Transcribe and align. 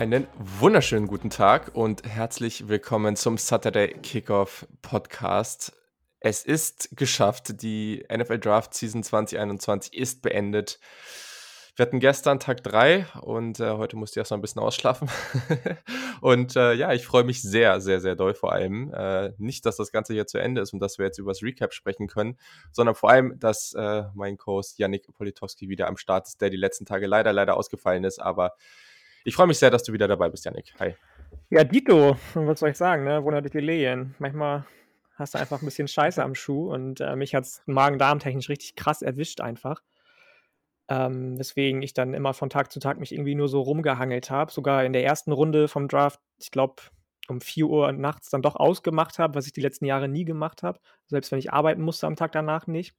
Einen 0.00 0.26
wunderschönen 0.38 1.06
guten 1.06 1.28
Tag 1.28 1.72
und 1.74 2.04
herzlich 2.08 2.68
willkommen 2.68 3.16
zum 3.16 3.36
Saturday 3.36 3.88
Kickoff 4.02 4.66
Podcast. 4.80 5.74
Es 6.20 6.42
ist 6.42 6.96
geschafft, 6.96 7.60
die 7.60 8.06
NFL 8.10 8.38
Draft 8.38 8.72
Season 8.72 9.02
2021 9.02 9.92
ist 9.92 10.22
beendet. 10.22 10.80
Wir 11.76 11.84
hatten 11.84 12.00
gestern 12.00 12.40
Tag 12.40 12.62
3 12.62 13.08
und 13.20 13.60
äh, 13.60 13.72
heute 13.72 13.96
musste 13.96 14.14
ich 14.14 14.22
erst 14.22 14.30
mal 14.30 14.38
ein 14.38 14.40
bisschen 14.40 14.62
ausschlafen. 14.62 15.10
und 16.22 16.56
äh, 16.56 16.72
ja, 16.72 16.94
ich 16.94 17.04
freue 17.04 17.24
mich 17.24 17.42
sehr, 17.42 17.82
sehr, 17.82 18.00
sehr 18.00 18.16
doll 18.16 18.32
vor 18.32 18.54
allem. 18.54 18.94
Äh, 18.94 19.34
nicht, 19.36 19.66
dass 19.66 19.76
das 19.76 19.92
Ganze 19.92 20.14
hier 20.14 20.26
zu 20.26 20.38
Ende 20.38 20.62
ist 20.62 20.72
und 20.72 20.80
dass 20.80 20.96
wir 20.96 21.04
jetzt 21.04 21.18
über 21.18 21.32
das 21.32 21.42
Recap 21.42 21.74
sprechen 21.74 22.06
können, 22.06 22.38
sondern 22.72 22.94
vor 22.94 23.10
allem, 23.10 23.38
dass 23.38 23.74
äh, 23.74 24.04
mein 24.14 24.38
Co-Host 24.38 24.78
Yannick 24.78 25.12
Politowski 25.12 25.68
wieder 25.68 25.88
am 25.88 25.98
Start 25.98 26.26
ist, 26.26 26.40
der 26.40 26.48
die 26.48 26.56
letzten 26.56 26.86
Tage 26.86 27.06
leider, 27.06 27.34
leider 27.34 27.54
ausgefallen 27.58 28.04
ist. 28.04 28.18
Aber 28.18 28.54
ich 29.24 29.34
freue 29.34 29.46
mich 29.46 29.58
sehr, 29.58 29.70
dass 29.70 29.82
du 29.82 29.92
wieder 29.92 30.08
dabei 30.08 30.28
bist, 30.28 30.44
Yannick. 30.44 30.72
Hi. 30.78 30.94
Ja, 31.50 31.64
Dito, 31.64 32.16
was 32.34 32.60
soll 32.60 32.70
ich 32.70 32.76
sagen, 32.76 33.04
ne? 33.04 33.22
Wundert 33.24 33.52
die 33.52 33.58
Lehen. 33.58 34.14
Manchmal 34.18 34.64
hast 35.14 35.34
du 35.34 35.38
einfach 35.38 35.60
ein 35.60 35.64
bisschen 35.66 35.88
Scheiße 35.88 36.22
am 36.22 36.34
Schuh 36.34 36.72
und 36.72 37.00
äh, 37.00 37.14
mich 37.14 37.34
hat 37.34 37.44
es 37.44 37.62
magen-darm-technisch 37.66 38.48
richtig 38.48 38.76
krass 38.76 39.02
erwischt 39.02 39.40
einfach. 39.40 39.82
Ähm, 40.88 41.38
weswegen 41.38 41.82
ich 41.82 41.92
dann 41.92 42.14
immer 42.14 42.34
von 42.34 42.50
Tag 42.50 42.72
zu 42.72 42.80
Tag 42.80 42.98
mich 42.98 43.12
irgendwie 43.12 43.34
nur 43.34 43.48
so 43.48 43.60
rumgehangelt 43.60 44.30
habe. 44.30 44.50
Sogar 44.50 44.84
in 44.84 44.92
der 44.92 45.04
ersten 45.04 45.30
Runde 45.30 45.68
vom 45.68 45.86
Draft, 45.86 46.20
ich 46.38 46.50
glaube, 46.50 46.82
um 47.28 47.40
4 47.40 47.66
Uhr 47.66 47.92
nachts 47.92 48.30
dann 48.30 48.42
doch 48.42 48.56
ausgemacht 48.56 49.18
habe, 49.18 49.36
was 49.36 49.46
ich 49.46 49.52
die 49.52 49.60
letzten 49.60 49.84
Jahre 49.84 50.08
nie 50.08 50.24
gemacht 50.24 50.62
habe. 50.62 50.80
Selbst 51.06 51.30
wenn 51.30 51.38
ich 51.38 51.52
arbeiten 51.52 51.82
musste 51.82 52.08
am 52.08 52.16
Tag 52.16 52.32
danach 52.32 52.66
nicht. 52.66 52.96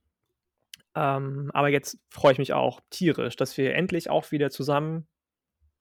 Ähm, 0.96 1.52
aber 1.54 1.70
jetzt 1.70 1.98
freue 2.10 2.34
ich 2.34 2.40
mich 2.40 2.54
auch 2.54 2.80
tierisch, 2.90 3.36
dass 3.36 3.58
wir 3.58 3.76
endlich 3.76 4.10
auch 4.10 4.32
wieder 4.32 4.52
zusammen 4.52 5.08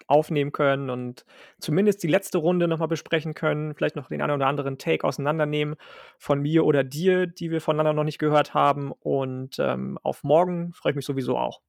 aufnehmen 0.09 0.53
können 0.53 0.91
und 0.91 1.25
zumindest 1.59 2.03
die 2.03 2.09
letzte 2.09 2.39
Runde 2.39 2.69
nochmal 2.69 2.89
besprechen 2.89 3.35
können, 3.35 3.75
vielleicht 3.75 3.97
noch 3.97 4.09
den 4.09 4.23
einen 4.23 4.33
oder 4.33 4.47
anderen 4.47 4.79
Take 4.79 5.05
auseinandernehmen 5.07 5.77
von 6.19 6.41
mir 6.41 6.65
oder 6.65 6.85
dir, 6.85 7.27
die 7.27 7.51
wir 7.51 7.61
voneinander 7.61 7.93
noch 7.93 8.05
nicht 8.05 8.19
gehört 8.19 8.55
haben. 8.55 8.93
Und 8.93 9.59
ähm, 9.59 9.99
auf 10.03 10.25
morgen 10.25 10.73
freue 10.73 10.93
ich 10.93 10.97
mich 10.97 11.07
sowieso 11.07 11.37
auch. 11.39 11.61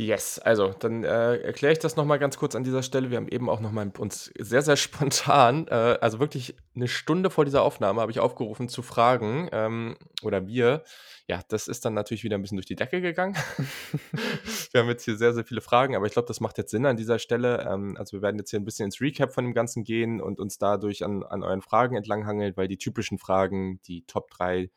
Yes, 0.00 0.38
also 0.38 0.72
dann 0.78 1.02
äh, 1.02 1.38
erkläre 1.38 1.72
ich 1.72 1.80
das 1.80 1.96
nochmal 1.96 2.20
ganz 2.20 2.36
kurz 2.36 2.54
an 2.54 2.62
dieser 2.62 2.84
Stelle. 2.84 3.10
Wir 3.10 3.16
haben 3.16 3.26
eben 3.26 3.50
auch 3.50 3.58
nochmal 3.58 3.90
uns 3.98 4.32
sehr, 4.38 4.62
sehr 4.62 4.76
spontan, 4.76 5.66
äh, 5.66 5.98
also 6.00 6.20
wirklich 6.20 6.54
eine 6.76 6.86
Stunde 6.86 7.30
vor 7.30 7.44
dieser 7.44 7.62
Aufnahme, 7.62 8.00
habe 8.00 8.12
ich 8.12 8.20
aufgerufen 8.20 8.68
zu 8.68 8.82
fragen, 8.82 9.48
ähm, 9.50 9.96
oder 10.22 10.46
wir. 10.46 10.84
Ja, 11.26 11.40
das 11.48 11.66
ist 11.66 11.84
dann 11.84 11.94
natürlich 11.94 12.22
wieder 12.22 12.38
ein 12.38 12.42
bisschen 12.42 12.58
durch 12.58 12.66
die 12.66 12.76
Decke 12.76 13.00
gegangen. 13.00 13.34
wir 14.70 14.80
haben 14.80 14.88
jetzt 14.88 15.04
hier 15.04 15.16
sehr, 15.16 15.34
sehr 15.34 15.44
viele 15.44 15.60
Fragen, 15.60 15.96
aber 15.96 16.06
ich 16.06 16.12
glaube, 16.12 16.28
das 16.28 16.38
macht 16.38 16.58
jetzt 16.58 16.70
Sinn 16.70 16.86
an 16.86 16.96
dieser 16.96 17.18
Stelle. 17.18 17.66
Ähm, 17.68 17.96
also 17.98 18.18
wir 18.18 18.22
werden 18.22 18.38
jetzt 18.38 18.50
hier 18.50 18.60
ein 18.60 18.64
bisschen 18.64 18.84
ins 18.84 19.00
Recap 19.00 19.34
von 19.34 19.46
dem 19.46 19.52
Ganzen 19.52 19.82
gehen 19.82 20.20
und 20.20 20.38
uns 20.38 20.58
dadurch 20.58 21.04
an, 21.04 21.24
an 21.24 21.42
euren 21.42 21.60
Fragen 21.60 21.96
entlanghangeln, 21.96 22.56
weil 22.56 22.68
die 22.68 22.78
typischen 22.78 23.18
Fragen, 23.18 23.80
die 23.82 24.06
Top 24.06 24.30
3 24.30 24.70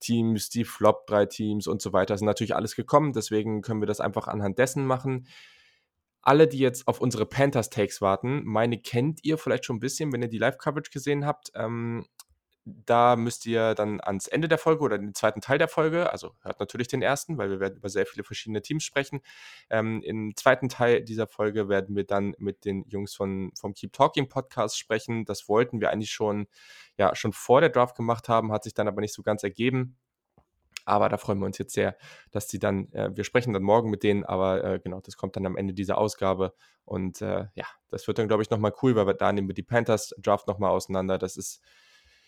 Teams, 0.00 0.48
die 0.48 0.64
Flop 0.64 1.06
drei 1.06 1.26
Teams 1.26 1.66
und 1.66 1.82
so 1.82 1.92
weiter 1.92 2.16
sind 2.16 2.26
natürlich 2.26 2.54
alles 2.54 2.76
gekommen. 2.76 3.12
Deswegen 3.12 3.62
können 3.62 3.80
wir 3.80 3.86
das 3.86 4.00
einfach 4.00 4.28
anhand 4.28 4.58
dessen 4.58 4.86
machen. 4.86 5.26
Alle, 6.22 6.48
die 6.48 6.58
jetzt 6.58 6.88
auf 6.88 7.00
unsere 7.00 7.24
Panthers 7.24 7.70
Takes 7.70 8.00
warten, 8.00 8.42
meine 8.44 8.78
kennt 8.78 9.20
ihr 9.22 9.38
vielleicht 9.38 9.64
schon 9.64 9.76
ein 9.76 9.80
bisschen, 9.80 10.12
wenn 10.12 10.22
ihr 10.22 10.28
die 10.28 10.38
Live-Coverage 10.38 10.90
gesehen 10.90 11.24
habt. 11.24 11.52
Ähm, 11.54 12.04
da 12.66 13.14
müsst 13.14 13.46
ihr 13.46 13.76
dann 13.76 14.00
ans 14.00 14.26
Ende 14.26 14.48
der 14.48 14.58
Folge 14.58 14.82
oder 14.82 14.98
den 14.98 15.14
zweiten 15.14 15.40
Teil 15.40 15.56
der 15.56 15.68
Folge, 15.68 16.10
also 16.10 16.34
hört 16.42 16.58
natürlich 16.58 16.88
den 16.88 17.00
ersten, 17.00 17.38
weil 17.38 17.48
wir 17.48 17.60
werden 17.60 17.76
über 17.76 17.88
sehr 17.88 18.06
viele 18.06 18.24
verschiedene 18.24 18.60
Teams 18.60 18.82
sprechen. 18.82 19.20
Ähm, 19.70 20.02
Im 20.02 20.34
zweiten 20.34 20.68
Teil 20.68 21.04
dieser 21.04 21.28
Folge 21.28 21.68
werden 21.68 21.94
wir 21.94 22.04
dann 22.04 22.34
mit 22.38 22.64
den 22.64 22.84
Jungs 22.88 23.14
von, 23.14 23.52
vom 23.58 23.72
Keep 23.72 23.92
Talking 23.92 24.28
Podcast 24.28 24.78
sprechen. 24.78 25.24
Das 25.24 25.48
wollten 25.48 25.80
wir 25.80 25.90
eigentlich 25.90 26.10
schon, 26.10 26.48
ja, 26.98 27.14
schon 27.14 27.32
vor 27.32 27.60
der 27.60 27.70
Draft 27.70 27.96
gemacht 27.96 28.28
haben, 28.28 28.50
hat 28.50 28.64
sich 28.64 28.74
dann 28.74 28.88
aber 28.88 29.00
nicht 29.00 29.14
so 29.14 29.22
ganz 29.22 29.44
ergeben. 29.44 29.96
Aber 30.84 31.08
da 31.08 31.18
freuen 31.18 31.38
wir 31.38 31.46
uns 31.46 31.58
jetzt 31.58 31.74
sehr, 31.74 31.96
dass 32.32 32.48
die 32.48 32.58
dann, 32.58 32.92
äh, 32.92 33.10
wir 33.14 33.24
sprechen 33.24 33.52
dann 33.52 33.62
morgen 33.62 33.90
mit 33.90 34.02
denen, 34.02 34.24
aber 34.24 34.64
äh, 34.64 34.78
genau, 34.80 35.00
das 35.00 35.16
kommt 35.16 35.36
dann 35.36 35.46
am 35.46 35.56
Ende 35.56 35.72
dieser 35.72 35.98
Ausgabe. 35.98 36.52
Und 36.84 37.22
äh, 37.22 37.46
ja, 37.54 37.66
das 37.90 38.06
wird 38.08 38.18
dann, 38.18 38.28
glaube 38.28 38.42
ich, 38.42 38.50
nochmal 38.50 38.72
cool, 38.82 38.96
weil 38.96 39.06
wir 39.06 39.14
da 39.14 39.32
nehmen 39.32 39.48
wir 39.48 39.54
die 39.54 39.62
Panthers 39.62 40.14
Draft 40.18 40.46
nochmal 40.46 40.70
auseinander. 40.70 41.18
Das 41.18 41.36
ist 41.36 41.60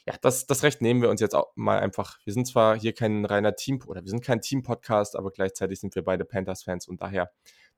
ja, 0.09 0.15
das, 0.23 0.47
das 0.47 0.63
Recht 0.63 0.81
nehmen 0.81 1.03
wir 1.03 1.11
uns 1.11 1.21
jetzt 1.21 1.35
auch 1.35 1.53
mal 1.55 1.79
einfach. 1.81 2.19
Wir 2.25 2.33
sind 2.33 2.47
zwar 2.47 2.79
hier 2.79 2.95
kein 2.95 3.27
reiner 3.27 3.57
Team 3.57 3.79
oder 3.87 4.03
wir 4.03 4.09
sind 4.09 4.25
kein 4.25 4.41
Team-Podcast, 4.41 5.17
aber 5.17 5.31
gleichzeitig 5.31 5.81
sind 5.81 5.95
wir 5.95 6.03
beide 6.03 6.25
Panthers-Fans 6.25 6.89
und 6.89 7.03
daher 7.03 7.31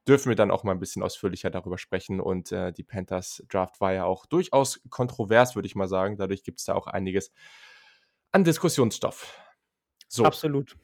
dürfen 0.07 0.29
wir 0.29 0.37
dann 0.37 0.53
auch 0.53 0.63
mal 0.63 0.71
ein 0.71 0.79
bisschen 0.79 1.03
ausführlicher 1.03 1.51
darüber 1.51 1.77
sprechen. 1.77 2.21
Und 2.21 2.53
äh, 2.53 2.73
die 2.73 2.85
Panthers-Draft 2.85 3.81
war 3.81 3.93
ja 3.93 4.05
auch 4.05 4.27
durchaus 4.27 4.81
kontrovers, 4.91 5.57
würde 5.57 5.67
ich 5.67 5.75
mal 5.75 5.89
sagen. 5.89 6.17
Dadurch 6.17 6.45
gibt 6.45 6.61
es 6.61 6.67
da 6.67 6.75
auch 6.75 6.87
einiges 6.87 7.33
an 8.31 8.45
Diskussionsstoff. 8.45 9.37
So. 10.07 10.25
Absolut. 10.25 10.77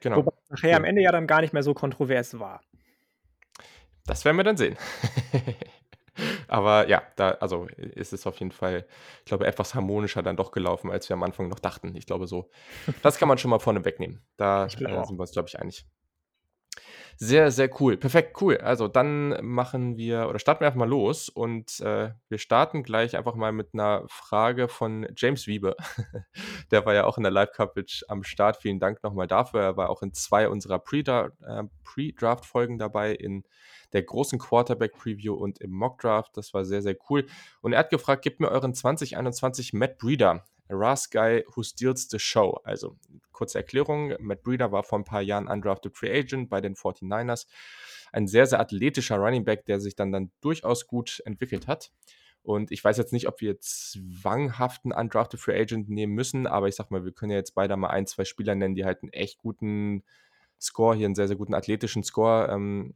Genau. 0.00 0.16
Wobei 0.16 0.32
nachher 0.48 0.70
ja. 0.70 0.76
am 0.78 0.84
Ende 0.84 1.00
ja 1.02 1.12
dann 1.12 1.28
gar 1.28 1.42
nicht 1.42 1.52
mehr 1.52 1.62
so 1.62 1.74
kontrovers 1.74 2.40
war. 2.40 2.60
Das 4.04 4.24
werden 4.24 4.36
wir 4.36 4.44
dann 4.44 4.56
sehen. 4.56 4.76
Aber 6.48 6.88
ja, 6.88 7.02
da, 7.16 7.30
also 7.32 7.66
ist 7.76 8.12
es 8.12 8.26
auf 8.26 8.38
jeden 8.38 8.52
Fall, 8.52 8.86
ich 9.20 9.26
glaube, 9.26 9.46
etwas 9.46 9.74
harmonischer 9.74 10.22
dann 10.22 10.36
doch 10.36 10.52
gelaufen, 10.52 10.90
als 10.90 11.08
wir 11.08 11.14
am 11.14 11.22
Anfang 11.22 11.48
noch 11.48 11.58
dachten. 11.58 11.94
Ich 11.96 12.06
glaube 12.06 12.26
so. 12.26 12.50
Das 13.02 13.18
kann 13.18 13.28
man 13.28 13.38
schon 13.38 13.50
mal 13.50 13.58
vorne 13.58 13.84
wegnehmen. 13.84 14.22
Da 14.36 14.66
äh, 14.66 14.68
sind 14.70 14.82
wir 14.88 15.20
uns, 15.20 15.32
glaube 15.32 15.48
ich, 15.48 15.58
einig. 15.58 15.86
Sehr, 17.20 17.50
sehr 17.50 17.68
cool. 17.80 17.96
Perfekt, 17.96 18.40
cool. 18.40 18.58
Also 18.58 18.86
dann 18.86 19.44
machen 19.44 19.96
wir 19.96 20.28
oder 20.28 20.38
starten 20.38 20.60
wir 20.60 20.68
einfach 20.68 20.78
mal 20.78 20.88
los 20.88 21.28
und 21.28 21.80
äh, 21.80 22.12
wir 22.28 22.38
starten 22.38 22.84
gleich 22.84 23.16
einfach 23.16 23.34
mal 23.34 23.50
mit 23.50 23.70
einer 23.74 24.04
Frage 24.06 24.68
von 24.68 25.04
James 25.16 25.48
Wiebe. 25.48 25.74
der 26.70 26.86
war 26.86 26.94
ja 26.94 27.06
auch 27.06 27.16
in 27.16 27.24
der 27.24 27.32
Live-Coverage 27.32 28.04
am 28.06 28.22
Start. 28.22 28.58
Vielen 28.58 28.78
Dank 28.78 29.02
nochmal 29.02 29.26
dafür. 29.26 29.62
Er 29.62 29.76
war 29.76 29.90
auch 29.90 30.02
in 30.02 30.12
zwei 30.12 30.48
unserer 30.48 30.76
äh, 30.76 31.64
Pre-Draft-Folgen 31.82 32.78
dabei, 32.78 33.14
in 33.14 33.42
der 33.92 34.02
großen 34.02 34.38
Quarterback-Preview 34.38 35.34
und 35.34 35.60
im 35.60 35.70
Mock-Draft. 35.70 36.36
Das 36.36 36.54
war 36.54 36.64
sehr, 36.64 36.82
sehr 36.82 36.96
cool. 37.08 37.26
Und 37.60 37.72
er 37.72 37.80
hat 37.80 37.90
gefragt, 37.90 38.22
gebt 38.22 38.40
mir 38.40 38.48
euren 38.50 38.74
2021 38.74 39.72
Matt 39.72 39.98
Breeder. 39.98 40.44
A 40.70 40.74
Ras 40.74 41.08
Guy 41.10 41.44
Who 41.54 41.62
Steals 41.62 42.08
the 42.10 42.18
Show. 42.18 42.60
Also, 42.64 42.96
kurze 43.32 43.58
Erklärung: 43.58 44.14
Matt 44.20 44.42
Breeder 44.42 44.70
war 44.70 44.82
vor 44.82 44.98
ein 44.98 45.04
paar 45.04 45.22
Jahren 45.22 45.48
undrafted 45.48 45.96
Free 45.96 46.12
Agent 46.12 46.50
bei 46.50 46.60
den 46.60 46.74
49ers. 46.74 47.46
Ein 48.12 48.26
sehr, 48.26 48.46
sehr 48.46 48.60
athletischer 48.60 49.16
Running 49.16 49.44
Back, 49.44 49.64
der 49.64 49.80
sich 49.80 49.96
dann, 49.96 50.12
dann 50.12 50.30
durchaus 50.40 50.86
gut 50.86 51.22
entwickelt 51.24 51.66
hat. 51.66 51.90
Und 52.42 52.70
ich 52.70 52.82
weiß 52.82 52.96
jetzt 52.96 53.12
nicht, 53.12 53.28
ob 53.28 53.40
wir 53.40 53.60
zwanghaften 53.60 54.92
Undrafted 54.92 55.40
Free 55.40 55.60
Agent 55.60 55.90
nehmen 55.90 56.14
müssen, 56.14 56.46
aber 56.46 56.68
ich 56.68 56.76
sag 56.76 56.90
mal, 56.90 57.04
wir 57.04 57.12
können 57.12 57.32
ja 57.32 57.36
jetzt 57.36 57.54
beide 57.54 57.76
mal 57.76 57.88
ein, 57.88 58.06
zwei 58.06 58.24
Spieler 58.24 58.54
nennen, 58.54 58.74
die 58.74 58.84
halt 58.84 59.02
einen 59.02 59.12
echt 59.12 59.38
guten 59.38 60.02
Score, 60.60 60.96
hier 60.96 61.06
einen 61.06 61.14
sehr, 61.14 61.28
sehr 61.28 61.36
guten 61.36 61.54
athletischen 61.54 62.02
Score 62.04 62.48
ähm, 62.50 62.94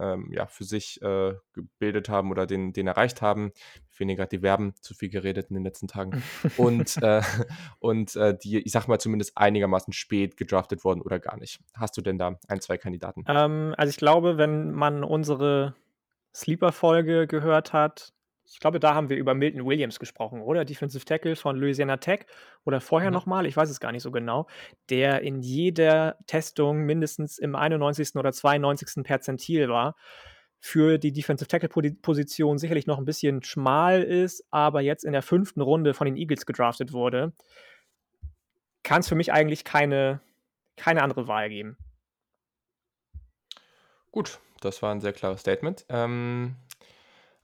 ähm, 0.00 0.30
ja, 0.32 0.46
für 0.46 0.64
sich 0.64 1.00
äh, 1.02 1.34
gebildet 1.52 2.08
haben 2.08 2.30
oder 2.30 2.46
den, 2.46 2.72
den 2.72 2.86
erreicht 2.86 3.22
haben. 3.22 3.52
Weniger 3.96 4.26
die 4.26 4.38
Verben, 4.38 4.74
zu 4.80 4.94
viel 4.94 5.10
geredet 5.10 5.50
in 5.50 5.54
den 5.54 5.64
letzten 5.64 5.86
Tagen. 5.86 6.22
und 6.56 6.96
äh, 7.02 7.22
und 7.78 8.16
äh, 8.16 8.36
die, 8.36 8.58
ich 8.58 8.72
sag 8.72 8.88
mal, 8.88 8.98
zumindest 8.98 9.36
einigermaßen 9.36 9.92
spät 9.92 10.36
gedraftet 10.36 10.84
worden 10.84 11.02
oder 11.02 11.18
gar 11.18 11.36
nicht. 11.36 11.60
Hast 11.74 11.96
du 11.96 12.00
denn 12.00 12.18
da 12.18 12.38
ein, 12.48 12.60
zwei 12.60 12.78
Kandidaten? 12.78 13.24
Ähm, 13.28 13.74
also 13.76 13.90
ich 13.90 13.96
glaube, 13.96 14.38
wenn 14.38 14.72
man 14.72 15.04
unsere 15.04 15.74
Sleeper-Folge 16.34 17.26
gehört 17.26 17.72
hat, 17.72 18.12
ich 18.52 18.58
glaube, 18.58 18.80
da 18.80 18.94
haben 18.94 19.08
wir 19.08 19.16
über 19.16 19.34
Milton 19.34 19.64
Williams 19.64 20.00
gesprochen, 20.00 20.42
oder? 20.42 20.64
Defensive 20.64 21.04
Tackle 21.04 21.36
von 21.36 21.56
Louisiana 21.56 21.98
Tech 21.98 22.26
oder 22.64 22.80
vorher 22.80 23.10
mhm. 23.10 23.14
nochmal, 23.14 23.46
ich 23.46 23.56
weiß 23.56 23.70
es 23.70 23.78
gar 23.78 23.92
nicht 23.92 24.02
so 24.02 24.10
genau, 24.10 24.48
der 24.90 25.22
in 25.22 25.40
jeder 25.40 26.16
Testung 26.26 26.80
mindestens 26.84 27.38
im 27.38 27.54
91. 27.54 28.16
oder 28.16 28.32
92. 28.32 29.04
Perzentil 29.04 29.68
war. 29.68 29.94
Für 30.62 30.98
die 30.98 31.12
Defensive 31.12 31.48
Tackle-Position 31.48 32.58
sicherlich 32.58 32.86
noch 32.86 32.98
ein 32.98 33.06
bisschen 33.06 33.42
schmal 33.42 34.02
ist, 34.02 34.44
aber 34.50 34.82
jetzt 34.82 35.04
in 35.04 35.12
der 35.12 35.22
fünften 35.22 35.62
Runde 35.62 35.94
von 35.94 36.04
den 36.04 36.16
Eagles 36.16 36.44
gedraftet 36.44 36.92
wurde, 36.92 37.32
kann 38.82 39.00
es 39.00 39.08
für 39.08 39.14
mich 39.14 39.32
eigentlich 39.32 39.64
keine, 39.64 40.20
keine 40.76 41.02
andere 41.02 41.28
Wahl 41.28 41.48
geben. 41.48 41.78
Gut, 44.10 44.38
das 44.60 44.82
war 44.82 44.92
ein 44.92 45.00
sehr 45.00 45.14
klares 45.14 45.40
Statement. 45.40 45.86
Ähm, 45.88 46.56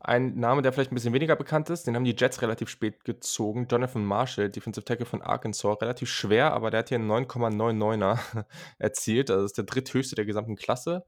ein 0.06 0.38
Name, 0.38 0.62
der 0.62 0.72
vielleicht 0.72 0.92
ein 0.92 0.94
bisschen 0.94 1.14
weniger 1.14 1.34
bekannt 1.34 1.68
ist, 1.68 1.86
den 1.86 1.96
haben 1.96 2.04
die 2.04 2.14
Jets 2.16 2.40
relativ 2.40 2.68
spät 2.68 3.04
gezogen. 3.04 3.66
Jonathan 3.68 4.04
Marshall, 4.04 4.48
Defensive 4.48 4.84
Tackle 4.84 5.04
von 5.04 5.20
Arkansas. 5.20 5.80
Relativ 5.82 6.08
schwer, 6.08 6.52
aber 6.52 6.70
der 6.70 6.78
hat 6.78 6.90
hier 6.90 6.98
einen 6.98 7.10
9,99er 7.10 8.44
erzielt. 8.78 9.30
Also 9.30 9.42
das 9.42 9.50
ist 9.50 9.58
der 9.58 9.64
dritthöchste 9.64 10.14
der 10.14 10.24
gesamten 10.24 10.54
Klasse. 10.54 11.04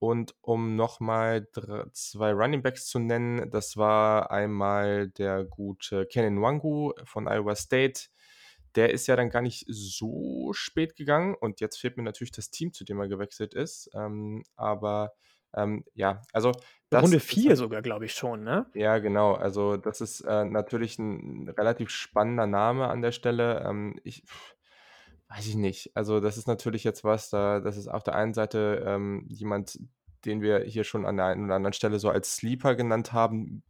Und 0.00 0.34
um 0.40 0.74
nochmal 0.74 1.46
zwei 1.92 2.32
Running 2.32 2.62
Backs 2.62 2.86
zu 2.86 2.98
nennen, 2.98 3.50
das 3.50 3.76
war 3.76 4.32
einmal 4.32 5.10
der 5.10 5.44
gute 5.44 6.04
Kenan 6.06 6.42
Wangu 6.42 6.92
von 7.04 7.28
Iowa 7.28 7.54
State. 7.54 8.08
Der 8.74 8.90
ist 8.90 9.06
ja 9.06 9.14
dann 9.14 9.30
gar 9.30 9.42
nicht 9.42 9.64
so 9.68 10.52
spät 10.52 10.96
gegangen 10.96 11.36
und 11.36 11.60
jetzt 11.60 11.76
fehlt 11.76 11.96
mir 11.96 12.02
natürlich 12.02 12.32
das 12.32 12.50
Team, 12.50 12.72
zu 12.72 12.82
dem 12.84 12.98
er 12.98 13.06
gewechselt 13.06 13.54
ist. 13.54 13.88
Ähm, 13.94 14.42
aber 14.56 15.12
Ähm, 15.56 15.84
ja, 15.94 16.22
also 16.32 16.52
Runde 16.92 17.20
4 17.20 17.56
sogar, 17.56 17.82
glaube 17.82 18.04
ich 18.04 18.12
schon, 18.14 18.44
ne? 18.44 18.66
Ja, 18.74 18.98
genau. 18.98 19.34
Also, 19.34 19.76
das 19.76 20.00
ist, 20.00 20.20
äh, 20.20 20.44
natürlich 20.44 20.98
ein 20.98 21.48
relativ 21.48 21.90
spannender 21.90 22.46
Name 22.46 22.88
an 22.88 23.02
der 23.02 23.12
Stelle. 23.12 23.64
Ähm, 23.66 23.98
ich 24.04 24.24
weiß 25.28 25.46
ich 25.46 25.56
nicht. 25.56 25.90
Also, 25.94 26.20
das 26.20 26.36
ist 26.36 26.46
natürlich 26.46 26.84
jetzt 26.84 27.04
was, 27.04 27.30
da 27.30 27.60
das 27.60 27.76
ist 27.76 27.88
auf 27.88 28.04
der 28.04 28.14
einen 28.14 28.34
Seite, 28.34 28.84
ähm, 28.86 29.26
jemand, 29.28 29.78
den 30.24 30.40
wir 30.40 30.60
hier 30.60 30.84
schon 30.84 31.06
an 31.06 31.16
der 31.16 31.26
einen 31.26 31.44
oder 31.44 31.56
anderen 31.56 31.72
Stelle 31.72 31.98
so 31.98 32.10
als 32.10 32.36
Sleeper 32.36 32.74
genannt 32.74 33.12
haben, 33.12 33.62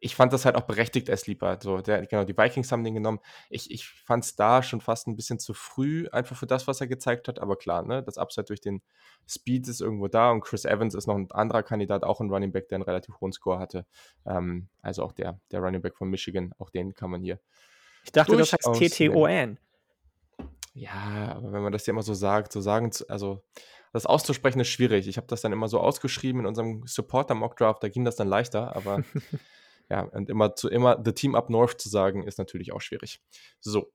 ich 0.00 0.14
fand 0.14 0.32
das 0.32 0.44
halt 0.44 0.56
auch 0.56 0.62
berechtigt 0.62 1.08
als 1.10 1.22
Sleeper. 1.22 1.58
So, 1.62 1.80
der, 1.80 2.06
genau, 2.06 2.24
die 2.24 2.36
Vikings 2.36 2.70
haben 2.72 2.84
den 2.84 2.94
genommen. 2.94 3.20
Ich, 3.50 3.70
ich 3.70 3.88
fand 3.88 4.24
es 4.24 4.36
da 4.36 4.62
schon 4.62 4.80
fast 4.80 5.06
ein 5.06 5.16
bisschen 5.16 5.38
zu 5.38 5.54
früh, 5.54 6.08
einfach 6.12 6.36
für 6.36 6.46
das, 6.46 6.66
was 6.66 6.80
er 6.80 6.86
gezeigt 6.86 7.28
hat. 7.28 7.38
Aber 7.38 7.56
klar, 7.56 7.82
ne, 7.82 8.02
das 8.02 8.18
Upside 8.18 8.46
durch 8.46 8.60
den 8.60 8.82
Speed 9.28 9.68
ist 9.68 9.80
irgendwo 9.80 10.08
da 10.08 10.30
und 10.30 10.40
Chris 10.40 10.64
Evans 10.64 10.94
ist 10.94 11.06
noch 11.06 11.16
ein 11.16 11.30
anderer 11.30 11.62
Kandidat, 11.62 12.04
auch 12.04 12.20
ein 12.20 12.30
Running 12.30 12.52
Back, 12.52 12.68
der 12.68 12.76
einen 12.76 12.84
relativ 12.84 13.20
hohen 13.20 13.32
Score 13.32 13.58
hatte. 13.58 13.86
Ähm, 14.26 14.68
also 14.82 15.02
auch 15.02 15.12
der, 15.12 15.40
der 15.50 15.60
Running 15.60 15.82
Back 15.82 15.96
von 15.96 16.08
Michigan, 16.08 16.52
auch 16.58 16.70
den 16.70 16.94
kann 16.94 17.10
man 17.10 17.22
hier. 17.22 17.40
Ich 18.04 18.12
dachte, 18.12 18.36
das 18.36 18.52
heißt 18.52 18.72
TTON. 18.72 19.58
Ja, 20.74 21.34
aber 21.36 21.52
wenn 21.52 21.62
man 21.62 21.72
das 21.72 21.86
ja 21.86 21.92
immer 21.92 22.02
so 22.02 22.12
sagt, 22.12 22.52
so 22.52 22.60
sagen, 22.60 22.90
also 23.08 23.42
das 23.92 24.04
auszusprechen 24.04 24.60
ist 24.60 24.68
schwierig. 24.68 25.08
Ich 25.08 25.16
habe 25.16 25.26
das 25.26 25.40
dann 25.40 25.52
immer 25.52 25.68
so 25.68 25.80
ausgeschrieben 25.80 26.42
in 26.42 26.46
unserem 26.46 26.86
Supporter-Mock-Draft, 26.86 27.82
da 27.82 27.88
ging 27.88 28.04
das 28.04 28.16
dann 28.16 28.28
leichter, 28.28 28.76
aber 28.76 29.02
ja, 29.88 30.02
und 30.02 30.28
immer 30.28 30.54
zu 30.54 30.68
immer 30.68 31.00
The 31.04 31.12
Team 31.12 31.34
Up 31.34 31.50
North 31.50 31.80
zu 31.80 31.88
sagen, 31.88 32.24
ist 32.24 32.38
natürlich 32.38 32.72
auch 32.72 32.80
schwierig. 32.80 33.20
So. 33.60 33.92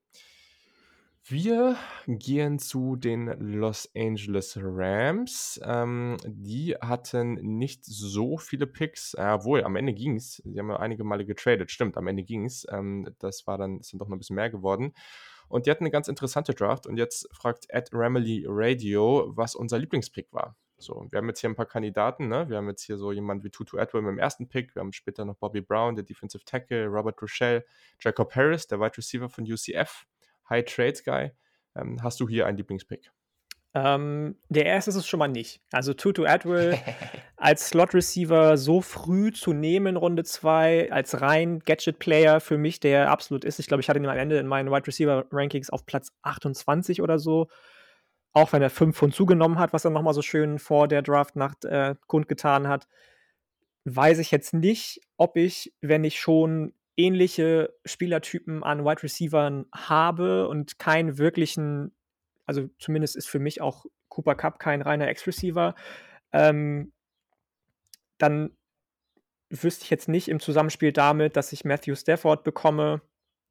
Wir 1.24 1.78
gehen 2.08 2.58
zu 2.58 2.96
den 2.96 3.28
Los 3.40 3.90
Angeles 3.96 4.58
Rams. 4.60 5.62
Ähm, 5.64 6.18
die 6.26 6.74
hatten 6.82 7.36
nicht 7.58 7.86
so 7.86 8.38
viele 8.38 8.66
Picks. 8.66 9.14
Jawohl, 9.16 9.64
am 9.64 9.76
Ende 9.76 9.94
ging 9.94 10.16
es. 10.16 10.42
Sie 10.44 10.58
haben 10.58 10.70
ja 10.70 10.78
einige 10.78 11.04
Male 11.04 11.24
getradet. 11.26 11.70
Stimmt, 11.70 11.96
am 11.96 12.08
Ende 12.08 12.24
ging 12.24 12.46
es. 12.46 12.66
Ähm, 12.72 13.08
das 13.20 13.46
war 13.46 13.60
dann, 13.60 13.80
ist 13.80 13.94
doch 13.94 14.08
noch 14.08 14.16
ein 14.16 14.18
bisschen 14.18 14.36
mehr 14.36 14.50
geworden. 14.50 14.94
Und 15.48 15.68
die 15.68 15.72
hatten 15.72 15.84
eine 15.84 15.92
ganz 15.92 16.08
interessante 16.08 16.56
Draft. 16.56 16.88
Und 16.88 16.98
jetzt 16.98 17.30
fragt 17.34 17.66
Ed 17.70 17.90
Ramley 17.94 18.46
Radio, 18.48 19.32
was 19.36 19.54
unser 19.54 19.78
Lieblingspick 19.78 20.34
war. 20.34 20.56
So, 20.82 21.06
wir 21.10 21.18
haben 21.18 21.28
jetzt 21.28 21.40
hier 21.40 21.50
ein 21.50 21.56
paar 21.56 21.68
Kandidaten, 21.68 22.28
ne? 22.28 22.50
Wir 22.50 22.58
haben 22.58 22.68
jetzt 22.68 22.84
hier 22.84 22.98
so 22.98 23.12
jemanden 23.12 23.44
wie 23.44 23.50
Tutu 23.50 23.78
Atwell 23.78 24.04
im 24.04 24.18
ersten 24.18 24.48
Pick, 24.48 24.76
wir 24.76 24.82
haben 24.82 24.94
später 24.94 25.26
noch 25.26 25.36
Bobby 25.36 25.62
Brown, 25.62 25.96
der 25.96 26.04
Defensive 26.04 26.44
Tackle, 26.44 26.88
Robert 26.88 27.22
Rochelle, 27.22 27.66
Jacob 28.00 28.36
Harris, 28.36 28.68
der 28.68 28.80
Wide 28.80 28.98
Receiver 28.98 29.30
von 29.30 29.44
UCF, 29.44 30.06
High 30.50 30.66
Trades 30.66 31.04
Guy. 31.04 31.32
Ähm, 31.76 32.02
hast 32.02 32.20
du 32.20 32.28
hier 32.28 32.48
einen 32.48 32.58
Lieblingspick? 32.58 33.12
Ähm, 33.74 34.36
der 34.50 34.66
erste 34.66 34.90
ist 34.90 34.98
es 34.98 35.08
schon 35.08 35.20
mal 35.20 35.30
nicht. 35.30 35.62
Also 35.72 35.94
Tutu 35.94 36.26
Atwell 36.26 36.78
als 37.38 37.70
Slot 37.70 37.94
Receiver 37.94 38.58
so 38.58 38.82
früh 38.82 39.32
zu 39.32 39.54
nehmen, 39.54 39.96
Runde 39.96 40.24
2, 40.24 40.92
als 40.92 41.22
rein 41.22 41.60
Gadget-Player 41.60 42.42
für 42.42 42.58
mich, 42.58 42.82
der 42.82 43.10
absolut 43.10 43.46
ist. 43.46 43.60
Ich 43.60 43.68
glaube, 43.68 43.82
ich 43.82 43.88
hatte 43.88 44.00
ihn 44.00 44.06
am 44.06 44.18
Ende 44.18 44.40
in 44.40 44.48
meinen 44.48 44.72
Wide 44.72 44.88
Receiver 44.88 45.26
Rankings 45.32 45.70
auf 45.70 45.86
Platz 45.86 46.12
28 46.24 47.02
oder 47.02 47.18
so 47.18 47.48
auch 48.34 48.54
wenn 48.54 48.62
er 48.62 48.70
fünf 48.70 48.98
Pfund 48.98 49.14
zugenommen 49.14 49.60
hat, 49.60 49.74
was 49.74 49.86
er 49.86 49.92
nochmal 49.92 50.14
so 50.14 50.22
schön 50.22 50.60
vor 50.60 50.88
der 50.88 51.02
Draftnacht 51.02 51.66
äh, 51.66 51.96
kundgetan 52.08 52.68
hat, 52.68 52.88
weiß 53.86 54.20
ich 54.20 54.32
jetzt 54.32 54.54
nicht, 54.54 55.02
ob 55.18 55.38
ich, 55.38 55.74
wenn 55.82 56.04
ich 56.04 56.20
schon 56.20 56.74
ähnliche 56.98 57.74
Spielertypen 57.86 58.64
an 58.64 58.86
Wide 58.86 59.04
Receivern 59.04 59.66
habe 59.74 60.48
und 60.48 60.78
keinen 60.80 61.18
wirklichen, 61.18 61.94
also 62.46 62.70
zumindest 62.80 63.16
ist 63.16 63.28
für 63.28 63.40
mich 63.40 63.62
auch 63.62 63.86
Cooper 64.10 64.36
Cup 64.36 64.60
kein 64.60 64.82
reiner 64.82 65.08
Ex-Receiver, 65.08 65.76
ähm, 66.32 66.94
dann 68.18 68.56
wüsste 69.50 69.84
ich 69.84 69.90
jetzt 69.90 70.08
nicht 70.08 70.30
im 70.30 70.40
Zusammenspiel 70.40 70.92
damit, 70.92 71.36
dass 71.36 71.52
ich 71.52 71.66
Matthew 71.66 71.96
Stafford 71.96 72.44
bekomme, 72.44 73.02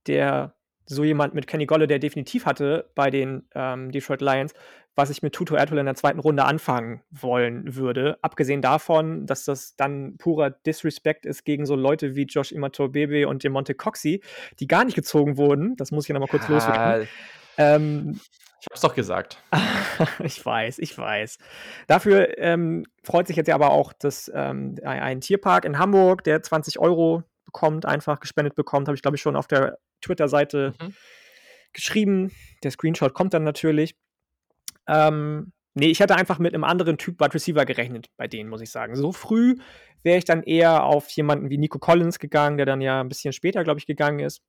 der 0.07 0.55
so 0.91 1.05
jemand 1.05 1.35
mit 1.35 1.47
Kenny 1.47 1.67
Golle, 1.67 1.87
der 1.87 1.99
definitiv 1.99 2.47
hatte 2.47 2.91
bei 2.95 3.11
den 3.11 3.45
ähm, 3.55 3.93
Detroit 3.93 4.21
Lions, 4.21 4.53
was 4.97 5.09
ich 5.11 5.23
mit 5.23 5.33
Tuto 5.33 5.57
Atwell 5.57 5.79
in 5.79 5.87
der 5.87 5.95
zweiten 5.95 6.19
Runde 6.19 6.45
anfangen 6.45 7.03
wollen 7.11 7.77
würde. 7.77 8.19
Abgesehen 8.23 8.61
davon, 8.61 9.25
dass 9.27 9.45
das 9.45 9.77
dann 9.77 10.17
purer 10.19 10.51
Disrespect 10.51 11.27
ist 11.27 11.45
gegen 11.45 11.65
so 11.65 11.77
Leute 11.77 12.17
wie 12.17 12.25
Josh 12.25 12.51
Imatobebe 12.51 13.29
und 13.29 13.45
Demonte 13.45 13.75
Coxey, 13.75 14.21
die 14.59 14.67
gar 14.67 14.85
nicht 14.85 14.97
gezogen 14.97 15.37
wurden. 15.37 15.77
Das 15.77 15.93
muss 15.93 16.09
ich 16.09 16.13
nochmal 16.13 16.29
kurz 16.29 16.49
ja, 16.49 16.55
loswerden. 16.55 17.09
Ähm, 17.57 18.21
ich 18.61 18.67
hab's 18.69 18.81
doch 18.81 18.95
gesagt. 18.95 19.43
ich 20.25 20.45
weiß, 20.45 20.81
ich 20.81 20.99
weiß. 20.99 21.39
Dafür 21.87 22.37
ähm, 22.39 22.85
freut 23.03 23.29
sich 23.29 23.37
jetzt 23.37 23.47
ja 23.47 23.55
aber 23.55 23.71
auch 23.71 23.93
dass 23.93 24.31
ähm, 24.35 24.75
ein 24.85 25.21
Tierpark 25.21 25.65
in 25.65 25.79
Hamburg, 25.79 26.25
der 26.25 26.43
20 26.43 26.79
Euro 26.79 27.23
bekommt, 27.51 27.85
einfach 27.85 28.21
gespendet 28.21 28.55
bekommt, 28.55 28.87
habe 28.87 28.95
ich 28.95 29.03
glaube 29.03 29.17
ich 29.17 29.23
schon 29.23 29.37
auf 29.37 29.49
der 29.49 29.79
Twitter-Seite 30.01 30.75
mhm. 30.81 30.95
geschrieben. 31.73 32.33
Der 32.63 32.71
Screenshot 32.71 33.13
kommt 33.13 33.35
dann 33.35 33.45
natürlich. 33.45 33.97
Ähm, 34.87 35.53
nee, 35.75 35.89
ich 35.91 36.01
hatte 36.01 36.17
einfach 36.17 36.39
mit 36.39 36.55
einem 36.55 36.65
anderen 36.65 36.97
Typ 36.97 37.21
Wide 37.21 37.35
Receiver 37.35 37.65
gerechnet 37.65 38.09
bei 38.17 38.29
denen, 38.29 38.49
muss 38.49 38.61
ich 38.61 38.71
sagen. 38.71 38.95
So 38.95 39.13
früh 39.13 39.57
wäre 40.03 40.19
ich 40.19 40.25
dann 40.25 40.43
eher 40.43 40.85
auf 40.85 41.09
jemanden 41.11 41.51
wie 41.51 41.59
Nico 41.59 41.79
Collins 41.79 42.19
gegangen, 42.19 42.57
der 42.57 42.67
dann 42.67 42.81
ja 42.81 43.01
ein 43.01 43.09
bisschen 43.09 43.33
später, 43.33 43.65
glaube 43.65 43.81
ich, 43.81 43.87
gegangen 43.87 44.21
ist. 44.21 44.43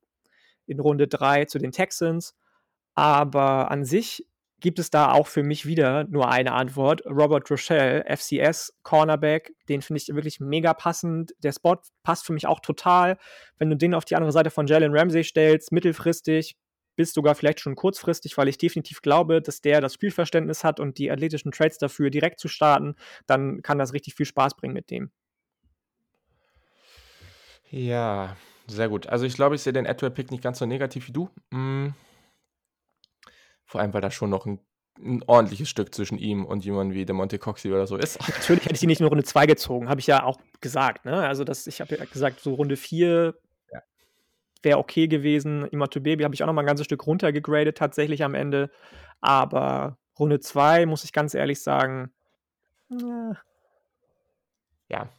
In 0.68 0.80
Runde 0.80 1.08
3 1.08 1.46
zu 1.46 1.58
den 1.58 1.72
Texans. 1.72 2.36
Aber 2.94 3.72
an 3.72 3.84
sich 3.84 4.28
gibt 4.62 4.80
es 4.80 4.90
da 4.90 5.12
auch 5.12 5.28
für 5.28 5.44
mich 5.44 5.66
wieder 5.66 6.06
nur 6.06 6.30
eine 6.30 6.54
Antwort. 6.54 7.02
Robert 7.06 7.50
Rochelle, 7.52 8.06
FCS, 8.08 8.74
Cornerback, 8.84 9.54
den 9.68 9.82
finde 9.82 10.02
ich 10.02 10.16
wirklich 10.16 10.40
mega 10.40 10.74
passend. 10.74 11.34
Der 11.44 11.52
Spot 11.52 11.78
passt 12.04 12.26
für 12.26 12.34
mich 12.34 12.48
auch 12.48 12.60
total. 12.60 13.18
Wenn 13.58 13.70
du 13.70 13.76
den 13.76 13.94
auf 13.94 14.06
die 14.06 14.16
andere 14.16 14.32
Seite 14.32 14.52
von 14.52 14.68
Jalen 14.68 14.96
Ramsey 14.96 15.24
stellst, 15.24 15.72
mittelfristig, 15.72 16.56
bis 16.96 17.14
sogar 17.14 17.36
vielleicht 17.36 17.60
schon 17.60 17.76
kurzfristig, 17.76 18.38
weil 18.38 18.48
ich 18.48 18.58
definitiv 18.58 19.02
glaube, 19.02 19.42
dass 19.42 19.62
der 19.62 19.82
das 19.82 19.94
Spielverständnis 19.94 20.64
hat 20.64 20.80
und 20.80 20.98
die 20.98 21.12
athletischen 21.12 21.52
Trades 21.52 21.78
dafür 21.78 22.10
direkt 22.10 22.40
zu 22.40 22.48
starten, 22.48 22.96
dann 23.28 23.62
kann 23.62 23.80
das 23.80 23.94
richtig 23.94 24.16
viel 24.16 24.26
Spaß 24.26 24.56
bringen 24.56 24.74
mit 24.74 24.92
dem. 24.92 25.12
Ja, 27.70 28.36
sehr 28.68 28.90
gut. 28.90 29.08
Also 29.08 29.26
ich 29.26 29.34
glaube, 29.34 29.56
ich 29.56 29.62
sehe 29.62 29.74
den 29.74 29.88
Atwell-Pick 29.88 30.30
nicht 30.30 30.44
ganz 30.44 30.60
so 30.60 30.66
negativ 30.66 31.08
wie 31.08 31.14
du. 31.14 31.30
Mm. 31.52 31.90
Vor 33.72 33.80
allem, 33.80 33.94
weil 33.94 34.02
da 34.02 34.12
schon 34.12 34.30
noch 34.30 34.46
ein, 34.46 34.60
ein 35.00 35.24
ordentliches 35.28 35.70
Stück 35.70 35.96
zwischen 35.96 36.18
ihm 36.18 36.44
und 36.44 36.66
jemandem 36.66 36.94
wie 36.94 37.06
der 37.06 37.16
Monte 37.16 37.40
Coxey 37.40 37.72
oder 37.72 37.88
so 37.88 37.96
ist. 37.96 38.20
Natürlich 38.28 38.66
hätte 38.66 38.76
ich 38.76 38.84
ihn 38.84 38.90
nicht 38.90 39.00
in 39.00 39.08
Runde 39.08 39.24
2 39.24 39.46
gezogen, 39.46 39.88
habe 39.88 40.02
ich 40.02 40.08
ja 40.08 40.24
auch 40.24 40.42
gesagt. 40.60 41.06
Ne? 41.06 41.26
Also 41.26 41.46
das, 41.46 41.68
ich 41.68 41.80
habe 41.80 41.96
ja 41.96 42.04
gesagt, 42.04 42.42
so 42.42 42.56
Runde 42.56 42.76
4 42.76 43.34
ja. 43.72 43.80
wäre 44.62 44.78
okay 44.78 45.08
gewesen. 45.08 45.64
Imatu 45.68 46.02
Baby 46.02 46.26
habe 46.26 46.36
ich 46.36 46.44
auch 46.44 46.48
noch 46.48 46.54
mal 46.54 46.64
ein 46.64 46.68
ganzes 46.68 46.86
Stück 46.86 47.08
runtergegradet 47.08 47.78
tatsächlich 47.78 48.26
am 48.26 48.36
Ende. 48.36 48.70
Aber 49.22 49.98
Runde 50.20 50.42
2, 50.42 50.86
muss 50.86 51.06
ich 51.06 51.14
ganz 51.14 51.34
ehrlich 51.34 51.62
sagen, 51.62 52.12
ja, 52.90 53.38
ja 54.90 55.10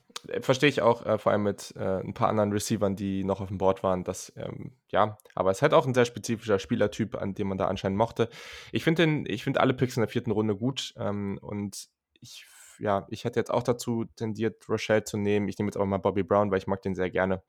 verstehe 0.41 0.69
ich 0.69 0.83
auch, 0.83 1.05
äh, 1.05 1.19
vor 1.19 1.33
allem 1.33 1.43
mit 1.43 1.75
äh, 1.77 2.01
ein 2.01 2.15
paar 2.15 2.29
anderen 2.29 2.53
Receivern, 2.53 2.97
die 2.97 3.25
noch 3.25 3.41
auf 3.41 3.49
dem 3.49 3.59
Board 3.59 3.83
waren. 3.83 4.05
Das, 4.05 4.33
ähm, 4.37 4.73
ja, 4.89 5.19
aber 5.35 5.51
es 5.51 5.59
ist 5.59 5.63
halt 5.63 5.75
auch 5.75 5.87
ein 5.87 5.95
sehr 5.95 6.05
spezifischer 6.05 6.59
Spielertyp, 6.59 7.17
an 7.17 7.35
dem 7.35 7.49
man 7.49 7.59
da 7.59 7.67
anscheinend 7.67 7.99
mochte. 7.99 8.29
Ich 8.71 8.85
finde 8.85 9.25
find 9.39 9.59
alle 9.59 9.75
Picks 9.75 9.97
in 9.97 10.03
der 10.03 10.09
vierten 10.09 10.31
Runde 10.31 10.57
gut 10.57 10.95
ähm, 10.97 11.39
und 11.43 11.89
ich, 12.21 12.47
ja, 12.79 13.07
ich 13.11 13.25
hätte 13.25 13.41
jetzt 13.41 13.51
auch 13.51 13.63
dazu 13.63 14.05
tendiert, 14.17 14.69
Rochelle 14.69 15.05
zu 15.05 15.17
nehmen. 15.17 15.49
Ich 15.49 15.59
nehme 15.59 15.69
jetzt 15.69 15.77
aber 15.77 15.87
mal 15.87 15.99
Bobby 15.99 16.23
Brown, 16.23 16.51
weil 16.51 16.59
ich 16.59 16.67
mag 16.67 16.83
den 16.83 16.95
sehr 16.95 17.11
gerne. 17.11 17.43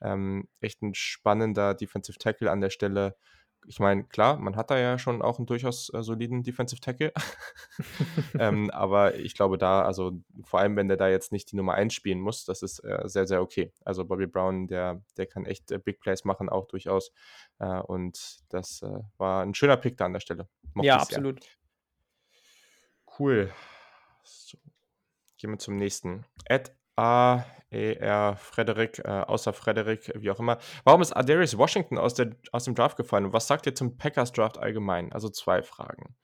Ähm, 0.00 0.48
echt 0.60 0.82
ein 0.82 0.94
spannender 0.94 1.74
Defensive 1.74 2.18
Tackle 2.18 2.50
an 2.50 2.60
der 2.60 2.70
Stelle 2.70 3.16
ich 3.66 3.78
meine, 3.78 4.04
klar, 4.04 4.36
man 4.38 4.56
hat 4.56 4.70
da 4.70 4.78
ja 4.78 4.98
schon 4.98 5.22
auch 5.22 5.38
einen 5.38 5.46
durchaus 5.46 5.92
äh, 5.94 6.02
soliden 6.02 6.42
Defensive 6.42 6.80
Tackle. 6.80 7.12
ähm, 8.38 8.70
aber 8.72 9.16
ich 9.16 9.34
glaube 9.34 9.58
da, 9.58 9.82
also 9.82 10.12
vor 10.44 10.60
allem, 10.60 10.76
wenn 10.76 10.88
der 10.88 10.96
da 10.96 11.08
jetzt 11.08 11.32
nicht 11.32 11.52
die 11.52 11.56
Nummer 11.56 11.74
1 11.74 11.94
spielen 11.94 12.20
muss, 12.20 12.44
das 12.44 12.62
ist 12.62 12.80
äh, 12.80 13.02
sehr, 13.04 13.26
sehr 13.26 13.42
okay. 13.42 13.72
Also 13.84 14.04
Bobby 14.04 14.26
Brown, 14.26 14.66
der, 14.66 15.02
der 15.16 15.26
kann 15.26 15.46
echt 15.46 15.70
äh, 15.70 15.78
Big 15.78 16.00
Plays 16.00 16.24
machen, 16.24 16.48
auch 16.48 16.66
durchaus. 16.66 17.12
Äh, 17.58 17.80
und 17.80 18.40
das 18.48 18.82
äh, 18.82 19.00
war 19.18 19.42
ein 19.42 19.54
schöner 19.54 19.76
Pick 19.76 19.96
da 19.96 20.06
an 20.06 20.12
der 20.12 20.20
Stelle. 20.20 20.48
Mochte 20.74 20.86
ja, 20.88 20.96
absolut. 20.96 21.40
Cool. 23.18 23.52
So. 24.24 24.58
Gehen 25.38 25.50
wir 25.50 25.58
zum 25.58 25.76
nächsten. 25.76 26.24
Ed 26.46 26.72
A, 26.96 27.44
E, 27.70 27.94
R, 27.94 28.36
Frederik, 28.36 28.98
äh, 28.98 29.08
außer 29.08 29.52
Frederik, 29.52 30.12
wie 30.14 30.30
auch 30.30 30.38
immer. 30.38 30.58
Warum 30.84 31.00
ist 31.00 31.12
Adarius 31.12 31.56
Washington 31.56 31.96
aus, 31.96 32.14
der, 32.14 32.30
aus 32.52 32.64
dem 32.64 32.74
Draft 32.74 32.96
gefallen? 32.98 33.24
Und 33.24 33.32
was 33.32 33.46
sagt 33.46 33.64
ihr 33.66 33.74
zum 33.74 33.96
Packers 33.96 34.32
Draft 34.32 34.58
allgemein? 34.58 35.10
Also 35.12 35.30
zwei 35.30 35.62
Fragen. 35.62 36.14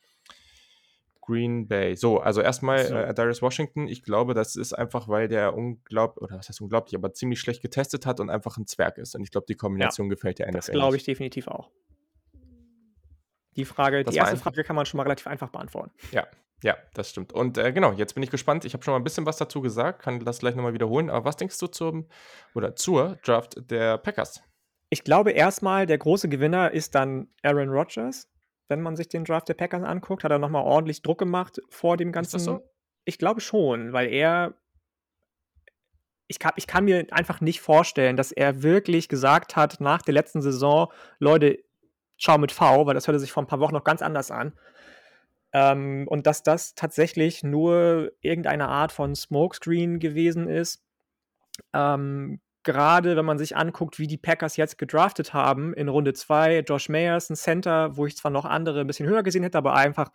Green 1.23 1.69
Bay. 1.69 1.95
So, 1.95 2.21
also 2.21 2.41
erstmal 2.41 2.87
so. 2.87 2.95
äh, 2.95 3.05
Adarius 3.05 3.43
Washington. 3.43 3.87
Ich 3.87 4.03
glaube, 4.03 4.35
das 4.35 4.57
ist 4.57 4.73
einfach, 4.73 5.09
weil 5.09 5.29
der 5.29 5.55
unglaublich, 5.55 6.23
oder 6.23 6.39
was 6.39 6.49
heißt 6.49 6.61
unglaublich, 6.61 6.95
aber 6.95 7.13
ziemlich 7.13 7.41
schlecht 7.41 7.63
getestet 7.63 8.07
hat 8.07 8.21
und 8.21 8.31
einfach 8.31 8.57
ein 8.57 8.67
Zwerg 8.67 8.99
ist. 8.99 9.15
Und 9.15 9.23
ich 9.23 9.31
glaube, 9.31 9.47
die 9.47 9.55
Kombination 9.55 10.07
ja, 10.07 10.15
gefällt 10.15 10.39
der 10.39 10.49
NFL. 10.49 10.57
Das 10.57 10.71
glaube 10.71 10.97
ich 10.97 11.05
definitiv 11.05 11.49
auch. 11.49 11.71
Die 13.59 13.67
Frage 13.67 14.05
Das 14.05 14.15
die 14.15 14.19
erste 14.19 14.37
ein 14.37 14.39
Frage 14.39 14.65
kann 14.65 14.77
man 14.77 14.87
schon 14.87 14.97
mal 14.99 15.03
relativ 15.03 15.27
einfach 15.27 15.51
beantworten. 15.51 15.93
Ja, 16.13 16.27
ja, 16.63 16.77
das 16.95 17.11
stimmt. 17.11 17.33
Und, 17.33 17.59
äh, 17.59 17.73
genau, 17.73 17.93
jetzt 17.93 18.15
bin 18.15 18.23
ich 18.23 18.31
gespannt. 18.31 18.65
Ich 18.65 18.73
habe 18.75 18.83
schon 18.83 18.93
mal 18.93 18.99
'n 18.99 19.05
bisschen 19.05 19.27
was 19.27 19.37
dazu 19.37 19.61
gesagt, 19.61 20.03
kann 20.03 20.21
das 20.25 20.39
gleich 20.41 20.55
noch 20.55 20.63
mal 20.63 20.75
wiederholen. 20.75 21.11
Aber 21.11 21.25
was 21.25 21.37
denkst 21.37 21.59
du 21.59 21.67
zum 21.69 22.07
oder 22.55 22.75
zur 22.77 23.17
Draft 23.25 23.71
der 23.71 23.99
Packers? 23.99 24.43
Ich 24.91 25.05
glaube 25.05 25.33
erst 25.33 25.63
mal, 25.63 25.87
der 25.87 25.99
große 25.99 26.29
Gewinner 26.29 26.71
ist 26.73 26.95
dann 26.95 27.29
Aaron 27.43 27.69
Rodgers. 27.69 28.29
Wenn 28.69 28.81
man 28.83 28.97
sich 28.97 29.09
den 29.09 29.25
Draft 29.25 29.49
der 29.49 29.55
Packers 29.55 29.83
anguckt, 29.83 30.25
hat 30.25 30.31
er 30.33 30.39
noch 30.39 30.51
mal 30.51 30.63
ordentlich 30.63 31.03
Druck 31.03 31.19
gemacht 31.19 31.61
vor 31.69 31.97
dem 31.97 32.13
Ist 32.21 32.35
das 32.35 32.45
ganzen 32.45 32.45
so? 32.45 32.63
ich 33.05 33.19
glaube 33.19 33.41
schon, 33.41 33.93
weil 33.93 34.09
er 34.13 34.55
ich 36.27 36.39
kann 36.39 36.53
ich 36.57 36.67
kann 36.67 36.85
mir 36.85 37.07
einfach 37.11 37.41
nicht 37.41 37.61
vorstellen, 37.61 38.17
dass 38.17 38.33
er 38.33 38.63
wirklich 38.63 39.09
gesagt 39.09 39.57
hat 39.57 39.81
nach 39.81 40.03
der 40.03 40.15
letzten 40.15 40.43
Saison: 40.43 40.93
„Leute, 41.19 41.59
ciao 42.19 42.39
mit 42.39 42.53
V“, 42.53 42.87
weil 42.87 42.95
das 42.95 43.07
hörte 43.09 43.21
sich 43.21 43.33
vor 43.33 43.43
'n 43.43 43.47
paar 43.47 43.61
Wochen 43.61 43.75
noch 43.75 43.85
ganz 43.85 44.03
anders 44.03 44.31
an. 44.31 44.53
Ähm, 45.55 46.07
und 46.09 46.27
dass 46.27 46.43
das 46.43 46.75
tatsächlich 46.75 47.43
nur 47.43 48.13
irgendeine 48.21 48.69
Art 48.69 48.93
von 48.93 49.15
Smokescreen 49.17 49.99
gewesen 50.01 50.49
ist. 50.49 50.83
Ähm, 51.75 52.41
grade 52.65 53.17
wenn 53.17 53.25
man 53.27 53.39
sich 53.39 53.57
anguckt, 53.57 53.99
wie 54.01 54.07
die 54.09 54.19
Packers 54.19 54.57
jetzt 54.57 54.79
gedraftet 54.79 55.35
haben 55.35 55.75
in 55.75 55.89
Runde 55.89 56.15
2, 56.15 56.61
Josh 56.69 56.89
Myers, 56.91 57.31
'n 57.31 57.37
Center, 57.37 57.97
wo 57.97 58.07
ich 58.07 58.17
zwar 58.17 58.31
noch 58.33 58.45
andere 58.47 58.83
'n 58.83 58.87
bisschen 58.89 59.09
höher 59.09 59.23
gesehen 59.25 59.43
hätte, 59.45 59.59
aber 59.59 59.75
einfach 59.75 60.11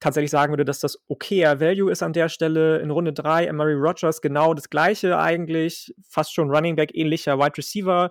tatsächlich 0.00 0.30
sagen 0.32 0.52
würde, 0.52 0.64
dass 0.66 0.80
das 0.80 0.98
okayer 1.08 1.60
Value 1.60 1.90
ist 1.92 2.02
an 2.04 2.12
der 2.14 2.28
Stelle. 2.30 2.78
In 2.80 2.90
Runde 2.92 3.12
3 3.14 3.48
Amari 3.50 3.74
Rodgers 3.74 4.20
genau 4.22 4.54
das 4.54 4.70
Gleiche 4.70 5.18
eigentlich, 5.18 5.94
fast 6.08 6.34
schon 6.34 6.50
Running 6.50 6.76
Back 6.76 6.94
ähnlicher 6.96 7.38
Wide 7.38 7.58
Receiver, 7.58 8.10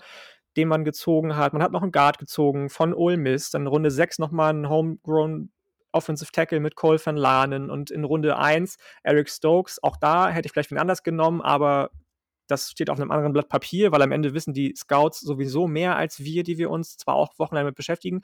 den 0.58 0.68
man 0.68 0.84
gezogen 0.86 1.36
hat. 1.38 1.54
Man 1.54 1.64
hat 1.64 1.72
noch 1.72 1.84
'n 1.84 1.92
Guard 1.92 2.18
gezogen 2.20 2.70
von 2.70 2.94
Ole 2.94 3.18
Miss. 3.18 3.52
Dann 3.52 3.68
Runde 3.68 3.92
6 3.92 4.20
noch 4.20 4.32
mal 4.32 4.52
'n 4.52 4.70
Homegrown 4.70 5.52
Offensive 5.94 6.32
Tackle 6.32 6.60
mit 6.62 6.76
Cole 6.76 7.00
Van 7.04 7.18
Lanen 7.18 7.70
und 7.70 7.92
in 7.92 8.04
Runde 8.06 8.38
1 8.38 8.78
Eric 9.04 9.30
Stokes. 9.30 9.82
Auch 9.84 9.98
da 9.98 10.30
hätte 10.30 10.48
ich 10.48 10.52
vielleicht 10.54 10.72
wen 10.72 10.78
anders 10.78 11.04
genommen, 11.04 11.42
aber 11.42 11.92
das 12.48 12.72
steht 12.72 12.90
auf 12.90 12.98
'nem 13.00 13.12
anderen 13.12 13.34
Blatt 13.34 13.50
Papier, 13.50 13.92
weil 13.94 14.02
am 14.02 14.12
Ende 14.14 14.34
wissen 14.34 14.54
die 14.54 14.74
Scouts 14.78 15.22
sowieso 15.22 15.68
mehr 15.68 15.96
als 15.98 16.20
wir, 16.24 16.44
die 16.44 16.58
wir 16.58 16.70
uns 16.72 16.98
zwar 16.98 17.16
auch 17.16 17.38
wochenlang 17.40 17.66
mit 17.66 17.76
beschäftigen, 17.76 18.22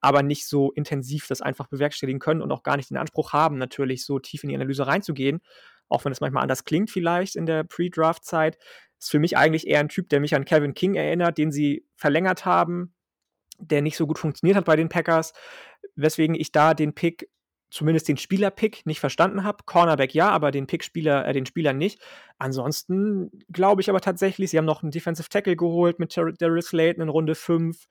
aber 0.00 0.22
nicht 0.22 0.46
so 0.48 0.72
intensiv 0.72 1.26
das 1.28 1.42
einfach 1.42 1.68
bewerkstelligen 1.68 2.20
können 2.20 2.42
und 2.42 2.52
auch 2.52 2.62
gar 2.64 2.76
nicht 2.78 2.90
den 2.90 2.98
Anspruch 2.98 3.32
haben, 3.34 3.58
natürlich 3.58 4.04
so 4.06 4.18
tief 4.20 4.44
in 4.44 4.50
die 4.50 4.56
Analyse 4.56 4.86
reinzugehen, 4.86 5.40
auch 5.90 6.04
wenn 6.06 6.12
es 6.12 6.20
manchmal 6.20 6.42
anders 6.44 6.64
klingt 6.64 6.90
vielleicht 6.90 7.36
in 7.36 7.46
der 7.46 7.64
Pre-Draft-Zeit. 7.64 8.58
Ist 9.00 9.10
für 9.10 9.18
mich 9.18 9.36
eigentlich 9.36 9.66
eher 9.66 9.80
'n 9.80 9.88
Typ, 9.88 10.08
der 10.08 10.20
mich 10.20 10.34
an 10.34 10.44
Kevin 10.44 10.74
King 10.74 10.94
erinnert, 10.94 11.38
den 11.38 11.52
sie 11.52 11.86
verlängert 11.96 12.44
haben, 12.44 12.94
der 13.58 13.82
nicht 13.82 13.96
so 13.96 14.06
gut 14.06 14.18
funktioniert 14.18 14.56
hat 14.56 14.64
bei 14.66 14.76
den 14.76 14.88
Packers, 14.88 15.32
weswegen 15.96 16.34
ich 16.34 16.52
da 16.52 16.74
den 16.74 16.94
Pick 16.94 17.28
zumindest 17.70 18.08
den 18.08 18.16
Spieler-Pick 18.16 18.86
nicht 18.86 19.00
verstanden 19.00 19.42
habe. 19.44 19.64
Cornerback 19.66 20.14
ja, 20.14 20.30
aber 20.30 20.50
den 20.52 20.66
Pick-Spieler 20.68 21.26
äh, 21.26 21.32
den 21.32 21.46
Spieler 21.46 21.72
nicht. 21.72 22.00
Ansonsten 22.38 23.30
glaube 23.52 23.82
ich 23.82 23.90
aber 23.90 24.00
tatsächlich, 24.00 24.50
sie 24.50 24.58
haben 24.58 24.64
noch 24.66 24.82
'n 24.82 24.90
Defensive 24.92 25.28
Tackle 25.28 25.56
geholt 25.56 25.98
mit 25.98 26.16
Darius 26.16 26.66
Slayton 26.68 27.02
in 27.02 27.08
Runde 27.08 27.34
5, 27.34 27.86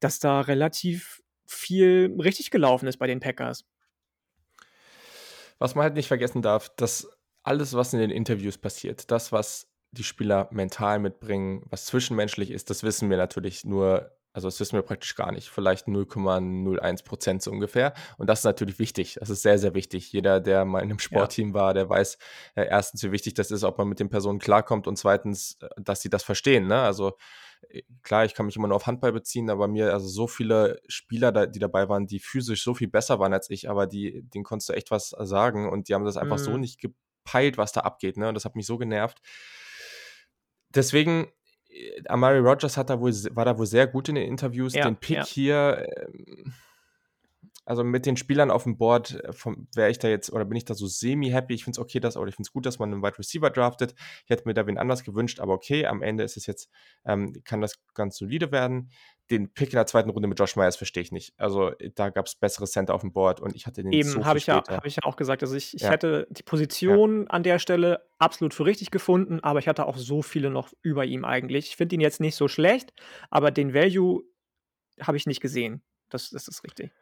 dass 0.00 0.18
da 0.20 0.40
relativ 0.40 1.20
viel 1.46 2.16
richtig 2.20 2.50
gelaufen 2.50 2.86
ist 2.86 2.96
bei 2.98 3.06
den 3.06 3.20
Packers. 3.20 3.64
Was 5.60 5.74
man 5.74 5.82
halt 5.84 5.94
nicht 5.94 6.08
vergessen 6.08 6.40
darf, 6.40 6.70
dass 6.76 7.06
alles, 7.42 7.74
was 7.74 7.92
in 7.92 8.00
den 8.00 8.10
Interviews 8.10 8.56
passiert, 8.56 9.10
das, 9.10 9.30
was 9.30 9.69
die 9.92 10.04
Spieler 10.04 10.48
mental 10.52 10.98
mitbringen, 11.00 11.64
was 11.70 11.86
zwischenmenschlich 11.86 12.50
ist, 12.50 12.70
das 12.70 12.82
wissen 12.82 13.10
wir 13.10 13.16
natürlich 13.16 13.64
nur 13.64 14.12
also, 14.32 14.46
das 14.46 14.60
wissen 14.60 14.74
wir 14.76 14.82
praktisch 14.82 15.16
gar 15.16 15.32
nicht, 15.32 15.48
vielleicht 15.50 15.88
0,01 15.88 17.02
% 17.02 17.42
so 17.42 17.50
ungefähr. 17.50 17.94
Und 18.16 18.28
das 18.30 18.38
ist 18.40 18.44
natürlich 18.44 18.78
wichtig. 18.78 19.16
Das 19.18 19.28
ist 19.28 19.42
sehr, 19.42 19.58
sehr 19.58 19.74
wichtig. 19.74 20.12
Jeder, 20.12 20.38
der 20.38 20.64
mal 20.64 20.82
in 20.82 20.88
'nem 20.88 21.00
Ja. 21.10 21.30
Sportteam 21.30 21.52
war, 21.52 21.74
der 21.74 21.88
weiß, 21.88 22.16
äh, 22.54 22.64
1., 22.66 23.02
wie 23.02 23.10
wichtig 23.10 23.34
das 23.34 23.50
ist, 23.50 23.64
ob 23.64 23.76
man 23.78 23.88
mit 23.88 23.98
den 23.98 24.08
Personen 24.08 24.38
klarkommt 24.38 24.86
und 24.86 24.96
2., 24.96 25.56
äh, 25.62 25.68
dass 25.82 26.02
sie 26.02 26.10
das 26.10 26.22
verstehen, 26.22 26.68
ne? 26.68 26.80
Also, 26.80 27.14
äh, 27.70 27.82
klar, 28.04 28.24
ich 28.24 28.34
kann 28.34 28.46
mich 28.46 28.54
immer 28.56 28.68
nur 28.68 28.76
auf 28.76 28.86
Handball 28.86 29.12
beziehen, 29.12 29.50
aber 29.50 29.66
mir 29.66 29.92
also, 29.92 30.06
so 30.06 30.28
viele 30.28 30.80
Spieler 30.86 31.32
da 31.32 31.46
die 31.46 31.58
dabei 31.58 31.88
waren, 31.88 32.06
die 32.06 32.20
physisch 32.20 32.62
so 32.62 32.74
viel 32.74 32.88
besser 32.88 33.18
waren 33.18 33.32
als 33.34 33.50
ich, 33.50 33.68
aber 33.68 33.88
die 33.88 34.22
denen 34.22 34.44
konntest 34.44 34.68
du 34.68 34.74
echt 34.74 34.92
was 34.92 35.08
sagen 35.10 35.68
und 35.68 35.88
die 35.88 35.94
haben 35.94 36.04
das 36.04 36.16
einfach 36.16 36.38
so 36.38 36.56
Mhm. 36.56 36.60
nicht 36.60 36.80
gepeilt, 36.80 37.58
was 37.58 37.72
da 37.72 37.80
abgeht, 37.80 38.16
ne? 38.16 38.32
Das 38.32 38.44
hat 38.44 38.54
mich 38.56 38.66
so 38.66 38.78
genervt. 38.78 39.18
Deswegen, 40.74 41.28
äh, 41.68 42.02
Amari 42.08 42.38
Rodgers 42.38 42.76
hat 42.76 42.90
da 42.90 43.00
wohl 43.00 43.12
war 43.34 43.44
da 43.44 43.58
wohl 43.58 43.66
sehr 43.66 43.86
gut 43.86 44.08
in 44.08 44.14
den 44.14 44.28
Interviews. 44.28 44.74
Ja, 44.74 44.84
Den 44.84 44.96
Pick 44.96 45.16
ja. 45.16 45.24
hier, 45.24 45.86
ähm 46.06 46.52
also, 47.70 47.84
mit 47.84 48.06
den 48.06 48.16
Spielern 48.18 48.50
aufm 48.50 48.76
Board, 48.78 49.14
äh, 49.24 49.32
wäre 49.74 49.90
ich 49.90 49.98
da 50.00 50.08
jetzt 50.08 50.32
oder 50.32 50.44
bin 50.44 50.56
ich 50.56 50.64
da 50.66 50.74
so 50.74 50.86
semi-happy. 50.88 51.54
Ich 51.54 51.64
finde 51.64 51.76
es 51.76 51.80
okay, 51.80 52.00
dass 52.00 52.16
oder 52.16 52.28
ich 52.28 52.36
finde 52.36 52.48
es 52.48 52.52
gut, 52.52 52.66
dass 52.66 52.78
man 52.80 52.90
'nen 52.90 53.02
Wide 53.02 53.18
Receiver 53.18 53.50
draftet. 53.50 53.94
Ich 54.24 54.30
hätte 54.30 54.46
mir 54.48 54.54
da 54.54 54.66
wen 54.66 54.78
anders 54.78 55.04
gewünscht, 55.04 55.40
aber 55.40 55.54
okay, 55.54 55.86
am 55.86 56.02
Ende 56.02 56.24
ist 56.24 56.36
es 56.36 56.46
jetzt 56.46 56.70
ähm, 57.06 57.34
kann 57.44 57.60
das 57.62 57.76
ganz 57.94 58.16
solide 58.18 58.52
werden. 58.52 58.90
Den 59.30 59.52
Pick 59.54 59.70
in 59.72 59.76
der 59.76 59.86
2. 59.86 60.10
Runde 60.10 60.28
mit 60.28 60.38
Josh 60.38 60.56
Myers 60.56 60.76
verstehe 60.76 61.02
ich 61.04 61.12
nicht. 61.12 61.34
Also, 61.38 61.72
da 61.94 62.10
gab's 62.10 62.34
bessere 62.36 62.66
Center 62.66 62.94
aufm 62.94 63.12
Board 63.12 63.40
und 63.40 63.54
ich 63.56 63.66
hatte 63.66 63.82
den 63.84 64.00
so 64.02 64.22
Eben, 64.22 64.24
viel 64.24 64.24
habe 64.24 64.38
ich 64.38 64.46
ja 64.46 64.64
habe 64.70 64.86
ich 64.86 64.96
ja 64.96 65.02
auch 65.02 65.16
gesagt. 65.16 65.42
Also, 65.42 65.56
ich 65.56 65.74
ich 65.74 65.88
Ja. 65.88 65.90
hätte 65.90 66.28
die 66.30 66.44
Ja. 66.86 66.96
Position 66.96 67.26
an 67.28 67.42
der 67.42 67.58
Stelle 67.58 68.08
absolut 68.18 68.54
für 68.54 68.64
richtig 68.64 68.90
gefunden, 68.92 69.40
aber 69.40 69.58
ich 69.58 69.66
hatte 69.66 69.86
auch 69.86 69.96
so 69.96 70.22
viele 70.22 70.50
noch 70.50 70.72
über 70.82 71.04
ihm 71.04 71.24
eigentlich. 71.24 71.68
Ich 71.70 71.76
finde 71.76 71.96
ihn 71.96 72.00
jetzt 72.00 72.20
nicht 72.20 72.36
so 72.36 72.46
schlecht, 72.46 72.92
aber 73.30 73.50
den 73.50 73.74
Value 73.74 74.22
habe 75.00 75.16
ich 75.18 75.26
nicht 75.26 75.40
gesehen. 75.42 75.82
Das 76.10 76.30
das 76.30 76.48
ist 76.48 76.64
richtig. 76.64 76.92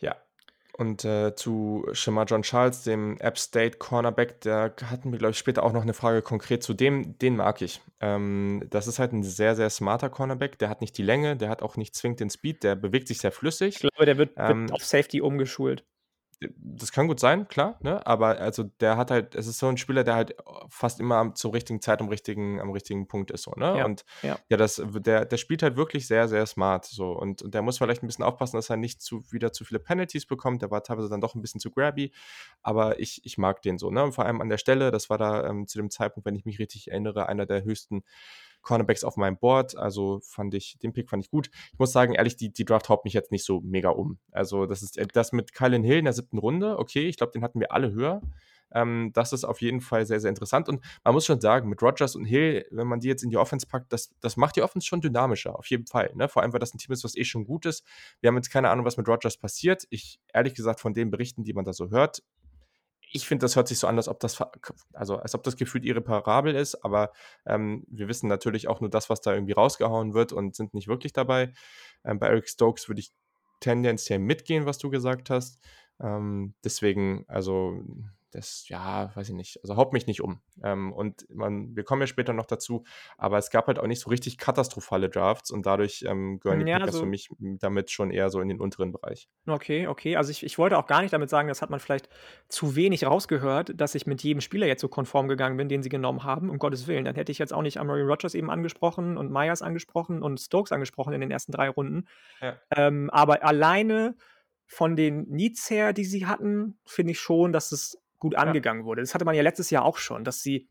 Ja. 0.00 0.16
Und, 0.76 1.04
äh, 1.04 1.34
zu 1.34 1.86
Shemar 1.92 2.26
Jean-Charles, 2.26 2.82
dem 2.84 3.16
App 3.18 3.38
State 3.38 3.78
Cornerback, 3.78 4.40
da 4.42 4.70
hatten 4.84 5.10
wir, 5.10 5.18
glaube 5.18 5.32
ich, 5.32 5.38
später 5.38 5.64
auch 5.64 5.72
noch 5.72 5.84
'ne 5.84 5.94
Frage 5.94 6.22
konkret 6.22 6.62
zu 6.62 6.72
dem. 6.74 7.18
Den 7.18 7.36
mag 7.36 7.62
ich. 7.62 7.80
Ähm, 8.00 8.64
das 8.70 8.86
ist 8.86 8.98
halt 9.00 9.12
'n 9.12 9.24
sehr, 9.24 9.56
sehr 9.56 9.70
smarter 9.70 10.08
Cornerback. 10.10 10.58
Der 10.58 10.68
hat 10.68 10.80
nicht 10.80 10.96
die 10.96 11.02
Länge, 11.02 11.36
der 11.36 11.48
hat 11.48 11.62
auch 11.62 11.76
nicht 11.76 11.96
zwingend 11.96 12.20
den 12.20 12.30
Speed, 12.30 12.62
der 12.62 12.76
bewegt 12.76 13.08
sich 13.08 13.18
sehr 13.18 13.32
Ich 13.74 13.80
flüssig. 13.80 13.80
glaube, 13.80 14.06
der 14.06 14.16
wird 14.18 14.36
wird 14.46 14.58
Ähm 14.60 14.72
auf 14.72 14.84
Safety 14.84 15.20
umgeschult. 15.20 15.84
Das 16.40 16.92
kann 16.92 17.08
gut 17.08 17.18
sein, 17.18 17.48
klar, 17.48 17.78
ne? 17.82 18.06
Aber 18.06 18.38
also, 18.38 18.62
der 18.62 18.96
hat 18.96 19.10
halt 19.10 19.34
es 19.34 19.48
ist 19.48 19.58
so 19.58 19.66
'n 19.68 19.76
Spieler, 19.76 20.04
der 20.04 20.14
halt 20.14 20.36
fast 20.68 21.00
immer 21.00 21.16
am 21.16 21.34
zur 21.34 21.52
richtigen 21.52 21.80
Zeit 21.80 22.00
am 22.00 22.08
richtigen 22.08 22.60
am 22.60 22.70
richtigen 22.70 23.08
Punkt 23.08 23.32
ist 23.32 23.42
so, 23.42 23.50
ne? 23.56 23.76
Ja, 23.76 23.88
Und 23.88 24.04
ja. 24.22 24.38
ja, 24.48 24.56
das 24.56 24.80
der 25.00 25.24
der 25.24 25.36
spielt 25.36 25.64
halt 25.64 25.76
wirklich 25.76 26.06
sehr, 26.06 26.28
sehr 26.28 26.46
smart 26.46 26.84
so 26.84 27.10
und 27.10 27.42
und 27.42 27.54
der 27.54 27.62
muss 27.62 27.78
vielleicht 27.78 28.04
'n 28.04 28.06
bisschen 28.06 28.24
aufpassen, 28.24 28.54
dass 28.56 28.70
er 28.70 28.76
nicht 28.76 29.02
zu 29.02 29.24
wieder 29.32 29.52
zu 29.52 29.64
viele 29.64 29.80
Penalties 29.80 30.26
bekommt. 30.26 30.62
Der 30.62 30.70
war 30.70 30.84
teilweise 30.84 31.08
dann 31.08 31.20
doch 31.20 31.34
'n 31.34 31.42
bisschen 31.42 31.60
zu 31.60 31.72
grabby, 31.72 32.12
aber 32.62 33.00
ich 33.00 33.20
ich 33.24 33.36
mag 33.36 33.60
den 33.62 33.76
so, 33.78 33.90
ne? 33.90 34.04
Und 34.04 34.12
vor 34.12 34.24
allem 34.24 34.40
an 34.40 34.48
der 34.48 34.58
Stelle, 34.58 34.92
das 34.92 35.10
war 35.10 35.18
da, 35.18 35.44
ähm, 35.48 35.66
zu 35.66 35.76
dem 35.78 35.90
Zeitpunkt, 35.90 36.24
wenn 36.24 36.36
ich 36.36 36.44
mich 36.44 36.60
richtig 36.60 36.88
erinnere, 36.92 37.28
einer 37.28 37.46
der 37.46 37.64
höchsten 37.64 38.04
Cornerbacks 38.68 39.02
auf 39.02 39.16
meinem 39.16 39.38
Board. 39.38 39.76
Also, 39.76 40.20
fand 40.22 40.54
ich 40.54 40.78
den 40.82 40.92
Pick 40.92 41.08
fand 41.08 41.24
ich 41.24 41.30
gut. 41.30 41.48
Ich 41.72 41.78
muss 41.78 41.90
sagen, 41.92 42.12
ehrlich, 42.14 42.36
die 42.36 42.52
die 42.52 42.66
Draft 42.66 42.88
haut 42.90 43.04
mich 43.04 43.14
jetzt 43.14 43.32
nicht 43.32 43.44
so 43.44 43.60
mega 43.62 43.88
um. 43.88 44.18
Also, 44.30 44.66
das 44.66 44.82
ist 44.82 44.98
äh, 44.98 45.06
das 45.12 45.32
mit 45.32 45.54
Kylin 45.54 45.82
Hill 45.82 45.98
in 45.98 46.04
der 46.04 46.12
7. 46.12 46.38
Runde, 46.38 46.78
okay, 46.78 47.08
ich 47.08 47.16
glaube, 47.16 47.32
den 47.32 47.42
hatten 47.42 47.60
wir 47.60 47.72
alle 47.72 47.92
höher. 47.92 48.20
Ähm, 48.70 49.10
das 49.14 49.32
ist 49.32 49.44
auf 49.44 49.62
jeden 49.62 49.80
Fall 49.80 50.04
sehr, 50.04 50.20
sehr 50.20 50.28
interessant 50.28 50.68
und 50.68 50.84
man 51.02 51.14
muss 51.14 51.24
schon 51.24 51.40
sagen, 51.40 51.70
mit 51.70 51.80
Rodgers 51.82 52.14
und 52.16 52.26
Hill, 52.26 52.66
wenn 52.70 52.86
man 52.86 53.00
die 53.00 53.08
jetzt 53.08 53.22
in 53.22 53.30
die 53.30 53.38
Offense 53.38 53.66
packt, 53.66 53.90
das 53.94 54.10
das 54.20 54.36
macht 54.36 54.56
die 54.56 54.62
Offense 54.62 54.86
schon 54.86 55.00
dynamischer, 55.00 55.58
auf 55.58 55.66
jeden 55.70 55.86
Fall, 55.86 56.12
ne? 56.14 56.28
Vor 56.28 56.42
allem, 56.42 56.52
weil 56.52 56.60
das 56.60 56.74
'n 56.74 56.78
Team 56.78 56.92
ist, 56.92 57.02
was 57.04 57.16
eh 57.16 57.24
schon 57.24 57.44
gut 57.46 57.64
ist. 57.64 57.82
Wir 58.20 58.28
haben 58.28 58.36
jetzt 58.36 58.50
keine 58.50 58.68
Ahnung, 58.70 58.84
was 58.84 58.98
mit 58.98 59.08
Rodgers 59.08 59.38
passiert. 59.38 59.86
Ich 59.90 60.20
ehrlich 60.34 60.54
gesagt, 60.54 60.80
von 60.80 60.92
den 60.92 61.10
Berichten, 61.10 61.44
die 61.44 61.54
man 61.54 61.64
da 61.64 61.72
so 61.72 61.88
hört 61.90 62.22
ich 63.12 63.26
finde, 63.26 63.44
das 63.44 63.56
hört 63.56 63.68
sich 63.68 63.78
so 63.78 63.86
an, 63.86 63.96
als 63.96 64.08
ob 64.08 64.20
das 64.20 64.40
also, 64.92 65.16
als 65.16 65.34
ob 65.34 65.42
das 65.42 65.56
gefühlt 65.56 65.84
irreparabel 65.84 66.54
ist, 66.54 66.84
aber, 66.84 67.12
ähm, 67.46 67.84
wir 67.88 68.08
wissen 68.08 68.28
natürlich 68.28 68.68
auch 68.68 68.80
nur 68.80 68.90
das, 68.90 69.10
was 69.10 69.20
da 69.20 69.32
irgendwie 69.34 69.52
rausgehauen 69.52 70.14
wird 70.14 70.32
und 70.32 70.54
sind 70.56 70.74
nicht 70.74 70.88
wirklich 70.88 71.12
dabei. 71.12 71.52
Ähm, 72.04 72.18
bei 72.18 72.28
Eric 72.28 72.48
Stokes 72.48 72.88
würde 72.88 73.00
ich 73.00 73.12
tendenziell 73.60 74.18
mitgehen, 74.20 74.66
was 74.66 74.78
du 74.78 74.90
gesagt 74.90 75.30
hast. 75.30 75.60
Ähm, 76.00 76.54
deswegen, 76.64 77.24
also, 77.28 77.82
das 78.30 78.68
ja, 78.68 79.10
weiß 79.14 79.30
ich 79.30 79.34
nicht. 79.34 79.58
Also, 79.62 79.76
haut 79.76 79.92
mich 79.92 80.06
nicht 80.06 80.20
um. 80.20 80.40
Ähm, 80.62 80.92
und 80.92 81.26
man 81.30 81.74
wir 81.76 81.84
kommen 81.84 82.02
ja 82.02 82.06
später 82.06 82.32
noch 82.32 82.46
dazu, 82.46 82.84
aber 83.16 83.38
es 83.38 83.50
gab 83.50 83.66
halt 83.66 83.78
auch 83.78 83.86
nicht 83.86 84.00
so 84.00 84.10
richtig 84.10 84.38
katastrophale 84.38 85.08
Drafts 85.08 85.50
und 85.50 85.66
dadurch, 85.66 86.04
ähm, 86.06 86.38
gehören 86.40 86.64
die 86.64 86.70
ja, 86.70 86.78
Packers 86.78 86.96
für 86.96 87.00
so 87.00 87.06
mich 87.06 87.28
damit 87.38 87.90
schon 87.90 88.10
eher 88.10 88.30
so 88.30 88.40
in 88.40 88.48
den 88.48 88.60
unteren 88.60 88.92
Bereich. 88.92 89.28
Okay, 89.46 89.86
okay. 89.86 90.16
Also, 90.16 90.30
ich 90.30 90.44
ich 90.44 90.58
wollte 90.58 90.78
auch 90.78 90.86
gar 90.86 91.02
nicht 91.02 91.12
damit 91.12 91.30
sagen, 91.30 91.48
das 91.48 91.62
hat 91.62 91.70
man 91.70 91.80
vielleicht 91.80 92.08
zu 92.48 92.76
wenig 92.76 93.06
rausgehört, 93.06 93.72
dass 93.74 93.94
ich 93.94 94.06
mit 94.06 94.22
jedem 94.22 94.40
Spieler 94.40 94.66
jetzt 94.66 94.80
so 94.80 94.88
konform 94.88 95.28
gegangen 95.28 95.56
bin, 95.56 95.68
den 95.68 95.82
sie 95.82 95.88
genommen 95.88 96.24
haben, 96.24 96.50
um 96.50 96.58
Gottes 96.58 96.86
Willen. 96.86 97.04
Dann 97.04 97.14
hätte 97.14 97.32
ich 97.32 97.38
jetzt 97.38 97.52
auch 97.52 97.62
nicht 97.62 97.78
Amari 97.78 98.02
Rodgers 98.02 98.34
eben 98.34 98.50
angesprochen 98.50 99.16
und 99.16 99.30
Myers 99.30 99.62
angesprochen 99.62 100.22
und 100.22 100.38
Stokes 100.38 100.72
angesprochen 100.72 101.12
in 101.12 101.20
den 101.20 101.30
ersten 101.30 101.52
3 101.52 101.70
Runden. 101.70 102.08
Ja. 102.40 102.56
Ähm, 102.74 103.10
aber 103.10 103.42
alleine 103.44 104.16
von 104.68 104.96
den 104.96 105.22
Needs 105.28 105.70
her, 105.70 105.92
die 105.92 106.04
sie 106.04 106.26
hatten, 106.26 106.78
finde 106.84 107.12
ich 107.12 107.20
schon, 107.20 107.52
dass 107.52 107.72
es 107.72 107.98
gut 108.18 108.34
Ja. 108.34 108.40
angegangen 108.40 108.84
wurde. 108.84 109.02
Das 109.02 109.14
hatte 109.14 109.24
man 109.24 109.34
ja 109.34 109.42
letztes 109.42 109.70
Jahr 109.70 109.84
auch 109.84 109.98
schon, 109.98 110.24
dass 110.24 110.42
sie 110.42 110.68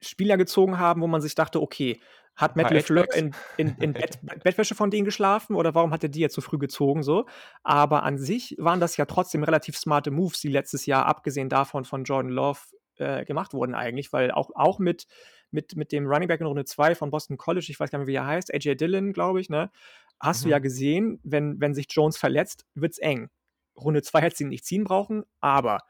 Spieler 0.00 0.36
gezogen 0.36 0.78
haben, 0.78 1.02
wo 1.02 1.06
man 1.06 1.20
sich 1.20 1.34
dachte, 1.34 1.60
okay, 1.60 2.00
hat 2.36 2.56
Matt 2.56 2.70
LeFleur 2.70 3.12
in, 3.14 3.34
in, 3.58 3.76
in 3.80 3.92
Bett, 3.92 4.18
Bettwäsche 4.22 4.74
von 4.74 4.90
denen 4.90 5.04
geschlafen 5.04 5.56
oder 5.56 5.74
warum 5.74 5.92
hat 5.92 6.02
er 6.02 6.08
die 6.08 6.20
jetzt 6.20 6.34
so 6.34 6.40
früh 6.40 6.58
gezogen? 6.58 7.02
So? 7.02 7.26
Aber 7.62 8.02
an 8.02 8.18
sich 8.18 8.56
waren 8.58 8.80
das 8.80 8.96
ja 8.96 9.04
trotzdem 9.04 9.42
relativ 9.44 9.76
smarte 9.76 10.10
Moves, 10.10 10.40
die 10.40 10.48
letztes 10.48 10.86
Jahr, 10.86 11.06
abgesehen 11.06 11.48
davon 11.48 11.84
von 11.84 12.04
Jordan 12.04 12.30
Love, 12.30 12.60
äh, 12.96 13.24
gemacht 13.24 13.52
wurden 13.52 13.74
eigentlich, 13.74 14.12
weil 14.12 14.30
auch, 14.30 14.50
auch 14.54 14.78
mit, 14.78 15.06
mit, 15.50 15.76
mit 15.76 15.92
dem 15.92 16.06
Running 16.06 16.28
Back 16.28 16.40
in 16.40 16.46
Runde 16.46 16.64
2 16.64 16.94
von 16.94 17.10
Boston 17.10 17.36
College, 17.36 17.66
ich 17.68 17.78
weiß 17.78 17.90
gar 17.90 17.98
nicht, 17.98 18.08
wie 18.08 18.14
er 18.14 18.26
heißt, 18.26 18.54
AJ 18.54 18.76
Dillon, 18.76 19.12
glaube 19.12 19.40
ich, 19.40 19.48
ne, 19.50 19.70
hast 20.18 20.42
mhm. 20.42 20.44
du 20.44 20.50
ja 20.50 20.58
gesehen, 20.60 21.20
wenn, 21.22 21.60
wenn 21.60 21.74
sich 21.74 21.86
Jones 21.90 22.16
verletzt, 22.16 22.66
wird 22.74 22.92
es 22.92 22.98
eng. 22.98 23.30
Runde 23.76 24.02
2 24.02 24.20
hätte 24.20 24.36
sie 24.36 24.44
nicht 24.44 24.64
ziehen 24.64 24.84
brauchen, 24.84 25.24
aber 25.40 25.80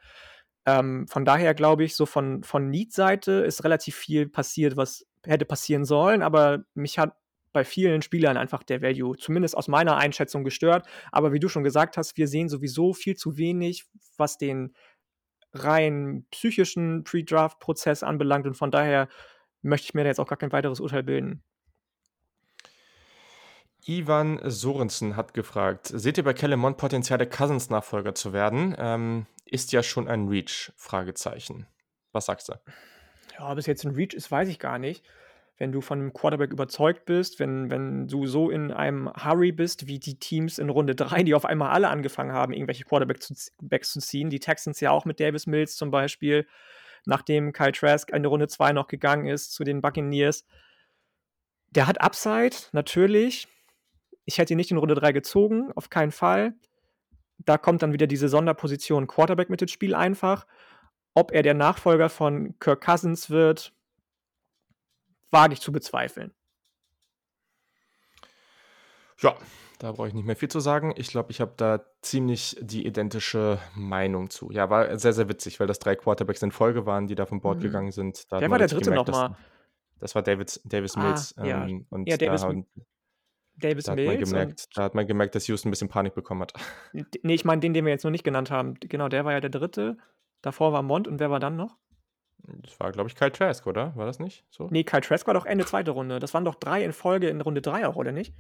ähm, 0.67 1.07
von 1.09 1.25
daher 1.25 1.55
glaube 1.55 1.85
ich, 1.85 1.97
so 1.97 2.07
von, 2.07 2.43
von 2.43 2.69
Need-Seite 2.71 3.33
ist 3.33 3.65
relativ 3.65 3.97
viel 3.97 4.29
passiert, 4.29 4.77
was 4.77 5.07
hätte 5.25 5.45
passieren 5.45 5.85
sollen, 5.85 6.23
aber 6.23 6.65
mich 6.75 6.99
hat 6.99 7.15
bei 7.53 7.65
vielen 7.65 8.03
Spielern 8.03 8.37
einfach 8.37 8.63
der 8.63 8.81
Value, 8.81 9.17
zumindest 9.17 9.57
aus 9.57 9.69
meiner 9.69 9.97
Einschätzung, 9.97 10.45
gestört. 10.45 10.87
Aber 11.11 11.33
wie 11.33 11.41
du 11.41 11.49
schon 11.49 11.65
gesagt 11.65 11.97
hast, 11.97 12.17
wir 12.17 12.29
sehen 12.29 12.49
sowieso 12.49 12.93
viel 12.93 13.17
zu 13.17 13.37
wenig, 13.37 13.87
was 14.17 14.39
den 14.39 14.75
rein 15.53 16.27
psychischen 16.31 17.03
Pre-Draft-Prozess 17.05 18.03
anbelangt 18.03 18.47
und 18.47 18.55
von 18.55 18.71
daher 18.71 19.09
möchte 19.63 19.87
ich 19.87 19.95
mir 19.95 20.05
da 20.05 20.09
jetzt 20.09 20.21
auch 20.21 20.29
gar 20.29 20.39
kein 20.39 20.53
weiteres 20.53 20.81
Urteil 20.81 21.03
bilden. 21.03 21.43
Ivan 23.87 24.41
Sorensen 24.45 25.17
hat 25.17 25.35
gefragt: 25.35 25.87
Seht 25.87 26.19
ihr 26.19 26.25
bei 26.25 26.35
Kellemont 26.35 26.77
Potenzial, 26.77 27.19
der 27.19 27.29
Cousins-Nachfolger 27.29 28.15
zu 28.15 28.33
werden? 28.33 28.75
Ähm, 28.79 29.27
ist 29.45 29.73
ja 29.73 29.83
schon 29.83 30.09
ein 30.09 30.29
Reach? 30.29 30.73
Fragezeichen. 30.77 31.67
Was 32.13 32.27
sagst 32.27 32.49
du? 32.49 32.55
Ja, 33.39 33.51
ob 33.51 33.59
es 33.59 33.67
jetzt 33.67 33.85
ein 33.85 33.95
Reach 33.95 34.15
ist, 34.15 34.31
weiß 34.31 34.49
ich 34.49 34.59
gar 34.59 34.79
nicht. 34.79 35.05
Wenn 35.57 35.73
du 35.73 35.81
von 35.81 35.99
einem 35.99 36.13
Quarterback 36.13 36.53
überzeugt 36.53 37.05
bist, 37.05 37.39
wenn, 37.39 37.71
wenn 37.71 38.09
du 38.09 38.27
so 38.27 38.49
in 38.49 38.73
einem 38.73 39.13
Hurry 39.13 39.53
bist, 39.53 39.87
wie 39.87 39.99
die 39.99 40.19
Teams 40.19 40.59
in 40.59 40.71
Runde 40.71 40.95
3, 40.95 41.23
die 41.23 41.35
auf 41.35 41.45
einmal 41.45 41.71
alle 41.71 41.89
angefangen 41.89 42.33
haben, 42.33 42.53
irgendwelche 42.53 42.85
Quarterbacks 42.85 43.27
zu, 43.27 43.35
zu 43.35 44.01
ziehen. 44.01 44.31
Die 44.31 44.41
Texans 44.41 44.81
ja 44.81 44.91
auch 44.91 45.05
mit 45.05 45.21
Davis 45.21 45.47
Mills 45.47 45.77
zum 45.77 45.91
Beispiel, 45.91 46.47
nachdem 47.05 47.53
Kyle 47.53 47.73
Trask 47.73 48.11
in 48.11 48.25
Runde 48.25 48.49
2 48.49 48.73
noch 48.73 48.89
gegangen 48.89 49.27
ist 49.27 49.53
zu 49.53 49.65
den 49.65 49.83
Buccaneers. 49.83 50.47
Der 51.71 51.87
hat 51.87 52.01
Upside, 52.01 52.57
natürlich. 52.73 53.47
Ich 54.31 54.39
hätte 54.39 54.55
ihn 54.55 54.59
nicht 54.59 54.71
in 54.71 54.77
Runde 54.77 54.95
3 54.95 55.11
gezogen, 55.11 55.73
auf 55.75 55.91
keinen 55.91 56.13
Fall. 56.13 56.55
Da 57.39 57.59
kommt 57.59 57.83
dann 57.83 57.93
wieder 57.93 58.07
diese 58.07 58.29
Sonderposition 58.29 59.09
Quarterback 59.09 59.51
mit 59.51 59.61
ins 59.61 59.73
Spiel 59.73 59.93
einfach. 59.93 60.47
Ob 61.15 61.33
er 61.33 61.43
der 61.43 61.55
Nachfolger 61.55 62.09
von 62.09 62.57
Kirk 62.61 62.81
Cousins 62.81 63.29
wird, 63.29 63.73
wage 65.33 65.55
ich 65.55 65.61
zu 65.61 65.73
bezweifeln. 65.73 66.33
Ja, 69.19 69.37
da 69.81 69.91
brauche 69.91 70.07
ich 70.07 70.15
nicht 70.15 70.27
mehr 70.27 70.37
viel 70.37 70.49
zu 70.49 70.61
sagen. 70.61 70.95
Ich 70.97 71.09
glaube, 71.09 71.33
ich 71.33 71.41
habe 71.41 71.55
da 71.57 71.85
ziemlich 72.01 72.57
die 72.61 72.87
identische 72.87 73.59
Meinung 73.75 74.31
zu. 74.31 74.53
Ja, 74.53 74.71
war 74.71 74.97
sehr, 74.97 75.13
sehr 75.13 75.29
witzig, 75.29 75.59
weil 75.59 75.67
das 75.67 75.81
drei 75.81 75.97
Quarterbacks 75.97 76.41
in 76.43 76.53
Folge 76.53 76.87
waren, 76.87 77.09
die 77.09 77.17
da 77.17 77.27
vom 77.27 77.41
Board 77.41 77.59
mhm. 77.59 77.63
gegangen 77.63 77.91
sind. 77.91 78.31
Da 78.31 78.41
Wer 78.41 78.49
war 78.49 78.59
der 78.59 78.69
dritte 78.69 78.93
nochmal? 78.93 79.37
Das 79.99 80.15
war 80.15 80.23
David, 80.23 80.61
Davis 80.63 80.97
ah, 80.97 81.03
Mills. 81.03 81.37
Ah, 81.37 81.45
ja. 81.45 81.65
Ähm, 81.67 81.87
und 81.91 82.09
ja, 82.09 82.17
Davis, 82.17 82.43
da, 82.43 82.55
Davis 83.61 83.85
da 83.85 83.95
Mills. 83.95 84.21
Hat 84.21 84.29
gemerkt, 84.29 84.69
da 84.75 84.83
hat 84.83 84.95
man 84.95 85.07
gemerkt, 85.07 85.35
dass 85.35 85.47
Houston 85.47 85.69
ein 85.69 85.71
bisschen 85.71 85.89
Panik 85.89 86.15
bekommen 86.15 86.43
hat. 86.43 86.53
Nee, 87.23 87.35
ich 87.35 87.45
meine 87.45 87.61
den, 87.61 87.75
den 87.75 87.85
wir 87.85 87.93
jetzt 87.93 88.05
noch 88.05 88.11
nicht 88.11 88.25
genannt 88.25 88.51
haben. 88.51 88.75
Genau, 88.81 89.09
der 89.09 89.25
war 89.25 89.33
ja 89.33 89.41
der 89.41 89.51
dritte. 89.51 89.97
Davor 90.43 90.73
war 90.73 90.83
Mont 90.83 91.07
und 91.07 91.21
wer 91.21 91.31
war 91.31 91.41
dann 91.41 91.57
noch? 91.57 91.77
Das 92.63 92.79
war, 92.81 92.91
glaube 92.93 93.09
ich, 93.09 93.17
Kyle 93.17 93.33
Trask, 93.33 93.67
oder? 93.67 93.95
War 93.97 94.07
das 94.07 94.19
nicht 94.19 94.45
so? 94.51 94.69
Nee, 94.71 94.85
Kyle 94.85 95.03
Trask 95.03 95.27
war 95.27 95.35
doch 95.35 95.47
Ende 95.47 95.67
zweite 95.67 95.91
Runde. 95.91 96.19
Das 96.19 96.33
waren 96.35 96.45
doch 96.45 96.55
drei 96.55 96.85
in 96.85 96.93
Folge 96.93 97.29
in 97.29 97.41
Runde 97.41 97.61
drei 97.61 97.87
auch, 97.87 97.97
oder 97.97 98.13
nicht? 98.13 98.35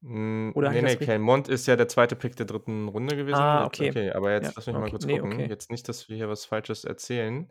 Mm, 0.00 0.50
oder 0.54 0.70
nee, 0.70 0.82
nee, 0.82 0.96
Kyle 0.96 1.18
Mont 1.18 1.48
ist 1.48 1.66
ja 1.66 1.76
der 1.76 1.88
zweite 1.88 2.16
Pick 2.16 2.36
der 2.36 2.46
dritten 2.46 2.88
Runde 2.88 3.16
gewesen. 3.16 3.38
Ah, 3.38 3.64
okay. 3.64 3.90
okay 3.90 4.10
aber 4.12 4.32
jetzt 4.32 4.44
ja, 4.44 4.52
lass 4.56 4.66
mich 4.66 4.76
okay. 4.76 4.84
mal 4.84 4.90
kurz 4.90 5.06
gucken. 5.06 5.28
Nee, 5.30 5.34
okay. 5.36 5.48
Jetzt 5.48 5.70
nicht, 5.70 5.88
dass 5.88 6.08
wir 6.08 6.16
hier 6.16 6.28
was 6.28 6.44
Falsches 6.44 6.84
erzählen. 6.84 7.50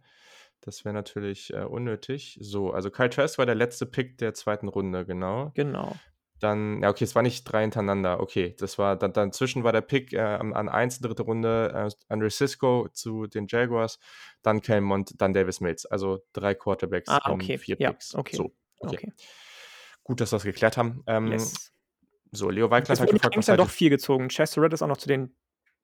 Das 0.62 0.84
wäre 0.86 0.94
natürlich 0.94 1.54
äh, 1.54 1.64
unnötig. 1.64 2.38
So, 2.42 2.72
also 2.72 2.90
Kyle 2.90 3.10
Trask 3.10 3.38
war 3.38 3.46
der 3.46 3.56
letzte 3.56 3.86
Pick 3.86 4.18
der 4.18 4.34
zweiten 4.34 4.68
Runde, 4.68 5.06
genau. 5.06 5.52
Genau. 5.54 5.96
Dann, 6.40 6.82
ja, 6.84 6.90
okay, 6.90 7.06
es 7.06 7.16
war 7.16 7.22
nicht 7.22 7.46
drei 7.46 7.62
hintereinander. 7.62 8.20
Okay, 8.20 8.56
das 8.60 8.78
war, 8.78 8.98
dann, 8.98 9.14
dazwischen 9.14 9.64
war 9.64 9.72
der 9.72 9.82
Pick 9.82 10.12
äh, 10.12 10.20
an 10.20 10.68
1, 10.70 11.00
dritte 11.00 11.24
Runde, 11.24 11.72
äh, 11.74 12.14
Andre 12.14 12.30
Cisco 12.30 12.90
zu 12.92 13.28
den 13.28 13.48
Jaguars, 13.48 14.00
dann 14.42 14.62
Kelmont, 14.62 15.14
dann 15.18 15.34
Davis 15.34 15.62
Mills. 15.62 15.86
Also 15.86 16.20
drei 16.34 16.54
Quarterbacks 16.54 17.10
ah, 17.10 17.32
okay. 17.32 17.58
vier 17.58 17.78
ja, 17.80 17.92
Picks. 17.92 18.16
Okay. 18.16 18.36
So, 18.36 18.54
okay. 18.80 18.98
okay. 18.98 19.14
Gut, 20.04 20.22
dass 20.22 20.32
wir 20.32 20.38
das 20.38 20.44
geklärt 20.44 20.78
haben. 20.78 21.04
Ähm, 21.08 21.32
yes. 21.32 21.74
So, 22.32 22.50
Leo 22.50 22.70
Weikland 22.70 23.00
hat 23.00 23.10
gefragt, 23.10 23.38
was 23.38 23.48
ja 23.48 23.56
doch 23.56 23.70
viel 23.70 23.90
gezogen. 23.90 24.28
Chester 24.28 24.62
Red 24.62 24.74
ist 24.74 24.82
auch 24.82 24.88
noch 24.88 24.98
zu 24.98 25.08
den, 25.08 25.36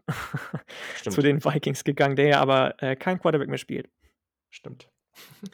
zu 1.10 1.22
den 1.22 1.44
Vikings 1.44 1.84
gegangen, 1.84 2.16
der 2.16 2.28
ja 2.28 2.42
aber 2.42 2.82
äh, 2.84 2.96
kein 2.96 3.20
Quarterback 3.20 3.48
mehr 3.48 3.58
spielt. 3.58 3.90
Stimmt. 4.50 4.90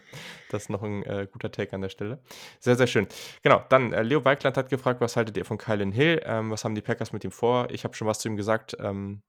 Das 0.49 0.63
ist 0.63 0.69
noch 0.69 0.82
ein 0.82 1.03
äh, 1.03 1.27
guter 1.30 1.51
Take 1.51 1.73
an 1.73 1.82
der 1.82 1.89
Stelle. 1.89 2.19
Sehr, 2.62 2.77
sehr 2.77 2.88
schön. 2.88 3.08
Genau, 3.43 3.63
dann 3.67 3.91
äh, 3.91 4.01
Leo 4.01 4.23
Weikland 4.23 4.56
hat 4.56 4.69
gefragt, 4.69 5.01
was 5.01 5.17
haltet 5.17 5.36
ihr 5.36 5.43
von 5.43 5.58
Kylan 5.58 5.91
Hill? 5.91 6.21
Ähm, 6.23 6.51
was 6.51 6.63
haben 6.63 6.73
die 6.73 6.82
Packers 6.82 7.12
mit 7.12 7.25
ihm 7.25 7.32
vor? 7.32 7.67
Ich 7.69 7.84
habe 7.84 7.93
schon 7.95 8.08
was 8.08 8.19
zu 8.19 8.30
ihm 8.30 8.38
gesagt. 8.38 8.77
Ähm, 8.80 9.21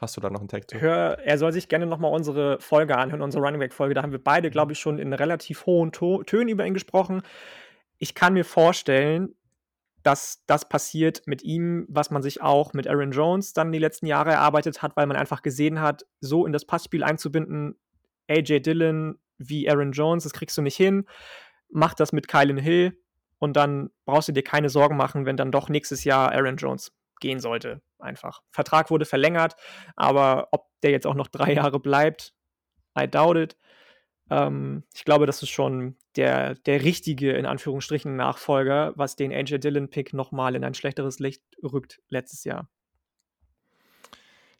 hast 0.00 0.16
du 0.16 0.20
da 0.20 0.30
noch 0.30 0.38
einen 0.38 0.48
Take 0.48 0.68
zu? 0.68 0.80
Hör, 0.80 1.18
er 1.18 1.38
soll 1.38 1.52
sich 1.52 1.68
gerne 1.68 1.86
nochmal 1.86 2.12
unsere 2.12 2.60
Folge 2.60 2.96
anhören, 2.96 3.20
unsere 3.20 3.42
Running 3.42 3.58
Back-Folge. 3.60 3.94
Da 3.94 4.02
haben 4.02 4.12
wir 4.12 4.22
beide, 4.22 4.50
glaube 4.50 4.72
ich, 4.72 4.78
schon 4.78 4.98
in 4.98 5.12
relativ 5.12 5.66
hohen 5.66 5.90
to 5.90 6.22
Tönen 6.22 6.48
über 6.48 6.64
ihn 6.64 6.74
gesprochen. 6.74 7.22
Ich 7.98 8.14
kann 8.14 8.34
mir 8.34 8.44
vorstellen, 8.44 9.34
dass 10.04 10.44
das 10.46 10.68
passiert 10.68 11.22
mit 11.26 11.42
ihm, 11.42 11.86
was 11.88 12.10
man 12.10 12.22
sich 12.22 12.42
auch 12.42 12.74
mit 12.74 12.86
Aaron 12.86 13.10
Jones 13.10 13.54
dann 13.54 13.72
die 13.72 13.78
letzten 13.78 14.06
Jahre 14.06 14.32
erarbeitet 14.32 14.82
hat, 14.82 14.96
weil 14.96 15.06
man 15.06 15.16
einfach 15.16 15.42
gesehen 15.42 15.80
hat, 15.80 16.04
so 16.20 16.46
in 16.46 16.52
das 16.52 16.66
Passspiel 16.66 17.02
einzubinden, 17.02 17.76
AJ 18.28 18.60
Dillon 18.60 19.18
wie 19.48 19.68
Aaron 19.68 19.92
Jones, 19.92 20.24
das 20.24 20.32
kriegst 20.32 20.56
du 20.56 20.62
nicht 20.62 20.76
hin. 20.76 21.06
Mach 21.70 21.94
das 21.94 22.12
mit 22.12 22.28
Kylan 22.28 22.58
Hill 22.58 22.98
und 23.38 23.56
dann 23.56 23.90
brauchst 24.04 24.28
du 24.28 24.32
dir 24.32 24.42
keine 24.42 24.68
Sorgen 24.68 24.96
machen, 24.96 25.26
wenn 25.26 25.36
dann 25.36 25.52
doch 25.52 25.68
nächstes 25.68 26.04
Jahr 26.04 26.32
Aaron 26.32 26.56
Jones 26.56 26.92
gehen 27.20 27.40
sollte. 27.40 27.82
Einfach. 27.98 28.42
Vertrag 28.50 28.90
wurde 28.90 29.04
verlängert, 29.04 29.56
aber 29.96 30.48
ob 30.52 30.66
der 30.82 30.90
jetzt 30.90 31.06
auch 31.06 31.14
noch 31.14 31.28
drei 31.28 31.52
Jahre 31.54 31.80
bleibt, 31.80 32.34
I 32.98 33.08
doubt 33.08 33.36
it. 33.36 33.56
Ähm, 34.30 34.84
ich 34.94 35.04
glaube, 35.04 35.26
das 35.26 35.42
ist 35.42 35.50
schon 35.50 35.96
der, 36.16 36.54
der 36.54 36.82
richtige, 36.82 37.32
in 37.32 37.46
Anführungsstrichen, 37.46 38.16
Nachfolger, 38.16 38.92
was 38.96 39.16
den 39.16 39.32
AJ 39.32 39.58
Dillon-Pick 39.58 40.12
nochmal 40.14 40.54
in 40.54 40.64
ein 40.64 40.74
schlechteres 40.74 41.18
Licht 41.18 41.42
rückt 41.62 42.00
letztes 42.08 42.44
Jahr. 42.44 42.68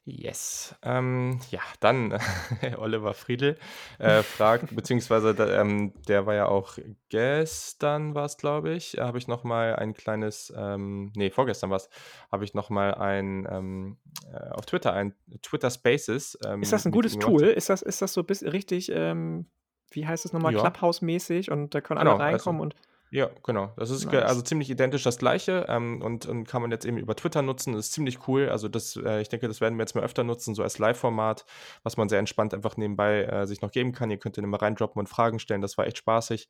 Yes. 0.07 0.75
Ähm, 0.83 1.39
ja, 1.49 1.61
dann 1.79 2.13
Oliver 2.77 3.15
Friedl 3.15 3.57
äh, 3.97 4.21
fragt, 4.21 4.75
beziehungsweise 4.75 5.31
ähm, 5.31 5.93
der 6.07 6.27
war 6.27 6.35
ja 6.35 6.47
auch 6.47 6.77
gestern, 7.09 8.13
war 8.13 8.25
es, 8.25 8.37
glaube 8.37 8.71
ich, 8.73 8.97
habe 8.99 9.17
ich 9.17 9.27
nochmal 9.27 9.75
ein 9.77 9.95
kleines, 9.95 10.53
ähm, 10.55 11.11
nee, 11.15 11.31
vorgestern 11.31 11.71
war 11.71 11.77
es, 11.77 11.89
habe 12.31 12.43
ich 12.43 12.53
nochmal 12.53 12.93
ein, 12.93 13.47
ähm, 13.49 13.97
äh, 14.31 14.51
auf 14.51 14.67
Twitter, 14.67 14.93
ein 14.93 15.15
Twitter 15.41 15.71
Spaces. 15.71 16.37
Ähm, 16.45 16.61
ist 16.61 16.71
das 16.71 16.85
ein 16.85 16.91
gutes 16.91 17.17
Tool? 17.17 17.41
Ist 17.41 17.69
das, 17.69 17.81
ist 17.81 18.03
das 18.03 18.13
so 18.13 18.23
bis 18.23 18.43
richtig, 18.43 18.91
ähm, 18.91 19.47
wie 19.89 20.05
heißt 20.05 20.23
es 20.23 20.33
nochmal, 20.33 20.53
ja. 20.53 20.59
Clubhouse-mäßig 20.59 21.49
und 21.49 21.73
da 21.73 21.81
können 21.81 21.97
alle 21.97 22.11
genau, 22.11 22.23
also 22.23 22.31
reinkommen 22.31 22.61
also, 22.61 22.75
und 22.75 22.94
ja, 23.11 23.29
genau. 23.43 23.71
Das 23.77 23.89
ist 23.89 24.05
nice. 24.05 24.23
also 24.23 24.41
ziemlich 24.41 24.69
identisch 24.69 25.03
das 25.03 25.17
gleiche 25.17 25.65
ähm, 25.69 26.01
und, 26.01 26.25
und, 26.25 26.45
kann 26.45 26.61
man 26.61 26.71
jetzt 26.71 26.85
eben 26.85 26.97
über 26.97 27.15
Twitter 27.15 27.41
nutzen. 27.41 27.73
Das 27.73 27.85
ist 27.85 27.93
ziemlich 27.93 28.27
cool. 28.27 28.49
Also 28.49 28.67
das, 28.67 28.95
äh, 28.97 29.21
ich 29.21 29.29
denke, 29.29 29.47
das 29.47 29.61
werden 29.61 29.77
wir 29.77 29.83
jetzt 29.83 29.95
mal 29.95 30.03
öfter 30.03 30.23
nutzen, 30.23 30.55
so 30.55 30.63
als 30.63 30.79
Live-Format, 30.79 31.45
was 31.83 31.97
man 31.97 32.09
sehr 32.09 32.19
entspannt 32.19 32.53
einfach 32.53 32.77
nebenbei 32.77 33.23
äh, 33.23 33.47
sich 33.47 33.61
noch 33.61 33.71
geben 33.71 33.93
kann. 33.93 34.11
Ihr 34.11 34.17
könnt 34.17 34.37
dann 34.37 34.43
immer 34.43 34.61
reindroppen 34.61 34.99
und 34.99 35.07
Fragen 35.07 35.39
stellen. 35.39 35.61
Das 35.61 35.77
war 35.77 35.87
echt 35.87 35.97
spaßig. 35.97 36.49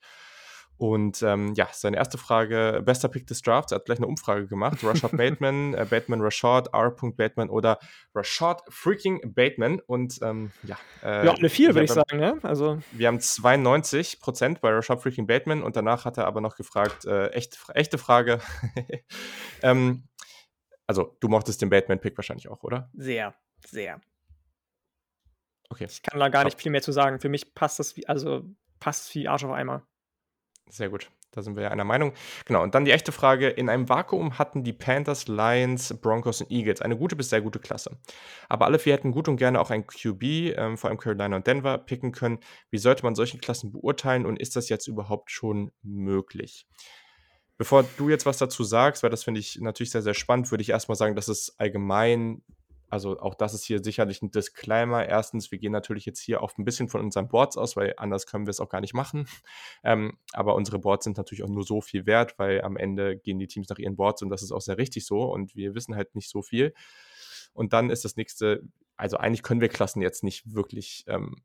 Und 0.77 1.21
ähm, 1.21 1.53
ja, 1.55 1.69
seine 1.71 1.95
erste 1.95 2.17
Frage, 2.17 2.81
bester 2.83 3.07
Pick 3.07 3.27
des 3.27 3.41
Drafts, 3.41 3.71
er 3.71 3.77
hat 3.77 3.85
gleich 3.85 3.99
eine 3.99 4.07
Umfrage 4.07 4.47
gemacht. 4.47 4.83
Rashad 4.83 5.11
Bateman, 5.17 5.73
äh, 5.73 5.85
Bateman 5.89 6.21
Rashad, 6.21 6.73
R. 6.73 6.91
Bateman 6.91 7.49
oder 7.49 7.79
Rashad 8.13 8.61
freaking 8.69 9.21
Bateman. 9.33 9.79
Und 9.79 10.19
ähm, 10.21 10.51
ja. 10.63 10.77
Äh, 11.01 11.25
ja, 11.25 11.33
eine 11.33 11.49
4, 11.49 11.69
würde 11.69 11.85
ich 11.85 11.91
sagen, 11.91 12.17
ne? 12.17 12.39
Also. 12.43 12.79
Wir 12.91 13.07
haben 13.07 13.21
92 13.21 14.19
Prozent 14.19 14.59
bei 14.59 14.69
Rashad 14.71 15.01
freaking 15.01 15.27
Bateman 15.27 15.63
und 15.63 15.77
danach 15.77 16.03
hat 16.03 16.17
er 16.17 16.25
aber 16.25 16.41
noch 16.41 16.57
gefragt, 16.57 17.05
äh, 17.05 17.27
echt, 17.29 17.57
echte 17.73 17.97
Frage. 17.97 18.39
ähm, 19.61 20.07
also, 20.87 21.15
du 21.21 21.29
mochtest 21.29 21.61
den 21.61 21.69
Bateman-Pick 21.69 22.17
wahrscheinlich 22.17 22.49
auch, 22.49 22.63
oder? 22.63 22.89
Sehr, 22.93 23.33
sehr. 23.65 24.01
Okay. 25.69 25.87
Ich 25.89 26.01
kann 26.03 26.19
da 26.19 26.29
gar 26.29 26.43
nicht 26.43 26.61
viel 26.61 26.71
mehr 26.71 26.81
zu 26.81 26.91
sagen. 26.91 27.19
Für 27.19 27.29
mich 27.29 27.55
passt 27.55 27.79
das 27.79 27.97
wie, 27.97 28.07
also 28.07 28.43
passt 28.79 29.13
wie 29.15 29.27
Arsch 29.27 29.43
auf 29.43 29.51
Eimer. 29.51 29.87
Sehr 30.69 30.89
gut. 30.89 31.09
Da 31.31 31.41
sind 31.41 31.55
wir 31.55 31.63
ja 31.63 31.69
einer 31.69 31.83
Meinung. 31.83 32.13
Genau, 32.45 32.63
und 32.63 32.73
dann 32.73 32.85
die 32.85 32.91
echte 32.91 33.11
Frage. 33.11 33.49
In 33.49 33.69
einem 33.69 33.89
Vakuum 33.89 34.39
hatten 34.39 34.63
die 34.63 34.73
Panthers, 34.73 35.27
Lions, 35.27 35.93
Broncos 36.01 36.41
und 36.41 36.49
Eagles 36.49 36.81
eine 36.81 36.97
gute 36.97 37.15
bis 37.15 37.29
sehr 37.29 37.41
gute 37.41 37.59
Klasse. 37.59 37.97
Aber 38.47 38.65
alle 38.65 38.79
vier 38.79 38.93
hätten 38.93 39.11
gut 39.11 39.27
und 39.27 39.35
gerne 39.35 39.59
auch 39.59 39.69
ein 39.69 39.85
QB, 39.85 40.23
ähm, 40.57 40.77
vor 40.77 40.89
allem 40.89 40.97
Carolina 40.97 41.35
und 41.35 41.45
Denver, 41.45 41.77
picken 41.77 42.13
können. 42.13 42.39
Wie 42.71 42.77
sollte 42.77 43.03
man 43.03 43.15
solche 43.15 43.37
Klassen 43.37 43.71
beurteilen 43.73 44.25
und 44.25 44.39
ist 44.39 44.55
das 44.55 44.69
jetzt 44.69 44.87
überhaupt 44.87 45.29
schon 45.29 45.71
möglich? 45.83 46.67
Bevor 47.57 47.83
du 47.97 48.09
jetzt 48.09 48.25
was 48.25 48.37
dazu 48.37 48.63
sagst, 48.63 49.03
weil 49.03 49.09
das 49.09 49.23
finde 49.23 49.39
ich 49.39 49.59
natürlich 49.61 49.91
sehr, 49.91 50.01
sehr 50.01 50.13
spannend, 50.13 50.51
würde 50.51 50.61
ich 50.61 50.69
erstmal 50.69 50.97
sagen, 50.97 51.15
dass 51.15 51.27
es 51.27 51.55
allgemein 51.57 52.43
also 52.89 53.19
auch 53.19 53.35
das 53.35 53.53
ist 53.53 53.63
hier 53.63 53.83
sicherlich 53.83 54.21
ein 54.21 54.31
Disclaimer. 54.31 55.05
Erstens, 55.05 55.51
wir 55.51 55.59
gehen 55.59 55.71
natürlich 55.71 56.05
jetzt 56.05 56.19
hier 56.19 56.41
auch 56.41 56.57
ein 56.57 56.65
bisschen 56.65 56.87
von 56.87 57.01
unseren 57.01 57.27
Boards 57.27 57.57
aus, 57.57 57.75
weil 57.75 57.93
anders 57.97 58.27
können 58.27 58.45
wir 58.45 58.51
es 58.51 58.59
auch 58.59 58.69
gar 58.69 58.81
nicht 58.81 58.93
machen. 58.93 59.27
Ähm, 59.83 60.17
aber 60.33 60.55
unsere 60.55 60.79
Boards 60.79 61.03
sind 61.03 61.17
natürlich 61.17 61.43
auch 61.43 61.49
nur 61.49 61.63
so 61.63 61.81
viel 61.81 62.05
wert, 62.05 62.37
weil 62.37 62.61
am 62.61 62.77
Ende 62.77 63.17
gehen 63.17 63.39
die 63.39 63.47
Teams 63.47 63.69
nach 63.69 63.77
ihren 63.77 63.95
Boards 63.95 64.21
und 64.21 64.29
das 64.29 64.43
ist 64.43 64.51
auch 64.51 64.61
sehr 64.61 64.77
richtig 64.77 65.05
so 65.05 65.23
und 65.23 65.55
wir 65.55 65.75
wissen 65.75 65.95
halt 65.95 66.15
nicht 66.15 66.29
so 66.29 66.41
viel. 66.41 66.73
Und 67.53 67.73
dann 67.73 67.89
ist 67.89 68.05
das 68.05 68.15
nächste, 68.17 68.63
also 68.97 69.17
eigentlich 69.17 69.43
können 69.43 69.61
wir 69.61 69.69
Klassen 69.69 70.01
jetzt 70.01 70.23
nicht 70.23 70.53
wirklich 70.53 71.05
ähm, 71.07 71.41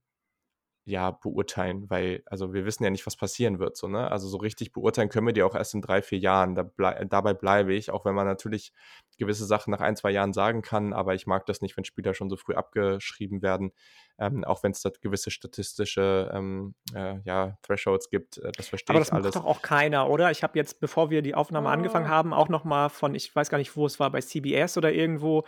ja, 0.84 1.10
beurteilen, 1.10 1.88
weil, 1.90 2.22
also 2.26 2.52
wir 2.54 2.64
wissen 2.64 2.82
ja 2.84 2.90
nicht, 2.90 3.06
was 3.06 3.14
passieren 3.16 3.58
wird, 3.58 3.76
so, 3.76 3.86
ne? 3.86 4.10
Also 4.10 4.28
so 4.28 4.38
richtig 4.38 4.72
beurteilen 4.72 5.08
können 5.10 5.26
wir 5.26 5.32
die 5.34 5.42
auch 5.42 5.54
erst 5.54 5.74
in 5.74 5.82
drei, 5.82 6.02
vier 6.02 6.18
Jahren. 6.18 6.54
Da 6.54 6.62
blei 6.64 7.04
dabei 7.04 7.34
bleibe 7.34 7.74
ich, 7.74 7.90
auch 7.90 8.04
wenn 8.04 8.14
man 8.14 8.26
natürlich 8.26 8.72
gewisse 9.18 9.44
Sachen 9.44 9.70
nach 9.70 9.80
ein, 9.80 9.94
zwei 9.96 10.10
Jahren 10.10 10.32
sagen 10.32 10.62
kann, 10.62 10.92
aber 10.92 11.14
ich 11.14 11.26
mag 11.26 11.44
das 11.46 11.60
nicht, 11.60 11.76
wenn 11.76 11.84
Spieler 11.84 12.14
schon 12.14 12.30
so 12.30 12.36
früh 12.36 12.54
abgeschrieben 12.54 13.42
werden, 13.42 13.72
ähm, 14.18 14.42
auch 14.44 14.62
wenn 14.62 14.72
es 14.72 14.80
da 14.80 14.90
gewisse 15.00 15.30
statistische 15.30 16.30
ähm, 16.34 16.74
äh, 16.94 17.18
ja, 17.24 17.56
Thresholds 17.62 18.08
gibt, 18.10 18.38
äh, 18.38 18.50
das 18.56 18.68
verstehe 18.68 18.94
Aber 18.94 19.00
das 19.00 19.08
ich 19.08 19.12
alles. 19.14 19.34
macht 19.34 19.44
doch 19.44 19.48
auch 19.48 19.62
keiner, 19.62 20.08
oder? 20.08 20.30
Ich 20.30 20.42
habe 20.42 20.58
jetzt, 20.58 20.80
bevor 20.80 21.10
wir 21.10 21.22
die 21.22 21.34
Aufnahme 21.34 21.68
angefangen 21.68 22.06
Ah. 22.06 22.10
haben, 22.10 22.32
auch 22.32 22.48
noch 22.48 22.64
mal 22.64 22.88
von, 22.88 23.14
ich 23.14 23.34
weiß 23.36 23.50
gar 23.50 23.58
nicht, 23.58 23.76
wo 23.76 23.86
es 23.86 24.00
war, 24.00 24.10
bei 24.10 24.20
CBS 24.22 24.76
oder 24.78 24.92
irgendwo, 24.92 25.44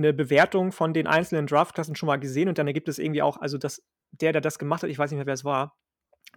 eine 0.00 0.12
Bewertung 0.12 0.72
von 0.72 0.92
den 0.94 1.06
einzelnen 1.06 1.46
Draftklassen 1.46 1.94
schon 1.96 2.06
mal 2.06 2.18
gesehen 2.18 2.48
und 2.48 2.58
dann 2.58 2.66
ergibt 2.66 2.88
es 2.88 2.98
irgendwie 2.98 3.22
auch, 3.22 3.36
also 3.38 3.58
das, 3.58 3.82
der, 4.12 4.32
der 4.32 4.40
das 4.40 4.58
gemacht 4.58 4.82
hat, 4.82 4.90
ich 4.90 4.98
weiß 4.98 5.10
nicht 5.10 5.18
mehr, 5.18 5.26
wer 5.26 5.34
es 5.34 5.44
war, 5.44 5.76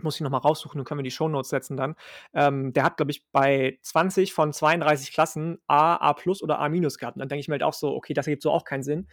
muss 0.02 0.16
ich 0.16 0.22
noch 0.22 0.30
mal 0.32 0.38
raussuchen, 0.40 0.80
dann 0.80 0.86
können 0.86 1.00
wir 1.00 1.04
die 1.04 1.12
Shownotes 1.12 1.50
setzen 1.50 1.78
dann. 1.78 1.96
Ähm, 2.34 2.74
der 2.74 2.84
hat, 2.84 2.98
glaube 2.98 3.12
ich, 3.12 3.28
bei 3.32 3.78
20 3.84 4.34
von 4.34 4.52
32 4.52 5.12
Klassen 5.14 5.60
A, 5.68 5.96
A 5.98 6.14
plus 6.14 6.42
oder 6.42 6.60
A 6.60 6.68
minus 6.70 6.98
gehabt. 6.98 7.16
Und 7.16 7.20
dann 7.20 7.30
denke 7.30 7.42
ich 7.42 7.48
mir 7.48 7.54
halt 7.54 7.64
auch 7.64 7.74
so, 7.74 7.94
okay, 7.96 8.14
das 8.14 8.26
ergibt 8.28 8.42
so 8.44 8.52
auch 8.52 8.64
keinen 8.66 8.84
Sinn. 8.84 9.08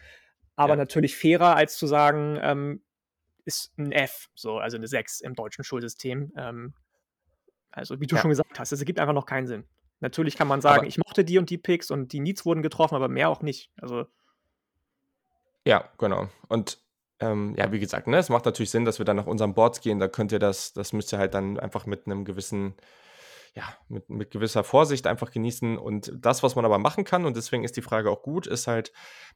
Aber 0.57 0.73
Ja. 0.73 0.77
natürlich 0.77 1.17
fairer, 1.17 1.55
als 1.57 1.77
zu 1.77 1.87
sagen, 1.87 2.39
ähm, 2.43 2.83
ist 3.45 3.77
ein 3.79 3.93
F, 3.93 4.29
so, 4.35 4.59
also 4.59 4.77
eine 4.79 4.87
6 4.87 5.21
im 5.21 5.35
deutschen 5.35 5.65
Schulsystem. 5.65 6.33
Ähm, 6.37 6.75
also, 7.71 8.01
wie 8.01 8.07
du 8.07 8.17
Ja. 8.17 8.23
schon 8.23 8.31
gesagt 8.31 8.59
hast, 8.59 8.73
es 8.73 8.81
ergibt 8.81 8.99
einfach 8.99 9.15
noch 9.15 9.27
keinen 9.27 9.47
Sinn. 9.47 9.65
Natürlich 10.01 10.35
kann 10.37 10.49
man 10.49 10.61
sagen, 10.61 10.85
Aber 10.85 10.87
ich 10.87 10.99
mochte 10.99 11.25
die 11.25 11.39
und 11.39 11.51
die 11.51 11.59
Picks 11.59 11.91
und 11.91 12.13
die 12.13 12.21
Needs 12.21 12.47
wurden 12.47 12.63
getroffen, 12.63 12.95
aber 12.95 13.09
mehr 13.09 13.29
auch 13.29 13.43
nicht. 13.43 13.71
Also, 13.81 14.07
Ja, 15.71 15.89
genau. 15.99 16.27
Und 16.49 16.81
ähm, 17.21 17.55
ja, 17.57 17.71
wie 17.71 17.79
gesagt, 17.79 18.09
ne, 18.09 18.19
es 18.19 18.29
macht 18.29 18.45
natürlich 18.45 18.73
Sinn, 18.73 18.85
dass 18.85 18.99
wir 18.99 19.05
dann 19.05 19.15
nach 19.15 19.29
unseren 19.29 19.55
Boards 19.55 19.81
gehen. 19.81 20.01
Da 20.01 20.09
könnt 20.09 20.33
ihr 20.33 20.41
das, 20.41 20.73
das 20.73 20.93
müsst 20.93 21.13
ihr 21.13 21.21
halt 21.21 21.33
dann 21.33 21.61
einfach 21.61 21.87
mit 21.87 22.07
einem 22.07 22.25
gewissen, 22.25 22.75
ja, 23.55 23.63
mit, 23.87 24.11
mit 24.11 24.33
gewisser 24.33 24.65
Vorsicht 24.65 25.07
einfach 25.07 25.31
genießen. 25.31 25.79
Und 25.79 26.13
das, 26.13 26.43
was 26.43 26.57
man 26.57 26.65
aber 26.65 26.79
machen 26.79 27.05
kann, 27.05 27.25
und 27.25 27.37
deswegen 27.37 27.63
ist 27.63 27.77
die 27.77 27.83
Frage 27.83 28.11
auch 28.11 28.23
gut, 28.23 28.49
ist 28.49 28.67
halt, 28.67 28.93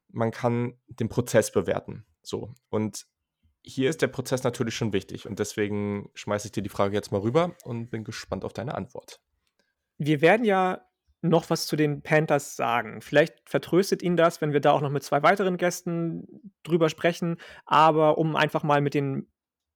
man 0.08 0.32
kann 0.32 0.76
den 0.88 1.08
Prozess 1.08 1.52
bewerten. 1.52 2.04
So. 2.24 2.52
Und 2.68 3.06
hier 3.62 3.88
ist 3.88 4.02
der 4.02 4.08
Prozess 4.08 4.42
natürlich 4.42 4.74
schon 4.74 4.92
wichtig. 4.92 5.28
Und 5.28 5.38
deswegen 5.38 6.10
schmeiße 6.14 6.48
ich 6.48 6.52
dir 6.52 6.64
die 6.64 6.68
Frage 6.68 6.96
jetzt 6.96 7.12
mal 7.12 7.20
rüber 7.20 7.54
und 7.62 7.90
bin 7.90 8.02
gespannt 8.02 8.44
auf 8.44 8.52
deine 8.52 8.74
Antwort. 8.74 9.20
wir 9.98 10.20
werden 10.20 10.44
ja 10.44 10.84
noch 11.24 11.48
was 11.48 11.66
zu 11.66 11.74
den 11.74 12.02
Panthers 12.02 12.54
sagen. 12.54 13.00
Vielleicht 13.00 13.48
vertröstet 13.48 14.02
ihn 14.02 14.16
das, 14.16 14.40
wenn 14.40 14.52
wir 14.52 14.60
da 14.60 14.72
auch 14.72 14.82
noch 14.82 14.90
mit 14.90 15.02
zwei 15.02 15.22
weiteren 15.22 15.56
Gästen 15.56 16.52
drüber 16.62 16.90
sprechen. 16.90 17.38
Aber 17.64 18.18
um 18.18 18.36
einfach 18.36 18.62
mal 18.62 18.82
mit 18.82 18.94
den 18.94 19.26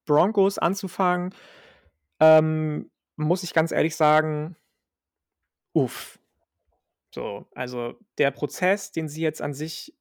Broncos 0.04 0.58
anzufangen, 0.58 1.34
ähm, 2.20 2.90
muss 3.16 3.42
ich 3.42 3.54
ganz 3.54 3.72
ehrlich 3.72 3.96
sagen, 3.96 4.56
uff. 5.72 6.18
So, 7.14 7.46
also 7.54 7.94
der 8.18 8.30
Prozess, 8.30 8.92
den 8.92 9.08
sie 9.08 9.22
jetzt 9.22 9.40
an 9.40 9.54
sich 9.54 9.96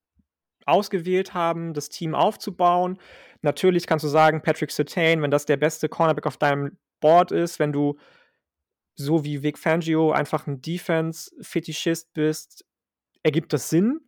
ausgewählt 0.66 1.34
haben, 1.34 1.74
das 1.74 1.88
Team 1.88 2.14
aufzubauen. 2.14 3.00
Natürlich 3.42 3.88
kannst 3.88 4.04
du 4.04 4.10
sagen, 4.10 4.42
Patrick 4.42 4.72
Surtain, 4.72 5.22
wenn 5.22 5.32
das 5.32 5.46
der 5.46 5.56
beste 5.56 5.88
Cornerback 5.88 6.28
auf 6.28 6.36
deinem 6.36 6.78
Board 7.00 7.32
ist, 7.32 7.58
wenn 7.60 7.72
du 7.72 7.98
so 8.98 9.24
wie 9.24 9.44
Vic 9.44 9.58
Fangio 9.58 10.12
einfach 10.12 10.48
ein 10.48 10.62
Defense-Fetischist 10.62 12.14
bist, 12.14 12.66
ergibt 13.24 13.54
das 13.54 13.70
Sinn. 13.70 14.02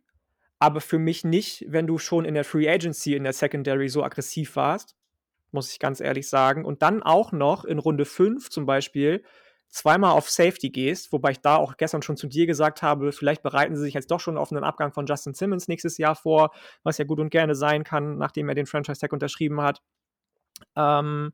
Aber 0.58 0.80
für 0.80 0.98
mich 0.98 1.24
nicht, 1.24 1.64
wenn 1.68 1.86
du 1.86 1.96
schon 1.96 2.26
in 2.26 2.34
der 2.34 2.44
Free 2.44 2.68
Agency 2.68 3.14
in 3.14 3.24
der 3.24 3.32
Secondary 3.32 3.88
so 3.88 4.04
aggressiv 4.04 4.56
warst, 4.56 4.96
muss 5.52 5.72
ich 5.72 5.78
ganz 5.78 6.00
ehrlich 6.00 6.28
sagen. 6.28 6.64
Und 6.64 6.82
dann 6.82 7.02
auch 7.02 7.32
noch 7.32 7.64
in 7.64 7.78
Runde 7.78 8.04
5 8.04 8.50
zum 8.50 8.66
Beispiel 8.66 9.24
zweimal 9.68 10.10
auf 10.10 10.28
Safety 10.28 10.70
gehst, 10.70 11.12
wobei 11.12 11.30
ich 11.30 11.40
da 11.40 11.56
auch 11.56 11.76
gestern 11.76 12.02
schon 12.02 12.16
zu 12.16 12.26
dir 12.26 12.46
gesagt 12.46 12.82
habe, 12.82 13.12
vielleicht 13.12 13.42
bereiten 13.42 13.76
sie 13.76 13.82
sich 13.82 13.94
jetzt 13.94 14.10
doch 14.10 14.18
schon 14.18 14.36
auf 14.36 14.50
einen 14.50 14.64
Abgang 14.64 14.92
von 14.92 15.06
Justin 15.06 15.34
Simmons 15.34 15.68
nächstes 15.68 15.96
Jahr 15.96 16.16
vor, 16.16 16.50
was 16.82 16.98
ja 16.98 17.04
gut 17.04 17.20
und 17.20 17.30
gerne 17.30 17.54
sein 17.54 17.84
kann, 17.84 18.18
nachdem 18.18 18.48
er 18.48 18.56
den 18.56 18.66
Franchise-Tag 18.66 19.12
unterschrieben 19.12 19.60
hat. 19.60 19.82
Ähm, 20.74 21.32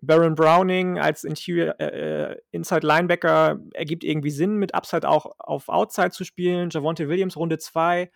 Baron 0.00 0.34
Browning 0.34 0.98
als 0.98 1.24
Interior, 1.24 1.78
äh, 1.80 2.36
Inside 2.50 2.86
Linebacker 2.86 3.58
ergibt 3.74 4.04
irgendwie 4.04 4.30
Sinn, 4.30 4.56
mit 4.56 4.74
Upside 4.74 5.08
auch 5.08 5.32
auf 5.38 5.68
Outside 5.68 6.10
zu 6.10 6.24
spielen. 6.24 6.70
Javonte 6.70 7.08
Williams 7.08 7.36
Runde 7.36 7.58
2, 7.58 8.10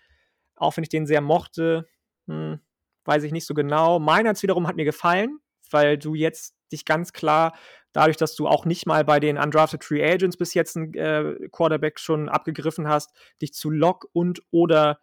auch 0.56 0.76
wenn 0.76 0.84
ich 0.84 0.90
den 0.90 1.06
sehr 1.06 1.20
mochte, 1.20 1.88
hm, 2.28 2.60
weiß 3.04 3.24
ich 3.24 3.32
nicht 3.32 3.46
so 3.46 3.54
genau. 3.54 3.98
Meinerts 3.98 4.42
wiederum 4.42 4.68
hat 4.68 4.76
mir 4.76 4.84
gefallen, 4.84 5.38
weil 5.70 5.98
du 5.98 6.14
jetzt 6.14 6.54
dich 6.70 6.84
ganz 6.84 7.12
klar, 7.12 7.52
dadurch, 7.92 8.16
dass 8.16 8.36
du 8.36 8.46
auch 8.46 8.64
nicht 8.64 8.86
mal 8.86 9.04
bei 9.04 9.18
den 9.18 9.36
Undrafted 9.36 9.82
Free 9.82 10.04
Agents 10.04 10.36
bis 10.36 10.54
jetzt 10.54 10.76
einen 10.76 10.94
äh, 10.94 11.48
Quarterback 11.50 11.98
schon 11.98 12.28
abgegriffen 12.28 12.88
hast, 12.88 13.10
dich 13.40 13.52
zu 13.54 13.70
Lock 13.70 14.08
und 14.12 14.40
oder 14.50 15.00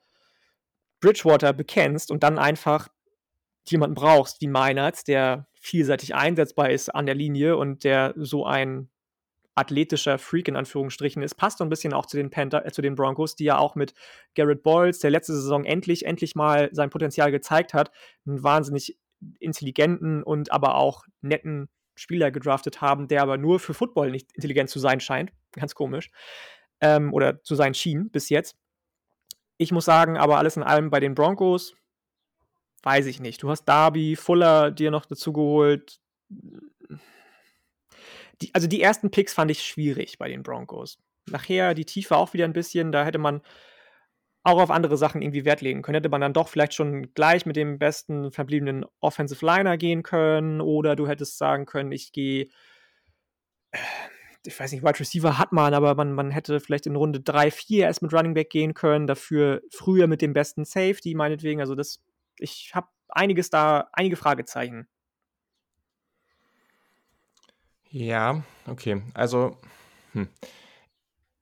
Bridgewater 1.02 1.54
bekennst 1.54 2.10
und 2.10 2.24
dann 2.24 2.40
einfach 2.40 2.88
jemanden 3.68 3.96
brauchst 3.96 4.42
wie 4.42 4.48
Meinerts, 4.48 5.04
der 5.04 5.49
vielseitig 5.60 6.16
einsetzbar 6.16 6.72
ist 6.72 6.90
an 6.90 7.06
der 7.06 7.16
Linie 7.16 7.58
und 7.58 7.84
der 7.84 8.14
so 8.18 8.46
ein 8.46 8.90
athletischer 9.56 10.18
Freak 10.18 10.48
in 10.48 10.56
Anführungsstrichen 10.56 11.22
ist, 11.22 11.36
passt 11.36 11.58
so 11.58 11.66
ein 11.66 11.70
bisschen 11.70 11.94
auch 11.94 12.06
zu 12.06 12.16
den, 12.16 12.30
Panther, 12.30 12.66
äh, 12.66 12.72
zu 12.72 12.82
den 12.82 12.96
Broncos, 12.96 13.36
die 13.36 13.44
ja 13.44 13.58
auch 13.58 13.76
mit 13.76 13.94
Garrett 14.36 14.64
Bowles, 14.64 15.00
der 15.00 15.12
letzte 15.12 15.34
Saison 15.34 15.66
endlich, 15.66 16.06
endlich 16.06 16.34
mal 16.34 16.70
sein 16.72 16.90
Potenzial 16.90 17.32
gezeigt 17.32 17.74
hat, 17.74 17.92
einen 18.26 18.42
wahnsinnig 18.42 18.98
intelligenten 19.40 20.24
und 20.24 20.52
aber 20.52 20.76
auch 20.76 21.04
netten 21.22 21.68
Spieler 21.96 22.32
gedraftet 22.32 22.80
haben, 22.80 23.10
der 23.10 23.22
aber 23.22 23.38
nur 23.38 23.60
für 23.60 23.74
Football 23.74 24.12
nicht 24.12 24.32
intelligent 24.34 24.70
zu 24.70 24.80
sein 24.80 25.02
scheint. 25.02 25.34
Ganz 25.52 25.76
komisch. 25.76 26.10
Ähm, 26.80 27.14
oder 27.14 27.44
zu 27.44 27.56
sein 27.56 27.74
schien 27.74 28.10
bis 28.10 28.30
jetzt. 28.30 28.56
Ich 29.58 29.74
muss 29.74 29.84
sagen, 29.84 30.16
aber 30.16 30.38
alles 30.38 30.56
in 30.56 30.64
allem 30.64 30.90
bei 30.90 31.02
den 31.02 31.16
Broncos, 31.16 31.76
weiß 32.84 33.06
ich 33.08 33.20
nicht. 33.20 33.44
Du 33.44 33.50
hast 33.50 33.66
Darby, 33.66 34.16
Fuller 34.16 34.72
dir 34.72 34.92
noch 34.92 35.06
dazu 35.06 35.34
geholt. 35.34 36.00
Die, 38.42 38.54
also 38.54 38.68
die 38.68 38.82
ersten 38.82 39.12
Picks 39.12 39.34
fand 39.34 39.52
ich 39.52 39.62
schwierig 39.64 40.18
bei 40.18 40.30
den 40.30 40.44
Broncos. 40.44 40.98
Nachher 41.28 41.74
die 41.74 41.86
Tiefe 41.86 42.16
auch 42.16 42.34
wieder 42.34 42.46
ein 42.46 42.54
bisschen, 42.54 42.92
da 42.92 43.06
hätte 43.06 43.18
man 43.18 43.42
auch 44.44 44.62
auf 44.62 44.72
andere 44.72 44.98
Sachen 44.98 45.22
irgendwie 45.22 45.46
Wert 45.46 45.62
legen 45.62 45.82
können. 45.82 45.96
Hätte 45.96 46.10
man 46.10 46.22
dann 46.22 46.34
doch 46.34 46.48
vielleicht 46.48 46.74
schon 46.74 47.14
gleich 47.14 47.46
mit 47.46 47.56
dem 47.56 47.78
besten 47.78 48.32
verbliebenen 48.32 48.86
Offensive 49.00 49.46
Liner 49.46 49.78
gehen 49.78 50.04
können 50.04 50.62
oder 50.62 50.96
du 50.96 51.08
hättest 51.08 51.38
sagen 51.38 51.66
können, 51.66 51.92
ich 51.92 52.12
gehe, 52.12 52.48
ich 54.46 54.60
weiß 54.60 54.72
nicht, 54.72 54.84
Wide 54.84 55.00
Receiver 55.00 55.38
hat 55.38 55.52
man, 55.52 55.74
aber 55.74 55.94
man, 55.96 56.14
man 56.14 56.32
hätte 56.32 56.60
vielleicht 56.60 56.88
in 56.88 56.96
Runde 56.96 57.20
3, 57.20 57.52
4 57.52 57.86
erst 57.86 58.02
mit 58.02 58.14
Running 58.14 58.34
Back 58.34 58.50
gehen 58.50 58.74
können, 58.74 59.08
dafür 59.08 59.62
früher 59.72 60.08
mit 60.08 60.22
dem 60.22 60.34
besten 60.34 60.64
Safety 60.64 61.14
meinetwegen. 61.16 61.60
Also 61.60 61.76
das, 61.76 62.02
ich 62.40 62.72
habe 62.74 62.88
einiges 63.10 63.50
da, 63.50 63.90
einige 63.94 64.16
Fragezeichen. 64.16 64.88
Ja, 67.92 68.44
okay. 68.68 69.02
Also, 69.16 69.58
hm. 70.14 70.28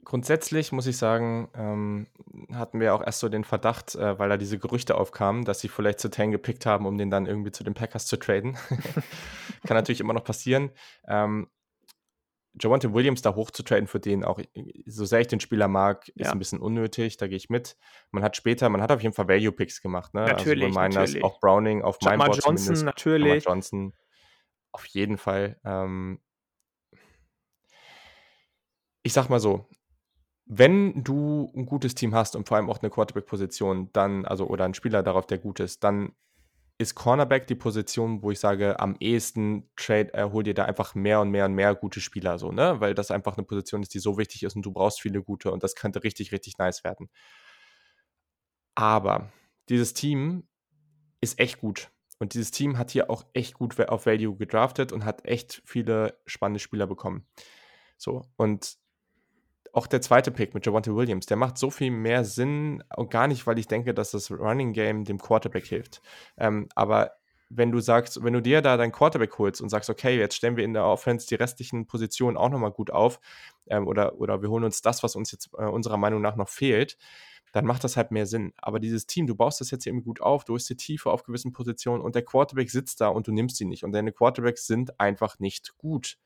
grundsätzlich 0.05 0.71
muss 0.71 0.88
ich 0.88 0.97
sagen, 0.97 1.49
ähm, 1.55 2.07
hatten 2.53 2.79
wir 2.79 2.95
auch 2.95 3.03
erst 3.03 3.19
so 3.19 3.27
den 3.27 3.43
Verdacht, 3.43 3.95
äh, 3.95 4.17
weil 4.17 4.29
da 4.29 4.38
diese 4.38 4.57
Gerüchte 4.57 4.95
aufkamen, 4.95 5.43
dass 5.43 5.60
sie 5.60 5.67
vielleicht 5.67 5.99
zu 5.99 6.10
Tang 6.10 6.31
gepickt 6.31 6.65
haben, 6.65 6.86
um 6.86 6.97
den 6.97 7.10
dann 7.10 7.25
irgendwie 7.25 7.51
zu 7.51 7.65
den 7.65 7.73
Packers 7.73 8.05
zu 8.05 8.17
traden. 8.17 8.57
Kann 9.67 9.75
natürlich 9.75 9.99
immer 9.99 10.13
noch 10.13 10.23
passieren. 10.23 10.71
Ähm, 11.07 11.49
Javonte 12.60 12.93
Williams 12.93 13.21
da 13.21 13.36
hoch 13.36 13.51
zu 13.51 13.63
traden 13.63 13.88
für 13.88 13.99
den 13.99 14.23
auch, 14.23 14.39
so 14.86 15.05
sehr 15.05 15.21
ich 15.21 15.27
den 15.27 15.39
Spieler 15.39 15.67
mag, 15.67 16.07
ist 16.10 16.27
Ja. 16.27 16.31
ein 16.31 16.39
bisschen 16.39 16.60
unnötig, 16.60 17.17
da 17.17 17.27
gehe 17.27 17.38
ich 17.38 17.49
mit. 17.49 17.77
Man 18.12 18.23
hat 18.23 18.36
später, 18.36 18.69
man 18.69 18.81
hat 18.81 18.91
auf 18.91 19.01
jeden 19.03 19.13
Fall 19.13 19.27
Value-Picks 19.27 19.81
gemacht, 19.81 20.13
ne? 20.13 20.21
Natürlich, 20.25 20.65
also 20.65 20.79
Miners, 20.79 20.95
natürlich. 20.95 21.23
auch 21.23 21.39
Browning 21.39 21.83
auf 21.83 22.01
meinem 22.01 22.17
Board 22.17 22.43
Johnson 22.43 22.57
zumindest. 22.57 22.86
Natürlich. 22.86 23.45
Johnson, 23.45 23.93
auf 24.71 24.86
jeden 24.86 25.17
Fall. 25.17 25.60
Ähm, 25.63 26.19
ich 29.03 29.13
sag 29.13 29.29
mal 29.29 29.39
so, 29.39 29.69
wenn 30.45 31.03
du 31.03 31.51
ein 31.55 31.65
gutes 31.65 31.93
Team 31.93 32.15
hast 32.15 32.36
und 32.36 32.47
vor 32.47 32.57
allem 32.57 32.69
auch 32.69 32.79
eine 32.81 32.89
Quarterback-Position, 32.89 33.91
dann, 33.93 34.25
also 34.25 34.47
oder 34.47 34.65
ein 34.65 34.73
Spieler 34.73 35.03
darauf, 35.03 35.27
der 35.27 35.38
gut 35.38 35.60
ist, 35.60 35.83
dann 35.83 36.13
ist 36.79 36.95
Cornerback 36.95 37.47
die 37.47 37.55
Position, 37.55 38.21
wo 38.21 38.31
ich 38.31 38.39
sage, 38.39 38.79
am 38.79 38.95
ehesten 38.99 39.69
Trade, 39.75 40.13
äh, 40.13 40.29
hol 40.31 40.43
dir 40.43 40.53
da 40.53 40.65
einfach 40.65 40.93
mehr 40.93 41.21
und 41.21 41.31
mehr 41.31 41.45
und 41.45 41.53
mehr 41.53 41.73
gute 41.73 42.01
Spieler, 42.01 42.37
so, 42.37 42.51
ne? 42.51 42.79
Weil 42.79 42.93
das 42.93 43.09
einfach 43.09 43.37
eine 43.37 43.45
Position 43.45 43.81
ist, 43.81 43.93
die 43.93 43.99
so 43.99 44.17
wichtig 44.17 44.43
ist 44.43 44.55
und 44.55 44.61
du 44.63 44.71
brauchst 44.71 45.01
viele 45.01 45.23
gute 45.23 45.51
und 45.51 45.63
das 45.63 45.75
könnte 45.75 46.03
richtig, 46.03 46.31
richtig 46.31 46.57
nice 46.59 46.83
werden. 46.83 47.09
Aber 48.75 49.31
dieses 49.69 49.93
Team 49.93 50.47
ist 51.19 51.39
echt 51.39 51.59
gut. 51.59 51.89
Und 52.19 52.33
dieses 52.33 52.51
Team 52.51 52.77
hat 52.77 52.91
hier 52.91 53.09
auch 53.09 53.25
echt 53.33 53.55
gut 53.55 53.79
auf 53.89 54.05
Value 54.05 54.35
gedraftet 54.35 54.91
und 54.91 55.05
hat 55.05 55.25
echt 55.25 55.61
viele 55.65 56.19
spannende 56.25 56.59
Spieler 56.59 56.87
bekommen. 56.87 57.27
So, 57.97 58.23
und 58.37 58.77
auch 59.73 59.88
der 59.88 60.01
zweite 60.01 60.32
Pick 60.32 60.53
mit 60.53 60.65
Javante 60.65 60.95
Williams, 60.95 61.25
der 61.25 61.38
macht 61.38 61.58
so 61.58 61.69
viel 61.69 61.91
mehr 61.91 62.23
Sinn 62.23 62.84
und 62.95 63.10
gar 63.10 63.27
nicht, 63.27 63.47
weil 63.47 63.60
ich 63.60 63.67
denke, 63.67 63.93
dass 63.93 64.12
das 64.12 64.32
Running 64.32 64.73
Game 64.73 65.03
dem 65.03 65.19
Quarterback 65.19 65.65
hilft. 65.65 66.01
Ähm, 66.38 66.67
aber 66.75 67.13
wenn 67.49 67.71
du 67.71 67.80
sagst, 67.80 68.23
wenn 68.23 68.34
du 68.34 68.41
dir 68.41 68.62
da 68.62 68.77
deinen 68.77 68.91
Quarterback 68.91 69.38
holst 69.38 69.62
und 69.62 69.69
sagst, 69.69 69.89
okay, 69.89 70.17
jetzt 70.17 70.36
stellen 70.36 70.58
wir 70.58 70.65
in 70.65 70.73
der 70.73 70.86
Offense 70.86 71.27
die 71.27 71.36
restlichen 71.36 71.88
Positionen 71.88 72.38
auch 72.38 72.49
nochmal 72.49 72.71
gut 72.71 72.91
auf 72.91 73.19
ähm, 73.67 73.88
oder, 73.88 74.19
oder 74.19 74.41
wir 74.41 74.49
holen 74.49 74.65
uns 74.65 74.82
das, 74.82 75.03
was 75.03 75.15
uns 75.15 75.32
jetzt 75.32 75.49
äh, 75.58 75.65
unserer 75.65 75.97
Meinung 75.97 76.21
nach 76.21 76.36
noch 76.36 76.49
fehlt, 76.49 76.97
dann 77.53 77.65
macht 77.65 77.84
das 77.84 77.95
halt 77.95 78.12
mehr 78.12 78.25
Sinn. 78.25 78.53
Aber 78.58 78.80
dieses 78.80 79.08
Team, 79.08 79.27
du 79.27 79.36
baust 79.36 79.62
das 79.62 79.71
jetzt 79.71 79.86
irgendwie 79.86 80.06
gut 80.06 80.21
auf, 80.21 80.43
du 80.43 80.56
hast 80.56 80.69
die 80.69 80.75
Tiefe 80.75 81.10
auf 81.10 81.23
gewissen 81.23 81.53
Positionen 81.53 82.01
und 82.01 82.15
der 82.15 82.23
Quarterback 82.23 82.69
sitzt 82.69 82.99
da 83.01 83.08
und 83.08 83.27
du 83.27 83.32
nimmst 83.32 83.60
ihn 83.62 83.69
nicht. 83.69 83.84
Und 83.84 83.93
deine 83.93 84.12
Quarterbacks 84.12 84.67
sind 84.67 84.99
einfach 84.99 85.39
nicht 85.39 85.77
gut. 85.77 86.17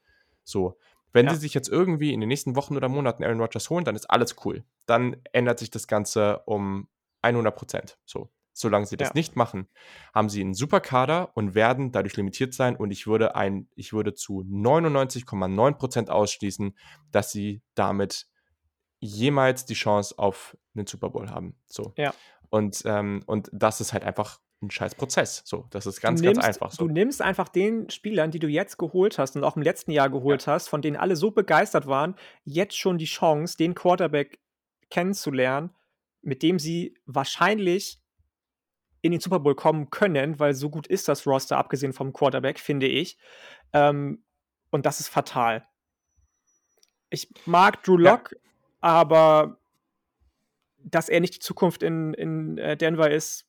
So. 0.43 0.77
Wenn 1.13 1.25
ja. 1.25 1.33
sie 1.33 1.39
sich 1.39 1.53
jetzt 1.53 1.69
irgendwie 1.69 2.13
in 2.13 2.19
den 2.19 2.29
nächsten 2.29 2.55
Wochen 2.55 2.75
oder 2.75 2.89
Monaten 2.89 3.23
Aaron 3.23 3.39
Rodgers 3.41 3.69
holen, 3.69 3.85
dann 3.85 3.95
ist 3.95 4.09
alles 4.09 4.35
cool. 4.45 4.63
Dann 4.85 5.17
ändert 5.33 5.59
sich 5.59 5.69
das 5.69 5.87
Ganze 5.87 6.39
um 6.45 6.87
100 7.21 7.55
Prozent. 7.55 7.97
So. 8.05 8.29
Solange 8.53 8.85
sie 8.85 8.97
das 8.97 9.09
ja. 9.09 9.13
nicht 9.15 9.35
machen, 9.35 9.67
haben 10.13 10.29
sie 10.29 10.41
einen 10.41 10.53
super 10.53 10.81
Kader 10.81 11.31
und 11.35 11.55
werden 11.55 11.91
dadurch 11.91 12.17
limitiert 12.17 12.53
sein. 12.53 12.75
Und 12.75 12.91
ich 12.91 13.07
würde, 13.07 13.35
ein, 13.35 13.69
ich 13.75 13.93
würde 13.93 14.13
zu 14.13 14.41
99,9 14.41 15.73
Prozent 15.75 16.09
ausschließen, 16.09 16.77
dass 17.11 17.31
sie 17.31 17.61
damit 17.75 18.27
jemals 18.99 19.65
die 19.65 19.73
Chance 19.73 20.15
auf 20.17 20.57
einen 20.75 20.85
Super 20.85 21.09
Bowl 21.09 21.29
haben. 21.29 21.55
So. 21.65 21.93
Ja. 21.97 22.13
Und, 22.49 22.83
ähm, 22.85 23.23
und 23.25 23.49
das 23.53 23.79
ist 23.79 23.93
halt 23.93 24.03
einfach 24.03 24.39
ein 24.61 24.71
scheiß 24.71 24.95
Prozess. 24.95 25.41
So, 25.45 25.65
das 25.71 25.85
ist 25.85 26.01
ganz, 26.01 26.21
nimmst, 26.21 26.41
ganz 26.41 26.47
einfach 26.47 26.71
so. 26.71 26.87
Du 26.87 26.93
nimmst 26.93 27.21
einfach 27.21 27.49
den 27.49 27.89
Spielern, 27.89 28.31
die 28.31 28.39
du 28.39 28.47
jetzt 28.47 28.77
geholt 28.77 29.17
hast 29.17 29.35
und 29.35 29.43
auch 29.43 29.55
im 29.55 29.61
letzten 29.61 29.91
Jahr 29.91 30.09
geholt 30.09 30.45
ja. 30.45 30.53
hast, 30.53 30.67
von 30.67 30.81
denen 30.81 30.97
alle 30.97 31.15
so 31.15 31.31
begeistert 31.31 31.87
waren, 31.87 32.15
jetzt 32.43 32.77
schon 32.77 32.97
die 32.97 33.05
Chance, 33.05 33.57
den 33.57 33.75
Quarterback 33.75 34.39
kennenzulernen, 34.89 35.71
mit 36.21 36.43
dem 36.43 36.59
sie 36.59 36.95
wahrscheinlich 37.05 37.99
in 39.01 39.11
den 39.11 39.21
Super 39.21 39.39
Bowl 39.39 39.55
kommen 39.55 39.89
können, 39.89 40.39
weil 40.39 40.53
so 40.53 40.69
gut 40.69 40.85
ist 40.85 41.07
das 41.07 41.25
Roster, 41.25 41.57
abgesehen 41.57 41.93
vom 41.93 42.13
Quarterback, 42.13 42.59
finde 42.59 42.87
ich. 42.87 43.17
Ähm, 43.73 44.23
und 44.69 44.85
das 44.85 44.99
ist 44.99 45.07
fatal. 45.07 45.67
Ich 47.09 47.29
mag 47.45 47.83
Drew 47.83 47.97
Lock, 47.97 48.31
ja. 48.31 48.37
aber 48.81 49.57
dass 50.83 51.09
er 51.09 51.19
nicht 51.19 51.35
die 51.35 51.39
Zukunft 51.39 51.83
in, 51.83 52.13
in 52.13 52.57
äh, 52.57 52.77
Denver 52.77 53.09
ist, 53.09 53.47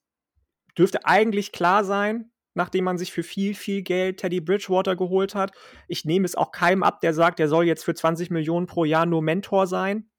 dürfte 0.76 1.04
eigentlich 1.04 1.52
klar 1.52 1.84
sein, 1.84 2.30
nachdem 2.54 2.84
man 2.84 2.98
sich 2.98 3.12
für 3.12 3.22
viel, 3.22 3.54
viel 3.54 3.82
Geld 3.82 4.18
Teddy 4.18 4.40
Bridgewater 4.40 4.96
geholt 4.96 5.34
hat. 5.34 5.52
Ich 5.88 6.04
nehme 6.04 6.24
es 6.24 6.34
auch 6.34 6.52
keinem 6.52 6.82
ab, 6.82 7.00
der 7.00 7.14
sagt, 7.14 7.38
der 7.38 7.48
soll 7.48 7.64
jetzt 7.64 7.84
für 7.84 7.94
20 7.94 8.30
Millionen 8.30 8.66
pro 8.66 8.84
Jahr 8.84 9.06
nur 9.06 9.22
Mentor 9.22 9.66
sein. 9.66 10.10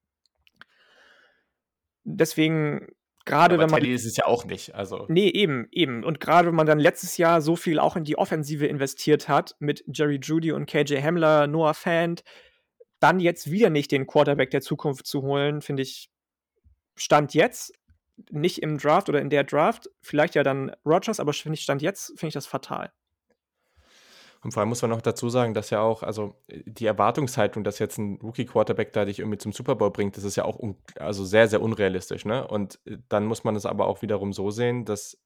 Deswegen, 2.04 2.88
gerade 3.26 3.60
wenn 3.60 3.70
man. 3.70 3.80
Teddy 3.80 3.94
ist 3.94 4.06
es 4.06 4.18
ja 4.18 4.26
auch 4.26 4.46
nicht. 4.46 4.76
Also. 4.76 5.06
Nee, 5.10 5.30
eben, 5.30 5.68
eben. 5.72 6.04
Und 6.04 6.20
gerade 6.20 6.48
wenn 6.50 6.56
man 6.56 6.68
dann 6.68 6.80
letztes 6.80 7.18
Jahr 7.18 7.42
so 7.42 7.56
viel 7.56 7.80
auch 7.80 7.96
in 7.96 8.04
die 8.04 8.18
Offensive 8.18 8.66
investiert 8.66 9.30
hat, 9.30 9.56
mit 9.60 9.84
Jerry 9.88 10.20
Judy 10.22 10.52
und 10.52 10.66
KJ 10.66 11.02
Hamler, 11.02 11.48
Noah 11.48 11.74
Fant, 11.74 12.24
dann 13.00 13.20
jetzt 13.20 13.52
wieder 13.52 13.70
nicht 13.70 13.92
den 13.92 14.08
Quarterback 14.08 14.50
der 14.52 14.62
Zukunft 14.62 15.06
zu 15.06 15.22
holen, 15.22 15.62
finde 15.62 15.84
ich, 15.84 16.10
Stand 16.96 17.34
jetzt 17.34 17.74
nicht 18.30 18.62
im 18.62 18.78
Draft 18.78 19.10
oder 19.10 19.22
in 19.22 19.30
der 19.30 19.44
Draft, 19.44 19.90
vielleicht 20.02 20.36
ja 20.36 20.44
dann 20.44 20.72
Rogers, 20.86 21.20
aber 21.20 21.34
finde 21.34 21.56
ich 21.56 21.64
Stand 21.64 21.82
jetzt, 21.82 22.08
finde 22.10 22.28
ich 22.28 22.34
das 22.34 22.46
fatal. 22.46 22.92
Und 24.44 24.52
vor 24.52 24.60
allem 24.60 24.70
muss 24.70 24.82
man 24.82 24.92
noch 24.92 25.02
dazu 25.02 25.30
sagen, 25.30 25.54
dass 25.54 25.70
ja 25.70 25.80
auch, 25.80 26.04
also 26.04 26.36
die 26.50 26.86
Erwartungshaltung, 26.86 27.64
dass 27.64 27.80
jetzt 27.80 27.98
ein 27.98 28.20
Rookie-Quarterback 28.22 28.92
da 28.92 29.06
dich 29.06 29.20
irgendwie 29.20 29.38
zum 29.38 29.54
Super 29.54 29.76
Bowl 29.76 29.90
bringt, 29.90 30.18
das 30.18 30.26
ist 30.26 30.36
ja 30.36 30.44
auch 30.44 30.60
also 31.00 31.24
sehr, 31.24 31.48
sehr 31.48 31.62
unrealistisch. 31.62 32.26
Ne? 32.26 32.46
Und 32.46 32.80
äh, 32.86 32.98
dann 33.08 33.26
muss 33.26 33.46
man 33.46 33.56
es 33.56 33.66
aber 33.66 33.88
auch 33.88 34.02
wiederum 34.02 34.34
so 34.34 34.52
sehen, 34.52 34.84
dass 34.84 35.18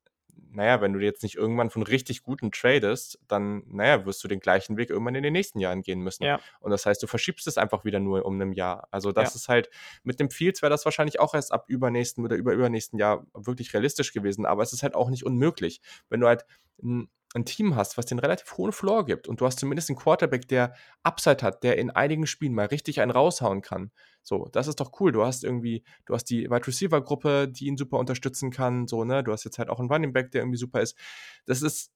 naja, 0.51 0.81
wenn 0.81 0.93
du 0.93 0.99
jetzt 0.99 1.23
nicht 1.23 1.35
irgendwann 1.35 1.69
von 1.69 1.83
richtig 1.83 2.23
guten 2.23 2.51
tradest, 2.51 3.19
dann, 3.27 3.63
naja, 3.67 4.05
wirst 4.05 4.23
du 4.23 4.27
den 4.27 4.39
gleichen 4.39 4.77
Weg 4.77 4.89
irgendwann 4.89 5.15
in 5.15 5.23
den 5.23 5.33
nächsten 5.33 5.59
Jahren 5.59 5.81
gehen 5.81 6.01
müssen. 6.01 6.23
Ja. 6.23 6.39
Und 6.59 6.71
das 6.71 6.85
heißt, 6.85 7.01
du 7.01 7.07
verschiebst 7.07 7.47
es 7.47 7.57
einfach 7.57 7.85
wieder 7.85 7.99
nur 7.99 8.25
um 8.25 8.39
ein 8.39 8.53
Jahr. 8.53 8.87
Also 8.91 9.11
das 9.11 9.33
ja. 9.33 9.35
ist 9.35 9.49
halt, 9.49 9.69
mit 10.03 10.19
dem 10.19 10.29
Fields 10.29 10.61
wäre 10.61 10.69
das 10.69 10.85
wahrscheinlich 10.85 11.19
auch 11.19 11.33
erst 11.33 11.51
ab 11.51 11.65
übernächsten 11.67 12.23
oder 12.23 12.35
über 12.35 12.53
übernächsten 12.53 12.99
Jahr 12.99 13.25
wirklich 13.33 13.73
realistisch 13.73 14.13
gewesen, 14.13 14.45
aber 14.45 14.63
es 14.63 14.73
ist 14.73 14.83
halt 14.83 14.95
auch 14.95 15.09
nicht 15.09 15.25
unmöglich. 15.25 15.81
Wenn 16.09 16.19
du 16.19 16.27
halt 16.27 16.45
ein 16.81 17.09
ein 17.35 17.45
Team 17.45 17.75
hast, 17.75 17.97
was 17.97 18.05
den 18.05 18.19
relativ 18.19 18.57
hohen 18.57 18.71
Floor 18.71 19.05
gibt 19.05 19.27
und 19.27 19.41
du 19.41 19.45
hast 19.45 19.59
zumindest 19.59 19.89
einen 19.89 19.97
Quarterback, 19.97 20.47
der 20.47 20.73
Upside 21.03 21.41
hat, 21.41 21.63
der 21.63 21.77
in 21.77 21.91
einigen 21.91 22.25
Spielen 22.25 22.53
mal 22.53 22.67
richtig 22.67 23.01
einen 23.01 23.11
raushauen 23.11 23.61
kann. 23.61 23.91
So, 24.27 24.49
das 24.51 24.67
ist 24.67 24.81
doch 24.81 24.99
cool. 24.99 25.13
Du 25.13 25.23
hast 25.23 25.45
irgendwie, 25.45 25.83
du 26.05 26.13
hast 26.13 26.25
die 26.25 26.49
Wide 26.49 26.67
Receiver 26.67 26.99
Gruppe, 26.99 27.47
die 27.47 27.67
ihn 27.67 27.77
super 27.77 27.97
unterstützen 27.97 28.51
kann, 28.51 28.85
so, 28.85 29.05
ne? 29.05 29.23
Du 29.23 29.31
hast 29.31 29.45
jetzt 29.45 29.57
halt 29.57 29.69
auch 29.69 29.79
einen 29.79 29.89
Running 29.89 30.11
Back, 30.11 30.31
der 30.31 30.41
irgendwie 30.41 30.57
super 30.57 30.81
ist. 30.81 30.97
Das 31.45 31.61
ist, 31.61 31.93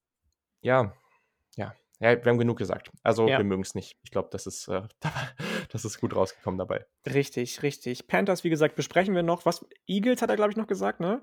ja, 0.61 0.93
ja, 1.57 1.75
ja, 1.99 2.23
wir 2.23 2.31
haben 2.31 2.37
genug 2.37 2.57
gesagt. 2.57 2.89
Also, 3.03 3.27
ja. 3.27 3.37
wir 3.37 3.43
mögen 3.43 3.63
es 3.63 3.75
nicht. 3.75 3.97
Ich 4.03 4.11
glaube, 4.11 4.29
das 4.31 4.47
ist, 4.47 4.69
äh, 4.69 4.83
das 5.71 5.83
ist 5.83 5.99
gut 5.99 6.15
rausgekommen 6.15 6.57
dabei. 6.57 6.85
Richtig, 7.05 7.63
richtig. 7.63 8.07
Panthers, 8.07 8.45
wie 8.45 8.49
gesagt, 8.49 8.75
besprechen 8.75 9.13
wir 9.13 9.23
noch. 9.23 9.45
Was, 9.45 9.65
Eagles 9.85 10.21
hat 10.21 10.29
er, 10.29 10.37
glaube 10.37 10.51
ich, 10.51 10.57
noch 10.57 10.67
gesagt, 10.67 11.01
ne? 11.01 11.21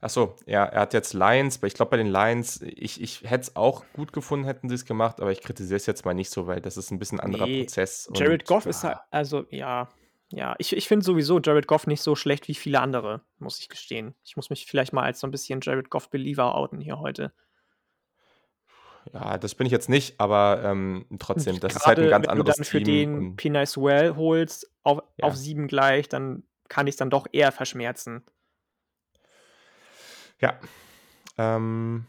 Achso, 0.00 0.36
ja, 0.46 0.64
er 0.64 0.82
hat 0.82 0.94
jetzt 0.94 1.14
Lions, 1.14 1.58
aber 1.58 1.66
ich 1.66 1.74
glaube 1.74 1.90
bei 1.90 1.96
den 1.96 2.08
Lions, 2.08 2.60
ich, 2.62 3.00
ich 3.00 3.22
hätte 3.22 3.42
es 3.42 3.56
auch 3.56 3.84
gut 3.94 4.12
gefunden, 4.12 4.44
hätten 4.44 4.68
sie 4.68 4.74
es 4.74 4.84
gemacht, 4.84 5.20
aber 5.20 5.32
ich 5.32 5.40
kritisiere 5.40 5.76
es 5.76 5.86
jetzt 5.86 6.04
mal 6.04 6.14
nicht 6.14 6.30
so, 6.30 6.46
weil 6.46 6.60
das 6.60 6.76
ist 6.76 6.90
ein 6.90 6.98
bisschen 6.98 7.18
anderer 7.18 7.46
nee, 7.46 7.62
Prozess. 7.62 8.08
Jared 8.14 8.44
Goff 8.44 8.66
ist 8.66 8.84
halt, 8.84 8.98
also 9.10 9.44
ja, 9.50 9.88
ja, 10.30 10.54
ich, 10.58 10.76
ich 10.76 10.88
finde 10.88 11.04
sowieso 11.04 11.40
Jared 11.40 11.66
Goff 11.66 11.86
nicht 11.86 12.02
so 12.02 12.16
schlecht 12.16 12.48
wie 12.48 12.54
viele 12.54 12.80
andere, 12.80 13.22
muss 13.38 13.60
ich 13.60 13.68
gestehen. 13.68 14.14
Ich 14.24 14.36
muss 14.36 14.50
mich 14.50 14.66
vielleicht 14.66 14.92
mal 14.92 15.02
als 15.02 15.20
so 15.20 15.26
ein 15.26 15.30
bisschen 15.30 15.60
Jared 15.62 15.88
Goff-Believer 15.88 16.54
outen 16.54 16.80
hier 16.80 16.98
heute. 16.98 17.32
Ja, 19.12 19.38
das 19.38 19.54
bin 19.54 19.66
ich 19.66 19.72
jetzt 19.72 19.88
nicht, 19.88 20.18
aber 20.18 20.62
ähm, 20.64 21.06
trotzdem, 21.20 21.60
das 21.60 21.76
ist 21.76 21.86
halt 21.86 22.00
ein 22.00 22.10
ganz 22.10 22.26
anderes 22.26 22.56
Team. 22.56 22.64
Wenn 22.74 22.84
du 22.84 22.90
dann 22.90 23.14
für 23.14 23.20
den 23.24 23.36
P. 23.36 23.50
Nice 23.50 23.76
Well 23.76 24.16
holst, 24.16 24.68
auf, 24.82 25.00
ja. 25.16 25.26
auf 25.26 25.36
sieben 25.36 25.68
gleich, 25.68 26.08
dann 26.08 26.42
kann 26.68 26.88
ich 26.88 26.94
es 26.94 26.96
dann 26.96 27.10
doch 27.10 27.28
eher 27.30 27.52
verschmerzen. 27.52 28.24
Ja. 30.40 30.58
Ähm, 31.38 32.06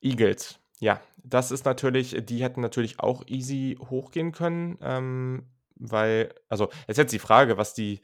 Eagles. 0.00 0.58
Ja, 0.80 1.00
das 1.22 1.50
ist 1.50 1.64
natürlich, 1.64 2.16
die 2.24 2.42
hätten 2.42 2.60
natürlich 2.60 2.98
auch 3.00 3.22
easy 3.26 3.78
hochgehen 3.80 4.32
können, 4.32 4.78
ähm, 4.82 5.46
weil, 5.76 6.34
also 6.48 6.70
jetzt 6.88 6.96
jetzt 6.96 7.12
die 7.12 7.18
Frage, 7.18 7.56
was 7.56 7.74
die, 7.74 8.00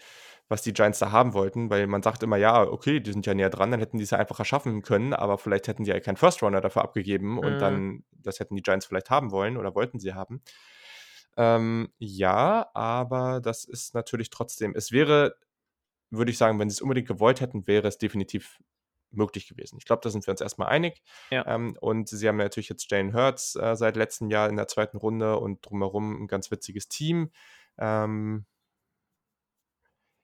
was 0.49 0.63
die 0.63 0.73
Giants 0.73 1.01
da 1.01 1.11
haben 1.11 1.35
wollten, 1.35 1.71
weil 1.71 1.87
man 1.87 2.03
sagt 2.03 2.23
immer, 2.23 2.37
ja, 2.37 2.63
okay, 2.63 3.01
die 3.01 3.13
sind 3.13 3.27
ja 3.27 3.35
näher 3.35 3.51
dran, 3.51 3.71
dann 3.71 3.81
hätten 3.81 3.99
die 3.99 4.05
es 4.05 4.11
ja 4.11 4.19
einfach 4.19 4.39
erschaffen 4.39 4.83
können, 4.83 5.13
aber 5.13 5.39
vielleicht 5.39 5.67
hätten 5.69 5.85
die 5.85 5.91
ja 5.91 6.01
keinen 6.01 6.17
First 6.17 6.43
Runner 6.43 6.61
dafür 6.61 6.83
abgegeben 6.83 7.33
mhm. 7.33 7.39
und 7.39 7.59
dann, 7.59 8.05
das 8.13 8.39
hätten 8.39 8.55
die 8.55 8.63
Giants 8.63 8.87
vielleicht 8.87 9.11
haben 9.11 9.33
wollen 9.33 9.57
oder 9.57 9.75
wollten 9.75 9.99
sie 9.99 10.15
haben. 10.15 10.41
Ähm, 11.37 11.89
ja, 11.99 12.71
aber 12.75 13.41
das 13.41 13.65
ist 13.65 13.95
natürlich 13.95 14.31
trotzdem, 14.31 14.75
es 14.75 14.93
wäre 14.93 15.37
würde 16.11 16.31
ich 16.31 16.39
sagen, 16.39 16.59
wenn 16.59 16.71
sie 16.71 16.75
es 16.75 16.81
unbedingt 16.81 17.09
gewollt 17.09 17.41
hätten, 17.41 17.67
wäre 17.67 17.89
es 17.89 17.99
definitiv 17.99 18.59
möglich 19.11 19.49
gewesen. 19.49 19.77
Ich 19.79 19.85
glaube, 19.85 20.01
da 20.03 20.11
sind 20.11 20.27
wir 20.27 20.33
uns 20.33 20.41
erstmal 20.41 20.69
einig. 20.69 21.03
Ja. 21.31 21.47
Ähm, 21.47 21.77
und 21.81 22.09
sie 22.09 22.29
haben 22.29 22.37
natürlich 22.37 22.69
jetzt 22.69 22.91
Jane 22.91 23.13
Hurts 23.13 23.57
äh, 23.57 23.77
seit 23.77 23.97
letztem 23.97 24.31
Jahr 24.31 24.49
in 24.49 24.57
der 24.57 24.69
zweiten 24.69 24.97
Runde 24.97 25.39
und 25.39 25.65
drumherum 25.65 26.25
ein 26.25 26.27
ganz 26.27 26.51
witziges 26.51 26.89
Team. 26.89 27.31
Ähm, 27.79 28.47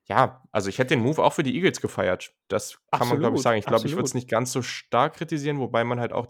ja, 0.07 0.43
also 0.53 0.69
ich 0.69 0.79
hätte 0.79 0.95
den 0.95 1.01
Move 1.01 1.23
auch 1.23 1.33
für 1.33 1.43
die 1.43 1.55
Eagles 1.55 1.81
gefeiert. 1.81 2.35
Das 2.49 2.75
kann 2.75 3.01
absolut, 3.01 3.13
man, 3.13 3.21
glaube 3.21 3.37
ich, 3.37 3.43
sagen. 3.43 3.59
Ich 3.59 3.65
glaube, 3.65 3.87
ich 3.87 3.93
würde 3.93 4.05
es 4.05 4.13
nicht 4.13 4.29
ganz 4.29 4.53
so 4.53 4.61
stark 4.61 5.15
kritisieren, 5.15 5.61
wobei 5.61 5.83
man 5.83 5.99
halt 5.99 6.13
auch, 6.13 6.29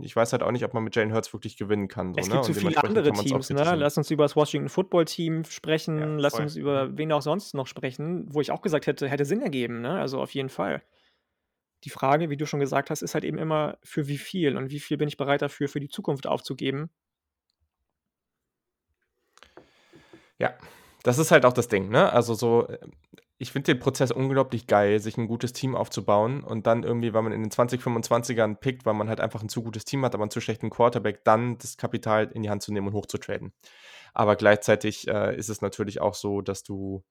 ich 0.00 0.16
weiß 0.16 0.32
halt 0.32 0.42
auch 0.42 0.52
nicht, 0.52 0.64
ob 0.64 0.72
man 0.72 0.82
mit 0.84 0.96
Jane 0.96 1.12
Hurts 1.12 1.30
wirklich 1.34 1.58
gewinnen 1.58 1.88
kann. 1.88 2.14
So, 2.14 2.20
es 2.20 2.30
gibt 2.30 2.48
ne? 2.48 2.54
so 2.54 2.54
viele 2.54 2.82
andere 2.82 3.12
Teams, 3.12 3.50
ne? 3.50 3.74
Lass 3.76 3.98
uns 3.98 4.10
über 4.10 4.24
das 4.24 4.36
Washington 4.36 4.70
Football 4.70 5.04
Team 5.04 5.44
sprechen, 5.44 5.98
ja, 5.98 6.06
lass 6.06 6.40
uns 6.40 6.56
über 6.56 6.96
wen 6.96 7.12
auch 7.12 7.20
sonst 7.20 7.52
noch 7.52 7.66
sprechen, 7.66 8.26
wo 8.30 8.40
ich 8.40 8.52
auch 8.52 8.62
gesagt 8.62 8.86
hätte, 8.86 9.06
hätte 9.06 9.26
Sinn 9.26 9.42
ergeben, 9.42 9.82
ne? 9.82 10.00
Also 10.00 10.18
auf 10.18 10.32
jeden 10.32 10.48
Fall. 10.48 10.82
Die 11.84 11.90
Frage, 11.90 12.30
wie 12.30 12.36
du 12.36 12.46
schon 12.46 12.60
gesagt 12.60 12.90
hast, 12.90 13.02
ist 13.02 13.14
halt 13.14 13.24
eben 13.24 13.38
immer, 13.38 13.78
für 13.82 14.06
wie 14.06 14.18
viel 14.18 14.56
und 14.56 14.70
wie 14.70 14.80
viel 14.80 14.96
bin 14.96 15.08
ich 15.08 15.16
bereit 15.16 15.42
dafür 15.42 15.68
für 15.68 15.80
die 15.80 15.88
Zukunft 15.88 16.26
aufzugeben. 16.26 16.90
Ja, 20.38 20.54
das 21.02 21.18
ist 21.18 21.30
halt 21.30 21.44
auch 21.44 21.52
das 21.52 21.68
Ding, 21.68 21.90
ne? 21.90 22.12
Also 22.12 22.34
so, 22.34 22.66
äh, 22.68 22.78
ich 23.38 23.52
finde 23.52 23.72
den 23.72 23.80
Prozess 23.80 24.10
unglaublich 24.12 24.66
geil, 24.66 25.00
sich 25.00 25.16
ein 25.16 25.26
gutes 25.26 25.54
Team 25.54 25.74
aufzubauen 25.74 26.44
und 26.44 26.66
dann 26.66 26.82
irgendwie, 26.82 27.14
weil 27.14 27.22
man 27.22 27.32
in 27.32 27.42
den 27.42 27.50
2025ern 27.50 28.56
pickt, 28.56 28.84
weil 28.84 28.94
man 28.94 29.08
halt 29.08 29.20
einfach 29.20 29.42
ein 29.42 29.48
zu 29.48 29.62
gutes 29.62 29.86
Team 29.86 30.04
hat, 30.04 30.14
aber 30.14 30.24
einen 30.24 30.30
zu 30.30 30.42
schlechten 30.42 30.68
Quarterback, 30.68 31.24
dann 31.24 31.56
das 31.56 31.78
Kapital 31.78 32.30
in 32.34 32.42
die 32.42 32.50
Hand 32.50 32.62
zu 32.62 32.72
nehmen 32.72 32.88
und 32.88 32.92
hochzutraden. 32.92 33.54
Aber 34.12 34.36
gleichzeitig 34.36 35.08
äh, 35.08 35.36
ist 35.36 35.48
es 35.48 35.62
natürlich 35.62 36.00
auch 36.00 36.14
so, 36.14 36.42
dass 36.42 36.62
du 36.64 37.02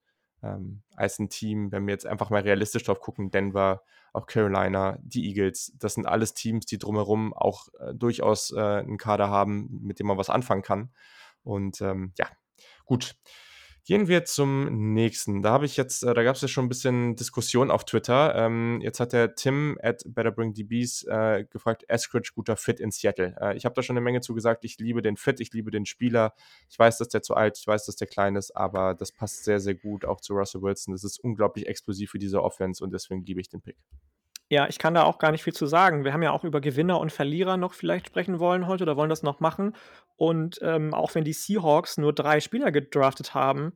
ähm, 0.43 0.81
als 0.95 1.19
ein 1.19 1.29
Team, 1.29 1.71
wenn 1.71 1.85
wir 1.85 1.93
jetzt 1.93 2.05
einfach 2.05 2.29
mal 2.29 2.41
realistisch 2.41 2.83
drauf 2.83 2.99
gucken, 2.99 3.31
Denver, 3.31 3.83
auch 4.13 4.25
Carolina, 4.25 4.97
die 5.01 5.27
Eagles, 5.27 5.73
das 5.77 5.93
sind 5.93 6.05
alles 6.05 6.33
Teams, 6.33 6.65
die 6.65 6.77
drumherum 6.77 7.33
auch 7.33 7.67
äh, 7.79 7.93
durchaus 7.93 8.51
äh, 8.51 8.59
einen 8.59 8.97
Kader 8.97 9.29
haben, 9.29 9.79
mit 9.81 9.99
dem 9.99 10.07
man 10.07 10.17
was 10.17 10.29
anfangen 10.29 10.61
kann. 10.61 10.89
Und 11.43 11.81
ähm, 11.81 12.13
ja, 12.17 12.27
gut. 12.85 13.15
Gehen 13.89 14.07
wir 14.07 14.23
zum 14.23 14.93
nächsten. 14.93 15.41
Da 15.41 15.49
habe 15.49 15.65
ich 15.65 15.75
jetzt, 15.75 16.03
äh, 16.03 16.13
da 16.13 16.21
gab 16.21 16.35
es 16.35 16.43
ja 16.43 16.47
schon 16.47 16.65
ein 16.65 16.69
bisschen 16.69 17.15
Diskussion 17.15 17.71
auf 17.71 17.85
Twitter. 17.85 18.35
Ähm, 18.35 18.81
jetzt 18.83 18.99
hat 18.99 19.13
der 19.13 19.33
Tim 19.33 19.79
at 19.81 20.03
BetterBringDBs 20.05 21.05
äh, 21.05 21.45
gefragt, 21.49 21.85
Eskridge 21.87 22.33
guter 22.35 22.55
Fit 22.55 22.79
in 22.79 22.91
Seattle. 22.91 23.35
Äh, 23.41 23.57
ich 23.57 23.65
habe 23.65 23.73
da 23.73 23.81
schon 23.81 23.97
eine 23.97 24.03
Menge 24.03 24.21
zu 24.21 24.35
gesagt. 24.35 24.63
Ich 24.63 24.77
liebe 24.77 25.01
den 25.01 25.17
Fit, 25.17 25.39
ich 25.39 25.51
liebe 25.53 25.71
den 25.71 25.87
Spieler. 25.87 26.35
Ich 26.69 26.77
weiß, 26.77 26.99
dass 26.99 27.07
der 27.07 27.23
zu 27.23 27.33
alt, 27.33 27.57
ich 27.57 27.65
weiß, 27.65 27.87
dass 27.87 27.95
der 27.95 28.07
klein 28.07 28.35
ist, 28.35 28.55
aber 28.55 28.93
das 28.93 29.11
passt 29.11 29.43
sehr, 29.43 29.59
sehr 29.59 29.73
gut 29.73 30.05
auch 30.05 30.21
zu 30.21 30.33
Russell 30.35 30.61
Wilson. 30.61 30.93
Das 30.93 31.03
ist 31.03 31.17
unglaublich 31.17 31.65
explosiv 31.65 32.11
für 32.11 32.19
diese 32.19 32.43
Offense 32.43 32.83
und 32.83 32.93
deswegen 32.93 33.25
liebe 33.25 33.41
ich 33.41 33.49
den 33.49 33.61
Pick. 33.61 33.77
Ja, 34.51 34.67
ich 34.67 34.79
kann 34.79 34.95
da 34.95 35.03
auch 35.03 35.19
gar 35.19 35.31
nicht 35.31 35.43
viel 35.43 35.53
zu 35.53 35.67
sagen. 35.67 36.03
Wir 36.03 36.11
haben 36.11 36.23
ja 36.23 36.31
auch 36.31 36.43
über 36.43 36.59
Gewinner 36.59 36.99
und 36.99 37.11
Verlierer 37.11 37.55
noch 37.55 37.73
vielleicht 37.73 38.07
sprechen 38.07 38.39
wollen 38.39 38.65
heute 38.65 38.83
oder 38.83 38.97
wollen 38.97 39.09
das 39.09 39.21
noch 39.21 39.39
machen. 39.39 39.75
Und 40.15 40.59
ähm, 40.63 40.93
auch 40.93 41.13
wenn 41.13 41.23
die 41.23 41.33
Seahawks 41.33 41.97
nur 41.97 42.13
drei 42.13 42.39
Spieler 42.39 42.71
gedraftet 42.71 43.35
haben, 43.35 43.73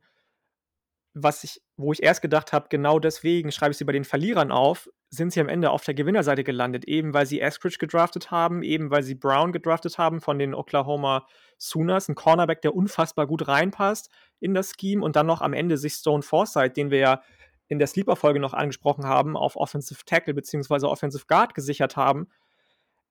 was 1.14 1.44
ich, 1.44 1.62
wo 1.76 1.92
ich 1.92 2.02
erst 2.02 2.22
gedacht 2.22 2.52
habe, 2.52 2.66
genau 2.70 2.98
deswegen 2.98 3.52
schreibe 3.52 3.70
ich 3.70 3.76
sie 3.76 3.84
bei 3.84 3.92
den 3.92 4.04
Verlierern 4.04 4.50
auf, 4.50 4.90
sind 5.10 5.32
sie 5.32 5.40
am 5.40 5.48
Ende 5.48 5.70
auf 5.70 5.84
der 5.84 5.94
Gewinnerseite 5.94 6.42
gelandet. 6.42 6.86
Eben 6.86 7.14
weil 7.14 7.26
sie 7.26 7.40
Eskridge 7.40 7.78
gedraftet 7.78 8.32
haben, 8.32 8.64
eben 8.64 8.90
weil 8.90 9.04
sie 9.04 9.14
Brown 9.14 9.52
gedraftet 9.52 9.96
haben 9.96 10.20
von 10.20 10.40
den 10.40 10.54
Oklahoma 10.54 11.28
Sooners, 11.56 12.08
ein 12.08 12.16
Cornerback, 12.16 12.62
der 12.62 12.74
unfassbar 12.74 13.28
gut 13.28 13.46
reinpasst 13.46 14.10
in 14.40 14.54
das 14.54 14.72
Scheme 14.78 15.04
und 15.04 15.14
dann 15.14 15.26
noch 15.26 15.40
am 15.40 15.52
Ende 15.52 15.78
sich 15.78 15.94
Stone 15.94 16.22
Forsythe, 16.22 16.70
den 16.70 16.90
wir 16.90 16.98
ja 16.98 17.22
in 17.68 17.78
der 17.78 17.88
Sleeper-Folge 17.88 18.40
noch 18.40 18.54
angesprochen 18.54 19.04
haben, 19.06 19.36
auf 19.36 19.56
Offensive 19.56 20.04
Tackle 20.04 20.34
bzw. 20.34 20.86
Offensive 20.86 21.24
Guard 21.26 21.54
gesichert 21.54 21.96
haben. 21.96 22.28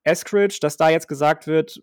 Eskridge, 0.04 0.58
dass 0.62 0.78
da 0.78 0.90
jetzt 0.90 1.08
gesagt 1.08 1.48
wird, 1.48 1.82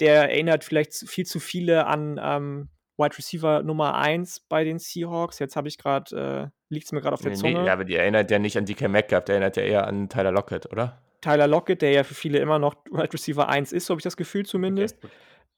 der 0.00 0.30
erinnert 0.30 0.64
vielleicht 0.64 0.94
viel 0.94 1.24
zu 1.24 1.40
viele 1.40 1.86
an 1.86 2.20
ähm, 2.22 2.68
Wide 2.98 3.16
Receiver 3.16 3.62
Nummer 3.62 3.94
1 3.94 4.40
bei 4.48 4.64
den 4.64 4.78
Seahawks. 4.78 5.38
Jetzt 5.38 5.56
habe 5.56 5.68
ich 5.68 5.78
gerade, 5.78 6.50
äh, 6.50 6.74
liegt 6.74 6.86
es 6.86 6.92
mir 6.92 7.00
gerade 7.00 7.14
auf 7.14 7.22
der 7.22 7.32
nee, 7.32 7.36
Zunge. 7.36 7.62
Nee, 7.62 7.70
aber 7.70 7.84
die 7.84 7.96
erinnert 7.96 8.30
ja 8.30 8.38
nicht 8.38 8.58
an 8.58 8.66
DK 8.66 8.88
Metcalf, 8.88 9.24
der 9.24 9.36
erinnert 9.36 9.56
ja 9.56 9.62
eher 9.62 9.86
an 9.86 10.08
Tyler 10.08 10.32
Lockett, 10.32 10.70
oder? 10.72 11.00
Tyler 11.20 11.46
Lockett, 11.46 11.82
der 11.82 11.92
ja 11.92 12.04
für 12.04 12.14
viele 12.14 12.38
immer 12.38 12.58
noch 12.58 12.74
Wide 12.90 13.12
Receiver 13.12 13.48
1 13.48 13.72
ist, 13.72 13.86
so 13.86 13.92
habe 13.92 14.00
ich 14.00 14.04
das 14.04 14.16
Gefühl 14.16 14.44
zumindest. 14.44 14.98
Okay, 15.02 15.12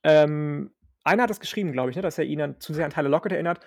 ähm, 0.05 0.70
einer 1.05 1.24
hat 1.24 1.31
das 1.31 1.40
geschrieben, 1.40 1.72
glaube 1.72 1.90
ich, 1.90 1.96
ne, 1.96 2.03
dass 2.03 2.18
er 2.18 2.24
ihn 2.24 2.40
an, 2.40 2.61
zu 2.61 2.74
sehr 2.74 2.85
an 2.85 2.92
Tyler 2.92 3.09
Lockett 3.09 3.33
erinnert. 3.33 3.61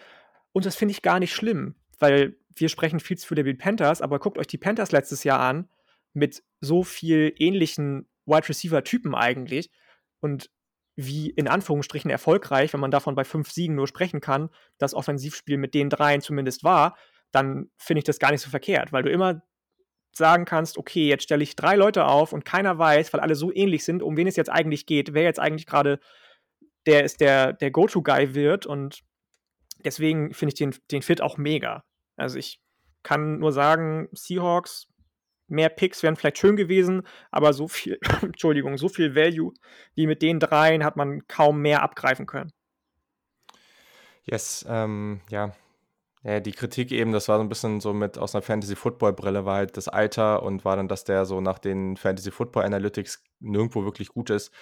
Und 0.54 0.66
das 0.66 0.76
finde 0.76 0.94
ich 0.94 1.02
gar 1.02 1.20
nicht 1.20 1.34
schlimm, 1.34 1.76
weil 2.02 2.36
wir 2.56 2.70
sprechen 2.70 3.00
viel 3.00 3.18
zu 3.18 3.28
viel 3.28 3.40
über 3.40 3.52
die 3.52 3.58
Panthers, 3.58 4.02
aber 4.02 4.20
guckt 4.20 4.38
euch 4.38 4.48
die 4.48 4.58
Panthers 4.58 4.92
letztes 4.92 5.24
Jahr 5.24 5.40
an, 5.40 5.70
mit 6.14 6.44
so 6.60 6.84
viel 6.84 7.34
ähnlichen 7.38 8.10
Wide 8.26 8.50
Receiver-Typen 8.50 9.16
eigentlich. 9.16 9.70
Und 10.20 10.50
wie 10.96 11.30
in 11.30 11.48
Anführungsstrichen 11.48 12.12
erfolgreich, 12.12 12.74
wenn 12.74 12.80
man 12.80 12.92
davon 12.92 13.16
bei 13.16 13.24
fünf 13.24 13.52
Siegen 13.52 13.76
nur 13.76 13.88
sprechen 13.88 14.20
kann, 14.20 14.50
das 14.78 14.94
Offensivspiel 14.94 15.58
mit 15.58 15.74
den 15.74 15.90
dreien 15.90 16.22
zumindest 16.22 16.64
war, 16.64 16.98
dann 17.32 17.70
finde 17.78 18.00
ich 18.00 18.04
das 18.04 18.20
gar 18.20 18.32
nicht 18.32 18.42
so 18.42 18.50
verkehrt, 18.50 18.92
weil 18.92 19.04
du 19.04 19.10
immer 19.10 19.42
sagen 20.14 20.44
kannst, 20.44 20.78
okay, 20.78 21.08
jetzt 21.08 21.24
stelle 21.24 21.44
ich 21.44 21.56
drei 21.56 21.76
Leute 21.76 22.06
auf 22.06 22.34
und 22.34 22.44
keiner 22.44 22.78
weiß, 22.78 23.14
weil 23.14 23.22
alle 23.22 23.36
so 23.36 23.54
ähnlich 23.54 23.86
sind, 23.86 24.04
um 24.04 24.18
wen 24.18 24.28
es 24.28 24.36
jetzt 24.36 24.50
eigentlich 24.50 24.86
geht, 24.86 25.14
wer 25.14 25.24
jetzt 25.24 25.40
eigentlich 25.40 25.66
gerade 25.66 26.00
der 26.86 27.06
ist, 27.06 27.22
der, 27.22 27.54
der 27.54 27.72
Go-To-Guy 27.72 28.34
wird 28.34 28.66
und 28.66 29.02
deswegen 29.86 30.34
finde 30.34 30.54
ich 30.54 30.58
den, 30.58 30.76
den 30.92 31.02
Fit 31.02 31.22
auch 31.22 31.38
mega. 31.38 31.86
Also 32.16 32.38
ich 32.38 32.62
kann 33.04 33.40
nur 33.40 33.52
sagen, 33.52 34.10
Seahawks 34.12 34.88
mehr 35.52 35.70
Picks 35.70 36.02
wären 36.02 36.16
vielleicht 36.16 36.38
schön 36.38 36.56
gewesen, 36.56 37.04
aber 37.30 37.54
so 37.54 37.68
viel, 37.68 38.00
Entschuldigung, 38.22 38.78
so 38.78 38.90
viel 38.90 39.16
Value 39.16 39.54
wie 39.96 40.08
mit 40.08 40.22
den 40.22 40.40
dreien 40.40 40.84
hat 40.84 40.96
man 40.96 41.28
kaum 41.28 41.62
mehr 41.62 41.84
abgreifen 41.84 42.26
können. 42.26 42.52
Yes, 44.24 44.66
ähm, 44.70 45.22
ja. 45.30 45.52
ja. 46.24 46.40
Die 46.40 46.52
Kritik 46.52 46.92
eben, 46.92 47.12
das 47.12 47.28
war 47.28 47.38
so 47.38 47.44
ein 47.44 47.50
bisschen 47.50 47.82
so 47.82 47.94
mit 47.94 48.18
aus 48.18 48.34
einer 48.34 48.44
Fantasy-Football-Brille, 48.44 49.46
war 49.46 49.58
halt 49.58 49.78
das 49.78 49.88
Alter 49.88 50.44
und 50.44 50.64
war 50.64 50.76
dann, 50.76 50.88
dass 50.88 51.04
der 51.04 51.26
so 51.26 51.42
nach 51.42 51.60
den 51.60 51.98
Fantasy-Football-Analytics 51.98 53.24
nirgendwo 53.40 53.84
wirklich 53.84 54.10
gut 54.10 54.30
ist. 54.30 54.54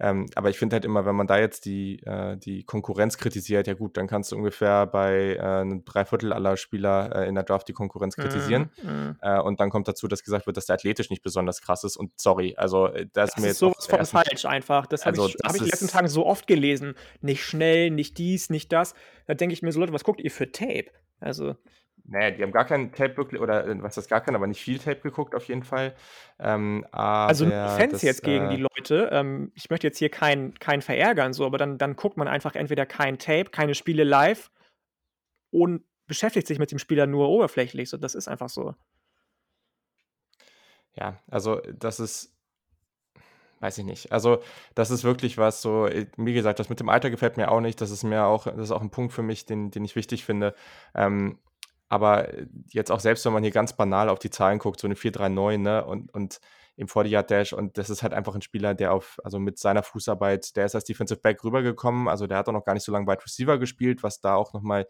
Ähm, 0.00 0.26
aber 0.34 0.48
ich 0.48 0.58
finde 0.58 0.74
halt 0.74 0.84
immer, 0.84 1.04
wenn 1.04 1.14
man 1.14 1.26
da 1.26 1.38
jetzt 1.38 1.66
die, 1.66 2.02
äh, 2.04 2.36
die 2.36 2.64
Konkurrenz 2.64 3.18
kritisiert, 3.18 3.66
ja 3.66 3.74
gut, 3.74 3.96
dann 3.96 4.06
kannst 4.06 4.32
du 4.32 4.36
ungefähr 4.36 4.86
bei 4.86 5.36
äh, 5.36 5.40
einem 5.40 5.84
Dreiviertel 5.84 6.32
aller 6.32 6.56
Spieler 6.56 7.14
äh, 7.14 7.28
in 7.28 7.34
der 7.34 7.44
Draft 7.44 7.68
die 7.68 7.74
Konkurrenz 7.74 8.16
kritisieren. 8.16 8.70
Mm, 8.82 9.28
mm. 9.28 9.40
Und 9.44 9.60
dann 9.60 9.68
kommt 9.70 9.88
dazu, 9.88 10.08
dass 10.08 10.22
gesagt 10.22 10.46
wird, 10.46 10.56
dass 10.56 10.66
der 10.66 10.74
athletisch 10.74 11.10
nicht 11.10 11.22
besonders 11.22 11.60
krass 11.60 11.84
ist. 11.84 11.96
Und 11.96 12.18
sorry, 12.18 12.54
also 12.56 12.86
äh, 12.86 13.06
das, 13.12 13.30
das 13.30 13.36
ist 13.36 13.40
mir 13.40 13.48
jetzt 13.48 13.58
sowas 13.58 13.86
von 13.86 14.06
falsch 14.06 14.46
einfach. 14.46 14.86
Das 14.86 15.04
habe 15.04 15.20
also, 15.20 15.28
ich, 15.28 15.34
hab 15.44 15.50
ich 15.50 15.58
in 15.60 15.64
den 15.66 15.70
letzten 15.70 15.88
Tagen 15.88 16.08
so 16.08 16.24
oft 16.24 16.46
gelesen. 16.46 16.94
Nicht 17.20 17.44
schnell, 17.44 17.90
nicht 17.90 18.16
dies, 18.16 18.48
nicht 18.48 18.72
das. 18.72 18.94
Da 19.26 19.34
denke 19.34 19.52
ich 19.52 19.62
mir 19.62 19.72
so, 19.72 19.80
Leute, 19.80 19.92
was 19.92 20.04
guckt 20.04 20.20
ihr 20.20 20.30
für 20.30 20.50
Tape? 20.50 20.86
Also 21.20 21.56
Nee, 22.12 22.32
die 22.32 22.42
haben 22.42 22.50
gar 22.50 22.64
kein 22.64 22.92
Tape 22.92 23.16
wirklich, 23.16 23.40
oder 23.40 23.64
äh, 23.68 23.82
was 23.82 23.94
das 23.94 24.08
gar 24.08 24.20
kein, 24.20 24.34
aber 24.34 24.48
nicht 24.48 24.60
viel 24.60 24.80
Tape 24.80 25.00
geguckt 25.00 25.36
auf 25.36 25.44
jeden 25.44 25.62
Fall. 25.62 25.94
Ähm, 26.40 26.84
also 26.90 27.46
Fans 27.46 27.92
das, 27.92 28.02
jetzt 28.02 28.24
gegen 28.24 28.46
äh, 28.46 28.56
die 28.56 28.62
Leute. 28.62 29.10
Ähm, 29.12 29.52
ich 29.54 29.70
möchte 29.70 29.86
jetzt 29.86 29.98
hier 29.98 30.08
keinen 30.08 30.58
kein 30.58 30.82
verärgern, 30.82 31.32
so, 31.32 31.46
aber 31.46 31.56
dann, 31.56 31.78
dann 31.78 31.94
guckt 31.94 32.16
man 32.16 32.26
einfach 32.26 32.56
entweder 32.56 32.84
kein 32.84 33.20
Tape, 33.20 33.50
keine 33.50 33.76
Spiele 33.76 34.02
live 34.02 34.50
und 35.50 35.84
beschäftigt 36.08 36.48
sich 36.48 36.58
mit 36.58 36.72
dem 36.72 36.80
Spieler 36.80 37.06
nur 37.06 37.28
oberflächlich. 37.28 37.88
So, 37.88 37.96
das 37.96 38.16
ist 38.16 38.26
einfach 38.26 38.48
so. 38.48 38.74
Ja, 40.96 41.22
also 41.30 41.60
das 41.78 42.00
ist, 42.00 42.36
weiß 43.60 43.78
ich 43.78 43.84
nicht. 43.84 44.10
Also 44.10 44.42
das 44.74 44.90
ist 44.90 45.04
wirklich 45.04 45.38
was 45.38 45.62
so, 45.62 45.86
äh, 45.86 46.06
wie 46.16 46.34
gesagt, 46.34 46.58
das 46.58 46.70
mit 46.70 46.80
dem 46.80 46.88
Alter 46.88 47.08
gefällt 47.08 47.36
mir 47.36 47.52
auch 47.52 47.60
nicht. 47.60 47.80
Das 47.80 47.92
ist 47.92 48.02
mir 48.02 48.24
auch, 48.24 48.46
das 48.46 48.58
ist 48.58 48.72
auch 48.72 48.82
ein 48.82 48.90
Punkt 48.90 49.12
für 49.12 49.22
mich, 49.22 49.46
den, 49.46 49.70
den 49.70 49.84
ich 49.84 49.94
wichtig 49.94 50.24
finde. 50.24 50.56
Ähm, 50.92 51.38
aber 51.90 52.28
jetzt 52.68 52.90
auch 52.90 53.00
selbst, 53.00 53.26
wenn 53.26 53.32
man 53.32 53.42
hier 53.42 53.52
ganz 53.52 53.76
banal 53.76 54.08
auf 54.08 54.20
die 54.20 54.30
Zahlen 54.30 54.60
guckt, 54.60 54.80
so 54.80 54.86
eine 54.86 54.94
4-3-9, 54.94 55.58
ne, 55.58 55.84
und, 55.84 56.14
und 56.14 56.40
im 56.76 56.86
40-Yard-Dash 56.86 57.52
und 57.52 57.76
das 57.76 57.90
ist 57.90 58.02
halt 58.02 58.14
einfach 58.14 58.34
ein 58.34 58.42
Spieler, 58.42 58.74
der 58.74 58.94
auf, 58.94 59.18
also 59.24 59.38
mit 59.38 59.58
seiner 59.58 59.82
Fußarbeit, 59.82 60.56
der 60.56 60.64
ist 60.64 60.74
als 60.74 60.84
Defensive 60.84 61.20
Back 61.20 61.44
rübergekommen, 61.44 62.08
also 62.08 62.26
der 62.26 62.38
hat 62.38 62.48
auch 62.48 62.52
noch 62.52 62.64
gar 62.64 62.74
nicht 62.74 62.84
so 62.84 62.92
lange 62.92 63.06
Wide 63.06 63.22
Receiver 63.22 63.58
gespielt, 63.58 64.02
was 64.02 64.20
da 64.20 64.36
auch 64.36 64.54
nochmal 64.54 64.86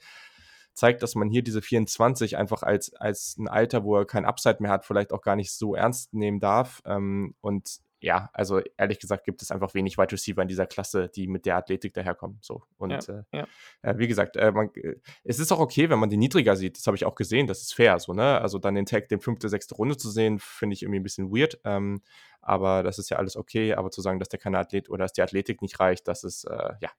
zeigt, 0.74 1.02
dass 1.02 1.14
man 1.14 1.30
hier 1.30 1.42
diese 1.42 1.62
24 1.62 2.36
einfach 2.36 2.62
als, 2.62 2.94
als 2.94 3.36
ein 3.38 3.48
Alter, 3.48 3.82
wo 3.82 3.96
er 3.96 4.06
kein 4.06 4.24
Upside 4.24 4.58
mehr 4.60 4.70
hat, 4.70 4.84
vielleicht 4.84 5.12
auch 5.12 5.22
gar 5.22 5.36
nicht 5.36 5.52
so 5.52 5.74
ernst 5.74 6.12
nehmen 6.12 6.38
darf. 6.38 6.80
Ähm, 6.84 7.34
und 7.40 7.80
ja, 8.00 8.30
also 8.32 8.60
ehrlich 8.76 8.98
gesagt 8.98 9.24
gibt 9.24 9.42
es 9.42 9.50
einfach 9.50 9.74
wenig 9.74 9.98
Wide 9.98 10.12
Receiver 10.12 10.40
in 10.40 10.48
dieser 10.48 10.66
Klasse, 10.66 11.08
die 11.08 11.26
mit 11.26 11.44
der 11.44 11.56
Athletik 11.56 11.92
daherkommen. 11.92 12.38
So. 12.40 12.62
Und 12.78 13.06
ja, 13.06 13.24
äh, 13.32 13.44
ja. 13.84 13.98
Wie 13.98 14.08
gesagt, 14.08 14.36
äh, 14.36 14.50
man, 14.52 14.70
äh, 14.74 14.96
es 15.22 15.38
ist 15.38 15.52
auch 15.52 15.58
okay, 15.58 15.90
wenn 15.90 15.98
man 15.98 16.08
die 16.08 16.16
niedriger 16.16 16.56
sieht. 16.56 16.78
Das 16.78 16.86
habe 16.86 16.96
ich 16.96 17.04
auch 17.04 17.14
gesehen, 17.14 17.46
das 17.46 17.60
ist 17.60 17.74
fair. 17.74 17.98
So, 17.98 18.14
ne? 18.14 18.40
Also 18.40 18.58
dann 18.58 18.74
den 18.74 18.86
Tag, 18.86 19.08
den 19.08 19.20
fünfte, 19.20 19.48
sechste 19.48 19.74
Runde 19.74 19.96
zu 19.96 20.10
sehen, 20.10 20.38
finde 20.38 20.74
ich 20.74 20.82
irgendwie 20.82 21.00
ein 21.00 21.02
bisschen 21.02 21.30
weird. 21.30 21.60
Ähm, 21.64 22.02
aber 22.40 22.82
das 22.82 22.98
ist 22.98 23.10
ja 23.10 23.18
alles 23.18 23.36
okay. 23.36 23.74
Aber 23.74 23.90
zu 23.90 24.00
sagen, 24.00 24.18
dass 24.18 24.28
der 24.28 24.40
keine 24.40 24.58
Athlet 24.58 24.88
oder 24.88 25.04
dass 25.04 25.12
die 25.12 25.22
Athletik 25.22 25.60
nicht 25.60 25.78
reicht, 25.78 26.08
das 26.08 26.24
ist, 26.24 26.44
äh, 26.44 26.72
ja. 26.80 26.90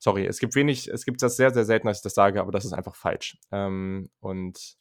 Sorry, 0.00 0.26
es 0.26 0.38
gibt 0.38 0.54
wenig, 0.54 0.86
es 0.86 1.04
gibt 1.04 1.20
das 1.22 1.36
sehr, 1.36 1.52
sehr 1.52 1.64
selten, 1.64 1.88
dass 1.88 1.98
ich 1.98 2.02
das 2.04 2.14
sage, 2.14 2.40
aber 2.40 2.52
das 2.52 2.64
ist 2.64 2.72
einfach 2.72 2.94
falsch. 2.94 3.36
Ähm, 3.50 4.10
und 4.20 4.76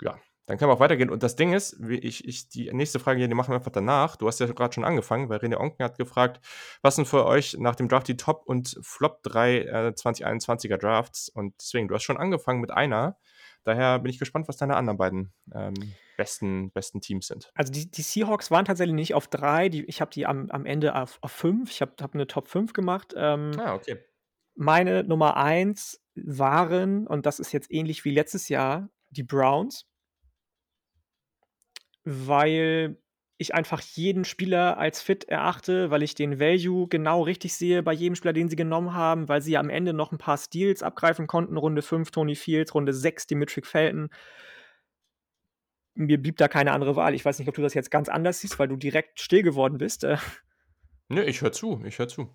ja, 0.00 0.16
dann 0.50 0.58
können 0.58 0.68
wir 0.68 0.74
auch 0.74 0.80
weitergehen. 0.80 1.10
Und 1.10 1.22
das 1.22 1.36
Ding 1.36 1.52
ist, 1.52 1.76
wie 1.78 1.98
ich, 1.98 2.26
ich, 2.26 2.48
die 2.48 2.72
nächste 2.72 2.98
Frage 2.98 3.18
hier, 3.18 3.28
die 3.28 3.34
machen 3.34 3.52
wir 3.52 3.56
einfach 3.58 3.70
danach. 3.70 4.16
Du 4.16 4.26
hast 4.26 4.40
ja 4.40 4.46
gerade 4.46 4.74
schon 4.74 4.82
angefangen, 4.82 5.28
weil 5.28 5.38
René 5.38 5.56
Onken 5.56 5.84
hat 5.84 5.96
gefragt, 5.96 6.44
was 6.82 6.96
sind 6.96 7.06
für 7.06 7.24
euch 7.24 7.56
nach 7.60 7.76
dem 7.76 7.88
Draft 7.88 8.08
die 8.08 8.16
Top- 8.16 8.42
und 8.46 8.76
Flop 8.82 9.22
3 9.22 9.58
äh, 9.58 9.92
2021er 9.94 10.76
Drafts? 10.76 11.28
Und 11.28 11.54
deswegen, 11.60 11.86
du 11.86 11.94
hast 11.94 12.02
schon 12.02 12.16
angefangen 12.16 12.60
mit 12.60 12.72
einer. 12.72 13.16
Daher 13.62 14.00
bin 14.00 14.10
ich 14.10 14.18
gespannt, 14.18 14.48
was 14.48 14.56
deine 14.56 14.74
anderen 14.74 14.98
beiden 14.98 15.32
ähm, 15.54 15.74
besten, 16.16 16.72
besten 16.72 17.00
Teams 17.00 17.28
sind. 17.28 17.52
Also 17.54 17.70
die, 17.70 17.88
die 17.88 18.02
Seahawks 18.02 18.50
waren 18.50 18.64
tatsächlich 18.64 18.96
nicht 18.96 19.14
auf 19.14 19.28
drei. 19.28 19.68
Die, 19.68 19.84
ich 19.84 20.00
habe 20.00 20.10
die 20.10 20.26
am, 20.26 20.50
am 20.50 20.66
Ende 20.66 20.96
auf, 20.96 21.18
auf 21.20 21.30
fünf. 21.30 21.70
Ich 21.70 21.80
habe 21.80 21.92
hab 22.00 22.14
eine 22.14 22.26
Top 22.26 22.48
5 22.48 22.72
gemacht. 22.72 23.14
Ähm, 23.16 23.52
ah, 23.60 23.74
okay. 23.74 23.98
Meine 24.56 25.04
Nummer 25.04 25.36
eins 25.36 26.02
waren, 26.16 27.06
und 27.06 27.24
das 27.24 27.38
ist 27.38 27.52
jetzt 27.52 27.70
ähnlich 27.70 28.04
wie 28.04 28.10
letztes 28.10 28.48
Jahr, 28.48 28.88
die 29.10 29.22
Browns 29.22 29.86
weil 32.10 32.96
ich 33.38 33.54
einfach 33.54 33.80
jeden 33.80 34.24
Spieler 34.24 34.76
als 34.76 35.00
fit 35.00 35.24
erachte, 35.24 35.90
weil 35.90 36.02
ich 36.02 36.14
den 36.14 36.38
Value 36.38 36.88
genau 36.88 37.22
richtig 37.22 37.54
sehe 37.54 37.82
bei 37.82 37.92
jedem 37.92 38.14
Spieler, 38.14 38.34
den 38.34 38.50
sie 38.50 38.56
genommen 38.56 38.92
haben, 38.92 39.28
weil 39.28 39.40
sie 39.40 39.56
am 39.56 39.70
Ende 39.70 39.94
noch 39.94 40.12
ein 40.12 40.18
paar 40.18 40.36
Steals 40.36 40.82
abgreifen 40.82 41.26
konnten. 41.26 41.56
Runde 41.56 41.80
5 41.80 42.10
Tony 42.10 42.34
Fields, 42.34 42.74
Runde 42.74 42.92
6 42.92 43.28
Dimitri 43.28 43.62
Felton. 43.62 44.10
Mir 45.94 46.20
blieb 46.20 46.36
da 46.36 46.48
keine 46.48 46.72
andere 46.72 46.96
Wahl. 46.96 47.14
Ich 47.14 47.24
weiß 47.24 47.38
nicht, 47.38 47.48
ob 47.48 47.54
du 47.54 47.62
das 47.62 47.72
jetzt 47.72 47.90
ganz 47.90 48.10
anders 48.10 48.40
siehst, 48.40 48.58
weil 48.58 48.68
du 48.68 48.76
direkt 48.76 49.20
still 49.20 49.42
geworden 49.42 49.78
bist. 49.78 50.04
Äh. 50.04 50.18
Nö, 51.08 51.22
ich 51.22 51.40
höre 51.40 51.52
zu, 51.52 51.82
ich 51.86 51.98
höre 51.98 52.08
zu. 52.08 52.28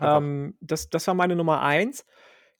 Ähm, 0.00 0.56
das, 0.60 0.90
das 0.90 1.06
war 1.08 1.14
meine 1.14 1.34
Nummer 1.34 1.62
1. 1.62 2.06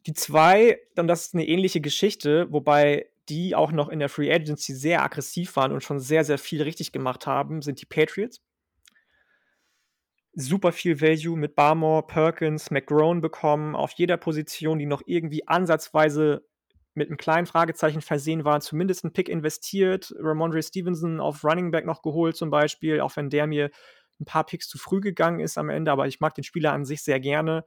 Die 0.07 0.15
2, 0.15 0.77
dann 0.97 1.07
das 1.07 1.27
ist 1.27 1.35
eine 1.35 1.47
ähnliche 1.47 1.81
Geschichte, 1.81 2.51
wobei 2.51 3.07
die 3.29 3.55
auch 3.55 3.73
noch 3.73 3.89
in 3.89 3.99
der 3.99 4.09
Free 4.09 4.33
Agency 4.33 4.75
sehr 4.75 5.03
aggressiv 5.03 5.57
waren 5.57 5.73
und 5.73 5.83
schon 5.83 6.01
sehr, 6.01 6.25
sehr 6.25 6.39
viel 6.39 6.63
richtig 6.63 6.93
gemacht 6.93 7.27
haben, 7.27 7.63
sind 7.63 7.81
die 7.81 7.87
Patriots. 7.87 8.41
Super 10.35 10.73
viel 10.73 11.01
Value 11.01 11.37
mit 11.37 11.55
Barmore, 11.55 12.07
Perkins, 12.07 12.71
McGrone 12.71 13.21
bekommen, 13.21 13.77
auf 13.77 13.93
jeder 13.93 14.17
Position, 14.17 14.79
die 14.79 14.87
noch 14.87 15.03
irgendwie 15.05 15.47
ansatzweise 15.47 16.47
mit 16.95 17.09
einem 17.09 17.17
kleinen 17.17 17.47
Fragezeichen 17.47 18.01
versehen 18.01 18.45
war, 18.45 18.61
zumindest 18.61 19.05
einen 19.05 19.13
Pick 19.13 19.29
investiert. 19.29 20.15
Ramondre 20.19 20.63
Stevenson 20.63 21.21
auf 21.21 21.45
Running 21.45 21.71
Back 21.71 21.87
noch 21.87 22.03
geholt 22.03 22.37
zum 22.37 22.51
Beispiel, 22.51 23.01
auch 23.01 23.17
wenn 23.17 23.31
der 23.31 23.47
mir 23.47 23.71
ein 24.21 24.25
paar 24.25 24.45
Picks 24.45 24.69
zu 24.69 24.79
früh 24.79 25.01
gegangen 25.01 25.41
ist 25.41 25.59
am 25.59 25.71
Ende, 25.71 25.91
aber 25.91 26.07
ich 26.07 26.21
mag 26.21 26.35
den 26.35 26.45
Spieler 26.45 26.73
an 26.73 26.85
sich 26.85 27.03
sehr 27.03 27.21
gerne. 27.21 27.65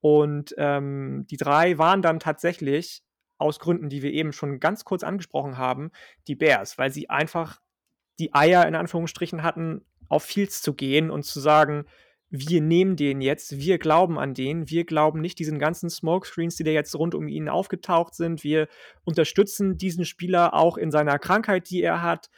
Und 0.00 0.54
ähm, 0.58 1.26
die 1.30 1.36
drei 1.36 1.78
waren 1.78 2.02
dann 2.02 2.20
tatsächlich 2.20 3.03
aus 3.38 3.58
Gründen, 3.58 3.88
die 3.88 4.02
wir 4.02 4.12
eben 4.12 4.32
schon 4.32 4.60
ganz 4.60 4.84
kurz 4.84 5.02
angesprochen 5.02 5.58
haben, 5.58 5.90
die 6.28 6.34
Bears, 6.34 6.78
weil 6.78 6.90
sie 6.90 7.10
einfach 7.10 7.60
die 8.18 8.34
Eier 8.34 8.66
in 8.66 8.74
Anführungsstrichen 8.74 9.42
hatten, 9.42 9.84
auf 10.08 10.22
Fields 10.22 10.62
zu 10.62 10.74
gehen 10.74 11.10
und 11.10 11.24
zu 11.24 11.40
sagen, 11.40 11.86
wir 12.36 12.60
nehmen 12.60 12.96
den 12.96 13.20
jetzt, 13.20 13.58
wir 13.58 13.78
glauben 13.78 14.18
an 14.18 14.34
den, 14.34 14.68
wir 14.68 14.84
glauben 14.84 15.20
nicht 15.20 15.38
diesen 15.38 15.58
ganzen 15.58 15.88
Smokescreens, 15.88 16.56
die 16.56 16.64
da 16.64 16.72
jetzt 16.72 16.94
rund 16.96 17.14
um 17.14 17.28
ihn 17.28 17.48
aufgetaucht 17.48 18.14
sind, 18.14 18.42
wir 18.42 18.68
unterstützen 19.04 19.78
diesen 19.78 20.04
Spieler 20.04 20.52
auch 20.54 20.76
in 20.76 20.90
seiner 20.90 21.18
Krankheit, 21.18 21.70
die 21.70 21.82
er 21.82 22.02
hat. 22.02 22.30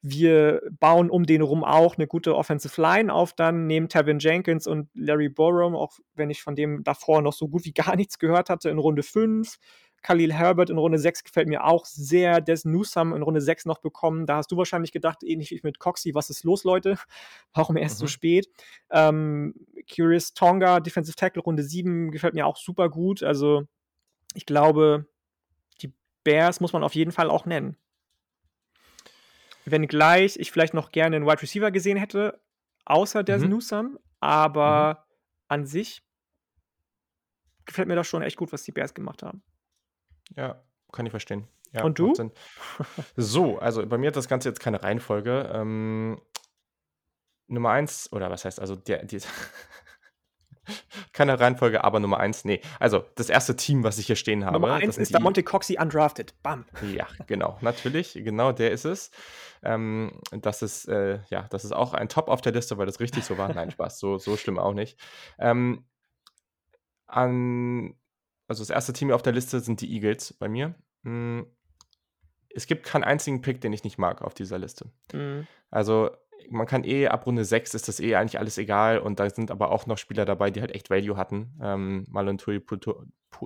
Wir 0.00 0.62
bauen 0.78 1.10
um 1.10 1.26
den 1.26 1.42
rum 1.42 1.64
auch 1.64 1.96
eine 1.96 2.06
gute 2.06 2.34
Offensive 2.34 2.80
Line 2.80 3.12
auf, 3.12 3.34
dann 3.34 3.66
nehmen 3.66 3.88
Tevin 3.88 4.20
Jenkins 4.20 4.66
und 4.66 4.88
Larry 4.94 5.28
Borum, 5.28 5.74
auch 5.74 5.98
wenn 6.14 6.30
ich 6.30 6.42
von 6.42 6.54
dem 6.54 6.82
davor 6.82 7.20
noch 7.20 7.32
so 7.32 7.48
gut 7.48 7.64
wie 7.64 7.72
gar 7.74 7.96
nichts 7.96 8.18
gehört 8.18 8.48
hatte, 8.48 8.70
in 8.70 8.78
Runde 8.78 9.02
5. 9.02 9.58
Khalil 10.06 10.32
Herbert 10.32 10.70
in 10.70 10.78
Runde 10.78 11.00
6 11.00 11.24
gefällt 11.24 11.48
mir 11.48 11.64
auch 11.64 11.84
sehr. 11.84 12.40
Des 12.40 12.64
Newsome 12.64 13.16
in 13.16 13.22
Runde 13.22 13.40
6 13.40 13.64
noch 13.64 13.78
bekommen. 13.78 14.24
Da 14.24 14.36
hast 14.36 14.52
du 14.52 14.56
wahrscheinlich 14.56 14.92
gedacht, 14.92 15.24
ähnlich 15.24 15.50
wie 15.50 15.58
mit 15.64 15.80
Coxie, 15.80 16.14
was 16.14 16.30
ist 16.30 16.44
los, 16.44 16.62
Leute? 16.62 16.96
Warum 17.54 17.76
erst 17.76 17.96
mhm. 17.96 18.00
so 18.00 18.06
spät? 18.06 18.48
Ähm, 18.90 19.54
Curious 19.92 20.32
Tonga, 20.32 20.78
Defensive 20.78 21.16
Tackle, 21.16 21.42
Runde 21.42 21.64
7, 21.64 22.12
gefällt 22.12 22.34
mir 22.34 22.46
auch 22.46 22.56
super 22.56 22.88
gut. 22.88 23.24
Also, 23.24 23.64
ich 24.34 24.46
glaube, 24.46 25.06
die 25.82 25.92
Bears 26.22 26.60
muss 26.60 26.72
man 26.72 26.84
auf 26.84 26.94
jeden 26.94 27.10
Fall 27.10 27.28
auch 27.28 27.44
nennen. 27.44 27.76
Wenngleich 29.64 30.38
ich 30.38 30.52
vielleicht 30.52 30.74
noch 30.74 30.92
gerne 30.92 31.16
einen 31.16 31.26
Wide 31.26 31.42
Receiver 31.42 31.72
gesehen 31.72 31.96
hätte, 31.96 32.40
außer 32.84 33.24
der 33.24 33.38
mhm. 33.38 33.48
Newsome, 33.48 33.98
aber 34.20 35.00
mhm. 35.00 35.14
an 35.48 35.66
sich 35.66 36.04
gefällt 37.64 37.88
mir 37.88 37.96
das 37.96 38.06
schon 38.06 38.22
echt 38.22 38.36
gut, 38.36 38.52
was 38.52 38.62
die 38.62 38.70
Bears 38.70 38.94
gemacht 38.94 39.24
haben. 39.24 39.42
Ja, 40.34 40.62
kann 40.92 41.06
ich 41.06 41.10
verstehen. 41.10 41.46
Ja, 41.72 41.84
Und 41.84 41.98
du? 41.98 42.14
So, 43.16 43.58
also 43.58 43.86
bei 43.86 43.98
mir 43.98 44.08
hat 44.08 44.16
das 44.16 44.28
Ganze 44.28 44.48
jetzt 44.48 44.60
keine 44.60 44.82
Reihenfolge. 44.82 45.50
Ähm, 45.52 46.20
Nummer 47.48 47.70
eins, 47.70 48.12
oder 48.12 48.30
was 48.30 48.44
heißt, 48.44 48.60
also 48.60 48.74
der, 48.74 49.04
die, 49.04 49.20
keine 51.12 51.38
Reihenfolge, 51.38 51.84
aber 51.84 52.00
Nummer 52.00 52.18
eins, 52.18 52.44
nee. 52.44 52.60
Also 52.80 53.04
das 53.14 53.28
erste 53.28 53.56
Team, 53.56 53.84
was 53.84 53.98
ich 53.98 54.06
hier 54.06 54.16
stehen 54.16 54.44
habe. 54.44 54.54
Nummer 54.58 54.74
eins 54.74 54.96
ist 54.96 55.12
der 55.12 55.20
Monte 55.20 55.42
Coxie 55.42 55.78
undrafted. 55.78 56.34
Bam. 56.42 56.64
Ja, 56.82 57.06
genau, 57.26 57.58
natürlich, 57.60 58.14
genau, 58.14 58.52
der 58.52 58.72
ist 58.72 58.84
es. 58.84 59.10
Ähm, 59.62 60.20
das 60.30 60.62
ist, 60.62 60.88
äh, 60.88 61.20
ja, 61.30 61.46
das 61.50 61.64
ist 61.64 61.72
auch 61.72 61.94
ein 61.94 62.08
Top 62.08 62.28
auf 62.28 62.40
der 62.40 62.52
Liste, 62.52 62.78
weil 62.78 62.86
das 62.86 63.00
richtig 63.00 63.24
so 63.24 63.38
war. 63.38 63.52
Nein, 63.52 63.70
Spaß, 63.70 63.98
so, 63.98 64.18
so 64.18 64.36
schlimm 64.36 64.58
auch 64.58 64.74
nicht. 64.74 64.98
Ähm, 65.38 65.84
an 67.06 67.94
also 68.48 68.62
das 68.62 68.70
erste 68.70 68.92
Team 68.92 69.10
auf 69.10 69.22
der 69.22 69.32
Liste 69.32 69.60
sind 69.60 69.80
die 69.80 69.92
Eagles 69.92 70.32
bei 70.32 70.48
mir. 70.48 70.74
Hm, 71.04 71.46
es 72.54 72.66
gibt 72.66 72.86
keinen 72.86 73.04
einzigen 73.04 73.42
Pick, 73.42 73.60
den 73.60 73.72
ich 73.72 73.84
nicht 73.84 73.98
mag 73.98 74.22
auf 74.22 74.34
dieser 74.34 74.58
Liste. 74.58 74.90
Mhm. 75.12 75.46
Also 75.70 76.10
man 76.50 76.66
kann 76.66 76.84
eh 76.84 77.08
ab 77.08 77.26
Runde 77.26 77.44
6 77.44 77.74
ist 77.74 77.88
das 77.88 78.00
eh 78.00 78.14
eigentlich 78.14 78.38
alles 78.38 78.58
egal 78.58 78.98
und 78.98 79.20
da 79.20 79.28
sind 79.30 79.50
aber 79.50 79.70
auch 79.70 79.86
noch 79.86 79.98
Spieler 79.98 80.24
dabei, 80.24 80.50
die 80.50 80.60
halt 80.60 80.74
echt 80.74 80.90
Value 80.90 81.16
hatten. 81.16 81.58
Ähm, 81.60 82.04
Malon 82.08 82.38
Tui, 82.38 82.60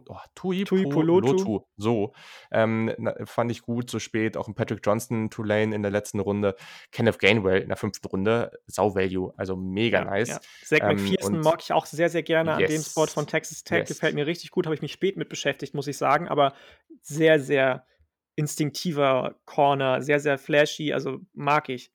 oh, 0.09 0.17
Tui, 0.35 0.65
Tui 0.65 0.89
Polotu. 0.89 1.65
So. 1.77 2.13
Ähm, 2.51 2.95
fand 3.25 3.51
ich 3.51 3.63
gut, 3.63 3.91
so 3.91 3.99
spät. 3.99 4.37
Auch 4.37 4.49
ein 4.49 4.55
Patrick 4.55 4.81
Johnson, 4.85 5.31
Tulane 5.31 5.75
in 5.75 5.83
der 5.83 5.91
letzten 5.91 6.21
Runde. 6.21 6.57
Kenneth 6.93 7.19
Gainwell 7.19 7.63
in 7.63 7.69
der 7.69 7.77
fünften 7.77 8.07
Runde. 8.07 8.53
Sau 8.67 8.95
Value. 8.95 9.33
Also 9.37 9.57
mega 9.57 10.01
ja, 10.01 10.05
nice. 10.05 10.29
Ja. 10.29 10.41
Zach 10.65 10.79
ähm, 10.83 10.97
McPherson 10.97 11.41
mag 11.41 11.61
ich 11.63 11.73
auch 11.73 11.87
sehr, 11.87 12.09
sehr 12.09 12.23
gerne 12.23 12.53
yes, 12.59 12.69
an 12.69 12.77
dem 12.77 12.83
Spot 12.83 13.07
von 13.07 13.27
Texas 13.27 13.65
Tech. 13.65 13.81
Yes. 13.81 13.89
Gefällt 13.89 14.15
mir 14.15 14.27
richtig 14.27 14.51
gut. 14.51 14.67
Habe 14.67 14.75
ich 14.75 14.83
mich 14.83 14.93
spät 14.93 15.17
mit 15.17 15.29
beschäftigt, 15.29 15.75
muss 15.75 15.87
ich 15.87 15.97
sagen. 15.97 16.29
Aber 16.29 16.55
sehr, 17.03 17.41
sehr 17.41 17.85
instinktiver 18.37 19.37
Corner. 19.45 20.03
Sehr, 20.03 20.21
sehr 20.21 20.39
flashy. 20.39 20.93
Also 20.93 21.19
mag 21.33 21.69
ich. 21.69 21.93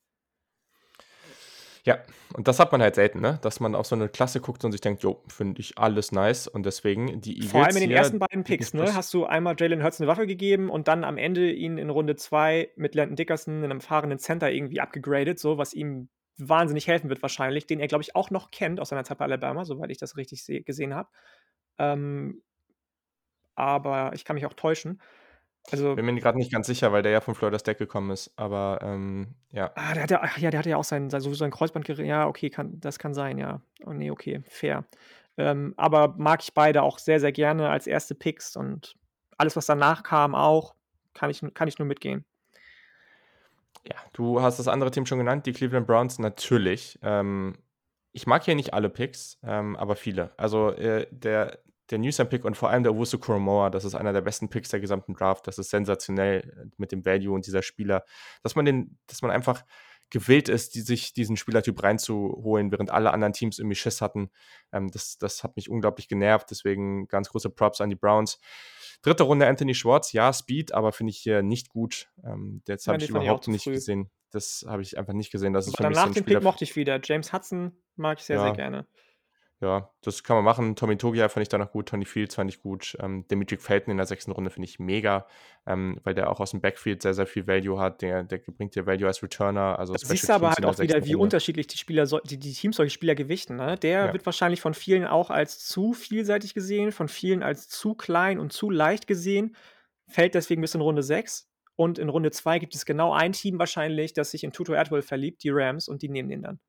Ja, 1.86 2.00
und 2.34 2.48
das 2.48 2.60
hat 2.60 2.72
man 2.72 2.82
halt 2.82 2.96
selten, 2.96 3.22
ne? 3.22 3.38
Dass 3.44 3.60
man 3.60 3.76
auf 3.76 3.86
so 3.86 3.96
eine 3.96 4.10
Klasse 4.10 4.42
guckt 4.42 4.66
und 4.66 4.72
sich 4.72 4.82
denkt, 4.82 5.04
jo, 5.04 5.22
finde 5.28 5.62
ich 5.62 5.78
alles 5.78 6.12
nice. 6.12 6.48
Und 6.48 6.66
deswegen 6.66 7.22
die 7.22 7.36
Eagles. 7.36 7.52
Vor 7.52 7.64
allem 7.64 7.76
in 7.76 7.82
den 7.84 7.92
ersten 7.92 8.18
beiden 8.18 8.44
Picks, 8.44 8.74
ne? 8.74 8.96
Hast 8.96 9.14
du 9.14 9.26
einmal 9.26 9.56
Jalen 9.58 9.84
Hurts 9.84 10.02
eine 10.02 10.08
Waffe 10.08 10.26
gegeben 10.26 10.72
und 10.72 10.88
dann 10.88 11.04
am 11.04 11.18
Ende 11.18 11.52
ihn 11.52 11.78
in 11.78 11.92
Runde 11.92 12.16
2 12.16 12.72
mit 12.76 12.96
Landon 12.96 13.16
Dickerson, 13.16 13.64
einem 13.64 13.82
fahrenden 13.82 14.18
Center, 14.18 14.52
irgendwie 14.52 14.82
abgegradet, 14.82 15.38
so, 15.38 15.60
was 15.60 15.74
ihm 15.74 16.10
wahnsinnig 16.38 16.88
helfen 16.88 17.10
wird, 17.10 17.22
wahrscheinlich, 17.22 17.68
den 17.68 17.80
er, 17.80 17.88
glaube 17.88 18.02
ich, 18.02 18.16
auch 18.16 18.32
noch 18.32 18.50
kennt 18.50 18.80
aus 18.80 18.90
seiner 18.90 19.04
Zeit 19.04 19.20
bei 19.20 19.26
Alabama, 19.26 19.64
soweit 19.64 19.92
ich 19.92 20.00
das 20.00 20.18
richtig 20.18 20.66
gesehen 20.66 20.96
habe. 20.96 21.10
Ähm, 21.78 22.42
aber 23.54 24.12
ich 24.14 24.26
kann 24.26 24.34
mich 24.34 24.46
auch 24.46 24.54
täuschen. 24.54 25.02
Also, 25.72 25.96
Bin 25.96 26.06
mir 26.06 26.16
gerade 26.20 26.38
nicht 26.38 26.52
ganz 26.52 26.68
sicher, 26.68 26.92
weil 26.92 27.02
der 27.02 27.12
ja 27.12 27.22
von 27.22 27.34
Florida 27.34 27.58
State 27.58 27.80
gekommen 27.80 28.12
ist, 28.12 28.32
aber 28.36 28.80
ähm, 28.84 29.34
ja. 29.52 29.72
Ah, 29.76 29.94
der 29.94 30.04
hatte, 30.04 30.22
ach 30.22 30.38
ja, 30.38 30.52
der 30.52 30.60
hatte 30.60 30.70
ja 30.70 30.78
auch 30.78 30.84
sein, 30.84 31.10
sein, 31.10 31.22
sowieso 31.22 31.44
ein 31.44 31.52
Kreuzband. 31.52 31.88
Ja, 31.88 32.28
okay, 32.28 32.50
kann, 32.50 32.80
das 32.80 33.00
kann 33.00 33.14
sein, 33.14 33.38
ja. 33.38 33.62
Oh 33.86 33.94
nee, 33.94 34.12
okay, 34.12 34.42
fair. 34.48 34.86
Ähm, 35.38 35.74
aber 35.76 36.16
mag 36.18 36.42
ich 36.44 36.54
beide 36.54 36.84
auch 36.84 37.00
sehr, 37.00 37.20
sehr 37.20 37.32
gerne 37.32 37.70
als 37.70 37.88
erste 37.88 38.16
Picks 38.16 38.56
und 38.56 38.96
alles, 39.38 39.56
was 39.56 39.66
danach 39.66 40.04
kam, 40.04 40.36
auch, 40.36 40.76
kann 41.14 41.30
ich, 41.30 41.42
kann 41.54 41.68
ich 41.68 41.80
nur 41.80 41.88
mitgehen. 41.88 42.26
Ja, 43.88 43.98
du 44.14 44.42
hast 44.42 44.60
das 44.60 44.68
andere 44.68 44.92
Team 44.92 45.06
schon 45.06 45.20
genannt, 45.20 45.46
die 45.46 45.54
Cleveland 45.54 45.88
Browns, 45.88 46.20
natürlich. 46.20 47.00
Ähm, 47.02 47.56
ich 48.14 48.28
mag 48.28 48.44
hier 48.44 48.56
nicht 48.56 48.74
alle 48.74 48.90
Picks, 48.90 49.40
ähm, 49.44 49.76
aber 49.76 49.96
viele. 49.96 50.32
Also 50.38 50.72
äh, 50.72 51.08
der 51.12 51.60
der 51.92 52.00
Newsam-Pick 52.00 52.46
und 52.46 52.58
vor 52.58 52.70
allem 52.70 52.84
der 52.84 52.94
Owusu 52.94 53.20
Koromoa, 53.20 53.70
das 53.70 53.86
ist 53.86 53.96
einer 53.96 54.14
der 54.14 54.22
besten 54.22 54.50
Picks 54.50 54.70
der 54.70 54.80
gesamten 54.80 55.14
Draft. 55.14 55.48
Das 55.48 55.58
ist 55.58 55.70
sensationell 55.70 56.40
äh, 56.40 56.70
mit 56.78 56.92
dem 56.92 57.06
Value 57.06 57.34
und 57.34 57.46
dieser 57.46 57.62
Spieler, 57.62 58.04
dass 58.44 58.56
man 58.56 58.66
den, 58.66 58.98
dass 59.08 59.22
man 59.22 59.32
einfach 59.32 59.64
gewillt 60.10 60.50
ist, 60.50 60.76
die, 60.76 60.82
sich 60.82 61.14
diesen 61.14 61.36
Spielertyp 61.36 61.82
reinzuholen, 61.82 62.72
während 62.72 62.92
alle 62.92 63.12
anderen 63.12 63.34
Teams 63.34 63.60
irgendwie 63.60 63.76
Schiss 63.76 64.02
hatten. 64.02 64.30
Ähm, 64.72 64.90
das, 64.92 65.18
das 65.18 65.44
hat 65.44 65.56
mich 65.56 65.70
unglaublich 65.70 66.08
genervt, 66.08 66.48
deswegen 66.52 67.08
ganz 67.08 67.30
große 67.30 67.50
Props 67.50 67.82
an 67.82 67.90
die 67.90 67.96
Browns. 67.96 68.40
Dritte 69.02 69.24
Runde 69.24 69.48
Anthony 69.48 69.76
Schwartz, 69.76 70.14
ja, 70.14 70.32
Speed, 70.32 70.74
aber 70.74 70.92
finde 70.92 71.12
ich 71.12 71.18
hier 71.18 71.44
nicht 71.44 71.70
gut. 71.70 72.10
Ähm, 72.24 72.62
das 72.66 72.88
habe 72.88 73.04
ich 73.04 73.10
überhaupt 73.10 73.48
nicht 73.48 73.64
früh. 73.64 73.74
gesehen. 73.74 74.10
Das 74.32 74.66
habe 74.68 74.82
ich 74.82 74.98
einfach 74.98 75.14
nicht 75.14 75.32
gesehen. 75.32 75.54
Das 75.54 75.68
ist 75.68 75.78
für 75.78 75.88
mich 75.88 75.98
so 75.98 76.04
ein 76.04 76.14
dem 76.14 76.26
Pick 76.26 76.44
mochte 76.44 76.64
ich 76.64 76.76
wieder. 76.76 77.00
James 77.02 77.32
Hudson 77.32 77.72
mag 77.96 78.20
ich 78.20 78.26
sehr, 78.26 78.38
ja. 78.38 78.44
sehr 78.44 78.54
gerne. 78.54 78.88
Ja, 79.62 79.90
das 80.02 80.24
kann 80.24 80.36
man 80.36 80.44
machen. 80.44 80.76
Tommy 80.76 80.98
Togia 80.98 81.30
fand 81.30 81.44
ich 81.44 81.50
da 81.50 81.58
noch 81.58 81.72
gut, 81.72 81.88
Tony 81.88 82.04
Fields 82.04 82.36
fand 82.36 82.52
ich 82.52 82.62
gut. 82.62 82.98
Ähm, 83.00 83.26
Dimitri 83.30 83.56
Felton 83.56 83.92
in 83.92 83.98
der 83.98 84.06
sechsten 84.06 84.32
Runde 84.32 84.50
finde 84.50 84.68
ich 84.68 84.80
mega, 84.80 85.26
ähm, 85.66 85.98
weil 86.04 86.14
der 86.14 86.30
auch 86.30 86.42
aus 86.42 86.52
dem 86.52 86.60
Backfield 86.60 87.02
sehr, 87.02 87.14
sehr 87.14 87.26
viel 87.26 87.48
Value 87.48 87.80
hat. 87.80 88.02
Der, 88.02 88.24
der 88.24 88.40
bringt 88.40 88.76
dir 88.76 88.86
Value 88.86 89.08
als 89.08 89.24
Returner. 89.24 89.80
Also 89.80 89.94
das 89.94 90.02
siehst 90.02 90.28
du 90.28 90.34
aber 90.34 90.50
halt 90.50 90.66
auch 90.66 90.78
wieder, 90.78 91.06
wie 91.06 91.14
Runde. 91.14 91.24
unterschiedlich 91.24 91.68
die 91.68 91.78
Spieler, 91.78 92.06
die, 92.26 92.38
die 92.38 92.52
Teams 92.52 92.76
solche 92.76 92.94
Spieler 92.94 93.16
gewichten. 93.16 93.56
Ne? 93.56 93.78
Der 93.78 94.08
ja. 94.08 94.14
wird 94.14 94.26
wahrscheinlich 94.26 94.60
von 94.60 94.74
vielen 94.74 95.06
auch 95.06 95.30
als 95.30 95.66
zu 95.66 95.94
vielseitig 95.94 96.54
gesehen, 96.54 96.92
von 96.92 97.08
vielen 97.08 97.42
als 97.42 97.70
zu 97.70 97.96
klein 97.96 98.40
und 98.40 98.52
zu 98.52 98.70
leicht 98.70 99.08
gesehen, 99.08 99.56
fällt 100.08 100.36
deswegen 100.36 100.62
bis 100.62 100.76
in 100.76 100.82
Runde 100.82 101.02
6. 101.02 101.50
Und 101.78 101.98
in 101.98 102.10
Runde 102.10 102.32
2 102.32 102.60
gibt 102.60 102.76
es 102.76 102.86
genau 102.86 103.14
ein 103.14 103.32
Team 103.32 103.58
wahrscheinlich, 103.58 104.14
das 104.14 104.32
sich 104.32 104.44
in 104.44 104.52
Tuto 104.52 104.74
Atwell 104.74 105.02
verliebt, 105.02 105.44
die 105.44 105.50
Rams, 105.50 105.88
und 105.88 106.02
die 106.02 106.10
nehmen 106.10 106.30
den 106.30 106.42
dann. 106.42 106.60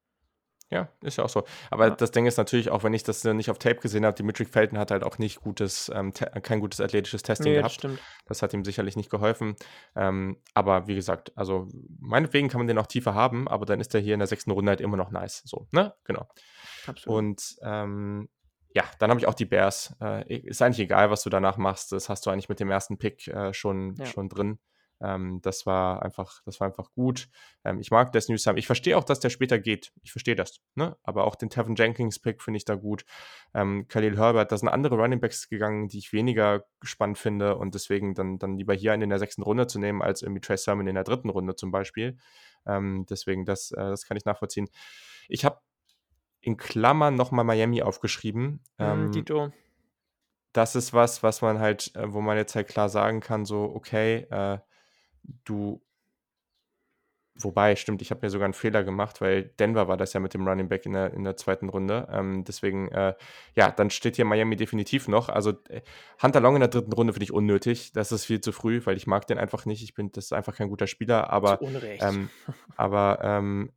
Ja, 0.69 0.89
ist 1.01 1.17
ja 1.19 1.25
auch 1.25 1.29
so. 1.29 1.45
Aber 1.71 1.87
Ja. 1.89 1.95
das 1.95 2.11
Ding 2.11 2.27
ist 2.27 2.39
natürlich, 2.39 2.71
auch 2.71 2.83
wenn 2.83 2.93
ich 2.93 3.05
das 3.05 3.23
nicht 3.23 3.51
auf 3.51 3.59
Tape 3.59 3.77
gesehen 3.77 4.05
habe, 4.05 4.17
Dimitri 4.17 4.45
Felton 4.45 4.79
hat 4.79 4.91
halt 4.91 5.05
auch 5.05 5.19
nicht 5.19 5.41
gutes, 5.41 5.91
ähm, 5.95 6.13
kein 6.13 6.59
gutes 6.59 6.81
athletisches 6.81 7.23
Testing 7.23 7.53
Nee, 7.53 7.55
das 7.57 7.61
gehabt. 7.63 7.75
stimmt. 7.75 8.01
Das 8.27 8.43
hat 8.43 8.53
ihm 8.53 8.65
sicherlich 8.65 8.97
nicht 8.97 9.09
geholfen. 9.09 9.55
Ähm, 9.95 10.39
aber 10.55 10.89
wie 10.89 10.97
gesagt, 10.97 11.31
also 11.37 11.69
meinetwegen 12.01 12.49
kann 12.49 12.59
man 12.59 12.67
den 12.67 12.79
auch 12.79 12.89
tiefer 12.89 13.15
haben, 13.15 13.47
aber 13.47 13.65
dann 13.65 13.79
ist 13.81 13.95
der 13.95 14.01
hier 14.01 14.15
in 14.15 14.21
der 14.21 14.27
sechsten 14.27 14.51
Runde 14.51 14.71
halt 14.71 14.81
immer 14.81 14.97
noch 14.97 15.11
nice. 15.13 15.43
So, 15.45 15.69
ne? 15.71 15.95
Genau. 16.05 16.27
Absolut. 16.87 17.17
Und 17.19 17.57
ähm, 17.63 18.29
ja, 18.75 18.83
dann 18.99 19.11
habe 19.11 19.21
ich 19.21 19.27
auch 19.29 19.35
die 19.35 19.45
Bears. 19.47 19.95
Äh, 20.03 20.35
ist 20.39 20.61
eigentlich 20.63 20.81
egal, 20.81 21.11
was 21.11 21.23
du 21.23 21.31
danach 21.31 21.57
machst. 21.59 21.93
Das 21.93 22.09
hast 22.09 22.27
du 22.27 22.31
eigentlich 22.31 22.49
mit 22.49 22.59
dem 22.61 22.71
ersten 22.71 22.99
Pick 22.99 23.29
äh, 23.29 23.55
schon, 23.55 23.95
Ja. 23.99 24.07
schon 24.07 24.29
drin. 24.29 24.59
Ähm, 25.01 25.41
das 25.43 25.67
war 25.67 26.03
einfach, 26.03 26.43
das 26.45 26.61
war 26.61 26.69
einfach 26.69 26.91
gut. 26.93 27.29
Ähm, 27.65 27.81
ich 27.81 27.91
mag 27.91 28.13
das 28.13 28.29
Newsam. 28.29 28.57
Ich 28.57 28.67
verstehe 28.67 28.97
auch, 28.97 29.05
dass 29.05 29.21
der 29.21 29.31
später 29.31 29.59
geht. 29.59 29.93
Ich 30.03 30.13
verstehe 30.13 30.37
das. 30.37 30.61
Ne? 30.75 30.97
Aber 31.03 31.25
auch 31.25 31.35
den 31.35 31.51
Tevin 31.51 31.75
Jenkins 31.77 32.19
Pick 32.19 32.43
finde 32.43 32.57
ich 32.57 32.65
da 32.65 32.75
gut. 32.75 33.05
Ähm, 33.55 33.87
Khalil 33.89 34.17
Herbert, 34.19 34.53
da 34.53 34.57
sind 34.57 34.69
andere 34.69 34.97
Running 34.97 35.21
Backs 35.21 35.49
gegangen, 35.49 35.89
die 35.89 35.99
ich 35.99 36.13
weniger 36.13 36.65
spannend 36.83 37.19
finde 37.19 37.57
und 37.57 37.75
deswegen 37.75 38.15
dann, 38.15 38.39
dann 38.39 38.57
lieber 38.57 38.75
hier 38.75 38.93
einen 38.93 39.03
in 39.03 39.11
der 39.11 39.19
sechsten 39.19 39.43
Runde 39.43 39.67
zu 39.67 39.79
nehmen, 39.79 40.03
als 40.03 40.23
irgendwie 40.23 40.41
Trey 40.41 40.57
Sermon 40.57 40.87
in 40.87 40.95
der 40.95 41.05
dritten 41.05 41.29
Runde 41.29 41.57
zum 41.57 41.71
Beispiel. 41.71 42.17
Ähm, 42.67 43.07
deswegen, 43.09 43.45
das, 43.45 43.73
äh, 43.73 43.77
das 43.77 44.07
kann 44.07 44.17
ich 44.17 44.25
nachvollziehen. 44.25 44.69
Ich 45.29 45.45
habe 45.45 45.61
in 46.41 46.57
Klammern 46.57 47.17
nochmal 47.17 47.45
Miami 47.45 47.83
aufgeschrieben. 47.83 48.61
Ähm, 48.79 49.11
Dito. 49.11 49.53
das 50.53 50.77
ist 50.77 50.93
was, 50.95 51.23
was 51.23 51.43
man 51.43 51.59
halt, 51.59 51.95
äh, 51.97 52.13
wo 52.13 52.21
man 52.21 52.37
jetzt 52.37 52.55
halt 52.55 52.69
klar 52.69 52.89
sagen 52.89 53.21
kann, 53.21 53.45
so, 53.45 53.65
okay, 53.65 54.27
äh, 54.31 54.59
du, 55.45 55.83
wobei, 57.35 57.77
stimmt, 57.77 58.03
ich 58.03 58.11
habe 58.11 58.25
mir 58.25 58.31
sogar 58.31 58.47
einen 58.47 58.55
Fehler 58.55 58.85
gemacht, 58.85 59.21
weil 59.21 59.45
Denver 59.45 59.89
war 59.89 59.97
das 59.97 60.13
ja 60.13 60.21
mit 60.21 60.35
dem 60.35 60.47
Running 60.47 60.69
Back 60.69 60.87
in 60.87 60.93
der, 60.93 61.13
in 61.13 61.25
der 61.25 61.37
zweiten 61.37 61.69
Runde. 61.69 62.09
Ähm, 62.11 62.45
deswegen, 62.45 62.89
äh, 62.93 63.15
ja, 63.55 63.71
dann 63.71 63.91
steht 63.91 64.17
hier 64.17 64.25
Miami 64.25 64.57
definitiv 64.57 65.09
noch. 65.09 65.29
Also 65.29 65.51
äh, 65.69 65.83
Hunter 66.23 66.41
Long 66.41 66.55
in 66.55 66.61
der 66.61 66.69
dritten 66.69 66.93
Runde 66.93 67.13
finde 67.13 67.25
ich 67.25 67.33
unnötig. 67.33 67.93
Das 67.93 68.13
ist 68.13 68.25
viel 68.25 68.41
zu 68.41 68.53
früh, 68.53 68.81
weil 68.85 68.97
ich 68.97 69.07
mag 69.07 69.27
den 69.27 69.39
einfach 69.39 69.67
nicht. 69.67 69.83
Ich 69.83 69.95
bin, 69.95 70.13
das 70.13 70.27
ist 70.27 70.33
einfach 70.33 70.57
kein 70.57 70.69
guter 70.69 70.87
Spieler, 70.87 71.31
aber 71.31 71.59
ähm, 72.01 72.31
aber 72.77 73.19
ähm, 73.23 73.73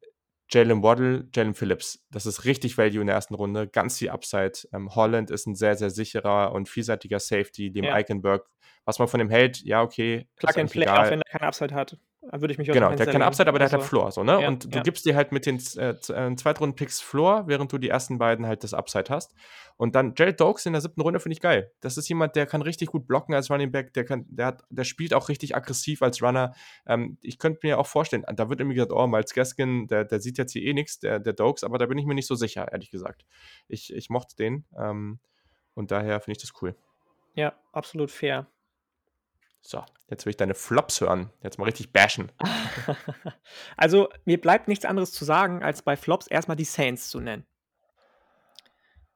Jalen 0.51 0.81
Waddle, 0.83 1.27
Jalen 1.33 1.53
Phillips, 1.53 2.03
das 2.11 2.25
ist 2.25 2.45
richtig 2.45 2.77
Value 2.77 3.01
in 3.01 3.07
der 3.07 3.15
ersten 3.15 3.35
Runde, 3.35 3.67
ganz 3.67 3.97
viel 3.99 4.09
Upside. 4.09 4.53
Ähm, 4.73 4.93
Holland 4.95 5.29
ist 5.31 5.45
ein 5.47 5.55
sehr, 5.55 5.75
sehr 5.75 5.89
sicherer 5.91 6.51
und 6.53 6.67
vielseitiger 6.67 7.19
Safety, 7.19 7.71
dem 7.71 7.85
Ja. 7.85 7.93
Eichenberg. 7.93 8.47
Was 8.85 8.97
man 8.97 9.07
von 9.07 9.19
dem 9.19 9.29
hält, 9.29 9.61
ja, 9.61 9.81
okay. 9.83 10.27
Plug 10.37 10.57
and 10.61 10.71
Play, 10.71 10.83
egal. 10.83 11.05
auch 11.05 11.11
wenn 11.11 11.21
er 11.21 11.31
keine 11.31 11.47
Upside 11.47 11.75
hat. 11.75 11.97
Würde 12.21 12.51
ich 12.51 12.57
mich 12.57 12.67
Genau, 12.67 12.89
der 12.89 12.99
hat 12.99 13.11
keine. 13.11 13.25
Upside, 13.25 13.47
aber 13.47 13.59
der 13.59 13.67
hat 13.67 13.71
halt 13.71 13.81
Also, 13.81 13.89
Floor, 13.89 14.11
so, 14.11 14.23
ne? 14.23 14.41
ja, 14.41 14.47
und 14.49 14.65
du 14.65 14.77
ja. 14.77 14.83
gibst 14.83 15.05
dir 15.05 15.15
halt 15.15 15.31
mit 15.31 15.45
den 15.45 15.57
äh, 15.77 15.91
äh, 15.91 16.35
Zweitrunden-Picks 16.35 16.99
Floor, 16.99 17.47
während 17.47 17.71
du 17.71 17.77
die 17.77 17.87
ersten 17.87 18.17
beiden 18.17 18.45
halt 18.45 18.63
das 18.63 18.73
Upside 18.73 19.05
hast. 19.09 19.33
Und 19.77 19.95
dann 19.95 20.13
Jared 20.17 20.37
Dokes 20.39 20.65
in 20.65 20.73
der 20.73 20.81
siebten 20.81 20.99
Runde 20.99 21.21
finde 21.21 21.33
ich 21.33 21.39
geil. 21.39 21.71
Das 21.79 21.97
ist 21.97 22.09
jemand, 22.09 22.35
der 22.35 22.45
kann 22.45 22.61
richtig 22.61 22.89
gut 22.89 23.07
blocken 23.07 23.33
als 23.33 23.49
Running 23.49 23.71
Back, 23.71 23.93
der 23.93 24.03
kann, 24.03 24.25
der 24.27 24.47
hat, 24.47 24.63
der 24.69 24.83
spielt 24.83 25.13
auch 25.13 25.29
richtig 25.29 25.55
aggressiv 25.55 26.01
als 26.01 26.21
Runner. 26.21 26.53
Ähm, 26.85 27.17
ich 27.21 27.39
könnte 27.39 27.61
mir 27.63 27.79
auch 27.79 27.87
vorstellen, 27.87 28.25
da 28.35 28.49
wird 28.49 28.59
irgendwie 28.59 28.75
gesagt, 28.75 28.91
oh, 28.91 29.07
Miles 29.07 29.33
Gaskin, 29.33 29.87
der, 29.87 30.03
der 30.03 30.19
sieht 30.19 30.37
jetzt 30.37 30.51
hier 30.51 30.63
eh 30.63 30.73
nichts, 30.73 30.99
der, 30.99 31.19
der 31.19 31.31
Dokes, 31.31 31.63
aber 31.63 31.77
da 31.77 31.85
bin 31.85 31.97
ich 31.97 32.05
mir 32.05 32.15
nicht 32.15 32.27
so 32.27 32.35
sicher, 32.35 32.69
ehrlich 32.69 32.91
gesagt. 32.91 33.25
Ich, 33.69 33.93
ich 33.93 34.09
mochte 34.09 34.35
den. 34.35 34.65
Ähm, 34.77 35.19
und 35.73 35.91
daher 35.91 36.19
finde 36.19 36.33
ich 36.33 36.41
das 36.41 36.61
cool. 36.61 36.75
ja, 37.35 37.53
absolut 37.71 38.11
fair. 38.11 38.47
So, 39.61 39.83
jetzt 40.09 40.25
will 40.25 40.31
ich 40.31 40.37
deine 40.37 40.55
Flops 40.55 41.01
hören. 41.01 41.31
Jetzt 41.43 41.59
mal 41.59 41.65
richtig 41.65 41.91
bashen. 41.91 42.31
also, 43.77 44.09
mir 44.25 44.39
bleibt 44.39 44.67
nichts 44.67 44.85
anderes 44.85 45.11
zu 45.11 45.25
sagen, 45.25 45.63
als 45.63 45.81
bei 45.81 45.97
Flops 45.97 46.27
erstmal 46.27 46.57
die 46.57 46.63
Saints 46.65 47.09
zu 47.09 47.19
nennen. 47.19 47.45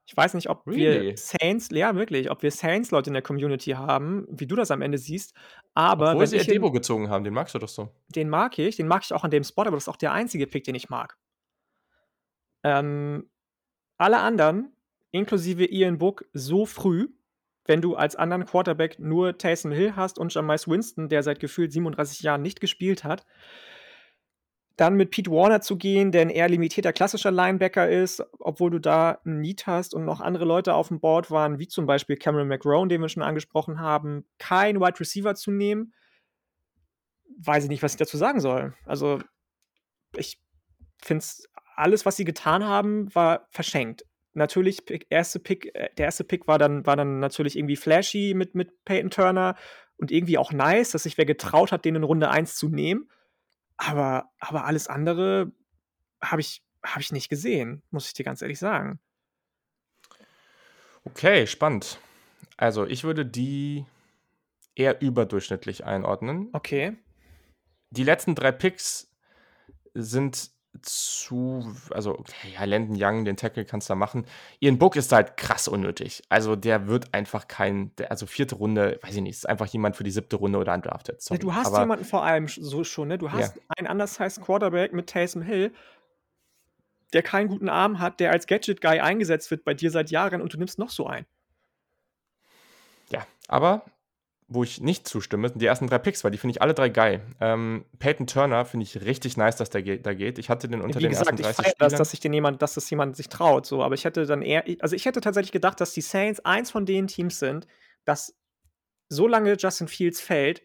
Ich 0.06 0.18
weiß 0.18 0.34
nicht, 0.34 0.50
ob 0.50 0.68
Really? 0.68 1.08
wir 1.08 1.18
Saints, 1.18 1.70
ja 1.72 1.96
wirklich, 1.96 2.30
ob 2.30 2.44
wir 2.44 2.52
Saints-Leute 2.52 3.10
in 3.10 3.14
der 3.14 3.24
Community 3.24 3.72
haben, 3.72 4.28
wie 4.30 4.46
du 4.46 4.56
das 4.56 4.70
am 4.70 4.82
Ende 4.82 4.98
siehst. 4.98 5.34
Aber 5.74 6.12
Obwohl 6.12 6.28
sie 6.28 6.40
Debo 6.40 6.72
gezogen 6.72 7.10
haben, 7.10 7.24
den 7.24 7.34
magst 7.34 7.56
du 7.56 7.60
doch 7.60 7.70
so. 7.70 7.90
den 8.10 8.30
mag 8.30 8.60
ich, 8.60 8.76
den 8.76 8.88
mag 8.88 9.04
ich 9.04 9.14
auch 9.14 9.24
an 9.24 9.32
dem 9.32 9.44
Spot, 9.46 9.62
aber 9.62 9.78
das 9.78 9.86
ist 9.86 9.90
auch 9.90 9.96
der 9.98 10.12
einzige 10.12 10.46
Pick, 10.46 10.66
den 10.66 10.76
ich 10.76 10.90
mag. 10.90 11.18
Ähm, 12.64 13.30
alle 13.98 14.20
anderen, 14.20 14.76
inklusive 15.12 15.66
Ian 15.72 15.98
Book, 15.98 16.26
so 16.34 16.66
früh, 16.66 17.08
wenn 17.66 17.82
du 17.82 17.96
als 17.96 18.16
anderen 18.16 18.46
Quarterback 18.46 19.00
nur 19.00 19.38
Taysom 19.38 19.72
Hill 19.72 19.96
hast 19.96 20.20
und 20.20 20.34
Jamais 20.34 20.68
Winston, 20.68 21.10
der 21.10 21.24
seit 21.24 21.40
gefühlt 21.40 21.72
37 21.72 22.22
Jahren 22.22 22.42
nicht 22.42 22.60
gespielt 22.60 23.04
hat, 23.04 23.26
dann 24.76 24.96
mit 24.96 25.12
Pete 25.12 25.30
Warner 25.30 25.62
zu 25.62 25.78
gehen, 25.78 26.12
der 26.12 26.24
ein 26.24 26.30
eher 26.30 26.50
limitierter 26.50 26.94
klassischer 26.94 27.32
Linebacker 27.32 27.90
ist, 27.90 28.24
obwohl 28.40 28.72
du 28.72 28.80
da 28.80 29.20
einen 29.24 29.40
Need 29.40 29.68
hast 29.68 29.94
und 29.94 30.04
noch 30.04 30.20
andere 30.20 30.46
Leute 30.46 30.74
auf 30.74 30.88
dem 30.88 31.00
Board 31.00 31.30
waren, 31.30 31.60
wie 31.60 31.68
zum 31.68 31.86
Beispiel 31.86 32.18
Cameron 32.18 32.48
McRone, 32.48 32.88
den 32.88 33.02
wir 33.02 33.10
schon 33.10 33.24
angesprochen 33.24 33.80
haben, 33.80 34.26
kein 34.40 34.80
Wide 34.80 35.00
Receiver 35.00 35.36
zu 35.36 35.52
nehmen, 35.52 35.94
weiß 37.38 37.66
ich 37.66 37.70
nicht, 37.70 37.84
was 37.84 37.94
ich 37.94 38.00
dazu 38.00 38.18
sagen 38.18 38.40
soll. 38.40 38.74
Also, 38.86 39.20
ich 40.16 40.40
finde 41.02 41.26
alles, 41.76 42.06
was 42.06 42.16
sie 42.16 42.26
getan 42.26 42.64
haben, 42.64 43.14
war 43.14 43.48
verschenkt. 43.52 44.06
Natürlich, 44.34 44.86
Pick, 44.86 45.06
erste 45.10 45.40
Pick, 45.40 45.76
äh, 45.76 45.90
der 45.98 46.06
erste 46.06 46.24
Pick 46.24 46.48
war 46.48 46.58
dann, 46.58 46.86
war 46.86 46.96
dann 46.96 47.20
natürlich 47.20 47.58
irgendwie 47.58 47.76
flashy 47.76 48.34
mit, 48.36 48.56
mit 48.56 48.84
Peyton 48.86 49.12
Turner 49.12 49.56
und 49.98 50.12
irgendwie 50.12 50.38
auch 50.38 50.52
nice, 50.52 50.92
dass 50.92 51.04
sich 51.04 51.18
wer 51.18 51.26
getraut 51.26 51.72
hat, 51.72 51.86
den 51.86 51.96
in 51.96 52.04
Runde 52.04 52.30
1 52.30 52.56
zu 52.56 52.70
nehmen. 52.70 53.10
Aber, 53.78 54.32
aber 54.40 54.66
alles 54.66 54.88
andere 54.88 55.52
habe 56.22 56.42
ich, 56.42 56.64
hab 56.84 57.00
ich 57.00 57.12
nicht 57.12 57.30
gesehen, 57.30 57.84
muss 57.92 58.08
ich 58.08 58.14
dir 58.14 58.24
ganz 58.24 58.42
ehrlich 58.42 58.60
sagen. 58.60 59.00
Okay, 61.06 61.48
spannend. 61.48 62.00
Also, 62.58 62.86
ich 62.86 63.04
würde 63.04 63.26
die 63.26 63.86
eher 64.76 65.02
überdurchschnittlich 65.02 65.86
einordnen. 65.86 66.50
Okay. 66.54 66.98
Die 67.90 68.04
letzten 68.04 68.36
drei 68.36 68.52
Picks 68.52 69.12
sind 69.94 70.52
zu, 70.84 71.76
also, 71.90 72.18
okay, 72.18 72.54
ja, 72.54 72.64
Landon 72.66 72.98
Young, 73.00 73.26
den 73.26 73.38
Tackle 73.38 73.66
kannst 73.66 73.90
du 73.90 73.94
da 73.94 73.96
machen. 73.96 74.26
Ian 74.60 74.78
Book 74.78 74.96
ist 74.96 75.12
halt 75.12 75.38
krass 75.38 75.68
unnötig. 75.68 76.24
Also, 76.30 76.56
der 76.56 76.88
wird 76.88 77.14
einfach 77.14 77.48
kein, 77.48 77.96
der, 77.98 78.12
also 78.12 78.26
vierte 78.26 78.56
Runde, 78.56 79.00
weiß 79.02 79.16
ich 79.16 79.22
nicht, 79.22 79.36
ist 79.36 79.50
einfach 79.50 79.68
jemand 79.68 79.96
für 79.96 80.04
die 80.04 80.12
siebte 80.12 80.36
Runde 80.36 80.60
oder 80.60 80.74
undrafted. 80.74 81.16
Ja, 81.16 81.22
Sorry. 81.22 81.40
du 81.40 81.56
hast 81.56 81.68
Aber 81.68 81.80
jemanden 81.80 82.06
vor 82.06 82.24
allem 82.24 82.48
so 82.48 82.84
schon, 82.84 83.08
ne? 83.08 83.18
Du 83.18 83.32
hast 83.32 83.60
einen 83.78 83.90
undersized 83.90 84.42
Quarterback 84.44 84.94
mit 84.94 85.08
Taysom 85.08 85.42
Hill, 85.42 85.74
der 87.14 87.24
keinen 87.24 87.48
guten 87.48 87.70
Arm 87.70 88.00
hat, 88.00 88.20
der 88.20 88.32
als 88.32 88.48
Gadget-Guy 88.48 89.00
eingesetzt 89.00 89.52
wird 89.52 89.64
bei 89.64 89.74
dir 89.74 89.92
seit 89.92 90.12
Jahren 90.12 90.42
und 90.42 90.54
du 90.54 90.58
nimmst 90.58 90.80
noch 90.80 90.90
so 90.90 91.08
einen. 91.08 91.26
Ja, 93.10 93.26
aber 93.48 93.86
wo 94.54 94.64
ich 94.64 94.82
nicht 94.82 95.08
zustimme, 95.08 95.50
sind 95.50 95.62
die 95.62 95.66
ersten 95.66 95.88
drei 95.88 95.98
Picks, 96.00 96.24
weil 96.24 96.32
die 96.32 96.38
finde 96.38 96.52
ich 96.52 96.62
alle 96.62 96.74
drei 96.74 96.90
geil. 96.90 97.22
Ähm, 97.40 97.86
Peyton 98.00 98.28
Turner 98.28 98.66
finde 98.66 98.86
ich 98.86 99.02
richtig 99.04 99.38
nice, 99.38 99.56
dass 99.56 99.70
der 99.70 99.82
ge 99.82 100.00
da 100.00 100.14
geht. 100.14 100.38
Ich 100.38 100.50
hatte 100.50 100.68
den 100.68 100.82
unter 100.82 101.00
Wie 101.00 101.04
den 101.04 101.12
gesagt, 101.12 101.30
ersten 101.30 101.42
ich 101.42 101.46
30 101.48 101.56
feiere 101.56 101.76
das, 101.78 101.88
Spielern. 101.88 102.00
dass 102.00 102.12
sich 102.12 102.20
den 102.20 102.34
jemand, 102.34 102.62
dass 102.62 102.74
das 102.76 102.90
jemand 102.90 103.16
sich 103.16 103.30
traut, 103.30 103.66
so, 103.66 103.84
aber 103.84 103.96
ich 103.96 104.06
hätte 104.06 104.26
dann 104.26 104.42
eher, 104.42 104.64
also 104.80 104.96
ich 104.96 105.06
hätte 105.06 105.22
tatsächlich 105.22 105.52
gedacht, 105.52 105.82
dass 105.82 105.94
die 105.94 106.02
Saints 106.02 106.40
eins 106.42 106.72
von 106.72 106.86
den 106.86 107.08
Teams 107.08 107.40
sind, 107.40 107.68
das 108.06 108.36
solange 109.10 109.56
Justin 109.58 109.88
Fields 109.88 110.22
fällt, 110.22 110.64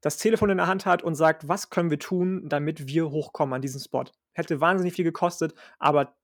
das 0.00 0.16
Telefon 0.16 0.50
in 0.50 0.56
der 0.56 0.66
Hand 0.66 0.86
hat 0.86 1.02
und 1.02 1.14
sagt, 1.14 1.48
was 1.48 1.70
können 1.70 1.90
wir 1.90 1.98
tun, 1.98 2.48
damit 2.48 2.86
wir 2.86 3.10
hochkommen 3.10 3.54
an 3.54 3.62
diesen 3.62 3.80
Spot. 3.80 4.04
Hätte 4.32 4.60
wahnsinnig 4.60 4.94
viel 4.94 5.04
gekostet, 5.04 5.54
aber 5.78 6.14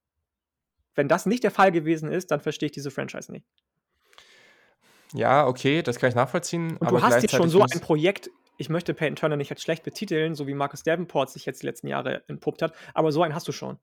wenn 0.95 1.09
das 1.09 1.27
nicht 1.27 1.45
der 1.45 1.51
Fall 1.51 1.73
gewesen 1.73 2.11
ist, 2.11 2.31
dann 2.31 2.41
verstehe 2.41 2.69
ich 2.69 2.73
diese 2.73 2.91
Franchise 2.91 3.31
nicht. 3.31 3.47
Ja, 5.13 5.47
okay, 5.47 5.83
das 5.83 5.99
kann 5.99 6.09
ich 6.09 6.15
nachvollziehen. 6.15 6.77
Und 6.77 6.87
aber 6.87 6.99
du 6.99 7.03
hast 7.03 7.21
hier 7.21 7.29
schon 7.29 7.49
so 7.49 7.63
ein 7.63 7.81
Projekt, 7.81 8.31
ich 8.59 8.69
möchte 8.69 8.95
Peyton 8.95 9.17
Turner 9.17 9.37
nicht 9.37 9.51
als 9.51 9.63
schlecht 9.63 9.85
betiteln, 9.85 10.35
so 10.35 10.47
wie 10.47 10.55
Marcus 10.55 10.83
Davenport 10.83 11.31
sich 11.31 11.47
jetzt 11.47 11.63
die 11.63 11.67
letzten 11.67 11.89
Jahre 11.89 12.23
entpuppt 12.29 12.63
hat, 12.63 12.75
aber 12.95 13.13
so 13.13 13.23
einen 13.23 13.35
hast 13.35 13.47
du 13.49 13.53
schon. 13.53 13.79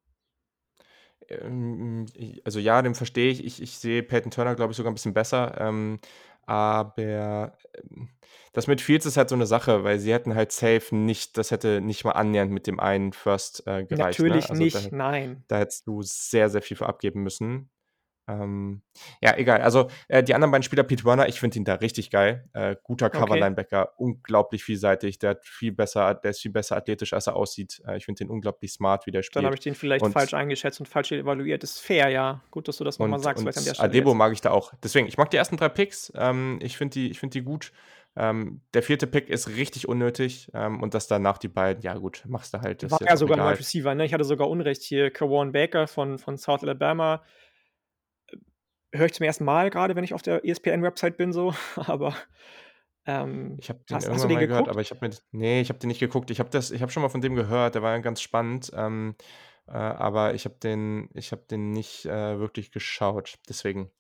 Ähm, 1.30 2.06
also 2.44 2.60
ja, 2.60 2.82
den 2.82 2.96
verstehe 2.96 3.32
ich. 3.32 3.44
Ich, 3.44 3.62
ich 3.62 3.78
sehe 3.78 4.04
Peyton 4.04 4.32
Turner, 4.32 4.56
glaube 4.56 4.72
ich, 4.72 4.78
sogar 4.78 4.92
ein 4.92 4.96
bisschen 4.96 5.14
besser. 5.14 5.56
Ähm, 5.60 6.00
aber 6.46 7.54
ähm, 7.76 8.10
das 8.52 8.68
mit 8.68 8.82
Fields 8.82 9.06
ist 9.06 9.18
halt 9.18 9.30
so 9.30 9.36
eine 9.36 9.46
Sache, 9.46 9.84
weil 9.84 10.00
sie 10.00 10.14
hätten 10.14 10.36
halt 10.36 10.52
safe 10.52 10.96
nicht, 10.96 11.38
das 11.38 11.52
hätte 11.52 11.82
nicht 11.82 12.04
mal 12.04 12.12
annähernd 12.12 12.52
mit 12.52 12.68
dem 12.68 12.80
einen 12.80 13.14
First 13.14 13.66
äh, 13.66 13.86
gereicht. 13.86 14.20
Natürlich 14.20 14.46
ne? 14.46 14.50
also 14.50 14.64
nicht, 14.64 14.92
Da, 14.92 14.96
nein. 14.96 15.44
da 15.48 15.58
hättest 15.58 15.88
du 15.88 16.02
sehr, 16.02 16.50
sehr 16.50 16.62
viel 16.62 16.78
für 16.78 16.88
abgeben 16.88 17.24
müssen. 17.24 17.70
Ähm, 18.28 18.82
ja, 19.22 19.36
egal. 19.38 19.62
Also 19.62 19.90
äh, 20.08 20.24
die 20.24 20.34
anderen 20.34 20.52
beiden 20.52 20.64
Spieler, 20.64 20.84
Pete 20.84 21.04
Werner, 21.04 21.28
ich 21.28 21.40
finde 21.40 21.58
ihn 21.58 21.66
da 21.66 21.76
richtig 21.76 22.10
geil. 22.10 22.48
Äh, 22.54 22.76
guter 22.82 23.08
Okay. 23.08 23.20
Cover-Linebacker, 23.20 23.94
unglaublich 23.98 24.64
vielseitig. 24.64 25.20
Der 25.20 25.32
hat 25.32 25.46
viel 25.46 25.74
besser, 25.74 26.14
der 26.16 26.32
ist 26.32 26.42
viel 26.42 26.52
besser 26.52 26.78
athletisch, 26.78 27.14
als 27.14 27.28
er 27.28 27.36
aussieht. 27.36 27.82
Äh, 27.86 27.98
ich 27.98 28.06
finde 28.06 28.20
den 28.20 28.30
unglaublich 28.30 28.72
smart, 28.72 29.06
wie 29.06 29.12
der 29.12 29.24
spielt. 29.24 29.38
Dann 29.38 29.46
habe 29.46 29.56
ich 29.56 29.62
den 29.62 29.76
vielleicht 29.76 30.06
Und- 30.06 30.14
falsch 30.14 30.34
eingeschätzt 30.34 30.80
und 30.80 30.88
falsch 30.88 31.12
evaluiert. 31.12 31.64
Ist 31.64 31.80
fair, 31.80 32.10
ja. 32.10 32.42
Gut, 32.52 32.68
dass 32.68 32.78
du 32.78 32.84
das 32.84 32.98
nochmal 33.00 33.20
sagst, 33.20 33.46
und. 33.46 33.80
Adebo 33.80 34.10
jetzt. 34.12 34.18
mag 34.18 34.32
ich 34.34 34.42
da 34.42 34.52
auch. 34.52 34.74
Deswegen, 34.82 35.08
ich 35.08 35.18
mag 35.18 35.30
die 35.30 35.38
ersten 35.38 35.58
drei 35.58 35.70
Picks. 35.70 36.12
Ähm, 36.16 36.60
ich 36.62 36.78
finde 36.78 36.94
die, 36.94 37.12
ich 37.12 37.20
find 37.20 37.34
die 37.34 37.42
gut. 37.42 37.72
Ähm, 38.16 38.62
der 38.76 38.84
vierte 38.84 39.08
Pick 39.08 39.28
ist 39.28 39.50
richtig 39.50 39.88
unnötig 39.88 40.52
ähm, 40.54 40.84
und 40.84 40.94
dass 40.94 41.08
danach 41.08 41.40
die 41.40 41.48
beiden, 41.48 41.82
ja 41.82 41.96
gut, 41.96 42.24
machst 42.28 42.54
du 42.54 42.62
halt. 42.62 42.90
War 42.92 43.00
ja 43.02 43.18
sogar 43.18 43.40
ein 43.40 43.50
Wide 43.50 43.60
Receiver, 43.60 43.96
ne? 43.96 44.06
Ich 44.06 44.14
hatte 44.14 44.24
sogar 44.24 44.50
Unrecht 44.50 44.84
hier. 44.84 45.10
Kawan 45.10 45.52
Baker 45.52 45.88
von, 45.88 46.20
von 46.20 46.38
South 46.38 46.62
Alabama. 46.64 47.24
Höre 48.94 49.08
ich 49.08 49.14
zum 49.14 49.26
ersten 49.26 49.44
Mal 49.44 49.70
gerade, 49.70 49.96
wenn 49.96 50.04
ich 50.04 50.14
auf 50.14 50.22
der 50.22 50.46
ESPN-Website 50.46 51.18
bin, 51.18 51.34
so. 51.34 51.54
Aber 51.76 52.16
ähm, 53.06 53.58
ich 53.60 53.70
habe 53.70 53.80
den 53.90 53.96
hast, 53.96 54.04
irgendwann 54.06 54.22
hast 54.22 54.30
den 54.30 54.34
mal 54.34 54.48
gehört, 54.48 54.70
aber 54.70 54.80
ich 54.80 54.92
habe 54.92 55.06
mir 55.06 55.14
nee, 55.32 55.60
ich 55.60 55.70
habe 55.70 55.80
den 55.80 55.90
nicht 55.90 56.00
geguckt. 56.00 56.32
Ich 56.32 56.40
habe 56.40 56.50
das, 56.50 56.72
ich 56.72 56.82
habe 56.82 56.92
schon 56.92 57.04
mal 57.04 57.10
von 57.10 57.20
dem 57.20 57.36
gehört. 57.36 57.76
Der 57.76 57.82
war 57.82 58.00
ganz 58.00 58.22
spannend, 58.22 58.72
ähm, 58.74 59.16
äh, 59.68 59.72
aber 59.72 60.36
ich 60.36 60.46
habe 60.46 60.56
den, 60.56 61.10
ich 61.14 61.34
habe 61.34 61.44
den 61.50 61.72
nicht 61.72 62.06
äh, 62.06 62.40
wirklich 62.40 62.72
geschaut. 62.72 63.40
Deswegen, 63.50 63.92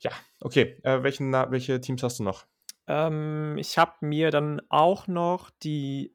ja, 0.00 0.10
okay. 0.40 0.78
Äh, 0.82 1.02
welchen, 1.02 1.32
welche 1.32 1.80
Teams 1.80 2.02
hast 2.02 2.18
du 2.18 2.24
noch? 2.24 2.44
Ähm, 2.86 3.56
ich 3.56 3.78
habe 3.78 3.92
mir 4.02 4.30
dann 4.30 4.60
auch 4.68 5.06
noch 5.06 5.50
die 5.62 6.14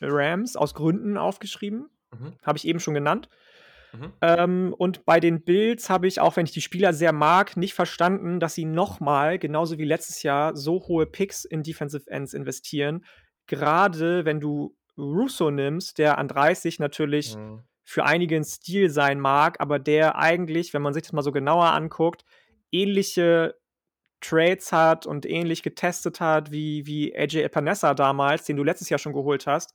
Rams 0.00 0.56
aus 0.56 0.74
Gründen 0.74 1.16
aufgeschrieben. 1.16 1.90
Mhm. 2.10 2.32
Habe 2.42 2.58
ich 2.58 2.66
eben 2.66 2.80
schon 2.80 2.94
genannt. 2.94 3.28
Mhm. 3.94 4.12
Ähm, 4.20 4.74
und 4.76 5.04
bei 5.04 5.20
den 5.20 5.44
Bills 5.44 5.90
habe 5.90 6.06
ich, 6.06 6.20
auch 6.20 6.36
wenn 6.36 6.46
ich 6.46 6.52
die 6.52 6.60
Spieler 6.60 6.92
sehr 6.92 7.12
mag, 7.12 7.56
nicht 7.56 7.74
verstanden, 7.74 8.40
dass 8.40 8.54
sie 8.54 8.64
nochmal, 8.64 9.38
genauso 9.38 9.78
wie 9.78 9.84
letztes 9.84 10.22
Jahr, 10.22 10.56
so 10.56 10.86
hohe 10.86 11.06
Picks 11.06 11.44
in 11.44 11.62
Defensive 11.62 12.10
Ends 12.10 12.34
investieren. 12.34 13.04
Gerade 13.46 14.24
wenn 14.24 14.40
du 14.40 14.76
Russo 14.96 15.50
nimmst, 15.50 15.98
der 15.98 16.18
an 16.18 16.28
30 16.28 16.78
natürlich 16.78 17.36
mhm. 17.36 17.62
für 17.82 18.04
einige 18.04 18.36
ein 18.36 18.44
Stil 18.44 18.90
sein 18.90 19.20
mag, 19.20 19.60
aber 19.60 19.78
der 19.78 20.16
eigentlich, 20.16 20.72
wenn 20.74 20.82
man 20.82 20.94
sich 20.94 21.02
das 21.02 21.12
mal 21.12 21.22
so 21.22 21.32
genauer 21.32 21.72
anguckt, 21.72 22.24
ähnliche 22.70 23.54
Trades 24.20 24.72
hat 24.72 25.06
und 25.06 25.26
ähnlich 25.26 25.62
getestet 25.62 26.20
hat 26.20 26.50
wie, 26.50 26.86
wie 26.86 27.14
AJ 27.14 27.42
Epinesa 27.42 27.94
damals, 27.94 28.44
den 28.44 28.56
du 28.56 28.64
letztes 28.64 28.88
Jahr 28.88 28.98
schon 28.98 29.12
geholt 29.12 29.46
hast. 29.46 29.74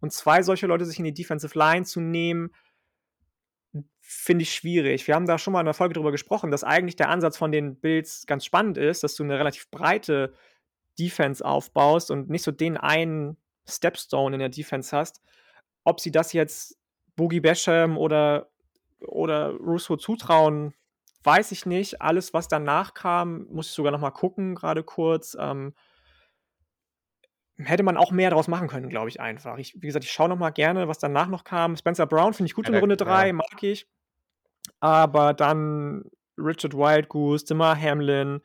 Und 0.00 0.12
zwei 0.12 0.42
solche 0.42 0.66
Leute 0.66 0.84
sich 0.84 0.98
in 0.98 1.06
die 1.06 1.14
Defensive 1.14 1.58
Line 1.58 1.86
zu 1.86 2.00
nehmen, 2.00 2.50
finde 4.08 4.44
ich 4.44 4.54
schwierig. 4.54 5.08
Wir 5.08 5.16
haben 5.16 5.26
da 5.26 5.36
schon 5.36 5.52
mal 5.52 5.60
in 5.60 5.66
der 5.66 5.74
Folge 5.74 5.94
drüber 5.94 6.12
gesprochen, 6.12 6.52
dass 6.52 6.62
eigentlich 6.62 6.94
der 6.94 7.08
Ansatz 7.08 7.36
von 7.36 7.50
den 7.50 7.74
Bills 7.74 8.24
ganz 8.26 8.44
spannend 8.44 8.78
ist, 8.78 9.02
dass 9.02 9.16
du 9.16 9.24
eine 9.24 9.36
relativ 9.36 9.68
breite 9.68 10.32
Defense 10.96 11.44
aufbaust 11.44 12.12
und 12.12 12.30
nicht 12.30 12.44
so 12.44 12.52
den 12.52 12.76
einen 12.76 13.36
Stepstone 13.68 14.36
in 14.36 14.38
der 14.38 14.48
Defense 14.48 14.96
hast. 14.96 15.20
Ob 15.82 15.98
sie 16.00 16.12
das 16.12 16.32
jetzt 16.32 16.78
Boogie 17.16 17.40
Basham 17.40 17.98
oder, 17.98 18.48
oder 19.00 19.50
Russo 19.54 19.96
zutrauen, 19.96 20.72
weiß 21.24 21.50
ich 21.50 21.66
nicht. 21.66 22.00
Alles, 22.00 22.32
was 22.32 22.46
danach 22.46 22.94
kam, 22.94 23.48
muss 23.50 23.66
ich 23.66 23.72
sogar 23.72 23.90
noch 23.90 24.00
mal 24.00 24.12
gucken, 24.12 24.54
gerade 24.54 24.84
kurz. 24.84 25.36
Ähm, 25.38 25.74
hätte 27.56 27.82
man 27.82 27.96
auch 27.96 28.12
mehr 28.12 28.30
daraus 28.30 28.46
machen 28.46 28.68
können, 28.68 28.88
glaube 28.88 29.08
ich 29.08 29.20
einfach. 29.20 29.58
Ich, 29.58 29.74
wie 29.74 29.88
gesagt, 29.88 30.04
ich 30.04 30.12
schaue 30.12 30.28
noch 30.28 30.38
mal 30.38 30.50
gerne, 30.50 30.86
was 30.86 30.98
danach 30.98 31.26
noch 31.26 31.42
kam. 31.42 31.76
Spencer 31.76 32.06
Brown 32.06 32.34
finde 32.34 32.46
ich 32.48 32.54
gut 32.54 32.68
ja, 32.68 32.74
in 32.74 32.80
Runde 32.80 32.96
3, 32.96 33.26
ja. 33.26 33.32
mag 33.32 33.62
ich. 33.62 33.88
Aber 34.80 35.34
dann 35.34 36.04
Richard 36.38 36.74
Wildgoose, 36.74 37.44
Dimmer 37.46 37.80
Hamlin, 37.80 38.40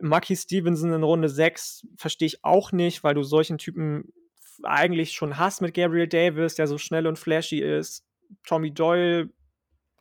Maki 0.00 0.36
Stevenson 0.36 0.92
in 0.92 1.02
Runde 1.02 1.28
6 1.28 1.86
verstehe 1.96 2.26
ich 2.26 2.44
auch 2.44 2.72
nicht, 2.72 3.02
weil 3.04 3.14
du 3.14 3.22
solchen 3.22 3.58
Typen 3.58 4.12
eigentlich 4.62 5.12
schon 5.12 5.38
hast 5.38 5.60
mit 5.60 5.74
Gabriel 5.74 6.08
Davis, 6.08 6.54
der 6.54 6.66
so 6.66 6.78
schnell 6.78 7.06
und 7.06 7.18
flashy 7.18 7.60
ist. 7.60 8.04
Tommy 8.46 8.72
Doyle 8.72 9.30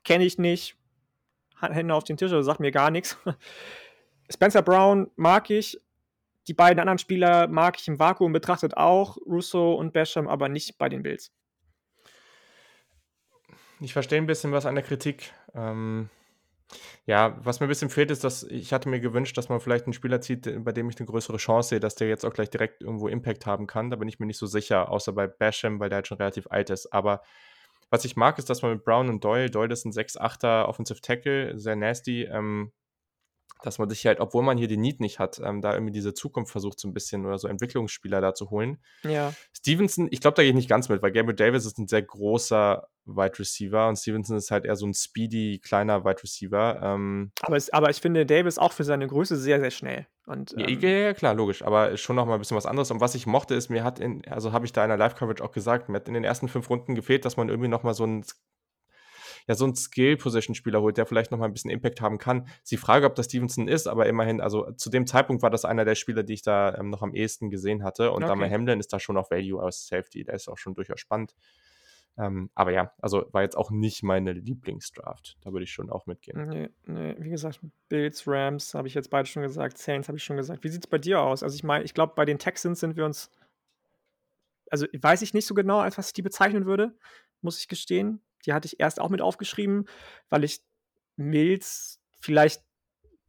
kenne 0.03 0.25
ich 0.25 0.38
nicht. 0.38 0.77
Hände 1.59 1.93
auf 1.93 2.03
den 2.03 2.17
Tisch, 2.17 2.31
also 2.31 2.41
sagt 2.41 2.59
mir 2.59 2.71
gar 2.71 2.91
nichts. 2.91 3.17
Spencer 4.33 4.61
Brown 4.61 5.09
mag 5.15 5.49
ich. 5.49 5.79
Die 6.47 6.53
beiden 6.53 6.79
anderen 6.79 6.99
Spieler 6.99 7.47
mag 7.47 7.79
ich 7.79 7.88
im 7.88 7.99
Vakuum 7.99 8.33
betrachtet 8.33 8.77
auch. 8.77 9.17
Russo 9.25 9.73
und 9.73 9.93
Basham, 9.93 10.27
aber 10.27 10.49
nicht 10.49 10.77
bei 10.77 10.89
den 10.89 11.03
Bills. 11.03 11.31
Ich 13.82 13.93
verstehe 13.93 14.17
ein 14.17 14.28
bisschen 14.28 14.51
was 14.51 14.65
an 14.65 14.76
der 14.76 14.84
Kritik. 14.84 15.34
Ähm, 15.53 16.09
ja, 17.05 17.38
was 17.43 17.59
mir 17.59 17.67
ein 17.67 17.69
bisschen 17.69 17.89
fehlt, 17.89 18.09
ist, 18.09 18.23
dass 18.23 18.43
ich 18.43 18.73
hatte 18.73 18.89
mir 18.89 18.99
gewünscht, 18.99 19.38
dass 19.38 19.49
man 19.49 19.59
vielleicht 19.59 19.86
einen 19.86 19.93
Spieler 19.93 20.21
zieht, 20.21 20.63
bei 20.63 20.71
dem 20.71 20.89
ich 20.89 20.97
eine 20.97 21.05
größere 21.05 21.38
Chance 21.38 21.69
sehe, 21.69 21.80
dass 21.80 21.95
der 21.95 22.07
jetzt 22.07 22.26
auch 22.26 22.34
gleich 22.34 22.49
direkt 22.49 22.82
irgendwo 22.82 23.07
Impact 23.07 23.45
haben 23.45 23.67
kann. 23.67 23.89
Da 23.89 23.97
bin 23.97 24.07
ich 24.07 24.19
mir 24.19 24.26
nicht 24.26 24.39
so 24.39 24.47
sicher, 24.47 24.89
außer 24.89 25.13
bei 25.13 25.28
Basham, 25.28 25.80
weil 25.80 25.89
der 25.89 25.97
halt 25.97 26.07
schon 26.07 26.17
relativ 26.17 26.47
alt 26.49 26.69
ist. 26.69 26.91
Aber 26.93 27.21
was 27.89 28.05
ich 28.05 28.15
mag, 28.15 28.39
ist, 28.39 28.49
dass 28.49 28.61
man 28.61 28.71
mit 28.73 28.84
Brown 28.84 29.09
und 29.09 29.23
Doyle, 29.23 29.51
Doyle 29.51 29.73
ist 29.73 29.86
ein 29.86 29.91
6-8er 29.91 30.65
Offensive 30.65 31.01
Tackle, 31.01 31.57
sehr 31.59 31.76
nasty, 31.76 32.23
ähm, 32.23 32.71
dass 33.64 33.80
man 33.80 33.89
sich 33.89 34.06
halt, 34.06 34.20
obwohl 34.20 34.43
man 34.43 34.58
hier 34.58 34.68
den 34.68 34.82
Need 34.82 34.99
nicht 34.99 35.20
hat, 35.20 35.39
ähm, 35.43 35.62
da 35.62 35.74
irgendwie 35.74 35.91
diese 35.91 36.14
Zukunft 36.14 36.51
versucht, 36.51 36.80
so 36.80 36.88
ein 36.88 36.93
bisschen 36.93 37.26
oder 37.26 37.38
so 37.38 37.47
Entwicklungsspieler 37.47 38.22
da 38.22 38.34
zu 38.34 38.49
holen. 38.49 38.78
Ja. 39.03 39.34
Stevenson, 39.56 40.08
ich 40.12 40.22
glaube, 40.22 40.36
da 40.36 40.41
gehe 40.41 40.49
ich 40.49 40.56
nicht 40.56 40.70
ganz 40.70 40.89
mit, 40.89 41.01
weil 41.01 41.12
Gabriel 41.12 41.36
Davis 41.36 41.66
ist 41.66 41.78
ein 41.78 41.88
sehr 41.88 42.01
großer 42.01 42.88
Wide 43.06 43.39
Receiver 43.39 43.88
und 43.88 43.97
Stevenson 43.97 44.38
ist 44.38 44.51
halt 44.51 44.66
eher 44.66 44.76
so 44.76 44.86
ein 44.86 44.93
speedy, 44.93 45.60
kleiner 45.64 46.03
Wide 46.03 46.24
Receiver. 46.24 46.80
Ähm, 46.84 47.32
aber, 47.41 47.58
es, 47.58 47.72
aber 47.72 47.89
ich 47.89 48.01
finde 48.01 48.26
Davis 48.26 48.58
auch 48.58 48.74
für 48.74 48.84
seine 48.84 49.08
Größe 49.08 49.38
sehr, 49.38 49.60
sehr 49.60 49.72
schnell. 49.72 50.08
Und, 50.26 50.53
ähm, 50.58 50.80
ja, 50.80 50.89
ja, 50.89 51.14
klar, 51.14 51.36
logisch, 51.36 51.62
aber 51.62 51.97
schon 51.97 52.16
noch 52.16 52.26
mal 52.26 52.34
ein 52.34 52.39
bisschen 52.39 52.58
was 52.58 52.66
anderes. 52.66 52.89
Und 52.89 52.99
was 52.99 53.16
ich 53.16 53.28
mochte, 53.28 53.53
ist, 53.53 53.70
mir 53.70 53.84
hat 53.84 53.99
in, 53.99 54.28
also 54.28 54.51
habe 54.53 54.66
ich 54.66 54.74
da 54.74 54.84
in 54.84 54.89
der 54.89 54.97
Live-Coverage 54.97 55.43
auch 55.43 55.51
gesagt, 55.51 55.88
mir 55.88 55.97
hat 55.97 56.08
in 56.08 56.16
den 56.16 56.24
ersten 56.24 56.47
fünf 56.47 56.70
Runden 56.70 56.95
gefehlt, 56.95 57.26
dass 57.26 57.38
man 57.38 57.49
irgendwie 57.49 57.70
noch 57.70 57.84
mal 57.84 57.93
so 57.93 58.06
ein 58.06 58.26
ja, 59.48 59.56
so 59.56 59.66
ein 59.66 59.76
Skill-Position-Spieler 59.76 60.82
holt, 60.82 60.98
der 60.98 61.06
vielleicht 61.06 61.32
noch 61.32 61.38
mal 61.38 61.46
ein 61.46 61.54
bisschen 61.54 61.72
Impact 61.72 62.02
haben 62.02 62.18
kann. 62.18 62.48
Ist 62.64 62.72
die 62.72 62.78
Frage, 62.78 63.06
ob 63.06 63.16
das 63.16 63.28
Stevenson 63.28 63.68
ist, 63.68 63.88
aber 63.88 64.08
immerhin, 64.08 64.41
also 64.41 64.72
zu 64.72 64.89
dem 64.89 65.06
Zeitpunkt 65.06 65.43
war 65.43 65.52
das 65.52 65.66
einer 65.66 65.86
der 65.86 65.96
Spieler, 65.96 66.24
die 66.24 66.34
ich 66.34 66.41
da 66.41 66.76
ähm, 66.76 66.89
noch 66.89 67.02
am 67.02 67.14
ehesten 67.14 67.50
gesehen 67.50 67.84
hatte. 67.84 68.12
Und 68.12 68.24
okay. 68.24 68.32
Dama 68.32 68.50
Hamlin 68.50 68.80
ist 68.80 68.91
da 68.91 69.00
schon 69.00 69.18
auf 69.18 69.30
Value 69.32 69.62
aus 69.62 69.88
Safety, 69.88 70.24
der 70.24 70.36
ist 70.36 70.48
auch 70.48 70.58
schon 70.58 70.74
durchaus 70.74 71.00
spannend. 71.00 71.36
Ähm, 72.18 72.50
aber 72.56 72.72
ja, 72.72 72.93
also 73.02 73.26
war 73.34 73.41
jetzt 73.41 73.58
auch 73.58 73.72
nicht 73.72 74.02
meine 74.02 74.32
Lieblingsdraft. 74.32 75.38
Da 75.41 75.52
würde 75.52 75.66
ich 75.66 75.72
schon 75.72 75.89
auch 75.89 76.06
mitgehen. 76.06 76.48
Nee, 76.48 76.70
nee, 76.86 77.16
wie 77.20 77.30
gesagt, 77.30 77.60
Bills, 77.89 78.26
Rams 78.26 78.74
habe 78.74 78.88
ich 78.88 78.93
jetzt 78.93 79.10
beide 79.10 79.28
schon 79.28 79.43
gesagt, 79.43 79.78
Saints 79.78 80.08
habe 80.08 80.18
ich 80.18 80.24
schon 80.24 80.38
gesagt. 80.38 80.64
Wie 80.64 80.70
sieht 80.70 80.86
es 80.86 80.89
bei 80.89 80.98
dir 80.98 81.20
aus? 81.20 81.43
Also 81.43 81.56
ich 81.56 81.64
meine, 81.64 81.84
ich 81.84 81.93
glaube, 81.93 82.14
bei 82.16 82.24
den 82.24 82.39
Texans 82.39 82.80
sind 82.80 82.96
wir 82.96 83.06
uns, 83.06 83.30
also 84.72 84.88
weiß 84.93 85.22
ich 85.24 85.34
nicht 85.34 85.46
so 85.46 85.54
genau, 85.54 85.80
als 85.80 85.98
was 85.98 86.08
ich 86.08 86.14
die 86.14 86.22
bezeichnen 86.22 86.66
würde, 86.66 86.96
muss 87.41 87.60
ich 87.60 87.68
gestehen. 87.68 88.22
Die 88.46 88.54
hatte 88.54 88.68
ich 88.68 88.80
erst 88.80 89.00
auch 89.00 89.10
mit 89.10 89.22
aufgeschrieben, 89.22 89.86
weil 90.30 90.43
ich 90.43 90.62
Mills 91.16 92.00
vielleicht 92.20 92.64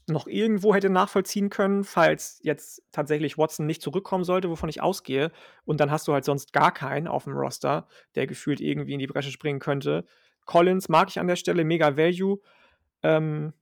noch 0.09 0.27
irgendwo 0.27 0.75
hätte 0.75 0.89
nachvollziehen 0.89 1.51
können, 1.51 1.83
falls 1.83 2.39
jetzt 2.43 2.83
tatsächlich 2.93 3.39
Watson 3.39 3.67
nicht 3.67 3.83
zurückkommen 3.83 4.25
sollte, 4.25 4.49
wovon 4.49 4.69
ich 4.69 4.81
ausgehe. 4.81 5.33
Und 5.64 5.81
dann 5.81 5.91
hast 5.91 6.07
du 6.07 6.12
halt 6.12 6.25
sonst 6.25 6.53
gar 6.53 6.73
keinen 6.73 7.09
auf 7.09 7.25
dem 7.25 7.33
Roster, 7.33 7.89
der 8.14 8.27
gefühlt 8.27 8.61
irgendwie 8.61 8.93
in 8.93 9.01
die 9.01 9.09
Bresche 9.09 9.33
springen 9.33 9.59
könnte. 9.59 10.05
Collins 10.45 10.89
mag 10.89 11.09
ich 11.09 11.19
an 11.19 11.27
der 11.27 11.37
Stelle, 11.37 11.64
mega 11.64 11.97
Value. 11.97 12.39
Ähm, 13.03 13.53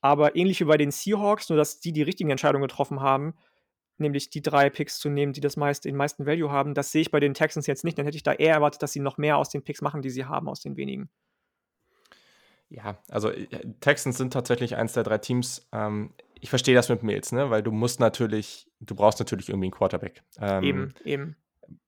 aber 0.00 0.36
ähnlich 0.36 0.60
wie 0.60 0.64
bei 0.64 0.78
den 0.78 0.90
Seahawks, 0.90 1.50
nur 1.50 1.58
dass 1.58 1.80
die 1.80 1.92
die 1.92 2.02
richtigen 2.02 2.30
Entscheidungen 2.30 2.62
getroffen 2.62 3.00
haben, 3.00 3.34
nämlich 4.00 4.30
die 4.30 4.42
drei 4.42 4.70
Picks 4.70 4.98
zu 4.98 5.08
nehmen, 5.08 5.32
die 5.32 5.40
das 5.40 5.56
meiste, 5.56 5.88
den 5.88 5.96
meisten 5.96 6.26
Value 6.26 6.50
haben. 6.50 6.74
Das 6.74 6.92
sehe 6.92 7.02
ich 7.02 7.10
bei 7.10 7.20
den 7.20 7.34
Texans 7.34 7.66
jetzt 7.66 7.84
nicht. 7.84 7.98
Dann 7.98 8.04
hätte 8.04 8.16
ich 8.16 8.22
da 8.22 8.32
eher 8.32 8.54
erwartet, 8.54 8.82
dass 8.82 8.92
sie 8.92 9.00
noch 9.00 9.18
mehr 9.18 9.36
aus 9.36 9.48
den 9.48 9.62
Picks 9.62 9.82
machen, 9.82 10.02
die 10.02 10.10
sie 10.10 10.24
haben, 10.24 10.48
aus 10.48 10.60
den 10.60 10.76
wenigen. 10.76 11.10
Ja, 12.68 12.98
also 13.08 13.30
äh, 13.30 13.46
Texans 13.80 14.16
sind 14.16 14.32
tatsächlich 14.32 14.76
eins 14.76 14.92
der 14.92 15.02
drei 15.02 15.18
Teams. 15.18 15.68
Ähm, 15.72 16.14
ich 16.40 16.50
verstehe 16.50 16.74
das 16.74 16.88
mit 16.88 17.02
Mills, 17.02 17.32
ne? 17.32 17.50
weil 17.50 17.62
du 17.62 17.72
musst 17.72 18.00
natürlich, 18.00 18.68
du 18.80 18.94
brauchst 18.94 19.18
natürlich 19.18 19.48
irgendwie 19.48 19.66
einen 19.66 19.72
Quarterback. 19.72 20.22
Ähm, 20.38 20.62
eben, 20.62 20.94
eben. 21.04 21.36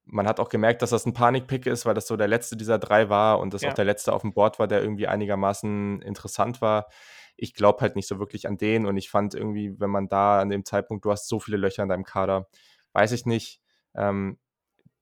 Man 0.05 0.27
hat 0.27 0.41
auch 0.41 0.49
gemerkt, 0.49 0.83
dass 0.83 0.91
das 0.91 1.07
ein 1.07 1.15
Panikpick 1.15 1.67
ist, 1.67 1.87
weil 1.87 1.95
das 1.95 2.07
so 2.07 2.17
der 2.17 2.29
letzte 2.29 2.57
dieser 2.57 2.79
drei 2.79 3.09
war 3.09 3.39
und 3.41 3.55
das 3.55 3.63
ja. 3.63 3.71
auch 3.71 3.75
der 3.75 3.85
letzte 3.85 4.13
auf 4.13 4.23
dem 4.23 4.35
Board 4.35 4.59
war, 4.59 4.67
der 4.67 4.83
irgendwie 4.83 5.07
einigermaßen 5.07 6.03
interessant 6.03 6.61
war 6.61 6.89
ich 7.37 7.55
glaube 7.55 7.81
halt 7.81 7.97
nicht 7.97 8.09
so 8.09 8.19
wirklich 8.19 8.47
an 8.47 8.57
den 8.57 8.87
und 8.87 8.97
ich 8.97 9.11
fand 9.11 9.35
irgendwie, 9.35 9.79
wenn 9.81 9.91
man 9.91 10.09
da 10.09 10.41
an 10.41 10.51
dem 10.51 10.65
Zeitpunkt, 10.65 11.05
du 11.05 11.11
hast 11.11 11.29
so 11.29 11.41
viele 11.41 11.57
Löcher 11.57 11.83
in 11.83 11.89
deinem 11.89 12.05
Kader, 12.05 12.49
weiß 12.93 13.13
ich 13.13 13.27
nicht. 13.27 13.61
Ähm, 13.95 14.39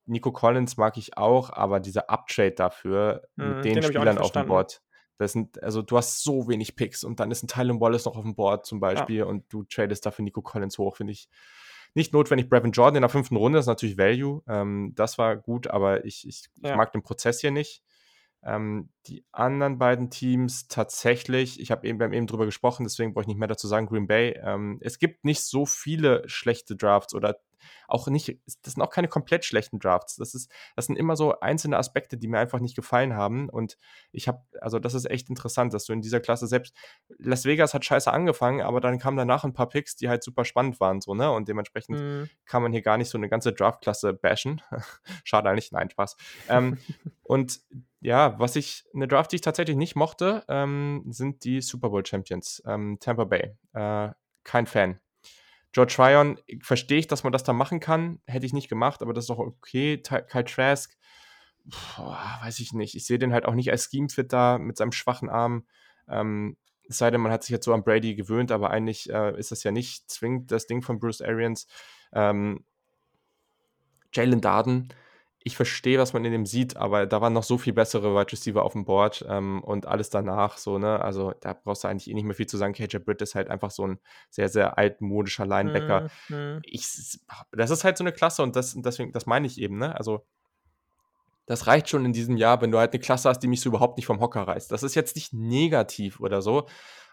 Nico 0.07 0.33
Collins 0.33 0.76
mag 0.76 0.97
ich 0.97 1.16
auch, 1.16 1.51
aber 1.51 1.81
dieser 1.81 2.11
Uptrade 2.11 2.53
dafür 2.53 3.28
hm, 3.37 3.57
mit 3.57 3.64
den, 3.64 3.74
den 3.74 3.83
Spielern 3.83 4.18
auf 4.18 4.33
dem 4.33 4.47
Board, 4.47 4.83
das 5.18 5.33
sind, 5.33 5.62
also 5.62 5.83
du 5.83 5.97
hast 5.97 6.22
so 6.22 6.49
wenig 6.49 6.76
Picks 6.76 7.05
und 7.05 7.20
dann 7.20 7.31
ist 7.31 7.43
ein 7.43 7.49
Tylen 7.49 7.81
Wallace 7.81 8.07
noch 8.07 8.16
auf 8.16 8.24
dem 8.24 8.35
Board 8.35 8.64
zum 8.64 8.81
Beispiel 8.81 9.18
ja. 9.18 9.24
und 9.26 9.45
du 9.53 9.64
tradest 9.64 10.07
dafür 10.07 10.24
Nico 10.24 10.41
Collins 10.41 10.78
hoch, 10.78 10.97
finde 10.97 11.12
ich 11.12 11.28
nicht 11.95 12.12
notwendig. 12.12 12.49
Brevin 12.49 12.72
Jordan 12.72 12.97
in 12.97 13.03
der 13.03 13.09
fünften 13.09 13.37
Runde 13.37 13.59
ist 13.59 13.66
natürlich 13.66 13.99
Value. 13.99 14.43
Ähm, 14.49 14.93
das 14.95 15.18
war 15.18 15.37
gut, 15.37 15.66
aber 15.66 16.05
ich, 16.05 16.26
ich, 16.26 16.45
ja. 16.62 16.70
ich 16.70 16.76
mag 16.76 16.93
den 16.93 17.03
Prozess 17.03 17.41
hier 17.41 17.51
nicht. 17.51 17.83
Ähm, 18.43 18.88
die 19.07 19.24
anderen 19.32 19.78
beiden 19.78 20.11
Teams 20.11 20.68
tatsächlich, 20.68 21.61
ich 21.61 21.70
habe 21.70 21.86
eben 21.86 22.12
eben 22.12 22.26
drüber 22.26 22.47
gesprochen, 22.47 22.84
deswegen 22.84 23.12
brauche 23.12 23.22
ich 23.22 23.28
nicht 23.28 23.38
mehr 23.38 23.49
dazu 23.49 23.68
sagen, 23.68 23.86
Green 23.86 24.07
Bay. 24.07 24.38
Ähm, 24.43 24.78
es 24.80 24.99
gibt 24.99 25.24
nicht 25.24 25.43
so 25.43 25.66
viele 25.66 26.26
schlechte 26.28 26.76
Drafts 26.76 27.14
oder 27.14 27.38
auch 27.88 28.08
nicht, 28.08 28.38
das 28.62 28.74
sind 28.74 28.82
auch 28.82 28.90
keine 28.90 29.08
komplett 29.08 29.44
schlechten 29.44 29.78
Drafts. 29.78 30.16
Das, 30.16 30.34
ist, 30.34 30.50
das 30.76 30.86
sind 30.86 30.96
immer 30.96 31.16
so 31.16 31.38
einzelne 31.40 31.76
Aspekte, 31.76 32.16
die 32.16 32.28
mir 32.28 32.38
einfach 32.38 32.61
nicht 32.61 32.76
gefallen 32.76 33.14
haben. 33.14 33.48
Und 33.48 33.78
ich 34.12 34.28
habe, 34.28 34.42
also 34.61 34.78
das 34.78 34.94
ist 34.94 35.11
echt 35.11 35.28
interessant, 35.28 35.74
dass 35.74 35.84
du 35.84 35.92
in 35.92 36.02
dieser 36.02 36.20
Klasse 36.20 36.46
selbst, 36.46 36.74
Las 37.18 37.44
Vegas 37.44 37.74
hat 37.74 37.84
scheiße 37.84 38.12
angefangen, 38.12 38.62
aber 38.62 38.80
dann 38.80 38.98
kamen 38.98 39.16
danach 39.16 39.44
ein 39.44 39.54
paar 39.54 39.68
Picks, 39.68 39.96
die 39.96 40.08
halt 40.08 40.22
super 40.22 40.44
spannend 40.44 40.80
waren, 40.80 41.00
so, 41.00 41.14
ne? 41.14 41.30
Und 41.30 41.48
dementsprechend 41.48 41.98
mhm. 41.98 42.30
kann 42.46 42.62
man 42.62 42.72
hier 42.72 42.82
gar 42.82 42.96
nicht 42.96 43.11
so 43.11 43.18
eine 43.18 43.28
ganze 43.28 43.52
Draftklasse 43.52 44.12
bashen. 44.12 44.62
Schade 45.24 45.48
eigentlich, 45.48 45.72
nein, 45.72 45.90
Spaß. 45.90 46.16
ähm, 46.48 46.78
und 47.22 47.61
ja, 48.00 48.38
was 48.38 48.56
ich, 48.56 48.84
eine 48.94 49.06
Draft, 49.06 49.32
die 49.32 49.36
ich 49.36 49.42
tatsächlich 49.42 49.76
nicht 49.76 49.94
mochte, 49.94 50.44
ähm, 50.48 51.04
sind 51.08 51.44
die 51.44 51.61
Super 51.61 51.90
Bowl 51.90 52.04
Champions, 52.04 52.62
ähm, 52.66 52.98
Tampa 52.98 53.24
Bay. 53.24 53.56
Äh, 53.74 54.11
kein 54.42 54.66
Fan. 54.66 54.98
George 55.73 55.95
Tryon, 55.95 56.39
verstehe 56.62 56.99
ich, 56.99 57.07
dass 57.07 57.23
man 57.23 57.33
das 57.33 57.45
da 57.45 57.53
machen 57.53 57.81
kann. 57.81 58.21
Hätte 58.27 58.47
ich 58.47 58.53
nicht 58.53 58.68
gemacht, 58.68 59.03
aber 59.03 59.12
das 59.12 59.25
ist 59.25 59.31
doch 59.31 59.39
okay. 59.39 59.99
Kyle 59.99 60.45
Trask, 60.45 60.97
boah, 61.64 62.39
weiß 62.43 62.59
ich 62.61 62.73
nicht. 62.73 62.95
Ich 62.95 63.07
sehe 63.07 63.18
den 63.18 63.33
halt 63.33 63.47
auch 63.47 63.55
nicht 63.55 63.71
als 63.71 63.89
Scheme-Fit 63.91 64.33
da 64.33 64.59
mit 64.59 64.77
seinem 64.77 64.93
schwachen 64.93 65.29
Arm. 65.29 65.66
Ähm, 66.09 66.57
es 66.89 66.99
sei 66.99 67.11
denn, 67.11 67.21
man 67.21 67.31
hat 67.31 67.45
sich 67.45 67.51
jetzt 67.51 67.64
so 67.64 67.73
an 67.73 67.85
Brady 67.85 68.16
gewöhnt, 68.16 68.51
aber 68.51 68.71
eigentlich 68.71 69.09
äh, 69.11 69.39
ist 69.39 69.53
das 69.53 69.62
ja 69.62 69.71
nicht 69.71 70.11
zwingend 70.11 70.51
das 70.51 70.66
Ding 70.66 70.83
von 70.83 70.99
Bruce 70.99 71.23
Arians. 71.23 71.68
Ähm, 72.12 72.64
Jalen 74.12 74.41
Darden, 74.41 74.93
ich 75.51 75.57
verstehe, 75.57 75.98
was 75.98 76.12
man 76.12 76.24
in 76.24 76.32
dem 76.32 76.46
sieht, 76.46 76.76
aber 76.76 77.07
da 77.07 77.20
waren 77.20 77.32
noch 77.32 77.42
so 77.42 77.59
viel 77.59 77.72
bessere 77.72 78.14
Wide 78.14 78.32
Receiver 78.32 78.62
auf 78.62 78.72
dem 78.72 78.84
Board 78.84 79.24
ähm, 79.28 79.62
und 79.62 79.86
alles 79.86 80.11
danach 80.11 80.57
so, 80.57 80.78
ne? 80.78 81.01
Also 81.01 81.32
da 81.40 81.53
brauchst 81.53 81.84
du 81.84 81.88
eigentlich 81.88 82.09
eh 82.11 82.14
nicht 82.14 82.24
mehr 82.24 82.34
viel 82.34 82.46
zu 82.46 82.57
sagen. 82.57 82.72
KJ 82.72 82.98
Britt 82.98 83.20
ist 83.22 83.34
halt 83.34 83.51
einfach 83.51 83.70
so 83.70 83.86
ein 83.86 83.98
sehr, 84.30 84.48
sehr 84.48 84.78
altmodischer 84.78 85.46
Linebacker. 85.46 86.09
Mhm. 86.28 86.61
Ich, 86.64 86.86
das 87.53 87.70
ist 87.70 87.84
halt 87.84 87.98
so 87.98 88.05
eine 88.05 88.12
Klasse 88.12 88.42
und 88.42 88.57
das, 88.57 88.74
deswegen, 88.76 89.12
das 89.12 89.26
meine 89.26 89.46
ich 89.46 89.61
eben, 89.61 89.78
ne? 89.78 89.96
Also 89.96 90.24
das 91.46 91.66
reicht 91.66 91.88
schon 91.88 92.05
in 92.05 92.12
diesem 92.12 92.36
Jahr, 92.36 92.62
wenn 92.62 92.70
du 92.70 92.78
halt 92.78 92.92
eine 92.92 93.01
Klasse 93.01 93.28
hast, 93.28 93.40
die 93.40 93.48
mich 93.48 93.61
so 93.61 93.70
überhaupt 93.70 93.96
nicht 93.96 94.07
vom 94.07 94.20
Hocker 94.20 94.42
reißt. 94.42 94.70
Das 94.70 94.84
ist 94.84 94.94
jetzt 94.94 95.16
nicht 95.16 95.32
negativ 95.32 96.20
oder 96.20 96.42
so, 96.42 96.66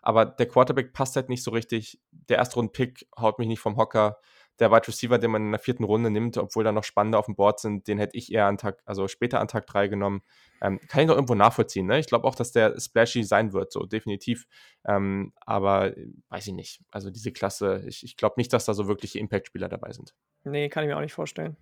aber 0.03 0.25
der 0.25 0.47
Quarterback 0.47 0.93
passt 0.93 1.15
halt 1.15 1.27
nicht 1.27 1.43
so 1.43 1.51
richtig. 1.51 1.99
Der 2.11 2.37
Erstrunden-Pick 2.37 3.07
haut 3.19 3.39
mich 3.39 3.47
nicht 3.47 3.59
vom 3.59 3.77
Hocker 3.77 4.19
der 4.59 4.71
Wide 4.71 4.87
Receiver, 4.87 5.17
den 5.17 5.31
man 5.31 5.43
in 5.43 5.51
der 5.51 5.59
vierten 5.59 5.83
Runde 5.83 6.09
nimmt, 6.09 6.37
obwohl 6.37 6.63
da 6.63 6.71
noch 6.71 6.83
Spannende 6.83 7.17
auf 7.17 7.25
dem 7.25 7.35
Board 7.35 7.59
sind, 7.59 7.87
den 7.87 7.99
hätte 7.99 8.17
ich 8.17 8.31
eher 8.31 8.45
an 8.45 8.57
Tag, 8.57 8.81
also 8.85 9.07
später 9.07 9.39
an 9.39 9.47
Tag 9.47 9.67
3 9.67 9.87
genommen. 9.87 10.21
Ähm, 10.61 10.79
kann 10.87 11.01
ich 11.01 11.07
noch 11.07 11.15
irgendwo 11.15 11.35
nachvollziehen. 11.35 11.85
Ne? 11.85 11.99
Ich 11.99 12.07
glaube 12.07 12.27
auch, 12.27 12.35
dass 12.35 12.51
der 12.51 12.79
splashy 12.79 13.23
sein 13.23 13.53
wird, 13.53 13.71
so 13.71 13.85
definitiv. 13.85 14.47
Ähm, 14.85 15.33
aber 15.41 15.95
äh, 15.95 16.07
weiß 16.29 16.47
ich 16.47 16.53
nicht. 16.53 16.81
Also 16.89 17.11
diese 17.11 17.31
Klasse, 17.31 17.83
ich, 17.87 18.03
ich 18.03 18.17
glaube 18.17 18.35
nicht, 18.37 18.51
dass 18.53 18.65
da 18.65 18.73
so 18.73 18.87
wirkliche 18.87 19.19
Impact-Spieler 19.19 19.69
dabei 19.69 19.91
sind. 19.91 20.15
Nee, 20.43 20.69
kann 20.69 20.83
ich 20.83 20.87
mir 20.87 20.97
auch 20.97 21.01
nicht 21.01 21.13
vorstellen. 21.13 21.57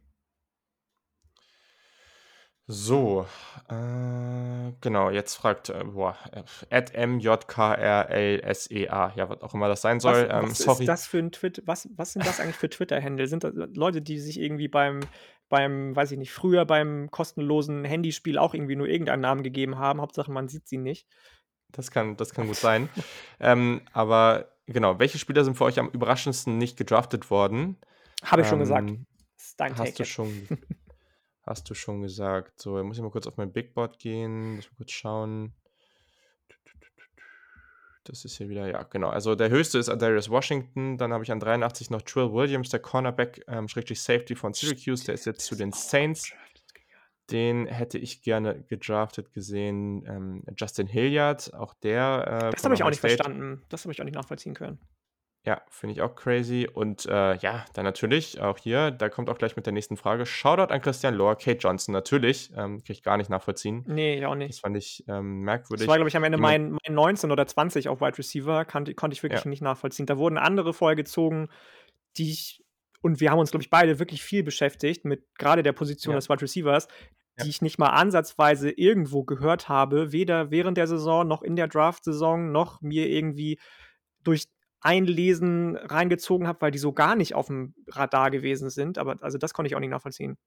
So, 2.68 3.28
äh, 3.70 4.72
genau, 4.82 5.12
jetzt 5.12 5.36
fragt, 5.36 5.70
äh, 5.70 5.84
boah, 5.84 6.18
at 6.72 6.94
MJKRLSEA, 6.98 7.34
ja, 9.16 9.30
was 9.30 9.40
auch 9.42 9.54
immer 9.54 9.68
das 9.68 9.82
sein 9.82 10.00
soll. 10.00 10.28
Was, 10.28 10.44
ähm, 10.44 10.50
was 10.50 10.58
sorry. 10.58 10.80
ist 10.80 10.88
das 10.88 11.06
für 11.06 11.20
ein 11.20 11.32
Twitter? 11.32 11.62
Was, 11.66 11.88
was 11.96 12.14
sind 12.14 12.26
das 12.26 12.40
eigentlich 12.40 12.56
für 12.56 12.70
Twitter-Handle? 12.70 13.28
Sind 13.28 13.44
das 13.44 13.54
Leute, 13.54 14.02
die 14.02 14.20
sich 14.20 14.40
irgendwie 14.40 14.68
beim, 14.68 15.02
beim, 15.48 15.96
weiß 15.96 16.12
ich 16.12 16.18
nicht, 16.18 16.32
früher 16.32 16.66
beim 16.66 17.12
kostenlosen 17.12 17.86
Handyspiel 17.86 18.40
auch 18.40 18.56
irgendwie 18.56 18.76
nur 18.76 18.88
irgendeinen 18.88 19.22
Namen 19.22 19.44
gegeben 19.44 19.78
haben? 19.78 20.02
Hauptsache, 20.02 20.32
man 20.32 20.48
sieht 20.48 20.68
sie 20.68 20.78
nicht. 20.78 21.08
Das 21.72 21.92
kann, 21.92 22.18
das 22.18 22.34
kann 22.34 22.48
gut 22.48 22.56
sein. 22.56 22.90
ähm, 23.40 23.82
aber 23.94 24.50
genau, 24.66 24.98
welche 24.98 25.20
Spieler 25.20 25.44
sind 25.44 25.56
für 25.56 25.66
euch 25.66 25.78
am 25.78 25.90
überraschendsten 25.90 26.58
nicht 26.58 26.78
gedraftet 26.78 27.30
worden? 27.30 27.78
Habe 28.24 28.42
ich 28.42 28.48
ähm, 28.48 28.52
schon 28.52 28.60
gesagt. 28.60 28.90
Das 28.90 29.46
ist 29.46 29.60
dein 29.60 29.78
hast 29.78 29.86
Take. 29.86 29.98
du 29.98 30.06
schon. 30.06 30.48
Hast 31.46 31.70
du 31.70 31.74
schon 31.74 32.02
gesagt. 32.02 32.60
So, 32.60 32.84
muss 32.84 32.98
ich 32.98 33.04
mal 33.04 33.12
kurz 33.12 33.28
auf 33.28 33.38
mein 33.38 33.54
Big 33.54 33.74
Board 33.74 34.00
gehen. 34.00 34.56
Muss 34.56 34.72
mal 34.72 34.78
kurz 34.78 34.92
schauen. 34.92 35.54
Das 38.06 38.24
ist 38.24 38.38
hier 38.38 38.50
wieder, 38.50 38.68
ja, 38.68 38.84
genau. 38.84 39.10
Also 39.10 39.34
der 39.34 39.50
höchste 39.50 39.80
ist 39.80 39.88
Darius 39.88 40.30
Washington. 40.30 40.98
Dann 40.98 41.12
habe 41.12 41.24
ich 41.24 41.32
an 41.32 41.40
83 41.40 41.90
noch 41.90 42.04
Trill 42.04 42.32
Williams, 42.32 42.70
der 42.70 42.80
Cornerback, 42.80 43.44
ähm, 43.48 43.68
schräglich 43.68 44.02
Safety 44.02 44.36
von 44.36 44.54
Syracuse. 44.54 45.06
Der 45.06 45.16
ist 45.16 45.26
jetzt 45.26 45.46
zu 45.46 45.56
den 45.56 45.72
Saints. 45.72 46.32
Den 47.32 47.66
hätte 47.66 47.98
ich 47.98 48.22
gerne 48.22 48.62
gedraftet 48.64 49.34
gesehen. 49.34 50.06
Ähm, 50.08 50.44
Justin 50.56 50.86
Hilliard, 50.86 51.52
auch 51.56 51.74
der. 51.74 52.50
Äh, 52.50 52.52
das 52.52 52.64
habe 52.64 52.76
ich 52.76 52.84
auch 52.84 52.90
nicht 52.90 53.00
State. 53.00 53.16
verstanden. 53.16 53.64
Das 53.70 53.84
habe 53.84 53.94
ich 53.94 54.00
auch 54.00 54.06
nicht 54.06 54.14
nachvollziehen 54.16 54.54
können. 54.54 54.80
Ja, 55.46 55.62
finde 55.70 55.94
ich 55.94 56.02
auch 56.02 56.16
crazy. 56.16 56.68
Und 56.72 57.06
äh, 57.06 57.36
ja, 57.38 57.66
dann 57.74 57.86
natürlich 57.86 58.42
auch 58.42 58.58
hier, 58.58 58.90
da 58.90 59.10
kommt 59.10 59.30
auch 59.30 59.38
gleich 59.38 59.56
mit 59.56 59.68
der 59.68 59.74
nächsten 59.74 59.96
Frage. 59.96 60.26
Shoutout 60.26 60.74
an 60.74 60.82
Christian 60.82 61.14
Lohr, 61.14 61.36
Kate 61.36 61.60
Johnson, 61.60 61.94
natürlich. 61.94 62.50
Ähm, 62.58 62.78
kann 62.84 62.94
ich 62.94 63.04
gar 63.04 63.18
nicht 63.18 63.30
nachvollziehen. 63.30 63.84
Nee, 63.88 64.26
auch 64.26 64.34
nicht. 64.34 64.54
Das 64.54 64.60
fand 64.60 64.76
ich 64.76 65.04
ähm, 65.08 65.42
merkwürdig. 65.42 65.86
Das 65.86 65.88
war, 65.88 65.98
glaube 65.98 66.10
ich, 66.10 66.18
am 66.18 66.24
Ende 66.24 66.40
mein, 66.40 66.72
mein 66.72 66.96
19 66.96 67.32
oder 67.32 67.46
20 67.46 67.90
auf 67.90 68.02
Wide 68.02 68.18
Receiver, 68.18 68.66
konnte 68.66 68.92
ich 68.92 69.22
wirklich 69.22 69.44
ja. 69.44 69.50
nicht 69.50 69.62
nachvollziehen. 69.62 70.08
Da 70.08 70.18
wurden 70.18 70.40
andere 70.40 70.74
vorgezogen, 70.74 71.50
die 72.18 72.32
ich, 72.32 72.64
und 73.02 73.20
wir 73.20 73.30
haben 73.30 73.38
uns, 73.38 73.52
glaube 73.52 73.62
ich, 73.62 73.70
beide 73.70 74.00
wirklich 74.00 74.24
viel 74.24 74.42
beschäftigt 74.42 75.06
mit 75.06 75.28
gerade 75.38 75.62
der 75.62 75.74
Position 75.74 76.14
ja. 76.14 76.18
des 76.18 76.28
Wide 76.28 76.42
Receivers, 76.42 76.88
die 77.38 77.44
ja. 77.44 77.50
ich 77.50 77.62
nicht 77.62 77.78
mal 77.78 77.90
ansatzweise 77.90 78.72
irgendwo 78.72 79.24
gehört 79.24 79.70
habe, 79.70 80.12
weder 80.12 80.50
während 80.50 80.78
der 80.78 80.88
Saison 80.88 81.28
noch 81.28 81.44
in 81.44 81.56
der 81.56 81.68
Draft-Saison, 81.68 82.52
noch 82.52 82.82
mir 82.82 83.08
irgendwie 83.10 83.60
durch 84.24 84.46
Einlesen 84.86 85.76
reingezogen 85.76 86.48
habe, 86.48 86.62
weil 86.62 86.72
die 86.72 86.78
so 86.78 86.94
gar 86.94 87.16
nicht 87.16 87.34
auf 87.34 87.48
dem 87.48 87.74
Radar 87.88 88.30
gewesen 88.30 88.70
sind. 88.70 88.98
Aber 88.98 89.18
also 89.22 89.38
das 89.38 89.54
konnte 89.54 89.68
ich 89.68 89.76
auch 89.76 89.80
nicht 89.80 89.90
nachvollziehen. 89.90 90.38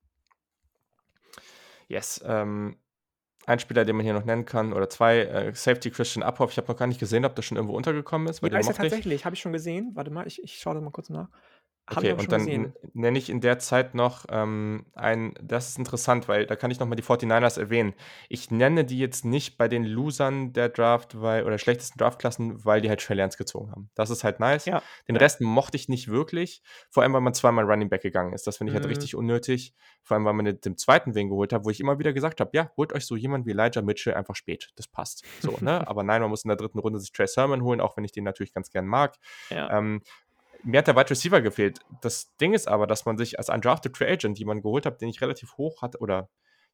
Yes. 1.88 2.22
Ähm, 2.24 2.76
ein 3.46 3.58
Spieler, 3.58 3.84
den 3.84 3.96
man 3.96 4.04
hier 4.04 4.12
noch 4.12 4.24
nennen 4.24 4.44
kann, 4.44 4.72
oder 4.74 4.90
zwei, 4.90 5.20
äh, 5.20 5.54
Safety 5.54 5.90
Christian 5.90 6.22
Uphoff. 6.22 6.52
Ich 6.52 6.58
habe 6.58 6.68
noch 6.68 6.76
gar 6.76 6.86
nicht 6.86 7.00
gesehen, 7.00 7.24
ob 7.24 7.34
das 7.34 7.46
schon 7.46 7.56
irgendwo 7.56 7.74
untergekommen 7.76 8.28
ist. 8.28 8.42
Ja, 8.42 8.58
ist 8.58 8.66
ja 8.66 8.74
tatsächlich. 8.74 9.24
Habe 9.24 9.34
ich 9.34 9.40
schon 9.40 9.52
gesehen. 9.52 9.92
Warte 9.94 10.10
mal, 10.10 10.26
ich, 10.26 10.42
ich 10.42 10.58
schaue 10.58 10.74
da 10.74 10.80
mal 10.80 10.90
kurz 10.90 11.08
nach. 11.08 11.30
Okay, 11.94 12.12
und 12.12 12.30
dann 12.30 12.72
nenne 12.92 13.18
ich 13.18 13.30
in 13.30 13.40
der 13.40 13.58
Zeit 13.58 13.94
noch 13.94 14.26
ähm, 14.30 14.86
ein, 14.94 15.34
das 15.42 15.70
ist 15.70 15.78
interessant, 15.78 16.28
weil 16.28 16.46
da 16.46 16.56
kann 16.56 16.70
ich 16.70 16.78
nochmal 16.80 16.96
die 16.96 17.02
49ers 17.02 17.58
erwähnen. 17.58 17.94
Ich 18.28 18.50
nenne 18.50 18.84
die 18.84 18.98
jetzt 18.98 19.24
nicht 19.24 19.58
bei 19.58 19.68
den 19.68 19.84
Losern 19.84 20.52
der 20.52 20.68
Draft, 20.68 21.20
weil, 21.20 21.44
oder 21.44 21.58
schlechtesten 21.58 21.98
Draftklassen, 21.98 22.64
weil 22.64 22.80
die 22.80 22.88
halt 22.88 23.00
Trey 23.00 23.16
Lance 23.16 23.38
gezogen 23.38 23.70
haben. 23.70 23.90
Das 23.94 24.10
ist 24.10 24.24
halt 24.24 24.40
nice. 24.40 24.66
Ja. 24.66 24.82
Den 25.08 25.16
Rest 25.16 25.40
mochte 25.40 25.76
ich 25.76 25.88
nicht 25.88 26.08
wirklich, 26.08 26.62
vor 26.90 27.02
allem, 27.02 27.12
weil 27.12 27.20
man 27.20 27.34
zweimal 27.34 27.64
Running 27.64 27.88
Back 27.88 28.02
gegangen 28.02 28.32
ist. 28.32 28.46
Das 28.46 28.58
finde 28.58 28.70
ich 28.70 28.74
halt 28.74 28.84
mhm. 28.84 28.88
halt 28.88 28.96
richtig 28.96 29.14
unnötig, 29.14 29.74
vor 30.02 30.16
allem, 30.16 30.24
weil 30.24 30.34
man 30.34 30.44
den, 30.44 30.60
den 30.60 30.76
zweiten 30.76 31.14
Wing 31.14 31.28
geholt 31.28 31.52
hat, 31.52 31.64
wo 31.64 31.70
ich 31.70 31.80
immer 31.80 31.98
wieder 31.98 32.12
gesagt 32.12 32.40
habe, 32.40 32.50
ja, 32.54 32.70
holt 32.76 32.92
euch 32.92 33.06
so 33.06 33.16
jemand 33.16 33.46
wie 33.46 33.50
Elijah 33.50 33.82
Mitchell 33.82 34.14
einfach 34.14 34.34
spät. 34.34 34.70
Das 34.76 34.88
passt. 34.88 35.24
So, 35.40 35.56
ne? 35.60 35.86
Aber 35.88 36.02
nein, 36.02 36.20
man 36.20 36.30
muss 36.30 36.44
in 36.44 36.48
der 36.48 36.56
dritten 36.56 36.78
Runde 36.78 36.98
sich 37.00 37.12
Trey 37.12 37.26
Sermon 37.26 37.62
holen, 37.62 37.80
auch 37.80 37.96
wenn 37.96 38.04
ich 38.04 38.12
den 38.12 38.24
natürlich 38.24 38.52
ganz 38.52 38.70
gern 38.70 38.86
mag. 38.86 39.16
Ja. 39.50 39.78
Ähm, 39.78 40.02
mir 40.64 40.78
hat 40.78 40.86
der 40.86 40.96
Wide 40.96 41.10
Receiver 41.10 41.40
gefehlt. 41.40 41.80
Das 42.00 42.36
Ding 42.36 42.54
ist 42.54 42.68
aber, 42.68 42.86
dass 42.86 43.04
man 43.04 43.16
sich 43.16 43.38
als 43.38 43.48
undrafted 43.48 43.96
Free 43.96 44.10
Agent, 44.10 44.38
die 44.38 44.44
man 44.44 44.62
geholt 44.62 44.86
hat, 44.86 45.00
den 45.00 45.08
ich 45.08 45.20
relativ 45.20 45.56
hoch 45.56 45.82
hatte, 45.82 45.98
oder 45.98 46.28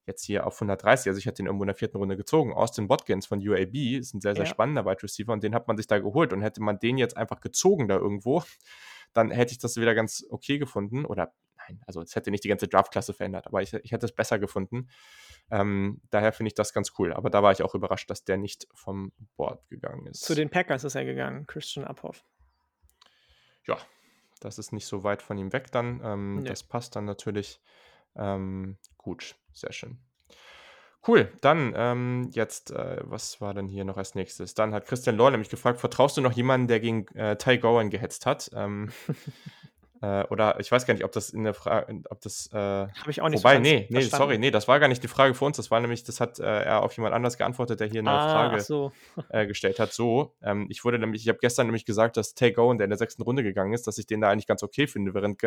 jetzt 0.07 0.24
hier 0.24 0.47
auf 0.47 0.55
130, 0.57 1.09
also 1.09 1.18
ich 1.18 1.26
hatte 1.26 1.37
den 1.37 1.47
irgendwo 1.47 1.64
in 1.64 1.68
der 1.68 1.76
vierten 1.76 1.97
Runde 1.97 2.16
gezogen, 2.16 2.53
Austin 2.53 2.89
Watkins 2.89 3.26
von 3.26 3.47
UAB, 3.47 3.74
ist 3.74 4.14
ein 4.14 4.20
sehr, 4.20 4.35
sehr 4.35 4.45
ja. 4.45 4.51
spannender 4.51 4.85
Wide 4.85 5.03
Receiver 5.03 5.32
und 5.32 5.43
den 5.43 5.55
hat 5.55 5.66
man 5.66 5.76
sich 5.76 5.87
da 5.87 5.99
geholt 5.99 6.32
und 6.32 6.43
hätte 6.43 6.62
man 6.62 6.78
den 6.78 6.99
jetzt 6.99 7.16
einfach 7.16 7.41
gezogen 7.41 7.89
da 7.89 7.97
irgendwo, 7.97 8.43
dann 9.12 9.30
hätte 9.30 9.53
ich 9.53 9.59
das 9.59 9.76
wieder 9.76 9.95
ganz 9.95 10.26
okay 10.28 10.59
gefunden 10.59 11.05
oder 11.05 11.32
nein, 11.57 11.80
also 11.87 12.03
es 12.03 12.14
hätte 12.14 12.30
nicht 12.30 12.45
die 12.45 12.49
ganze 12.49 12.68
Draftklasse 12.68 13.14
verändert, 13.14 13.47
aber 13.47 13.62
ich, 13.62 13.72
ich 13.72 13.93
hätte 13.93 14.07
es 14.07 14.12
besser 14.12 14.39
gefunden. 14.39 14.89
Ähm, 15.51 16.03
daher 16.11 16.32
finde 16.32 16.49
ich 16.49 16.55
das 16.55 16.72
ganz 16.72 16.93
cool, 16.99 17.12
aber 17.12 17.30
da 17.30 17.43
war 17.43 17.53
ich 17.53 17.62
auch 17.62 17.74
überrascht, 17.74 18.11
dass 18.11 18.24
der 18.24 18.37
nicht 18.37 18.66
vom 18.74 19.12
Board 19.37 19.66
gegangen 19.68 20.07
ist. 20.07 20.20
Zu 20.22 20.35
den 20.35 20.51
Packers 20.51 20.85
ist 20.85 20.95
er 20.95 21.05
gegangen, 21.05 21.47
Christian 21.47 21.87
Uphoff 21.87 22.24
ja, 23.66 23.78
das 24.40 24.58
ist 24.58 24.72
nicht 24.72 24.86
so 24.86 25.04
weit 25.04 25.22
von 25.22 25.38
ihm 25.38 25.52
weg 25.52 25.70
dann. 25.72 26.00
Ähm, 26.04 26.36
nee. 26.36 26.48
Das 26.48 26.62
passt 26.62 26.96
dann 26.96 27.04
natürlich 27.04 27.60
ähm, 28.16 28.76
gut. 28.98 29.36
Sehr 29.52 29.72
schön. 29.72 29.98
Cool, 31.06 31.30
dann 31.42 31.74
ähm, 31.76 32.30
jetzt, 32.32 32.70
äh, 32.70 32.98
was 33.02 33.40
war 33.42 33.52
denn 33.52 33.68
hier 33.68 33.84
noch 33.84 33.98
als 33.98 34.14
nächstes? 34.14 34.54
Dann 34.54 34.72
hat 34.72 34.86
Christian 34.86 35.16
Lohr 35.16 35.30
nämlich 35.30 35.50
gefragt, 35.50 35.78
vertraust 35.78 36.16
du 36.16 36.22
noch 36.22 36.32
jemanden, 36.32 36.66
der 36.66 36.80
gegen 36.80 37.06
äh, 37.08 37.36
Ty 37.36 37.58
Gowan 37.58 37.90
gehetzt 37.90 38.24
hat? 38.24 38.50
Äh, 40.05 40.24
oder 40.28 40.61
ich 40.61 40.70
weiß 40.70 40.84
gar 40.84 40.92
nicht, 40.92 41.05
ob 41.05 41.12
das 41.12 41.30
in 41.30 41.44
der 41.44 41.55
Frage, 41.55 42.02
ob 42.11 42.20
das. 42.20 42.50
Äh, 42.52 42.57
Habe 42.57 43.11
ich 43.11 43.22
auch 43.22 43.28
nicht 43.30 43.42
Wobei, 43.42 43.59
nee, 43.59 43.86
nee, 43.88 44.02
sorry, 44.02 44.36
nee, 44.36 44.50
das 44.50 44.68
war 44.68 44.78
gar 44.78 44.88
nicht 44.88 45.02
die 45.02 45.09
Frage 45.09 45.34
für 45.34 45.46
uns. 45.46 45.57
Das 45.57 45.70
war 45.70 45.80
nämlich, 45.80 46.05
das 46.05 46.20
hat 46.20 46.38
äh, 46.38 46.64
er 46.64 46.82
auf 46.82 46.94
jemand 46.96 47.14
anders 47.14 47.38
geantwortet, 47.38 47.80
der 47.80 47.86
hier 47.86 48.00
eine 48.00 48.11
ah, 48.11 48.32
Frage 48.32 48.61
so. 48.61 48.92
äh, 49.30 49.46
gestellt 49.46 49.78
hat. 49.78 49.94
So, 49.94 50.34
ähm, 50.42 50.66
ich 50.68 50.84
wurde 50.84 50.98
nämlich, 50.98 51.22
ich 51.22 51.28
habe 51.28 51.38
gestern 51.38 51.68
nämlich 51.68 51.86
gesagt, 51.86 52.18
dass 52.18 52.34
Tay 52.34 52.55
Owen, 52.59 52.76
der 52.76 52.84
in 52.84 52.90
der 52.90 52.98
sechsten 52.98 53.22
Runde 53.22 53.42
gegangen 53.42 53.72
ist, 53.72 53.86
dass 53.86 53.96
ich 53.96 54.07
den 54.07 54.20
da 54.20 54.28
eigentlich 54.28 54.46
ganz 54.46 54.62
okay 54.62 54.86
finde, 54.86 55.14
während 55.14 55.40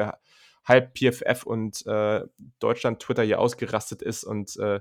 halb 0.65 0.97
PFF 0.97 1.43
und 1.43 1.85
äh, 1.85 2.23
Deutschland 2.59 2.99
Twitter 2.99 3.23
hier 3.23 3.39
ausgerastet 3.39 4.01
ist 4.01 4.23
und 4.23 4.55
äh, 4.57 4.79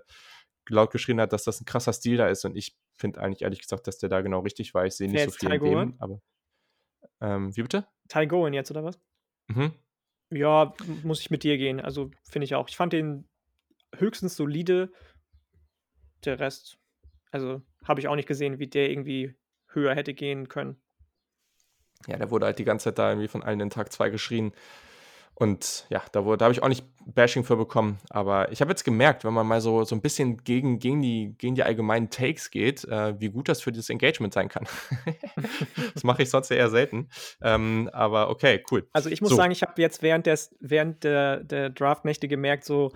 laut 0.71 0.91
geschrien 0.91 1.21
hat, 1.21 1.33
dass 1.35 1.45
das 1.45 1.61
ein 1.61 1.67
krasser 1.67 1.93
Stil 1.93 2.17
da 2.17 2.29
ist. 2.29 2.45
Und 2.47 2.57
ich 2.57 2.77
finde 2.97 3.21
eigentlich 3.21 3.43
ehrlich 3.43 3.61
gesagt, 3.61 3.87
dass 3.87 3.99
der 3.99 4.09
da 4.09 4.23
genau 4.23 4.41
richtig 4.41 4.73
war. 4.73 4.87
Ich 4.87 4.95
sehe 4.95 5.11
nicht 5.11 5.25
so 5.25 5.31
viel 5.33 5.53
in 5.53 5.63
dem, 5.63 5.95
aber. 5.99 6.21
Ähm, 7.21 7.57
wie 7.57 7.63
bitte? 7.63 7.87
Ty 8.09 8.27
Gowen 8.27 8.53
jetzt, 8.53 8.71
oder 8.71 8.85
was? 8.85 8.99
Mhm. 9.49 9.73
Ja, 10.31 10.75
muss 11.03 11.21
ich 11.21 11.31
mit 11.31 11.45
dir 11.45 11.57
gehen. 11.57 11.81
Also, 11.81 12.11
finde 12.25 12.45
ich 12.45 12.55
auch. 12.55 12.69
Ich 12.69 12.77
fand 12.77 12.93
den 12.93 13.29
höchstens 13.95 14.37
solide. 14.37 14.93
Der 16.25 16.41
Rest 16.41 16.79
also, 17.37 17.61
habe 17.85 18.01
ich 18.01 18.09
auch 18.09 18.17
nicht 18.17 18.29
gesehen, 18.29 18.59
wie 18.59 18.67
der 18.67 18.91
irgendwie 18.91 19.35
höher 19.69 19.95
hätte 19.95 20.15
gehen 20.15 20.49
können. 20.49 20.81
Ja, 22.07 22.17
der 22.17 22.31
wurde 22.31 22.47
halt 22.47 22.59
die 22.59 22.65
ganze 22.65 22.85
Zeit 22.85 22.99
da 22.99 23.11
irgendwie 23.11 23.29
von 23.29 23.43
allen 23.43 23.61
in 23.61 23.71
Tag 23.71 23.93
2 23.93 24.11
geschrien. 24.11 24.53
Und 25.39 25.85
ja, 25.91 26.03
da, 26.13 26.23
da 26.23 26.45
habe 26.47 26.53
ich 26.53 26.63
auch 26.63 26.69
nicht 26.69 26.87
Bashing 27.05 27.45
für 27.45 27.57
bekommen. 27.57 27.99
Aber 28.09 28.51
ich 28.51 28.63
habe 28.63 28.71
jetzt 28.71 28.85
gemerkt, 28.85 29.23
wenn 29.23 29.35
man 29.35 29.47
mal 29.47 29.61
so, 29.61 29.85
so 29.85 29.95
ein 29.95 30.01
bisschen 30.01 30.39
gegen, 30.39 30.79
gegen, 30.79 31.03
die, 31.03 31.35
gegen 31.37 31.55
die 31.55 31.63
allgemeinen 31.63 32.09
Takes 32.09 32.51
geht, 32.51 32.85
äh, 32.85 33.21
wie 33.21 33.29
gut 33.29 33.51
das 33.51 33.61
für 33.61 33.71
dieses 33.71 33.91
Engagement 33.91 34.33
sein 34.33 34.49
kann. 34.49 34.67
das 35.95 36.05
mache 36.05 36.23
ich 36.23 36.31
sonst 36.31 36.51
eher 36.51 36.71
selten. 36.71 37.11
Ähm, 37.43 37.91
aber 37.93 38.31
okay, 38.31 38.65
cool. 38.71 38.89
Also 38.95 39.11
ich 39.11 39.21
muss 39.21 39.29
so. 39.29 39.37
sagen, 39.37 39.53
ich 39.53 39.61
habe 39.61 39.81
jetzt 39.81 40.03
während, 40.03 40.25
des, 40.25 40.57
während 40.59 41.05
der, 41.05 41.45
der 41.45 41.69
Draftnächte 41.69 42.29
gemerkt, 42.29 42.65
so 42.65 42.93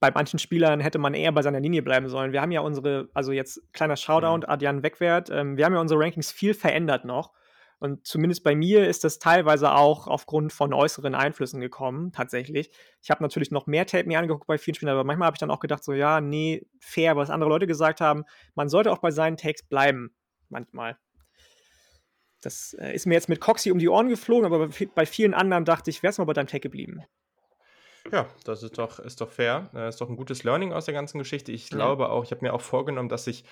bei 0.00 0.10
manchen 0.10 0.40
Spielern 0.40 0.80
hätte 0.80 0.98
man 0.98 1.14
eher 1.14 1.30
bei 1.30 1.42
seiner 1.42 1.60
Linie 1.60 1.82
bleiben 1.82 2.08
sollen. 2.08 2.32
Wir 2.32 2.42
haben 2.42 2.50
ja 2.50 2.62
unsere, 2.62 3.08
also 3.14 3.30
jetzt 3.30 3.62
kleiner 3.72 3.96
Shoutout, 3.96 4.44
mhm. 4.46 4.50
Adrian 4.50 4.82
Wegwert, 4.82 5.30
ähm, 5.30 5.56
wir 5.56 5.64
haben 5.64 5.72
ja 5.74 5.80
unsere 5.80 6.00
Rankings 6.00 6.32
viel 6.32 6.52
verändert 6.52 7.04
noch. 7.04 7.32
Und 7.78 8.06
zumindest 8.06 8.42
bei 8.42 8.54
mir 8.54 8.88
ist 8.88 9.04
das 9.04 9.18
teilweise 9.18 9.72
auch 9.72 10.06
aufgrund 10.06 10.52
von 10.52 10.72
äußeren 10.72 11.14
Einflüssen 11.14 11.60
gekommen, 11.60 12.10
tatsächlich. 12.12 12.70
Ich 13.02 13.10
habe 13.10 13.22
natürlich 13.22 13.50
noch 13.50 13.66
mehr 13.66 13.86
Tape 13.86 14.06
mir 14.06 14.18
angeguckt 14.18 14.46
bei 14.46 14.56
vielen 14.56 14.74
Spielern, 14.74 14.94
aber 14.94 15.04
manchmal 15.04 15.26
habe 15.26 15.34
ich 15.34 15.40
dann 15.40 15.50
auch 15.50 15.60
gedacht, 15.60 15.84
so, 15.84 15.92
ja, 15.92 16.20
nee, 16.20 16.66
fair, 16.80 17.16
was 17.16 17.28
andere 17.28 17.50
Leute 17.50 17.66
gesagt 17.66 18.00
haben. 18.00 18.24
Man 18.54 18.68
sollte 18.68 18.90
auch 18.90 18.98
bei 18.98 19.10
seinen 19.10 19.36
Takes 19.36 19.62
bleiben, 19.62 20.14
manchmal. 20.48 20.96
Das 22.40 22.74
äh, 22.80 22.94
ist 22.94 23.06
mir 23.06 23.14
jetzt 23.14 23.28
mit 23.28 23.40
Coxie 23.40 23.72
um 23.72 23.78
die 23.78 23.88
Ohren 23.88 24.08
geflogen, 24.08 24.46
aber 24.46 24.70
bei 24.94 25.06
vielen 25.06 25.34
anderen 25.34 25.64
dachte 25.64 25.90
ich, 25.90 26.02
wär's 26.02 26.18
mal 26.18 26.24
bei 26.24 26.32
deinem 26.32 26.46
Take 26.46 26.60
geblieben. 26.60 27.02
Ja, 28.12 28.26
das 28.44 28.62
ist 28.62 28.78
doch, 28.78 28.98
ist 28.98 29.20
doch 29.20 29.30
fair. 29.30 29.68
Das 29.72 29.82
äh, 29.82 29.88
ist 29.88 30.00
doch 30.00 30.08
ein 30.08 30.16
gutes 30.16 30.44
Learning 30.44 30.72
aus 30.72 30.84
der 30.84 30.94
ganzen 30.94 31.18
Geschichte. 31.18 31.52
Ich 31.52 31.70
glaube 31.70 32.08
auch, 32.08 32.24
ich 32.24 32.30
habe 32.30 32.44
mir 32.44 32.54
auch 32.54 32.60
vorgenommen, 32.60 33.08
dass 33.08 33.26
ich 33.26 33.44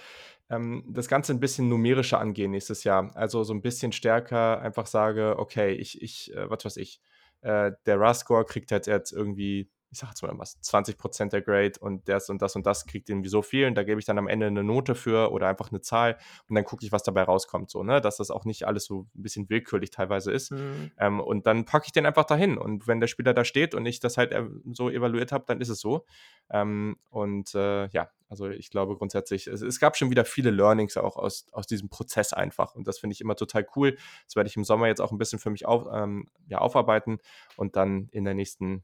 ähm, 0.51 0.85
das 0.89 1.09
Ganze 1.09 1.33
ein 1.33 1.41
bisschen 1.41 1.69
numerischer 1.69 2.21
angehe 2.21 2.49
nächstes 2.49 2.85
Jahr. 2.85 3.11
Also 3.17 3.45
so 3.45 3.55
ein 3.55 3.63
bisschen 3.63 3.93
stärker 3.93 4.61
einfach 4.61 4.87
sage, 4.87 5.39
okay, 5.39 5.73
ich, 5.73 6.03
ich, 6.03 6.35
äh, 6.35 6.49
was 6.51 6.65
weiß 6.65 6.77
ich, 6.77 7.01
äh, 7.41 7.73
der 7.87 8.01
RAS-Score 8.01 8.45
kriegt 8.45 8.73
halt 8.73 8.87
jetzt 8.87 9.13
irgendwie 9.13 9.71
ich 9.95 10.01
sag 10.01 10.09
jetzt 10.09 10.23
mal 10.23 10.37
was, 10.37 10.61
20% 10.61 11.31
der 11.31 11.41
Grade 11.41 11.75
und 11.79 12.09
das 12.09 12.29
und 12.29 12.43
das 12.43 12.57
und 12.57 12.67
das 12.67 12.85
kriegt 12.85 13.09
irgendwie 13.09 13.29
so 13.29 13.43
viel 13.43 13.69
und 13.69 13.77
da 13.77 13.85
gebe 13.85 14.01
ich 14.01 14.05
dann 14.05 14.19
am 14.19 14.27
Ende 14.27 14.49
eine 14.49 14.65
Note 14.65 14.97
für 14.97 15.31
oder 15.31 15.47
einfach 15.47 15.71
eine 15.71 15.81
Zahl 15.83 16.19
und 16.49 16.57
dann 16.57 16.65
gucke 16.65 16.85
ich, 16.85 16.91
was 16.91 17.05
dabei 17.05 17.23
rauskommt, 17.23 17.71
so, 17.71 17.85
ne, 17.85 18.01
dass 18.01 18.17
das 18.17 18.33
auch 18.33 18.45
nicht 18.45 18.67
alles 18.67 18.87
so 18.87 19.07
ein 19.15 19.23
bisschen 19.23 19.49
willkürlich 19.49 19.91
teilweise 19.91 20.33
ist. 20.33 20.51
Mhm. 20.51 20.91
Ähm, 20.99 21.21
und 21.21 21.47
dann 21.47 21.65
packe 21.65 21.87
ich 21.87 21.93
den 21.93 22.07
einfach 22.07 22.25
dahin 22.25 22.59
und 22.59 22.89
wenn 22.89 22.99
der 22.99 23.07
Spieler 23.07 23.35
da 23.35 23.45
steht 23.45 23.73
und 23.73 23.87
ich 23.87 24.01
das 24.01 24.17
halt 24.17 24.33
äh, 24.33 24.45
so 24.73 24.91
evaluiert 24.91 25.31
habe, 25.31 25.45
dann 25.47 25.61
ist 25.61 25.69
es 25.69 25.79
so. 25.79 26.05
Ähm, 26.51 26.97
und 27.11 27.55
äh, 27.55 27.87
ja, 27.91 28.11
also 28.29 28.49
ich 28.49 28.71
glaube 28.71 28.97
grundsätzlich, 28.97 29.47
es, 29.47 29.63
es, 29.63 29.79
gab 29.79 29.97
schon 29.97 30.11
wieder 30.11 30.25
viele 30.25 30.51
Learnings 30.51 30.97
auch 30.97 31.17
aus, 31.17 31.47
aus 31.53 31.69
diesem 31.69 31.89
Prozess 31.89 32.33
einfach. 32.33 32.75
Und 32.75 32.89
das 32.89 32.99
finde 32.99 33.15
ich 33.15 33.21
immer 33.21 33.37
total 33.37 33.65
cool. 33.77 33.97
Das 34.27 34.35
werde 34.35 34.49
ich 34.49 34.57
im 34.57 34.65
Sommer 34.65 34.89
jetzt 34.89 35.01
auch 35.01 35.13
ein 35.13 35.19
bisschen 35.19 35.39
für 35.39 35.51
mich 35.51 35.67
auf, 35.67 35.87
ähm, 35.93 36.29
ja, 36.49 36.59
aufarbeiten 36.59 37.19
und 37.57 37.77
dann 37.77 38.09
in 38.11 38.25
der 38.25 38.35
nächsten 38.35 38.83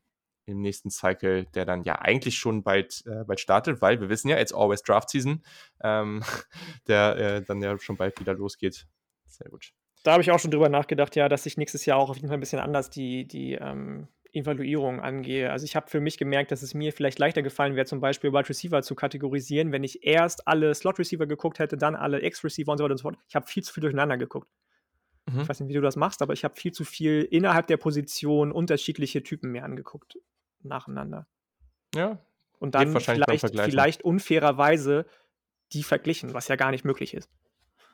im 0.50 0.60
nächsten 0.60 0.90
Cycle, 0.90 1.46
der 1.54 1.64
dann 1.64 1.82
ja 1.82 2.00
eigentlich 2.00 2.36
schon 2.36 2.62
bald, 2.62 3.02
äh, 3.06 3.24
bald 3.24 3.40
startet, 3.40 3.80
weil 3.80 4.00
wir 4.00 4.08
wissen 4.08 4.28
ja, 4.28 4.38
it's 4.38 4.52
always 4.52 4.82
Draft 4.82 5.10
Season, 5.10 5.42
ähm, 5.82 6.22
der 6.88 7.16
äh, 7.16 7.42
dann 7.42 7.62
ja 7.62 7.78
schon 7.78 7.96
bald 7.96 8.18
wieder 8.20 8.34
losgeht. 8.34 8.86
Sehr 9.26 9.50
gut. 9.50 9.72
Da 10.02 10.12
habe 10.12 10.22
ich 10.22 10.30
auch 10.30 10.38
schon 10.38 10.50
drüber 10.50 10.68
nachgedacht, 10.68 11.14
ja, 11.16 11.28
dass 11.28 11.46
ich 11.46 11.56
nächstes 11.56 11.84
Jahr 11.84 11.98
auch 11.98 12.10
auf 12.10 12.16
jeden 12.16 12.28
Fall 12.28 12.38
ein 12.38 12.40
bisschen 12.40 12.58
anders 12.58 12.88
die, 12.88 13.26
die 13.26 13.52
ähm, 13.52 14.08
Evaluierung 14.32 15.00
angehe. 15.00 15.50
Also 15.50 15.64
ich 15.64 15.76
habe 15.76 15.90
für 15.90 16.00
mich 16.00 16.16
gemerkt, 16.16 16.52
dass 16.52 16.62
es 16.62 16.74
mir 16.74 16.92
vielleicht 16.92 17.18
leichter 17.18 17.42
gefallen 17.42 17.76
wäre, 17.76 17.86
zum 17.86 18.00
Beispiel 18.00 18.32
Wide 18.32 18.48
Receiver 18.48 18.82
zu 18.82 18.94
kategorisieren, 18.94 19.72
wenn 19.72 19.84
ich 19.84 20.04
erst 20.04 20.46
alle 20.46 20.74
Slot 20.74 20.98
Receiver 20.98 21.26
geguckt 21.26 21.58
hätte, 21.58 21.76
dann 21.76 21.96
alle 21.96 22.22
X-Receiver 22.22 22.72
und 22.72 22.78
so 22.78 22.84
weiter 22.84 22.92
und 22.92 22.98
so 22.98 23.02
fort. 23.02 23.18
Ich 23.28 23.34
habe 23.34 23.46
viel 23.46 23.62
zu 23.62 23.72
viel 23.72 23.82
durcheinander 23.82 24.16
geguckt. 24.16 24.48
Mhm. 25.26 25.40
Ich 25.40 25.48
weiß 25.48 25.60
nicht, 25.60 25.68
wie 25.68 25.74
du 25.74 25.80
das 25.80 25.96
machst, 25.96 26.22
aber 26.22 26.32
ich 26.32 26.44
habe 26.44 26.54
viel 26.54 26.72
zu 26.72 26.84
viel 26.84 27.26
innerhalb 27.30 27.66
der 27.66 27.76
Position 27.76 28.52
unterschiedliche 28.52 29.22
Typen 29.22 29.52
mir 29.52 29.64
angeguckt 29.64 30.18
nacheinander. 30.62 31.26
Ja. 31.94 32.18
Und 32.58 32.74
dann 32.74 32.98
vielleicht, 33.00 33.48
vielleicht 33.50 34.02
unfairerweise 34.02 35.06
die 35.72 35.82
verglichen, 35.82 36.34
was 36.34 36.48
ja 36.48 36.56
gar 36.56 36.70
nicht 36.70 36.84
möglich 36.84 37.14
ist. 37.14 37.30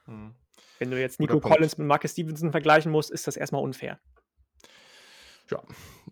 Hm. 0.06 0.34
Wenn 0.78 0.90
du 0.90 1.00
jetzt 1.00 1.20
Nico 1.20 1.40
Collins 1.40 1.78
mit 1.78 1.86
Marcus 1.86 2.12
Stevenson 2.12 2.50
vergleichen 2.50 2.92
musst, 2.92 3.10
ist 3.10 3.26
das 3.26 3.36
erstmal 3.36 3.62
unfair. 3.62 3.98
Ja, 5.50 5.62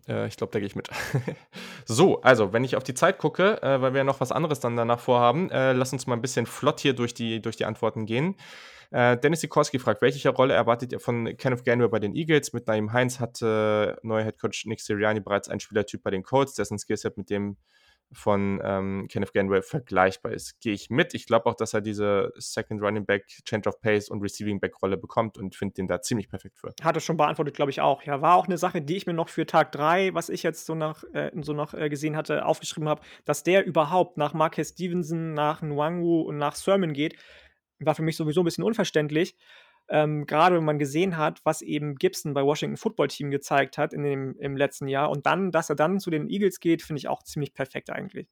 äh, 0.07 0.27
ich 0.27 0.37
glaube, 0.37 0.51
da 0.51 0.59
gehe 0.59 0.67
ich 0.67 0.75
mit. 0.75 0.89
so, 1.85 2.21
also, 2.21 2.53
wenn 2.53 2.63
ich 2.63 2.75
auf 2.75 2.83
die 2.83 2.93
Zeit 2.93 3.17
gucke, 3.17 3.61
äh, 3.61 3.81
weil 3.81 3.93
wir 3.93 3.99
ja 3.99 4.03
noch 4.03 4.21
was 4.21 4.31
anderes 4.31 4.59
dann 4.59 4.77
danach 4.77 4.99
vorhaben, 4.99 5.49
äh, 5.51 5.73
lass 5.73 5.91
uns 5.91 6.07
mal 6.07 6.15
ein 6.15 6.21
bisschen 6.21 6.45
flott 6.45 6.79
hier 6.79 6.93
durch 6.93 7.13
die, 7.13 7.41
durch 7.41 7.57
die 7.57 7.65
Antworten 7.65 8.05
gehen. 8.05 8.35
Äh, 8.95 9.17
Dennis 9.17 9.41
Sikorski 9.41 9.77
fragt, 9.77 10.01
welche 10.01 10.29
Rolle 10.29 10.53
erwartet 10.53 10.93
ihr 10.93 11.01
von 11.01 11.35
Kenneth 11.35 11.65
Gainwell 11.65 11.89
bei 11.89 11.99
den 11.99 12.15
Eagles? 12.15 12.53
Mit 12.53 12.65
Naim 12.67 12.93
Heinz 12.93 13.19
hatte 13.19 13.97
äh, 14.01 14.07
neuer 14.07 14.23
Headcoach 14.23 14.63
Nick 14.67 14.79
Sirianni 14.79 15.19
bereits 15.19 15.49
einen 15.49 15.59
Spielertyp 15.59 16.01
bei 16.01 16.11
den 16.11 16.23
Colts, 16.23 16.53
dessen 16.53 16.79
Skillset 16.79 17.17
mit 17.17 17.29
dem 17.29 17.57
von 18.13 18.61
ähm, 18.63 19.07
Kenneth 19.09 19.33
Gainwell 19.33 19.63
vergleichbar 19.63 20.31
ist. 20.31 20.61
Gehe 20.61 20.73
ich 20.73 20.89
mit. 20.89 21.13
Ich 21.13 21.25
glaube 21.25 21.47
auch, 21.47 21.55
dass 21.55 21.73
er 21.73 21.81
diese 21.81 22.31
Second 22.37 22.81
Running 22.81 23.05
Back, 23.05 23.25
Change 23.43 23.67
of 23.67 23.81
Pace 23.81 24.09
und 24.09 24.21
Receiving 24.21 24.61
Back 24.61 24.81
Rolle 24.81 24.95
bekommt 24.95 25.37
und 25.37 25.55
finde 25.55 25.73
den 25.73 25.87
da 25.87 26.01
ziemlich 26.01 26.29
perfekt 26.29 26.57
für. 26.57 26.73
Hat 26.81 26.95
er 26.95 27.01
schon 27.01 27.17
beantwortet, 27.17 27.55
glaube 27.55 27.71
ich 27.71 27.81
auch. 27.81 28.03
Ja, 28.03 28.21
war 28.21 28.35
auch 28.35 28.45
eine 28.45 28.57
Sache, 28.57 28.81
die 28.81 28.95
ich 28.95 29.07
mir 29.07 29.13
noch 29.13 29.27
für 29.27 29.45
Tag 29.45 29.73
3, 29.73 30.13
was 30.13 30.29
ich 30.29 30.43
jetzt 30.43 30.65
so 30.65 30.75
noch, 30.75 31.03
äh, 31.13 31.31
so 31.41 31.51
noch 31.51 31.73
äh, 31.73 31.89
gesehen 31.89 32.15
hatte, 32.15 32.45
aufgeschrieben 32.45 32.87
habe, 32.87 33.01
dass 33.25 33.43
der 33.43 33.65
überhaupt 33.65 34.15
nach 34.17 34.33
Marquez 34.33 34.69
Stevenson, 34.69 35.33
nach 35.33 35.61
Nwangu 35.61 36.21
und 36.21 36.37
nach 36.37 36.55
Sermon 36.55 36.93
geht, 36.93 37.15
war 37.79 37.95
für 37.95 38.03
mich 38.03 38.17
sowieso 38.17 38.41
ein 38.41 38.45
bisschen 38.45 38.63
unverständlich. 38.63 39.35
Ähm, 39.87 40.25
gerade 40.25 40.57
wenn 40.57 40.65
man 40.65 40.79
gesehen 40.79 41.17
hat, 41.17 41.41
was 41.43 41.61
eben 41.61 41.95
Gibson 41.95 42.33
bei 42.33 42.43
Washington 42.43 42.77
Football 42.77 43.07
Team 43.07 43.29
gezeigt 43.29 43.77
hat 43.77 43.93
in 43.93 44.03
dem, 44.03 44.35
im 44.39 44.57
letzten 44.57 44.87
Jahr 44.87 45.11
und 45.11 45.25
dann, 45.27 45.51
dass 45.51 45.69
er 45.69 45.75
dann 45.75 45.99
zu 45.99 46.09
den 46.09 46.27
Eagles 46.27 46.59
geht, 46.59 46.81
finde 46.81 46.99
ich 46.99 47.07
auch 47.07 47.21
ziemlich 47.21 47.53
perfekt 47.53 47.91
eigentlich. 47.91 48.27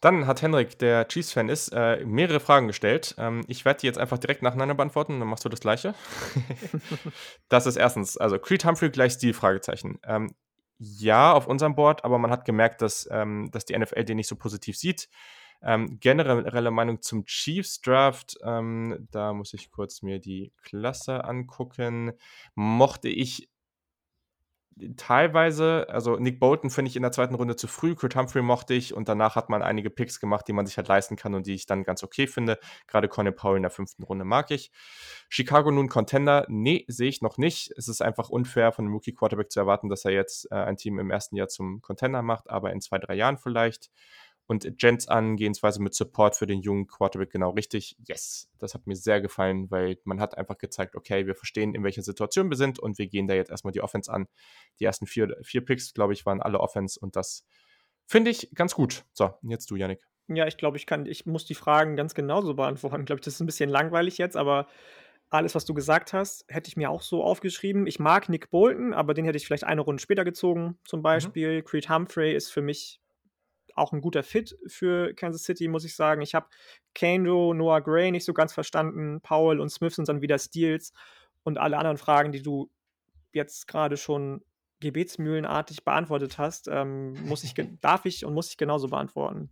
Dann 0.00 0.26
hat 0.26 0.40
Henrik, 0.40 0.78
der 0.78 1.06
Chiefs-Fan 1.08 1.50
ist, 1.50 1.68
äh, 1.74 2.02
mehrere 2.06 2.40
Fragen 2.40 2.68
gestellt. 2.68 3.14
Ähm, 3.18 3.44
ich 3.48 3.66
werde 3.66 3.80
die 3.80 3.86
jetzt 3.86 3.98
einfach 3.98 4.16
direkt 4.16 4.40
nacheinander 4.40 4.74
beantworten, 4.74 5.20
dann 5.20 5.28
machst 5.28 5.44
du 5.44 5.50
das 5.50 5.60
gleiche. 5.60 5.94
das 7.50 7.66
ist 7.66 7.76
erstens, 7.76 8.16
also 8.16 8.38
Creed 8.38 8.64
Humphrey 8.64 8.88
gleich 8.88 9.12
Stil, 9.12 9.34
Fragezeichen. 9.34 9.98
Ähm, 10.04 10.34
ja, 10.78 11.34
auf 11.34 11.46
unserem 11.46 11.74
Board, 11.74 12.02
aber 12.06 12.16
man 12.16 12.30
hat 12.30 12.46
gemerkt, 12.46 12.80
dass, 12.80 13.06
ähm, 13.12 13.50
dass 13.52 13.66
die 13.66 13.78
NFL 13.78 14.04
den 14.04 14.16
nicht 14.16 14.28
so 14.28 14.36
positiv 14.36 14.78
sieht. 14.78 15.10
Ähm, 15.62 15.98
generelle 16.00 16.70
Meinung 16.70 17.02
zum 17.02 17.24
Chiefs 17.26 17.80
Draft, 17.80 18.38
ähm, 18.42 19.08
da 19.10 19.32
muss 19.32 19.52
ich 19.52 19.70
kurz 19.70 20.02
mir 20.02 20.18
die 20.18 20.52
Klasse 20.62 21.24
angucken. 21.24 22.12
Mochte 22.54 23.08
ich 23.08 23.50
teilweise, 24.96 25.86
also 25.88 26.16
Nick 26.16 26.40
Bolton 26.40 26.70
finde 26.70 26.88
ich 26.88 26.96
in 26.96 27.02
der 27.02 27.12
zweiten 27.12 27.34
Runde 27.34 27.56
zu 27.56 27.66
früh, 27.66 27.94
Kurt 27.94 28.16
Humphrey 28.16 28.42
mochte 28.42 28.74
ich 28.74 28.94
und 28.94 29.08
danach 29.08 29.36
hat 29.36 29.48
man 29.50 29.62
einige 29.62 29.90
Picks 29.90 30.20
gemacht, 30.20 30.46
die 30.48 30.52
man 30.52 30.66
sich 30.66 30.76
halt 30.76 30.88
leisten 30.88 31.16
kann 31.16 31.34
und 31.34 31.46
die 31.46 31.54
ich 31.54 31.66
dann 31.66 31.84
ganz 31.84 32.02
okay 32.02 32.26
finde. 32.26 32.58
Gerade 32.86 33.08
Conor 33.08 33.32
Powell 33.32 33.56
in 33.56 33.62
der 33.62 33.70
fünften 33.70 34.02
Runde 34.02 34.24
mag 34.24 34.50
ich. 34.50 34.70
Chicago 35.28 35.70
nun 35.70 35.88
Contender? 35.88 36.46
Nee, 36.48 36.84
sehe 36.88 37.08
ich 37.08 37.22
noch 37.22 37.38
nicht. 37.38 37.72
Es 37.76 37.88
ist 37.88 38.02
einfach 38.02 38.30
unfair 38.30 38.72
von 38.72 38.84
einem 38.84 38.94
Rookie 38.94 39.12
Quarterback 39.12 39.50
zu 39.50 39.60
erwarten, 39.60 39.88
dass 39.88 40.04
er 40.04 40.12
jetzt 40.12 40.50
äh, 40.50 40.56
ein 40.56 40.76
Team 40.76 40.98
im 40.98 41.10
ersten 41.10 41.36
Jahr 41.36 41.48
zum 41.48 41.82
Contender 41.82 42.22
macht, 42.22 42.48
aber 42.48 42.72
in 42.72 42.80
zwei, 42.80 42.98
drei 42.98 43.14
Jahren 43.14 43.38
vielleicht. 43.38 43.90
Und 44.50 44.82
Jens 44.82 45.06
Angehensweise 45.06 45.80
mit 45.80 45.94
Support 45.94 46.34
für 46.34 46.44
den 46.44 46.60
jungen 46.60 46.88
Quarterback 46.88 47.30
genau 47.30 47.50
richtig. 47.50 47.94
Yes, 48.08 48.50
das 48.58 48.74
hat 48.74 48.84
mir 48.84 48.96
sehr 48.96 49.20
gefallen, 49.20 49.70
weil 49.70 49.98
man 50.02 50.20
hat 50.20 50.36
einfach 50.36 50.58
gezeigt, 50.58 50.96
okay, 50.96 51.24
wir 51.28 51.36
verstehen, 51.36 51.72
in 51.72 51.84
welcher 51.84 52.02
Situation 52.02 52.50
wir 52.50 52.56
sind 52.56 52.80
und 52.80 52.98
wir 52.98 53.06
gehen 53.06 53.28
da 53.28 53.34
jetzt 53.34 53.52
erstmal 53.52 53.70
die 53.70 53.80
Offense 53.80 54.12
an. 54.12 54.26
Die 54.80 54.86
ersten 54.86 55.06
vier, 55.06 55.36
vier 55.44 55.64
Picks, 55.64 55.94
glaube 55.94 56.14
ich, 56.14 56.26
waren 56.26 56.42
alle 56.42 56.58
Offense 56.58 56.98
und 56.98 57.14
das 57.14 57.46
finde 58.08 58.32
ich 58.32 58.50
ganz 58.56 58.74
gut. 58.74 59.04
So, 59.12 59.30
jetzt 59.42 59.70
du, 59.70 59.76
Yannick. 59.76 60.02
Ja, 60.26 60.48
ich 60.48 60.56
glaube, 60.56 60.78
ich 60.78 60.86
kann, 60.86 61.06
ich 61.06 61.26
muss 61.26 61.44
die 61.44 61.54
Fragen 61.54 61.94
ganz 61.94 62.14
genauso 62.14 62.54
beantworten. 62.54 63.02
Ich 63.02 63.06
glaube, 63.06 63.20
das 63.20 63.34
ist 63.34 63.40
ein 63.40 63.46
bisschen 63.46 63.70
langweilig 63.70 64.18
jetzt, 64.18 64.36
aber 64.36 64.66
alles, 65.28 65.54
was 65.54 65.64
du 65.64 65.74
gesagt 65.74 66.12
hast, 66.12 66.44
hätte 66.48 66.66
ich 66.66 66.76
mir 66.76 66.90
auch 66.90 67.02
so 67.02 67.22
aufgeschrieben. 67.22 67.86
Ich 67.86 68.00
mag 68.00 68.28
Nick 68.28 68.50
Bolton, 68.50 68.94
aber 68.94 69.14
den 69.14 69.26
hätte 69.26 69.36
ich 69.36 69.46
vielleicht 69.46 69.62
eine 69.62 69.82
Runde 69.82 70.02
später 70.02 70.24
gezogen, 70.24 70.76
zum 70.84 70.98
mhm. 71.00 71.04
Beispiel. 71.04 71.58
Mhm. 71.58 71.64
Creed 71.64 71.88
Humphrey 71.88 72.34
ist 72.34 72.50
für 72.50 72.62
mich 72.62 72.99
auch 73.80 73.92
ein 73.92 74.00
guter 74.00 74.22
Fit 74.22 74.56
für 74.66 75.14
Kansas 75.14 75.42
City, 75.42 75.68
muss 75.68 75.84
ich 75.84 75.96
sagen. 75.96 76.22
Ich 76.22 76.34
habe 76.34 76.46
Kando, 76.94 77.54
Noah 77.54 77.80
Gray 77.80 78.10
nicht 78.10 78.24
so 78.24 78.32
ganz 78.32 78.52
verstanden. 78.52 79.20
Powell 79.20 79.60
und 79.60 79.70
Smith 79.70 79.96
sind 79.96 80.08
dann 80.08 80.22
wieder 80.22 80.38
Steals. 80.38 80.92
Und 81.42 81.58
alle 81.58 81.78
anderen 81.78 81.96
Fragen, 81.96 82.32
die 82.32 82.42
du 82.42 82.70
jetzt 83.32 83.66
gerade 83.66 83.96
schon 83.96 84.42
gebetsmühlenartig 84.80 85.84
beantwortet 85.84 86.38
hast, 86.38 86.68
ähm, 86.68 87.14
muss 87.24 87.44
ich, 87.44 87.54
darf 87.80 88.06
ich 88.06 88.24
und 88.24 88.34
muss 88.34 88.50
ich 88.50 88.56
genauso 88.56 88.88
beantworten. 88.88 89.50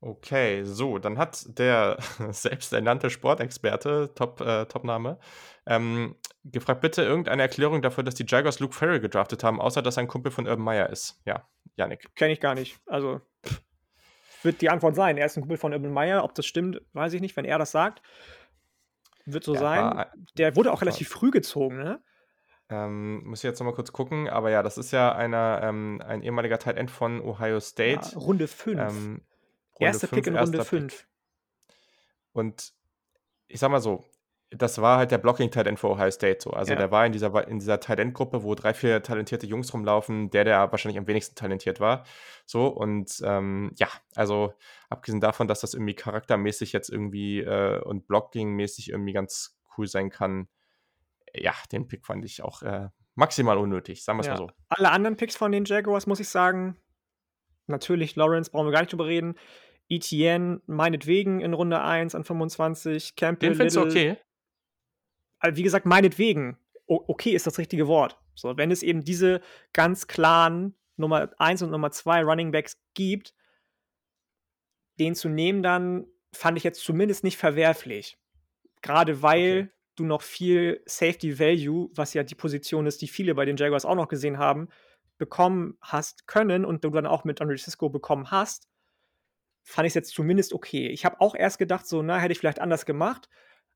Okay, 0.00 0.64
so, 0.64 0.98
dann 0.98 1.16
hat 1.16 1.46
der 1.58 1.96
selbsternannte 2.30 3.08
Sportexperte, 3.08 4.12
Top, 4.14 4.40
äh, 4.42 4.66
Topname, 4.66 5.18
ähm, 5.66 6.16
gefragt, 6.44 6.82
bitte 6.82 7.02
irgendeine 7.02 7.40
Erklärung 7.40 7.80
dafür, 7.80 8.04
dass 8.04 8.14
die 8.14 8.26
Jaguars 8.28 8.60
Luke 8.60 8.74
Farrell 8.74 9.00
gedraftet 9.00 9.42
haben, 9.42 9.62
außer 9.62 9.80
dass 9.80 9.96
er 9.96 10.02
ein 10.02 10.08
Kumpel 10.08 10.30
von 10.30 10.46
Urban 10.46 10.62
Meyer 10.62 10.90
ist. 10.90 11.22
Ja, 11.24 11.48
Yannick. 11.76 12.14
Kenne 12.14 12.32
ich 12.32 12.40
gar 12.40 12.54
nicht. 12.54 12.80
Also 12.86 13.20
wird 14.42 14.60
die 14.60 14.70
Antwort 14.70 14.94
sein. 14.94 15.16
Er 15.16 15.26
ist 15.26 15.36
ein 15.36 15.40
Kumpel 15.40 15.56
von 15.56 15.72
Urban 15.72 15.92
Meyer. 15.92 16.22
Ob 16.22 16.34
das 16.34 16.46
stimmt, 16.46 16.80
weiß 16.92 17.14
ich 17.14 17.20
nicht. 17.20 17.36
Wenn 17.36 17.44
er 17.44 17.58
das 17.58 17.72
sagt, 17.72 18.02
wird 19.24 19.44
so 19.44 19.54
ja, 19.54 19.60
sein. 19.60 20.06
Der 20.36 20.54
wurde 20.54 20.72
auch 20.72 20.82
relativ 20.82 21.08
früh 21.08 21.30
gezogen, 21.30 21.78
ne? 21.78 22.02
Ähm, 22.70 23.24
muss 23.24 23.40
ich 23.40 23.44
jetzt 23.44 23.58
nochmal 23.58 23.74
kurz 23.74 23.92
gucken, 23.92 24.28
aber 24.28 24.50
ja, 24.50 24.62
das 24.62 24.78
ist 24.78 24.90
ja 24.90 25.14
einer, 25.14 25.60
ähm, 25.62 26.02
ein 26.06 26.22
ehemaliger 26.22 26.58
Tight 26.58 26.78
End 26.78 26.90
von 26.90 27.20
Ohio 27.20 27.60
State. 27.60 28.12
Ja, 28.12 28.18
Runde 28.18 28.48
5. 28.48 28.80
Ähm, 28.80 29.20
Erster 29.78 30.06
Pick 30.06 30.26
in 30.26 30.36
Runde 30.36 30.64
5. 30.64 31.06
Und 32.32 32.72
ich 33.48 33.60
sag 33.60 33.70
mal 33.70 33.80
so, 33.80 34.04
das 34.56 34.80
war 34.80 34.98
halt 34.98 35.10
der 35.10 35.18
Blocking 35.18 35.50
Tight 35.50 35.66
End 35.66 35.78
für 35.78 35.88
Ohio 35.88 36.10
State 36.10 36.38
so. 36.40 36.50
Also 36.50 36.72
ja. 36.72 36.78
der 36.78 36.90
war 36.90 37.04
in 37.06 37.12
dieser, 37.12 37.46
in 37.48 37.58
dieser 37.58 37.80
Tight 37.80 37.98
End 37.98 38.14
Gruppe, 38.14 38.42
wo 38.42 38.54
drei, 38.54 38.74
vier 38.74 39.02
talentierte 39.02 39.46
Jungs 39.46 39.72
rumlaufen, 39.72 40.30
der, 40.30 40.44
der 40.44 40.70
wahrscheinlich 40.70 40.98
am 40.98 41.06
wenigsten 41.06 41.34
talentiert 41.34 41.80
war. 41.80 42.04
So 42.46 42.68
und 42.68 43.20
ähm, 43.24 43.72
ja, 43.76 43.88
also 44.14 44.54
abgesehen 44.88 45.20
davon, 45.20 45.48
dass 45.48 45.60
das 45.60 45.74
irgendwie 45.74 45.94
charaktermäßig 45.94 46.72
jetzt 46.72 46.90
irgendwie 46.90 47.40
äh, 47.40 47.80
und 47.80 48.06
Blocking-mäßig 48.06 48.90
irgendwie 48.90 49.12
ganz 49.12 49.58
cool 49.76 49.86
sein 49.86 50.10
kann, 50.10 50.48
ja, 51.34 51.52
den 51.72 51.88
Pick 51.88 52.06
fand 52.06 52.24
ich 52.24 52.42
auch 52.42 52.62
äh, 52.62 52.88
maximal 53.14 53.58
unnötig, 53.58 54.04
sagen 54.04 54.18
wir 54.18 54.20
es 54.20 54.26
ja. 54.26 54.34
mal 54.34 54.38
so. 54.38 54.50
Alle 54.68 54.90
anderen 54.90 55.16
Picks 55.16 55.36
von 55.36 55.52
den 55.52 55.64
Jaguars, 55.64 56.06
muss 56.06 56.20
ich 56.20 56.28
sagen, 56.28 56.76
natürlich 57.66 58.16
Lawrence, 58.16 58.50
brauchen 58.50 58.66
wir 58.66 58.72
gar 58.72 58.80
nicht 58.80 58.92
drüber 58.92 59.06
reden. 59.06 59.34
ETN, 59.88 60.62
meinetwegen 60.66 61.40
in 61.40 61.52
Runde 61.52 61.82
1 61.82 62.14
an 62.14 62.24
25. 62.24 63.16
Campbell, 63.16 63.50
Den 63.50 63.56
findest 63.56 63.76
du 63.76 63.82
okay? 63.82 64.16
Wie 65.52 65.62
gesagt, 65.62 65.86
meinetwegen. 65.86 66.58
Okay 66.86 67.30
ist 67.30 67.46
das 67.46 67.58
richtige 67.58 67.88
Wort. 67.88 68.18
So, 68.34 68.56
wenn 68.56 68.70
es 68.70 68.82
eben 68.82 69.04
diese 69.04 69.40
ganz 69.72 70.06
klaren 70.06 70.74
Nummer 70.96 71.30
1 71.38 71.62
und 71.62 71.70
Nummer 71.70 71.90
2 71.90 72.22
Running 72.24 72.52
Backs 72.52 72.78
gibt, 72.94 73.34
den 74.98 75.14
zu 75.14 75.28
nehmen, 75.28 75.62
dann 75.62 76.06
fand 76.32 76.58
ich 76.58 76.64
jetzt 76.64 76.84
zumindest 76.84 77.24
nicht 77.24 77.38
verwerflich. 77.38 78.18
Gerade 78.82 79.22
weil 79.22 79.62
okay 79.62 79.74
du 79.96 80.04
noch 80.04 80.22
viel 80.22 80.82
Safety 80.86 81.38
Value, 81.38 81.90
was 81.94 82.14
ja 82.14 82.22
die 82.22 82.34
Position 82.34 82.86
ist, 82.86 83.02
die 83.02 83.08
viele 83.08 83.34
bei 83.34 83.44
den 83.44 83.56
Jaguars 83.56 83.84
auch 83.84 83.94
noch 83.94 84.08
gesehen 84.08 84.38
haben, 84.38 84.68
bekommen 85.18 85.78
hast 85.80 86.26
können 86.26 86.64
und 86.64 86.84
du 86.84 86.90
dann 86.90 87.06
auch 87.06 87.24
mit 87.24 87.40
Andre 87.40 87.56
Cisco 87.56 87.88
bekommen 87.88 88.30
hast, 88.30 88.68
fand 89.62 89.86
ich 89.86 89.90
es 89.90 89.94
jetzt 89.94 90.14
zumindest 90.14 90.52
okay. 90.52 90.88
Ich 90.88 91.04
habe 91.04 91.20
auch 91.20 91.34
erst 91.34 91.58
gedacht, 91.58 91.86
so, 91.86 92.02
na, 92.02 92.18
hätte 92.18 92.32
ich 92.32 92.38
vielleicht 92.38 92.60
anders 92.60 92.86
gemacht, 92.86 93.28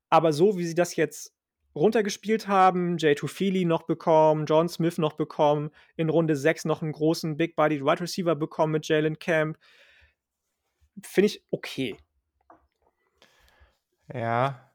aber 0.09 0.33
so 0.33 0.57
wie 0.57 0.65
sie 0.65 0.75
das 0.75 0.95
jetzt 0.95 1.33
runtergespielt 1.79 2.47
haben, 2.47 2.97
J2 2.97 3.27
Feely 3.27 3.65
noch 3.65 3.83
bekommen, 3.83 4.45
John 4.45 4.69
Smith 4.69 4.97
noch 4.97 5.13
bekommen, 5.13 5.71
in 5.95 6.09
Runde 6.09 6.35
6 6.35 6.65
noch 6.65 6.81
einen 6.81 6.91
großen 6.91 7.37
Big 7.37 7.55
Body 7.55 7.81
Wide 7.81 8.01
Receiver 8.01 8.35
bekommen 8.35 8.73
mit 8.73 8.87
Jalen 8.87 9.17
Camp, 9.17 9.57
finde 11.03 11.27
ich 11.27 11.43
okay. 11.51 11.97
Ja, 14.13 14.71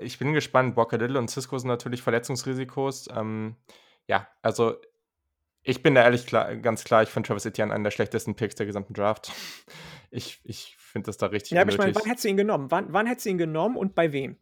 ich 0.00 0.18
bin 0.18 0.32
gespannt. 0.32 0.74
Bocadillo 0.74 1.18
und 1.18 1.30
Cisco 1.30 1.58
sind 1.58 1.68
natürlich 1.68 2.02
Verletzungsrisikos. 2.02 3.08
Ähm, 3.14 3.56
ja, 4.06 4.28
also 4.42 4.76
ich 5.62 5.82
bin 5.82 5.94
da 5.94 6.02
ehrlich 6.02 6.26
klar, 6.26 6.54
ganz 6.56 6.84
klar, 6.84 7.02
ich 7.02 7.08
finde 7.08 7.26
Travis 7.26 7.44
Etienne 7.44 7.74
einen 7.74 7.84
der 7.84 7.90
schlechtesten 7.90 8.34
Picks 8.36 8.54
der 8.54 8.66
gesamten 8.66 8.94
Draft. 8.94 9.32
Ich, 10.10 10.40
ich 10.44 10.76
finde 10.78 11.06
das 11.06 11.16
da 11.16 11.26
richtig 11.26 11.52
Ja, 11.52 11.62
aber 11.62 11.72
ich 11.72 11.78
meine, 11.78 11.94
wann 11.94 12.04
hättest 12.04 12.24
du 12.24 12.28
ihn 12.28 12.36
genommen? 12.36 12.70
Wann, 12.70 12.92
wann 12.92 13.06
hättest 13.06 13.26
du 13.26 13.30
ihn 13.30 13.38
genommen 13.38 13.76
und 13.76 13.94
bei 13.94 14.12
wem? 14.12 14.38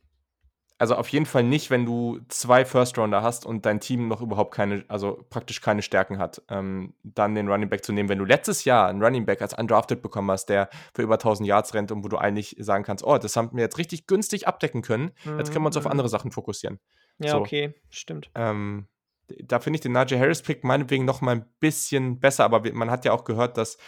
Also 0.85 0.97
auf 0.97 1.09
jeden 1.09 1.24
Fall 1.24 1.45
nicht, 1.45 1.70
wenn 1.70 1.87
du 1.87 2.20
zwei 2.28 2.66
First-Rounder 2.66 3.22
hast 3.22 3.47
und 3.47 3.64
dein 3.64 3.80
Team 3.80 4.07
noch 4.07 4.20
überhaupt 4.20 4.53
keine, 4.53 4.85
also 4.89 5.24
praktisch 5.30 5.62
keine 5.62 5.80
Stärken 5.80 6.18
hat, 6.18 6.43
ähm, 6.51 6.93
dann 7.03 7.35
den 7.35 7.49
Running 7.49 7.70
Back 7.70 7.82
zu 7.87 7.95
nehmen. 7.95 8.11
Wenn 8.11 8.18
du 8.18 8.26
letztes 8.26 8.66
Jahr 8.66 8.89
einen 8.89 9.03
Running 9.03 9.24
Back 9.24 9.41
als 9.41 9.57
undrafted 9.57 10.03
bekommen 10.03 10.30
hast, 10.30 10.51
der 10.51 10.68
für 10.93 11.01
über 11.01 11.14
1000 11.14 11.49
Yards 11.49 11.72
rennt 11.72 11.91
und 11.91 12.05
wo 12.05 12.09
du 12.09 12.18
eigentlich 12.18 12.57
sagen 12.59 12.85
kannst, 12.85 13.03
oh, 13.03 13.16
das 13.16 13.35
haben 13.35 13.49
wir 13.55 13.62
jetzt 13.62 13.78
richtig 13.78 14.07
günstig 14.07 14.47
abdecken 14.47 14.82
können, 14.82 15.12
mhm. 15.24 15.39
jetzt 15.39 15.53
können 15.53 15.64
wir 15.64 15.68
uns 15.68 15.78
auf 15.78 15.85
mhm. 15.85 15.93
andere 15.93 16.11
Sachen 16.11 16.32
fokussieren. 16.32 16.78
Ja, 17.18 17.30
so. 17.30 17.39
okay, 17.39 17.72
stimmt. 17.89 18.28
Ähm, 18.35 18.87
da 19.43 19.61
finde 19.61 19.78
ich 19.78 19.80
den 19.80 19.93
Najee 19.93 20.18
Harris-Pick 20.18 20.64
meinetwegen 20.64 21.07
noch 21.07 21.22
mal 21.22 21.37
ein 21.37 21.47
bisschen 21.61 22.20
besser, 22.20 22.45
aber 22.45 22.61
man 22.74 22.91
hat 22.91 23.07
ja 23.07 23.12
auch 23.12 23.24
gehört, 23.24 23.57
dass 23.57 23.78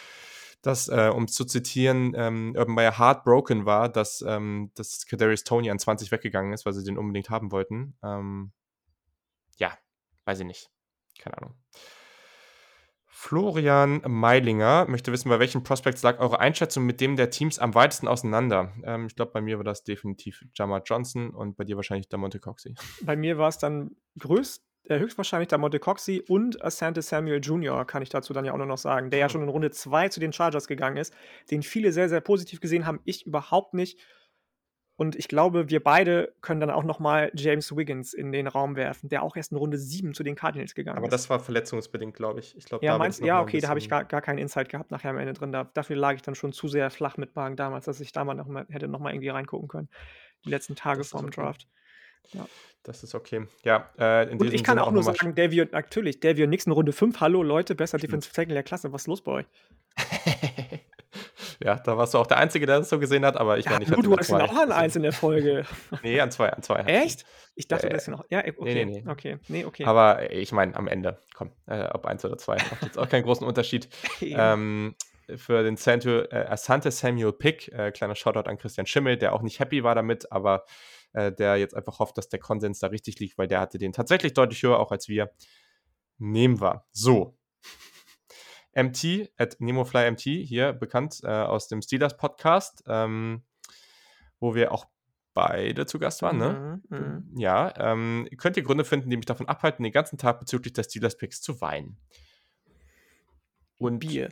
dass, 0.61 0.87
äh, 0.87 1.11
um 1.13 1.27
zu 1.27 1.45
zitieren, 1.45 2.13
ähm, 2.15 2.53
Urban 2.57 2.75
Meyer 2.75 2.97
heartbroken 2.97 3.65
war, 3.65 3.89
dass, 3.89 4.23
ähm, 4.27 4.71
dass 4.75 5.05
Kadarius 5.05 5.43
Tony 5.43 5.69
an 5.69 5.79
20 5.79 6.11
weggegangen 6.11 6.53
ist, 6.53 6.65
weil 6.65 6.73
sie 6.73 6.83
den 6.83 6.97
unbedingt 6.97 7.29
haben 7.29 7.51
wollten. 7.51 7.97
Ähm, 8.03 8.51
ja, 9.57 9.77
weiß 10.25 10.39
ich 10.39 10.45
nicht. 10.45 10.69
Keine 11.19 11.37
Ahnung. 11.37 11.55
Florian 13.19 14.01
Meilinger 14.05 14.85
möchte 14.87 15.11
wissen, 15.11 15.29
bei 15.29 15.39
welchen 15.39 15.63
Prospects 15.63 16.03
lag 16.03 16.19
eure 16.19 16.39
Einschätzung 16.39 16.85
mit 16.85 17.01
dem 17.01 17.15
der 17.15 17.31
Teams 17.31 17.57
am 17.57 17.73
weitesten 17.73 18.07
auseinander? 18.07 18.73
Ähm, 18.83 19.07
ich 19.07 19.15
glaube, 19.15 19.31
bei 19.31 19.41
mir 19.41 19.57
war 19.57 19.63
das 19.63 19.83
definitiv 19.83 20.45
Jamar 20.53 20.83
Johnson 20.85 21.31
und 21.31 21.57
bei 21.57 21.63
dir 21.63 21.75
wahrscheinlich 21.77 22.09
der 22.09 22.19
Monte 22.19 22.39
Coxey. 22.39 22.75
Bei 23.01 23.15
mir 23.15 23.39
war 23.39 23.47
es 23.47 23.57
dann 23.57 23.95
größt, 24.19 24.66
äh, 24.89 24.99
höchstwahrscheinlich 24.99 25.49
der 25.49 25.57
Monte 25.57 25.79
Coxey 25.79 26.23
und 26.27 26.63
Asante 26.63 27.01
Samuel 27.01 27.39
Jr., 27.39 27.85
kann 27.85 28.01
ich 28.01 28.09
dazu 28.09 28.33
dann 28.33 28.45
ja 28.45 28.53
auch 28.53 28.57
nur 28.57 28.65
noch 28.65 28.77
sagen, 28.77 29.09
der 29.09 29.19
ja 29.19 29.29
schon 29.29 29.43
in 29.43 29.49
Runde 29.49 29.71
2 29.71 30.09
zu 30.09 30.19
den 30.19 30.33
Chargers 30.33 30.67
gegangen 30.67 30.97
ist, 30.97 31.13
den 31.51 31.63
viele 31.63 31.91
sehr, 31.91 32.09
sehr 32.09 32.21
positiv 32.21 32.61
gesehen 32.61 32.85
haben, 32.85 32.99
ich 33.05 33.25
überhaupt 33.25 33.73
nicht. 33.73 33.99
Und 34.99 35.15
ich 35.15 35.27
glaube, 35.27 35.69
wir 35.69 35.83
beide 35.83 36.33
können 36.41 36.59
dann 36.59 36.71
auch 36.71 36.83
noch 36.83 36.97
mal 36.97 37.31
James 37.35 37.75
Wiggins 37.75 38.15
in 38.15 38.31
den 38.31 38.47
Raum 38.47 38.75
werfen, 38.75 39.09
der 39.09 39.21
auch 39.21 39.35
erst 39.35 39.51
in 39.51 39.57
Runde 39.57 39.77
7 39.77 40.15
zu 40.15 40.23
den 40.23 40.35
Cardinals 40.35 40.73
gegangen 40.73 40.97
Aber 40.97 41.05
ist. 41.05 41.13
Aber 41.13 41.17
das 41.17 41.29
war 41.29 41.39
verletzungsbedingt, 41.39 42.15
glaube 42.15 42.39
ich. 42.39 42.57
ich 42.57 42.65
glaub, 42.65 42.81
ja, 42.81 42.97
meinst, 42.97 43.21
ja, 43.21 43.39
okay, 43.39 43.59
da 43.59 43.67
habe 43.67 43.77
ich 43.77 43.89
gar, 43.89 44.05
gar 44.05 44.23
keinen 44.23 44.39
Insight 44.39 44.69
gehabt 44.69 44.89
nachher 44.89 45.11
am 45.11 45.19
Ende 45.19 45.33
drin. 45.33 45.51
Da, 45.51 45.65
dafür 45.65 45.95
lag 45.97 46.15
ich 46.15 46.23
dann 46.23 46.33
schon 46.33 46.51
zu 46.51 46.67
sehr 46.67 46.89
flach 46.89 47.17
mit 47.17 47.35
Magen 47.35 47.55
damals, 47.55 47.85
dass 47.85 47.99
ich 47.99 48.11
da 48.11 48.25
mal 48.25 48.33
noch 48.33 48.47
mal, 48.47 48.65
hätte 48.69 48.87
noch 48.87 48.99
mal 48.99 49.13
irgendwie 49.13 49.29
reingucken 49.29 49.67
können. 49.67 49.89
Die 50.45 50.49
letzten 50.49 50.75
Tage 50.75 51.03
vorm. 51.03 51.29
Draft. 51.29 51.67
Ja. 52.33 52.45
Das 52.83 53.03
ist 53.03 53.15
okay. 53.15 53.45
Ja, 53.63 53.89
äh, 53.99 54.31
in 54.31 54.39
Und 54.39 54.53
ich 54.53 54.63
kann 54.63 54.77
Sinne 54.77 54.87
auch 54.87 54.91
nur 54.91 55.03
sagen, 55.03 55.35
Davio, 55.35 55.65
natürlich, 55.69 56.21
Davio 56.21 56.47
Nixon 56.47 56.71
Runde 56.71 56.93
5. 56.93 57.19
Hallo 57.19 57.43
Leute, 57.43 57.75
besser 57.75 57.97
Defensive 57.97 58.33
Tackle 58.33 58.53
der 58.53 58.63
Klasse. 58.63 58.93
Was 58.93 59.01
ist 59.01 59.07
los 59.07 59.21
bei 59.21 59.31
euch? 59.33 59.45
ja, 61.61 61.75
da 61.75 61.97
warst 61.97 62.13
du 62.13 62.17
auch 62.17 62.27
der 62.27 62.37
Einzige, 62.37 62.65
der 62.65 62.79
das 62.79 62.89
so 62.89 62.97
gesehen 62.97 63.25
hat, 63.25 63.35
aber 63.35 63.57
ich 63.57 63.65
ja, 63.65 63.71
meine, 63.71 63.83
ich 63.83 63.91
hatte 63.91 64.01
Du 64.03 64.15
hast 64.15 64.29
ihn 64.29 64.35
auch 64.35 64.55
an 64.55 64.71
eins 64.71 64.95
in 64.95 65.03
der 65.03 65.11
Folge. 65.11 65.65
nee, 66.01 66.17
an 66.21 66.31
zwei, 66.31 66.49
an 66.49 66.63
zwei. 66.63 66.79
Echt? 66.83 67.25
Ich 67.55 67.67
dachte, 67.67 67.87
äh, 67.89 67.93
das 67.93 68.03
ist 68.03 68.07
noch. 68.07 68.23
Ja, 68.29 68.39
okay. 68.39 68.53
Nee, 68.61 68.85
nee, 68.85 69.01
nee. 69.03 69.11
Okay, 69.11 69.37
nee, 69.49 69.65
okay. 69.65 69.83
Aber 69.83 70.31
ich 70.31 70.53
meine, 70.53 70.73
am 70.75 70.87
Ende, 70.87 71.19
komm, 71.35 71.51
äh, 71.65 71.89
ob 71.89 72.05
eins 72.05 72.23
oder 72.23 72.37
zwei, 72.37 72.55
macht 72.55 72.83
jetzt 72.83 72.97
auch 72.97 73.09
keinen 73.09 73.23
großen 73.23 73.45
Unterschied. 73.45 73.89
ähm, 74.21 74.95
für 75.35 75.61
den 75.61 75.75
Santo, 75.75 76.21
äh, 76.21 76.45
Asante 76.47 76.91
Samuel 76.91 77.33
Pick, 77.33 77.69
äh, 77.73 77.91
kleiner 77.91 78.15
Shoutout 78.15 78.49
an 78.49 78.57
Christian 78.57 78.87
Schimmel, 78.87 79.17
der 79.17 79.33
auch 79.33 79.41
nicht 79.41 79.59
happy 79.59 79.83
war 79.83 79.93
damit, 79.93 80.31
aber 80.31 80.63
äh, 81.13 81.31
der 81.31 81.57
jetzt 81.57 81.75
einfach 81.75 81.99
hofft, 81.99 82.17
dass 82.17 82.29
der 82.29 82.39
Konsens 82.39 82.79
da 82.79 82.87
richtig 82.87 83.19
liegt, 83.19 83.37
weil 83.37 83.47
der 83.47 83.59
hatte 83.59 83.77
den 83.77 83.93
tatsächlich 83.93 84.33
deutlich 84.33 84.63
höher, 84.63 84.79
auch 84.79 84.91
als 84.91 85.07
wir. 85.07 85.31
Nehmen 86.19 86.59
wir. 86.61 86.85
So. 86.91 87.37
MT, 88.75 89.31
at 89.37 89.59
NemoFlyMT, 89.59 90.21
hier 90.21 90.73
bekannt 90.73 91.21
äh, 91.23 91.27
aus 91.27 91.67
dem 91.67 91.81
Steelers 91.81 92.17
Podcast, 92.17 92.83
ähm, 92.87 93.43
wo 94.39 94.55
wir 94.55 94.71
auch 94.71 94.85
beide 95.33 95.85
zu 95.85 95.99
Gast 95.99 96.23
waren, 96.23 96.37
ne? 96.37 96.81
Mhm, 96.89 96.97
mh. 96.97 97.23
Ja, 97.35 97.73
ähm, 97.77 98.27
könnt 98.37 98.57
ihr 98.57 98.63
Gründe 98.63 98.83
finden, 98.83 99.09
die 99.11 99.17
mich 99.17 99.27
davon 99.27 99.47
abhalten, 99.47 99.83
den 99.83 99.91
ganzen 99.91 100.17
Tag 100.17 100.39
bezüglich 100.39 100.73
des 100.73 100.87
Steelers 100.87 101.15
Picks 101.15 101.41
zu 101.41 101.61
weinen. 101.61 101.97
Und 103.77 103.99
Bier. 103.99 104.29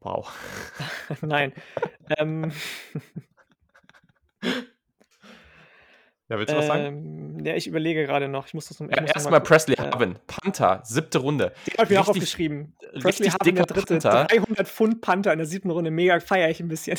Wow. 0.00 0.30
Nein. 1.22 1.54
ähm. 2.18 2.52
Ja, 6.34 6.40
willst 6.40 6.52
du 6.52 6.58
was 6.58 6.66
sagen? 6.66 7.36
Ähm, 7.38 7.46
ja, 7.46 7.54
ich 7.54 7.68
überlege 7.68 8.04
gerade 8.04 8.26
noch. 8.26 8.48
Ich 8.48 8.54
muss 8.54 8.66
das 8.66 8.80
noch, 8.80 8.90
ja, 8.90 9.04
Erstmal 9.04 9.40
Presley 9.40 9.76
äh, 9.76 9.82
Harvin, 9.82 10.18
Panther, 10.26 10.80
siebte 10.82 11.18
Runde. 11.18 11.52
Den 11.64 11.78
habe 11.78 11.92
ich 11.92 11.98
auch 12.00 12.08
aufgeschrieben. 12.08 12.74
Presley 13.00 13.28
Harvin, 13.28 13.54
der 13.54 13.66
dritte. 13.66 13.98
Panther. 13.98 14.24
300 14.24 14.66
Pfund 14.66 15.00
Panther 15.00 15.32
in 15.32 15.38
der 15.38 15.46
siebten 15.46 15.70
Runde. 15.70 15.92
Mega 15.92 16.18
feiere 16.18 16.50
ich 16.50 16.58
ein 16.58 16.66
bisschen. 16.66 16.98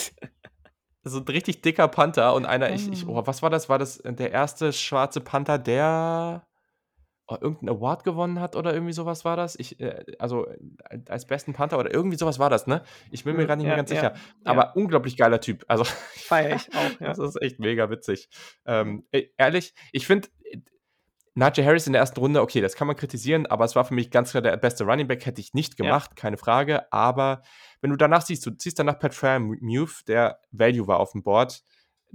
So 1.03 1.19
ein 1.19 1.25
richtig 1.25 1.61
dicker 1.61 1.87
Panther 1.87 2.33
und 2.33 2.45
einer, 2.45 2.73
ich, 2.73 2.91
ich, 2.91 3.05
oh, 3.05 3.21
was 3.27 3.43
war 3.43 3.49
das? 3.49 3.69
War 3.69 3.77
das 3.77 4.01
der 4.03 4.31
erste 4.31 4.73
schwarze 4.73 5.21
Panther, 5.21 5.59
der 5.59 6.47
irgendeinen 7.29 7.69
Award 7.69 8.03
gewonnen 8.03 8.39
hat 8.39 8.55
oder 8.55 8.73
irgendwie 8.73 8.93
sowas 8.93 9.25
war 9.25 9.35
das. 9.35 9.55
Ich, 9.57 9.79
äh, 9.79 10.05
also 10.19 10.47
äh, 10.47 10.99
als 11.09 11.25
besten 11.25 11.53
Panther 11.53 11.79
oder 11.79 11.93
irgendwie 11.93 12.17
sowas 12.17 12.39
war 12.39 12.49
das, 12.49 12.67
ne? 12.67 12.83
Ich 13.11 13.23
bin 13.23 13.35
mir 13.35 13.41
hm, 13.41 13.47
gerade 13.47 13.57
nicht 13.59 13.65
ja, 13.65 13.69
mehr 13.69 13.77
ganz 13.77 13.89
ja, 13.89 13.95
sicher. 13.95 14.13
Aber 14.43 14.63
ja. 14.63 14.71
unglaublich 14.73 15.17
geiler 15.17 15.41
Typ. 15.41 15.65
Also 15.67 15.83
feiere 15.85 16.55
ich 16.55 16.75
auch. 16.75 16.99
Ja. 16.99 17.07
Das 17.07 17.19
ist 17.19 17.41
echt 17.41 17.59
mega 17.59 17.89
witzig. 17.89 18.29
Ähm, 18.65 19.05
e, 19.11 19.29
ehrlich, 19.37 19.73
ich 19.91 20.05
finde 20.05 20.29
Najee 21.37 21.65
Harris 21.65 21.85
in 21.85 21.93
der 21.93 21.99
ersten 21.99 22.19
Runde, 22.19 22.41
okay, 22.41 22.61
das 22.61 22.75
kann 22.75 22.87
man 22.87 22.95
kritisieren, 22.95 23.45
aber 23.45 23.65
es 23.65 23.75
war 23.75 23.83
für 23.83 23.93
mich 23.93 24.09
ganz 24.09 24.31
klar 24.31 24.41
der 24.41 24.55
beste 24.55 24.85
Running 24.85 25.07
Back, 25.07 25.25
hätte 25.25 25.41
ich 25.41 25.53
nicht 25.53 25.75
gemacht, 25.75 26.15
keine 26.15 26.37
Frage. 26.37 26.91
Aber 26.93 27.41
wenn 27.81 27.89
du 27.89 27.97
danach 27.97 28.21
siehst, 28.21 28.45
du 28.45 28.51
ziehst 28.51 28.79
danach 28.79 28.99
Pat 28.99 29.13
Muth, 29.59 30.07
der 30.07 30.39
Value 30.51 30.87
war 30.87 30.99
auf 30.99 31.11
dem 31.11 31.23
Board, 31.23 31.61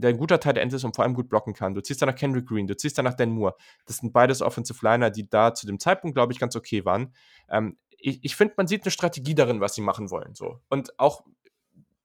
der 0.01 0.11
ein 0.11 0.19
guter 0.19 0.41
Teil 0.41 0.55
der 0.55 0.63
Ende 0.63 0.77
ist 0.77 0.85
und 0.85 0.95
vor 0.97 1.05
allem 1.05 1.15
gut 1.15 1.29
blocken 1.29 1.55
kann. 1.55 1.75
Du 1.75 1.83
ziehst 1.83 2.03
danach 2.03 2.15
Kendrick 2.15 2.47
Green, 2.47 2.67
du 2.67 2.77
ziehst 2.77 2.99
danach 2.99 3.15
Dan 3.15 3.31
Moore. 3.31 3.55
Das 3.87 3.99
sind 3.99 4.13
beides 4.13 4.43
Offensive 4.43 4.79
Liner, 4.85 5.11
die 5.11 5.29
da 5.29 5.55
zu 5.55 5.67
dem 5.67 5.79
Zeitpunkt, 5.79 6.15
glaube 6.15 6.33
ich, 6.33 6.39
ganz 6.39 6.57
okay 6.57 6.85
waren. 6.85 7.15
Ähm, 7.49 7.77
ich, 7.91 8.25
ich 8.25 8.37
finde, 8.37 8.55
man 8.57 8.67
sieht 8.67 8.85
eine 8.85 8.91
Strategie 8.91 9.35
darin, 9.35 9.61
was 9.61 9.75
sie 9.75 9.83
machen 9.83 10.11
wollen. 10.11 10.35
So. 10.35 10.61
Und 10.69 10.99
auch 10.99 11.23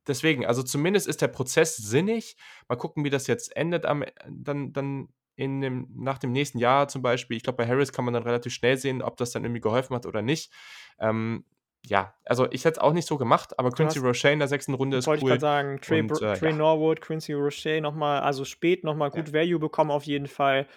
deswegen, 0.08 0.46
also 0.46 0.64
zumindest 0.64 1.08
ist 1.08 1.22
der 1.22 1.28
Prozess 1.30 1.78
sinnig. 1.78 2.36
Mal 2.68 2.76
gucken, 2.76 3.04
wie 3.04 3.10
das 3.10 3.28
jetzt 3.28 3.56
endet 3.56 3.86
am, 3.86 4.04
dann, 4.30 4.74
dann 4.74 5.10
in 5.36 5.62
dem, 5.62 5.88
nach 5.96 6.18
dem 6.18 6.32
nächsten 6.32 6.60
Jahr 6.60 6.88
zum 6.88 7.02
Beispiel. 7.02 7.38
Ich 7.38 7.44
glaube, 7.44 7.58
bei 7.58 7.68
Harris 7.68 7.92
kann 7.92 8.06
man 8.06 8.14
dann 8.14 8.24
relativ 8.24 8.54
schnell 8.54 8.78
sehen, 8.78 9.02
ob 9.02 9.18
das 9.18 9.32
dann 9.32 9.44
irgendwie 9.44 9.62
geholfen 9.62 9.96
hat 9.96 10.06
oder 10.06 10.22
nicht. 10.22 10.52
Ähm, 11.00 11.46
ja, 11.88 12.14
also 12.26 12.48
ich 12.52 12.66
hätte 12.66 12.80
es 12.80 12.84
auch 12.84 12.94
nicht 12.94 13.08
so 13.08 13.18
gemacht, 13.18 13.60
aber 13.60 13.70
Quincy 13.72 14.00
Roche 14.00 14.30
in 14.30 14.40
der 14.40 14.48
sechsten 14.48 14.74
Runde 14.74 14.98
ist 14.98 15.08
wollte 15.08 15.24
cool. 15.24 15.32
Wollte 15.32 15.38
ich 15.38 15.42
gerade 15.42 15.68
sagen, 15.68 15.82
Trey, 15.82 16.02
und, 16.02 16.22
äh, 16.22 16.40
Trey 16.40 16.50
ja. 16.50 16.56
Norwood, 16.56 17.02
Quincy 17.02 17.34
Roche 17.34 17.80
nochmal, 17.82 18.22
also 18.22 18.44
spät 18.44 18.84
nochmal 18.84 19.12
gut 19.12 19.28
ja. 19.28 19.34
Value 19.34 19.60
bekommen 19.60 19.92
auf 19.92 20.04
jeden 20.04 20.28
Fall. 20.28 20.68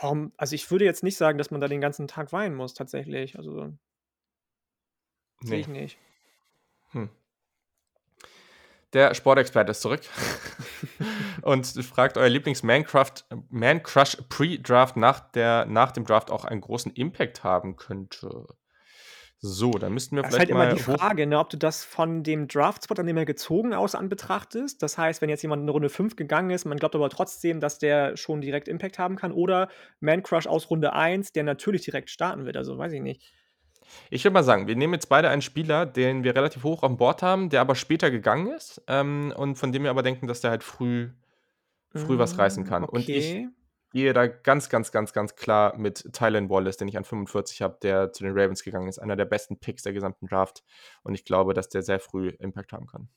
Warum, 0.00 0.32
also 0.36 0.54
ich 0.54 0.70
würde 0.70 0.84
jetzt 0.84 1.02
nicht 1.02 1.16
sagen, 1.16 1.38
dass 1.38 1.50
man 1.50 1.60
da 1.60 1.66
den 1.66 1.80
ganzen 1.80 2.06
Tag 2.06 2.32
weinen 2.32 2.54
muss, 2.54 2.74
tatsächlich. 2.74 3.36
Also 3.36 3.66
nee. 5.40 5.48
sehe 5.48 5.58
ich 5.58 5.68
nicht. 5.68 5.98
Hm. 6.92 7.08
Der 8.92 9.14
Sportexperte 9.14 9.70
ist 9.70 9.80
zurück 9.80 10.02
und 11.42 11.66
fragt 11.66 12.16
euer 12.16 12.28
Lieblings-Man-Crush 12.28 13.24
Man 13.48 13.82
Pre-Draft 13.82 14.96
nach, 14.96 15.32
nach 15.66 15.92
dem 15.92 16.04
Draft 16.04 16.30
auch 16.30 16.44
einen 16.44 16.60
großen 16.60 16.92
Impact 16.92 17.42
haben 17.42 17.76
könnte. 17.76 18.46
So, 19.44 19.72
dann 19.72 19.92
müssten 19.92 20.14
wir 20.14 20.22
das 20.22 20.36
vielleicht 20.36 20.50
ist 20.50 20.56
halt 20.56 20.68
immer 20.68 20.76
die 20.76 20.80
Frage, 20.80 21.26
ne, 21.26 21.36
ob 21.36 21.50
du 21.50 21.58
das 21.58 21.84
von 21.84 22.22
dem 22.22 22.46
Draft-Spot, 22.46 22.94
an 22.94 23.06
dem 23.08 23.16
er 23.16 23.24
gezogen 23.24 23.74
aus 23.74 23.96
an 23.96 24.08
betrachtest. 24.08 24.80
Das 24.84 24.96
heißt, 24.96 25.20
wenn 25.20 25.28
jetzt 25.28 25.42
jemand 25.42 25.62
in 25.64 25.68
Runde 25.68 25.88
5 25.88 26.14
gegangen 26.14 26.50
ist, 26.50 26.64
man 26.64 26.78
glaubt 26.78 26.94
aber 26.94 27.10
trotzdem, 27.10 27.58
dass 27.58 27.80
der 27.80 28.16
schon 28.16 28.40
direkt 28.40 28.68
Impact 28.68 29.00
haben 29.00 29.16
kann. 29.16 29.32
Oder 29.32 29.68
Man 29.98 30.22
Crush 30.22 30.46
aus 30.46 30.70
Runde 30.70 30.92
1, 30.92 31.32
der 31.32 31.42
natürlich 31.42 31.82
direkt 31.82 32.08
starten 32.08 32.46
wird. 32.46 32.56
Also 32.56 32.78
weiß 32.78 32.92
ich 32.92 33.02
nicht. 33.02 33.20
Ich 34.10 34.22
würde 34.22 34.34
mal 34.34 34.44
sagen, 34.44 34.68
wir 34.68 34.76
nehmen 34.76 34.94
jetzt 34.94 35.08
beide 35.08 35.28
einen 35.28 35.42
Spieler, 35.42 35.86
den 35.86 36.22
wir 36.22 36.36
relativ 36.36 36.62
hoch 36.62 36.84
auf 36.84 36.90
dem 36.90 36.96
Board 36.96 37.20
haben, 37.22 37.50
der 37.50 37.62
aber 37.62 37.74
später 37.74 38.12
gegangen 38.12 38.46
ist 38.46 38.80
ähm, 38.86 39.34
und 39.36 39.56
von 39.56 39.72
dem 39.72 39.82
wir 39.82 39.90
aber 39.90 40.04
denken, 40.04 40.28
dass 40.28 40.40
der 40.40 40.50
halt 40.50 40.62
früh, 40.62 41.10
früh 41.90 42.16
was 42.16 42.38
reißen 42.38 42.64
kann. 42.64 42.84
Okay. 42.84 42.94
Und 42.94 43.08
ich 43.08 43.48
gehe 43.92 44.12
da 44.12 44.26
ganz, 44.26 44.68
ganz, 44.68 44.90
ganz, 44.90 45.12
ganz 45.12 45.36
klar 45.36 45.76
mit 45.76 46.12
Tylen 46.12 46.50
Wallace, 46.50 46.78
den 46.78 46.88
ich 46.88 46.96
an 46.96 47.04
45 47.04 47.62
habe, 47.62 47.78
der 47.82 48.12
zu 48.12 48.24
den 48.24 48.32
Ravens 48.36 48.62
gegangen 48.62 48.88
ist. 48.88 48.98
Einer 48.98 49.16
der 49.16 49.26
besten 49.26 49.58
Picks 49.58 49.82
der 49.82 49.92
gesamten 49.92 50.26
Draft. 50.26 50.64
Und 51.02 51.14
ich 51.14 51.24
glaube, 51.24 51.54
dass 51.54 51.68
der 51.68 51.82
sehr 51.82 52.00
früh 52.00 52.28
Impact 52.28 52.72
haben 52.72 52.86
kann. 52.86 53.08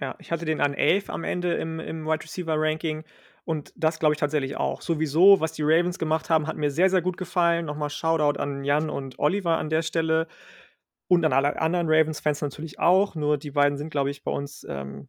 Ja, 0.00 0.16
ich 0.18 0.32
hatte 0.32 0.44
den 0.44 0.60
an 0.60 0.74
11 0.74 1.10
am 1.10 1.24
Ende 1.24 1.54
im, 1.54 1.78
im 1.78 2.04
Wide 2.06 2.24
Receiver 2.24 2.54
Ranking. 2.56 3.04
Und 3.44 3.72
das 3.76 3.98
glaube 3.98 4.14
ich 4.14 4.18
tatsächlich 4.18 4.56
auch. 4.56 4.80
Sowieso, 4.80 5.40
was 5.40 5.52
die 5.52 5.62
Ravens 5.62 5.98
gemacht 5.98 6.30
haben, 6.30 6.46
hat 6.46 6.56
mir 6.56 6.70
sehr, 6.70 6.90
sehr 6.90 7.02
gut 7.02 7.16
gefallen. 7.16 7.66
Nochmal 7.66 7.90
Shoutout 7.90 8.40
an 8.40 8.64
Jan 8.64 8.90
und 8.90 9.18
Oliver 9.18 9.58
an 9.58 9.68
der 9.68 9.82
Stelle. 9.82 10.26
Und 11.06 11.24
an 11.24 11.34
alle 11.34 11.60
anderen 11.60 11.88
Ravens-Fans 11.88 12.40
natürlich 12.40 12.78
auch. 12.78 13.14
Nur 13.14 13.36
die 13.36 13.50
beiden 13.50 13.76
sind, 13.76 13.90
glaube 13.90 14.10
ich, 14.10 14.24
bei 14.24 14.30
uns 14.30 14.66
ähm, 14.68 15.08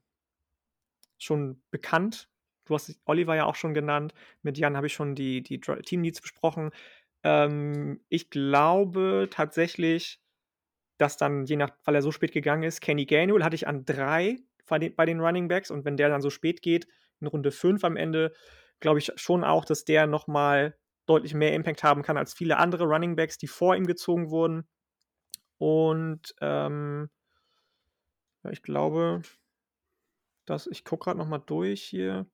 schon 1.18 1.62
bekannt. 1.72 2.30
Du 2.66 2.74
hast 2.74 3.00
Oliver 3.06 3.36
ja 3.36 3.46
auch 3.46 3.56
schon 3.56 3.74
genannt. 3.74 4.14
Mit 4.42 4.58
Jan 4.58 4.76
habe 4.76 4.88
ich 4.88 4.94
schon 4.94 5.16
die, 5.16 5.42
die 5.42 5.60
Team-Needs 5.60 6.22
besprochen. 6.22 6.72
Ähm, 7.24 8.02
ich 8.10 8.30
glaube 8.30 9.28
tatsächlich, 9.32 10.20
dass 10.98 11.18
dann, 11.18 11.46
je 11.46 11.56
nach, 11.56 11.72
weil 11.84 11.96
er 11.96 12.02
so 12.02 12.12
spät 12.12 12.32
gegangen 12.32 12.64
ist, 12.64 12.82
Kenny 12.82 13.06
Gainwell 13.06 13.44
hatte 13.44 13.56
ich 13.56 13.68
an 13.68 13.86
drei 13.86 14.38
bei 14.68 15.06
den, 15.06 15.20
Running 15.20 15.48
Backs. 15.48 15.72
Und 15.72 15.86
wenn 15.86 15.98
der 15.98 16.10
dann 16.10 16.22
so 16.22 16.30
spät 16.30 16.62
geht, 16.62 16.88
in 17.20 17.28
Runde 17.28 17.52
5 17.52 17.84
am 17.84 17.98
Ende, 17.98 18.34
glaube 18.80 19.00
ich 19.00 19.12
schon 19.16 19.44
auch, 19.44 19.66
dass 19.66 19.86
der 19.86 20.08
nochmal 20.08 20.78
deutlich 21.06 21.34
mehr 21.34 21.54
Impact 21.54 21.84
haben 21.84 22.02
kann 22.02 22.18
als 22.18 22.34
viele 22.34 22.58
andere 22.58 22.86
Running 22.86 23.16
Backs, 23.16 23.38
die 23.38 23.48
vor 23.48 23.76
ihm 23.76 23.86
gezogen 23.86 24.30
wurden. 24.32 24.68
Und 25.58 26.36
ähm, 26.42 27.10
ich 28.50 28.64
glaube, 28.64 29.22
dass 30.46 30.68
ich 30.68 30.84
gucke 30.84 31.06
gerade 31.06 31.18
nochmal 31.18 31.42
durch 31.46 31.84
hier. 31.84 32.28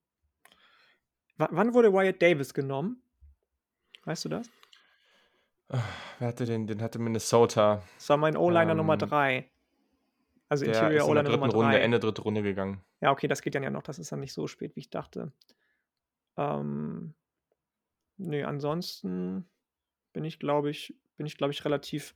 W 1.41 1.47
wann 1.51 1.73
wurde 1.73 1.91
Wyatt 1.93 2.21
Davis 2.21 2.53
genommen? 2.53 3.01
Weißt 4.05 4.25
du 4.25 4.29
das? 4.29 4.49
Wer 6.19 6.27
hatte 6.27 6.45
den? 6.45 6.67
Den 6.67 6.81
hatte 6.81 6.99
Minnesota. 6.99 7.81
Das 7.97 8.09
war 8.09 8.17
mein 8.17 8.35
O-Liner 8.35 8.71
ähm, 8.71 8.77
Nummer 8.77 8.97
3. 8.97 9.49
Also 10.49 10.65
der 10.65 10.73
Interior 10.73 11.07
in 11.07 11.15
dritten 11.15 11.31
Nummer 11.39 11.53
Runde, 11.53 11.71
drei. 11.77 11.79
Ende 11.81 11.99
dritte 11.99 12.21
Runde 12.23 12.43
gegangen. 12.43 12.83
Ja, 12.99 13.11
okay, 13.11 13.27
das 13.27 13.41
geht 13.41 13.55
dann 13.55 13.63
ja 13.63 13.69
noch. 13.69 13.83
Das 13.83 13.99
ist 13.99 14.11
dann 14.11 14.19
nicht 14.19 14.33
so 14.33 14.47
spät, 14.47 14.75
wie 14.75 14.81
ich 14.81 14.89
dachte. 14.89 15.31
Ähm, 16.37 17.13
nee, 18.17 18.43
ansonsten 18.43 19.45
bin 20.11 20.25
ich, 20.25 20.39
glaube 20.39 20.69
ich, 20.69 20.93
bin 21.15 21.25
ich, 21.25 21.37
glaube 21.37 21.53
ich, 21.53 21.63
relativ, 21.63 22.15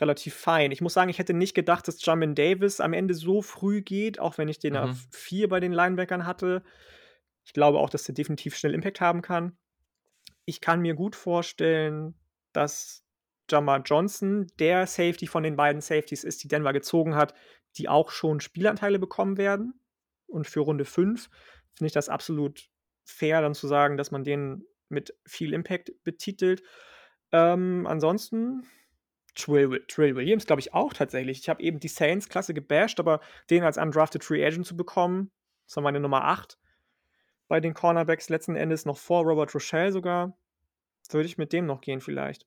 relativ 0.00 0.34
fein. 0.34 0.72
Ich 0.72 0.80
muss 0.80 0.94
sagen, 0.94 1.10
ich 1.10 1.20
hätte 1.20 1.32
nicht 1.32 1.54
gedacht, 1.54 1.86
dass 1.86 2.04
Jamin 2.04 2.34
Davis 2.34 2.80
am 2.80 2.92
Ende 2.92 3.14
so 3.14 3.40
früh 3.40 3.82
geht, 3.82 4.18
auch 4.18 4.36
wenn 4.36 4.48
ich 4.48 4.58
den 4.58 4.72
Mhm. 4.72 4.78
auf 4.80 4.96
vier 5.12 5.48
bei 5.48 5.60
den 5.60 5.72
Linebackern 5.72 6.26
hatte. 6.26 6.64
Ich 7.46 7.52
glaube 7.52 7.78
auch, 7.78 7.88
dass 7.88 8.04
der 8.04 8.14
definitiv 8.14 8.56
schnell 8.56 8.74
Impact 8.74 9.00
haben 9.00 9.22
kann. 9.22 9.56
Ich 10.44 10.60
kann 10.60 10.80
mir 10.80 10.94
gut 10.94 11.14
vorstellen, 11.16 12.14
dass 12.52 13.04
Jamar 13.48 13.82
Johnson 13.82 14.48
der 14.58 14.86
Safety 14.86 15.28
von 15.28 15.44
den 15.44 15.56
beiden 15.56 15.80
Safeties 15.80 16.24
ist, 16.24 16.42
die 16.42 16.48
Denver 16.48 16.72
gezogen 16.72 17.14
hat, 17.14 17.34
die 17.76 17.88
auch 17.88 18.10
schon 18.10 18.40
Spielanteile 18.40 18.98
bekommen 18.98 19.36
werden. 19.36 19.80
Und 20.26 20.48
für 20.48 20.60
Runde 20.60 20.84
5 20.84 21.30
finde 21.74 21.86
ich 21.86 21.92
das 21.92 22.08
absolut 22.08 22.68
fair, 23.04 23.40
dann 23.40 23.54
zu 23.54 23.68
sagen, 23.68 23.96
dass 23.96 24.10
man 24.10 24.24
den 24.24 24.64
mit 24.88 25.14
viel 25.24 25.52
Impact 25.52 25.92
betitelt. 26.02 26.64
Ähm, 27.30 27.86
ansonsten 27.86 28.66
Trill, 29.36 29.84
Trill 29.86 30.16
Williams, 30.16 30.46
glaube 30.46 30.60
ich, 30.60 30.74
auch 30.74 30.92
tatsächlich. 30.92 31.38
Ich 31.38 31.48
habe 31.48 31.62
eben 31.62 31.78
die 31.78 31.88
Saints-Klasse 31.88 32.54
gebasht, 32.54 32.98
aber 32.98 33.20
den 33.50 33.62
als 33.62 33.78
undrafted 33.78 34.24
Free 34.24 34.44
Agent 34.44 34.66
zu 34.66 34.76
bekommen, 34.76 35.30
das 35.66 35.76
war 35.76 35.84
meine 35.84 36.00
Nummer 36.00 36.24
8 36.24 36.58
bei 37.48 37.60
den 37.60 37.74
Cornerbacks 37.74 38.28
letzten 38.28 38.56
Endes, 38.56 38.84
noch 38.84 38.98
vor 38.98 39.24
Robert 39.24 39.54
Rochelle 39.54 39.92
sogar, 39.92 40.36
würde 41.10 41.26
ich 41.26 41.38
mit 41.38 41.52
dem 41.52 41.66
noch 41.66 41.80
gehen 41.80 42.00
vielleicht. 42.00 42.46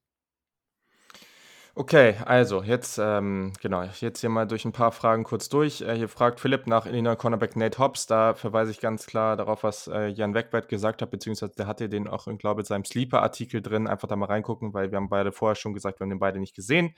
Okay, 1.76 2.16
also 2.26 2.62
jetzt, 2.62 3.00
ähm, 3.02 3.54
genau, 3.62 3.84
jetzt 3.84 4.20
hier 4.20 4.30
mal 4.30 4.46
durch 4.46 4.66
ein 4.66 4.74
paar 4.74 4.92
Fragen 4.92 5.24
kurz 5.24 5.48
durch. 5.48 5.80
Äh, 5.80 5.96
hier 5.96 6.10
fragt 6.10 6.42
Philipp 6.42 6.68
nach 6.68 6.86
Illinois 6.86 7.16
Cornerback 7.16 7.56
Nate 7.56 7.78
Hobbs. 7.78 8.06
Da 8.06 8.34
verweise 8.34 8.72
ich 8.72 8.82
ganz 8.82 9.06
klar 9.06 9.38
darauf, 9.38 9.64
was 9.64 9.88
äh, 9.88 10.08
Jan 10.08 10.34
Wegwert 10.34 10.68
gesagt 10.68 11.02
hat, 11.02 11.10
beziehungsweise 11.10 11.54
der 11.56 11.68
hatte 11.68 11.88
den 11.88 12.10
auch, 12.10 12.26
glaube 12.38 12.60
ich, 12.60 12.66
in 12.66 12.68
seinem 12.68 12.86
Sleeper-Artikel 12.86 13.62
drin. 13.62 13.88
Einfach 13.88 14.10
da 14.10 14.18
mal 14.18 14.26
reingucken, 14.26 14.74
weil 14.74 14.92
wir 14.92 14.98
haben 14.98 15.08
beide 15.08 15.32
vorher 15.32 15.56
schon 15.56 15.74
gesagt, 15.74 16.00
wir 16.00 16.04
haben 16.04 16.10
den 16.10 16.20
beide 16.20 16.40
nicht 16.40 16.56
gesehen. 16.56 16.96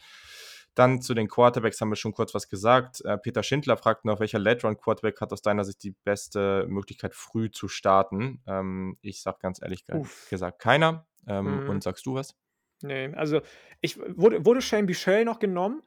Dann 0.76 1.01
zu 1.01 1.13
den 1.13 1.28
Quarterbacks 1.28 1.82
haben 1.82 1.89
wir 1.89 1.95
schon 1.97 2.13
kurz 2.13 2.34
was 2.34 2.47
gesagt. 2.47 3.01
Äh, 3.03 3.17
Peter 3.17 3.43
Schindler 3.43 3.76
fragt 3.78 4.05
noch, 4.05 4.19
welcher 4.19 4.39
Late-Run-Quarterback 4.39 5.19
hat 5.19 5.34
aus 5.34 5.41
deiner 5.41 5.65
Sicht 5.65 5.84
die 5.84 5.95
beste 6.05 6.65
Möglichkeit, 6.69 7.13
früh 7.13 7.51
zu 7.51 7.67
starten? 7.67 8.41
Ähm, 8.47 8.97
ich 9.01 9.22
sage 9.22 9.38
ganz 9.41 9.61
ehrlich 9.61 9.84
Uff. 9.91 10.28
gesagt 10.30 10.59
keiner. 10.59 11.05
Ähm, 11.28 11.63
Mhm. 11.63 11.69
Und 11.69 11.84
sagst 11.84 12.05
du 12.05 12.15
was? 12.15 12.36
Nee, 12.82 13.13
also 13.13 13.41
ich 13.82 13.99
wurde, 13.99 14.43
wurde 14.45 14.61
Shane 14.61 14.88
Bichelle 14.88 15.26
noch 15.26 15.39
genommen? 15.39 15.84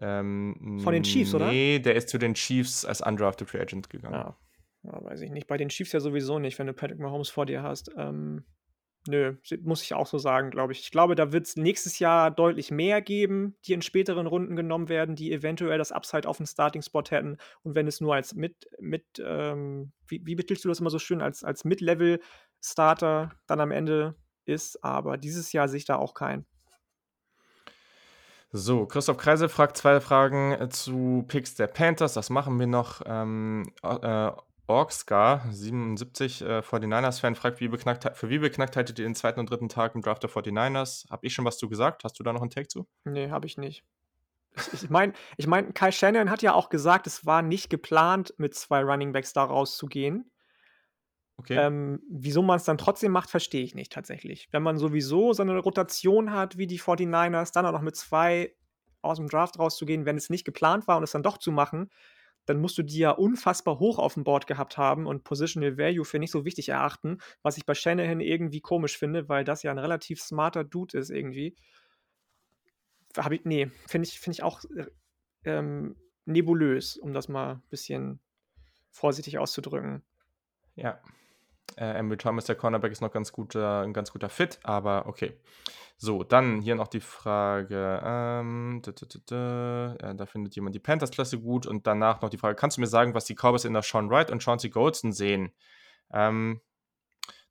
Ähm, 0.00 0.80
Von 0.82 0.94
den 0.94 1.02
Chiefs, 1.02 1.34
oder? 1.34 1.48
Nee, 1.48 1.78
der 1.78 1.94
ist 1.96 2.08
zu 2.08 2.18
den 2.18 2.34
Chiefs 2.34 2.84
als 2.84 3.00
undrafted 3.02 3.50
Free 3.50 3.60
Agent 3.60 3.90
gegangen. 3.90 4.14
Ja. 4.14 4.36
ja, 4.84 5.04
weiß 5.04 5.20
ich 5.20 5.30
nicht. 5.30 5.46
Bei 5.46 5.56
den 5.58 5.68
Chiefs 5.68 5.92
ja 5.92 6.00
sowieso 6.00 6.38
nicht, 6.38 6.58
wenn 6.58 6.66
du 6.66 6.72
Patrick 6.72 6.98
Mahomes 6.98 7.28
vor 7.28 7.44
dir 7.44 7.62
hast. 7.62 7.90
Ähm, 7.96 8.44
nö, 9.06 9.36
muss 9.62 9.82
ich 9.82 9.94
auch 9.94 10.06
so 10.06 10.18
sagen, 10.18 10.50
glaube 10.50 10.72
ich. 10.72 10.80
Ich 10.80 10.90
glaube, 10.90 11.14
da 11.14 11.32
wird 11.32 11.46
es 11.46 11.56
nächstes 11.56 11.98
Jahr 11.98 12.30
deutlich 12.30 12.70
mehr 12.70 13.02
geben, 13.02 13.56
die 13.64 13.72
in 13.72 13.82
späteren 13.82 14.26
Runden 14.26 14.56
genommen 14.56 14.88
werden, 14.88 15.16
die 15.16 15.32
eventuell 15.32 15.78
das 15.78 15.92
Upside 15.92 16.28
auf 16.28 16.36
den 16.36 16.46
Starting-Spot 16.46 17.04
hätten. 17.08 17.38
Und 17.62 17.74
wenn 17.74 17.86
es 17.86 18.00
nur 18.00 18.14
als 18.14 18.34
mit, 18.34 18.68
mit 18.78 19.04
ähm, 19.24 19.92
wie, 20.06 20.24
wie 20.24 20.34
betitelst 20.34 20.64
du 20.64 20.68
das 20.68 20.80
immer 20.80 20.90
so 20.90 20.98
schön, 20.98 21.20
als, 21.20 21.44
als 21.44 21.64
Mid-Level-Starter 21.64 23.32
dann 23.46 23.60
am 23.60 23.70
Ende 23.70 24.14
ist, 24.44 24.82
aber 24.84 25.16
dieses 25.16 25.52
Jahr 25.52 25.68
sehe 25.68 25.78
ich 25.78 25.84
da 25.84 25.96
auch 25.96 26.14
keinen. 26.14 26.46
So, 28.54 28.84
Christoph 28.84 29.16
Kreisel 29.16 29.48
fragt 29.48 29.78
zwei 29.78 29.98
Fragen 30.00 30.52
äh, 30.52 30.68
zu 30.68 31.24
Picks 31.26 31.54
der 31.54 31.68
Panthers. 31.68 32.12
Das 32.12 32.28
machen 32.28 32.58
wir 32.60 32.66
noch. 32.66 33.00
Ähm, 33.06 33.72
äh, 33.82 34.30
Orkscar, 34.66 35.44
77, 35.50 36.42
äh, 36.42 36.62
49ers-Fan, 36.62 37.34
fragt, 37.34 37.60
wie 37.60 37.68
beknackt, 37.68 38.16
für 38.16 38.30
wie 38.30 38.38
beknackt 38.38 38.76
haltet 38.76 38.98
ihr 38.98 39.04
den 39.04 39.14
zweiten 39.14 39.40
und 39.40 39.50
dritten 39.50 39.68
Tag 39.68 39.94
im 39.94 40.02
Draft 40.02 40.22
der 40.22 40.30
49ers? 40.30 41.10
Hab 41.10 41.24
ich 41.24 41.34
schon 41.34 41.44
was 41.44 41.58
zu 41.58 41.68
gesagt? 41.68 42.04
Hast 42.04 42.18
du 42.18 42.22
da 42.22 42.32
noch 42.32 42.40
einen 42.40 42.50
Take 42.50 42.68
zu? 42.68 42.86
Nee, 43.04 43.30
habe 43.30 43.46
ich 43.46 43.58
nicht. 43.58 43.84
Ich, 44.56 44.84
ich 44.84 44.90
meine, 44.90 45.14
ich 45.36 45.46
mein, 45.46 45.74
Kai 45.74 45.90
Shannon 45.90 46.30
hat 46.30 46.42
ja 46.42 46.54
auch 46.54 46.68
gesagt, 46.68 47.06
es 47.06 47.26
war 47.26 47.42
nicht 47.42 47.70
geplant, 47.70 48.34
mit 48.36 48.54
zwei 48.54 48.82
Runningbacks 48.82 49.32
da 49.32 49.44
rauszugehen. 49.44 50.30
Okay. 51.38 51.56
Ähm, 51.56 52.00
wieso 52.08 52.42
man 52.42 52.58
es 52.58 52.64
dann 52.64 52.78
trotzdem 52.78 53.10
macht, 53.10 53.30
verstehe 53.30 53.64
ich 53.64 53.74
nicht 53.74 53.92
tatsächlich. 53.92 54.48
Wenn 54.52 54.62
man 54.62 54.78
sowieso 54.78 55.32
so 55.32 55.42
eine 55.42 55.58
Rotation 55.58 56.32
hat 56.32 56.56
wie 56.56 56.66
die 56.66 56.78
49ers, 56.78 57.52
dann 57.52 57.66
auch 57.66 57.72
noch 57.72 57.82
mit 57.82 57.96
zwei 57.96 58.54
aus 59.00 59.16
dem 59.16 59.28
Draft 59.28 59.58
rauszugehen, 59.58 60.04
wenn 60.06 60.16
es 60.16 60.30
nicht 60.30 60.44
geplant 60.44 60.86
war 60.86 60.98
und 60.98 61.02
es 61.02 61.10
dann 61.10 61.24
doch 61.24 61.38
zu 61.38 61.50
machen, 61.50 61.90
dann 62.46 62.60
musst 62.60 62.76
du 62.78 62.82
die 62.82 62.98
ja 62.98 63.10
unfassbar 63.10 63.78
hoch 63.78 63.98
auf 63.98 64.14
dem 64.14 64.24
Board 64.24 64.46
gehabt 64.46 64.76
haben 64.76 65.06
und 65.06 65.24
Positional 65.24 65.78
Value 65.78 66.04
für 66.04 66.18
nicht 66.18 66.32
so 66.32 66.44
wichtig 66.44 66.70
erachten, 66.70 67.18
was 67.42 67.56
ich 67.56 67.66
bei 67.66 67.74
Shanahan 67.74 68.20
irgendwie 68.20 68.60
komisch 68.60 68.98
finde, 68.98 69.28
weil 69.28 69.44
das 69.44 69.62
ja 69.62 69.70
ein 69.70 69.78
relativ 69.78 70.20
smarter 70.20 70.64
Dude 70.64 70.98
ist 70.98 71.10
irgendwie. 71.10 71.54
Habe 73.16 73.36
ich, 73.36 73.44
nee, 73.44 73.70
finde 73.86 74.08
ich, 74.08 74.18
find 74.18 74.36
ich 74.36 74.42
auch 74.42 74.62
äh, 74.76 74.86
ähm, 75.44 75.96
nebulös, 76.24 76.96
um 76.96 77.12
das 77.12 77.28
mal 77.28 77.54
ein 77.54 77.62
bisschen 77.70 78.20
vorsichtig 78.90 79.38
auszudrücken. 79.38 80.02
Ja. 80.74 81.00
Äh, 81.76 81.98
Emily 81.98 82.16
Thomas, 82.16 82.44
der 82.44 82.56
Cornerback, 82.56 82.92
ist 82.92 83.00
noch 83.00 83.12
ganz 83.12 83.32
guter, 83.32 83.82
ein 83.82 83.92
ganz 83.92 84.12
guter 84.12 84.28
Fit, 84.28 84.58
aber 84.62 85.06
okay. 85.06 85.38
So, 85.96 86.24
dann 86.24 86.60
hier 86.60 86.74
noch 86.74 86.88
die 86.88 87.00
Frage. 87.00 88.02
Ähm, 88.04 88.80
da, 88.82 88.90
da, 88.90 89.06
da, 89.26 89.96
ja, 90.02 90.14
da, 90.14 90.26
findet 90.26 90.56
jemand 90.56 90.74
die 90.74 90.80
Panthers-Klasse 90.80 91.38
gut 91.38 91.64
und 91.64 91.86
danach 91.86 92.20
noch 92.22 92.28
die 92.28 92.38
Frage: 92.38 92.56
Kannst 92.56 92.76
du 92.76 92.80
mir 92.80 92.88
sagen, 92.88 93.14
was 93.14 93.24
die 93.24 93.36
Cowboys 93.36 93.64
in 93.64 93.72
der 93.72 93.82
Sean 93.82 94.10
Wright 94.10 94.30
und 94.30 94.42
Chauncey 94.42 94.68
Goldston 94.70 95.12
sehen? 95.12 95.52
Ähm, 96.12 96.60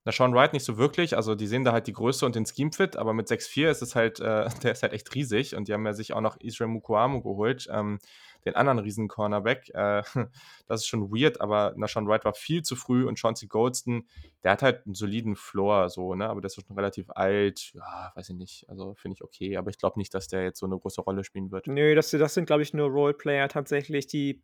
na, 0.03 0.11
Sean 0.11 0.33
Wright 0.33 0.53
nicht 0.53 0.65
so 0.65 0.77
wirklich. 0.77 1.15
Also, 1.15 1.35
die 1.35 1.47
sehen 1.47 1.63
da 1.63 1.71
halt 1.73 1.87
die 1.87 1.93
Größe 1.93 2.25
und 2.25 2.35
den 2.35 2.45
Scheme-Fit, 2.45 2.97
aber 2.97 3.13
mit 3.13 3.27
6'4 3.27 3.69
ist 3.69 3.81
es 3.81 3.95
halt, 3.95 4.19
äh, 4.19 4.49
der 4.63 4.71
ist 4.71 4.83
halt 4.83 4.93
echt 4.93 5.13
riesig 5.13 5.55
und 5.55 5.67
die 5.67 5.73
haben 5.73 5.85
ja 5.85 5.93
sich 5.93 6.13
auch 6.13 6.21
noch 6.21 6.37
Israel 6.37 6.69
Mukuamu 6.69 7.21
geholt. 7.21 7.67
Ähm, 7.71 7.99
den 8.45 8.55
anderen 8.55 8.79
riesen 8.79 9.07
Cornerback. 9.07 9.69
Äh, 9.73 10.03
das 10.67 10.81
ist 10.81 10.87
schon 10.87 11.11
weird, 11.11 11.41
aber 11.41 11.73
Nashawn 11.75 12.07
Wright 12.07 12.25
war 12.25 12.33
viel 12.33 12.63
zu 12.63 12.75
früh 12.75 13.05
und 13.05 13.19
Chauncey 13.19 13.47
Goldston, 13.47 14.07
der 14.43 14.51
hat 14.51 14.61
halt 14.61 14.85
einen 14.85 14.95
soliden 14.95 15.35
Floor, 15.35 15.89
so, 15.89 16.15
ne? 16.15 16.27
Aber 16.27 16.41
der 16.41 16.47
ist 16.47 16.55
schon 16.55 16.75
relativ 16.75 17.09
alt. 17.11 17.71
Ja, 17.73 18.11
weiß 18.15 18.29
ich 18.29 18.35
nicht. 18.35 18.69
Also 18.69 18.95
finde 18.95 19.15
ich 19.15 19.23
okay, 19.23 19.57
aber 19.57 19.69
ich 19.69 19.77
glaube 19.77 19.99
nicht, 19.99 20.13
dass 20.13 20.27
der 20.27 20.43
jetzt 20.43 20.59
so 20.59 20.65
eine 20.65 20.77
große 20.77 21.01
Rolle 21.01 21.23
spielen 21.23 21.51
wird. 21.51 21.67
Nö, 21.67 21.95
das, 21.95 22.09
das 22.11 22.33
sind, 22.33 22.45
glaube 22.45 22.63
ich, 22.63 22.73
nur 22.73 22.89
Roleplayer 22.89 23.47
tatsächlich. 23.47 24.07
Die 24.07 24.41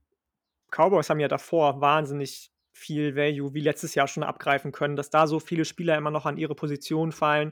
Cowboys 0.72 1.10
haben 1.10 1.20
ja 1.20 1.28
davor 1.28 1.82
wahnsinnig 1.82 2.52
viel 2.78 3.16
Value 3.16 3.54
wie 3.54 3.62
letztes 3.62 3.96
Jahr 3.96 4.08
schon 4.08 4.24
abgreifen 4.24 4.72
können, 4.72 4.96
dass 4.96 5.10
da 5.10 5.28
so 5.28 5.40
viele 5.40 5.66
Spieler 5.66 5.98
immer 5.98 6.12
noch 6.12 6.26
an 6.26 6.38
ihre 6.38 6.56
Position 6.56 7.12
fallen, 7.12 7.52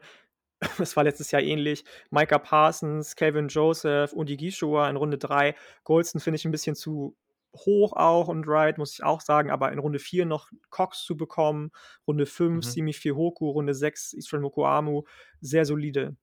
es 0.79 0.95
war 0.95 1.03
letztes 1.03 1.31
Jahr 1.31 1.41
ähnlich. 1.41 1.83
Micah 2.11 2.39
Parsons, 2.39 3.15
Calvin 3.15 3.47
Joseph, 3.47 4.13
Udi 4.13 4.37
Gishua 4.37 4.89
in 4.89 4.95
Runde 4.95 5.17
3. 5.17 5.55
Goldston 5.83 6.21
finde 6.21 6.37
ich 6.37 6.45
ein 6.45 6.51
bisschen 6.51 6.75
zu 6.75 7.15
hoch 7.55 7.93
auch 7.93 8.27
und 8.27 8.47
Wright, 8.47 8.77
muss 8.77 8.93
ich 8.93 9.03
auch 9.03 9.21
sagen, 9.21 9.49
aber 9.49 9.71
in 9.71 9.79
Runde 9.79 9.99
4 9.99 10.25
noch 10.25 10.49
Cox 10.69 11.03
zu 11.03 11.15
bekommen, 11.15 11.71
Runde 12.07 12.25
5 12.25 12.55
mhm. 12.55 12.69
Simi 12.69 12.93
Fihoku, 12.93 13.49
Runde 13.49 13.73
6 13.73 14.13
Israel 14.13 14.41
Mokoamu, 14.41 15.03
sehr 15.41 15.65
solide. 15.65 16.15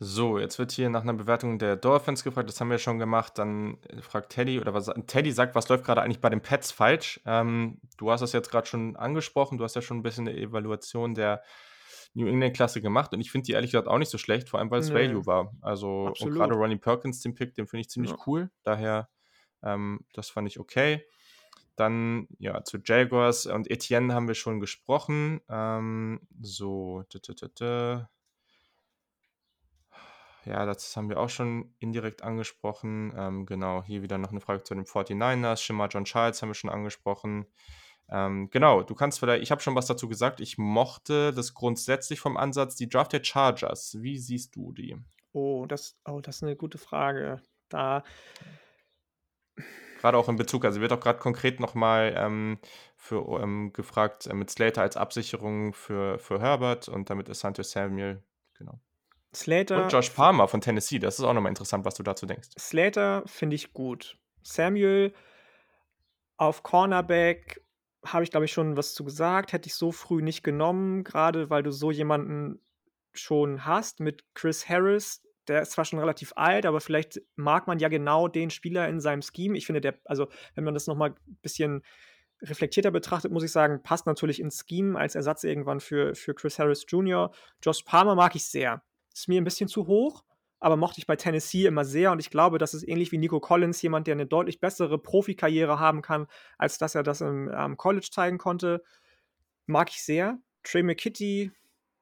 So, 0.00 0.38
jetzt 0.38 0.58
wird 0.58 0.72
hier 0.72 0.90
nach 0.90 1.02
einer 1.02 1.14
Bewertung 1.14 1.58
der 1.58 1.76
Dolphins 1.76 2.24
gefragt, 2.24 2.48
das 2.48 2.60
haben 2.60 2.70
wir 2.70 2.78
schon 2.78 2.98
gemacht. 2.98 3.38
Dann 3.38 3.78
fragt 4.00 4.32
Teddy, 4.32 4.60
oder 4.60 4.74
was 4.74 4.90
Teddy 5.06 5.30
sagt, 5.30 5.54
was 5.54 5.68
läuft 5.68 5.84
gerade 5.84 6.02
eigentlich 6.02 6.20
bei 6.20 6.30
den 6.30 6.40
Pets 6.40 6.72
falsch? 6.72 7.20
Ähm, 7.26 7.80
du 7.96 8.10
hast 8.10 8.20
das 8.20 8.32
jetzt 8.32 8.50
gerade 8.50 8.66
schon 8.66 8.96
angesprochen, 8.96 9.56
du 9.56 9.64
hast 9.64 9.76
ja 9.76 9.82
schon 9.82 9.98
ein 9.98 10.02
bisschen 10.02 10.28
eine 10.28 10.36
Evaluation 10.36 11.14
der 11.14 11.42
New 12.14 12.26
England-Klasse 12.26 12.80
gemacht 12.80 13.12
und 13.12 13.20
ich 13.20 13.30
finde 13.30 13.46
die 13.46 13.52
ehrlich 13.52 13.72
gesagt 13.72 13.88
auch 13.88 13.98
nicht 13.98 14.10
so 14.10 14.18
schlecht, 14.18 14.48
vor 14.48 14.60
allem 14.60 14.70
weil 14.70 14.80
es 14.80 14.88
nee. 14.88 14.94
Value 14.94 15.26
war. 15.26 15.52
Also, 15.60 16.12
gerade 16.18 16.54
Ronnie 16.54 16.76
Perkins, 16.76 17.20
den 17.20 17.34
Pick, 17.34 17.54
den 17.54 17.66
finde 17.66 17.82
ich 17.82 17.88
ziemlich 17.88 18.12
ja. 18.12 18.18
cool. 18.26 18.50
Daher, 18.62 19.08
ähm, 19.62 20.00
das 20.12 20.28
fand 20.28 20.48
ich 20.48 20.58
okay. 20.58 21.04
Dann, 21.76 22.28
ja, 22.38 22.62
zu 22.62 22.78
Jaguars 22.84 23.46
und 23.46 23.68
Etienne 23.68 24.14
haben 24.14 24.28
wir 24.28 24.36
schon 24.36 24.60
gesprochen. 24.60 25.40
Ähm, 25.48 26.20
so, 26.40 27.02
ja, 30.44 30.66
das 30.66 30.96
haben 30.96 31.08
wir 31.08 31.18
auch 31.18 31.28
schon 31.28 31.74
indirekt 31.78 32.22
angesprochen. 32.22 33.12
Ähm, 33.16 33.46
genau, 33.46 33.82
hier 33.82 34.02
wieder 34.02 34.18
noch 34.18 34.30
eine 34.30 34.40
Frage 34.40 34.62
zu 34.62 34.74
den 34.74 34.84
49ers. 34.84 35.62
Shimmer 35.62 35.88
John 35.88 36.04
Charles 36.04 36.42
haben 36.42 36.50
wir 36.50 36.54
schon 36.54 36.70
angesprochen. 36.70 37.46
Ähm, 38.10 38.50
genau, 38.50 38.82
du 38.82 38.94
kannst 38.94 39.18
vielleicht, 39.18 39.42
ich 39.42 39.50
habe 39.50 39.62
schon 39.62 39.74
was 39.74 39.86
dazu 39.86 40.08
gesagt, 40.08 40.40
ich 40.40 40.58
mochte 40.58 41.32
das 41.32 41.54
grundsätzlich 41.54 42.20
vom 42.20 42.36
Ansatz, 42.36 42.76
die 42.76 42.88
Draft 42.88 43.12
der 43.12 43.24
Chargers. 43.24 43.96
Wie 44.00 44.18
siehst 44.18 44.54
du 44.56 44.72
die? 44.72 44.96
Oh, 45.32 45.66
das, 45.66 45.98
oh, 46.04 46.20
das 46.20 46.36
ist 46.36 46.42
eine 46.42 46.56
gute 46.56 46.78
Frage. 46.78 47.40
Da. 47.68 48.04
Gerade 50.00 50.18
auch 50.18 50.28
in 50.28 50.36
Bezug, 50.36 50.64
also 50.66 50.80
wird 50.80 50.92
auch 50.92 51.00
gerade 51.00 51.18
konkret 51.18 51.60
nochmal 51.60 52.14
ähm, 52.16 52.58
für, 52.94 53.40
ähm, 53.40 53.72
gefragt 53.72 54.26
äh, 54.26 54.34
mit 54.34 54.50
Slater 54.50 54.82
als 54.82 54.96
Absicherung 54.96 55.72
für, 55.72 56.18
für 56.18 56.40
Herbert 56.40 56.88
und 56.88 57.08
damit 57.08 57.28
ist 57.30 57.40
Santos 57.40 57.70
Samuel, 57.70 58.22
genau. 58.52 58.78
Slater. 59.36 59.84
Und 59.84 59.92
Josh 59.92 60.10
Palmer 60.10 60.48
von 60.48 60.60
Tennessee, 60.60 60.98
das 60.98 61.18
ist 61.18 61.24
auch 61.24 61.34
nochmal 61.34 61.50
interessant, 61.50 61.84
was 61.84 61.94
du 61.94 62.02
dazu 62.02 62.26
denkst. 62.26 62.48
Slater 62.58 63.22
finde 63.26 63.56
ich 63.56 63.72
gut. 63.72 64.18
Samuel 64.42 65.14
auf 66.36 66.62
Cornerback 66.62 67.62
habe 68.04 68.24
ich, 68.24 68.30
glaube 68.30 68.44
ich, 68.44 68.52
schon 68.52 68.76
was 68.76 68.94
zu 68.94 69.04
gesagt. 69.04 69.52
Hätte 69.52 69.68
ich 69.68 69.74
so 69.74 69.92
früh 69.92 70.22
nicht 70.22 70.42
genommen, 70.42 71.04
gerade 71.04 71.50
weil 71.50 71.62
du 71.62 71.70
so 71.70 71.90
jemanden 71.90 72.60
schon 73.12 73.64
hast 73.64 74.00
mit 74.00 74.24
Chris 74.34 74.68
Harris. 74.68 75.22
Der 75.48 75.62
ist 75.62 75.72
zwar 75.72 75.84
schon 75.84 75.98
relativ 75.98 76.32
alt, 76.36 76.66
aber 76.66 76.80
vielleicht 76.80 77.20
mag 77.36 77.66
man 77.66 77.78
ja 77.78 77.88
genau 77.88 78.28
den 78.28 78.50
Spieler 78.50 78.88
in 78.88 79.00
seinem 79.00 79.22
Scheme. 79.22 79.56
Ich 79.56 79.66
finde, 79.66 79.80
der, 79.80 79.98
also 80.04 80.28
wenn 80.54 80.64
man 80.64 80.74
das 80.74 80.86
nochmal 80.86 81.10
ein 81.10 81.38
bisschen 81.42 81.82
reflektierter 82.42 82.90
betrachtet, 82.90 83.30
muss 83.30 83.44
ich 83.44 83.52
sagen, 83.52 83.82
passt 83.82 84.06
natürlich 84.06 84.40
ins 84.40 84.64
Scheme 84.66 84.98
als 84.98 85.14
Ersatz 85.14 85.44
irgendwann 85.44 85.80
für, 85.80 86.14
für 86.14 86.34
Chris 86.34 86.58
Harris 86.58 86.84
Jr. 86.88 87.30
Josh 87.62 87.82
Palmer 87.82 88.14
mag 88.14 88.34
ich 88.34 88.44
sehr. 88.44 88.82
Ist 89.14 89.28
mir 89.28 89.40
ein 89.40 89.44
bisschen 89.44 89.68
zu 89.68 89.86
hoch 89.86 90.24
aber 90.64 90.78
mochte 90.78 90.98
ich 90.98 91.06
bei 91.06 91.16
Tennessee 91.16 91.66
immer 91.66 91.84
sehr 91.84 92.10
und 92.10 92.20
ich 92.20 92.30
glaube, 92.30 92.56
das 92.56 92.72
ist 92.72 92.88
ähnlich 92.88 93.12
wie 93.12 93.18
Nico 93.18 93.38
Collins, 93.38 93.82
jemand, 93.82 94.06
der 94.06 94.12
eine 94.12 94.24
deutlich 94.24 94.60
bessere 94.60 94.98
Profikarriere 94.98 95.78
haben 95.78 96.00
kann, 96.00 96.26
als 96.56 96.78
dass 96.78 96.94
er 96.94 97.02
das 97.02 97.20
im 97.20 97.52
ähm, 97.54 97.76
College 97.76 98.08
zeigen 98.10 98.38
konnte. 98.38 98.82
Mag 99.66 99.90
ich 99.90 100.02
sehr. 100.02 100.38
Trey 100.62 100.82
McKitty, 100.82 101.52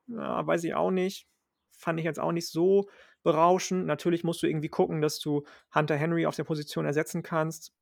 ja, 0.06 0.46
weiß 0.46 0.62
ich 0.62 0.76
auch 0.76 0.92
nicht. 0.92 1.26
Fand 1.72 1.98
ich 1.98 2.04
jetzt 2.04 2.20
auch 2.20 2.30
nicht 2.30 2.48
so 2.48 2.88
berauschend. 3.24 3.84
Natürlich 3.86 4.22
musst 4.22 4.44
du 4.44 4.46
irgendwie 4.46 4.68
gucken, 4.68 5.00
dass 5.00 5.18
du 5.18 5.42
Hunter 5.74 5.96
Henry 5.96 6.26
auf 6.26 6.36
der 6.36 6.44
Position 6.44 6.84
ersetzen 6.84 7.24
kannst. 7.24 7.72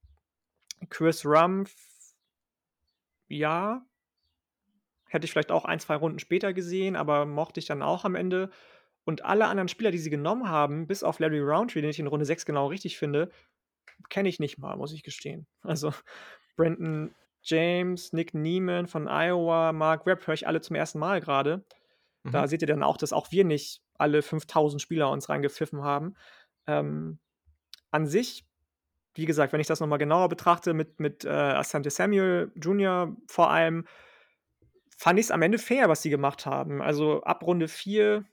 Chris 0.89 1.27
Rumpf, 1.27 1.77
ja. 3.29 3.85
Hätte 5.09 5.27
ich 5.27 5.33
vielleicht 5.33 5.53
auch 5.53 5.67
ein, 5.67 5.79
zwei 5.79 5.97
Runden 5.97 6.21
später 6.21 6.55
gesehen, 6.55 6.97
aber 6.97 7.27
mochte 7.27 7.61
ich 7.61 7.67
dann 7.67 7.83
auch 7.83 8.07
am 8.07 8.15
Ende. 8.15 8.51
Und 9.11 9.25
alle 9.25 9.49
anderen 9.49 9.67
Spieler, 9.67 9.91
die 9.91 9.99
sie 9.99 10.09
genommen 10.09 10.49
haben, 10.49 10.87
bis 10.87 11.03
auf 11.03 11.19
Larry 11.19 11.41
Roundtree, 11.41 11.81
den 11.81 11.91
ich 11.91 11.99
in 11.99 12.07
Runde 12.07 12.25
6 12.25 12.47
genau 12.47 12.69
richtig 12.69 12.97
finde, 12.97 13.29
kenne 14.09 14.29
ich 14.29 14.39
nicht 14.39 14.57
mal, 14.57 14.77
muss 14.77 14.93
ich 14.93 15.03
gestehen. 15.03 15.49
Also 15.65 15.93
Brandon 16.57 17.13
James, 17.43 18.13
Nick 18.13 18.35
Neiman 18.35 18.87
von 18.87 19.09
Iowa, 19.09 19.73
Mark 19.73 20.07
Webb 20.07 20.29
höre 20.29 20.35
ich 20.35 20.47
alle 20.47 20.61
zum 20.61 20.77
ersten 20.77 21.01
Mal 21.01 21.21
gerade. 21.21 21.65
Mhm. 22.23 22.31
Da 22.31 22.47
seht 22.47 22.63
ihr 22.63 22.69
dann 22.69 22.85
auch, 22.85 22.99
dass 22.99 23.13
auch 23.13 23.33
wir 23.33 23.45
nicht 23.45 23.83
alle 23.99 24.23
5000 24.23 24.81
Spieler 24.81 25.11
uns 25.11 25.29
reingepfiffen 25.29 25.83
haben. 25.83 26.15
Ähm, 26.69 27.19
an 27.91 28.07
sich, 28.07 28.47
wie 29.15 29.27
gesagt, 29.27 29.53
wenn 29.53 29.61
ich 29.61 29.67
das 29.67 29.81
nochmal 29.81 29.99
genauer 29.99 30.29
betrachte, 30.29 30.73
mit, 30.73 31.01
mit 31.01 31.25
äh, 31.25 31.31
Asante 31.31 31.91
Samuel 31.91 32.53
Jr. 32.55 33.17
vor 33.27 33.51
allem, 33.51 33.89
fand 34.97 35.19
ich 35.19 35.27
es 35.27 35.31
am 35.33 35.43
Ende 35.43 35.59
fair, 35.59 35.89
was 35.89 36.01
sie 36.01 36.11
gemacht 36.11 36.47
haben. 36.47 36.81
Also 36.81 37.25
ab 37.25 37.43
Runde 37.43 37.67
4 37.67 38.25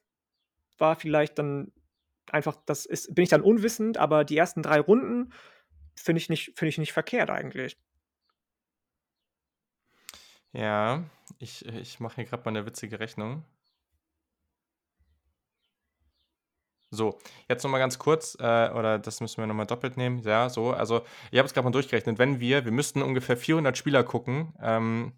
war 0.78 0.96
vielleicht 0.96 1.40
dann 1.40 1.72
einfach, 2.32 2.58
das 2.66 2.86
ist, 2.86 3.14
bin 3.16 3.24
ich 3.24 3.30
dann 3.30 3.42
unwissend, 3.42 3.98
aber 3.98 4.24
die 4.24 4.38
ersten 4.38 4.62
drei 4.62 4.80
Runden 4.80 5.34
finde 5.96 6.20
ich, 6.20 6.30
nicht, 6.30 6.58
find 6.58 6.70
ich 6.70 6.78
nicht 6.78 6.94
verkehrt 6.94 7.30
eigentlich. 7.30 7.78
Ja, 10.54 11.04
ich, 11.40 11.66
ich 11.66 12.00
mache 12.00 12.16
hier 12.16 12.26
gerade 12.26 12.44
mal 12.44 12.50
eine 12.50 12.66
witzige 12.66 13.00
Rechnung. 13.00 13.44
So, 16.90 17.20
jetzt 17.50 17.64
nochmal 17.64 17.82
ganz 17.82 18.00
kurz, 18.00 18.36
äh, 18.40 18.70
oder 18.72 18.98
das 18.98 19.20
müssen 19.20 19.40
wir 19.42 19.48
nochmal 19.48 19.66
doppelt 19.66 19.98
nehmen. 19.98 20.20
Ja, 20.20 20.50
so, 20.50 20.72
also 20.72 21.04
ich 21.32 21.38
habe 21.38 21.46
es 21.46 21.54
gerade 21.54 21.66
mal 21.66 21.72
durchgerechnet. 21.72 22.18
Wenn 22.18 22.40
wir, 22.40 22.64
wir 22.64 22.72
müssten 22.72 23.02
ungefähr 23.02 23.36
400 23.36 23.78
Spieler 23.78 24.04
gucken, 24.06 24.54
ähm, 24.62 25.12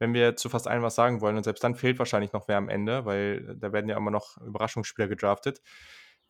wenn 0.00 0.14
wir 0.14 0.34
zu 0.34 0.48
fast 0.48 0.66
allen 0.66 0.82
was 0.82 0.96
sagen 0.96 1.20
wollen. 1.20 1.36
Und 1.36 1.44
selbst 1.44 1.62
dann 1.62 1.76
fehlt 1.76 2.00
wahrscheinlich 2.00 2.32
noch 2.32 2.48
wer 2.48 2.56
am 2.56 2.68
Ende, 2.68 3.04
weil 3.04 3.54
da 3.56 3.72
werden 3.72 3.88
ja 3.88 3.96
immer 3.96 4.10
noch 4.10 4.38
Überraschungsspieler 4.38 5.06
gedraftet. 5.06 5.60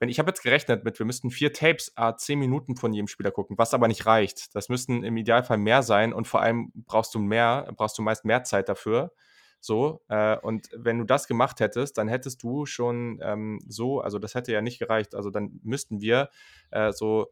Wenn, 0.01 0.09
ich 0.09 0.19
habe 0.19 0.31
jetzt 0.31 0.43
gerechnet 0.43 0.85
mit, 0.85 0.99
wir 0.99 1.07
müssten 1.07 1.31
vier 1.31 1.53
Tapes, 1.53 1.93
a 1.95 2.17
zehn 2.17 2.39
Minuten 2.39 2.77
von 2.77 2.93
jedem 2.93 3.07
Spieler 3.07 3.31
gucken, 3.31 3.57
was 3.59 3.73
aber 3.73 3.87
nicht 3.87 4.07
reicht. 4.07 4.55
Das 4.55 4.69
müssten 4.69 5.05
im 5.05 5.17
Idealfall 5.17 5.59
mehr 5.59 5.83
sein 5.83 6.13
und 6.13 6.27
vor 6.27 6.43
allem 6.43 6.73
brauchst 6.75 7.15
du 7.15 7.19
mehr, 7.21 7.71
brauchst 7.77 7.97
du 7.97 8.03
meist 8.03 8.25
mehr 8.25 8.43
Zeit 8.43 8.69
dafür. 8.69 9.13
So, 9.61 10.01
äh, 10.09 10.39
und 10.39 10.69
wenn 10.75 10.99
du 10.99 11.05
das 11.05 11.29
gemacht 11.29 11.61
hättest, 11.61 11.99
dann 11.99 12.09
hättest 12.09 12.43
du 12.43 12.65
schon 12.67 13.21
ähm, 13.23 13.61
so, 13.69 14.01
also 14.01 14.19
das 14.19 14.35
hätte 14.35 14.53
ja 14.53 14.63
nicht 14.63 14.79
gereicht. 14.79 15.15
Also 15.15 15.31
dann 15.31 15.61
müssten 15.63 16.01
wir 16.01 16.31
äh, 16.71 16.93
so, 16.93 17.31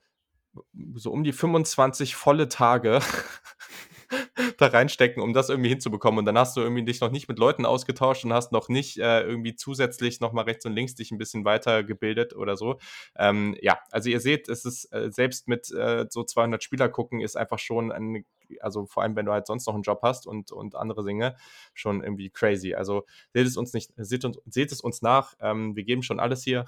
so 0.94 1.10
um 1.10 1.24
die 1.24 1.32
25 1.32 2.14
volle 2.16 2.48
Tage 2.48 3.00
da 4.58 4.66
reinstecken, 4.66 5.22
um 5.22 5.32
das 5.32 5.48
irgendwie 5.48 5.70
hinzubekommen. 5.70 6.18
Und 6.18 6.24
dann 6.26 6.38
hast 6.38 6.56
du 6.56 6.60
irgendwie 6.60 6.84
dich 6.84 7.00
noch 7.00 7.10
nicht 7.10 7.28
mit 7.28 7.38
Leuten 7.38 7.64
ausgetauscht 7.64 8.24
und 8.24 8.32
hast 8.32 8.52
noch 8.52 8.68
nicht 8.68 8.98
äh, 8.98 9.22
irgendwie 9.22 9.54
zusätzlich 9.54 10.20
nochmal 10.20 10.44
rechts 10.44 10.66
und 10.66 10.74
links 10.74 10.94
dich 10.94 11.10
ein 11.10 11.18
bisschen 11.18 11.44
weitergebildet 11.44 12.34
oder 12.36 12.56
so. 12.56 12.78
Ähm, 13.16 13.56
ja, 13.62 13.78
also 13.90 14.10
ihr 14.10 14.20
seht, 14.20 14.48
es 14.48 14.64
ist 14.64 14.92
äh, 14.92 15.10
selbst 15.10 15.48
mit 15.48 15.70
äh, 15.72 16.06
so 16.10 16.24
200 16.24 16.62
Spieler 16.62 16.88
gucken, 16.88 17.20
ist 17.20 17.36
einfach 17.36 17.58
schon 17.58 17.92
ein 17.92 18.24
also 18.60 18.86
vor 18.86 19.02
allem, 19.02 19.16
wenn 19.16 19.26
du 19.26 19.32
halt 19.32 19.46
sonst 19.46 19.66
noch 19.66 19.74
einen 19.74 19.82
Job 19.82 20.00
hast 20.02 20.26
und, 20.26 20.52
und 20.52 20.74
andere 20.74 21.04
Dinge, 21.04 21.36
schon 21.74 22.02
irgendwie 22.02 22.30
crazy. 22.30 22.74
Also 22.74 23.04
seht 23.34 23.46
es 23.46 23.56
uns 23.56 23.72
nicht, 23.72 23.92
seht, 23.96 24.24
seht 24.46 24.72
es 24.72 24.80
uns 24.80 25.02
nach. 25.02 25.34
Ähm, 25.40 25.76
wir 25.76 25.84
geben 25.84 26.02
schon 26.02 26.20
alles 26.20 26.42
hier. 26.42 26.64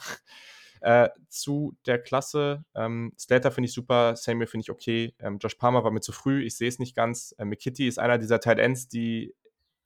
Äh, 0.81 1.11
zu 1.29 1.77
der 1.87 1.99
Klasse, 1.99 2.65
ähm, 2.75 3.13
Slater 3.19 3.51
finde 3.51 3.69
ich 3.69 3.75
super, 3.75 4.17
Samuel 4.17 4.47
finde 4.47 4.63
ich 4.63 4.71
okay, 4.71 5.15
ähm, 5.19 5.39
Josh 5.39 5.57
Palmer 5.57 5.85
war 5.85 5.91
mir 5.91 6.01
zu 6.01 6.13
früh, 6.13 6.43
ich 6.43 6.57
sehe 6.57 6.69
es 6.69 6.79
nicht 6.79 6.97
ganz. 6.97 7.35
Äh, 7.39 7.45
McKitty 7.45 7.87
ist 7.87 7.99
einer 7.99 8.17
dieser 8.17 8.41
Tight 8.41 8.59
Ends, 8.59 8.89
die, 8.89 9.35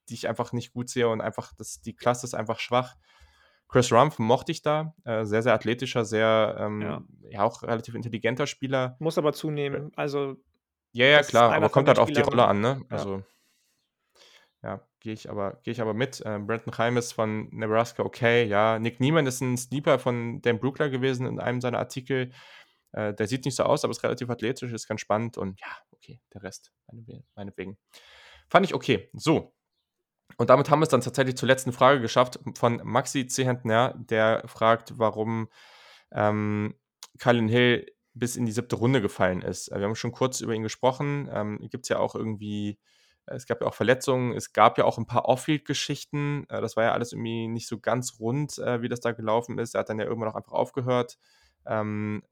die 0.08 0.14
ich 0.14 0.28
einfach 0.28 0.52
nicht 0.52 0.72
gut 0.72 0.88
sehe 0.88 1.08
und 1.08 1.20
einfach, 1.20 1.52
das, 1.54 1.80
die 1.80 1.96
Klasse 1.96 2.26
ist 2.26 2.34
einfach 2.34 2.60
schwach. 2.60 2.94
Chris 3.68 3.90
Rumpf 3.90 4.20
mochte 4.20 4.52
ich 4.52 4.62
da, 4.62 4.94
äh, 5.04 5.24
sehr, 5.24 5.42
sehr 5.42 5.54
athletischer, 5.54 6.04
sehr, 6.04 6.56
ähm, 6.60 6.80
ja. 6.80 7.02
ja. 7.30 7.42
auch 7.42 7.62
relativ 7.64 7.96
intelligenter 7.96 8.46
Spieler. 8.46 8.96
Muss 9.00 9.18
aber 9.18 9.32
zunehmen, 9.32 9.90
also 9.96 10.36
ja, 10.92 11.06
ja, 11.06 11.22
klar, 11.22 11.52
aber 11.52 11.70
kommt 11.70 11.88
halt 11.88 11.98
auf 11.98 12.12
die 12.12 12.20
Rolle 12.20 12.46
an, 12.46 12.60
ne? 12.60 12.82
Also, 12.88 13.16
ja, 13.16 13.22
gehe 15.00 15.12
ich 15.12 15.30
aber, 15.30 15.60
gehe 15.62 15.72
ich 15.72 15.80
aber 15.80 15.94
mit. 15.94 16.20
Äh, 16.20 16.38
Brandon 16.38 16.76
Heimes 16.78 17.12
von 17.12 17.48
Nebraska, 17.50 18.02
okay, 18.02 18.44
ja. 18.44 18.78
Nick 18.78 19.00
Niemann 19.00 19.26
ist 19.26 19.40
ein 19.40 19.56
Sleeper 19.56 19.98
von 19.98 20.40
Dan 20.42 20.58
Brookler 20.58 20.88
gewesen 20.88 21.26
in 21.26 21.40
einem 21.40 21.60
seiner 21.60 21.78
Artikel. 21.78 22.32
Äh, 22.92 23.14
der 23.14 23.26
sieht 23.26 23.44
nicht 23.44 23.56
so 23.56 23.64
aus, 23.64 23.84
aber 23.84 23.90
ist 23.90 24.02
relativ 24.02 24.30
athletisch, 24.30 24.72
ist 24.72 24.88
ganz 24.88 25.00
spannend 25.00 25.36
und 25.36 25.60
ja, 25.60 25.68
okay, 25.92 26.20
der 26.32 26.42
Rest, 26.42 26.72
meinetwegen. 27.34 27.76
Fand 28.48 28.66
ich 28.66 28.74
okay. 28.74 29.10
So. 29.12 29.54
Und 30.36 30.50
damit 30.50 30.70
haben 30.70 30.80
wir 30.80 30.84
es 30.84 30.88
dann 30.88 31.00
tatsächlich 31.00 31.36
zur 31.36 31.48
letzten 31.48 31.72
Frage 31.72 32.00
geschafft 32.00 32.40
von 32.54 32.80
Maxi 32.84 33.26
Zehentner, 33.26 33.94
der 33.96 34.42
fragt, 34.46 34.98
warum 34.98 35.48
ähm, 36.12 36.74
Kylan 37.18 37.48
Hill 37.48 37.86
bis 38.14 38.36
in 38.36 38.46
die 38.46 38.52
siebte 38.52 38.76
Runde 38.76 39.02
gefallen 39.02 39.42
ist. 39.42 39.68
Äh, 39.68 39.78
wir 39.78 39.86
haben 39.86 39.96
schon 39.96 40.12
kurz 40.12 40.40
über 40.40 40.54
ihn 40.54 40.62
gesprochen. 40.62 41.28
Ähm, 41.32 41.58
Gibt 41.70 41.84
es 41.84 41.88
ja 41.88 41.98
auch 41.98 42.14
irgendwie, 42.14 42.78
es 43.26 43.46
gab 43.46 43.60
ja 43.60 43.66
auch 43.66 43.74
Verletzungen, 43.74 44.32
es 44.32 44.52
gab 44.52 44.78
ja 44.78 44.84
auch 44.84 44.98
ein 44.98 45.06
paar 45.06 45.26
Off-Field-Geschichten. 45.26 46.46
Äh, 46.48 46.60
das 46.60 46.76
war 46.76 46.84
ja 46.84 46.92
alles 46.92 47.12
irgendwie 47.12 47.48
nicht 47.48 47.68
so 47.68 47.78
ganz 47.78 48.18
rund, 48.20 48.58
äh, 48.58 48.82
wie 48.82 48.88
das 48.88 49.00
da 49.00 49.12
gelaufen 49.12 49.58
ist. 49.58 49.74
Er 49.74 49.80
hat 49.80 49.88
dann 49.88 49.98
ja 49.98 50.04
irgendwann 50.04 50.30
auch 50.30 50.36
einfach 50.36 50.52
aufgehört. 50.52 51.18
Ähm, 51.66 52.22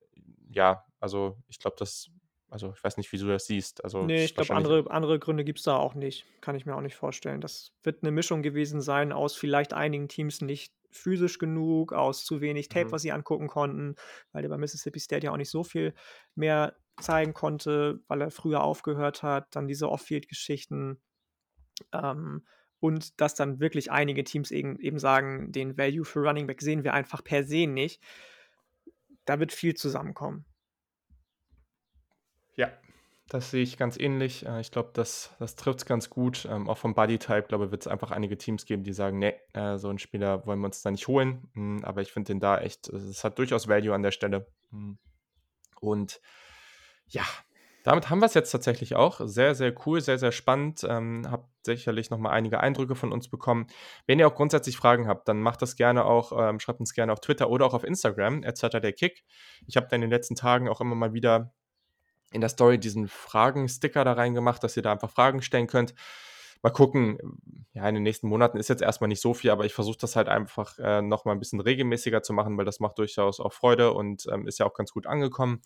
ja, 0.51 0.85
also 1.01 1.37
ich 1.49 1.59
glaube, 1.59 1.77
das, 1.79 2.11
also 2.51 2.73
ich 2.77 2.85
weiß 2.85 2.97
nicht, 2.99 3.11
wie 3.13 3.19
du 3.19 3.27
das 3.27 3.47
siehst. 3.47 3.83
Also 3.85 4.03
nee, 4.03 4.25
ich 4.25 4.35
glaube, 4.35 4.55
andere, 4.55 4.91
andere 4.91 5.19
Gründe 5.19 5.45
gibt 5.45 5.59
es 5.59 5.65
da 5.65 5.77
auch 5.77 5.95
nicht. 5.95 6.27
Kann 6.41 6.55
ich 6.55 6.67
mir 6.67 6.77
auch 6.77 6.83
nicht 6.83 6.97
vorstellen. 6.97 7.41
Das 7.41 7.73
wird 7.83 8.03
eine 8.03 8.11
Mischung 8.11 8.43
gewesen 8.43 8.81
sein 8.81 9.13
aus 9.13 9.35
vielleicht 9.35 9.73
einigen 9.73 10.09
Teams 10.09 10.43
nicht 10.43 10.73
physisch 10.91 11.39
genug, 11.39 11.93
aus 11.95 12.25
zu 12.25 12.43
wenig 12.43 12.69
Tape, 12.69 12.87
mhm. 12.87 12.93
was 12.93 13.03
sie 13.03 13.13
angucken 13.13 13.49
konnten, 13.49 13.97
weil 14.33 14.43
der 14.43 14.51
bei 14.51 14.59
Mississippi 14.59 15.01
State 15.01 15.25
ja 15.27 15.33
auch 15.33 15.39
nicht 15.39 15.51
so 15.51 15.65
viel 15.65 15.95
mehr 16.35 16.77
zeigen 17.01 17.35
konnte, 17.35 18.01
weil 18.09 18.21
er 18.21 18.31
früher 18.31 18.63
aufgehört 18.63 19.23
hat. 19.23 19.55
Dann 19.55 19.69
diese 19.69 19.89
Off-Field-Geschichten. 19.91 21.01
Ähm, 21.93 22.47
und 22.81 23.21
dass 23.21 23.35
dann 23.35 23.61
wirklich 23.61 23.93
einige 23.93 24.25
Teams 24.25 24.51
eben, 24.51 24.79
eben 24.81 24.99
sagen, 24.99 25.53
den 25.53 25.79
Value 25.79 26.05
für 26.05 26.21
Running 26.21 26.49
Back 26.49 26.61
sehen 26.61 26.83
wir 26.83 26.95
einfach 26.95 27.23
per 27.23 27.45
se 27.45 27.67
nicht. 27.67 28.03
Da 29.25 29.39
wird 29.39 29.53
viel 29.53 29.75
zusammenkommen. 29.75 30.45
Ja, 32.57 32.73
das 33.29 33.51
sehe 33.51 33.63
ich 33.63 33.79
ganz 33.79 33.97
ähnlich. 33.99 34.45
Äh, 34.45 34.61
ich 34.61 34.71
glaube, 34.71 34.91
das, 34.95 35.31
das 35.39 35.55
trifft 35.55 35.79
es 35.79 35.87
ganz 35.87 36.11
gut. 36.11 36.45
Ähm, 36.51 36.69
auch 36.69 36.77
vom 36.77 36.95
Body-Type, 36.95 37.45
glaube 37.45 37.67
ich, 37.67 37.71
wird 37.71 37.83
es 37.83 37.89
einfach 37.89 38.11
einige 38.11 38.37
Teams 38.37 38.67
geben, 38.67 38.83
die 38.83 38.93
sagen, 38.93 39.19
nee, 39.19 39.35
äh, 39.55 39.79
so 39.79 39.89
einen 39.89 39.99
Spieler 39.99 40.45
wollen 40.47 40.59
wir 40.59 40.67
uns 40.67 40.83
da 40.83 40.91
nicht 40.91 41.07
holen. 41.07 41.49
Mhm, 41.55 41.85
aber 41.85 42.03
ich 42.03 42.13
finde 42.13 42.33
den 42.33 42.41
da 42.41 42.59
echt, 42.59 42.89
es 42.89 43.23
hat 43.23 43.39
durchaus 43.39 43.69
Value 43.69 43.95
an 43.95 44.03
der 44.03 44.11
Stelle. 44.11 44.47
Mhm. 44.71 44.99
Und 45.81 46.21
ja, 47.13 47.25
damit 47.85 48.11
haben 48.11 48.21
wir 48.21 48.27
es 48.27 48.35
jetzt 48.35 48.51
tatsächlich 48.51 48.95
auch. 48.95 49.21
Sehr, 49.25 49.55
sehr 49.55 49.75
cool, 49.87 50.01
sehr, 50.01 50.19
sehr 50.19 50.33
spannend. 50.33 50.85
Ähm, 50.89 51.27
habt 51.31 51.49
sicherlich 51.65 52.11
nochmal 52.11 52.33
einige 52.33 52.61
Eindrücke 52.61 52.95
von 52.95 53.13
uns 53.13 53.29
bekommen. 53.29 53.67
Wenn 54.07 54.19
ihr 54.19 54.29
auch 54.29 54.35
grundsätzlich 54.35 54.77
Fragen 54.77 55.09
habt, 55.09 55.29
dann 55.29 55.41
macht 55.41 55.63
das 55.63 55.77
gerne 55.77 56.05
auch, 56.05 56.33
ähm, 56.39 56.61
schreibt 56.61 56.81
uns 56.81 56.95
gerne 56.95 57.13
auf 57.13 57.21
Twitter 57.21 57.51
oder 57.51 57.67
auch 57.67 57.75
auf 57.75 57.85
Instagram, 57.85 58.43
etc. 58.45 58.81
der 58.81 58.93
Kick. 58.93 59.25
Ich 59.67 59.77
habe 59.77 59.95
in 59.95 60.01
den 60.01 60.11
letzten 60.11 60.37
Tagen 60.37 60.69
auch 60.69 60.81
immer 60.81 60.95
mal 60.95 61.13
wieder 61.13 61.53
in 62.31 62.41
der 62.41 62.51
Story 62.51 62.79
diesen 62.79 63.09
Fragen-Sticker 63.09 64.05
da 64.05 64.15
reingemacht, 64.15 64.63
dass 64.65 64.77
ihr 64.77 64.83
da 64.83 64.93
einfach 64.93 65.11
Fragen 65.11 65.43
stellen 65.43 65.67
könnt. 65.67 65.95
Mal 66.63 66.71
gucken, 66.71 67.19
ja, 67.73 67.89
in 67.89 67.95
den 67.95 68.05
nächsten 68.05 68.29
Monaten 68.29 68.57
ist 68.57 68.69
jetzt 68.69 68.83
erstmal 68.83 69.09
nicht 69.09 69.21
so 69.21 69.35
viel, 69.35 69.51
aber 69.51 69.65
ich 69.65 69.75
versuche 69.75 69.99
das 69.99 70.15
halt 70.15 70.29
einfach 70.29 70.79
äh, 70.79 71.03
nochmal 71.03 71.35
ein 71.35 71.41
bisschen 71.41 71.61
regelmäßiger 71.61 72.23
zu 72.23 72.33
machen, 72.33 72.57
weil 72.57 72.65
das 72.65 72.79
macht 72.79 72.99
durchaus 72.99 73.41
auch 73.41 73.53
Freude 73.53 73.93
und 73.93 74.27
ähm, 74.31 74.47
ist 74.47 74.61
ja 74.61 74.67
auch 74.67 74.75
ganz 74.75 74.93
gut 74.93 75.09
angekommen. 75.09 75.61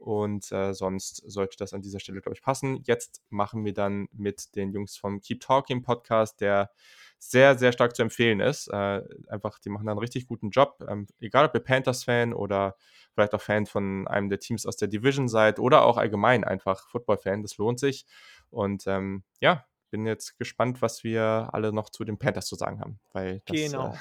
Und 0.00 0.50
äh, 0.50 0.72
sonst 0.72 1.16
sollte 1.30 1.58
das 1.58 1.74
an 1.74 1.82
dieser 1.82 2.00
Stelle, 2.00 2.22
glaube 2.22 2.34
ich, 2.34 2.42
passen. 2.42 2.82
Jetzt 2.86 3.22
machen 3.28 3.66
wir 3.66 3.74
dann 3.74 4.08
mit 4.12 4.56
den 4.56 4.72
Jungs 4.72 4.96
vom 4.96 5.20
Keep 5.20 5.40
Talking 5.40 5.82
Podcast, 5.82 6.40
der 6.40 6.70
sehr, 7.18 7.58
sehr 7.58 7.70
stark 7.70 7.94
zu 7.94 8.00
empfehlen 8.00 8.40
ist. 8.40 8.68
Äh, 8.68 9.02
einfach, 9.28 9.58
die 9.58 9.68
machen 9.68 9.84
da 9.84 9.92
einen 9.92 9.98
richtig 9.98 10.26
guten 10.26 10.48
Job. 10.48 10.82
Ähm, 10.88 11.06
egal, 11.20 11.44
ob 11.44 11.54
ihr 11.54 11.60
Panthers-Fan 11.60 12.32
oder 12.32 12.76
vielleicht 13.12 13.34
auch 13.34 13.42
Fan 13.42 13.66
von 13.66 14.08
einem 14.08 14.30
der 14.30 14.40
Teams 14.40 14.64
aus 14.64 14.78
der 14.78 14.88
Division 14.88 15.28
seid 15.28 15.58
oder 15.58 15.82
auch 15.84 15.98
allgemein 15.98 16.44
einfach 16.44 16.88
Football-Fan, 16.88 17.42
das 17.42 17.58
lohnt 17.58 17.78
sich. 17.78 18.06
Und 18.48 18.86
ähm, 18.86 19.22
ja, 19.38 19.66
bin 19.90 20.06
jetzt 20.06 20.38
gespannt, 20.38 20.80
was 20.80 21.04
wir 21.04 21.50
alle 21.52 21.74
noch 21.74 21.90
zu 21.90 22.04
den 22.04 22.18
Panthers 22.18 22.46
zu 22.46 22.54
sagen 22.54 22.80
haben, 22.80 23.00
weil 23.12 23.42
das 23.44 23.54
genau. 23.54 23.92
äh, 23.92 23.96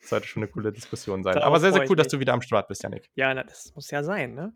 sollte 0.00 0.26
schon 0.26 0.42
eine 0.42 0.50
coole 0.50 0.72
Diskussion 0.72 1.22
sein. 1.22 1.34
Darauf 1.34 1.48
Aber 1.48 1.60
sehr, 1.60 1.74
sehr 1.74 1.90
cool, 1.90 1.96
dass 1.96 2.08
du 2.08 2.18
wieder 2.18 2.32
am 2.32 2.40
Start 2.40 2.68
bist, 2.68 2.82
Janik. 2.82 3.10
Ja, 3.14 3.34
na, 3.34 3.44
das 3.44 3.74
muss 3.74 3.90
ja 3.90 4.02
sein, 4.02 4.34
ne? 4.34 4.54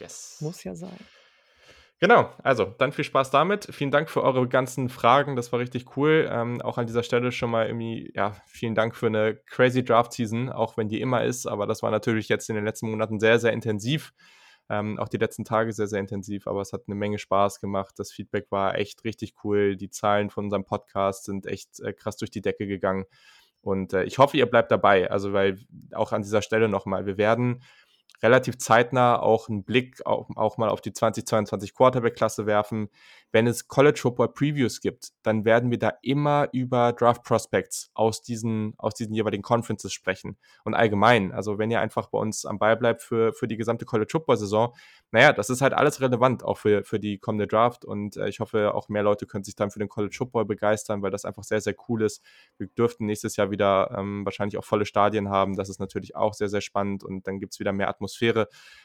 Yes. 0.00 0.38
Muss 0.40 0.64
ja 0.64 0.74
sein. 0.74 0.98
Genau, 2.00 2.32
also 2.42 2.64
dann 2.78 2.92
viel 2.92 3.04
Spaß 3.04 3.30
damit. 3.30 3.68
Vielen 3.70 3.90
Dank 3.90 4.08
für 4.08 4.22
eure 4.22 4.48
ganzen 4.48 4.88
Fragen, 4.88 5.36
das 5.36 5.52
war 5.52 5.60
richtig 5.60 5.98
cool. 5.98 6.26
Ähm, 6.32 6.62
auch 6.62 6.78
an 6.78 6.86
dieser 6.86 7.02
Stelle 7.02 7.30
schon 7.30 7.50
mal 7.50 7.66
irgendwie, 7.66 8.10
ja, 8.14 8.34
vielen 8.46 8.74
Dank 8.74 8.96
für 8.96 9.08
eine 9.08 9.36
crazy 9.46 9.84
Draft-Season, 9.84 10.48
auch 10.48 10.78
wenn 10.78 10.88
die 10.88 11.02
immer 11.02 11.24
ist, 11.24 11.46
aber 11.46 11.66
das 11.66 11.82
war 11.82 11.90
natürlich 11.90 12.30
jetzt 12.30 12.48
in 12.48 12.56
den 12.56 12.64
letzten 12.64 12.90
Monaten 12.90 13.20
sehr, 13.20 13.38
sehr 13.38 13.52
intensiv. 13.52 14.14
Ähm, 14.70 14.98
auch 14.98 15.08
die 15.08 15.18
letzten 15.18 15.44
Tage 15.44 15.72
sehr, 15.72 15.88
sehr 15.88 16.00
intensiv, 16.00 16.46
aber 16.46 16.62
es 16.62 16.72
hat 16.72 16.84
eine 16.86 16.94
Menge 16.94 17.18
Spaß 17.18 17.60
gemacht. 17.60 17.96
Das 17.98 18.12
Feedback 18.12 18.46
war 18.50 18.78
echt 18.78 19.04
richtig 19.04 19.34
cool. 19.44 19.76
Die 19.76 19.90
Zahlen 19.90 20.30
von 20.30 20.44
unserem 20.44 20.64
Podcast 20.64 21.24
sind 21.24 21.46
echt 21.46 21.80
äh, 21.80 21.92
krass 21.92 22.16
durch 22.16 22.30
die 22.30 22.40
Decke 22.40 22.66
gegangen. 22.66 23.04
Und 23.62 23.92
äh, 23.92 24.04
ich 24.04 24.18
hoffe, 24.18 24.36
ihr 24.36 24.46
bleibt 24.46 24.70
dabei. 24.70 25.10
Also, 25.10 25.32
weil 25.32 25.58
auch 25.92 26.12
an 26.12 26.22
dieser 26.22 26.40
Stelle 26.40 26.68
nochmal, 26.68 27.04
wir 27.04 27.18
werden 27.18 27.62
relativ 28.22 28.58
zeitnah 28.58 29.20
auch 29.20 29.48
einen 29.48 29.64
Blick 29.64 30.04
auch, 30.06 30.28
auch 30.36 30.58
mal 30.58 30.68
auf 30.68 30.80
die 30.80 30.92
2022 30.92 31.74
Quarterback-Klasse 31.74 32.46
werfen. 32.46 32.88
Wenn 33.32 33.46
es 33.46 33.68
College 33.68 33.98
Football 34.00 34.32
Previews 34.32 34.80
gibt, 34.80 35.10
dann 35.22 35.44
werden 35.44 35.70
wir 35.70 35.78
da 35.78 35.92
immer 36.02 36.48
über 36.52 36.92
Draft 36.92 37.22
Prospects 37.22 37.90
aus 37.94 38.22
diesen, 38.22 38.74
aus 38.76 38.94
diesen 38.94 39.14
jeweiligen 39.14 39.42
Conferences 39.42 39.92
sprechen. 39.92 40.36
Und 40.64 40.74
allgemein, 40.74 41.30
also 41.30 41.58
wenn 41.58 41.70
ihr 41.70 41.80
einfach 41.80 42.08
bei 42.08 42.18
uns 42.18 42.44
am 42.44 42.58
Ball 42.58 42.76
bleibt 42.76 43.02
für, 43.02 43.32
für 43.32 43.46
die 43.46 43.56
gesamte 43.56 43.84
College 43.84 44.10
Football 44.10 44.36
Saison, 44.36 44.74
naja, 45.12 45.32
das 45.32 45.48
ist 45.48 45.60
halt 45.60 45.74
alles 45.74 46.00
relevant, 46.00 46.44
auch 46.44 46.58
für, 46.58 46.84
für 46.84 46.98
die 46.98 47.18
kommende 47.18 47.46
Draft. 47.46 47.84
Und 47.84 48.16
äh, 48.16 48.28
ich 48.28 48.40
hoffe, 48.40 48.74
auch 48.74 48.88
mehr 48.88 49.02
Leute 49.02 49.26
können 49.26 49.44
sich 49.44 49.54
dann 49.54 49.70
für 49.70 49.78
den 49.78 49.88
College 49.88 50.14
Football 50.16 50.44
begeistern, 50.44 51.02
weil 51.02 51.10
das 51.10 51.24
einfach 51.24 51.44
sehr, 51.44 51.60
sehr 51.60 51.74
cool 51.88 52.02
ist. 52.02 52.24
Wir 52.58 52.66
dürften 52.66 53.06
nächstes 53.06 53.36
Jahr 53.36 53.50
wieder 53.50 53.94
ähm, 53.96 54.24
wahrscheinlich 54.24 54.58
auch 54.58 54.64
volle 54.64 54.86
Stadien 54.86 55.28
haben. 55.28 55.56
Das 55.56 55.68
ist 55.68 55.78
natürlich 55.78 56.16
auch 56.16 56.34
sehr, 56.34 56.48
sehr 56.48 56.60
spannend 56.60 57.04
und 57.04 57.26
dann 57.26 57.38
gibt 57.38 57.52
es 57.52 57.60
wieder 57.60 57.72
mehr 57.72 57.88
Atmosphäre. 57.88 58.09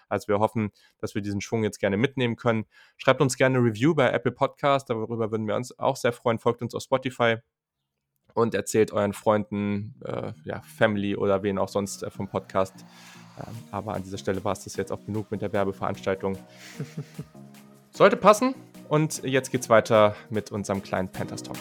Also 0.07 0.27
wir 0.27 0.39
hoffen, 0.39 0.71
dass 0.99 1.15
wir 1.15 1.21
diesen 1.21 1.41
Schwung 1.41 1.63
jetzt 1.63 1.79
gerne 1.79 1.97
mitnehmen 1.97 2.35
können. 2.35 2.65
Schreibt 2.97 3.21
uns 3.21 3.37
gerne 3.37 3.57
eine 3.57 3.67
Review 3.67 3.95
bei 3.95 4.09
Apple 4.09 4.31
Podcast, 4.31 4.89
darüber 4.89 5.31
würden 5.31 5.47
wir 5.47 5.55
uns 5.55 5.77
auch 5.79 5.95
sehr 5.95 6.13
freuen. 6.13 6.39
Folgt 6.39 6.61
uns 6.61 6.75
auf 6.75 6.83
Spotify 6.83 7.37
und 8.33 8.53
erzählt 8.53 8.91
euren 8.91 9.13
Freunden, 9.13 9.95
äh, 10.03 10.33
ja, 10.43 10.61
Family 10.61 11.15
oder 11.15 11.41
wen 11.41 11.57
auch 11.57 11.69
sonst 11.69 12.03
äh, 12.03 12.09
vom 12.09 12.27
Podcast. 12.27 12.73
Ähm, 13.39 13.55
aber 13.71 13.93
an 13.93 14.03
dieser 14.03 14.17
Stelle 14.17 14.43
war 14.43 14.53
es 14.53 14.63
das 14.63 14.75
jetzt 14.75 14.91
auch 14.91 15.03
genug 15.05 15.31
mit 15.31 15.41
der 15.41 15.51
Werbeveranstaltung. 15.53 16.37
Sollte 17.91 18.17
passen. 18.17 18.53
Und 18.89 19.23
jetzt 19.23 19.51
geht's 19.51 19.69
weiter 19.69 20.15
mit 20.29 20.51
unserem 20.51 20.83
kleinen 20.83 21.09
Panthers 21.09 21.41
Talk. 21.41 21.57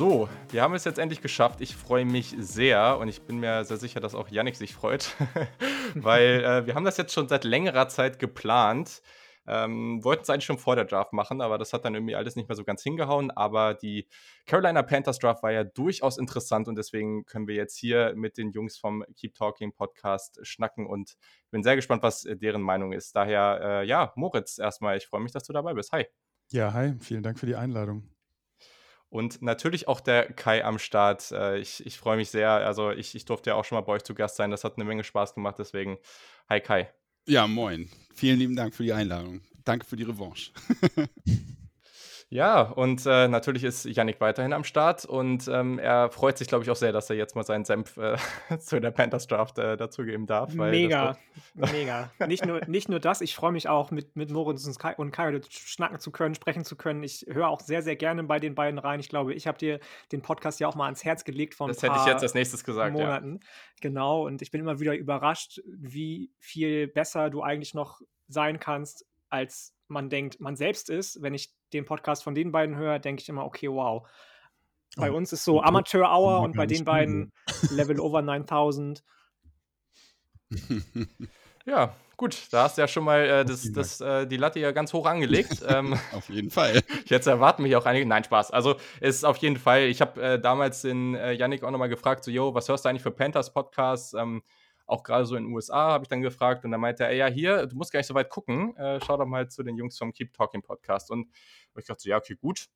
So, 0.00 0.30
wir 0.48 0.62
haben 0.62 0.72
es 0.72 0.84
jetzt 0.84 0.98
endlich 0.98 1.20
geschafft. 1.20 1.60
Ich 1.60 1.76
freue 1.76 2.06
mich 2.06 2.34
sehr 2.38 2.96
und 2.96 3.08
ich 3.08 3.20
bin 3.20 3.38
mir 3.38 3.66
sehr 3.66 3.76
sicher, 3.76 4.00
dass 4.00 4.14
auch 4.14 4.30
Yannick 4.30 4.56
sich 4.56 4.72
freut, 4.72 5.14
weil 5.94 6.42
äh, 6.42 6.66
wir 6.66 6.74
haben 6.74 6.86
das 6.86 6.96
jetzt 6.96 7.12
schon 7.12 7.28
seit 7.28 7.44
längerer 7.44 7.86
Zeit 7.88 8.18
geplant. 8.18 9.02
Ähm, 9.46 10.02
wollten 10.02 10.22
es 10.22 10.30
eigentlich 10.30 10.46
schon 10.46 10.56
vor 10.56 10.74
der 10.74 10.86
Draft 10.86 11.12
machen, 11.12 11.42
aber 11.42 11.58
das 11.58 11.74
hat 11.74 11.84
dann 11.84 11.94
irgendwie 11.94 12.14
alles 12.14 12.34
nicht 12.34 12.48
mehr 12.48 12.56
so 12.56 12.64
ganz 12.64 12.82
hingehauen. 12.82 13.30
Aber 13.30 13.74
die 13.74 14.08
Carolina 14.46 14.82
Panthers 14.82 15.18
Draft 15.18 15.42
war 15.42 15.52
ja 15.52 15.64
durchaus 15.64 16.16
interessant 16.16 16.66
und 16.66 16.76
deswegen 16.76 17.26
können 17.26 17.46
wir 17.46 17.56
jetzt 17.56 17.76
hier 17.76 18.14
mit 18.16 18.38
den 18.38 18.52
Jungs 18.52 18.78
vom 18.78 19.04
Keep 19.16 19.34
Talking 19.34 19.74
Podcast 19.74 20.40
schnacken 20.46 20.86
und 20.86 21.18
bin 21.50 21.62
sehr 21.62 21.76
gespannt, 21.76 22.02
was 22.02 22.22
deren 22.26 22.62
Meinung 22.62 22.92
ist. 22.92 23.14
Daher, 23.14 23.82
äh, 23.82 23.86
ja, 23.86 24.14
Moritz, 24.16 24.56
erstmal, 24.56 24.96
ich 24.96 25.06
freue 25.06 25.20
mich, 25.20 25.32
dass 25.32 25.42
du 25.42 25.52
dabei 25.52 25.74
bist. 25.74 25.92
Hi. 25.92 26.06
Ja, 26.52 26.72
hi, 26.72 26.94
vielen 27.00 27.22
Dank 27.22 27.38
für 27.38 27.44
die 27.44 27.56
Einladung. 27.56 28.09
Und 29.10 29.42
natürlich 29.42 29.88
auch 29.88 30.00
der 30.00 30.32
Kai 30.32 30.64
am 30.64 30.78
Start. 30.78 31.32
Äh, 31.32 31.58
ich, 31.58 31.84
ich 31.84 31.98
freue 31.98 32.16
mich 32.16 32.30
sehr. 32.30 32.50
Also 32.50 32.92
ich, 32.92 33.14
ich 33.14 33.24
durfte 33.24 33.50
ja 33.50 33.56
auch 33.56 33.64
schon 33.64 33.76
mal 33.76 33.82
bei 33.82 33.92
euch 33.92 34.04
zu 34.04 34.14
Gast 34.14 34.36
sein. 34.36 34.52
Das 34.52 34.64
hat 34.64 34.76
eine 34.76 34.84
Menge 34.84 35.04
Spaß 35.04 35.34
gemacht. 35.34 35.56
Deswegen, 35.58 35.98
hi 36.48 36.60
Kai. 36.60 36.90
Ja, 37.26 37.46
moin. 37.46 37.90
Vielen 38.14 38.38
lieben 38.38 38.56
Dank 38.56 38.74
für 38.74 38.84
die 38.84 38.92
Einladung. 38.92 39.42
Danke 39.64 39.84
für 39.84 39.96
die 39.96 40.04
Revanche. 40.04 40.52
Ja, 42.32 42.62
und 42.62 43.04
äh, 43.06 43.26
natürlich 43.26 43.64
ist 43.64 43.84
Yannick 43.86 44.20
weiterhin 44.20 44.52
am 44.52 44.62
Start 44.62 45.04
und 45.04 45.48
ähm, 45.48 45.80
er 45.80 46.10
freut 46.10 46.38
sich, 46.38 46.46
glaube 46.46 46.62
ich, 46.62 46.70
auch 46.70 46.76
sehr, 46.76 46.92
dass 46.92 47.10
er 47.10 47.16
jetzt 47.16 47.34
mal 47.34 47.42
seinen 47.42 47.64
Senf 47.64 47.96
äh, 47.96 48.16
zu 48.60 48.80
der 48.80 48.92
Panthers 48.92 49.26
Draft 49.26 49.58
äh, 49.58 49.76
dazugeben 49.76 50.26
darf. 50.26 50.54
mega, 50.54 51.16
mega. 51.54 52.12
Nicht 52.28 52.46
nur, 52.46 52.64
nicht 52.68 52.88
nur 52.88 53.00
das, 53.00 53.20
ich 53.20 53.34
freue 53.34 53.50
mich 53.50 53.68
auch, 53.68 53.90
mit, 53.90 54.14
mit 54.14 54.30
Moritz 54.30 54.64
und 54.64 54.78
Kai, 54.78 54.94
und 54.94 55.10
Kai 55.10 55.40
schnacken 55.48 55.98
zu 55.98 56.12
können, 56.12 56.36
sprechen 56.36 56.64
zu 56.64 56.76
können. 56.76 57.02
Ich 57.02 57.26
höre 57.28 57.48
auch 57.48 57.58
sehr, 57.58 57.82
sehr 57.82 57.96
gerne 57.96 58.22
bei 58.22 58.38
den 58.38 58.54
beiden 58.54 58.78
rein. 58.78 59.00
Ich 59.00 59.08
glaube, 59.08 59.34
ich 59.34 59.48
habe 59.48 59.58
dir 59.58 59.80
den 60.12 60.22
Podcast 60.22 60.60
ja 60.60 60.68
auch 60.68 60.76
mal 60.76 60.84
ans 60.84 61.04
Herz 61.04 61.24
gelegt 61.24 61.56
von 61.56 61.66
Das 61.66 61.82
hätte 61.82 61.96
ich 61.98 62.06
jetzt 62.06 62.22
als 62.22 62.34
nächstes 62.34 62.62
gesagt, 62.62 62.92
Monaten. 62.92 63.40
Ja. 63.42 63.48
Genau, 63.80 64.24
und 64.24 64.40
ich 64.40 64.52
bin 64.52 64.60
immer 64.60 64.78
wieder 64.78 64.94
überrascht, 64.94 65.60
wie 65.66 66.30
viel 66.38 66.86
besser 66.86 67.28
du 67.28 67.42
eigentlich 67.42 67.74
noch 67.74 68.00
sein 68.28 68.60
kannst 68.60 69.04
als 69.30 69.74
man 69.90 70.08
denkt, 70.08 70.40
man 70.40 70.56
selbst 70.56 70.90
ist. 70.90 71.22
Wenn 71.22 71.34
ich 71.34 71.52
den 71.72 71.84
Podcast 71.84 72.22
von 72.22 72.34
den 72.34 72.52
beiden 72.52 72.76
höre, 72.76 72.98
denke 72.98 73.22
ich 73.22 73.28
immer, 73.28 73.44
okay, 73.44 73.68
wow. 73.68 74.08
Bei 74.96 75.12
oh, 75.12 75.16
uns 75.16 75.32
ist 75.32 75.44
so 75.44 75.62
Amateur 75.62 76.10
Hour 76.10 76.40
und 76.40 76.56
bei 76.56 76.66
den 76.66 76.84
beiden 76.84 77.32
Level 77.70 78.00
over 78.00 78.22
9000. 78.22 79.04
Ja, 81.66 81.94
gut, 82.16 82.48
da 82.50 82.64
hast 82.64 82.78
du 82.78 82.82
ja 82.82 82.88
schon 82.88 83.04
mal 83.04 83.20
äh, 83.20 83.44
das, 83.44 83.70
das, 83.72 84.00
äh, 84.00 84.26
die 84.26 84.38
Latte 84.38 84.58
ja 84.60 84.72
ganz 84.72 84.92
hoch 84.92 85.06
angelegt. 85.06 85.62
ähm, 85.68 85.98
auf 86.12 86.28
jeden 86.30 86.50
Fall. 86.50 86.82
Jetzt 87.04 87.26
erwarten 87.26 87.62
mich 87.62 87.76
auch 87.76 87.84
einige. 87.84 88.06
Nein, 88.06 88.24
Spaß. 88.24 88.50
Also, 88.50 88.76
es 89.00 89.16
ist 89.16 89.24
auf 89.24 89.36
jeden 89.36 89.56
Fall. 89.56 89.82
Ich 89.82 90.00
habe 90.00 90.20
äh, 90.22 90.40
damals 90.40 90.82
den 90.82 91.14
äh, 91.14 91.32
Yannick 91.32 91.62
auch 91.62 91.70
nochmal 91.70 91.88
gefragt: 91.88 92.24
so, 92.24 92.30
yo, 92.30 92.54
was 92.54 92.68
hörst 92.68 92.84
du 92.84 92.88
eigentlich 92.88 93.02
für 93.02 93.10
Panthers 93.10 93.52
Podcasts? 93.52 94.14
Ähm, 94.14 94.42
auch 94.90 95.02
gerade 95.02 95.24
so 95.24 95.36
in 95.36 95.44
den 95.44 95.52
USA 95.54 95.92
habe 95.92 96.04
ich 96.04 96.08
dann 96.08 96.20
gefragt 96.20 96.64
und 96.64 96.72
dann 96.72 96.80
meinte 96.80 97.04
er, 97.04 97.12
ja, 97.12 97.26
hier, 97.26 97.66
du 97.66 97.76
musst 97.76 97.92
gar 97.92 98.00
nicht 98.00 98.06
so 98.06 98.14
weit 98.14 98.28
gucken, 98.28 98.76
äh, 98.76 99.00
schau 99.04 99.16
doch 99.16 99.26
mal 99.26 99.48
zu 99.48 99.62
den 99.62 99.76
Jungs 99.76 99.96
vom 99.96 100.12
Keep 100.12 100.32
Talking 100.32 100.62
Podcast. 100.62 101.10
Und 101.10 101.28
ich 101.78 101.86
dachte 101.86 102.02
so, 102.02 102.10
ja, 102.10 102.16
okay, 102.16 102.34
gut, 102.34 102.66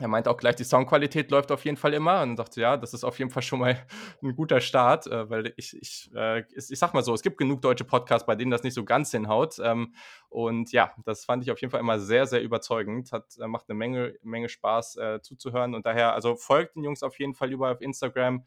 er 0.00 0.06
meinte 0.06 0.30
auch 0.30 0.36
gleich, 0.36 0.54
die 0.54 0.64
Soundqualität 0.64 1.30
läuft 1.32 1.50
auf 1.50 1.64
jeden 1.64 1.76
Fall 1.76 1.92
immer 1.92 2.22
und 2.22 2.36
dachte, 2.36 2.60
ja, 2.60 2.76
das 2.76 2.94
ist 2.94 3.02
auf 3.02 3.18
jeden 3.18 3.32
Fall 3.32 3.42
schon 3.42 3.58
mal 3.58 3.84
ein 4.22 4.36
guter 4.36 4.60
Start, 4.60 5.08
äh, 5.08 5.28
weil 5.28 5.52
ich, 5.56 5.76
ich, 5.76 6.10
äh, 6.14 6.44
ich 6.52 6.78
sag 6.78 6.94
mal 6.94 7.02
so, 7.02 7.12
es 7.14 7.22
gibt 7.22 7.36
genug 7.36 7.62
deutsche 7.62 7.84
Podcasts, 7.84 8.24
bei 8.24 8.36
denen 8.36 8.52
das 8.52 8.62
nicht 8.62 8.74
so 8.74 8.84
ganz 8.84 9.10
hinhaut. 9.10 9.58
Ähm, 9.58 9.94
und 10.28 10.70
ja, 10.70 10.94
das 11.04 11.24
fand 11.24 11.42
ich 11.42 11.50
auf 11.50 11.60
jeden 11.60 11.72
Fall 11.72 11.80
immer 11.80 11.98
sehr, 11.98 12.26
sehr 12.26 12.42
überzeugend. 12.42 13.10
Hat, 13.10 13.36
äh, 13.40 13.48
macht 13.48 13.68
eine 13.68 13.76
Menge, 13.76 14.14
Menge 14.22 14.48
Spaß 14.48 14.96
äh, 14.96 15.20
zuzuhören. 15.20 15.74
Und 15.74 15.84
daher, 15.84 16.12
also 16.12 16.36
folgt 16.36 16.76
den 16.76 16.84
Jungs 16.84 17.02
auf 17.02 17.18
jeden 17.18 17.34
Fall 17.34 17.50
überall 17.50 17.74
auf 17.74 17.80
Instagram 17.80 18.44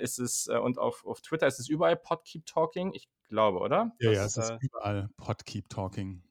ist 0.00 0.18
es 0.18 0.48
und 0.48 0.76
auf, 0.78 1.04
auf 1.06 1.20
Twitter 1.20 1.46
ist 1.46 1.60
es 1.60 1.68
überall 1.68 1.96
Pod 1.96 2.24
Keep 2.24 2.46
Talking, 2.46 2.92
ich 2.94 3.08
glaube, 3.28 3.58
oder? 3.58 3.92
Ja, 4.00 4.10
das 4.10 4.16
ja, 4.16 4.24
es 4.24 4.36
ist, 4.36 4.50
ist 4.50 4.62
überall 4.62 5.08
Pod 5.16 5.44
Keep 5.44 5.68
Talking. 5.68 6.22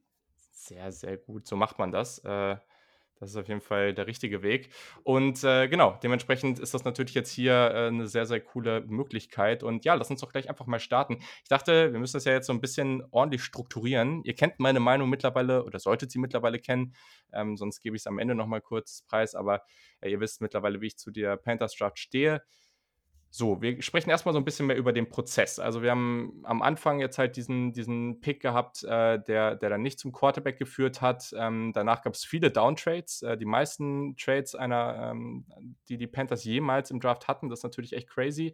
Sehr, 0.51 0.91
sehr 0.91 1.17
gut. 1.17 1.47
So 1.47 1.55
macht 1.55 1.79
man 1.79 1.91
das. 1.91 2.21
Das 3.19 3.31
ist 3.31 3.35
auf 3.35 3.47
jeden 3.47 3.61
Fall 3.61 3.93
der 3.93 4.07
richtige 4.07 4.43
Weg. 4.43 4.69
Und 5.03 5.43
äh, 5.43 5.67
genau, 5.67 5.97
dementsprechend 6.03 6.59
ist 6.59 6.73
das 6.73 6.83
natürlich 6.83 7.13
jetzt 7.13 7.31
hier 7.31 7.53
äh, 7.53 7.87
eine 7.87 8.07
sehr, 8.07 8.25
sehr 8.25 8.39
coole 8.39 8.81
Möglichkeit. 8.81 9.63
Und 9.63 9.85
ja, 9.85 9.95
lass 9.95 10.09
uns 10.09 10.21
doch 10.21 10.31
gleich 10.31 10.49
einfach 10.49 10.67
mal 10.67 10.79
starten. 10.79 11.17
Ich 11.43 11.49
dachte, 11.49 11.91
wir 11.91 11.99
müssen 11.99 12.17
das 12.17 12.25
ja 12.25 12.33
jetzt 12.33 12.47
so 12.47 12.53
ein 12.53 12.61
bisschen 12.61 13.03
ordentlich 13.11 13.43
strukturieren. 13.43 14.23
Ihr 14.23 14.35
kennt 14.35 14.59
meine 14.59 14.79
Meinung 14.79 15.09
mittlerweile 15.09 15.63
oder 15.63 15.79
solltet 15.79 16.11
sie 16.11 16.19
mittlerweile 16.19 16.59
kennen. 16.59 16.93
Ähm, 17.33 17.57
sonst 17.57 17.81
gebe 17.81 17.95
ich 17.95 18.03
es 18.03 18.07
am 18.07 18.19
Ende 18.19 18.35
nochmal 18.35 18.61
kurz 18.61 19.03
preis. 19.07 19.35
Aber 19.35 19.63
äh, 20.01 20.09
ihr 20.09 20.19
wisst 20.19 20.41
mittlerweile, 20.41 20.81
wie 20.81 20.87
ich 20.87 20.97
zu 20.97 21.11
der 21.11 21.37
Panthers 21.37 21.75
Draft 21.75 21.99
stehe. 21.99 22.43
So, 23.29 23.61
wir 23.61 23.81
sprechen 23.81 24.09
erstmal 24.09 24.33
so 24.33 24.39
ein 24.39 24.45
bisschen 24.45 24.67
mehr 24.67 24.77
über 24.77 24.93
den 24.93 25.09
Prozess. 25.09 25.59
Also 25.59 25.81
wir 25.81 25.91
haben 25.91 26.41
am 26.43 26.61
Anfang 26.61 26.99
jetzt 26.99 27.17
halt 27.17 27.35
diesen, 27.35 27.73
diesen 27.73 28.21
Pick 28.21 28.41
gehabt, 28.41 28.83
äh, 28.83 29.19
der, 29.21 29.55
der 29.55 29.69
dann 29.69 29.81
nicht 29.81 29.99
zum 29.99 30.11
Quarterback 30.11 30.57
geführt 30.57 31.01
hat. 31.01 31.33
Ähm, 31.37 31.71
danach 31.73 32.01
gab 32.01 32.13
es 32.13 32.23
viele 32.23 32.51
Downtrades. 32.51 33.21
Äh, 33.23 33.37
die 33.37 33.45
meisten 33.45 34.15
Trades 34.15 34.55
einer, 34.55 35.11
ähm, 35.11 35.45
die 35.89 35.97
die 35.97 36.07
Panthers 36.07 36.45
jemals 36.45 36.89
im 36.89 36.99
Draft 36.99 37.27
hatten. 37.27 37.49
Das 37.49 37.59
ist 37.59 37.63
natürlich 37.63 37.93
echt 37.93 38.09
crazy. 38.09 38.53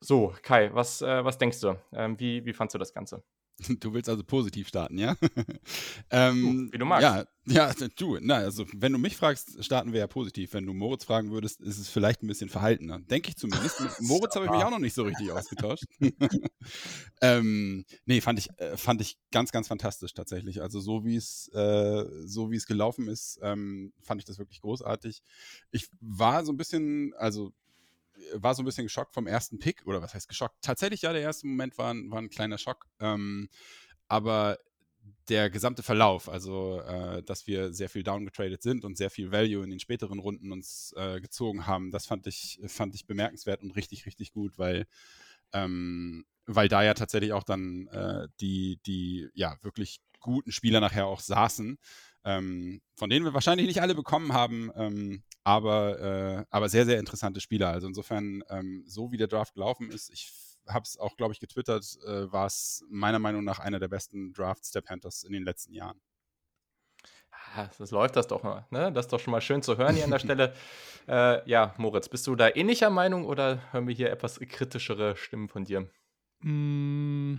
So, 0.00 0.34
Kai, 0.42 0.70
was, 0.72 1.02
äh, 1.02 1.24
was 1.24 1.38
denkst 1.38 1.60
du? 1.60 1.76
Ähm, 1.92 2.18
wie, 2.20 2.44
wie 2.46 2.52
fandst 2.52 2.74
du 2.74 2.78
das 2.78 2.94
Ganze? 2.94 3.22
Du 3.80 3.92
willst 3.94 4.08
also 4.08 4.22
positiv 4.22 4.68
starten, 4.68 4.98
ja? 4.98 5.16
ähm, 6.10 6.68
wie 6.72 6.78
du 6.78 6.84
magst. 6.84 7.02
Ja, 7.02 7.24
ja, 7.48 7.72
du, 7.96 8.18
na, 8.20 8.36
also 8.36 8.66
wenn 8.74 8.92
du 8.92 8.98
mich 8.98 9.16
fragst, 9.16 9.62
starten 9.64 9.92
wir 9.92 10.00
ja 10.00 10.06
positiv. 10.06 10.52
Wenn 10.52 10.66
du 10.66 10.74
Moritz 10.74 11.04
fragen 11.04 11.30
würdest, 11.30 11.60
ist 11.60 11.78
es 11.78 11.88
vielleicht 11.88 12.22
ein 12.22 12.26
bisschen 12.26 12.48
verhaltener. 12.48 12.98
Denke 12.98 13.28
ich 13.28 13.36
zumindest. 13.36 13.80
Mit 13.80 13.90
Moritz 14.00 14.34
habe 14.34 14.46
ich 14.46 14.50
mich 14.50 14.64
auch 14.64 14.70
noch 14.70 14.80
nicht 14.80 14.94
so 14.94 15.04
richtig 15.04 15.30
ausgetauscht. 15.30 15.84
ähm, 17.22 17.84
nee, 18.04 18.20
fand 18.20 18.40
ich, 18.40 18.48
äh, 18.58 18.76
fand 18.76 19.00
ich 19.00 19.16
ganz, 19.30 19.52
ganz 19.52 19.68
fantastisch 19.68 20.12
tatsächlich. 20.12 20.60
Also 20.60 20.80
so 20.80 21.04
wie 21.04 21.16
es, 21.16 21.48
äh, 21.54 22.04
so 22.26 22.50
wie 22.50 22.56
es 22.56 22.66
gelaufen 22.66 23.08
ist, 23.08 23.38
ähm, 23.42 23.92
fand 24.02 24.20
ich 24.20 24.24
das 24.24 24.38
wirklich 24.38 24.60
großartig. 24.60 25.22
Ich 25.70 25.88
war 26.00 26.44
so 26.44 26.52
ein 26.52 26.56
bisschen, 26.56 27.14
also 27.14 27.52
war 28.34 28.54
so 28.54 28.62
ein 28.62 28.64
bisschen 28.64 28.86
geschockt 28.86 29.14
vom 29.14 29.26
ersten 29.26 29.58
Pick, 29.58 29.86
oder 29.86 30.02
was 30.02 30.14
heißt 30.14 30.28
geschockt? 30.28 30.56
Tatsächlich 30.62 31.02
ja, 31.02 31.12
der 31.12 31.22
erste 31.22 31.46
Moment 31.46 31.78
war, 31.78 31.94
war 31.94 32.18
ein 32.18 32.30
kleiner 32.30 32.58
Schock. 32.58 32.86
Ähm, 33.00 33.48
aber 34.08 34.58
der 35.28 35.50
gesamte 35.50 35.82
Verlauf, 35.82 36.28
also 36.28 36.80
äh, 36.80 37.22
dass 37.22 37.46
wir 37.46 37.72
sehr 37.72 37.88
viel 37.88 38.02
downgetradet 38.02 38.62
sind 38.62 38.84
und 38.84 38.96
sehr 38.96 39.10
viel 39.10 39.32
Value 39.32 39.64
in 39.64 39.70
den 39.70 39.80
späteren 39.80 40.18
Runden 40.18 40.52
uns 40.52 40.94
äh, 40.96 41.20
gezogen 41.20 41.66
haben, 41.66 41.90
das 41.90 42.06
fand 42.06 42.26
ich, 42.26 42.60
fand 42.66 42.94
ich 42.94 43.06
bemerkenswert 43.06 43.62
und 43.62 43.72
richtig, 43.72 44.06
richtig 44.06 44.32
gut, 44.32 44.58
weil, 44.58 44.86
ähm, 45.52 46.24
weil 46.46 46.68
da 46.68 46.82
ja 46.82 46.94
tatsächlich 46.94 47.32
auch 47.32 47.44
dann 47.44 47.88
äh, 47.88 48.28
die, 48.40 48.80
die 48.86 49.28
ja 49.34 49.56
wirklich 49.62 50.00
guten 50.20 50.52
Spieler 50.52 50.80
nachher 50.80 51.06
auch 51.06 51.20
saßen, 51.20 51.78
ähm, 52.24 52.80
von 52.94 53.10
denen 53.10 53.24
wir 53.24 53.34
wahrscheinlich 53.34 53.66
nicht 53.66 53.82
alle 53.82 53.94
bekommen 53.94 54.32
haben, 54.32 54.70
ähm, 54.76 55.22
aber, 55.46 56.00
äh, 56.00 56.44
aber 56.50 56.68
sehr, 56.68 56.84
sehr 56.86 56.98
interessante 56.98 57.40
Spieler. 57.40 57.68
Also 57.68 57.86
insofern, 57.86 58.42
ähm, 58.48 58.82
so 58.84 59.12
wie 59.12 59.16
der 59.16 59.28
Draft 59.28 59.54
gelaufen 59.54 59.92
ist, 59.92 60.10
ich 60.10 60.32
habe 60.66 60.82
es 60.82 60.98
auch, 60.98 61.16
glaube 61.16 61.34
ich, 61.34 61.38
getwittert, 61.38 61.84
äh, 62.04 62.32
war 62.32 62.46
es 62.46 62.84
meiner 62.90 63.20
Meinung 63.20 63.44
nach 63.44 63.60
einer 63.60 63.78
der 63.78 63.86
besten 63.86 64.32
Drafts 64.32 64.72
der 64.72 64.80
Panthers 64.80 65.22
in 65.22 65.32
den 65.32 65.44
letzten 65.44 65.72
Jahren. 65.72 66.00
Ah, 67.30 67.70
das 67.78 67.92
läuft 67.92 68.16
das 68.16 68.26
doch 68.26 68.42
mal. 68.42 68.66
Ne? 68.70 68.90
Das 68.90 69.04
ist 69.04 69.12
doch 69.12 69.20
schon 69.20 69.30
mal 69.30 69.40
schön 69.40 69.62
zu 69.62 69.76
hören 69.76 69.94
hier 69.94 70.02
an 70.02 70.10
der 70.10 70.18
Stelle. 70.26 70.52
Äh, 71.06 71.48
ja, 71.48 71.76
Moritz, 71.76 72.08
bist 72.08 72.26
du 72.26 72.34
da 72.34 72.48
ähnlicher 72.52 72.90
Meinung 72.90 73.24
oder 73.24 73.60
hören 73.70 73.86
wir 73.86 73.94
hier 73.94 74.10
etwas 74.10 74.40
kritischere 74.40 75.14
Stimmen 75.14 75.48
von 75.48 75.64
dir? 75.64 75.88
Mm. 76.40 77.36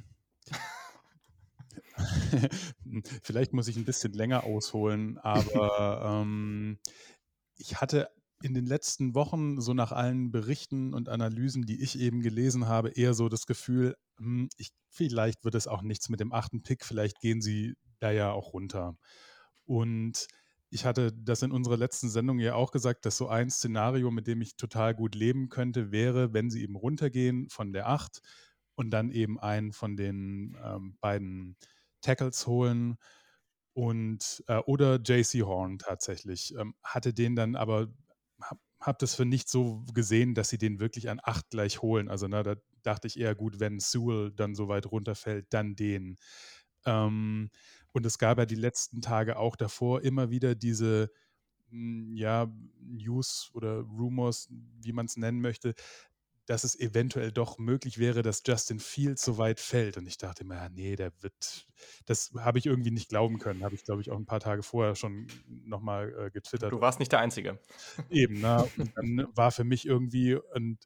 Vielleicht 3.23 3.51
muss 3.51 3.67
ich 3.67 3.75
ein 3.75 3.83
bisschen 3.83 4.13
länger 4.13 4.45
ausholen, 4.45 5.17
aber 5.17 6.21
ähm, 6.23 6.79
ich 7.57 7.81
hatte 7.81 8.09
in 8.43 8.53
den 8.53 8.65
letzten 8.65 9.15
Wochen, 9.15 9.59
so 9.59 9.73
nach 9.73 9.91
allen 9.91 10.31
Berichten 10.31 10.93
und 10.93 11.09
Analysen, 11.09 11.63
die 11.65 11.81
ich 11.81 11.99
eben 11.99 12.21
gelesen 12.21 12.67
habe, 12.67 12.89
eher 12.89 13.13
so 13.13 13.29
das 13.29 13.45
Gefühl, 13.45 13.95
hm, 14.19 14.49
ich, 14.57 14.69
vielleicht 14.89 15.43
wird 15.43 15.55
es 15.55 15.67
auch 15.67 15.81
nichts 15.81 16.09
mit 16.09 16.19
dem 16.19 16.31
achten 16.31 16.61
Pick, 16.61 16.85
vielleicht 16.85 17.19
gehen 17.19 17.41
sie 17.41 17.75
da 17.99 18.11
ja 18.11 18.31
auch 18.31 18.53
runter. 18.53 18.95
Und 19.65 20.27
ich 20.69 20.85
hatte 20.85 21.13
das 21.13 21.41
in 21.41 21.51
unserer 21.51 21.77
letzten 21.77 22.09
Sendung 22.09 22.39
ja 22.39 22.53
auch 22.55 22.71
gesagt, 22.71 23.05
dass 23.05 23.17
so 23.17 23.27
ein 23.27 23.49
Szenario, 23.49 24.11
mit 24.11 24.27
dem 24.27 24.41
ich 24.41 24.55
total 24.55 24.93
gut 24.93 25.15
leben 25.15 25.49
könnte, 25.49 25.91
wäre, 25.91 26.33
wenn 26.33 26.49
sie 26.49 26.61
eben 26.61 26.75
runtergehen 26.75 27.49
von 27.49 27.73
der 27.73 27.87
8 27.89 28.21
und 28.75 28.91
dann 28.91 29.11
eben 29.11 29.39
einen 29.39 29.71
von 29.71 29.95
den 29.95 30.57
ähm, 30.63 30.97
beiden 31.01 31.57
Tackles 32.01 32.45
holen 32.45 32.97
und 33.77 34.43
äh, 34.47 34.57
oder 34.65 34.99
JC 34.99 35.43
Horn 35.43 35.77
tatsächlich. 35.77 36.55
Ähm, 36.57 36.73
hatte 36.81 37.13
den 37.13 37.35
dann 37.35 37.55
aber, 37.55 37.89
habe 38.41 38.59
hab 38.79 38.97
das 38.97 39.13
für 39.13 39.23
nicht 39.23 39.49
so 39.49 39.85
gesehen, 39.93 40.33
dass 40.33 40.49
sie 40.49 40.57
den 40.57 40.79
wirklich 40.79 41.11
an 41.11 41.19
8 41.21 41.51
gleich 41.51 41.79
holen. 41.83 42.09
Also 42.09 42.27
na, 42.27 42.41
da 42.41 42.55
dachte 42.81 43.05
ich 43.05 43.19
eher 43.19 43.35
gut, 43.35 43.59
wenn 43.59 43.79
Sewell 43.79 44.31
dann 44.31 44.55
so 44.55 44.67
weit 44.67 44.87
runterfällt, 44.87 45.45
dann 45.51 45.75
den. 45.75 46.17
Ähm, 46.87 47.51
und 47.91 48.05
es 48.07 48.17
gab 48.17 48.39
ja 48.39 48.47
die 48.47 48.55
letzten 48.55 49.01
Tage 49.01 49.37
auch 49.37 49.55
davor 49.55 50.01
immer 50.01 50.31
wieder 50.31 50.55
diese 50.55 51.11
hm, 51.69 52.15
ja, 52.15 52.51
News 52.79 53.51
oder 53.53 53.81
Rumors, 53.81 54.49
wie 54.81 54.91
man 54.91 55.05
es 55.05 55.17
nennen 55.17 55.39
möchte, 55.39 55.75
dass 56.47 56.63
es 56.63 56.79
eventuell 56.79 57.31
doch 57.31 57.59
möglich 57.59 57.99
wäre, 57.99 58.23
dass 58.23 58.41
Justin 58.45 58.79
Fields 58.79 59.23
so 59.23 59.37
weit 59.37 59.59
fällt. 59.59 59.97
Und 59.97 60.07
ich 60.07 60.17
dachte 60.17 60.45
mir, 60.45 60.55
ja, 60.55 60.69
nee, 60.69 60.95
der 60.95 61.11
wird, 61.21 61.67
das 62.05 62.31
habe 62.39 62.57
ich 62.57 62.65
irgendwie 62.65 62.91
nicht 62.91 63.09
glauben 63.09 63.37
können. 63.37 63.63
Habe 63.63 63.75
ich, 63.75 63.83
glaube 63.83 64.01
ich, 64.01 64.09
auch 64.09 64.17
ein 64.17 64.25
paar 64.25 64.39
Tage 64.39 64.63
vorher 64.63 64.95
schon 64.95 65.27
nochmal 65.45 66.13
äh, 66.17 66.31
getwittert. 66.31 66.71
Du 66.71 66.81
warst 66.81 66.99
nicht 66.99 67.11
der 67.11 67.19
Einzige. 67.19 67.59
Eben, 68.09 68.41
ne? 68.41 68.67
Und 68.77 68.91
dann 68.95 69.27
war 69.35 69.51
für 69.51 69.65
mich 69.65 69.85
irgendwie, 69.85 70.35
und 70.35 70.79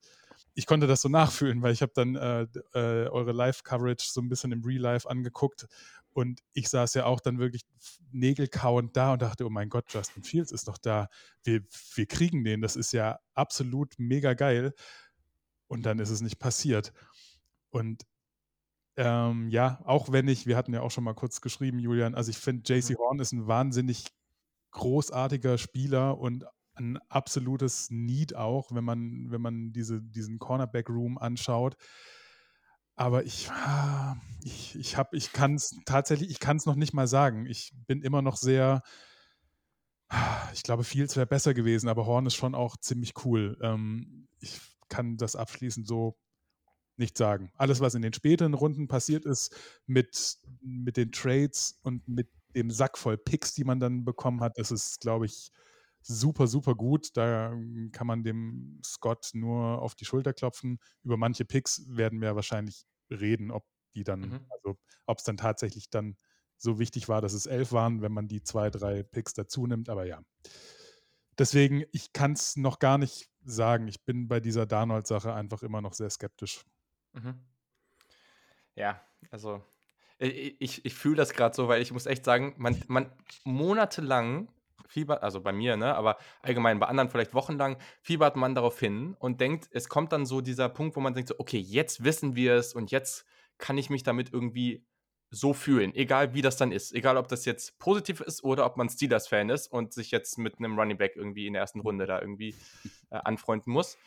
ich 0.55 0.65
konnte 0.65 0.87
das 0.87 1.01
so 1.01 1.09
nachfühlen, 1.09 1.61
weil 1.61 1.73
ich 1.73 1.81
habe 1.81 1.93
dann 1.95 2.15
äh, 2.15 2.47
äh, 2.73 3.07
eure 3.07 3.31
Live-Coverage 3.31 4.09
so 4.09 4.19
ein 4.19 4.29
bisschen 4.29 4.51
im 4.51 4.63
Real 4.65 4.81
Life 4.81 5.09
angeguckt 5.09 5.67
und 6.13 6.41
ich 6.53 6.67
saß 6.67 6.93
ja 6.95 7.05
auch 7.05 7.21
dann 7.21 7.39
wirklich 7.39 7.65
nägelkauend 8.11 8.97
da 8.97 9.13
und 9.13 9.21
dachte, 9.21 9.45
oh 9.45 9.49
mein 9.49 9.69
Gott, 9.69 9.85
Justin 9.89 10.23
Fields 10.23 10.51
ist 10.51 10.67
doch 10.67 10.77
da. 10.77 11.07
Wir, 11.43 11.61
wir 11.95 12.05
kriegen 12.05 12.43
den, 12.43 12.61
das 12.61 12.75
ist 12.75 12.91
ja 12.91 13.19
absolut 13.33 13.93
mega 13.97 14.33
geil. 14.33 14.73
Und 15.71 15.85
dann 15.85 15.99
ist 15.99 16.09
es 16.09 16.19
nicht 16.19 16.37
passiert. 16.37 16.91
Und 17.69 18.05
ähm, 18.97 19.47
ja, 19.47 19.79
auch 19.85 20.11
wenn 20.11 20.27
ich, 20.27 20.45
wir 20.45 20.57
hatten 20.57 20.73
ja 20.73 20.81
auch 20.81 20.91
schon 20.91 21.05
mal 21.05 21.13
kurz 21.13 21.39
geschrieben, 21.39 21.79
Julian, 21.79 22.13
also 22.13 22.29
ich 22.29 22.37
finde, 22.37 22.63
JC 22.65 22.89
mhm. 22.89 22.97
Horn 22.97 23.19
ist 23.19 23.31
ein 23.31 23.47
wahnsinnig 23.47 24.07
großartiger 24.71 25.57
Spieler 25.57 26.17
und 26.17 26.43
ein 26.75 26.97
absolutes 27.07 27.89
Need 27.89 28.35
auch, 28.35 28.75
wenn 28.75 28.83
man, 28.83 29.31
wenn 29.31 29.39
man 29.39 29.71
diese, 29.71 30.01
diesen 30.01 30.39
Cornerback-Room 30.39 31.17
anschaut. 31.17 31.77
Aber 32.97 33.23
ich, 33.23 33.49
ah, 33.49 34.17
ich, 34.43 34.75
ich 34.75 34.97
habe, 34.97 35.15
ich 35.15 35.31
kann 35.31 35.55
es 35.55 35.73
tatsächlich, 35.85 36.31
ich 36.31 36.41
kann 36.41 36.57
es 36.57 36.65
noch 36.65 36.75
nicht 36.75 36.93
mal 36.93 37.07
sagen. 37.07 37.45
Ich 37.45 37.71
bin 37.87 38.01
immer 38.01 38.21
noch 38.21 38.35
sehr, 38.35 38.81
ich 40.51 40.63
glaube, 40.63 40.83
Fields 40.83 41.15
wäre 41.15 41.27
besser 41.27 41.53
gewesen, 41.53 41.87
aber 41.87 42.05
Horn 42.05 42.25
ist 42.25 42.35
schon 42.35 42.55
auch 42.55 42.75
ziemlich 42.75 43.13
cool. 43.23 43.57
Ähm, 43.61 44.27
ich 44.41 44.59
kann 44.91 45.17
das 45.17 45.35
abschließend 45.35 45.87
so 45.87 46.15
nicht 46.97 47.17
sagen. 47.17 47.51
Alles, 47.55 47.79
was 47.79 47.95
in 47.95 48.03
den 48.03 48.13
späteren 48.13 48.53
Runden 48.53 48.87
passiert 48.87 49.25
ist, 49.25 49.55
mit, 49.87 50.37
mit 50.61 50.97
den 50.97 51.11
Trades 51.11 51.79
und 51.81 52.07
mit 52.07 52.29
dem 52.55 52.69
Sack 52.69 52.97
voll 52.97 53.17
Picks, 53.17 53.53
die 53.53 53.63
man 53.63 53.79
dann 53.79 54.03
bekommen 54.05 54.41
hat, 54.41 54.57
das 54.57 54.71
ist, 54.71 54.99
glaube 54.99 55.25
ich, 55.25 55.51
super, 56.01 56.47
super 56.47 56.75
gut. 56.75 57.15
Da 57.15 57.55
kann 57.91 58.07
man 58.07 58.23
dem 58.23 58.79
Scott 58.85 59.29
nur 59.33 59.81
auf 59.81 59.95
die 59.95 60.05
Schulter 60.05 60.33
klopfen. 60.33 60.79
Über 61.03 61.17
manche 61.17 61.45
Picks 61.45 61.83
werden 61.87 62.21
wir 62.21 62.35
wahrscheinlich 62.35 62.85
reden, 63.09 63.51
ob 63.51 63.65
die 63.95 64.03
dann, 64.03 64.21
mhm. 64.21 64.45
also 64.49 64.77
ob 65.05 65.17
es 65.17 65.23
dann 65.23 65.37
tatsächlich 65.37 65.89
dann 65.89 66.17
so 66.57 66.77
wichtig 66.77 67.09
war, 67.09 67.21
dass 67.21 67.33
es 67.33 67.45
elf 67.45 67.71
waren, 67.71 68.01
wenn 68.01 68.11
man 68.11 68.27
die 68.27 68.43
zwei, 68.43 68.69
drei 68.69 69.03
Picks 69.03 69.33
dazu 69.33 69.65
nimmt. 69.65 69.89
Aber 69.89 70.05
ja. 70.05 70.21
Deswegen, 71.37 71.83
ich 71.91 72.13
kann 72.13 72.33
es 72.33 72.55
noch 72.57 72.79
gar 72.79 72.97
nicht 72.97 73.30
sagen. 73.43 73.87
Ich 73.87 74.03
bin 74.03 74.27
bei 74.27 74.39
dieser 74.39 74.65
Darnold-Sache 74.65 75.33
einfach 75.33 75.63
immer 75.63 75.81
noch 75.81 75.93
sehr 75.93 76.09
skeptisch. 76.09 76.63
Mhm. 77.13 77.39
Ja, 78.75 79.01
also 79.29 79.63
ich, 80.17 80.85
ich, 80.85 80.93
fühle 80.93 81.15
das 81.15 81.33
gerade 81.33 81.55
so, 81.55 81.67
weil 81.67 81.81
ich 81.81 81.91
muss 81.91 82.05
echt 82.05 82.23
sagen, 82.23 82.53
man, 82.57 82.81
man 82.87 83.11
monatelang 83.43 84.49
fiebert, 84.87 85.23
also 85.23 85.41
bei 85.41 85.51
mir, 85.51 85.77
ne, 85.77 85.95
aber 85.95 86.17
allgemein 86.41 86.79
bei 86.79 86.87
anderen 86.87 87.09
vielleicht 87.09 87.33
wochenlang, 87.33 87.77
fiebert 88.01 88.35
man 88.35 88.53
darauf 88.53 88.79
hin 88.79 89.15
und 89.19 89.41
denkt, 89.41 89.67
es 89.71 89.89
kommt 89.89 90.11
dann 90.11 90.25
so 90.25 90.41
dieser 90.41 90.69
Punkt, 90.69 90.95
wo 90.95 90.99
man 90.99 91.13
denkt 91.13 91.29
so, 91.29 91.35
okay, 91.39 91.57
jetzt 91.57 92.03
wissen 92.03 92.35
wir 92.35 92.55
es 92.55 92.73
und 92.73 92.91
jetzt 92.91 93.25
kann 93.57 93.77
ich 93.77 93.89
mich 93.89 94.03
damit 94.03 94.31
irgendwie 94.31 94.85
so 95.31 95.53
fühlen, 95.53 95.95
egal 95.95 96.33
wie 96.33 96.41
das 96.41 96.57
dann 96.57 96.73
ist, 96.73 96.93
egal 96.93 97.15
ob 97.15 97.29
das 97.29 97.45
jetzt 97.45 97.79
positiv 97.79 98.19
ist 98.19 98.43
oder 98.43 98.65
ob 98.65 98.75
man 98.75 98.89
Steelers-Fan 98.89 99.49
ist 99.49 99.67
und 99.67 99.93
sich 99.93 100.11
jetzt 100.11 100.37
mit 100.37 100.59
einem 100.59 100.77
Running 100.77 100.97
Back 100.97 101.15
irgendwie 101.15 101.47
in 101.47 101.53
der 101.53 101.61
ersten 101.61 101.79
Runde 101.79 102.05
da 102.05 102.19
irgendwie 102.19 102.53
äh, 103.09 103.15
anfreunden 103.15 103.71
muss. 103.71 103.97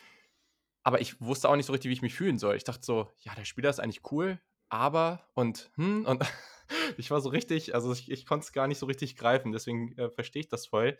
Aber 0.82 1.00
ich 1.00 1.18
wusste 1.22 1.48
auch 1.48 1.56
nicht 1.56 1.64
so 1.64 1.72
richtig, 1.72 1.88
wie 1.88 1.94
ich 1.94 2.02
mich 2.02 2.14
fühlen 2.14 2.38
soll. 2.38 2.56
Ich 2.56 2.64
dachte 2.64 2.84
so, 2.84 3.08
ja, 3.20 3.34
der 3.34 3.46
Spieler 3.46 3.70
ist 3.70 3.80
eigentlich 3.80 4.02
cool, 4.12 4.38
aber 4.68 5.26
und 5.32 5.70
hm 5.76 6.04
und 6.04 6.22
ich 6.98 7.10
war 7.10 7.22
so 7.22 7.30
richtig, 7.30 7.74
also 7.74 7.90
ich, 7.92 8.10
ich 8.10 8.26
konnte 8.26 8.44
es 8.44 8.52
gar 8.52 8.68
nicht 8.68 8.78
so 8.78 8.84
richtig 8.84 9.16
greifen, 9.16 9.50
deswegen 9.50 9.96
äh, 9.96 10.10
verstehe 10.10 10.40
ich 10.40 10.48
das 10.48 10.66
voll. 10.66 10.98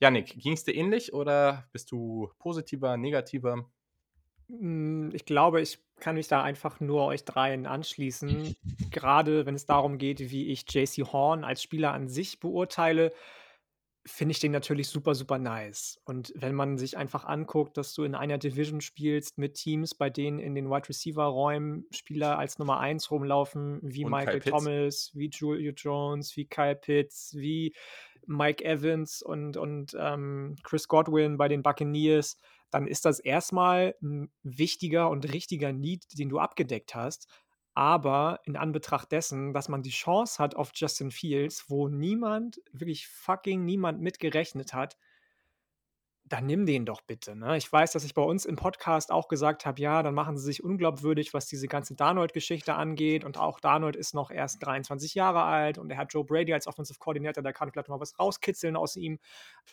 Janik, 0.00 0.38
ging 0.40 0.52
es 0.52 0.64
dir 0.64 0.74
ähnlich 0.74 1.12
oder 1.12 1.68
bist 1.72 1.90
du 1.90 2.30
positiver, 2.38 2.96
negativer? 2.96 3.68
Hm, 4.48 5.10
ich 5.12 5.24
glaube, 5.24 5.60
ich 5.60 5.78
kann 6.00 6.16
mich 6.16 6.28
da 6.28 6.42
einfach 6.42 6.80
nur 6.80 7.04
euch 7.04 7.24
dreien 7.24 7.66
anschließen. 7.66 8.56
Gerade 8.90 9.46
wenn 9.46 9.54
es 9.54 9.66
darum 9.66 9.98
geht, 9.98 10.30
wie 10.30 10.48
ich 10.48 10.64
JC 10.68 11.04
Horn 11.12 11.44
als 11.44 11.62
Spieler 11.62 11.92
an 11.92 12.08
sich 12.08 12.40
beurteile, 12.40 13.12
finde 14.06 14.32
ich 14.32 14.40
den 14.40 14.52
natürlich 14.52 14.88
super, 14.88 15.14
super 15.14 15.38
nice. 15.38 15.98
Und 16.04 16.32
wenn 16.36 16.54
man 16.54 16.76
sich 16.76 16.96
einfach 16.96 17.24
anguckt, 17.24 17.76
dass 17.76 17.94
du 17.94 18.04
in 18.04 18.14
einer 18.14 18.36
Division 18.36 18.80
spielst 18.80 19.38
mit 19.38 19.54
Teams, 19.54 19.94
bei 19.94 20.10
denen 20.10 20.38
in 20.38 20.54
den 20.54 20.68
Wide 20.68 20.88
Receiver 20.88 21.24
Räumen 21.24 21.86
Spieler 21.90 22.38
als 22.38 22.58
Nummer 22.58 22.80
1 22.80 23.10
rumlaufen, 23.10 23.80
wie 23.82 24.04
Und 24.04 24.10
Michael 24.10 24.40
Thomas, 24.40 25.10
wie 25.14 25.30
Julio 25.30 25.72
Jones, 25.74 26.36
wie 26.36 26.44
Kyle 26.44 26.76
Pitts, 26.76 27.34
wie 27.34 27.74
Mike 28.26 28.64
Evans 28.64 29.22
und, 29.22 29.56
und 29.56 29.96
ähm, 29.98 30.56
Chris 30.62 30.86
Godwin 30.88 31.38
bei 31.38 31.48
den 31.48 31.62
Buccaneers, 31.62 32.38
dann 32.74 32.88
ist 32.88 33.04
das 33.04 33.20
erstmal 33.20 33.94
ein 34.02 34.32
wichtiger 34.42 35.08
und 35.08 35.32
richtiger 35.32 35.72
Need, 35.72 36.18
den 36.18 36.28
du 36.28 36.40
abgedeckt 36.40 36.96
hast. 36.96 37.28
Aber 37.72 38.40
in 38.42 38.56
Anbetracht 38.56 39.12
dessen, 39.12 39.52
dass 39.52 39.68
man 39.68 39.84
die 39.84 39.90
Chance 39.90 40.42
hat 40.42 40.56
auf 40.56 40.72
Justin 40.74 41.12
Fields, 41.12 41.66
wo 41.68 41.86
niemand, 41.86 42.60
wirklich 42.72 43.06
fucking 43.06 43.64
niemand 43.64 44.00
mitgerechnet 44.00 44.74
hat, 44.74 44.96
dann 46.26 46.46
nimm 46.46 46.64
den 46.64 46.86
doch 46.86 47.02
bitte. 47.02 47.36
Ne? 47.36 47.56
Ich 47.58 47.70
weiß, 47.70 47.92
dass 47.92 48.04
ich 48.04 48.14
bei 48.14 48.22
uns 48.22 48.46
im 48.46 48.56
Podcast 48.56 49.12
auch 49.12 49.28
gesagt 49.28 49.66
habe, 49.66 49.80
ja, 49.80 50.02
dann 50.02 50.14
machen 50.14 50.38
sie 50.38 50.44
sich 50.44 50.64
unglaubwürdig, 50.64 51.34
was 51.34 51.46
diese 51.46 51.68
ganze 51.68 51.94
Darnold-Geschichte 51.94 52.74
angeht. 52.74 53.24
Und 53.24 53.36
auch 53.36 53.60
Darnold 53.60 53.94
ist 53.94 54.14
noch 54.14 54.30
erst 54.30 54.64
23 54.64 55.14
Jahre 55.14 55.42
alt 55.42 55.76
und 55.76 55.90
er 55.90 55.98
hat 55.98 56.14
Joe 56.14 56.24
Brady 56.24 56.54
als 56.54 56.66
Offensive 56.66 56.98
Coordinator, 56.98 57.42
da 57.42 57.52
kann 57.52 57.70
vielleicht 57.70 57.88
mal 57.88 58.00
was 58.00 58.18
rauskitzeln 58.18 58.74
aus 58.74 58.96
ihm. 58.96 59.18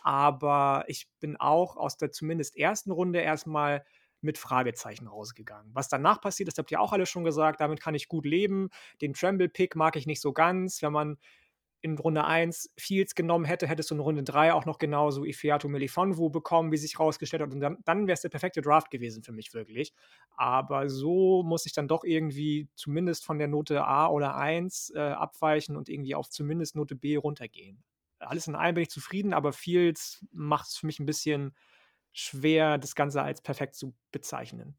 Aber 0.02 0.84
ich 0.88 1.08
bin 1.22 1.38
auch 1.38 1.78
aus 1.78 1.96
der 1.96 2.12
zumindest 2.12 2.58
ersten 2.58 2.92
Runde 2.92 3.20
erstmal 3.20 3.86
mit 4.20 4.38
Fragezeichen 4.38 5.08
rausgegangen. 5.08 5.72
Was 5.74 5.88
danach 5.88 6.22
passiert, 6.22 6.48
das 6.48 6.58
habt 6.58 6.72
ihr 6.72 6.80
auch 6.80 6.94
alle 6.94 7.06
schon 7.06 7.24
gesagt, 7.24 7.60
damit 7.62 7.82
kann 7.82 7.96
ich 7.96 8.08
gut 8.08 8.26
leben. 8.26 8.70
Den 9.02 9.14
Tremble-Pick 9.14 9.76
mag 9.76 9.96
ich 9.96 10.06
nicht 10.06 10.22
so 10.22 10.32
ganz. 10.32 10.82
Wenn 10.82 10.94
man 10.94 11.18
in 11.82 11.98
Runde 11.98 12.24
1 12.24 12.72
Fields 12.78 13.16
genommen 13.16 13.46
hätte, 13.46 13.68
hättest 13.68 13.90
du 13.90 13.96
in 13.96 14.02
Runde 14.02 14.24
3 14.24 14.54
auch 14.54 14.66
noch 14.66 14.78
genauso 14.78 15.26
Ifiato 15.26 15.68
Melifonwu 15.68 16.30
bekommen, 16.30 16.72
wie 16.72 16.78
sich 16.78 17.00
rausgestellt 17.00 17.42
hat. 17.42 17.52
Und 17.52 17.60
dann, 17.60 17.78
dann 17.86 18.08
wäre 18.08 18.14
es 18.14 18.22
der 18.22 18.30
perfekte 18.30 18.62
Draft 18.62 18.92
gewesen 18.92 19.24
für 19.24 19.32
mich 19.32 19.54
wirklich. 19.54 19.94
Aber 20.36 20.90
so 20.90 21.44
muss 21.44 21.66
ich 21.66 21.74
dann 21.74 21.88
doch 21.88 22.04
irgendwie 22.04 22.70
zumindest 22.76 23.26
von 23.26 23.40
der 23.40 23.48
Note 23.48 23.84
A 23.84 24.08
oder 24.08 24.36
1 24.36 24.94
äh, 24.96 25.00
abweichen 25.00 25.76
und 25.76 25.90
irgendwie 25.90 26.16
auf 26.16 26.30
zumindest 26.30 26.76
Note 26.76 26.96
B 26.96 27.16
runtergehen. 27.16 27.84
Alles 28.20 28.48
in 28.48 28.56
allem 28.56 28.76
bin 28.76 28.84
ich 28.84 28.92
zufrieden, 28.92 29.34
aber 29.34 29.52
Fields 29.52 30.24
macht 30.32 30.68
es 30.68 30.78
für 30.78 30.86
mich 30.86 31.00
ein 31.00 31.08
bisschen 31.08 31.56
schwer, 32.14 32.78
das 32.78 32.94
Ganze 32.94 33.22
als 33.24 33.42
perfekt 33.42 33.76
zu 33.76 33.96
bezeichnen. 34.12 34.78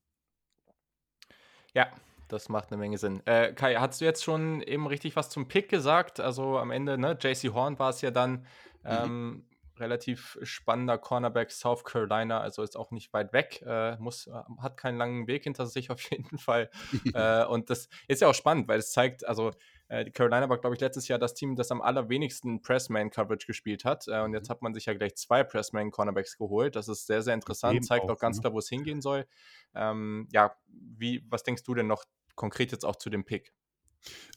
Ja, 1.75 1.91
das 2.33 2.49
macht 2.49 2.71
eine 2.71 2.79
Menge 2.79 2.99
Sinn. 2.99 3.23
Äh, 3.27 3.53
Kai, 3.53 3.77
hast 3.77 4.01
du 4.01 4.05
jetzt 4.05 4.25
schon 4.25 4.63
eben 4.63 4.87
richtig 4.87 5.17
was 5.17 5.31
zum 5.31 5.49
Pick 5.49 5.69
gesagt? 5.69 6.21
Also 6.21 6.59
am 6.59 6.71
Ende, 6.71 6.99
ne, 6.99 7.17
JC 7.21 7.53
Horn 7.53 7.79
war 7.79 7.91
es 7.91 8.01
ja 8.01 8.11
dann. 8.11 8.47
Mhm. 8.83 8.87
Ähm, 8.87 9.45
relativ 9.79 10.39
spannender 10.43 10.99
Cornerback 10.99 11.51
South 11.51 11.85
Carolina, 11.85 12.41
also 12.41 12.63
ist 12.63 12.77
auch 12.77 12.91
nicht 12.91 13.13
weit 13.13 13.33
weg, 13.33 13.63
äh, 13.67 13.97
muss, 13.97 14.27
äh, 14.27 14.33
hat 14.59 14.77
keinen 14.77 14.99
langen 14.99 15.27
Weg 15.27 15.45
hinter 15.45 15.67
sich 15.67 15.91
auf 15.91 16.01
jeden 16.11 16.39
Fall. 16.39 16.71
äh, 17.15 17.45
und 17.45 17.71
das 17.71 17.89
ist 18.07 18.21
ja 18.21 18.29
auch 18.29 18.35
spannend, 18.35 18.69
weil 18.69 18.79
es 18.79 18.93
zeigt, 18.93 19.27
also 19.27 19.51
äh, 19.89 20.11
Carolina 20.11 20.49
war, 20.49 20.59
glaube 20.59 20.75
ich, 20.75 20.81
letztes 20.81 21.09
Jahr 21.09 21.19
das 21.19 21.35
Team, 21.35 21.57
das 21.57 21.71
am 21.71 21.83
allerwenigsten 21.83 22.63
Pressman-Coverage 22.63 23.47
gespielt 23.47 23.85
hat. 23.85 24.07
Äh, 24.09 24.21
und 24.23 24.33
jetzt 24.33 24.49
mhm. 24.49 24.53
hat 24.53 24.63
man 24.63 24.75
sich 24.75 24.87
ja 24.87 24.95
gleich 24.95 25.17
zwei 25.17 25.43
Pressman-Cornerbacks 25.45 26.39
geholt. 26.39 26.77
Das 26.77 26.89
ist 26.89 27.07
sehr, 27.07 27.23
sehr 27.23 27.35
interessant, 27.35 27.85
zeigt 27.85 28.07
auch, 28.07 28.11
auch 28.11 28.19
ganz 28.19 28.37
ne? 28.37 28.43
klar, 28.43 28.53
wo 28.55 28.59
es 28.59 28.69
hingehen 28.69 29.03
soll. 29.03 29.27
Ähm, 29.75 30.29
ja, 30.33 30.55
wie, 30.69 31.25
was 31.29 31.43
denkst 31.43 31.63
du 31.65 31.75
denn 31.75 31.87
noch 31.87 32.05
konkret 32.35 32.73
jetzt 32.73 32.85
auch 32.85 32.97
zu 32.97 33.11
dem 33.11 33.25
Pick? 33.25 33.53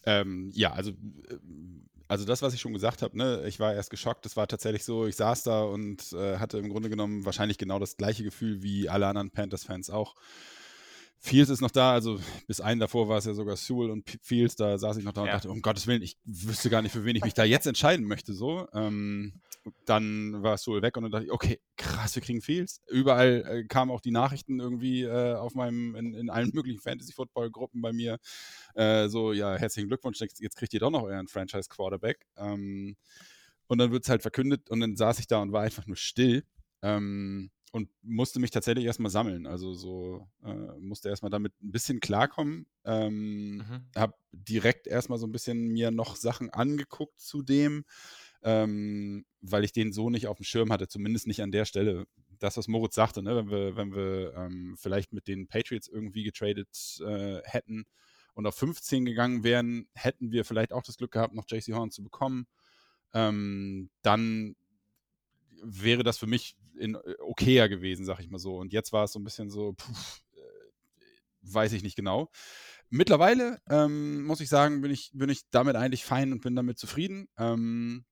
Ähm, 0.05 0.51
ja, 0.53 0.71
also 0.71 0.91
äh, 0.91 1.37
also 2.07 2.25
das, 2.25 2.41
was 2.41 2.53
ich 2.53 2.61
schon 2.61 2.73
gesagt 2.73 3.01
habe, 3.01 3.17
ne, 3.17 3.43
ich 3.47 3.59
war 3.59 3.73
erst 3.73 3.89
geschockt. 3.89 4.25
Es 4.25 4.37
war 4.37 4.47
tatsächlich 4.47 4.83
so, 4.83 5.07
ich 5.07 5.15
saß 5.15 5.43
da 5.43 5.63
und 5.63 6.13
äh, 6.13 6.37
hatte 6.37 6.59
im 6.59 6.69
Grunde 6.69 6.89
genommen 6.89 7.25
wahrscheinlich 7.25 7.57
genau 7.57 7.79
das 7.79 7.97
gleiche 7.97 8.23
Gefühl 8.23 8.61
wie 8.61 8.89
alle 8.89 9.07
anderen 9.07 9.31
Panthers-Fans 9.31 9.89
auch. 9.89 10.15
Fields 11.17 11.49
ist 11.49 11.61
noch 11.61 11.71
da, 11.71 11.93
also 11.93 12.19
bis 12.45 12.61
einen 12.61 12.79
davor 12.79 13.09
war 13.09 13.17
es 13.17 13.25
ja 13.25 13.33
sogar 13.33 13.55
Sewell 13.55 13.89
und 13.89 14.07
Fields, 14.21 14.55
da 14.55 14.77
saß 14.77 14.97
ich 14.97 15.03
noch 15.03 15.13
da 15.13 15.21
und 15.21 15.27
dachte, 15.27 15.49
um 15.49 15.61
Gottes 15.61 15.87
Willen, 15.87 16.03
ich 16.03 16.17
wüsste 16.25 16.69
gar 16.69 16.83
nicht, 16.83 16.91
für 16.91 17.05
wen 17.05 17.15
ich 17.15 17.23
mich 17.23 17.33
da 17.33 17.43
jetzt 17.43 17.65
entscheiden 17.65 18.05
möchte. 18.05 18.33
So. 18.33 18.67
Ähm, 18.73 19.41
dann 19.85 20.43
war 20.43 20.57
Sewell 20.57 20.81
weg 20.81 20.97
und 20.97 21.03
dann 21.03 21.11
dachte 21.11 21.25
ich, 21.25 21.31
okay, 21.31 21.59
krass, 21.75 22.15
wir 22.15 22.21
kriegen 22.21 22.41
Fields. 22.41 22.81
Überall 22.87 23.43
äh, 23.47 23.63
kamen 23.65 23.91
auch 23.91 24.01
die 24.01 24.11
Nachrichten 24.11 24.59
irgendwie 24.59 25.03
äh, 25.03 25.35
auf 25.35 25.55
meinem, 25.55 25.95
in, 25.95 26.13
in 26.13 26.29
allen 26.29 26.51
möglichen 26.53 26.79
Fantasy-Football-Gruppen 26.79 27.81
bei 27.81 27.93
mir. 27.93 28.17
Äh, 28.75 29.07
so, 29.07 29.33
ja, 29.33 29.55
herzlichen 29.55 29.87
Glückwunsch, 29.87 30.19
jetzt 30.19 30.55
kriegt 30.55 30.73
ihr 30.73 30.79
doch 30.79 30.91
noch 30.91 31.03
euren 31.03 31.27
Franchise-Quarterback. 31.27 32.25
Ähm, 32.37 32.95
und 33.67 33.77
dann 33.79 33.91
wird 33.91 34.03
es 34.03 34.09
halt 34.09 34.21
verkündet 34.21 34.69
und 34.69 34.79
dann 34.79 34.95
saß 34.95 35.19
ich 35.19 35.27
da 35.27 35.41
und 35.41 35.51
war 35.51 35.63
einfach 35.63 35.87
nur 35.87 35.97
still. 35.97 36.43
Ähm, 36.81 37.49
und 37.75 37.89
musste 38.03 38.39
mich 38.39 38.51
tatsächlich 38.51 38.85
erstmal 38.85 39.11
sammeln. 39.11 39.45
Also 39.45 39.73
so 39.73 40.29
äh, 40.45 40.79
musste 40.79 41.09
erstmal 41.09 41.29
damit 41.29 41.51
ein 41.61 41.73
bisschen 41.73 41.99
klarkommen. 41.99 42.67
Ähm, 42.85 43.57
mhm. 43.57 43.85
Habe 43.97 44.13
direkt 44.31 44.87
erstmal 44.87 45.19
so 45.19 45.27
ein 45.27 45.33
bisschen 45.33 45.67
mir 45.73 45.91
noch 45.91 46.15
Sachen 46.15 46.49
angeguckt 46.51 47.19
zu 47.19 47.41
dem, 47.41 47.83
ähm, 48.45 49.25
weil 49.41 49.63
ich 49.63 49.73
den 49.73 49.91
so 49.91 50.11
nicht 50.11 50.27
auf 50.27 50.37
dem 50.37 50.43
Schirm 50.43 50.71
hatte, 50.71 50.87
zumindest 50.87 51.25
nicht 51.25 51.41
an 51.41 51.51
der 51.51 51.65
Stelle. 51.65 52.05
Das, 52.37 52.57
was 52.57 52.67
Moritz 52.67 52.93
sagte, 52.93 53.23
ne, 53.23 53.35
wenn 53.35 53.49
wir, 53.49 53.75
wenn 53.75 53.95
wir 53.95 54.35
ähm, 54.35 54.75
vielleicht 54.77 55.13
mit 55.13 55.27
den 55.27 55.47
Patriots 55.47 55.87
irgendwie 55.87 56.23
getradet 56.23 56.69
äh, 57.03 57.41
hätten 57.43 57.85
und 58.35 58.45
auf 58.45 58.55
15 58.55 59.03
gegangen 59.03 59.43
wären, 59.43 59.87
hätten 59.95 60.31
wir 60.31 60.45
vielleicht 60.45 60.73
auch 60.73 60.83
das 60.83 60.97
Glück 60.97 61.11
gehabt, 61.11 61.33
noch 61.33 61.45
JC 61.49 61.73
Horn 61.73 61.89
zu 61.89 62.03
bekommen. 62.03 62.45
Ähm, 63.13 63.89
dann 64.03 64.55
wäre 65.63 66.03
das 66.03 66.19
für 66.19 66.27
mich 66.27 66.55
in, 66.77 66.93
äh, 66.93 67.15
okayer 67.21 67.67
gewesen, 67.67 68.05
sag 68.05 68.19
ich 68.19 68.29
mal 68.29 68.37
so. 68.37 68.57
Und 68.57 68.73
jetzt 68.73 68.93
war 68.93 69.05
es 69.05 69.13
so 69.13 69.19
ein 69.19 69.23
bisschen 69.23 69.49
so, 69.49 69.73
puh, 69.73 69.91
äh, 70.35 71.51
weiß 71.51 71.73
ich 71.73 71.81
nicht 71.81 71.95
genau. 71.95 72.29
Mittlerweile, 72.91 73.59
ähm, 73.71 74.23
muss 74.23 74.39
ich 74.39 74.49
sagen, 74.49 74.81
bin 74.81 74.91
ich, 74.91 75.09
bin 75.15 75.29
ich 75.29 75.49
damit 75.49 75.75
eigentlich 75.75 76.05
fein 76.05 76.31
und 76.31 76.41
bin 76.41 76.55
damit 76.55 76.77
zufrieden. 76.77 77.27
Ähm, 77.39 78.05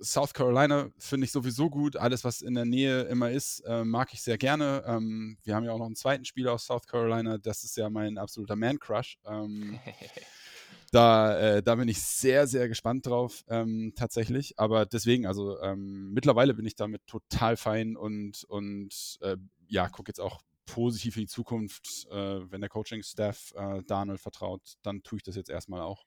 South 0.00 0.32
Carolina 0.32 0.90
finde 0.98 1.24
ich 1.26 1.32
sowieso 1.32 1.70
gut. 1.70 1.96
Alles, 1.96 2.24
was 2.24 2.42
in 2.42 2.54
der 2.54 2.64
Nähe 2.64 3.02
immer 3.02 3.30
ist, 3.30 3.60
äh, 3.60 3.84
mag 3.84 4.12
ich 4.12 4.22
sehr 4.22 4.38
gerne. 4.38 4.82
Ähm, 4.86 5.38
wir 5.42 5.54
haben 5.54 5.64
ja 5.64 5.72
auch 5.72 5.78
noch 5.78 5.86
einen 5.86 5.96
zweiten 5.96 6.24
Spieler 6.24 6.52
aus 6.52 6.66
South 6.66 6.86
Carolina. 6.86 7.38
Das 7.38 7.64
ist 7.64 7.76
ja 7.76 7.88
mein 7.90 8.18
absoluter 8.18 8.56
Man-Crush. 8.56 9.18
Ähm, 9.26 9.78
da, 10.92 11.38
äh, 11.38 11.62
da 11.62 11.74
bin 11.74 11.88
ich 11.88 12.00
sehr, 12.02 12.46
sehr 12.46 12.68
gespannt 12.68 13.06
drauf, 13.06 13.44
ähm, 13.48 13.92
tatsächlich. 13.96 14.58
Aber 14.58 14.86
deswegen, 14.86 15.26
also 15.26 15.60
ähm, 15.60 16.12
mittlerweile 16.12 16.54
bin 16.54 16.66
ich 16.66 16.76
damit 16.76 17.06
total 17.06 17.56
fein 17.56 17.96
und, 17.96 18.44
und 18.44 19.18
äh, 19.22 19.36
ja, 19.68 19.88
gucke 19.88 20.10
jetzt 20.10 20.20
auch 20.20 20.42
positiv 20.66 21.16
in 21.16 21.22
die 21.22 21.28
Zukunft. 21.28 22.06
Äh, 22.10 22.50
wenn 22.50 22.60
der 22.60 22.70
Coaching-Staff 22.70 23.54
äh, 23.56 23.82
Daniel 23.86 24.18
vertraut, 24.18 24.62
dann 24.82 25.02
tue 25.02 25.18
ich 25.18 25.22
das 25.22 25.36
jetzt 25.36 25.50
erstmal 25.50 25.80
auch. 25.80 26.04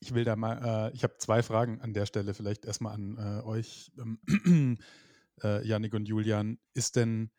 Ich 0.00 0.14
will 0.14 0.24
da 0.24 0.36
mal, 0.36 0.90
äh, 0.90 0.94
ich 0.94 1.04
habe 1.04 1.16
zwei 1.18 1.42
Fragen 1.42 1.80
an 1.80 1.94
der 1.94 2.06
Stelle, 2.06 2.34
vielleicht 2.34 2.64
erstmal 2.64 2.94
an 2.94 3.16
äh, 3.18 3.42
euch, 3.44 3.92
ähm, 3.98 4.78
Yannick 5.42 5.94
und 5.94 6.06
Julian. 6.06 6.58
Ist 6.72 6.94
denn 6.94 7.32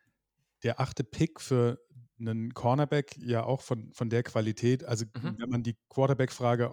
der 0.62 0.80
achte 0.80 1.04
Pick 1.04 1.40
für 1.40 1.78
einen 2.18 2.54
Cornerback 2.54 3.16
ja 3.18 3.44
auch 3.44 3.60
von, 3.60 3.92
von 3.92 4.08
der 4.08 4.22
Qualität, 4.22 4.84
also 4.84 5.04
mhm. 5.06 5.36
wenn 5.38 5.50
man 5.50 5.62
die 5.62 5.76
Quarterback-Frage 5.88 6.70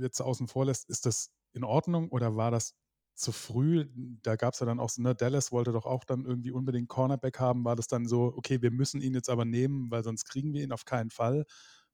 jetzt 0.00 0.20
außen 0.20 0.48
vor 0.48 0.66
lässt, 0.66 0.88
ist 0.88 1.06
das 1.06 1.30
in 1.52 1.64
Ordnung 1.64 2.08
oder 2.08 2.36
war 2.36 2.50
das 2.50 2.74
zu 3.14 3.32
früh? 3.32 3.86
Da 4.22 4.36
gab 4.36 4.54
es 4.54 4.60
ja 4.60 4.66
dann 4.66 4.80
auch, 4.80 4.90
ne, 4.96 5.14
Dallas 5.14 5.52
wollte 5.52 5.72
doch 5.72 5.86
auch 5.86 6.04
dann 6.04 6.24
irgendwie 6.24 6.50
unbedingt 6.50 6.88
Cornerback 6.88 7.38
haben. 7.38 7.64
War 7.64 7.76
das 7.76 7.86
dann 7.86 8.06
so, 8.06 8.32
okay, 8.36 8.60
wir 8.62 8.70
müssen 8.70 9.00
ihn 9.00 9.14
jetzt 9.14 9.30
aber 9.30 9.44
nehmen, 9.44 9.90
weil 9.90 10.02
sonst 10.02 10.24
kriegen 10.24 10.52
wir 10.52 10.62
ihn 10.62 10.72
auf 10.72 10.84
keinen 10.84 11.10
Fall? 11.10 11.44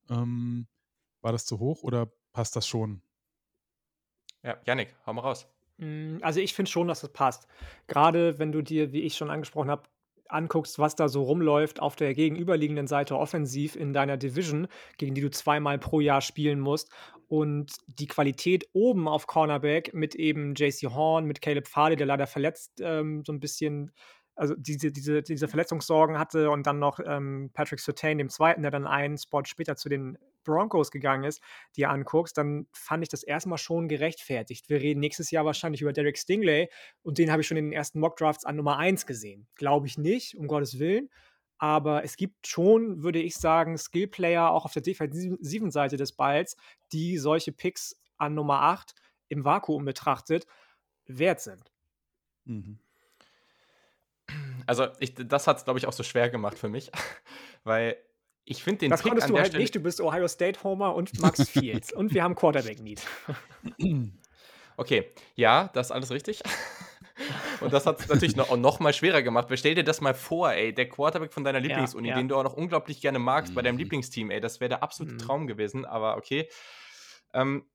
Ähm, 0.09 0.67
war 1.21 1.33
das 1.33 1.45
zu 1.45 1.59
hoch 1.59 1.83
oder 1.83 2.11
passt 2.33 2.57
das 2.57 2.67
schon? 2.67 3.03
Ja, 4.43 4.59
Yannick, 4.65 4.95
hau 5.07 5.13
mal 5.13 5.23
raus. 5.23 5.47
Hm, 5.79 6.19
also 6.23 6.41
ich 6.41 6.55
finde 6.55 6.71
schon, 6.71 6.89
dass 6.89 7.01
das 7.01 7.13
passt. 7.13 7.47
Gerade 7.87 8.39
wenn 8.39 8.53
du 8.53 8.63
dir, 8.63 8.93
wie 8.93 9.03
ich 9.03 9.17
schon 9.17 9.31
angesprochen 9.31 9.71
habe, 9.71 9.83
anguckst, 10.29 10.79
was 10.79 10.95
da 10.95 11.09
so 11.09 11.25
rumläuft 11.25 11.81
auf 11.81 11.97
der 11.97 12.15
gegenüberliegenden 12.15 12.87
Seite 12.87 13.19
offensiv 13.19 13.75
in 13.75 13.93
deiner 13.93 14.17
Division, 14.17 14.69
gegen 14.97 15.15
die 15.15 15.21
du 15.21 15.31
zweimal 15.31 15.79
pro 15.79 16.01
Jahr 16.01 16.21
spielen 16.21 16.61
musst. 16.61 16.91
Und 17.27 17.73
die 17.87 18.07
Qualität 18.07 18.69
oben 18.73 19.09
auf 19.09 19.27
Cornerback 19.27 19.93
mit 19.95 20.15
eben 20.15 20.55
JC 20.55 20.91
Horn, 20.91 21.27
mit 21.27 21.41
Caleb 21.41 21.69
Farley, 21.69 21.97
der 21.97 22.07
leider 22.07 22.27
verletzt 22.27 22.81
ähm, 22.81 23.23
so 23.25 23.33
ein 23.33 23.41
bisschen 23.41 23.93
also 24.37 24.55
diese, 24.57 24.91
diese, 24.91 25.23
diese 25.23 25.49
Verletzungssorgen 25.49 26.19
hatte 26.19 26.51
und 26.51 26.67
dann 26.67 26.79
noch 26.79 26.99
ähm, 27.05 27.51
Patrick 27.53 27.79
Surtain, 27.79 28.17
dem 28.17 28.31
Zweiten, 28.31 28.63
der 28.63 28.71
dann 28.71 28.87
einen 28.87 29.19
Spot 29.19 29.45
später 29.45 29.77
zu 29.77 29.91
den 29.91 30.17
Broncos 30.45 30.91
gegangen 30.91 31.25
ist, 31.25 31.41
dir 31.77 31.91
anguckst, 31.91 32.37
dann 32.37 32.67
fand 32.73 33.03
ich 33.03 33.09
das 33.09 33.23
erstmal 33.23 33.59
schon 33.59 33.89
gerechtfertigt. 33.89 34.69
Wir 34.69 34.81
reden 34.81 35.01
nächstes 35.01 35.31
Jahr 35.31 35.45
wahrscheinlich 35.45 35.83
über 35.83 35.93
Derek 35.93 36.19
Stingley 36.19 36.69
und 37.03 37.19
den 37.19 37.31
habe 37.31 37.43
ich 37.43 37.49
schon 37.49 37.57
in 37.57 37.67
den 37.67 37.73
ersten 37.73 38.01
Mockdrafts 38.01 38.45
an 38.45 38.57
Nummer 38.57 38.79
1 38.79 39.07
gesehen. 39.07 39.49
Glaube 39.55 39.87
ich 39.87 39.99
nicht, 39.99 40.37
um 40.37 40.47
Gottes 40.47 40.79
Willen. 40.79 41.11
Aber 41.59 42.05
es 42.05 42.17
gibt 42.17 42.47
schon, 42.47 43.03
würde 43.03 43.21
ich 43.21 43.37
sagen, 43.37 43.77
Skillplayer 43.77 44.51
auch 44.51 44.65
auf 44.65 44.73
der 44.73 44.83
defensiven 44.83 45.71
Seite 45.71 45.99
des 45.99 46.13
Balls, 46.13 46.57
die 46.93 47.19
solche 47.19 47.53
Picks 47.53 48.01
an 48.17 48.35
Nummer 48.35 48.63
8 48.63 48.95
im 49.29 49.45
Vakuum 49.45 49.85
betrachtet 49.85 50.47
wert 51.07 51.41
sind. 51.41 51.71
Mhm. 52.45 52.79
Also, 54.67 54.89
ich, 55.01 55.15
das 55.15 55.47
hat 55.47 55.59
es, 55.59 55.65
glaube 55.65 55.79
ich, 55.79 55.87
auch 55.87 55.93
so 55.93 56.03
schwer 56.03 56.31
gemacht 56.31 56.59
für 56.59 56.69
mich, 56.69 56.91
weil 57.65 57.97
ich 58.45 58.63
finde 58.63 58.81
den 58.81 58.91
Das 58.91 59.03
Pick 59.03 59.11
konntest 59.11 59.27
an 59.27 59.29
du 59.29 59.35
der 59.35 59.43
halt 59.43 59.53
Stelle. 59.53 59.63
nicht. 59.63 59.75
Du 59.75 59.81
bist 59.81 60.01
Ohio 60.01 60.29
State 60.29 60.63
Homer 60.65 60.95
und 60.95 61.21
Max 61.21 61.49
Fields. 61.49 61.93
und 61.95 62.15
wir 62.15 62.23
haben 62.23 62.35
Quarterback 62.35 62.81
Need. 62.81 63.03
okay, 64.77 65.11
ja, 65.35 65.71
das 65.73 65.89
ist 65.89 65.91
alles 65.93 66.11
richtig. 66.11 66.43
Und 67.61 67.73
das 67.73 67.85
hat 67.85 68.01
es 68.01 68.09
natürlich 68.09 68.37
noch, 68.37 68.57
noch 68.57 68.81
mal 68.81 68.95
schwerer 68.95 69.23
gemacht. 69.23 69.49
Stell 69.53 69.75
dir 69.75 69.85
das 69.85 70.01
mal 70.01 70.15
vor, 70.15 70.53
ey, 70.53 70.73
der 70.73 70.89
Quarterback 70.89 71.35
von 71.35 71.45
deiner 71.45 71.61
Lieblingsuni, 71.61 72.09
ja, 72.09 72.15
ja. 72.15 72.21
den 72.21 72.29
du 72.29 72.37
auch 72.37 72.43
noch 72.43 72.55
unglaublich 72.55 73.01
gerne 73.01 73.19
magst 73.19 73.51
mhm. 73.51 73.57
bei 73.57 73.63
deinem 73.63 73.75
mhm. 73.75 73.81
Lieblingsteam, 73.81 74.31
ey, 74.31 74.41
das 74.41 74.61
wäre 74.61 74.71
der 74.71 74.83
absolute 74.83 75.15
mhm. 75.15 75.19
Traum 75.19 75.47
gewesen, 75.47 75.85
aber 75.85 76.17
okay. 76.17 76.49
Ähm, 77.35 77.67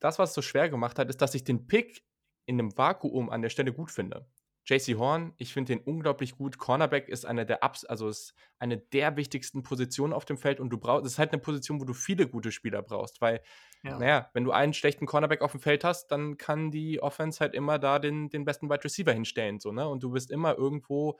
das, 0.00 0.18
was 0.18 0.30
es 0.30 0.34
so 0.34 0.42
schwer 0.42 0.68
gemacht 0.68 0.98
hat, 0.98 1.08
ist, 1.08 1.20
dass 1.20 1.34
ich 1.34 1.44
den 1.44 1.66
Pick 1.66 2.04
in 2.46 2.58
einem 2.58 2.76
Vakuum 2.76 3.30
an 3.30 3.42
der 3.42 3.50
Stelle 3.50 3.72
gut 3.72 3.90
finde. 3.90 4.26
JC 4.64 4.96
Horn, 4.96 5.32
ich 5.38 5.52
finde 5.52 5.74
den 5.74 5.84
unglaublich 5.84 6.36
gut. 6.36 6.58
Cornerback 6.58 7.08
ist 7.08 7.24
eine 7.24 7.44
der 7.44 7.64
Ups, 7.64 7.84
also 7.84 8.08
ist 8.08 8.34
eine 8.58 8.78
der 8.78 9.16
wichtigsten 9.16 9.62
Positionen 9.62 10.12
auf 10.12 10.24
dem 10.24 10.38
Feld 10.38 10.60
und 10.60 10.70
du 10.70 10.78
brauchst, 10.78 11.04
es 11.04 11.12
ist 11.12 11.18
halt 11.18 11.32
eine 11.32 11.42
Position, 11.42 11.80
wo 11.80 11.84
du 11.84 11.94
viele 11.94 12.28
gute 12.28 12.52
Spieler 12.52 12.80
brauchst, 12.82 13.20
weil, 13.20 13.40
ja. 13.82 13.98
naja, 13.98 14.30
wenn 14.34 14.44
du 14.44 14.52
einen 14.52 14.72
schlechten 14.72 15.06
Cornerback 15.06 15.42
auf 15.42 15.50
dem 15.50 15.60
Feld 15.60 15.82
hast, 15.82 16.08
dann 16.08 16.36
kann 16.36 16.70
die 16.70 17.02
Offense 17.02 17.40
halt 17.40 17.54
immer 17.54 17.80
da 17.80 17.98
den, 17.98 18.28
den 18.28 18.44
besten 18.44 18.70
Wide 18.70 18.84
Receiver 18.84 19.12
hinstellen, 19.12 19.58
so, 19.58 19.72
ne? 19.72 19.88
Und 19.88 20.02
du 20.04 20.10
bist 20.10 20.30
immer 20.30 20.56
irgendwo, 20.56 21.18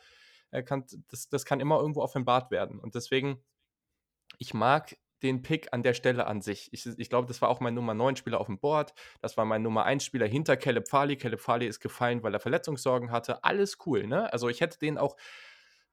äh, 0.52 0.62
kann, 0.62 0.84
das, 1.08 1.28
das 1.28 1.44
kann 1.44 1.58
immer 1.58 1.80
irgendwo 1.80 2.02
offenbart 2.02 2.52
werden. 2.52 2.78
Und 2.78 2.94
deswegen, 2.94 3.42
ich 4.38 4.54
mag 4.54 4.96
den 5.22 5.42
Pick 5.42 5.72
an 5.72 5.82
der 5.82 5.94
Stelle 5.94 6.26
an 6.26 6.40
sich. 6.40 6.68
Ich, 6.72 6.86
ich 6.86 7.08
glaube, 7.08 7.28
das 7.28 7.40
war 7.42 7.48
auch 7.48 7.60
mein 7.60 7.74
Nummer 7.74 7.94
9 7.94 8.16
Spieler 8.16 8.40
auf 8.40 8.46
dem 8.46 8.58
Board. 8.58 8.94
Das 9.20 9.36
war 9.36 9.44
mein 9.44 9.62
Nummer 9.62 9.84
1 9.84 10.04
Spieler 10.04 10.26
hinter 10.26 10.56
Caleb 10.56 10.88
Farley. 10.88 11.16
Caleb 11.16 11.40
Farley 11.40 11.66
ist 11.66 11.80
gefallen, 11.80 12.22
weil 12.22 12.34
er 12.34 12.40
Verletzungssorgen 12.40 13.10
hatte. 13.10 13.44
Alles 13.44 13.78
cool, 13.86 14.06
ne? 14.06 14.32
Also 14.32 14.48
ich 14.48 14.60
hätte 14.60 14.78
den 14.78 14.98
auch 14.98 15.16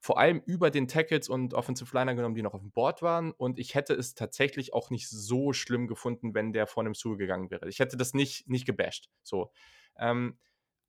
vor 0.01 0.17
allem 0.17 0.41
über 0.45 0.71
den 0.71 0.87
Tackles 0.87 1.27
und 1.27 1.53
Offensive 1.53 1.93
Liner 1.95 2.15
genommen, 2.15 2.35
die 2.35 2.41
noch 2.41 2.53
auf 2.53 2.61
dem 2.61 2.71
Board 2.71 3.01
waren. 3.01 3.31
Und 3.31 3.59
ich 3.59 3.75
hätte 3.75 3.93
es 3.93 4.15
tatsächlich 4.15 4.73
auch 4.73 4.89
nicht 4.89 5.09
so 5.09 5.51
schlimm 5.51 5.87
gefunden, 5.87 6.33
wenn 6.33 6.53
der 6.53 6.67
vor 6.67 6.83
einem 6.83 6.93
Stuhl 6.93 7.17
gegangen 7.17 7.51
wäre. 7.51 7.67
Ich 7.67 7.79
hätte 7.79 7.97
das 7.97 8.13
nicht, 8.13 8.49
nicht 8.49 8.65
gebasht. 8.65 9.09
So. 9.23 9.51
Ähm, 9.97 10.37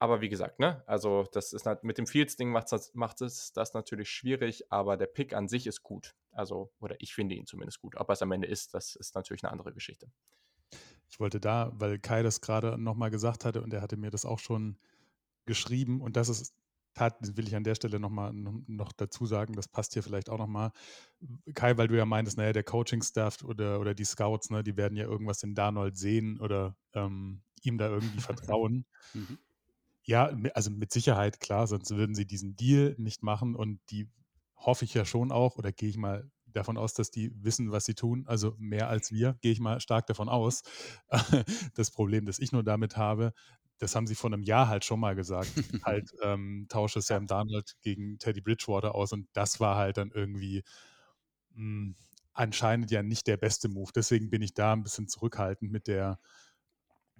aber 0.01 0.23
wie 0.23 0.31
gesagt, 0.31 0.59
ne, 0.59 0.83
also 0.87 1.27
das 1.31 1.53
ist 1.53 1.69
mit 1.83 1.99
dem 1.99 2.07
Fields-Ding 2.07 2.51
macht, 2.51 2.73
das, 2.73 2.95
macht 2.95 3.21
es 3.21 3.53
das 3.53 3.75
natürlich 3.75 4.11
schwierig, 4.11 4.73
aber 4.73 4.97
der 4.97 5.07
Pick 5.07 5.35
an 5.35 5.47
sich 5.47 5.67
ist 5.67 5.83
gut. 5.83 6.15
Also, 6.33 6.73
oder 6.81 6.97
ich 7.01 7.15
finde 7.15 7.35
ihn 7.35 7.45
zumindest 7.45 7.81
gut. 7.81 7.97
Ob 7.97 8.09
er 8.09 8.15
es 8.15 8.23
am 8.23 8.33
Ende 8.33 8.49
ist, 8.49 8.73
das 8.73 8.97
ist 8.97 9.15
natürlich 9.15 9.45
eine 9.45 9.53
andere 9.53 9.75
Geschichte. 9.75 10.11
Ich 11.11 11.21
wollte 11.21 11.39
da, 11.39 11.71
weil 11.75 11.99
Kai 11.99 12.23
das 12.23 12.41
gerade 12.41 12.79
nochmal 12.79 13.11
gesagt 13.11 13.45
hatte 13.45 13.61
und 13.61 13.75
er 13.75 13.83
hatte 13.83 13.99
mir 13.99 14.11
das 14.11 14.25
auch 14.25 14.39
schon 14.39 14.79
geschrieben 15.45 16.01
und 16.01 16.17
das 16.17 16.31
ist, 16.31 16.55
tat, 16.95 17.19
will 17.37 17.47
ich 17.47 17.55
an 17.55 17.65
der 17.65 17.75
Stelle 17.75 18.01
nochmal 18.01 18.33
noch 18.33 18.93
dazu 18.93 19.27
sagen, 19.27 19.53
das 19.53 19.69
passt 19.69 19.93
hier 19.93 20.03
vielleicht 20.03 20.31
auch 20.31 20.39
nochmal. 20.39 20.73
Kai, 21.53 21.77
weil 21.77 21.89
du 21.89 21.97
ja 21.99 22.07
meintest, 22.07 22.39
naja, 22.39 22.55
der 22.55 22.65
Coaching-Staff 22.65 23.45
oder, 23.45 23.79
oder 23.79 23.95
die 23.95 24.05
Scouts, 24.05 24.49
ne, 24.49 24.63
die 24.63 24.79
werden 24.79 24.97
ja 24.97 25.05
irgendwas 25.05 25.43
in 25.43 25.55
Darnold 25.55 25.99
sehen 25.99 26.41
oder 26.41 26.75
ähm, 26.95 27.43
ihm 27.63 27.77
da 27.77 27.91
irgendwie 27.91 28.21
vertrauen. 28.21 28.87
Mhm. 29.13 29.39
Ja, 30.11 30.29
also 30.55 30.73
mit 30.73 30.93
Sicherheit, 30.93 31.39
klar, 31.39 31.69
sonst 31.69 31.95
würden 31.95 32.17
sie 32.17 32.27
diesen 32.27 32.57
Deal 32.57 32.97
nicht 32.99 33.23
machen 33.23 33.55
und 33.55 33.79
die 33.91 34.11
hoffe 34.57 34.85
ich 34.85 34.93
ja 34.93 35.05
schon 35.05 35.31
auch 35.31 35.57
oder 35.57 35.71
gehe 35.71 35.89
ich 35.89 35.97
mal 35.97 36.29
davon 36.47 36.77
aus, 36.77 36.95
dass 36.95 37.13
die 37.13 37.31
wissen, 37.45 37.71
was 37.71 37.85
sie 37.85 37.95
tun, 37.95 38.25
also 38.27 38.57
mehr 38.59 38.89
als 38.89 39.13
wir, 39.13 39.39
gehe 39.41 39.53
ich 39.53 39.61
mal 39.61 39.79
stark 39.81 40.09
davon 40.09 40.29
aus. 40.29 40.63
Das 41.77 41.93
Problem, 41.93 42.27
das 42.27 42.41
ich 42.41 42.51
nur 42.51 42.65
damit 42.65 42.97
habe, 42.97 43.33
das 43.79 43.95
haben 43.95 44.09
sie 44.09 44.17
vor 44.17 44.33
einem 44.33 44.43
Jahr 44.43 44.67
halt 44.67 44.85
schon 44.85 44.99
mal 44.99 45.15
gesagt, 45.15 45.53
halt 45.85 46.11
ähm, 46.25 46.67
tausche 46.69 47.01
Sam 47.03 47.29
Darnold 47.29 47.77
gegen 47.81 48.19
Teddy 48.19 48.41
Bridgewater 48.41 48.97
aus 48.97 49.13
und 49.13 49.29
das 49.33 49.61
war 49.61 49.77
halt 49.77 49.97
dann 49.97 50.11
irgendwie 50.13 50.65
mh, 51.51 51.55
hm, 51.55 51.97
anscheinend 52.33 52.91
ja 52.91 53.05
nicht 53.05 53.29
der 53.29 53.37
beste 53.37 53.69
Move. 53.69 53.93
Deswegen 53.95 54.29
bin 54.29 54.43
ich 54.43 54.55
da 54.55 54.73
ein 54.73 54.83
bisschen 54.83 55.07
zurückhaltend 55.07 55.71
mit 55.71 55.87
der 55.87 56.19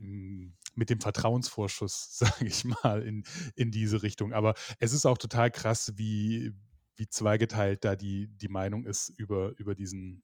mit 0.01 0.91
dem 0.91 1.01
Vertrauensvorschuss, 1.01 2.19
sage 2.19 2.47
ich 2.47 2.65
mal, 2.65 3.03
in, 3.03 3.25
in 3.55 3.71
diese 3.71 4.03
Richtung. 4.03 4.33
Aber 4.33 4.55
es 4.79 4.93
ist 4.93 5.07
auch 5.07 5.19
total 5.19 5.51
krass, 5.51 5.93
wie, 5.97 6.53
wie 6.97 7.09
zweigeteilt 7.09 7.85
da 7.85 7.97
die, 7.97 8.29
die 8.29 8.49
Meinung 8.49 8.85
ist 8.85 9.11
über, 9.11 9.53
über, 9.59 9.75
diesen, 9.75 10.23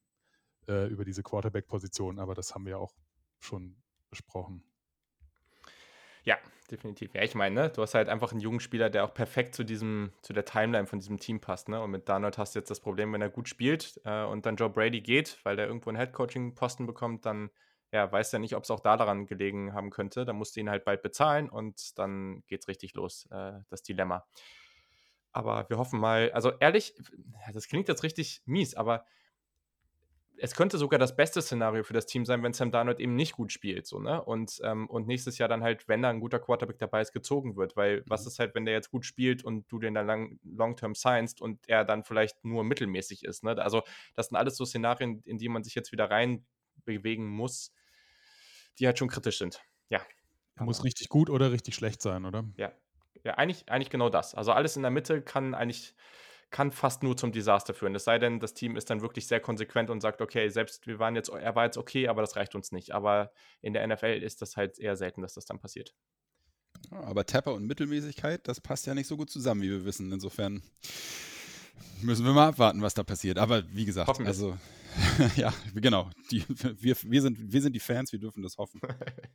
äh, 0.68 0.88
über 0.88 1.04
diese 1.04 1.22
Quarterback-Position. 1.22 2.18
Aber 2.18 2.34
das 2.34 2.54
haben 2.54 2.64
wir 2.64 2.72
ja 2.72 2.78
auch 2.78 2.94
schon 3.38 3.76
besprochen. 4.10 4.64
Ja, 6.24 6.38
definitiv. 6.70 7.14
Ja, 7.14 7.22
ich 7.22 7.36
meine, 7.36 7.54
ne, 7.54 7.70
du 7.70 7.82
hast 7.82 7.94
halt 7.94 8.08
einfach 8.08 8.32
einen 8.32 8.40
jungen 8.40 8.58
Spieler, 8.58 8.90
der 8.90 9.04
auch 9.04 9.14
perfekt 9.14 9.54
zu 9.54 9.62
diesem, 9.62 10.12
zu 10.22 10.32
der 10.32 10.44
Timeline 10.44 10.86
von 10.86 10.98
diesem 10.98 11.18
Team 11.18 11.40
passt, 11.40 11.68
ne? 11.68 11.80
Und 11.80 11.92
mit 11.92 12.08
Darnold 12.08 12.36
hast 12.36 12.54
du 12.54 12.58
jetzt 12.58 12.70
das 12.70 12.80
Problem, 12.80 13.12
wenn 13.12 13.22
er 13.22 13.30
gut 13.30 13.48
spielt 13.48 14.00
äh, 14.04 14.24
und 14.24 14.44
dann 14.44 14.56
Joe 14.56 14.68
Brady 14.68 15.00
geht, 15.02 15.38
weil 15.44 15.54
der 15.54 15.68
irgendwo 15.68 15.90
einen 15.90 15.98
Headcoaching-Posten 15.98 16.84
bekommt, 16.84 17.26
dann 17.26 17.50
ja, 17.96 18.12
weiß 18.12 18.32
er 18.32 18.38
nicht, 18.38 18.54
ob 18.54 18.64
es 18.64 18.70
auch 18.70 18.80
da 18.80 18.96
daran 18.96 19.26
gelegen 19.26 19.72
haben 19.72 19.90
könnte. 19.90 20.24
Dann 20.24 20.36
musst 20.36 20.54
du 20.56 20.60
ihn 20.60 20.70
halt 20.70 20.84
bald 20.84 21.02
bezahlen 21.02 21.48
und 21.48 21.98
dann 21.98 22.42
geht's 22.46 22.68
richtig 22.68 22.94
los, 22.94 23.26
äh, 23.30 23.52
das 23.68 23.82
Dilemma. 23.82 24.26
Aber 25.32 25.68
wir 25.68 25.78
hoffen 25.78 25.98
mal, 26.00 26.30
also 26.32 26.52
ehrlich, 26.60 26.94
das 27.52 27.68
klingt 27.68 27.88
jetzt 27.88 28.02
richtig 28.02 28.42
mies, 28.46 28.74
aber 28.74 29.04
es 30.38 30.54
könnte 30.54 30.78
sogar 30.78 30.98
das 30.98 31.16
beste 31.16 31.40
Szenario 31.40 31.82
für 31.82 31.94
das 31.94 32.06
Team 32.06 32.24
sein, 32.24 32.42
wenn 32.42 32.52
Sam 32.52 32.70
Darnold 32.70 33.00
eben 33.00 33.16
nicht 33.16 33.32
gut 33.32 33.52
spielt, 33.52 33.86
so, 33.86 33.98
ne? 33.98 34.22
Und, 34.22 34.60
ähm, 34.64 34.88
und 34.88 35.06
nächstes 35.06 35.38
Jahr 35.38 35.48
dann 35.48 35.62
halt, 35.62 35.88
wenn 35.88 36.02
da 36.02 36.10
ein 36.10 36.20
guter 36.20 36.38
Quarterback 36.38 36.78
dabei 36.78 37.00
ist, 37.00 37.12
gezogen 37.12 37.56
wird. 37.56 37.76
Weil 37.76 37.98
mhm. 37.98 38.04
was 38.06 38.26
ist 38.26 38.38
halt, 38.38 38.54
wenn 38.54 38.64
der 38.64 38.74
jetzt 38.74 38.90
gut 38.90 39.04
spielt 39.04 39.44
und 39.44 39.70
du 39.70 39.78
den 39.78 39.94
dann 39.94 40.06
lang, 40.06 40.38
long-term 40.44 40.94
signst 40.94 41.40
und 41.40 41.66
er 41.68 41.84
dann 41.84 42.04
vielleicht 42.04 42.44
nur 42.44 42.64
mittelmäßig 42.64 43.24
ist, 43.24 43.44
ne? 43.44 43.56
Also, 43.58 43.82
das 44.14 44.28
sind 44.28 44.36
alles 44.36 44.56
so 44.56 44.64
Szenarien, 44.64 45.22
in 45.24 45.38
die 45.38 45.48
man 45.48 45.64
sich 45.64 45.74
jetzt 45.74 45.92
wieder 45.92 46.10
rein 46.10 46.44
bewegen 46.84 47.26
muss, 47.28 47.72
die 48.78 48.86
halt 48.86 48.98
schon 48.98 49.08
kritisch 49.08 49.38
sind. 49.38 49.60
Ja. 49.88 50.00
Er 50.56 50.64
muss 50.64 50.84
richtig 50.84 51.08
gut 51.08 51.30
oder 51.30 51.52
richtig 51.52 51.74
schlecht 51.74 52.02
sein, 52.02 52.24
oder? 52.24 52.44
Ja. 52.56 52.72
Ja, 53.24 53.34
eigentlich, 53.34 53.68
eigentlich 53.68 53.90
genau 53.90 54.08
das. 54.08 54.34
Also 54.34 54.52
alles 54.52 54.76
in 54.76 54.82
der 54.82 54.90
Mitte 54.90 55.20
kann 55.20 55.54
eigentlich 55.54 55.96
kann 56.50 56.70
fast 56.70 57.02
nur 57.02 57.16
zum 57.16 57.32
Desaster 57.32 57.74
führen. 57.74 57.94
Es 57.94 58.04
sei 58.04 58.18
denn, 58.18 58.38
das 58.38 58.54
Team 58.54 58.76
ist 58.76 58.88
dann 58.88 59.00
wirklich 59.00 59.26
sehr 59.26 59.40
konsequent 59.40 59.90
und 59.90 60.00
sagt, 60.00 60.22
okay, 60.22 60.48
selbst 60.48 60.86
wir 60.86 60.98
waren 60.98 61.16
jetzt, 61.16 61.28
er 61.28 61.54
war 61.56 61.64
jetzt 61.64 61.76
okay, 61.76 62.08
aber 62.08 62.20
das 62.20 62.36
reicht 62.36 62.54
uns 62.54 62.72
nicht. 62.72 62.92
Aber 62.92 63.32
in 63.62 63.72
der 63.72 63.86
NFL 63.86 64.22
ist 64.22 64.42
das 64.42 64.56
halt 64.56 64.78
eher 64.78 64.96
selten, 64.96 65.22
dass 65.22 65.34
das 65.34 65.44
dann 65.44 65.58
passiert. 65.58 65.94
Aber 66.90 67.26
Tapper 67.26 67.54
und 67.54 67.66
Mittelmäßigkeit, 67.66 68.46
das 68.46 68.60
passt 68.60 68.86
ja 68.86 68.94
nicht 68.94 69.08
so 69.08 69.16
gut 69.16 69.30
zusammen, 69.30 69.62
wie 69.62 69.70
wir 69.70 69.84
wissen. 69.84 70.12
Insofern 70.12 70.62
müssen 72.02 72.24
wir 72.24 72.32
mal 72.32 72.48
abwarten, 72.48 72.82
was 72.82 72.94
da 72.94 73.02
passiert. 73.02 73.38
Aber 73.38 73.62
wie 73.72 73.84
gesagt, 73.84 74.20
also 74.20 74.56
ja, 75.36 75.52
genau. 75.74 76.10
Die, 76.30 76.44
wir, 76.48 76.96
wir, 77.02 77.22
sind, 77.22 77.52
wir 77.52 77.60
sind 77.60 77.72
die 77.74 77.80
Fans, 77.80 78.12
wir 78.12 78.18
dürfen 78.18 78.42
das 78.42 78.56
hoffen. 78.56 78.80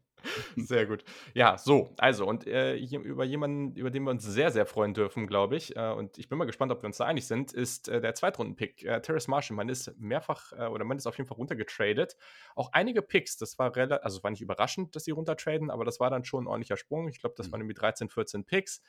sehr 0.55 0.85
gut. 0.85 1.03
Ja, 1.33 1.57
so, 1.57 1.93
also, 1.97 2.25
und 2.25 2.47
äh, 2.47 2.77
über 2.77 3.23
jemanden, 3.23 3.75
über 3.75 3.91
den 3.91 4.03
wir 4.03 4.11
uns 4.11 4.23
sehr, 4.23 4.51
sehr 4.51 4.65
freuen 4.65 4.93
dürfen, 4.93 5.27
glaube 5.27 5.55
ich, 5.55 5.75
äh, 5.75 5.91
und 5.91 6.17
ich 6.17 6.29
bin 6.29 6.37
mal 6.37 6.45
gespannt, 6.45 6.71
ob 6.71 6.81
wir 6.81 6.87
uns 6.87 6.97
da 6.97 7.05
einig 7.05 7.27
sind, 7.27 7.53
ist 7.53 7.89
äh, 7.89 8.01
der 8.01 8.15
Zweitrunden-Pick, 8.15 8.83
äh, 8.83 9.01
Terrace 9.01 9.27
Marshall. 9.27 9.55
Man 9.55 9.69
ist 9.69 9.93
mehrfach, 9.99 10.51
äh, 10.53 10.65
oder 10.67 10.85
man 10.85 10.97
ist 10.97 11.07
auf 11.07 11.17
jeden 11.17 11.27
Fall 11.27 11.37
runtergetradet. 11.37 12.17
Auch 12.55 12.71
einige 12.73 13.01
Picks, 13.01 13.37
das 13.37 13.59
war 13.59 13.75
relativ, 13.75 14.03
also 14.03 14.23
war 14.23 14.31
nicht 14.31 14.41
überraschend, 14.41 14.95
dass 14.95 15.03
sie 15.03 15.11
runtertraden, 15.11 15.69
aber 15.69 15.85
das 15.85 15.99
war 15.99 16.09
dann 16.09 16.25
schon 16.25 16.45
ein 16.45 16.47
ordentlicher 16.47 16.77
Sprung. 16.77 17.07
Ich 17.07 17.19
glaube, 17.19 17.35
das 17.37 17.47
mhm. 17.47 17.51
waren 17.51 17.61
irgendwie 17.61 17.75
13, 17.75 18.09
14 18.09 18.45
Picks. 18.45 18.81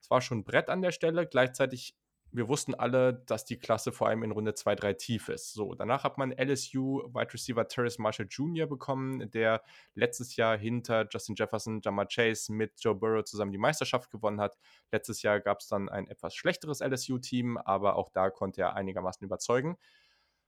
Es 0.00 0.10
war 0.10 0.20
schon 0.20 0.38
ein 0.38 0.44
Brett 0.44 0.68
an 0.68 0.82
der 0.82 0.92
Stelle. 0.92 1.26
Gleichzeitig 1.26 1.96
wir 2.34 2.48
wussten 2.48 2.74
alle, 2.74 3.14
dass 3.14 3.44
die 3.44 3.58
Klasse 3.58 3.92
vor 3.92 4.08
allem 4.08 4.24
in 4.24 4.32
Runde 4.32 4.54
2, 4.54 4.74
3 4.74 4.94
tief 4.94 5.28
ist. 5.28 5.52
So, 5.52 5.74
danach 5.74 6.02
hat 6.02 6.18
man 6.18 6.32
LSU 6.32 7.02
Wide 7.14 7.32
Receiver 7.32 7.66
Terrace 7.68 7.98
Marshall 7.98 8.26
Jr. 8.28 8.66
bekommen, 8.66 9.30
der 9.30 9.62
letztes 9.94 10.34
Jahr 10.34 10.58
hinter 10.58 11.06
Justin 11.08 11.36
Jefferson, 11.36 11.80
Jamar 11.82 12.06
Chase 12.06 12.52
mit 12.52 12.72
Joe 12.82 12.94
Burrow 12.94 13.24
zusammen 13.24 13.52
die 13.52 13.58
Meisterschaft 13.58 14.10
gewonnen 14.10 14.40
hat. 14.40 14.58
Letztes 14.90 15.22
Jahr 15.22 15.40
gab 15.40 15.60
es 15.60 15.68
dann 15.68 15.88
ein 15.88 16.08
etwas 16.08 16.34
schlechteres 16.34 16.80
LSU-Team, 16.80 17.56
aber 17.56 17.94
auch 17.94 18.10
da 18.10 18.30
konnte 18.30 18.62
er 18.62 18.74
einigermaßen 18.74 19.24
überzeugen. 19.24 19.76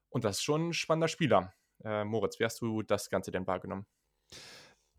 Und 0.08 0.24
das 0.24 0.38
ist 0.38 0.42
schon 0.42 0.70
ein 0.70 0.72
spannender 0.72 1.08
Spieler. 1.08 1.54
Äh, 1.84 2.04
Moritz, 2.04 2.40
wie 2.40 2.44
hast 2.44 2.60
du 2.60 2.82
das 2.82 3.10
Ganze 3.10 3.30
denn 3.30 3.46
wahrgenommen? 3.46 3.86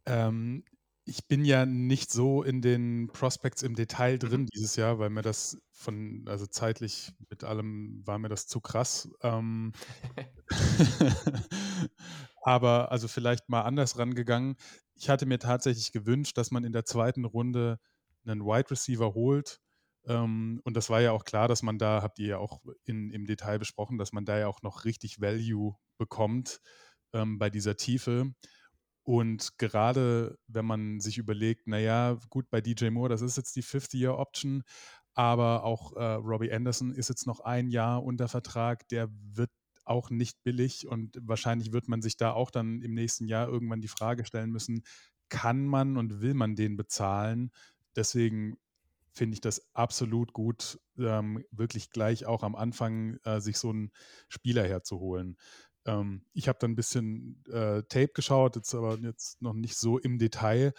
Ähm, 0.05 0.63
ich 1.07 1.27
bin 1.27 1.45
ja 1.45 1.65
nicht 1.65 2.11
so 2.11 2.43
in 2.43 2.61
den 2.61 3.07
Prospects 3.07 3.63
im 3.63 3.75
Detail 3.75 4.19
drin 4.19 4.41
mhm. 4.41 4.47
dieses 4.47 4.75
Jahr, 4.75 4.99
weil 4.99 5.09
mir 5.09 5.21
das 5.21 5.57
von, 5.71 6.25
also 6.27 6.45
zeitlich 6.45 7.13
mit 7.29 7.43
allem 7.43 8.05
war 8.05 8.19
mir 8.19 8.27
das 8.27 8.47
zu 8.47 8.59
krass. 8.59 9.09
Ähm, 9.21 9.71
aber 12.41 12.91
also 12.91 13.07
vielleicht 13.07 13.47
mal 13.47 13.61
anders 13.61 13.97
rangegangen. 13.97 14.57
Ich 14.95 15.09
hatte 15.09 15.25
mir 15.25 15.39
tatsächlich 15.39 15.93
gewünscht, 15.93 16.37
dass 16.37 16.51
man 16.51 16.65
in 16.65 16.73
der 16.73 16.85
zweiten 16.85 17.23
Runde 17.23 17.79
einen 18.25 18.41
Wide 18.41 18.69
Receiver 18.69 19.13
holt. 19.13 19.61
Ähm, 20.05 20.59
und 20.65 20.75
das 20.75 20.89
war 20.89 20.99
ja 20.99 21.13
auch 21.13 21.23
klar, 21.23 21.47
dass 21.47 21.63
man 21.63 21.77
da, 21.77 22.01
habt 22.01 22.19
ihr 22.19 22.27
ja 22.27 22.37
auch 22.37 22.61
in, 22.83 23.11
im 23.11 23.25
Detail 23.25 23.59
besprochen, 23.59 23.97
dass 23.97 24.11
man 24.11 24.25
da 24.25 24.37
ja 24.37 24.47
auch 24.47 24.61
noch 24.61 24.83
richtig 24.83 25.21
Value 25.21 25.75
bekommt 25.97 26.59
ähm, 27.13 27.39
bei 27.39 27.49
dieser 27.49 27.77
Tiefe. 27.77 28.33
Und 29.07 29.57
gerade 29.57 30.37
wenn 30.47 30.65
man 30.65 30.99
sich 30.99 31.17
überlegt, 31.17 31.65
naja, 31.65 32.19
gut, 32.29 32.49
bei 32.49 32.59
DJ 32.59 32.89
Moore, 32.89 33.07
das 33.07 33.21
ist 33.21 33.37
jetzt 33.37 33.55
die 33.55 33.63
50-Year-Option, 33.63 34.63
aber 35.13 35.63
auch 35.63 35.93
äh, 35.95 36.03
Robbie 36.15 36.51
Anderson 36.51 36.91
ist 36.91 37.07
jetzt 37.07 37.25
noch 37.25 37.39
ein 37.39 37.69
Jahr 37.69 38.03
unter 38.03 38.27
Vertrag, 38.27 38.85
der 38.89 39.07
wird 39.31 39.49
auch 39.85 40.09
nicht 40.09 40.43
billig 40.43 40.89
und 40.89 41.17
wahrscheinlich 41.21 41.71
wird 41.71 41.87
man 41.87 42.01
sich 42.01 42.17
da 42.17 42.33
auch 42.33 42.51
dann 42.51 42.81
im 42.81 42.93
nächsten 42.95 43.27
Jahr 43.27 43.47
irgendwann 43.47 43.79
die 43.79 43.87
Frage 43.87 44.25
stellen 44.25 44.51
müssen, 44.51 44.83
kann 45.29 45.65
man 45.65 45.95
und 45.95 46.19
will 46.19 46.33
man 46.33 46.57
den 46.57 46.75
bezahlen? 46.75 47.51
Deswegen 47.95 48.57
finde 49.13 49.35
ich 49.35 49.41
das 49.41 49.73
absolut 49.73 50.33
gut, 50.33 50.81
ähm, 50.97 51.45
wirklich 51.51 51.91
gleich 51.91 52.25
auch 52.25 52.43
am 52.43 52.55
Anfang 52.55 53.19
äh, 53.23 53.39
sich 53.39 53.57
so 53.57 53.69
einen 53.69 53.91
Spieler 54.27 54.67
herzuholen. 54.67 55.37
Ähm, 55.87 56.23
ich 56.33 56.47
habe 56.47 56.59
dann 56.59 56.71
ein 56.71 56.75
bisschen 56.75 57.43
äh, 57.47 57.83
Tape 57.83 58.09
geschaut, 58.13 58.55
jetzt 58.55 58.75
aber 58.75 58.97
jetzt 58.99 59.41
noch 59.41 59.53
nicht 59.53 59.77
so 59.77 59.97
im 59.97 60.19
Detail. 60.19 60.73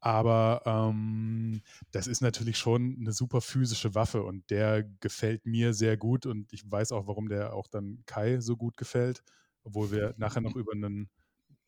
Aber 0.00 0.62
ähm, 0.66 1.62
das 1.90 2.06
ist 2.06 2.20
natürlich 2.20 2.58
schon 2.58 2.96
eine 3.00 3.12
super 3.12 3.40
physische 3.40 3.94
Waffe 3.94 4.22
und 4.22 4.48
der 4.50 4.84
gefällt 5.00 5.46
mir 5.46 5.74
sehr 5.74 5.96
gut 5.96 6.26
und 6.26 6.52
ich 6.52 6.70
weiß 6.70 6.92
auch, 6.92 7.06
warum 7.08 7.28
der 7.28 7.54
auch 7.54 7.66
dann 7.66 8.02
Kai 8.06 8.40
so 8.40 8.56
gut 8.56 8.76
gefällt, 8.76 9.22
obwohl 9.64 9.90
wir 9.90 10.14
nachher 10.16 10.42
noch 10.42 10.54
über 10.56 10.72
einen 10.72 11.10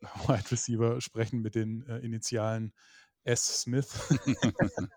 Wide 0.28 0.50
Receiver 0.52 1.00
sprechen 1.00 1.40
mit 1.40 1.54
den 1.54 1.82
äh, 1.86 1.98
Initialen 1.98 2.72
S. 3.28 3.62
Smith. 3.62 4.08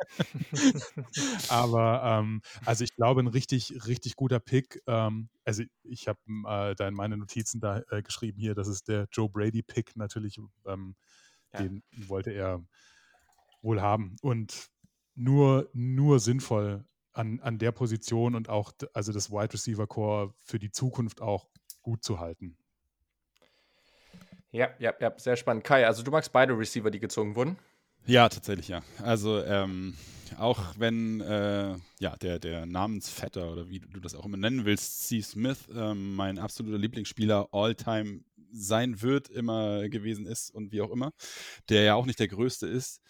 Aber 1.49 2.01
ähm, 2.03 2.41
also 2.65 2.83
ich 2.83 2.95
glaube, 2.95 3.21
ein 3.21 3.27
richtig, 3.27 3.85
richtig 3.85 4.15
guter 4.15 4.39
Pick. 4.39 4.81
Ähm, 4.87 5.29
also 5.43 5.63
ich 5.83 6.07
habe 6.07 6.19
äh, 6.47 6.75
da 6.75 6.87
in 6.87 6.93
meine 6.93 7.17
Notizen 7.17 7.59
da 7.59 7.81
äh, 7.89 8.01
geschrieben 8.01 8.39
hier, 8.39 8.55
das 8.55 8.67
ist 8.67 8.87
der 8.87 9.07
Joe 9.11 9.29
Brady-Pick 9.29 9.97
natürlich. 9.97 10.39
Ähm, 10.65 10.95
ja. 11.53 11.61
Den 11.61 11.83
wollte 12.07 12.31
er 12.31 12.63
wohl 13.61 13.81
haben. 13.81 14.15
Und 14.21 14.69
nur, 15.13 15.69
nur 15.73 16.19
sinnvoll 16.21 16.85
an, 17.11 17.41
an 17.41 17.57
der 17.57 17.73
Position 17.73 18.35
und 18.35 18.47
auch 18.47 18.71
also 18.93 19.11
das 19.11 19.29
Wide 19.29 19.53
Receiver 19.53 19.87
Core 19.87 20.33
für 20.39 20.57
die 20.57 20.71
Zukunft 20.71 21.21
auch 21.21 21.49
gut 21.81 22.01
zu 22.03 22.19
halten. 22.19 22.57
Ja, 24.51 24.69
ja, 24.79 24.93
ja, 24.99 25.13
sehr 25.17 25.35
spannend. 25.35 25.65
Kai, 25.65 25.85
also 25.85 26.03
du 26.03 26.11
magst 26.11 26.31
beide 26.31 26.57
Receiver, 26.57 26.91
die 26.91 26.99
gezogen 26.99 27.35
wurden? 27.35 27.57
Ja, 28.05 28.29
tatsächlich, 28.29 28.67
ja. 28.67 28.83
Also 29.03 29.43
ähm, 29.43 29.95
auch 30.37 30.59
wenn 30.77 31.21
äh, 31.21 31.75
ja, 31.99 32.15
der, 32.17 32.39
der 32.39 32.65
Namensvetter 32.65 33.51
oder 33.51 33.69
wie 33.69 33.79
du 33.79 33.99
das 33.99 34.15
auch 34.15 34.25
immer 34.25 34.37
nennen 34.37 34.65
willst, 34.65 35.05
Steve 35.05 35.23
Smith, 35.23 35.67
ähm, 35.73 36.15
mein 36.15 36.39
absoluter 36.39 36.77
Lieblingsspieler 36.77 37.49
all-time 37.51 38.21
sein 38.51 39.01
wird, 39.01 39.29
immer 39.29 39.87
gewesen 39.87 40.25
ist 40.25 40.49
und 40.49 40.71
wie 40.71 40.81
auch 40.81 40.91
immer, 40.91 41.13
der 41.69 41.83
ja 41.83 41.95
auch 41.95 42.05
nicht 42.05 42.19
der 42.19 42.27
größte 42.27 42.67
ist. 42.67 43.01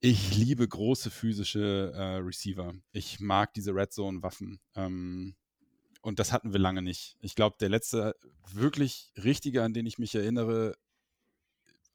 Ich 0.00 0.36
liebe 0.36 0.66
große 0.66 1.10
physische 1.10 1.92
äh, 1.94 2.16
Receiver. 2.16 2.74
Ich 2.92 3.20
mag 3.20 3.54
diese 3.54 3.74
Red 3.74 3.92
Zone-Waffen. 3.92 4.60
Ähm, 4.74 5.36
und 6.00 6.18
das 6.18 6.32
hatten 6.32 6.52
wir 6.52 6.58
lange 6.58 6.82
nicht. 6.82 7.16
Ich 7.20 7.36
glaube, 7.36 7.56
der 7.60 7.68
letzte 7.68 8.16
wirklich 8.52 9.12
richtige, 9.22 9.62
an 9.62 9.72
den 9.72 9.86
ich 9.86 9.98
mich 9.98 10.14
erinnere, 10.16 10.74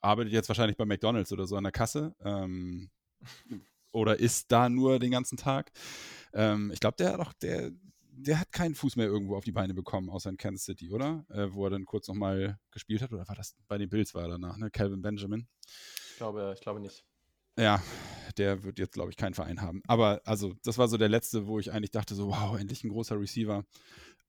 arbeitet 0.02 0.34
jetzt 0.34 0.50
wahrscheinlich 0.50 0.78
bei 0.78 0.86
McDonalds 0.86 1.32
oder 1.32 1.48
so 1.48 1.56
an 1.56 1.64
der 1.64 1.72
Kasse. 1.72 2.16
Ähm, 2.22 2.90
oder 3.92 4.20
ist 4.20 4.52
da 4.52 4.70
nur 4.70 5.00
den 5.00 5.12
ganzen 5.12 5.38
Tag. 5.38 5.72
Ähm, 6.34 6.72
ich 6.72 6.80
glaube, 6.80 6.98
der 6.98 7.14
hat 7.14 7.20
auch, 7.20 7.34
der, 7.34 7.72
der 8.12 8.40
hat 8.40 8.52
keinen 8.52 8.76
Fuß 8.76 8.96
mehr 8.96 9.08
irgendwo 9.08 9.36
auf 9.36 9.44
die 9.44 9.52
Beine 9.52 9.74
bekommen, 9.74 10.10
außer 10.10 10.30
in 10.30 10.38
Kansas 10.38 10.66
City, 10.66 10.92
oder? 10.92 11.26
Äh, 11.30 11.48
wo 11.52 11.66
er 11.66 11.72
dann 11.72 11.86
kurz 11.86 12.08
nochmal 12.08 12.60
gespielt 12.72 13.02
hat. 13.02 13.12
Oder 13.12 13.28
war 13.28 13.36
das 13.36 13.56
bei 13.68 13.78
den 13.78 13.90
Bills 13.90 14.14
war 14.14 14.24
er 14.24 14.30
danach, 14.30 14.58
ne? 14.58 14.70
Calvin 14.70 15.02
Benjamin. 15.02 15.48
Ich 16.12 16.18
glaube, 16.18 16.54
ich 16.56 16.62
glaube 16.62 16.80
nicht. 16.80 17.06
Ja, 17.60 17.82
der 18.38 18.64
wird 18.64 18.78
jetzt, 18.78 18.94
glaube 18.94 19.10
ich, 19.10 19.18
keinen 19.18 19.34
Verein 19.34 19.62
haben. 19.62 19.82
Aber 19.88 20.22
also, 20.26 20.54
das 20.64 20.78
war 20.78 20.88
so 20.88 20.98
der 20.98 21.10
letzte, 21.10 21.48
wo 21.48 21.58
ich 21.60 21.72
eigentlich 21.72 21.90
dachte, 21.90 22.14
so, 22.14 22.28
wow, 22.28 22.58
endlich 22.60 22.84
ein 22.84 22.90
großer 22.90 23.20
Receiver. 23.20 23.66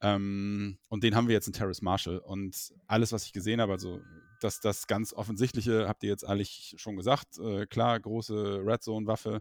Ähm, 0.00 0.78
und 0.88 1.02
den 1.02 1.14
haben 1.14 1.28
wir 1.28 1.34
jetzt 1.34 1.46
in 1.46 1.52
Terrace 1.52 1.82
Marshall. 1.82 2.18
Und 2.18 2.72
alles, 2.86 3.12
was 3.12 3.24
ich 3.24 3.32
gesehen 3.32 3.60
habe, 3.60 3.72
also 3.72 4.00
das, 4.40 4.60
das 4.60 4.86
ganz 4.86 5.12
Offensichtliche 5.12 5.88
habt 5.88 6.02
ihr 6.04 6.10
jetzt 6.10 6.24
eigentlich 6.24 6.74
schon 6.76 6.96
gesagt. 6.96 7.38
Äh, 7.38 7.66
klar, 7.66 7.98
große 7.98 8.62
Red 8.64 8.82
Zone-Waffe. 8.82 9.40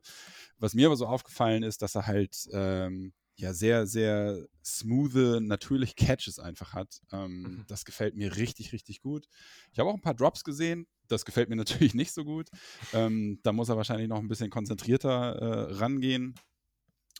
Was 0.57 0.73
mir 0.73 0.87
aber 0.87 0.95
so 0.95 1.05
aufgefallen 1.05 1.63
ist, 1.63 1.81
dass 1.81 1.95
er 1.95 2.07
halt 2.07 2.35
ähm, 2.51 3.13
ja 3.35 3.53
sehr, 3.53 3.85
sehr 3.85 4.47
smooth, 4.65 5.41
natürlich 5.41 5.95
Catches 5.95 6.39
einfach 6.39 6.73
hat. 6.73 7.01
Ähm, 7.11 7.41
Mhm. 7.41 7.63
Das 7.67 7.85
gefällt 7.85 8.15
mir 8.15 8.35
richtig, 8.37 8.73
richtig 8.73 9.01
gut. 9.01 9.27
Ich 9.71 9.79
habe 9.79 9.89
auch 9.89 9.95
ein 9.95 10.01
paar 10.01 10.15
Drops 10.15 10.43
gesehen. 10.43 10.87
Das 11.07 11.23
gefällt 11.23 11.49
mir 11.49 11.55
natürlich 11.91 11.93
nicht 11.93 12.11
so 12.11 12.25
gut. 12.25 12.49
Ähm, 12.93 13.39
da 13.43 13.53
muss 13.53 13.69
er 13.69 13.77
wahrscheinlich 13.77 14.07
noch 14.07 14.19
ein 14.19 14.27
bisschen 14.27 14.49
konzentrierter 14.49 15.35
äh, 15.35 15.73
rangehen. 15.75 16.33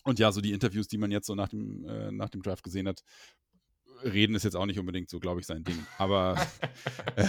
Und 0.07 0.19
ja, 0.19 0.31
so 0.31 0.39
die 0.39 0.53
Interviews, 0.53 0.87
die 0.87 0.97
man 0.97 1.11
jetzt 1.11 1.27
so 1.27 1.35
nach 1.35 1.49
dem, 1.49 1.85
äh, 1.85 2.13
nach 2.13 2.29
dem 2.29 2.41
Draft 2.41 2.63
gesehen 2.63 2.87
hat, 2.87 3.03
reden 4.05 4.35
ist 4.35 4.43
jetzt 4.43 4.55
auch 4.55 4.65
nicht 4.65 4.79
unbedingt 4.79 5.09
so, 5.09 5.19
glaube 5.19 5.41
ich, 5.41 5.45
sein 5.45 5.65
Ding. 5.65 5.85
Aber 5.97 6.37
äh, 7.17 7.27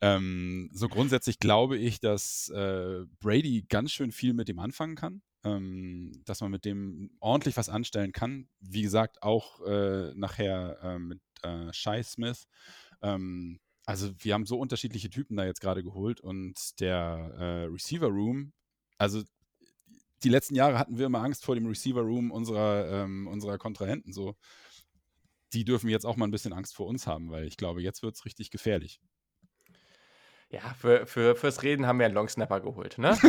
ähm, 0.00 0.70
so 0.72 0.88
grundsätzlich 0.88 1.38
glaube 1.38 1.78
ich, 1.78 2.00
dass 2.00 2.48
äh, 2.48 3.04
Brady 3.20 3.64
ganz 3.68 3.92
schön 3.92 4.10
viel 4.10 4.32
mit 4.34 4.48
dem 4.48 4.58
anfangen 4.58 4.96
kann. 4.96 5.22
Ähm, 5.44 6.10
dass 6.24 6.40
man 6.40 6.50
mit 6.50 6.64
dem 6.64 7.12
ordentlich 7.20 7.56
was 7.56 7.68
anstellen 7.68 8.10
kann. 8.10 8.48
Wie 8.58 8.82
gesagt, 8.82 9.22
auch 9.22 9.60
äh, 9.64 10.12
nachher 10.16 10.78
äh, 10.82 10.98
mit 10.98 11.20
äh, 11.42 11.72
Shai 11.72 12.02
Smith. 12.02 12.48
Ähm, 13.02 13.60
also 13.86 14.10
wir 14.18 14.34
haben 14.34 14.46
so 14.46 14.58
unterschiedliche 14.58 15.10
Typen 15.10 15.36
da 15.36 15.44
jetzt 15.44 15.60
gerade 15.60 15.84
geholt 15.84 16.20
und 16.20 16.80
der 16.80 17.34
äh, 17.38 17.64
Receiver 17.66 18.08
Room, 18.08 18.52
also 18.98 19.22
die 20.24 20.30
letzten 20.30 20.54
Jahre 20.54 20.78
hatten 20.78 20.98
wir 20.98 21.06
immer 21.06 21.22
Angst 21.22 21.44
vor 21.44 21.54
dem 21.54 21.66
Receiver 21.66 22.00
Room 22.00 22.30
unserer, 22.30 23.04
ähm, 23.04 23.26
unserer 23.28 23.58
Kontrahenten. 23.58 24.12
So, 24.12 24.34
die 25.52 25.64
dürfen 25.64 25.88
jetzt 25.88 26.06
auch 26.06 26.16
mal 26.16 26.26
ein 26.26 26.30
bisschen 26.30 26.52
Angst 26.52 26.74
vor 26.74 26.86
uns 26.86 27.06
haben, 27.06 27.30
weil 27.30 27.44
ich 27.46 27.56
glaube, 27.56 27.82
jetzt 27.82 28.02
wird 28.02 28.16
es 28.16 28.24
richtig 28.24 28.50
gefährlich. 28.50 29.00
Ja, 30.50 30.60
für, 30.78 31.06
für, 31.06 31.34
fürs 31.34 31.62
Reden 31.64 31.86
haben 31.86 31.98
wir 31.98 32.06
einen 32.06 32.14
Longsnapper 32.14 32.60
geholt, 32.60 32.98
ne? 32.98 33.18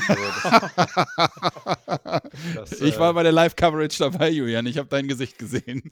Also 2.36 2.54
das, 2.54 2.70
das, 2.70 2.82
ich 2.82 3.00
war 3.00 3.12
äh, 3.12 3.14
bei 3.14 3.24
der 3.24 3.32
Live-Coverage 3.32 3.98
dabei, 4.00 4.30
Julian. 4.30 4.66
Ich 4.66 4.78
habe 4.78 4.90
dein 4.90 5.08
Gesicht 5.08 5.38
gesehen. 5.38 5.84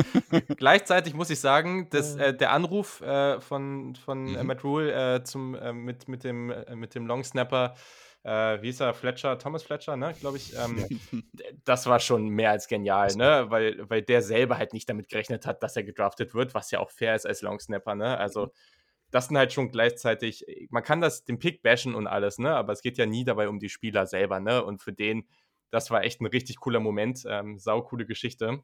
Gleichzeitig 0.56 1.14
muss 1.14 1.30
ich 1.30 1.40
sagen, 1.40 1.88
dass, 1.90 2.16
äh, 2.16 2.34
der 2.34 2.50
Anruf 2.50 3.00
äh, 3.00 3.40
von, 3.40 3.94
von 3.94 4.34
äh, 4.34 4.40
Mhm. 4.42 4.46
Matt 4.46 4.64
Rule 4.64 5.14
äh, 5.16 5.22
zum, 5.24 5.54
äh, 5.54 5.72
mit, 5.72 6.08
mit, 6.08 6.24
dem, 6.24 6.50
äh, 6.50 6.74
mit 6.74 6.94
dem 6.94 7.06
Long 7.06 7.24
Snapper, 7.24 7.74
äh, 8.24 8.62
wie 8.62 8.66
hieß 8.66 8.80
er, 8.80 8.94
Fletcher, 8.94 9.38
Thomas 9.38 9.62
Fletcher, 9.62 9.96
ne, 9.96 10.14
glaube 10.20 10.36
ich, 10.36 10.54
ähm, 10.56 11.00
das 11.64 11.86
war 11.86 12.00
schon 12.00 12.28
mehr 12.28 12.50
als 12.50 12.68
genial, 12.68 13.14
ne, 13.16 13.46
weil, 13.48 13.88
weil 13.88 14.02
der 14.02 14.22
selber 14.22 14.58
halt 14.58 14.72
nicht 14.72 14.88
damit 14.88 15.08
gerechnet 15.08 15.46
hat, 15.46 15.62
dass 15.62 15.76
er 15.76 15.84
gedraftet 15.84 16.34
wird, 16.34 16.54
was 16.54 16.70
ja 16.70 16.80
auch 16.80 16.90
fair 16.90 17.14
ist 17.14 17.26
als 17.26 17.42
Long 17.42 17.58
Snapper, 17.58 17.94
ne, 17.94 18.18
also 18.18 18.52
das 19.10 19.28
sind 19.28 19.36
halt 19.36 19.52
schon 19.52 19.70
gleichzeitig, 19.70 20.46
man 20.70 20.82
kann 20.82 21.00
das 21.00 21.24
den 21.24 21.38
Pick 21.38 21.62
bashen 21.62 21.94
und 21.94 22.06
alles, 22.06 22.38
ne, 22.38 22.54
aber 22.54 22.72
es 22.72 22.82
geht 22.82 22.98
ja 22.98 23.06
nie 23.06 23.24
dabei 23.24 23.48
um 23.48 23.58
die 23.58 23.68
Spieler 23.68 24.06
selber, 24.06 24.40
ne, 24.40 24.64
und 24.64 24.82
für 24.82 24.92
den, 24.92 25.28
das 25.70 25.90
war 25.90 26.04
echt 26.04 26.20
ein 26.20 26.26
richtig 26.26 26.56
cooler 26.56 26.80
Moment, 26.80 27.24
ähm, 27.26 27.58
saucoole 27.58 28.04
Geschichte. 28.04 28.62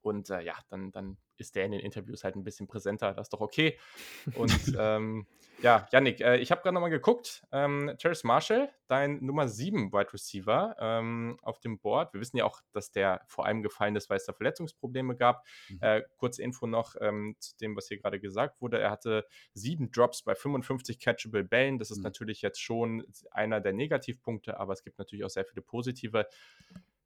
Und 0.00 0.30
äh, 0.30 0.40
ja, 0.42 0.54
dann, 0.68 0.92
dann 0.92 1.18
ist 1.40 1.56
der 1.56 1.64
in 1.64 1.72
den 1.72 1.80
Interviews 1.80 2.24
halt 2.24 2.36
ein 2.36 2.44
bisschen 2.44 2.66
präsenter, 2.66 3.12
das 3.14 3.26
ist 3.26 3.32
doch 3.32 3.40
okay. 3.40 3.78
Und 4.34 4.74
ähm, 4.78 5.26
ja, 5.62 5.86
Yannick, 5.92 6.20
äh, 6.20 6.36
ich 6.38 6.50
habe 6.50 6.62
gerade 6.62 6.74
nochmal 6.74 6.90
geguckt. 6.90 7.42
Ähm, 7.52 7.94
Terrace 7.98 8.24
Marshall, 8.24 8.70
dein 8.86 9.22
Nummer 9.24 9.46
7 9.46 9.92
Wide 9.92 10.12
Receiver 10.12 10.74
ähm, 10.78 11.38
auf 11.42 11.60
dem 11.60 11.78
Board. 11.78 12.14
Wir 12.14 12.20
wissen 12.20 12.38
ja 12.38 12.44
auch, 12.44 12.62
dass 12.72 12.90
der 12.92 13.20
vor 13.26 13.44
allem 13.44 13.62
gefallen 13.62 13.94
ist, 13.96 14.08
weil 14.08 14.16
es 14.16 14.24
da 14.24 14.32
Verletzungsprobleme 14.32 15.16
gab. 15.16 15.44
Mhm. 15.68 15.78
Äh, 15.82 16.02
kurze 16.16 16.42
Info 16.42 16.66
noch 16.66 16.96
ähm, 17.00 17.36
zu 17.38 17.56
dem, 17.58 17.76
was 17.76 17.88
hier 17.88 17.98
gerade 17.98 18.20
gesagt 18.20 18.60
wurde. 18.62 18.78
Er 18.78 18.90
hatte 18.90 19.26
sieben 19.52 19.90
Drops 19.90 20.22
bei 20.22 20.34
55 20.34 20.98
catchable 20.98 21.44
Bällen. 21.44 21.78
Das 21.78 21.90
ist 21.90 21.98
Mhm. 21.98 22.04
natürlich 22.04 22.40
jetzt 22.42 22.60
schon 22.60 23.04
einer 23.30 23.60
der 23.60 23.74
Negativpunkte, 23.74 24.58
aber 24.58 24.72
es 24.72 24.82
gibt 24.82 24.98
natürlich 24.98 25.24
auch 25.24 25.30
sehr 25.30 25.44
viele 25.44 25.62
positive. 25.62 26.26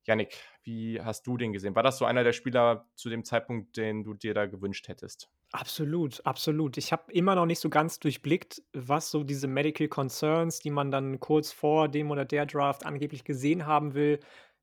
Yannick, 0.06 0.36
wie 0.62 1.00
hast 1.00 1.26
du 1.26 1.36
den 1.36 1.52
gesehen? 1.52 1.74
War 1.74 1.82
das 1.82 1.98
so 1.98 2.04
einer 2.04 2.24
der 2.24 2.32
Spieler 2.32 2.88
zu 2.94 3.08
dem 3.10 3.24
Zeitpunkt, 3.24 3.76
den 3.76 4.04
du 4.04 4.14
dir 4.14 4.34
da 4.34 4.46
gewünscht 4.46 4.88
hättest? 4.88 5.30
Absolut, 5.52 6.20
absolut. 6.26 6.76
Ich 6.78 6.90
habe 6.90 7.12
immer 7.12 7.36
noch 7.36 7.46
nicht 7.46 7.60
so 7.60 7.70
ganz 7.70 8.00
durchblickt, 8.00 8.60
was 8.72 9.10
so 9.12 9.22
diese 9.22 9.46
Medical 9.46 9.86
Concerns, 9.86 10.58
die 10.58 10.70
man 10.70 10.90
dann 10.90 11.20
kurz 11.20 11.52
vor 11.52 11.88
dem 11.88 12.10
oder 12.10 12.24
der 12.24 12.44
Draft 12.46 12.84
angeblich 12.84 13.22
gesehen 13.22 13.64
haben 13.64 13.94
will, 13.94 14.18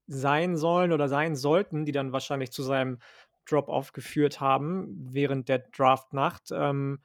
sein 0.08 0.58
sollen 0.58 0.92
oder 0.92 1.08
sein 1.08 1.36
sollten, 1.38 1.86
die 1.86 1.94
dann 1.94 2.12
wahrscheinlich 2.12 2.52
zu 2.52 2.62
seinem 2.64 3.00
Drop-off 3.46 3.94
geführt 3.94 4.42
haben 4.42 4.88
während 5.14 5.48
der 5.48 5.60
Draftnacht. 5.60 6.50
Ähm, 6.52 7.00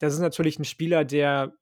das 0.00 0.12
ist 0.14 0.20
natürlich 0.20 0.58
ein 0.58 0.64
Spieler, 0.66 1.04
der 1.06 1.54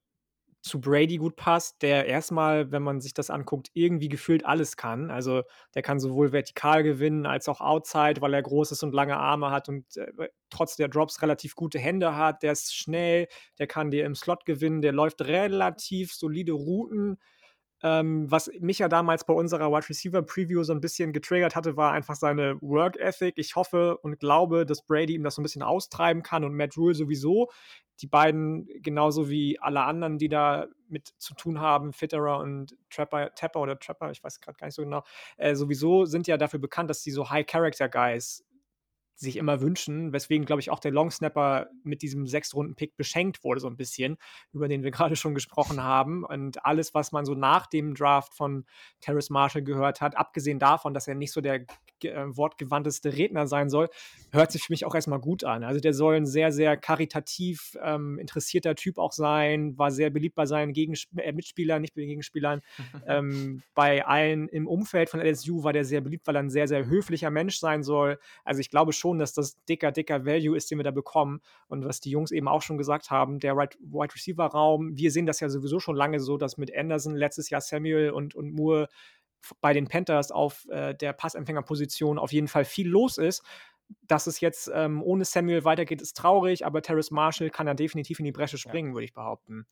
zu 0.63 0.81
Brady 0.81 1.17
gut 1.17 1.35
passt, 1.37 1.83
der 1.83 2.07
erstmal, 2.07 2.71
wenn 2.71 2.83
man 2.83 3.01
sich 3.01 3.15
das 3.15 3.31
anguckt, 3.31 3.71
irgendwie 3.75 4.09
gefühlt 4.09 4.47
alles 4.47 4.77
kann. 4.77 5.11
Also 5.11 5.43
der 5.75 5.83
kann 5.83 5.99
sowohl 5.99 6.33
vertikal 6.33 6.85
gewinnen 6.85 7.27
als 7.27 7.49
auch 7.49 7.61
outside, 7.61 8.21
weil 8.21 8.33
er 8.33 8.43
groß 8.43 8.71
ist 8.71 8.85
und 8.85 8.95
lange 8.95 9.17
Arme 9.17 9.51
hat 9.51 9.69
und 9.69 9.97
äh, 9.97 10.29
trotz 10.51 10.77
der 10.77 10.89
Drops 10.89 11.21
relativ 11.21 11.57
gute 11.57 11.81
Hände 11.81 12.17
hat. 12.17 12.45
Der 12.45 12.53
ist 12.53 12.77
schnell, 12.77 13.27
der 13.59 13.67
kann 13.67 13.91
dir 13.91 14.07
im 14.07 14.15
Slot 14.15 14.45
gewinnen, 14.45 14.83
der 14.83 14.93
läuft 14.93 15.23
relativ 15.23 16.15
solide 16.15 16.53
Routen. 16.53 17.19
Ähm, 17.83 18.31
was 18.31 18.51
mich 18.61 18.79
ja 18.79 18.89
damals 18.89 19.25
bei 19.25 19.35
unserer 19.35 19.71
Wide 19.71 19.89
Receiver 19.89 20.23
Preview 20.23 20.63
so 20.63 20.73
ein 20.73 20.81
bisschen 20.81 21.13
getriggert 21.13 21.57
hatte, 21.57 21.77
war 21.77 21.93
einfach 21.93 22.15
seine 22.15 22.61
Work 22.61 22.97
Ethic. 22.99 23.35
Ich 23.39 23.57
hoffe 23.57 23.99
und 23.99 24.21
glaube, 24.21 24.65
dass 24.65 24.83
Brady 24.83 25.15
ihm 25.15 25.25
das 25.25 25.35
so 25.35 25.41
ein 25.41 25.45
bisschen 25.45 25.63
austreiben 25.63 26.23
kann 26.23 26.45
und 26.45 26.55
Matt 26.55 26.77
Rule 26.77 26.95
sowieso. 26.95 27.51
Die 28.01 28.07
beiden, 28.07 28.69
genauso 28.83 29.29
wie 29.29 29.59
alle 29.61 29.83
anderen, 29.83 30.19
die 30.19 30.29
da 30.29 30.67
mit 30.89 31.09
zu 31.19 31.35
tun 31.35 31.61
haben, 31.61 31.93
Fitterer 31.93 32.39
und 32.39 32.77
Trapper, 32.91 33.35
Tapper 33.35 33.61
oder 33.61 33.79
Trapper, 33.79 34.11
ich 34.11 34.23
weiß 34.23 34.41
gerade 34.41 34.59
gar 34.59 34.67
nicht 34.67 34.75
so 34.75 34.83
genau, 34.83 35.03
äh, 35.37 35.55
sowieso 35.55 36.05
sind 36.05 36.27
ja 36.27 36.37
dafür 36.37 36.61
bekannt, 36.61 36.91
dass 36.91 37.03
sie 37.03 37.11
so 37.11 37.31
High-Character-Guys 37.31 38.45
sich 39.15 39.37
immer 39.37 39.61
wünschen, 39.61 40.13
weswegen, 40.13 40.47
glaube 40.47 40.61
ich, 40.61 40.71
auch 40.71 40.81
der 40.81 40.91
Longsnapper 40.91 41.69
mit 41.85 42.03
diesem 42.03 42.27
Sechs-Runden-Pick 42.27 42.97
beschenkt 42.97 43.45
wurde, 43.45 43.61
so 43.61 43.69
ein 43.69 43.77
bisschen, 43.77 44.17
über 44.53 44.69
den 44.69 44.83
wir 44.83 44.91
gerade 45.03 45.17
schon 45.17 45.35
gesprochen 45.35 45.83
haben. 45.83 46.25
Und 46.25 46.65
alles, 46.65 46.95
was 46.95 47.13
man 47.13 47.25
so 47.25 47.35
nach 47.35 47.67
dem 47.67 47.95
Draft 47.95 48.35
von 48.35 48.65
Terrace 49.01 49.31
Marshall 49.31 49.63
gehört 49.63 50.01
hat, 50.01 50.17
abgesehen 50.17 50.59
davon, 50.59 50.95
dass 50.95 51.09
er 51.09 51.15
nicht 51.15 51.33
so 51.33 51.41
der 51.41 51.67
äh, 52.05 52.25
wortgewandteste 52.27 53.17
Redner 53.17 53.47
sein 53.47 53.71
soll, 53.71 53.89
hört 54.33 54.51
sich 54.51 54.63
für 54.65 54.73
mich 54.73 54.85
auch 54.85 54.95
erstmal 54.95 55.21
gut 55.21 55.45
an. 55.45 55.63
Also 55.63 55.81
der 55.81 55.95
soll 55.95 56.17
ein 56.17 56.27
sehr, 56.27 56.51
sehr 56.51 56.77
karitativ 56.77 57.77
ähm, 57.83 58.19
interessierter 58.19 58.75
Typ 58.75 58.99
auch 58.99 59.13
sein, 59.13 59.79
war 59.79 59.91
sehr 59.91 60.11
beliebt 60.11 60.35
bei 60.35 60.47
seinen 60.47 60.73
Gegensp 60.73 61.17
äh, 61.19 61.33
Mitspielern, 61.33 61.81
nicht 61.81 61.95
bei 61.95 62.01
den 62.01 62.09
Gegenspielern. 62.09 62.61
ähm, 63.07 63.63
bei 63.75 64.05
allen 64.05 64.49
im 64.49 64.67
Umfeld 64.67 65.11
von 65.11 65.21
LSU 65.21 65.63
war 65.63 65.73
der 65.73 65.85
sehr 65.85 66.01
beliebt, 66.01 66.27
weil 66.27 66.37
er 66.37 66.43
ein 66.43 66.51
sehr, 66.51 66.67
sehr 66.67 66.87
höflicher 66.87 67.31
Mensch 67.31 67.59
sein 67.59 67.83
soll. 67.83 68.19
Also 68.45 68.61
ich 68.61 68.71
glaube 68.71 68.93
schon, 68.93 69.02
dass 69.19 69.33
das 69.33 69.63
dicker, 69.65 69.93
dicker 69.93 70.25
Value 70.25 70.57
ist, 70.57 70.71
den 70.71 70.79
wir 70.79 70.85
da 70.85 70.91
bekommen. 70.91 71.41
Und 71.69 71.85
was 71.85 72.01
die 72.01 72.11
Jungs 72.11 72.31
eben 72.31 72.49
auch 72.49 72.63
schon 72.63 72.79
gesagt 72.79 73.11
haben, 73.11 73.39
der 73.39 73.57
Wide 73.57 74.15
Receiver 74.15 74.47
Raum, 74.47 74.97
wir 74.97 75.11
sehen 75.11 75.27
das 75.27 75.41
ja 75.41 75.49
sowieso 75.49 75.81
schon 75.81 75.97
lange 75.97 76.21
so, 76.21 76.37
dass 76.37 76.57
mit 76.57 76.75
Anderson 76.77 77.15
letztes 77.15 77.51
Jahr 77.51 77.61
Samuel 77.61 78.11
und, 78.11 78.35
und 78.35 78.53
Moore 78.53 78.89
bei 79.61 79.73
den 79.73 79.89
Panthers 79.89 80.31
auf 80.31 80.67
äh, 80.69 80.95
der 80.95 81.13
Passempfängerposition 81.13 82.19
auf 82.19 82.33
jeden 82.33 82.49
Fall 82.49 82.65
viel 82.65 82.89
los 82.89 83.19
ist. 83.19 83.43
Dass 84.03 84.27
es 84.27 84.41
jetzt 84.41 84.71
ähm, 84.73 85.03
ohne 85.03 85.25
Samuel 85.25 85.65
weitergeht, 85.65 86.01
ist 86.01 86.17
traurig, 86.17 86.65
aber 86.65 86.81
Terrace 86.81 87.11
Marshall 87.11 87.51
kann 87.51 87.67
da 87.67 87.75
definitiv 87.75 88.21
in 88.21 88.25
die 88.25 88.33
Bresche 88.33 88.57
springen, 88.57 88.95
würde 88.95 89.05
ich 89.05 89.13
behaupten. 89.13 89.67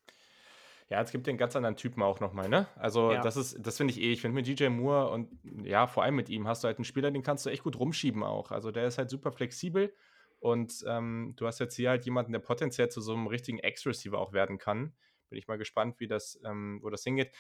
Ja, 0.91 1.01
es 1.01 1.13
gibt 1.13 1.29
den 1.29 1.39
ganz 1.39 1.55
anderen 1.55 1.77
Typen 1.77 2.03
auch 2.03 2.19
nochmal, 2.19 2.49
ne? 2.49 2.67
Also, 2.75 3.13
Ja. 3.13 3.21
das 3.21 3.37
ist, 3.37 3.57
das 3.65 3.77
finde 3.77 3.93
ich 3.93 4.01
eh. 4.01 4.13
Ich 4.13 4.21
finde 4.21 4.35
mit 4.35 4.47
DJ 4.47 4.69
Moore 4.69 5.11
und 5.11 5.29
ja, 5.65 5.87
vor 5.87 6.03
allem 6.03 6.17
mit 6.17 6.29
ihm 6.29 6.49
hast 6.49 6.65
du 6.65 6.67
halt 6.67 6.79
einen 6.79 6.85
Spieler, 6.85 7.13
den 7.13 7.23
kannst 7.23 7.47
du 7.47 7.51
echt 7.51 7.63
gut 7.63 7.79
rumschieben 7.79 8.25
auch. 8.25 8.51
Also, 8.51 8.73
der 8.73 8.87
ist 8.87 8.99
halt 8.99 9.09
super 9.09 9.31
flexibel 9.31 9.95
und 10.41 10.85
ähm, 10.89 11.35
du 11.37 11.47
hast 11.47 11.61
jetzt 11.61 11.77
hier 11.77 11.91
halt 11.91 12.05
jemanden, 12.05 12.33
der 12.33 12.41
potenziell 12.41 12.89
zu 12.89 13.01
so 13.01 13.13
einem 13.13 13.29
richtigen 13.29 13.61
Ex-Receiver 13.61 14.19
auch 14.19 14.33
werden 14.33 14.59
kann. 14.59 14.93
Bin 15.29 15.39
ich 15.39 15.47
mal 15.47 15.59
gespannt, 15.59 16.01
wie 16.01 16.09
das, 16.09 16.41
ähm, 16.45 16.81
wo 16.83 16.91
das 16.91 17.05
hingeht. 17.05 17.31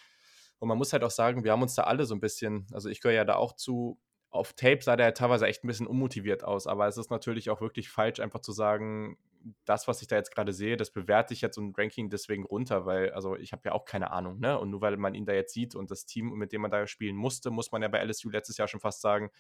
Und 0.61 0.69
man 0.69 0.79
muss 0.79 0.93
halt 0.93 1.03
auch 1.03 1.11
sagen, 1.11 1.43
wir 1.43 1.51
haben 1.51 1.63
uns 1.63 1.75
da 1.75 1.85
alle 1.85 2.05
so 2.05 2.15
ein 2.15 2.21
bisschen, 2.21 2.69
also 2.73 2.89
ich 2.89 3.01
gehöre 3.01 3.17
ja 3.17 3.25
da 3.25 3.35
auch 3.35 3.55
zu, 3.57 3.99
auf 4.29 4.53
Tape 4.53 4.81
sah 4.83 4.95
der 4.95 5.07
ja 5.07 5.13
teilweise 5.13 5.47
echt 5.47 5.65
ein 5.65 5.67
bisschen 5.67 5.89
unmotiviert 5.89 6.45
aus, 6.45 6.69
aber 6.69 6.87
es 6.87 6.97
ist 6.99 7.11
natürlich 7.11 7.51
auch 7.51 7.61
wirklich 7.61 7.89
falsch, 7.89 8.21
einfach 8.21 8.41
zu 8.41 8.53
sagen, 8.53 9.19
das, 9.65 9.89
was 9.89 10.03
ich 10.03 10.09
da 10.09 10.17
jetzt 10.17 10.35
gerade 10.35 10.53
sehe, 10.53 10.77
das 10.77 10.93
bewerte 10.93 11.35
ich 11.35 11.41
jetzt 11.41 11.57
und 11.59 11.77
Ranking 11.79 12.11
deswegen 12.11 12.45
runter, 12.45 12.87
weil, 12.87 13.11
also 13.13 13.37
ich 13.37 13.53
habe 13.53 13.63
ja 13.67 13.73
auch 13.73 13.85
keine 13.85 14.11
Ahnung, 14.11 14.39
ne? 14.39 14.59
Und 14.59 14.71
nur 14.71 14.81
weil 14.81 14.97
man 14.97 15.15
ihn 15.15 15.27
da 15.27 15.33
jetzt 15.33 15.55
sieht 15.55 15.75
und 15.75 15.91
das 15.91 16.07
Team, 16.07 16.33
mit 16.35 16.53
dem 16.53 16.63
man 16.63 16.71
da 16.71 16.87
spielen 16.87 17.17
musste, 17.17 17.51
muss 17.51 17.73
man 17.73 17.83
ja 17.83 17.89
bei 17.89 17.99
LSU 18.05 18.31
letztes 18.31 18.57
Jahr 18.59 18.69
schon 18.69 18.81
fast 18.81 19.01
sagen, 19.01 19.31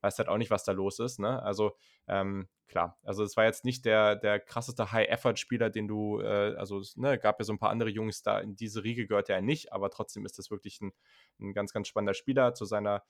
weiß 0.00 0.18
halt 0.18 0.28
auch 0.28 0.38
nicht, 0.38 0.50
was 0.50 0.64
da 0.64 0.72
los 0.72 0.98
ist, 0.98 1.18
ne? 1.18 1.42
Also, 1.42 1.76
ähm, 2.06 2.48
klar, 2.68 2.98
also 3.02 3.24
es 3.24 3.36
war 3.36 3.44
jetzt 3.44 3.64
nicht 3.64 3.84
der, 3.84 4.16
der 4.16 4.38
krasseste 4.40 4.92
High-Effort-Spieler, 4.92 5.70
den 5.70 5.88
du, 5.88 6.20
äh, 6.20 6.54
also 6.56 6.82
ne, 6.96 7.18
gab 7.18 7.40
ja 7.40 7.44
so 7.44 7.52
ein 7.52 7.58
paar 7.58 7.70
andere 7.70 7.90
Jungs 7.90 8.22
da, 8.22 8.38
in 8.38 8.54
diese 8.56 8.84
Riege 8.84 9.06
gehört 9.06 9.30
er 9.30 9.40
nicht, 9.40 9.72
aber 9.72 9.90
trotzdem 9.90 10.26
ist 10.26 10.38
das 10.38 10.50
wirklich 10.50 10.80
ein, 10.80 10.92
ein 11.40 11.54
ganz, 11.54 11.72
ganz 11.72 11.88
spannender 11.88 12.14
Spieler 12.14 12.54
zu 12.54 12.64
seiner 12.66 13.02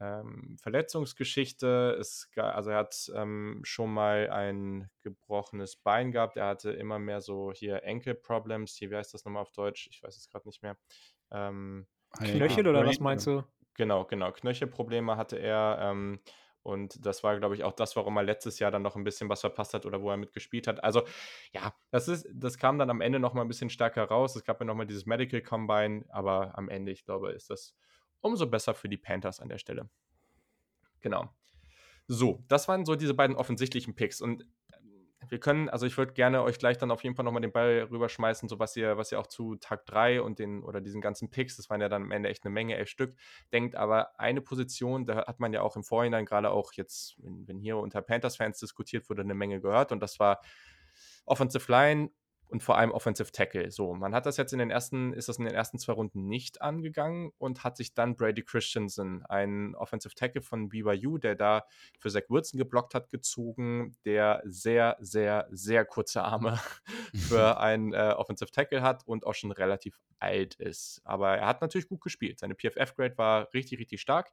ähm, 0.00 0.56
Verletzungsgeschichte. 0.60 1.96
Es, 1.98 2.30
also 2.36 2.70
er 2.70 2.78
hat 2.78 3.10
ähm, 3.14 3.60
schon 3.62 3.92
mal 3.92 4.30
ein 4.30 4.90
gebrochenes 5.02 5.76
Bein 5.76 6.12
gehabt. 6.12 6.36
Er 6.36 6.46
hatte 6.46 6.72
immer 6.72 6.98
mehr 6.98 7.20
so 7.20 7.52
hier 7.52 7.82
Ankle-Problems. 7.84 8.76
Hier, 8.76 8.90
wie 8.90 8.96
heißt 8.96 9.14
das 9.14 9.24
nochmal 9.24 9.42
auf 9.42 9.52
Deutsch? 9.52 9.88
Ich 9.90 10.02
weiß 10.02 10.16
es 10.16 10.28
gerade 10.28 10.48
nicht 10.48 10.62
mehr. 10.62 10.76
Ähm, 11.30 11.86
Knöchel 12.18 12.66
oder 12.68 12.86
was 12.86 13.00
meinst 13.00 13.26
du? 13.26 13.44
Genau, 13.74 14.04
genau. 14.04 14.32
Knöchelprobleme 14.32 15.16
hatte 15.16 15.36
er. 15.36 15.78
Ähm, 15.80 16.20
Und 16.62 17.04
das 17.04 17.22
war, 17.22 17.38
glaube 17.38 17.54
ich, 17.54 17.62
auch 17.62 17.74
das, 17.74 17.94
warum 17.94 18.16
er 18.16 18.22
letztes 18.22 18.58
Jahr 18.58 18.70
dann 18.70 18.80
noch 18.80 18.96
ein 18.96 19.04
bisschen 19.04 19.28
was 19.28 19.42
verpasst 19.42 19.74
hat 19.74 19.84
oder 19.84 20.00
wo 20.00 20.10
er 20.10 20.16
mitgespielt 20.16 20.66
hat. 20.66 20.82
Also, 20.82 21.02
ja, 21.52 21.74
das 21.90 22.08
ist, 22.08 22.26
das 22.32 22.56
kam 22.56 22.78
dann 22.78 22.88
am 22.88 23.02
Ende 23.02 23.18
noch 23.18 23.34
mal 23.34 23.42
ein 23.42 23.48
bisschen 23.48 23.68
stärker 23.68 24.04
raus. 24.04 24.34
Es 24.34 24.44
gab 24.44 24.60
ja 24.60 24.64
noch 24.64 24.74
mal 24.74 24.86
dieses 24.86 25.04
Medical 25.04 25.42
Combine, 25.42 26.06
aber 26.08 26.56
am 26.56 26.70
Ende, 26.70 26.90
ich 26.90 27.04
glaube, 27.04 27.32
ist 27.32 27.50
das 27.50 27.74
umso 28.24 28.46
besser 28.46 28.74
für 28.74 28.88
die 28.88 28.96
Panthers 28.96 29.40
an 29.40 29.48
der 29.48 29.58
Stelle. 29.58 29.88
Genau. 31.00 31.34
So, 32.06 32.42
das 32.48 32.68
waren 32.68 32.84
so 32.84 32.96
diese 32.96 33.14
beiden 33.14 33.36
offensichtlichen 33.36 33.94
Picks. 33.94 34.20
Und 34.20 34.46
wir 35.28 35.40
können, 35.40 35.68
also 35.68 35.86
ich 35.86 35.96
würde 35.96 36.12
gerne 36.12 36.42
euch 36.42 36.58
gleich 36.58 36.78
dann 36.78 36.90
auf 36.90 37.02
jeden 37.02 37.16
Fall 37.16 37.24
nochmal 37.24 37.42
den 37.42 37.52
Ball 37.52 37.86
rüberschmeißen, 37.90 38.48
so 38.48 38.58
was 38.58 38.76
ihr, 38.76 38.96
was 38.96 39.12
ihr 39.12 39.18
auch 39.18 39.26
zu 39.26 39.56
Tag 39.56 39.86
3 39.86 40.22
und 40.22 40.38
den 40.38 40.62
oder 40.62 40.80
diesen 40.80 41.00
ganzen 41.00 41.30
Picks, 41.30 41.56
das 41.56 41.70
waren 41.70 41.80
ja 41.80 41.88
dann 41.88 42.02
am 42.02 42.10
Ende 42.10 42.28
echt 42.28 42.44
eine 42.44 42.52
Menge, 42.52 42.76
elf 42.76 42.88
Stück, 42.88 43.14
denkt, 43.52 43.74
aber 43.74 44.18
eine 44.18 44.40
Position, 44.40 45.06
da 45.06 45.26
hat 45.26 45.40
man 45.40 45.52
ja 45.52 45.62
auch 45.62 45.76
im 45.76 45.84
Vorhinein 45.84 46.26
gerade 46.26 46.50
auch 46.50 46.72
jetzt, 46.74 47.16
wenn, 47.22 47.46
wenn 47.48 47.58
hier 47.58 47.78
unter 47.78 48.02
Panthers-Fans 48.02 48.58
diskutiert 48.58 49.08
wurde, 49.08 49.22
eine 49.22 49.34
Menge 49.34 49.60
gehört 49.60 49.92
und 49.92 50.00
das 50.00 50.18
war 50.18 50.40
Offensive 51.24 51.70
Line 51.70 52.10
und 52.54 52.62
vor 52.62 52.78
allem 52.78 52.92
Offensive 52.92 53.32
Tackle. 53.32 53.72
So, 53.72 53.94
man 53.94 54.14
hat 54.14 54.26
das 54.26 54.36
jetzt 54.36 54.52
in 54.52 54.60
den 54.60 54.70
ersten, 54.70 55.12
ist 55.12 55.28
das 55.28 55.38
in 55.38 55.44
den 55.44 55.56
ersten 55.56 55.76
zwei 55.80 55.92
Runden 55.92 56.28
nicht 56.28 56.62
angegangen 56.62 57.32
und 57.36 57.64
hat 57.64 57.76
sich 57.76 57.94
dann 57.94 58.14
Brady 58.14 58.44
Christensen, 58.44 59.26
ein 59.26 59.74
Offensive 59.74 60.14
Tackle 60.14 60.40
von 60.40 60.68
BYU, 60.68 61.18
der 61.18 61.34
da 61.34 61.66
für 61.98 62.10
Zach 62.10 62.22
Wilson 62.28 62.58
geblockt 62.58 62.94
hat, 62.94 63.10
gezogen, 63.10 63.96
der 64.04 64.40
sehr, 64.44 64.96
sehr, 65.00 65.48
sehr 65.50 65.84
kurze 65.84 66.22
Arme 66.22 66.60
für 67.28 67.58
einen 67.58 67.92
äh, 67.92 68.14
Offensive 68.16 68.52
Tackle 68.52 68.82
hat 68.82 69.04
und 69.04 69.26
auch 69.26 69.34
schon 69.34 69.50
relativ 69.50 69.98
alt 70.20 70.54
ist. 70.54 71.00
Aber 71.02 71.36
er 71.36 71.48
hat 71.48 71.60
natürlich 71.60 71.88
gut 71.88 72.02
gespielt. 72.02 72.38
Seine 72.38 72.54
PFF-Grade 72.54 73.18
war 73.18 73.52
richtig, 73.52 73.80
richtig 73.80 74.00
stark. 74.00 74.30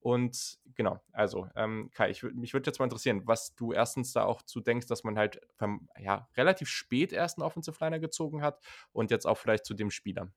Und 0.00 0.58
genau, 0.74 1.00
also 1.12 1.48
ähm, 1.56 1.90
Kai, 1.92 2.10
ich, 2.10 2.22
mich 2.22 2.52
würde 2.52 2.68
jetzt 2.68 2.78
mal 2.78 2.84
interessieren, 2.84 3.22
was 3.24 3.54
du 3.54 3.72
erstens 3.72 4.12
da 4.12 4.24
auch 4.24 4.42
zu 4.42 4.60
denkst, 4.60 4.86
dass 4.86 5.04
man 5.04 5.18
halt 5.18 5.40
vom, 5.56 5.88
ja, 5.98 6.28
relativ 6.36 6.68
spät 6.68 7.12
erst 7.12 7.38
einen 7.38 7.46
Offensive 7.46 7.76
Liner 7.80 7.98
gezogen 7.98 8.42
hat 8.42 8.60
und 8.92 9.10
jetzt 9.10 9.26
auch 9.26 9.38
vielleicht 9.38 9.64
zu 9.64 9.74
dem 9.74 9.90
Spieler. 9.90 10.30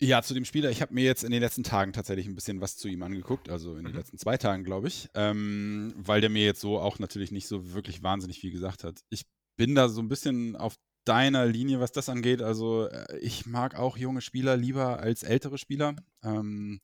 Ja, 0.00 0.20
zu 0.20 0.34
dem 0.34 0.44
Spieler. 0.44 0.70
Ich 0.70 0.82
habe 0.82 0.94
mir 0.94 1.04
jetzt 1.04 1.22
in 1.22 1.30
den 1.30 1.40
letzten 1.40 1.62
Tagen 1.62 1.92
tatsächlich 1.92 2.26
ein 2.26 2.34
bisschen 2.34 2.60
was 2.60 2.76
zu 2.76 2.88
ihm 2.88 3.04
angeguckt, 3.04 3.48
also 3.48 3.76
in 3.76 3.84
den 3.84 3.92
mhm. 3.92 3.98
letzten 3.98 4.18
zwei 4.18 4.36
Tagen, 4.36 4.64
glaube 4.64 4.88
ich, 4.88 5.08
ähm, 5.14 5.94
weil 5.96 6.20
der 6.20 6.30
mir 6.30 6.44
jetzt 6.44 6.60
so 6.60 6.80
auch 6.80 6.98
natürlich 6.98 7.30
nicht 7.30 7.46
so 7.46 7.72
wirklich 7.72 8.02
wahnsinnig 8.02 8.40
viel 8.40 8.50
gesagt 8.50 8.82
hat. 8.82 9.00
Ich 9.10 9.26
bin 9.56 9.76
da 9.76 9.88
so 9.88 10.00
ein 10.00 10.08
bisschen 10.08 10.56
auf 10.56 10.74
deiner 11.04 11.46
Linie, 11.46 11.78
was 11.80 11.92
das 11.92 12.08
angeht. 12.08 12.42
Also 12.42 12.88
äh, 12.88 13.18
ich 13.18 13.46
mag 13.46 13.76
auch 13.76 13.96
junge 13.96 14.20
Spieler 14.20 14.56
lieber 14.56 14.98
als 15.00 15.22
ältere 15.22 15.58
Spieler. 15.58 15.94
Ähm, 16.22 16.80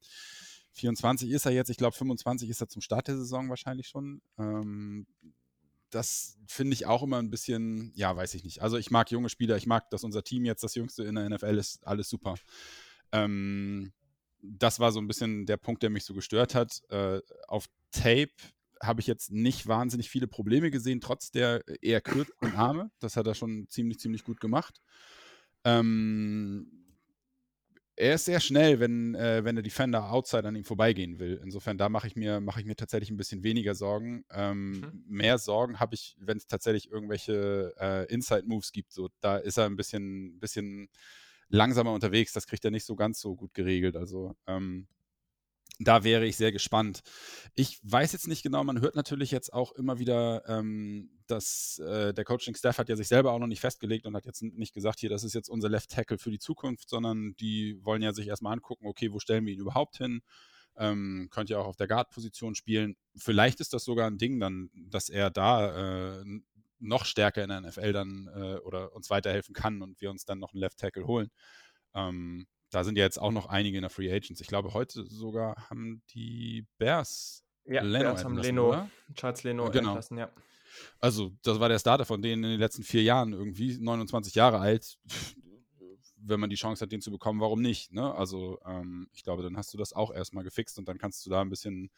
24 0.78 1.30
ist 1.30 1.46
er 1.46 1.52
jetzt, 1.52 1.70
ich 1.70 1.76
glaube 1.76 1.96
25 1.96 2.48
ist 2.48 2.60
er 2.60 2.68
zum 2.68 2.82
Start 2.82 3.09
der 3.09 3.16
Saison 3.16 3.48
wahrscheinlich 3.48 3.88
schon. 3.88 4.22
Ähm, 4.38 5.06
das 5.90 6.38
finde 6.46 6.74
ich 6.74 6.86
auch 6.86 7.02
immer 7.02 7.18
ein 7.18 7.30
bisschen, 7.30 7.92
ja, 7.94 8.14
weiß 8.14 8.34
ich 8.34 8.44
nicht. 8.44 8.62
Also 8.62 8.76
ich 8.76 8.90
mag 8.90 9.10
junge 9.10 9.28
Spieler, 9.28 9.56
ich 9.56 9.66
mag, 9.66 9.90
dass 9.90 10.05
unser 10.05 10.22
Team 10.22 10.44
jetzt 10.44 10.62
das 10.62 10.74
jüngste 10.74 11.05
in 11.05 11.14
der 11.14 11.28
NFL 11.28 11.56
ist, 11.56 11.86
alles 11.86 12.09
super. 12.09 12.34
Ähm, 13.12 13.92
das 14.40 14.80
war 14.80 14.92
so 14.92 15.00
ein 15.00 15.09
bisschen 15.09 15.46
der 15.46 15.56
Punkt, 15.56 15.82
der 15.82 15.90
mich 15.90 16.05
so 16.05 16.14
gestört 16.14 16.55
hat. 16.55 16.82
Äh, 16.90 17.20
auf 17.48 17.66
Tape 17.90 18.30
habe 18.80 19.00
ich 19.00 19.06
jetzt 19.06 19.32
nicht 19.32 19.66
wahnsinnig 19.66 20.09
viele 20.09 20.28
Probleme 20.28 20.70
gesehen, 20.70 21.00
trotz 21.00 21.30
der 21.30 21.62
eher 21.82 22.00
kürzeren 22.00 22.55
Arme. 22.55 22.90
Das 23.00 23.16
hat 23.16 23.26
er 23.26 23.34
schon 23.34 23.66
ziemlich, 23.68 23.98
ziemlich 23.98 24.24
gut 24.24 24.40
gemacht. 24.40 24.80
Ähm, 25.64 26.77
er 27.99 28.15
ist 28.15 28.27
sehr 28.27 28.39
schnell, 28.39 28.79
wenn, 28.79 29.15
äh, 29.16 29.45
wenn 29.45 29.57
der 29.57 29.62
Defender 29.62 30.12
outside 30.12 30.47
an 30.47 30.55
ihm 30.55 30.65
vorbeigehen 30.65 31.19
will. 31.19 31.41
Insofern, 31.43 31.79
da 31.79 31.89
mache 31.89 32.07
ich, 32.07 32.15
mir, 32.15 32.41
mach 32.41 32.57
ich 32.57 32.65
mir 32.65 32.77
tatsächlich 32.77 33.11
ein 33.11 33.16
bisschen 33.16 33.43
weniger 33.43 33.75
Sorgen. 33.75 34.25
Ähm, 34.31 34.81
mhm. 34.81 35.05
Mehr 35.09 35.39
Sorgen 35.39 35.81
habe 35.81 35.95
ich, 35.95 36.16
wenn 36.20 36.37
es 36.37 36.47
tatsächlich 36.47 36.91
irgendwelche 36.91 37.75
äh, 37.79 38.12
Inside-Moves 38.12 38.70
gibt. 38.70 38.93
So, 38.93 39.09
da 39.20 39.39
ist 39.39 39.59
er 39.59 39.66
ein 39.66 39.77
bisschen, 39.77 40.39
bisschen 40.39 40.89
langsamer 41.49 41.93
unterwegs. 41.93 42.33
Das 42.33 42.47
kriegt 42.47 42.65
er 42.65 42.70
nicht 42.70 42.85
so 42.85 42.95
ganz 42.95 43.20
so 43.20 43.35
gut 43.35 43.53
geregelt. 43.53 43.97
Also, 43.97 44.37
ähm, 44.47 44.87
da 45.78 46.02
wäre 46.02 46.26
ich 46.26 46.36
sehr 46.36 46.50
gespannt. 46.50 47.00
Ich 47.55 47.78
weiß 47.82 48.12
jetzt 48.12 48.26
nicht 48.26 48.42
genau, 48.42 48.64
man 48.64 48.80
hört 48.80 48.96
natürlich 48.96 49.30
jetzt 49.30 49.52
auch 49.52 49.72
immer 49.72 49.98
wieder, 49.98 50.42
ähm, 50.48 51.10
dass 51.26 51.78
äh, 51.78 52.12
der 52.12 52.24
Coaching-Staff 52.24 52.78
hat 52.78 52.88
ja 52.88 52.96
sich 52.96 53.09
selber 53.09 53.32
auch 53.32 53.38
noch 53.38 53.46
nicht 53.46 53.60
festgelegt 53.60 54.06
und 54.06 54.16
hat 54.16 54.26
jetzt 54.26 54.42
nicht 54.42 54.74
gesagt, 54.74 54.98
hier, 54.98 55.10
das 55.10 55.22
ist 55.22 55.34
jetzt 55.34 55.48
unser 55.48 55.68
Left 55.68 55.90
Tackle 55.90 56.18
für 56.18 56.30
die 56.30 56.40
Zukunft, 56.40 56.88
sondern 56.88 57.34
die 57.36 57.78
wollen 57.84 58.02
ja 58.02 58.12
sich 58.12 58.26
erstmal 58.26 58.55
angucken, 58.55 58.86
okay, 58.86 59.12
wo 59.12 59.20
stellen 59.20 59.46
wir 59.46 59.52
ihn 59.52 59.60
überhaupt 59.60 59.98
hin? 59.98 60.22
Ähm, 60.76 61.28
könnte 61.30 61.55
ja 61.55 61.60
auch 61.60 61.66
auf 61.66 61.76
der 61.76 61.88
Guard-Position 61.88 62.55
spielen. 62.55 62.96
Vielleicht 63.16 63.60
ist 63.60 63.72
das 63.72 63.84
sogar 63.84 64.09
ein 64.09 64.18
Ding 64.18 64.40
dann, 64.40 64.70
dass 64.74 65.09
er 65.09 65.30
da 65.30 66.20
äh, 66.20 66.24
noch 66.80 67.05
stärker 67.05 67.42
in 67.42 67.50
der 67.50 67.60
NFL 67.60 67.92
dann 67.92 68.30
äh, 68.34 68.56
oder 68.59 68.94
uns 68.94 69.10
weiterhelfen 69.10 69.55
kann 69.55 69.82
und 69.82 70.00
wir 70.00 70.10
uns 70.10 70.24
dann 70.24 70.38
noch 70.38 70.52
einen 70.52 70.60
Left 70.60 70.78
Tackle 70.78 71.06
holen. 71.06 71.30
Ähm, 71.94 72.46
da 72.70 72.85
sind 72.85 72.99
ja 72.99 73.05
jetzt 73.05 73.19
auch 73.19 73.32
noch 73.32 73.47
einige 73.47 73.78
in 73.78 73.82
der 73.82 73.90
Free 73.90 74.12
Agents. 74.12 74.40
Ich 74.40 74.47
glaube, 74.47 74.74
heute 74.74 75.05
sogar 75.05 75.69
haben 75.70 76.03
die 76.11 76.66
Bears 76.78 77.45
ja, 77.69 77.82
Leno 77.82 78.05
Bears 78.05 78.24
haben 78.24 78.39
Leno, 78.39 78.69
oder? 78.69 78.90
Charles 79.15 79.43
Leno 79.43 79.70
genau. 79.70 79.90
entlassen, 79.90 80.19
ja. 80.19 80.31
Also, 81.01 81.32
das 81.43 81.61
war 81.61 81.69
der 81.69 81.78
Starter 81.78 82.05
von 82.05 82.23
denen 82.23 82.45
in 82.45 82.51
den 82.51 82.61
letzten 82.61 82.82
vier 82.82 83.03
Jahren 83.03 83.32
irgendwie, 83.32 83.78
29 83.78 84.35
Jahre 84.35 84.59
alt. 84.59 84.99
Wenn 86.20 86.40
man 86.40 86.51
die 86.51 86.57
Chance 86.57 86.85
hat, 86.85 86.93
den 86.93 87.01
zu 87.01 87.11
bekommen, 87.11 87.40
warum 87.40 87.62
nicht? 87.62 87.93
Ne? 87.93 88.15
Also, 88.15 88.59
ähm, 88.65 89.09
ich 89.12 89.23
glaube, 89.23 89.43
dann 89.43 89.57
hast 89.57 89.73
du 89.73 89.78
das 89.78 89.93
auch 89.93 90.12
erstmal 90.12 90.45
gefixt 90.45 90.78
und 90.78 90.89
dann 90.89 90.99
kannst 90.99 91.24
du 91.24 91.31
da 91.31 91.40
ein 91.40 91.49
bisschen 91.49 91.90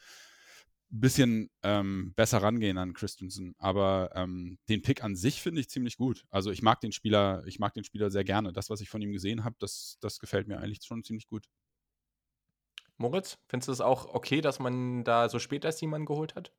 bisschen 0.90 1.50
ähm, 1.62 2.12
besser 2.16 2.42
rangehen 2.42 2.78
an 2.78 2.92
Christensen. 2.92 3.54
Aber 3.58 4.10
ähm, 4.14 4.58
den 4.68 4.82
Pick 4.82 5.04
an 5.04 5.16
sich 5.16 5.40
finde 5.40 5.60
ich 5.60 5.70
ziemlich 5.70 5.96
gut. 5.96 6.24
Also 6.30 6.50
ich 6.50 6.62
mag 6.62 6.80
den 6.80 6.92
Spieler, 6.92 7.42
ich 7.46 7.58
mag 7.58 7.74
den 7.74 7.84
Spieler 7.84 8.10
sehr 8.10 8.24
gerne. 8.24 8.52
Das, 8.52 8.70
was 8.70 8.80
ich 8.80 8.90
von 8.90 9.00
ihm 9.00 9.12
gesehen 9.12 9.44
habe, 9.44 9.56
das, 9.58 9.98
das 10.00 10.18
gefällt 10.18 10.48
mir 10.48 10.58
eigentlich 10.58 10.84
schon 10.84 11.04
ziemlich 11.04 11.28
gut. 11.28 11.46
Moritz, 12.96 13.38
findest 13.48 13.68
du 13.68 13.72
es 13.72 13.80
auch 13.80 14.12
okay, 14.14 14.40
dass 14.40 14.58
man 14.58 15.04
da 15.04 15.28
so 15.28 15.38
spät 15.38 15.64
erst 15.64 15.80
jemanden 15.80 16.06
geholt 16.06 16.34
hat? 16.34 16.52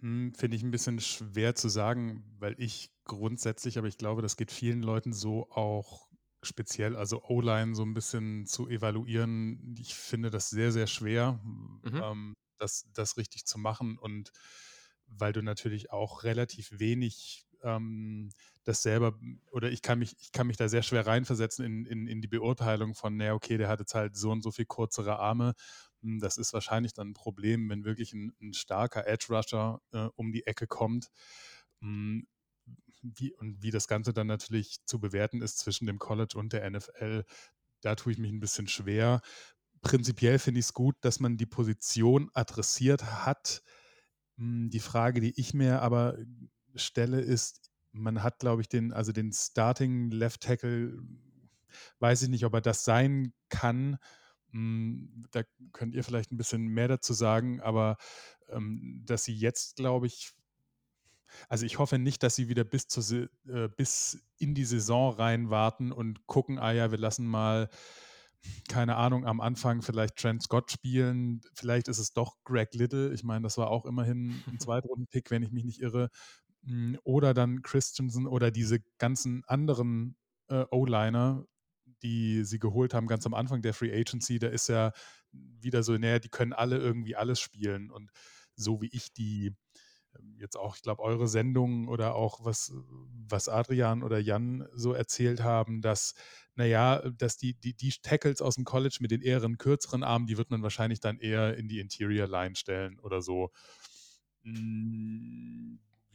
Hm, 0.00 0.32
finde 0.34 0.56
ich 0.56 0.62
ein 0.62 0.70
bisschen 0.70 1.00
schwer 1.00 1.54
zu 1.54 1.68
sagen, 1.68 2.24
weil 2.38 2.54
ich 2.58 2.90
grundsätzlich, 3.04 3.78
aber 3.78 3.88
ich 3.88 3.98
glaube, 3.98 4.22
das 4.22 4.36
geht 4.36 4.50
vielen 4.50 4.82
Leuten 4.82 5.12
so 5.12 5.50
auch 5.50 6.08
speziell, 6.42 6.96
also 6.96 7.22
O-Line 7.24 7.74
so 7.74 7.82
ein 7.82 7.94
bisschen 7.94 8.46
zu 8.46 8.68
evaluieren. 8.68 9.74
Ich 9.78 9.94
finde 9.94 10.30
das 10.30 10.48
sehr, 10.48 10.72
sehr 10.72 10.86
schwer. 10.86 11.40
Mhm. 11.42 12.00
Ähm, 12.02 12.34
das, 12.58 12.86
das 12.92 13.16
richtig 13.16 13.46
zu 13.46 13.58
machen 13.58 13.98
und 13.98 14.32
weil 15.08 15.32
du 15.32 15.42
natürlich 15.42 15.90
auch 15.92 16.24
relativ 16.24 16.78
wenig 16.78 17.46
ähm, 17.62 18.30
das 18.64 18.82
selber, 18.82 19.18
oder 19.50 19.70
ich 19.70 19.82
kann 19.82 19.98
mich, 19.98 20.16
ich 20.20 20.32
kann 20.32 20.46
mich 20.46 20.56
da 20.56 20.68
sehr 20.68 20.82
schwer 20.82 21.06
reinversetzen 21.06 21.64
in, 21.64 21.86
in, 21.86 22.06
in 22.06 22.20
die 22.20 22.28
Beurteilung 22.28 22.94
von, 22.94 23.16
naja, 23.16 23.34
okay, 23.34 23.56
der 23.58 23.68
hat 23.68 23.80
jetzt 23.80 23.94
halt 23.94 24.16
so 24.16 24.30
und 24.30 24.42
so 24.42 24.50
viel 24.50 24.66
kürzere 24.66 25.18
Arme. 25.18 25.54
Hm, 26.02 26.20
das 26.20 26.36
ist 26.38 26.52
wahrscheinlich 26.52 26.92
dann 26.92 27.10
ein 27.10 27.14
Problem, 27.14 27.68
wenn 27.68 27.84
wirklich 27.84 28.12
ein, 28.12 28.32
ein 28.40 28.52
starker 28.54 29.06
Edge-Rusher 29.06 29.80
äh, 29.92 30.08
um 30.16 30.32
die 30.32 30.46
Ecke 30.46 30.66
kommt. 30.66 31.10
Hm, 31.80 32.26
wie, 33.02 33.34
und 33.34 33.62
wie 33.62 33.70
das 33.70 33.88
Ganze 33.88 34.12
dann 34.12 34.26
natürlich 34.26 34.84
zu 34.84 34.98
bewerten 35.00 35.42
ist 35.42 35.58
zwischen 35.58 35.86
dem 35.86 35.98
College 35.98 36.36
und 36.36 36.52
der 36.52 36.68
NFL, 36.68 37.24
da 37.82 37.94
tue 37.94 38.12
ich 38.12 38.18
mich 38.18 38.32
ein 38.32 38.40
bisschen 38.40 38.66
schwer 38.68 39.20
prinzipiell 39.82 40.38
finde 40.38 40.60
ich 40.60 40.66
es 40.66 40.74
gut, 40.74 40.96
dass 41.00 41.20
man 41.20 41.36
die 41.36 41.46
Position 41.46 42.30
adressiert 42.34 43.04
hat. 43.24 43.62
Hm, 44.36 44.70
die 44.70 44.80
Frage, 44.80 45.20
die 45.20 45.38
ich 45.38 45.54
mir 45.54 45.82
aber 45.82 46.18
stelle, 46.74 47.20
ist, 47.20 47.70
man 47.92 48.22
hat, 48.22 48.38
glaube 48.38 48.62
ich, 48.62 48.68
den, 48.68 48.92
also 48.92 49.12
den 49.12 49.32
Starting 49.32 50.10
Left 50.10 50.42
Tackle, 50.42 50.98
weiß 51.98 52.22
ich 52.22 52.28
nicht, 52.28 52.44
ob 52.44 52.54
er 52.54 52.60
das 52.60 52.84
sein 52.84 53.32
kann. 53.48 53.98
Hm, 54.50 55.26
da 55.30 55.42
könnt 55.72 55.94
ihr 55.94 56.04
vielleicht 56.04 56.32
ein 56.32 56.36
bisschen 56.36 56.66
mehr 56.68 56.88
dazu 56.88 57.12
sagen, 57.12 57.60
aber 57.60 57.96
ähm, 58.48 59.02
dass 59.06 59.24
sie 59.24 59.34
jetzt, 59.34 59.76
glaube 59.76 60.06
ich, 60.06 60.32
also 61.48 61.66
ich 61.66 61.78
hoffe 61.78 61.98
nicht, 61.98 62.22
dass 62.22 62.36
sie 62.36 62.48
wieder 62.48 62.64
bis, 62.64 62.88
zur, 62.88 63.28
äh, 63.48 63.68
bis 63.68 64.22
in 64.38 64.54
die 64.54 64.64
Saison 64.64 65.14
rein 65.14 65.50
warten 65.50 65.92
und 65.92 66.26
gucken, 66.26 66.58
ah 66.58 66.72
ja, 66.72 66.90
wir 66.90 66.98
lassen 66.98 67.26
mal 67.26 67.68
keine 68.68 68.96
Ahnung, 68.96 69.26
am 69.26 69.40
Anfang 69.40 69.82
vielleicht 69.82 70.16
Trent 70.16 70.42
Scott 70.42 70.70
spielen, 70.70 71.40
vielleicht 71.54 71.88
ist 71.88 71.98
es 71.98 72.12
doch 72.12 72.36
Greg 72.44 72.74
Little, 72.74 73.12
ich 73.12 73.24
meine, 73.24 73.42
das 73.42 73.58
war 73.58 73.70
auch 73.70 73.86
immerhin 73.86 74.42
ein 74.46 74.58
Zweitrunden-Pick, 74.58 75.30
wenn 75.30 75.42
ich 75.42 75.52
mich 75.52 75.64
nicht 75.64 75.80
irre, 75.80 76.10
hm, 76.64 76.98
oder 77.04 77.34
dann 77.34 77.62
Christensen 77.62 78.26
oder 78.26 78.50
diese 78.50 78.80
ganzen 78.98 79.44
anderen 79.46 80.16
äh, 80.48 80.64
O-Liner, 80.70 81.44
die 82.02 82.44
sie 82.44 82.58
geholt 82.58 82.94
haben, 82.94 83.06
ganz 83.06 83.26
am 83.26 83.34
Anfang 83.34 83.62
der 83.62 83.74
Free 83.74 83.92
Agency, 83.92 84.38
da 84.38 84.48
ist 84.48 84.68
ja 84.68 84.92
wieder 85.32 85.82
so, 85.82 85.96
naja, 85.96 86.18
die 86.18 86.28
können 86.28 86.52
alle 86.52 86.78
irgendwie 86.78 87.16
alles 87.16 87.40
spielen. 87.40 87.90
Und 87.90 88.10
so 88.54 88.80
wie 88.80 88.88
ich 88.92 89.12
die 89.12 89.54
jetzt 90.38 90.56
auch, 90.56 90.76
ich 90.76 90.82
glaube, 90.82 91.02
eure 91.02 91.28
Sendung 91.28 91.88
oder 91.88 92.14
auch 92.14 92.44
was, 92.44 92.72
was 93.28 93.48
Adrian 93.48 94.02
oder 94.02 94.18
Jan 94.18 94.68
so 94.74 94.92
erzählt 94.92 95.42
haben, 95.42 95.80
dass, 95.80 96.14
naja, 96.54 97.02
dass 97.10 97.36
die, 97.36 97.54
die, 97.54 97.74
die 97.74 97.92
Tackles 98.02 98.40
aus 98.40 98.56
dem 98.56 98.64
College 98.64 98.98
mit 99.00 99.10
den 99.10 99.22
eher 99.22 99.40
kürzeren 99.58 100.02
Armen, 100.02 100.26
die 100.26 100.38
wird 100.38 100.50
man 100.50 100.62
wahrscheinlich 100.62 101.00
dann 101.00 101.18
eher 101.18 101.56
in 101.56 101.68
die 101.68 101.80
Interior 101.80 102.26
Line 102.26 102.56
stellen 102.56 102.98
oder 103.00 103.22
so. 103.22 103.50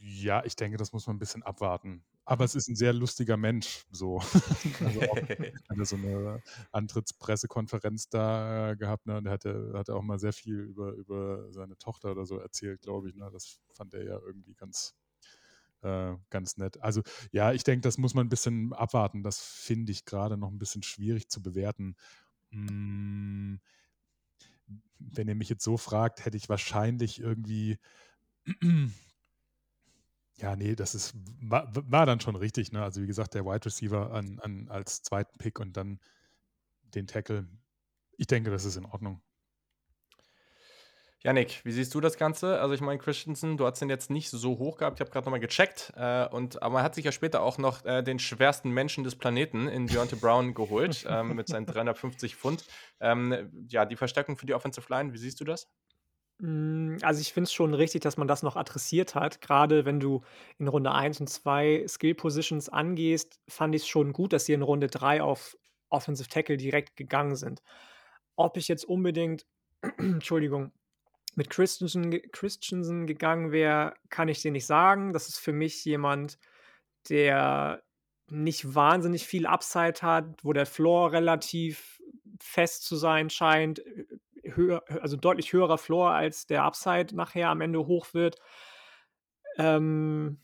Ja, 0.04 0.44
ich 0.44 0.56
denke, 0.56 0.76
das 0.78 0.92
muss 0.92 1.06
man 1.06 1.14
ein 1.14 1.20
bisschen 1.20 1.44
abwarten. 1.44 2.02
Aber 2.24 2.44
es 2.44 2.56
ist 2.56 2.68
ein 2.68 2.74
sehr 2.74 2.92
lustiger 2.92 3.36
Mensch, 3.36 3.84
so. 3.92 4.18
also 4.80 5.00
auch, 5.02 5.16
hat 5.68 5.78
er 5.78 5.84
so 5.84 5.94
eine 5.94 6.42
Antrittspressekonferenz 6.72 8.08
da 8.08 8.74
gehabt, 8.74 9.06
ne? 9.06 9.18
Und 9.18 9.26
er 9.26 9.32
hatte, 9.32 9.72
hatte 9.76 9.94
auch 9.94 10.02
mal 10.02 10.18
sehr 10.18 10.32
viel 10.32 10.58
über, 10.58 10.90
über 10.94 11.52
seine 11.52 11.78
Tochter 11.78 12.10
oder 12.10 12.26
so 12.26 12.38
erzählt, 12.38 12.82
glaube 12.82 13.10
ich. 13.10 13.14
Ne? 13.14 13.30
Das 13.32 13.60
fand 13.74 13.94
er 13.94 14.02
ja 14.02 14.18
irgendwie 14.18 14.54
ganz, 14.54 14.96
äh, 15.82 16.14
ganz 16.30 16.56
nett. 16.56 16.82
Also 16.82 17.02
ja, 17.30 17.52
ich 17.52 17.62
denke, 17.62 17.82
das 17.82 17.96
muss 17.96 18.14
man 18.14 18.26
ein 18.26 18.30
bisschen 18.30 18.72
abwarten. 18.72 19.22
Das 19.22 19.40
finde 19.40 19.92
ich 19.92 20.04
gerade 20.04 20.36
noch 20.36 20.50
ein 20.50 20.58
bisschen 20.58 20.82
schwierig 20.82 21.28
zu 21.28 21.40
bewerten. 21.40 21.94
Hm, 22.50 23.60
wenn 24.98 25.28
ihr 25.28 25.36
mich 25.36 25.48
jetzt 25.48 25.62
so 25.62 25.76
fragt, 25.76 26.24
hätte 26.24 26.36
ich 26.36 26.48
wahrscheinlich 26.48 27.20
irgendwie 27.20 27.78
ja, 30.42 30.56
nee, 30.56 30.74
das 30.74 30.94
ist, 30.96 31.14
war, 31.40 31.70
war 31.72 32.04
dann 32.04 32.20
schon 32.20 32.34
richtig, 32.34 32.72
ne? 32.72 32.82
Also 32.82 33.00
wie 33.00 33.06
gesagt, 33.06 33.34
der 33.34 33.44
Wide 33.44 33.64
Receiver 33.64 34.10
an, 34.12 34.40
an, 34.42 34.68
als 34.68 35.02
zweiten 35.02 35.38
Pick 35.38 35.60
und 35.60 35.76
dann 35.76 36.00
den 36.82 37.06
Tackle. 37.06 37.46
Ich 38.16 38.26
denke, 38.26 38.50
das 38.50 38.64
ist 38.64 38.76
in 38.76 38.84
Ordnung. 38.84 39.22
Janik, 41.20 41.60
wie 41.64 41.70
siehst 41.70 41.94
du 41.94 42.00
das 42.00 42.16
Ganze? 42.16 42.60
Also 42.60 42.74
ich 42.74 42.80
meine, 42.80 42.98
Christensen, 42.98 43.56
du 43.56 43.64
hast 43.64 43.80
den 43.80 43.88
jetzt 43.88 44.10
nicht 44.10 44.30
so 44.30 44.58
hoch 44.58 44.76
gehabt, 44.76 44.96
ich 44.96 45.00
habe 45.00 45.12
gerade 45.12 45.26
nochmal 45.26 45.38
gecheckt, 45.38 45.92
äh, 45.96 46.26
und, 46.26 46.60
aber 46.60 46.74
man 46.74 46.82
hat 46.82 46.96
sich 46.96 47.04
ja 47.04 47.12
später 47.12 47.42
auch 47.42 47.58
noch 47.58 47.84
äh, 47.84 48.02
den 48.02 48.18
schwersten 48.18 48.70
Menschen 48.70 49.04
des 49.04 49.14
Planeten 49.14 49.68
in 49.68 49.86
Deontay 49.86 50.16
Brown 50.16 50.52
geholt, 50.54 51.06
ähm, 51.08 51.36
mit 51.36 51.46
seinen 51.46 51.66
350 51.66 52.34
Pfund. 52.34 52.64
Ähm, 52.98 53.52
ja, 53.68 53.84
die 53.84 53.94
Verstärkung 53.94 54.36
für 54.36 54.46
die 54.46 54.54
Offensive 54.54 54.92
Line, 54.92 55.12
wie 55.12 55.18
siehst 55.18 55.40
du 55.40 55.44
das? 55.44 55.68
Hm, 56.42 56.98
also, 57.02 57.20
ich 57.20 57.32
finde 57.32 57.46
es 57.46 57.52
schon 57.52 57.72
richtig, 57.72 58.02
dass 58.02 58.16
man 58.16 58.26
das 58.26 58.42
noch 58.42 58.56
adressiert 58.56 59.14
hat. 59.14 59.40
Gerade 59.40 59.84
wenn 59.84 60.00
du 60.00 60.22
in 60.58 60.66
Runde 60.68 60.90
1 60.92 61.20
und 61.20 61.28
2 61.30 61.84
Skill 61.88 62.14
Positions 62.16 62.68
angehst, 62.68 63.40
fand 63.48 63.74
ich 63.76 63.82
es 63.82 63.88
schon 63.88 64.12
gut, 64.12 64.32
dass 64.32 64.46
sie 64.46 64.52
in 64.52 64.62
Runde 64.62 64.88
3 64.88 65.22
auf 65.22 65.56
Offensive 65.88 66.28
Tackle 66.28 66.56
direkt 66.56 66.96
gegangen 66.96 67.36
sind. 67.36 67.62
Ob 68.36 68.56
ich 68.56 68.66
jetzt 68.68 68.84
unbedingt 68.84 69.46
Entschuldigung, 69.98 70.72
mit 71.36 71.50
Christensen 71.50 72.10
Christensen 72.32 73.06
gegangen 73.06 73.52
wäre, 73.52 73.94
kann 74.10 74.28
ich 74.28 74.42
dir 74.42 74.52
nicht 74.52 74.66
sagen. 74.66 75.12
Das 75.12 75.28
ist 75.28 75.38
für 75.38 75.52
mich 75.52 75.84
jemand, 75.84 76.38
der 77.08 77.82
nicht 78.30 78.74
wahnsinnig 78.74 79.26
viel 79.26 79.46
Upside 79.46 80.00
hat, 80.02 80.26
wo 80.42 80.52
der 80.52 80.66
Floor 80.66 81.12
relativ 81.12 82.00
fest 82.40 82.84
zu 82.84 82.96
sein 82.96 83.30
scheint 83.30 83.82
höher, 84.56 84.84
also 85.00 85.16
deutlich 85.16 85.52
höherer 85.52 85.78
Floor 85.78 86.10
als 86.10 86.46
der 86.46 86.64
Upside 86.64 87.14
nachher 87.14 87.48
am 87.48 87.60
Ende 87.60 87.86
hoch 87.86 88.14
wird. 88.14 88.38
Ähm, 89.58 90.38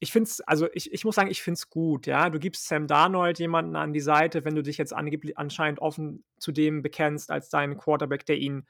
ich 0.00 0.12
finde 0.12 0.28
es, 0.28 0.40
also 0.40 0.68
ich, 0.72 0.92
ich 0.92 1.04
muss 1.04 1.14
sagen, 1.14 1.30
ich 1.30 1.42
finde 1.42 1.56
es 1.56 1.68
gut, 1.68 2.06
ja. 2.06 2.30
Du 2.30 2.38
gibst 2.38 2.66
Sam 2.66 2.86
Darnold 2.86 3.38
jemanden 3.38 3.76
an 3.76 3.92
die 3.92 4.00
Seite, 4.00 4.44
wenn 4.44 4.54
du 4.54 4.62
dich 4.62 4.78
jetzt 4.78 4.94
angeblich 4.94 5.36
anscheinend 5.36 5.80
offen 5.80 6.24
zu 6.38 6.52
dem 6.52 6.82
bekennst 6.82 7.30
als 7.30 7.50
deinen 7.50 7.76
Quarterback, 7.76 8.24
der 8.24 8.38
ihn 8.38 8.66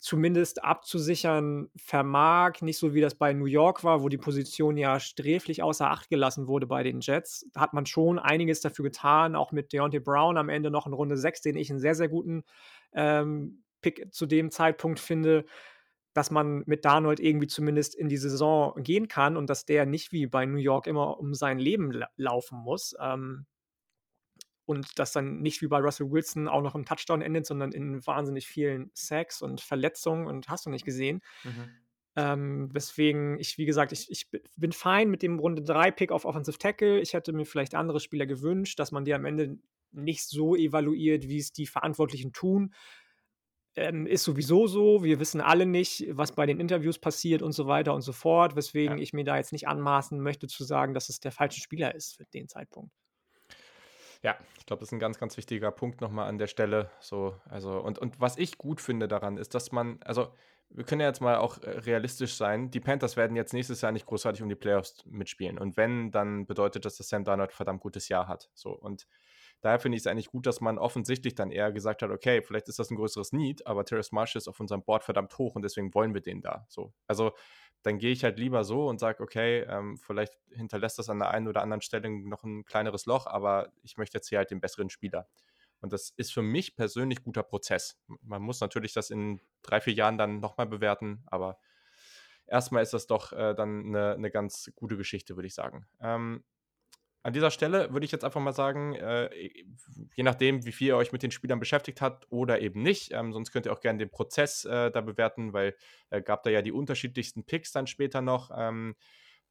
zumindest 0.00 0.62
abzusichern 0.62 1.70
vermag. 1.76 2.60
Nicht 2.60 2.78
so 2.78 2.92
wie 2.92 3.00
das 3.00 3.14
bei 3.14 3.32
New 3.32 3.46
York 3.46 3.84
war, 3.84 4.02
wo 4.02 4.10
die 4.10 4.18
Position 4.18 4.76
ja 4.76 5.00
sträflich 5.00 5.62
außer 5.62 5.90
Acht 5.90 6.10
gelassen 6.10 6.46
wurde 6.46 6.66
bei 6.66 6.82
den 6.82 7.00
Jets. 7.00 7.46
Da 7.54 7.60
hat 7.60 7.72
man 7.72 7.86
schon 7.86 8.18
einiges 8.18 8.60
dafür 8.60 8.82
getan, 8.82 9.34
auch 9.34 9.50
mit 9.50 9.72
Deontay 9.72 10.00
Brown 10.00 10.36
am 10.36 10.50
Ende 10.50 10.70
noch 10.70 10.86
in 10.86 10.92
Runde 10.92 11.16
6, 11.16 11.40
den 11.40 11.56
ich 11.56 11.70
einen 11.70 11.80
sehr, 11.80 11.94
sehr 11.94 12.08
guten 12.08 12.44
ähm, 12.92 13.63
Pick 13.84 14.14
zu 14.14 14.24
dem 14.24 14.50
Zeitpunkt 14.50 14.98
finde, 14.98 15.44
dass 16.14 16.30
man 16.30 16.62
mit 16.64 16.86
Darnold 16.86 17.20
irgendwie 17.20 17.48
zumindest 17.48 17.94
in 17.94 18.08
die 18.08 18.16
Saison 18.16 18.72
gehen 18.82 19.08
kann 19.08 19.36
und 19.36 19.50
dass 19.50 19.66
der 19.66 19.84
nicht 19.84 20.10
wie 20.10 20.26
bei 20.26 20.46
New 20.46 20.58
York 20.58 20.86
immer 20.86 21.18
um 21.18 21.34
sein 21.34 21.58
Leben 21.58 21.92
la 21.92 22.08
laufen 22.16 22.58
muss. 22.58 22.94
Ähm, 22.98 23.44
und 24.64 24.98
das 24.98 25.12
dann 25.12 25.42
nicht 25.42 25.60
wie 25.60 25.66
bei 25.66 25.78
Russell 25.80 26.10
Wilson 26.10 26.48
auch 26.48 26.62
noch 26.62 26.74
im 26.74 26.86
Touchdown 26.86 27.20
endet, 27.20 27.44
sondern 27.44 27.72
in 27.72 28.06
wahnsinnig 28.06 28.46
vielen 28.46 28.90
Sacks 28.94 29.42
und 29.42 29.60
Verletzungen 29.60 30.26
und 30.26 30.48
hast 30.48 30.64
du 30.64 30.70
nicht 30.70 30.86
gesehen. 30.86 31.20
Mhm. 31.42 31.70
Ähm, 32.16 32.68
weswegen 32.72 33.38
ich, 33.38 33.58
wie 33.58 33.66
gesagt, 33.66 33.92
ich, 33.92 34.10
ich 34.10 34.30
bin 34.56 34.72
fein 34.72 35.10
mit 35.10 35.20
dem 35.20 35.38
Runde 35.38 35.62
3 35.62 35.90
Pick 35.90 36.12
auf 36.12 36.24
Offensive 36.24 36.56
Tackle. 36.56 37.00
Ich 37.00 37.12
hätte 37.12 37.34
mir 37.34 37.44
vielleicht 37.44 37.74
andere 37.74 38.00
Spieler 38.00 38.24
gewünscht, 38.24 38.78
dass 38.78 38.92
man 38.92 39.04
die 39.04 39.12
am 39.12 39.26
Ende 39.26 39.58
nicht 39.90 40.24
so 40.24 40.56
evaluiert, 40.56 41.28
wie 41.28 41.38
es 41.38 41.52
die 41.52 41.66
Verantwortlichen 41.66 42.32
tun, 42.32 42.72
ähm, 43.76 44.06
ist 44.06 44.24
sowieso 44.24 44.66
so. 44.66 45.02
Wir 45.02 45.20
wissen 45.20 45.40
alle 45.40 45.66
nicht, 45.66 46.06
was 46.10 46.32
bei 46.32 46.46
den 46.46 46.60
Interviews 46.60 46.98
passiert 46.98 47.42
und 47.42 47.52
so 47.52 47.66
weiter 47.66 47.94
und 47.94 48.02
so 48.02 48.12
fort, 48.12 48.56
weswegen 48.56 48.98
ja. 48.98 49.02
ich 49.02 49.12
mir 49.12 49.24
da 49.24 49.36
jetzt 49.36 49.52
nicht 49.52 49.68
anmaßen 49.68 50.20
möchte 50.20 50.46
zu 50.46 50.64
sagen, 50.64 50.94
dass 50.94 51.08
es 51.08 51.20
der 51.20 51.32
falsche 51.32 51.60
Spieler 51.60 51.94
ist 51.94 52.16
für 52.16 52.24
den 52.26 52.48
Zeitpunkt. 52.48 52.92
Ja, 54.22 54.38
ich 54.58 54.64
glaube, 54.64 54.80
das 54.80 54.88
ist 54.88 54.92
ein 54.92 55.00
ganz, 55.00 55.18
ganz 55.18 55.36
wichtiger 55.36 55.70
Punkt 55.70 56.00
nochmal 56.00 56.28
an 56.28 56.38
der 56.38 56.46
Stelle. 56.46 56.90
So, 56.98 57.36
also, 57.44 57.78
und, 57.80 57.98
und 57.98 58.20
was 58.20 58.38
ich 58.38 58.56
gut 58.56 58.80
finde 58.80 59.06
daran, 59.06 59.36
ist, 59.36 59.54
dass 59.54 59.70
man, 59.70 59.98
also 60.02 60.32
wir 60.70 60.84
können 60.84 61.02
ja 61.02 61.08
jetzt 61.08 61.20
mal 61.20 61.36
auch 61.36 61.58
äh, 61.58 61.70
realistisch 61.70 62.34
sein. 62.34 62.70
Die 62.70 62.80
Panthers 62.80 63.16
werden 63.16 63.36
jetzt 63.36 63.52
nächstes 63.52 63.82
Jahr 63.82 63.92
nicht 63.92 64.06
großartig 64.06 64.42
um 64.42 64.48
die 64.48 64.54
Playoffs 64.54 65.04
mitspielen. 65.06 65.58
Und 65.58 65.76
wenn, 65.76 66.10
dann 66.10 66.46
bedeutet 66.46 66.84
das, 66.84 66.96
dass 66.96 67.08
Sam 67.08 67.24
Darnold 67.24 67.50
ein 67.50 67.56
verdammt 67.56 67.80
gutes 67.80 68.08
Jahr 68.08 68.26
hat. 68.26 68.50
So, 68.54 68.70
und 68.70 69.06
daher 69.64 69.78
finde 69.78 69.96
ich 69.96 70.02
es 70.02 70.06
eigentlich 70.06 70.28
gut, 70.28 70.46
dass 70.46 70.60
man 70.60 70.78
offensichtlich 70.78 71.34
dann 71.34 71.50
eher 71.50 71.72
gesagt 71.72 72.02
hat, 72.02 72.10
okay, 72.10 72.42
vielleicht 72.42 72.68
ist 72.68 72.78
das 72.78 72.90
ein 72.90 72.96
größeres 72.96 73.32
Need, 73.32 73.66
aber 73.66 73.84
Terrace 73.84 74.12
Marsh 74.12 74.36
ist 74.36 74.46
auf 74.46 74.60
unserem 74.60 74.82
Board 74.82 75.04
verdammt 75.04 75.36
hoch 75.38 75.54
und 75.54 75.62
deswegen 75.62 75.94
wollen 75.94 76.12
wir 76.12 76.20
den 76.20 76.42
da. 76.42 76.66
So. 76.68 76.92
Also 77.06 77.32
dann 77.82 77.98
gehe 77.98 78.12
ich 78.12 78.24
halt 78.24 78.38
lieber 78.38 78.64
so 78.64 78.88
und 78.88 79.00
sage, 79.00 79.22
okay, 79.22 79.60
ähm, 79.60 79.96
vielleicht 79.96 80.34
hinterlässt 80.50 80.98
das 80.98 81.08
an 81.08 81.18
der 81.18 81.30
einen 81.30 81.48
oder 81.48 81.62
anderen 81.62 81.80
Stelle 81.80 82.10
noch 82.10 82.44
ein 82.44 82.64
kleineres 82.64 83.06
Loch, 83.06 83.26
aber 83.26 83.72
ich 83.82 83.96
möchte 83.96 84.18
jetzt 84.18 84.28
hier 84.28 84.38
halt 84.38 84.50
den 84.50 84.60
besseren 84.60 84.90
Spieler. 84.90 85.28
Und 85.80 85.92
das 85.92 86.10
ist 86.16 86.32
für 86.32 86.42
mich 86.42 86.76
persönlich 86.76 87.22
guter 87.22 87.42
Prozess. 87.42 87.98
Man 88.20 88.42
muss 88.42 88.60
natürlich 88.60 88.92
das 88.92 89.10
in 89.10 89.40
drei, 89.62 89.80
vier 89.80 89.94
Jahren 89.94 90.18
dann 90.18 90.40
nochmal 90.40 90.66
bewerten, 90.66 91.22
aber 91.26 91.58
erstmal 92.46 92.82
ist 92.82 92.94
das 92.94 93.06
doch 93.06 93.32
äh, 93.32 93.54
dann 93.54 93.86
eine, 93.86 94.12
eine, 94.12 94.30
ganz 94.30 94.70
gute 94.76 94.96
Geschichte, 94.96 95.36
würde 95.36 95.46
ich 95.46 95.54
sagen. 95.54 95.86
Ähm, 96.00 96.44
an 97.24 97.32
dieser 97.32 97.50
Stelle 97.50 97.90
würde 97.90 98.04
ich 98.04 98.12
jetzt 98.12 98.22
einfach 98.22 98.40
mal 98.40 98.52
sagen, 98.52 98.94
äh, 98.96 99.30
je 100.14 100.22
nachdem, 100.22 100.66
wie 100.66 100.72
viel 100.72 100.88
ihr 100.88 100.96
euch 100.96 101.10
mit 101.10 101.22
den 101.22 101.30
Spielern 101.30 101.58
beschäftigt 101.58 102.02
habt 102.02 102.26
oder 102.30 102.60
eben 102.60 102.82
nicht, 102.82 103.12
ähm, 103.12 103.32
sonst 103.32 103.50
könnt 103.50 103.64
ihr 103.64 103.72
auch 103.72 103.80
gerne 103.80 103.98
den 103.98 104.10
Prozess 104.10 104.66
äh, 104.66 104.90
da 104.90 105.00
bewerten, 105.00 105.54
weil 105.54 105.74
äh, 106.10 106.20
gab 106.20 106.42
da 106.42 106.50
ja 106.50 106.60
die 106.60 106.70
unterschiedlichsten 106.70 107.44
Picks 107.44 107.72
dann 107.72 107.86
später 107.86 108.20
noch. 108.20 108.50
Ähm, 108.54 108.94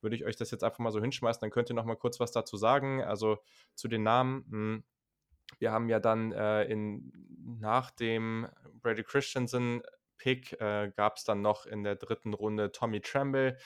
würde 0.02 0.16
ich 0.16 0.24
euch 0.24 0.36
das 0.36 0.52
jetzt 0.52 0.64
einfach 0.64 0.80
mal 0.80 0.92
so 0.92 1.02
hinschmeißen, 1.02 1.42
dann 1.42 1.50
könnt 1.50 1.72
ihr 1.72 1.76
noch 1.76 1.86
mal 1.86 1.96
kurz 1.96 2.20
was 2.20 2.32
dazu 2.32 2.58
sagen. 2.58 3.02
Also 3.02 3.40
zu 3.74 3.88
den 3.88 4.04
Namen. 4.04 4.46
Mh, 4.50 4.52
hm, 4.52 4.84
wir 5.58 5.72
haben 5.72 5.90
ja 5.90 6.00
dann 6.00 6.32
äh, 6.32 6.66
in, 6.66 7.12
nach 7.60 7.90
dem 7.90 8.48
Brady 8.82 9.04
Christensen 9.04 9.82
Pick 10.18 10.54
äh, 10.62 10.92
gab 10.96 11.18
es 11.18 11.24
dann 11.24 11.42
noch 11.42 11.66
in 11.66 11.84
der 11.84 11.96
dritten 11.96 12.34
Runde 12.34 12.72
Tommy 12.72 13.02
Tremble 13.02 13.58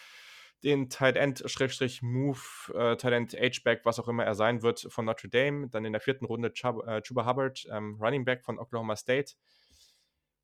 den 0.63 0.89
Tight 0.89 1.15
End, 1.15 1.43
Schrägstrich 1.45 2.01
Move, 2.01 2.39
äh, 2.73 2.95
Tight 2.97 3.13
End 3.13 3.33
H-Back, 3.33 3.81
was 3.83 3.99
auch 3.99 4.07
immer 4.07 4.25
er 4.25 4.35
sein 4.35 4.61
wird, 4.63 4.87
von 4.89 5.05
Notre 5.05 5.29
Dame. 5.29 5.69
Dann 5.69 5.85
in 5.85 5.93
der 5.93 6.01
vierten 6.01 6.25
Runde 6.25 6.51
Chub, 6.53 6.85
äh, 6.87 7.01
Chuba 7.01 7.25
Hubbard, 7.25 7.67
ähm, 7.71 7.97
Running 8.01 8.25
Back 8.25 8.43
von 8.43 8.59
Oklahoma 8.59 8.95
State. 8.95 9.33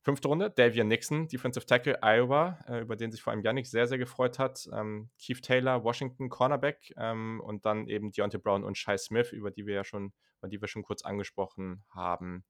Fünfte 0.02 0.28
Runde, 0.28 0.50
Davian 0.50 0.88
Nixon, 0.88 1.28
Defensive 1.28 1.64
Tackle, 1.64 1.98
Iowa, 2.02 2.58
äh, 2.68 2.80
über 2.80 2.94
den 2.94 3.10
sich 3.10 3.22
vor 3.22 3.32
allem 3.32 3.42
Yannick 3.42 3.66
sehr, 3.66 3.86
sehr 3.86 3.96
gefreut 3.96 4.38
hat. 4.38 4.68
Ähm, 4.70 5.08
Keith 5.18 5.40
Taylor, 5.40 5.82
Washington, 5.82 6.28
Cornerback 6.28 6.92
ähm, 6.98 7.40
und 7.42 7.64
dann 7.64 7.88
eben 7.88 8.12
Deontay 8.12 8.38
Brown 8.38 8.64
und 8.64 8.76
Shai 8.76 8.98
Smith, 8.98 9.32
über 9.32 9.50
die 9.50 9.66
wir 9.66 9.74
ja 9.74 9.82
schon, 9.82 10.12
über 10.40 10.48
die 10.48 10.60
wir 10.60 10.68
schon 10.68 10.82
kurz 10.82 11.02
angesprochen 11.02 11.84
haben. 11.88 12.44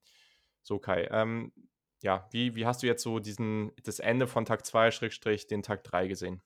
So, 0.63 0.79
Kai. 0.79 1.07
Ähm, 1.11 1.53
ja, 2.01 2.27
wie, 2.31 2.55
wie 2.55 2.65
hast 2.65 2.83
du 2.83 2.87
jetzt 2.87 3.03
so 3.03 3.19
diesen, 3.19 3.71
das 3.83 3.99
Ende 3.99 4.27
von 4.27 4.43
Tag 4.43 4.65
2, 4.65 4.91
Schrägstrich, 4.91 5.47
den 5.47 5.63
Tag 5.63 5.85
3 5.85 6.07
gesehen? 6.07 6.41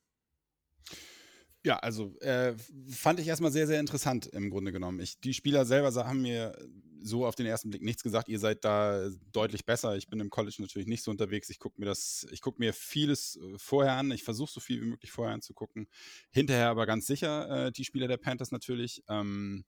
Ja, 1.62 1.78
also 1.78 2.16
äh, 2.20 2.54
fand 2.90 3.20
ich 3.20 3.28
erstmal 3.28 3.52
sehr, 3.52 3.66
sehr 3.66 3.80
interessant 3.80 4.26
im 4.26 4.48
Grunde 4.48 4.72
genommen. 4.72 5.00
Ich, 5.00 5.20
die 5.20 5.34
Spieler 5.34 5.66
selber 5.66 5.92
haben 5.94 6.22
mir 6.22 6.56
so 7.02 7.26
auf 7.26 7.34
den 7.34 7.46
ersten 7.46 7.70
Blick 7.70 7.82
nichts 7.82 8.02
gesagt. 8.02 8.28
Ihr 8.28 8.38
seid 8.38 8.64
da 8.64 9.08
deutlich 9.32 9.64
besser. 9.64 9.96
Ich 9.96 10.08
bin 10.08 10.20
im 10.20 10.30
College 10.30 10.56
natürlich 10.58 10.88
nicht 10.88 11.02
so 11.02 11.10
unterwegs. 11.10 11.50
Ich 11.50 11.58
gucke 11.58 11.78
mir 11.78 11.86
das, 11.86 12.26
ich 12.30 12.40
gucke 12.40 12.60
mir 12.60 12.72
vieles 12.72 13.36
äh, 13.36 13.58
vorher 13.58 13.94
an. 13.94 14.10
Ich 14.10 14.22
versuche 14.22 14.50
so 14.50 14.60
viel 14.60 14.80
wie 14.80 14.86
möglich 14.86 15.10
vorher 15.10 15.34
anzugucken. 15.34 15.88
Hinterher 16.30 16.68
aber 16.68 16.86
ganz 16.86 17.06
sicher 17.06 17.66
äh, 17.66 17.72
die 17.72 17.84
Spieler 17.84 18.08
der 18.08 18.16
Panthers 18.18 18.52
natürlich. 18.52 19.02
Ähm, 19.08 19.64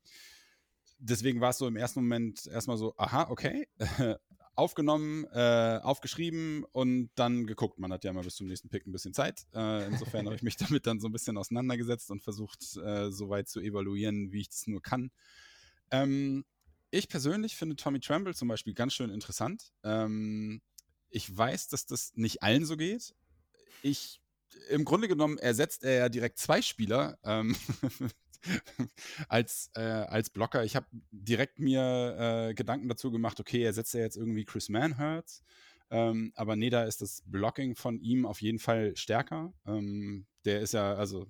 deswegen 0.98 1.40
war 1.40 1.50
es 1.50 1.58
so 1.58 1.66
im 1.66 1.76
ersten 1.76 2.00
Moment 2.00 2.46
erstmal 2.46 2.78
so, 2.78 2.94
aha, 2.96 3.28
okay. 3.28 3.68
aufgenommen, 4.54 5.24
äh, 5.32 5.78
aufgeschrieben 5.82 6.64
und 6.72 7.10
dann 7.14 7.46
geguckt. 7.46 7.78
Man 7.78 7.92
hat 7.92 8.04
ja 8.04 8.12
mal 8.12 8.22
bis 8.24 8.36
zum 8.36 8.46
nächsten 8.46 8.68
Pick 8.68 8.86
ein 8.86 8.92
bisschen 8.92 9.14
Zeit. 9.14 9.46
Äh, 9.54 9.86
insofern 9.86 10.26
habe 10.26 10.36
ich 10.36 10.42
mich 10.42 10.56
damit 10.58 10.86
dann 10.86 11.00
so 11.00 11.08
ein 11.08 11.12
bisschen 11.12 11.38
auseinandergesetzt 11.38 12.10
und 12.10 12.22
versucht, 12.22 12.76
äh, 12.76 13.10
so 13.10 13.28
weit 13.30 13.48
zu 13.48 13.60
evaluieren, 13.60 14.32
wie 14.32 14.40
ich 14.40 14.48
das 14.48 14.66
nur 14.66 14.82
kann. 14.82 15.10
Ähm, 15.90 16.44
ich 16.90 17.08
persönlich 17.08 17.56
finde 17.56 17.76
Tommy 17.76 18.00
Tremble 18.00 18.34
zum 18.34 18.48
Beispiel 18.48 18.74
ganz 18.74 18.92
schön 18.92 19.10
interessant. 19.10 19.72
Ähm, 19.82 20.60
ich 21.08 21.36
weiß, 21.36 21.68
dass 21.68 21.86
das 21.86 22.12
nicht 22.14 22.42
allen 22.42 22.66
so 22.66 22.76
geht. 22.76 23.14
Ich, 23.82 24.20
im 24.68 24.84
Grunde 24.84 25.08
genommen 25.08 25.38
ersetzt 25.38 25.84
er 25.84 25.94
ja 25.94 26.08
direkt 26.08 26.38
zwei 26.38 26.60
Spieler. 26.60 27.18
Ähm, 27.24 27.56
als, 29.28 29.70
äh, 29.74 29.80
als 29.80 30.30
Blocker. 30.30 30.64
Ich 30.64 30.76
habe 30.76 30.86
direkt 31.10 31.58
mir 31.58 32.48
äh, 32.50 32.54
Gedanken 32.54 32.88
dazu 32.88 33.10
gemacht, 33.10 33.40
okay, 33.40 33.62
er 33.62 33.72
setzt 33.72 33.94
ja 33.94 34.00
jetzt 34.00 34.16
irgendwie 34.16 34.44
Chris 34.44 34.68
Manhurts. 34.68 35.42
Ähm, 35.90 36.32
aber 36.36 36.56
nee, 36.56 36.70
da 36.70 36.84
ist 36.84 37.02
das 37.02 37.22
Blocking 37.26 37.76
von 37.76 38.00
ihm 38.00 38.24
auf 38.24 38.40
jeden 38.40 38.58
Fall 38.58 38.96
stärker. 38.96 39.52
Ähm, 39.66 40.26
der 40.44 40.60
ist 40.60 40.72
ja, 40.72 40.94
also 40.94 41.26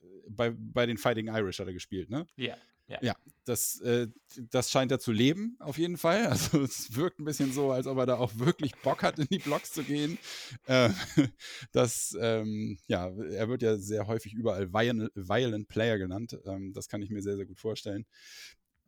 äh, 0.00 0.06
bei, 0.28 0.54
bei 0.56 0.86
den 0.86 0.96
Fighting 0.96 1.26
Irish 1.26 1.58
hat 1.58 1.66
er 1.66 1.72
gespielt, 1.72 2.08
ne? 2.08 2.26
Ja. 2.36 2.56
Ja, 2.88 2.98
ja 3.02 3.16
das, 3.46 3.80
äh, 3.80 4.08
das 4.50 4.70
scheint 4.70 4.90
er 4.90 4.98
zu 4.98 5.12
leben, 5.12 5.56
auf 5.60 5.78
jeden 5.78 5.96
Fall. 5.96 6.26
Also 6.36 6.62
es 6.62 6.94
wirkt 6.94 7.18
ein 7.18 7.24
bisschen 7.24 7.52
so, 7.52 7.70
als 7.70 7.86
ob 7.86 7.98
er 7.98 8.06
da 8.06 8.16
auch 8.16 8.36
wirklich 8.36 8.74
Bock 8.82 9.02
hat, 9.02 9.18
in 9.18 9.26
die 9.28 9.38
Blocks 9.38 9.72
zu 9.72 9.82
gehen. 9.82 10.18
Äh, 10.66 10.90
das, 11.72 12.16
ähm, 12.20 12.78
ja, 12.86 13.08
er 13.08 13.48
wird 13.48 13.62
ja 13.62 13.76
sehr 13.76 14.06
häufig 14.06 14.34
überall 14.34 14.72
Violent, 14.72 15.12
Violent 15.14 15.68
Player 15.68 15.98
genannt. 15.98 16.38
Ähm, 16.44 16.72
das 16.72 16.88
kann 16.88 17.02
ich 17.02 17.10
mir 17.10 17.22
sehr, 17.22 17.36
sehr 17.36 17.46
gut 17.46 17.58
vorstellen. 17.58 18.04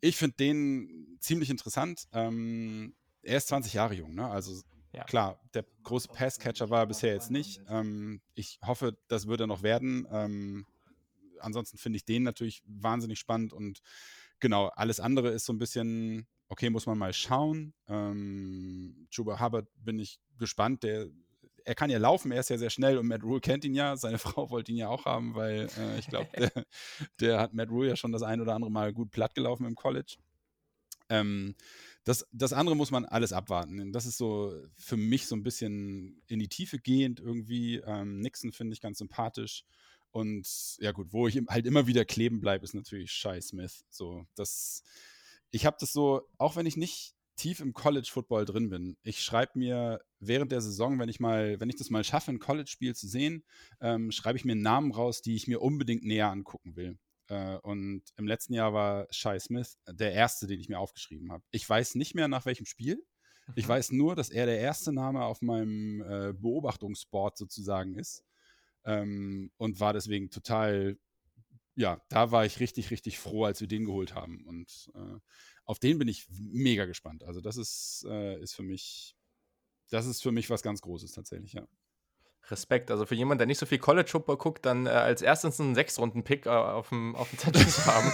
Ich 0.00 0.16
finde 0.16 0.36
den 0.36 1.16
ziemlich 1.20 1.50
interessant. 1.50 2.06
Ähm, 2.12 2.94
er 3.22 3.38
ist 3.38 3.48
20 3.48 3.72
Jahre 3.72 3.94
jung, 3.94 4.14
ne? 4.14 4.28
Also 4.28 4.60
ja. 4.92 5.04
klar, 5.04 5.40
der 5.54 5.64
große 5.82 6.08
Passcatcher 6.08 6.70
war 6.70 6.80
er 6.80 6.86
bisher 6.86 7.12
jetzt 7.12 7.30
nicht. 7.30 7.60
Ähm, 7.68 8.20
ich 8.34 8.58
hoffe, 8.64 8.96
das 9.08 9.26
wird 9.26 9.40
er 9.40 9.46
noch 9.46 9.62
werden. 9.62 10.06
Ähm, 10.10 10.66
ansonsten 11.40 11.78
finde 11.78 11.96
ich 11.96 12.04
den 12.04 12.22
natürlich 12.22 12.62
wahnsinnig 12.66 13.18
spannend 13.18 13.52
und 13.52 13.80
genau, 14.40 14.66
alles 14.68 15.00
andere 15.00 15.30
ist 15.30 15.44
so 15.44 15.52
ein 15.52 15.58
bisschen, 15.58 16.26
okay, 16.48 16.70
muss 16.70 16.86
man 16.86 16.98
mal 16.98 17.12
schauen. 17.12 17.74
Ähm, 17.88 19.06
Chuba 19.10 19.40
Hubbard 19.40 19.68
bin 19.76 19.98
ich 19.98 20.20
gespannt, 20.38 20.82
der 20.82 21.08
er 21.64 21.74
kann 21.74 21.90
ja 21.90 21.98
laufen, 21.98 22.32
er 22.32 22.40
ist 22.40 22.48
ja 22.48 22.56
sehr 22.56 22.70
schnell 22.70 22.96
und 22.96 23.06
Matt 23.06 23.22
Rule 23.22 23.40
kennt 23.40 23.62
ihn 23.64 23.74
ja. 23.74 23.96
Seine 23.96 24.18
Frau 24.18 24.50
wollte 24.50 24.72
ihn 24.72 24.78
ja 24.78 24.88
auch 24.88 25.04
haben, 25.04 25.34
weil 25.34 25.68
äh, 25.76 25.98
ich 25.98 26.06
glaube, 26.06 26.28
der, 26.36 26.66
der, 27.20 27.40
hat 27.40 27.52
Matt 27.52 27.68
Rule 27.68 27.88
ja 27.88 27.96
schon 27.96 28.12
das 28.12 28.22
ein 28.22 28.40
oder 28.40 28.54
andere 28.54 28.70
Mal 28.70 28.94
gut 28.94 29.10
platt 29.10 29.34
gelaufen 29.34 29.66
im 29.66 29.74
College. 29.74 30.16
Ähm, 31.10 31.54
das, 32.04 32.26
das 32.32 32.54
andere 32.54 32.74
muss 32.74 32.90
man 32.90 33.04
alles 33.04 33.34
abwarten. 33.34 33.92
Das 33.92 34.06
ist 34.06 34.16
so 34.16 34.54
für 34.76 34.96
mich 34.96 35.26
so 35.26 35.36
ein 35.36 35.42
bisschen 35.42 36.22
in 36.26 36.38
die 36.38 36.48
Tiefe 36.48 36.78
gehend 36.78 37.20
irgendwie. 37.20 37.76
Ähm, 37.84 38.20
Nixon 38.20 38.52
finde 38.52 38.72
ich 38.72 38.80
ganz 38.80 38.98
sympathisch. 38.98 39.64
Und 40.10 40.76
ja 40.78 40.92
gut, 40.92 41.12
wo 41.12 41.28
ich 41.28 41.40
halt 41.48 41.66
immer 41.66 41.86
wieder 41.86 42.04
kleben 42.04 42.40
bleibe, 42.40 42.64
ist 42.64 42.74
natürlich 42.74 43.12
Shai 43.12 43.40
Smith. 43.40 43.84
So, 43.90 44.26
das, 44.34 44.82
ich 45.50 45.66
habe 45.66 45.76
das 45.80 45.92
so, 45.92 46.22
auch 46.38 46.56
wenn 46.56 46.66
ich 46.66 46.76
nicht 46.76 47.14
tief 47.36 47.60
im 47.60 47.72
College 47.72 48.08
Football 48.10 48.44
drin 48.44 48.68
bin, 48.68 48.96
ich 49.02 49.22
schreibe 49.22 49.58
mir 49.58 50.00
während 50.18 50.50
der 50.50 50.60
Saison, 50.60 50.98
wenn 50.98 51.08
ich 51.08 51.20
mal, 51.20 51.60
wenn 51.60 51.68
ich 51.68 51.76
das 51.76 51.90
mal 51.90 52.04
schaffe, 52.04 52.32
ein 52.32 52.40
College-Spiel 52.40 52.94
zu 52.94 53.06
sehen, 53.06 53.44
ähm, 53.80 54.10
schreibe 54.10 54.38
ich 54.38 54.44
mir 54.44 54.56
Namen 54.56 54.92
raus, 54.92 55.22
die 55.22 55.36
ich 55.36 55.46
mir 55.46 55.60
unbedingt 55.60 56.04
näher 56.04 56.30
angucken 56.30 56.74
will. 56.74 56.98
Äh, 57.28 57.56
und 57.58 58.02
im 58.16 58.26
letzten 58.26 58.54
Jahr 58.54 58.72
war 58.72 59.06
Shai 59.10 59.38
Smith 59.38 59.78
der 59.88 60.12
erste, 60.12 60.46
den 60.46 60.58
ich 60.58 60.68
mir 60.68 60.78
aufgeschrieben 60.78 61.30
habe. 61.30 61.44
Ich 61.50 61.68
weiß 61.68 61.94
nicht 61.94 62.14
mehr 62.14 62.28
nach 62.28 62.46
welchem 62.46 62.66
Spiel. 62.66 63.04
Ich 63.54 63.66
mhm. 63.66 63.70
weiß 63.70 63.92
nur, 63.92 64.16
dass 64.16 64.30
er 64.30 64.46
der 64.46 64.58
erste 64.58 64.92
Name 64.92 65.24
auf 65.24 65.40
meinem 65.40 66.00
äh, 66.02 66.32
Beobachtungsboard 66.32 67.36
sozusagen 67.36 67.94
ist 67.94 68.24
ähm, 68.88 69.52
und 69.58 69.80
war 69.80 69.92
deswegen 69.92 70.30
total, 70.30 70.98
ja, 71.76 72.02
da 72.08 72.32
war 72.32 72.46
ich 72.46 72.60
richtig, 72.60 72.90
richtig 72.90 73.18
froh, 73.18 73.44
als 73.44 73.60
wir 73.60 73.68
den 73.68 73.84
geholt 73.84 74.14
haben. 74.14 74.44
Und 74.46 74.90
äh, 74.94 75.18
auf 75.64 75.78
den 75.78 75.98
bin 75.98 76.08
ich 76.08 76.26
mega 76.30 76.86
gespannt. 76.86 77.22
Also 77.24 77.42
das 77.42 77.58
ist, 77.58 78.06
äh, 78.08 78.40
ist 78.40 78.54
für 78.54 78.62
mich, 78.64 79.14
das 79.90 80.06
ist 80.06 80.22
für 80.22 80.32
mich 80.32 80.50
was 80.50 80.62
ganz 80.62 80.80
Großes 80.82 81.12
tatsächlich, 81.12 81.52
ja. 81.52 81.68
Respekt. 82.50 82.90
Also 82.90 83.06
für 83.06 83.14
jemanden, 83.14 83.38
der 83.38 83.46
nicht 83.46 83.58
so 83.58 83.66
viel 83.66 83.78
College 83.78 84.08
Football 84.08 84.36
guckt, 84.36 84.66
dann 84.66 84.86
äh, 84.86 84.90
als 84.90 85.22
erstens 85.22 85.60
einen 85.60 85.74
Sechs-Runden-Pick 85.74 86.46
äh, 86.46 86.48
auf 86.48 86.88
dem, 86.88 87.14
auf 87.16 87.30
dem 87.30 87.38
Zettel 87.38 87.66
zu 87.66 87.86
haben. 87.86 88.12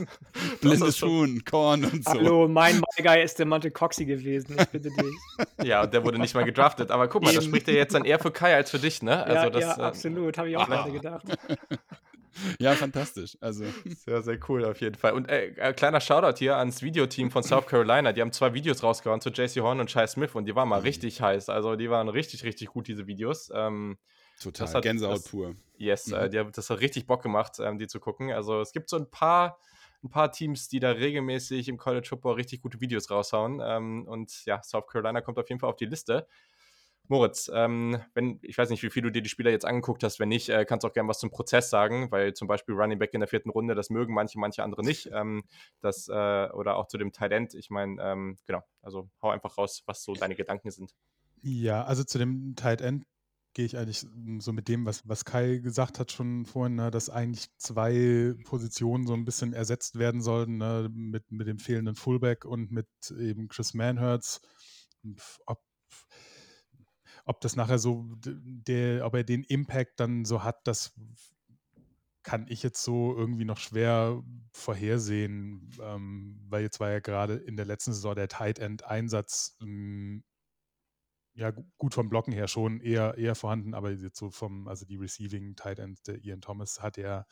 Blinde 0.60 0.92
Schuhen, 0.92 1.44
Korn 1.44 1.84
und 1.84 2.04
so. 2.04 2.10
Hallo, 2.10 2.48
mein 2.48 2.76
My 2.76 3.02
Guy 3.02 3.22
ist 3.22 3.38
der 3.38 3.46
Monte 3.46 3.70
Coxy 3.70 4.04
gewesen. 4.04 4.56
Ich 4.58 4.68
bitte 4.68 4.90
dich. 4.90 5.14
ja, 5.64 5.82
und 5.82 5.94
der 5.94 6.04
wurde 6.04 6.18
nicht 6.18 6.34
mal 6.34 6.44
gedraftet. 6.44 6.90
Aber 6.90 7.08
guck 7.08 7.22
mal, 7.22 7.30
Eben. 7.30 7.36
das 7.36 7.44
spricht 7.44 7.68
ja 7.68 7.74
jetzt 7.74 7.94
dann 7.94 8.04
eher 8.04 8.18
für 8.18 8.30
Kai 8.30 8.54
als 8.54 8.70
für 8.70 8.78
dich, 8.78 9.02
ne? 9.02 9.24
Also 9.24 9.34
ja, 9.34 9.50
das, 9.50 9.62
ja, 9.62 9.78
äh, 9.78 9.82
absolut. 9.82 10.38
Habe 10.38 10.50
ich 10.50 10.56
auch 10.56 10.66
gerade 10.66 10.92
gedacht. 10.92 11.24
Ja, 12.58 12.72
fantastisch. 12.74 13.36
Also. 13.40 13.64
Sehr, 14.04 14.22
sehr 14.22 14.38
cool 14.48 14.64
auf 14.64 14.80
jeden 14.80 14.96
Fall. 14.96 15.12
Und 15.12 15.28
äh, 15.28 15.48
äh, 15.56 15.72
kleiner 15.72 16.00
Shoutout 16.00 16.38
hier 16.38 16.56
ans 16.56 16.82
Videoteam 16.82 17.30
von 17.30 17.42
South 17.42 17.66
Carolina. 17.66 18.12
Die 18.12 18.20
haben 18.20 18.32
zwei 18.32 18.54
Videos 18.54 18.82
rausgehauen 18.82 19.20
zu 19.20 19.30
JC 19.30 19.60
Horn 19.60 19.80
und 19.80 19.90
Shai 19.90 20.06
Smith 20.06 20.34
und 20.34 20.46
die 20.46 20.54
waren 20.54 20.68
mal 20.68 20.80
mhm. 20.80 20.86
richtig 20.86 21.20
heiß. 21.20 21.48
Also 21.48 21.76
die 21.76 21.90
waren 21.90 22.08
richtig, 22.08 22.44
richtig 22.44 22.68
gut, 22.68 22.88
diese 22.88 23.06
Videos. 23.06 23.50
Ähm, 23.54 23.98
Total. 24.40 24.72
Hat, 24.72 24.82
Gänsehaut 24.82 25.16
das, 25.16 25.28
pur. 25.28 25.56
Yes, 25.78 26.10
äh, 26.12 26.16
mhm. 26.16 26.22
äh, 26.22 26.28
die, 26.28 26.52
das 26.52 26.70
hat 26.70 26.80
richtig 26.80 27.06
Bock 27.06 27.22
gemacht, 27.22 27.58
ähm, 27.58 27.78
die 27.78 27.86
zu 27.86 28.00
gucken. 28.00 28.32
Also 28.32 28.60
es 28.60 28.72
gibt 28.72 28.90
so 28.90 28.96
ein 28.96 29.10
paar, 29.10 29.58
ein 30.04 30.10
paar 30.10 30.30
Teams, 30.30 30.68
die 30.68 30.80
da 30.80 30.90
regelmäßig 30.90 31.68
im 31.68 31.78
College 31.78 32.06
Football 32.08 32.34
richtig 32.34 32.60
gute 32.60 32.80
Videos 32.80 33.10
raushauen. 33.10 33.60
Ähm, 33.64 34.06
und 34.06 34.44
ja, 34.44 34.62
South 34.62 34.86
Carolina 34.86 35.20
kommt 35.20 35.38
auf 35.38 35.48
jeden 35.48 35.60
Fall 35.60 35.70
auf 35.70 35.76
die 35.76 35.86
Liste. 35.86 36.26
Moritz, 37.08 37.50
ähm, 37.52 38.00
wenn, 38.14 38.38
ich 38.42 38.56
weiß 38.56 38.70
nicht, 38.70 38.82
wie 38.82 38.90
viel 38.90 39.02
du 39.02 39.10
dir 39.10 39.22
die 39.22 39.28
Spieler 39.28 39.50
jetzt 39.50 39.64
angeguckt 39.64 40.02
hast. 40.02 40.18
Wenn 40.20 40.28
nicht, 40.28 40.48
äh, 40.48 40.64
kannst 40.64 40.84
du 40.84 40.88
auch 40.88 40.92
gerne 40.92 41.08
was 41.08 41.18
zum 41.18 41.30
Prozess 41.30 41.70
sagen, 41.70 42.10
weil 42.10 42.34
zum 42.34 42.48
Beispiel 42.48 42.74
Running 42.74 42.98
Back 42.98 43.14
in 43.14 43.20
der 43.20 43.28
vierten 43.28 43.50
Runde, 43.50 43.74
das 43.74 43.90
mögen 43.90 44.14
manche, 44.14 44.38
manche 44.38 44.62
andere 44.62 44.84
nicht. 44.84 45.10
Ähm, 45.16 45.44
das, 45.80 46.08
äh, 46.08 46.12
oder 46.12 46.76
auch 46.76 46.88
zu 46.88 46.98
dem 46.98 47.10
Tight 47.10 47.32
End. 47.32 47.54
Ich 47.54 47.70
meine, 47.70 48.02
ähm, 48.02 48.36
genau, 48.44 48.62
also 48.82 49.08
hau 49.22 49.30
einfach 49.30 49.56
raus, 49.56 49.82
was 49.86 50.02
so 50.02 50.12
deine 50.12 50.34
Gedanken 50.34 50.70
sind. 50.70 50.92
Ja, 51.40 51.84
also 51.84 52.04
zu 52.04 52.18
dem 52.18 52.54
Tight 52.54 52.82
End 52.82 53.04
gehe 53.56 53.64
ich 53.64 53.78
eigentlich 53.78 54.06
so 54.40 54.52
mit 54.52 54.68
dem, 54.68 54.84
was, 54.84 55.08
was 55.08 55.24
Kai 55.24 55.56
gesagt 55.56 55.98
hat 55.98 56.12
schon 56.12 56.44
vorhin, 56.44 56.74
ne, 56.74 56.90
dass 56.90 57.08
eigentlich 57.08 57.46
zwei 57.56 58.34
Positionen 58.44 59.06
so 59.06 59.14
ein 59.14 59.24
bisschen 59.24 59.54
ersetzt 59.54 59.98
werden 59.98 60.20
sollten, 60.20 60.58
ne, 60.58 60.90
mit, 60.92 61.30
mit 61.30 61.46
dem 61.46 61.58
fehlenden 61.58 61.94
Fullback 61.94 62.44
und 62.44 62.70
mit 62.70 62.86
eben 63.18 63.48
Chris 63.48 63.72
Manhurts. 63.72 64.42
Ob 65.46 65.62
ob 67.26 67.40
das 67.40 67.56
nachher 67.56 67.78
so, 67.78 68.06
der, 68.24 69.04
ob 69.04 69.14
er 69.14 69.24
den 69.24 69.44
Impact 69.44 70.00
dann 70.00 70.24
so 70.24 70.42
hat, 70.42 70.66
das 70.66 70.94
kann 72.22 72.46
ich 72.48 72.62
jetzt 72.62 72.82
so 72.82 73.16
irgendwie 73.16 73.44
noch 73.44 73.58
schwer 73.58 74.22
vorhersehen, 74.52 75.70
ähm, 75.80 76.40
weil 76.48 76.62
jetzt 76.62 76.80
war 76.80 76.90
ja 76.90 77.00
gerade 77.00 77.34
in 77.34 77.56
der 77.56 77.66
letzten 77.66 77.92
Saison 77.92 78.14
der 78.14 78.28
Tight 78.28 78.58
End 78.58 78.84
Einsatz 78.84 79.56
ähm, 79.60 80.24
ja 81.34 81.52
gut 81.78 81.94
vom 81.94 82.08
Blocken 82.08 82.32
her 82.32 82.48
schon 82.48 82.80
eher, 82.80 83.16
eher 83.18 83.34
vorhanden, 83.34 83.74
aber 83.74 83.90
jetzt 83.90 84.18
so 84.18 84.30
vom, 84.30 84.66
also 84.68 84.86
die 84.86 84.96
Receiving 84.96 85.54
Tight 85.54 85.78
End, 85.78 86.06
der 86.06 86.24
Ian 86.24 86.40
Thomas 86.40 86.80
hat 86.80 86.96
ja 86.96 87.26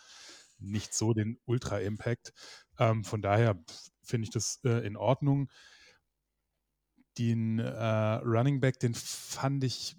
nicht 0.59 0.95
so 0.95 1.13
den 1.15 1.39
Ultra-Impact. 1.47 2.33
Ähm, 2.79 3.05
von 3.05 3.23
daher 3.23 3.59
finde 4.03 4.25
ich 4.27 4.31
das 4.31 4.61
äh, 4.65 4.87
in 4.87 4.97
Ordnung 4.97 5.51
den 7.19 7.59
äh, 7.59 8.15
Running 8.17 8.61
Back, 8.61 8.81
den 8.81 8.95
fand 8.95 9.65
ich 9.65 9.97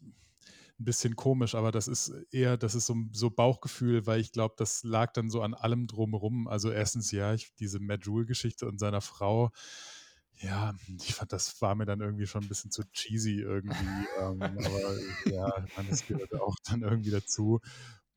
ein 0.79 0.85
bisschen 0.85 1.15
komisch, 1.15 1.55
aber 1.55 1.71
das 1.71 1.87
ist 1.87 2.09
eher, 2.31 2.57
das 2.57 2.75
ist 2.75 2.85
so, 2.85 2.95
so 3.13 3.29
Bauchgefühl, 3.29 4.05
weil 4.05 4.19
ich 4.19 4.33
glaube, 4.33 4.55
das 4.57 4.83
lag 4.83 5.13
dann 5.13 5.29
so 5.29 5.41
an 5.41 5.53
allem 5.53 5.87
drumherum. 5.87 6.47
Also 6.47 6.69
erstens 6.69 7.11
ja, 7.11 7.33
ich, 7.33 7.53
diese 7.55 7.79
Matt 7.79 8.05
Jewell-Geschichte 8.05 8.67
und 8.67 8.77
seiner 8.79 9.01
Frau, 9.01 9.51
ja, 10.37 10.73
ich 11.01 11.15
fand, 11.15 11.31
das 11.31 11.61
war 11.61 11.75
mir 11.75 11.85
dann 11.85 12.01
irgendwie 12.01 12.27
schon 12.27 12.43
ein 12.43 12.49
bisschen 12.49 12.71
zu 12.71 12.83
cheesy 12.91 13.39
irgendwie. 13.39 13.75
ähm, 14.19 14.41
aber 14.41 15.31
ja, 15.31 15.65
man, 15.77 15.87
das 15.89 16.05
gehört 16.05 16.33
auch 16.41 16.55
dann 16.65 16.81
irgendwie 16.81 17.11
dazu. 17.11 17.61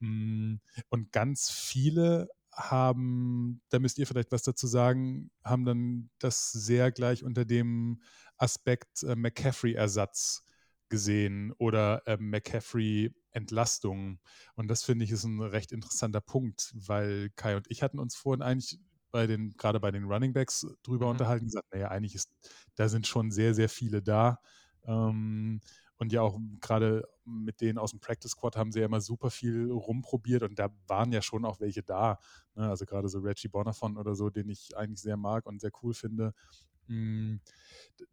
Mm, 0.00 0.56
und 0.88 1.12
ganz 1.12 1.50
viele 1.50 2.28
haben, 2.58 3.60
da 3.68 3.78
müsst 3.78 3.98
ihr 3.98 4.06
vielleicht 4.06 4.32
was 4.32 4.42
dazu 4.42 4.66
sagen, 4.66 5.30
haben 5.44 5.64
dann 5.64 6.10
das 6.18 6.50
sehr 6.50 6.90
gleich 6.90 7.22
unter 7.22 7.44
dem 7.44 8.02
Aspekt 8.36 9.02
äh, 9.04 9.14
McCaffrey-Ersatz 9.14 10.44
gesehen 10.88 11.52
oder 11.58 12.02
äh, 12.06 12.16
McCaffrey-Entlastung. 12.16 14.18
Und 14.54 14.68
das 14.68 14.82
finde 14.82 15.04
ich 15.04 15.12
ist 15.12 15.24
ein 15.24 15.40
recht 15.40 15.72
interessanter 15.72 16.20
Punkt, 16.20 16.72
weil 16.74 17.30
Kai 17.36 17.56
und 17.56 17.66
ich 17.70 17.82
hatten 17.82 17.98
uns 17.98 18.16
vorhin 18.16 18.42
eigentlich 18.42 18.80
bei 19.10 19.26
den, 19.26 19.56
gerade 19.56 19.80
bei 19.80 19.90
den 19.90 20.04
Running 20.04 20.32
Backs 20.32 20.66
drüber 20.82 21.06
mhm. 21.06 21.12
unterhalten, 21.12 21.46
gesagt, 21.46 21.72
naja, 21.72 21.88
eigentlich 21.88 22.14
ist, 22.14 22.30
da 22.74 22.88
sind 22.88 23.06
schon 23.06 23.30
sehr, 23.30 23.54
sehr 23.54 23.68
viele 23.68 24.02
da. 24.02 24.40
Ähm, 24.86 25.60
und 25.96 26.12
ja 26.12 26.22
auch 26.22 26.38
gerade 26.60 27.08
mit 27.28 27.60
denen 27.60 27.78
aus 27.78 27.90
dem 27.90 28.00
Practice 28.00 28.32
Squad 28.32 28.56
haben 28.56 28.72
sie 28.72 28.80
ja 28.80 28.86
immer 28.86 29.00
super 29.00 29.30
viel 29.30 29.70
rumprobiert 29.70 30.42
und 30.42 30.58
da 30.58 30.70
waren 30.86 31.12
ja 31.12 31.22
schon 31.22 31.44
auch 31.44 31.60
welche 31.60 31.82
da. 31.82 32.18
Ne? 32.54 32.68
Also 32.68 32.84
gerade 32.84 33.08
so 33.08 33.20
Reggie 33.20 33.48
Bonafont 33.48 33.98
oder 33.98 34.14
so, 34.14 34.30
den 34.30 34.48
ich 34.48 34.76
eigentlich 34.76 35.00
sehr 35.00 35.16
mag 35.16 35.46
und 35.46 35.60
sehr 35.60 35.70
cool 35.82 35.94
finde. 35.94 36.34
Hm, 36.86 37.40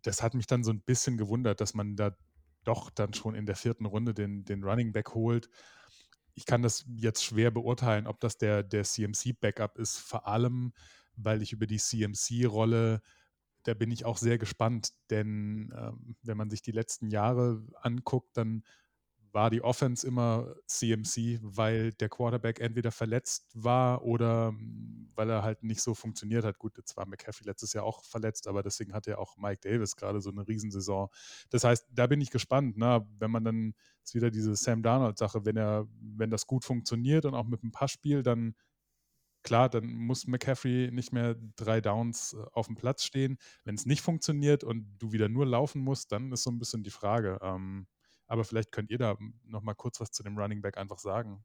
das 0.01 0.21
hat 0.21 0.33
mich 0.33 0.47
dann 0.47 0.63
so 0.63 0.71
ein 0.71 0.81
bisschen 0.81 1.17
gewundert, 1.17 1.61
dass 1.61 1.73
man 1.73 1.95
da 1.95 2.15
doch 2.63 2.89
dann 2.89 3.13
schon 3.13 3.35
in 3.35 3.45
der 3.45 3.55
vierten 3.55 3.85
Runde 3.85 4.13
den, 4.13 4.43
den 4.43 4.63
Running 4.63 4.91
Back 4.91 5.13
holt. 5.13 5.49
Ich 6.33 6.45
kann 6.45 6.61
das 6.61 6.85
jetzt 6.97 7.23
schwer 7.23 7.51
beurteilen, 7.51 8.07
ob 8.07 8.19
das 8.19 8.37
der, 8.37 8.63
der 8.63 8.83
CMC-Backup 8.83 9.77
ist, 9.77 9.97
vor 9.97 10.27
allem, 10.27 10.73
weil 11.15 11.41
ich 11.41 11.53
über 11.53 11.67
die 11.67 11.77
CMC-Rolle, 11.77 13.01
da 13.63 13.73
bin 13.73 13.91
ich 13.91 14.05
auch 14.05 14.17
sehr 14.17 14.37
gespannt, 14.37 14.89
denn 15.09 15.73
ähm, 15.75 16.15
wenn 16.23 16.37
man 16.37 16.49
sich 16.49 16.61
die 16.61 16.71
letzten 16.71 17.09
Jahre 17.09 17.65
anguckt, 17.81 18.35
dann 18.35 18.63
war 19.35 19.49
die 19.49 19.61
Offense 19.61 20.07
immer 20.07 20.55
CMC, 20.65 21.39
weil 21.43 21.91
der 21.91 22.07
Quarterback 22.07 22.61
entweder 22.61 22.89
verletzt 22.89 23.51
war 23.53 24.01
oder 24.05 24.53
mm, 24.53 25.11
weil 25.13 25.29
er 25.29 25.43
halt 25.43 25.61
nicht 25.61 25.81
so 25.81 25.93
funktioniert 25.93 26.45
hat. 26.45 26.57
Gut, 26.57 26.77
jetzt 26.77 26.95
war 26.95 27.05
McCaffrey 27.05 27.45
letztes 27.45 27.73
Jahr 27.73 27.83
auch 27.83 28.05
verletzt, 28.05 28.47
aber 28.47 28.63
deswegen 28.63 28.93
hat 28.93 29.07
ja 29.07 29.17
auch 29.17 29.35
Mike 29.35 29.59
Davis 29.61 29.97
gerade 29.97 30.21
so 30.21 30.29
eine 30.31 30.47
Riesensaison. 30.47 31.09
Das 31.49 31.65
heißt, 31.65 31.85
da 31.91 32.07
bin 32.07 32.21
ich 32.21 32.31
gespannt, 32.31 32.77
ne? 32.77 33.05
wenn 33.19 33.29
man 33.29 33.43
dann 33.43 33.73
ist 34.05 34.15
wieder 34.15 34.31
diese 34.31 34.55
Sam 34.55 34.81
Darnold-Sache, 34.81 35.45
wenn 35.45 35.57
er, 35.57 35.85
wenn 35.99 36.29
das 36.29 36.47
gut 36.47 36.63
funktioniert 36.63 37.25
und 37.25 37.35
auch 37.35 37.45
mit 37.45 37.61
dem 37.61 37.71
Passspiel, 37.71 38.23
dann 38.23 38.55
klar, 39.43 39.67
dann 39.67 39.85
muss 39.93 40.27
McCaffrey 40.27 40.91
nicht 40.91 41.11
mehr 41.11 41.35
drei 41.57 41.81
Downs 41.81 42.33
äh, 42.33 42.45
auf 42.53 42.67
dem 42.67 42.77
Platz 42.77 43.03
stehen. 43.03 43.37
Wenn 43.65 43.75
es 43.75 43.85
nicht 43.85 44.01
funktioniert 44.01 44.63
und 44.63 44.95
du 44.97 45.11
wieder 45.11 45.27
nur 45.27 45.45
laufen 45.45 45.81
musst, 45.81 46.13
dann 46.13 46.31
ist 46.31 46.43
so 46.43 46.51
ein 46.51 46.57
bisschen 46.57 46.83
die 46.83 46.89
Frage. 46.89 47.37
Ähm, 47.41 47.85
aber 48.27 48.43
vielleicht 48.43 48.71
könnt 48.71 48.91
ihr 48.91 48.97
da 48.97 49.17
noch 49.43 49.61
mal 49.61 49.73
kurz 49.75 49.99
was 49.99 50.11
zu 50.11 50.23
dem 50.23 50.37
Running 50.37 50.61
Back 50.61 50.77
einfach 50.77 50.99
sagen. 50.99 51.43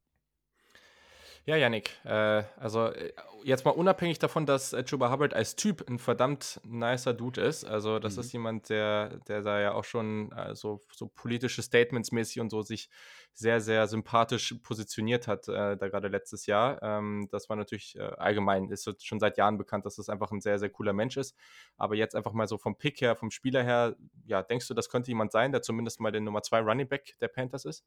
Ja, 1.47 1.57
Yannick, 1.57 1.91
äh, 2.05 2.45
also 2.57 2.87
äh, 2.89 3.13
jetzt 3.45 3.65
mal 3.65 3.71
unabhängig 3.71 4.19
davon, 4.19 4.45
dass 4.47 4.73
äh, 4.73 4.85
Chuba 4.85 5.11
Hubbard 5.11 5.35
als 5.35 5.57
Typ 5.57 5.89
ein 5.89 5.99
verdammt 5.99 6.61
nicer 6.65 7.15
Dude 7.15 7.41
ist. 7.41 7.65
Also, 7.65 7.99
das 7.99 8.17
mhm. 8.17 8.21
ist 8.21 8.33
jemand, 8.33 8.69
der, 8.69 9.19
der 9.27 9.43
da 9.43 9.61
ja 9.61 9.73
auch 9.73 9.85
schon 9.85 10.33
äh, 10.33 10.55
so, 10.55 10.81
so 10.93 11.07
politische 11.09 11.63
Statements 11.63 12.13
mäßig 12.13 12.41
und 12.41 12.51
so 12.51 12.63
sich 12.63 12.91
sehr, 13.33 13.61
sehr 13.61 13.87
sympathisch 13.89 14.55
positioniert 14.63 15.27
hat, 15.27 15.49
äh, 15.49 15.77
da 15.77 15.89
gerade 15.89 16.09
letztes 16.09 16.47
Jahr. 16.47 16.83
Ähm, 16.83 17.29
das 17.31 17.49
war 17.49 17.57
natürlich 17.57 17.97
äh, 17.97 18.03
allgemein, 18.03 18.69
ist 18.71 19.03
schon 19.03 19.21
seit 19.21 19.39
Jahren 19.39 19.57
bekannt, 19.57 19.87
dass 19.87 19.97
das 19.97 20.11
einfach 20.11 20.31
ein 20.33 20.41
sehr, 20.41 20.59
sehr 20.59 20.71
cooler 20.71 20.93
Mensch 20.93 21.17
ist. 21.17 21.35
Aber 21.77 21.95
jetzt 21.95 22.15
einfach 22.15 22.33
mal 22.33 22.49
so 22.49 22.59
vom 22.59 22.77
Pick 22.77 23.01
her, 23.01 23.17
vom 23.17 23.31
Spieler 23.31 23.63
her, 23.63 23.97
ja, 24.27 24.43
denkst 24.43 24.69
du, 24.69 24.75
das 24.75 24.91
könnte 24.91 25.11
jemand 25.11 25.33
sein, 25.33 25.53
der 25.53 25.63
zumindest 25.63 26.01
mal 26.01 26.13
der 26.13 26.21
Nummer 26.21 26.43
2 26.43 26.61
Running 26.61 26.89
Back 26.89 27.17
der 27.21 27.29
Panthers 27.29 27.65
ist? 27.65 27.85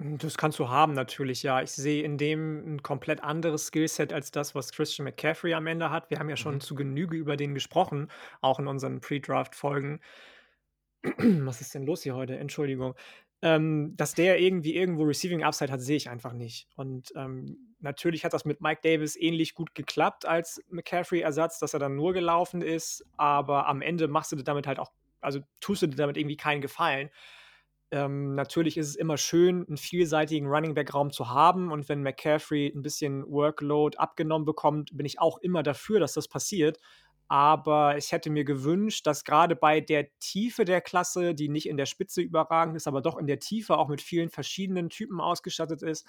Hm, 0.00 0.18
das 0.18 0.36
kannst 0.36 0.58
du 0.58 0.68
haben 0.68 0.92
natürlich, 0.94 1.42
ja. 1.42 1.62
Ich 1.62 1.70
sehe 1.72 2.02
in 2.02 2.16
dem 2.18 2.74
ein 2.76 2.82
komplett 2.82 3.22
anderes 3.22 3.66
Skillset 3.66 4.12
als 4.12 4.30
das, 4.30 4.54
was 4.54 4.72
Christian 4.72 5.04
McCaffrey 5.04 5.54
am 5.54 5.66
Ende 5.66 5.90
hat. 5.90 6.10
Wir 6.10 6.18
haben 6.18 6.28
ja 6.30 6.36
schon 6.36 6.60
Mhm. 6.60 6.60
zu 6.60 6.74
Genüge 6.74 7.16
über 7.16 7.36
den 7.36 7.54
gesprochen, 7.54 8.08
auch 8.40 8.58
in 8.58 8.66
unseren 8.66 9.00
Pre-Draft-Folgen. 9.00 10.00
Was 11.46 11.60
ist 11.60 11.74
denn 11.74 11.84
los 11.86 12.02
hier 12.02 12.14
heute? 12.14 12.36
Entschuldigung. 12.36 12.94
Ähm, 13.42 13.94
dass 13.96 14.12
der 14.14 14.38
irgendwie 14.38 14.74
irgendwo 14.76 15.04
Receiving 15.04 15.42
Upside 15.42 15.72
hat, 15.72 15.80
sehe 15.80 15.96
ich 15.96 16.10
einfach 16.10 16.34
nicht. 16.34 16.68
Und, 16.76 17.12
ähm, 17.16 17.74
natürlich 17.78 18.24
hat 18.24 18.34
das 18.34 18.44
mit 18.44 18.60
Mike 18.60 18.80
Davis 18.84 19.16
ähnlich 19.16 19.54
gut 19.54 19.74
geklappt 19.74 20.26
als 20.26 20.62
McCaffrey-Ersatz, 20.68 21.58
dass 21.58 21.72
er 21.72 21.80
dann 21.80 21.96
nur 21.96 22.12
gelaufen 22.12 22.60
ist, 22.60 23.02
aber 23.16 23.66
am 23.66 23.80
Ende 23.80 24.08
machst 24.08 24.30
du 24.32 24.36
dir 24.36 24.44
damit 24.44 24.66
halt 24.66 24.78
auch 24.78 24.90
also, 25.22 25.40
tust 25.60 25.82
du 25.82 25.86
dir 25.86 25.96
damit 25.96 26.16
irgendwie 26.16 26.38
keinen 26.38 26.62
Gefallen. 26.62 27.10
Ähm, 27.92 28.34
natürlich 28.34 28.76
ist 28.76 28.88
es 28.88 28.96
immer 28.96 29.16
schön, 29.16 29.66
einen 29.66 29.76
vielseitigen 29.76 30.46
Running 30.46 30.74
Back 30.74 30.94
Raum 30.94 31.10
zu 31.10 31.28
haben 31.28 31.72
und 31.72 31.88
wenn 31.88 32.02
McCaffrey 32.02 32.72
ein 32.74 32.82
bisschen 32.82 33.24
Workload 33.26 33.98
abgenommen 33.98 34.44
bekommt, 34.46 34.96
bin 34.96 35.06
ich 35.06 35.18
auch 35.18 35.38
immer 35.38 35.62
dafür, 35.62 35.98
dass 35.98 36.12
das 36.12 36.28
passiert. 36.28 36.78
Aber 37.32 37.96
ich 37.96 38.10
hätte 38.10 38.28
mir 38.28 38.42
gewünscht, 38.42 39.06
dass 39.06 39.22
gerade 39.22 39.54
bei 39.54 39.80
der 39.80 40.08
Tiefe 40.18 40.64
der 40.64 40.80
Klasse, 40.80 41.32
die 41.32 41.48
nicht 41.48 41.68
in 41.68 41.76
der 41.76 41.86
Spitze 41.86 42.22
überragend 42.22 42.74
ist, 42.74 42.88
aber 42.88 43.02
doch 43.02 43.16
in 43.16 43.28
der 43.28 43.38
Tiefe 43.38 43.78
auch 43.78 43.86
mit 43.86 44.02
vielen 44.02 44.30
verschiedenen 44.30 44.90
Typen 44.90 45.20
ausgestattet 45.20 45.80
ist, 45.80 46.04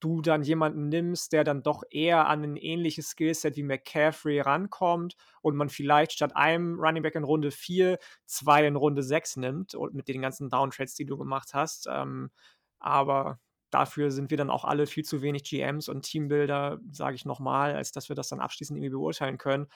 du 0.00 0.22
dann 0.22 0.42
jemanden 0.42 0.88
nimmst, 0.88 1.34
der 1.34 1.44
dann 1.44 1.62
doch 1.62 1.82
eher 1.90 2.28
an 2.28 2.42
ein 2.44 2.56
ähnliches 2.56 3.10
Skillset 3.10 3.56
wie 3.56 3.62
McCaffrey 3.62 4.40
rankommt 4.40 5.16
und 5.42 5.54
man 5.54 5.68
vielleicht 5.68 6.12
statt 6.12 6.34
einem 6.34 6.80
Running 6.80 7.02
Back 7.02 7.16
in 7.16 7.24
Runde 7.24 7.50
4 7.50 7.98
zwei 8.24 8.66
in 8.66 8.76
Runde 8.76 9.02
6 9.02 9.36
nimmt 9.36 9.74
und 9.74 9.92
mit 9.92 10.08
den 10.08 10.22
ganzen 10.22 10.48
Downtrades, 10.48 10.94
die 10.94 11.04
du 11.04 11.18
gemacht 11.18 11.52
hast. 11.52 11.88
Ähm, 11.90 12.30
aber 12.78 13.38
dafür 13.68 14.10
sind 14.10 14.30
wir 14.30 14.38
dann 14.38 14.48
auch 14.48 14.64
alle 14.64 14.86
viel 14.86 15.04
zu 15.04 15.20
wenig 15.20 15.44
GMs 15.44 15.90
und 15.90 16.06
Teambuilder, 16.06 16.80
sage 16.90 17.16
ich 17.16 17.26
nochmal, 17.26 17.74
als 17.76 17.92
dass 17.92 18.08
wir 18.08 18.16
das 18.16 18.30
dann 18.30 18.40
abschließend 18.40 18.78
irgendwie 18.78 18.96
beurteilen 18.96 19.36
können 19.36 19.66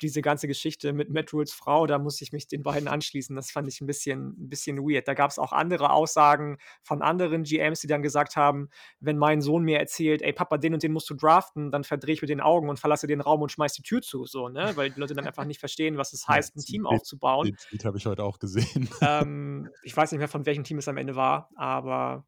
diese 0.00 0.22
ganze 0.22 0.46
Geschichte 0.46 0.92
mit 0.92 1.10
Matt 1.10 1.32
Rules 1.32 1.52
Frau, 1.52 1.86
da 1.86 1.98
muss 1.98 2.20
ich 2.20 2.32
mich 2.32 2.46
den 2.46 2.62
beiden 2.62 2.88
anschließen. 2.88 3.36
Das 3.36 3.50
fand 3.50 3.68
ich 3.68 3.80
ein 3.80 3.86
bisschen, 3.86 4.30
ein 4.38 4.48
bisschen 4.48 4.78
weird. 4.78 5.06
Da 5.06 5.14
gab 5.14 5.30
es 5.30 5.38
auch 5.38 5.52
andere 5.52 5.90
Aussagen 5.90 6.58
von 6.82 7.02
anderen 7.02 7.42
GMs, 7.42 7.80
die 7.80 7.86
dann 7.86 8.02
gesagt 8.02 8.36
haben, 8.36 8.68
wenn 9.00 9.18
mein 9.18 9.42
Sohn 9.42 9.62
mir 9.62 9.78
erzählt, 9.78 10.22
ey 10.22 10.32
Papa, 10.32 10.58
den 10.58 10.74
und 10.74 10.82
den 10.82 10.92
musst 10.92 11.10
du 11.10 11.14
draften, 11.14 11.70
dann 11.70 11.84
verdrehe 11.84 12.14
ich 12.14 12.22
mit 12.22 12.30
den 12.30 12.40
Augen 12.40 12.68
und 12.68 12.78
verlasse 12.78 13.06
den 13.06 13.20
Raum 13.20 13.42
und 13.42 13.52
schmeiß 13.52 13.74
die 13.74 13.82
Tür 13.82 14.00
zu, 14.02 14.24
so, 14.24 14.48
ne? 14.48 14.72
Weil 14.74 14.90
die 14.90 15.00
Leute 15.00 15.14
dann 15.14 15.26
einfach 15.26 15.44
nicht 15.44 15.60
verstehen, 15.60 15.96
was 15.96 16.12
es 16.12 16.26
heißt, 16.26 16.56
ein 16.56 16.62
Team 16.62 16.86
aufzubauen. 16.86 17.46
Den 17.46 17.56
Tweet 17.56 17.84
habe 17.84 17.98
ich 17.98 18.06
heute 18.06 18.24
auch 18.24 18.38
gesehen. 18.38 18.88
Ähm, 19.02 19.70
ich 19.82 19.96
weiß 19.96 20.12
nicht 20.12 20.18
mehr, 20.18 20.28
von 20.28 20.46
welchem 20.46 20.62
Team 20.62 20.78
es 20.78 20.86
am 20.86 20.96
Ende 20.96 21.16
war, 21.16 21.48
aber 21.56 22.26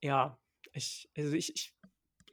ja, 0.00 0.38
ich, 0.72 1.08
also 1.16 1.32
ich, 1.34 1.54
ich 1.54 1.77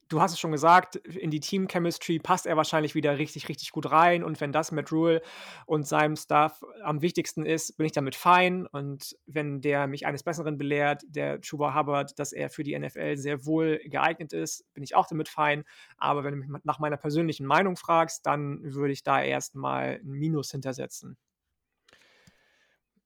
du 0.09 0.21
hast 0.21 0.33
es 0.33 0.39
schon 0.39 0.51
gesagt, 0.51 0.95
in 0.95 1.31
die 1.31 1.39
Team-Chemistry 1.39 2.19
passt 2.19 2.45
er 2.45 2.57
wahrscheinlich 2.57 2.95
wieder 2.95 3.17
richtig, 3.17 3.49
richtig 3.49 3.71
gut 3.71 3.91
rein. 3.91 4.23
Und 4.23 4.39
wenn 4.41 4.51
das 4.51 4.71
Matt 4.71 4.91
Rule 4.91 5.21
und 5.65 5.87
seinem 5.87 6.15
Staff 6.15 6.63
am 6.83 7.01
wichtigsten 7.01 7.45
ist, 7.45 7.77
bin 7.77 7.85
ich 7.85 7.91
damit 7.91 8.15
fein. 8.15 8.67
Und 8.67 9.17
wenn 9.25 9.61
der 9.61 9.87
mich 9.87 10.05
eines 10.05 10.23
Besseren 10.23 10.57
belehrt, 10.57 11.03
der 11.07 11.41
Chuba 11.41 11.75
Hubbard, 11.75 12.17
dass 12.19 12.33
er 12.33 12.49
für 12.49 12.63
die 12.63 12.77
NFL 12.77 13.17
sehr 13.17 13.45
wohl 13.45 13.79
geeignet 13.85 14.33
ist, 14.33 14.71
bin 14.73 14.83
ich 14.83 14.95
auch 14.95 15.07
damit 15.07 15.29
fein. 15.29 15.63
Aber 15.97 16.23
wenn 16.23 16.33
du 16.33 16.37
mich 16.37 16.63
nach 16.63 16.79
meiner 16.79 16.97
persönlichen 16.97 17.45
Meinung 17.45 17.75
fragst, 17.75 18.25
dann 18.25 18.59
würde 18.61 18.93
ich 18.93 19.03
da 19.03 19.21
erstmal 19.21 19.99
ein 20.03 20.11
Minus 20.11 20.51
hintersetzen. 20.51 21.17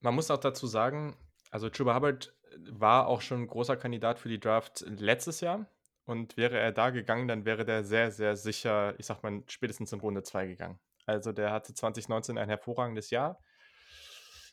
Man 0.01 0.15
muss 0.15 0.31
auch 0.31 0.37
dazu 0.37 0.67
sagen, 0.67 1.15
also 1.51 1.69
Chuba 1.69 1.95
Hubbard 1.95 2.33
war 2.69 3.07
auch 3.07 3.21
schon 3.21 3.41
ein 3.41 3.47
großer 3.47 3.77
Kandidat 3.77 4.19
für 4.19 4.29
die 4.29 4.39
Draft 4.39 4.85
letztes 4.87 5.41
Jahr. 5.41 5.65
Und 6.09 6.37
wäre 6.37 6.57
er 6.57 6.71
da 6.71 6.89
gegangen, 6.89 7.27
dann 7.27 7.45
wäre 7.45 7.65
der 7.65 7.83
sehr, 7.83 8.09
sehr 8.09 8.35
sicher, 8.35 8.95
ich 8.97 9.05
sag 9.05 9.21
mal, 9.21 9.43
spätestens 9.45 9.93
in 9.93 9.99
Runde 9.99 10.23
2 10.23 10.47
gegangen. 10.47 10.79
Also 11.05 11.31
der 11.33 11.51
hatte 11.51 11.75
2019 11.75 12.39
ein 12.39 12.49
hervorragendes 12.49 13.11
Jahr. 13.11 13.39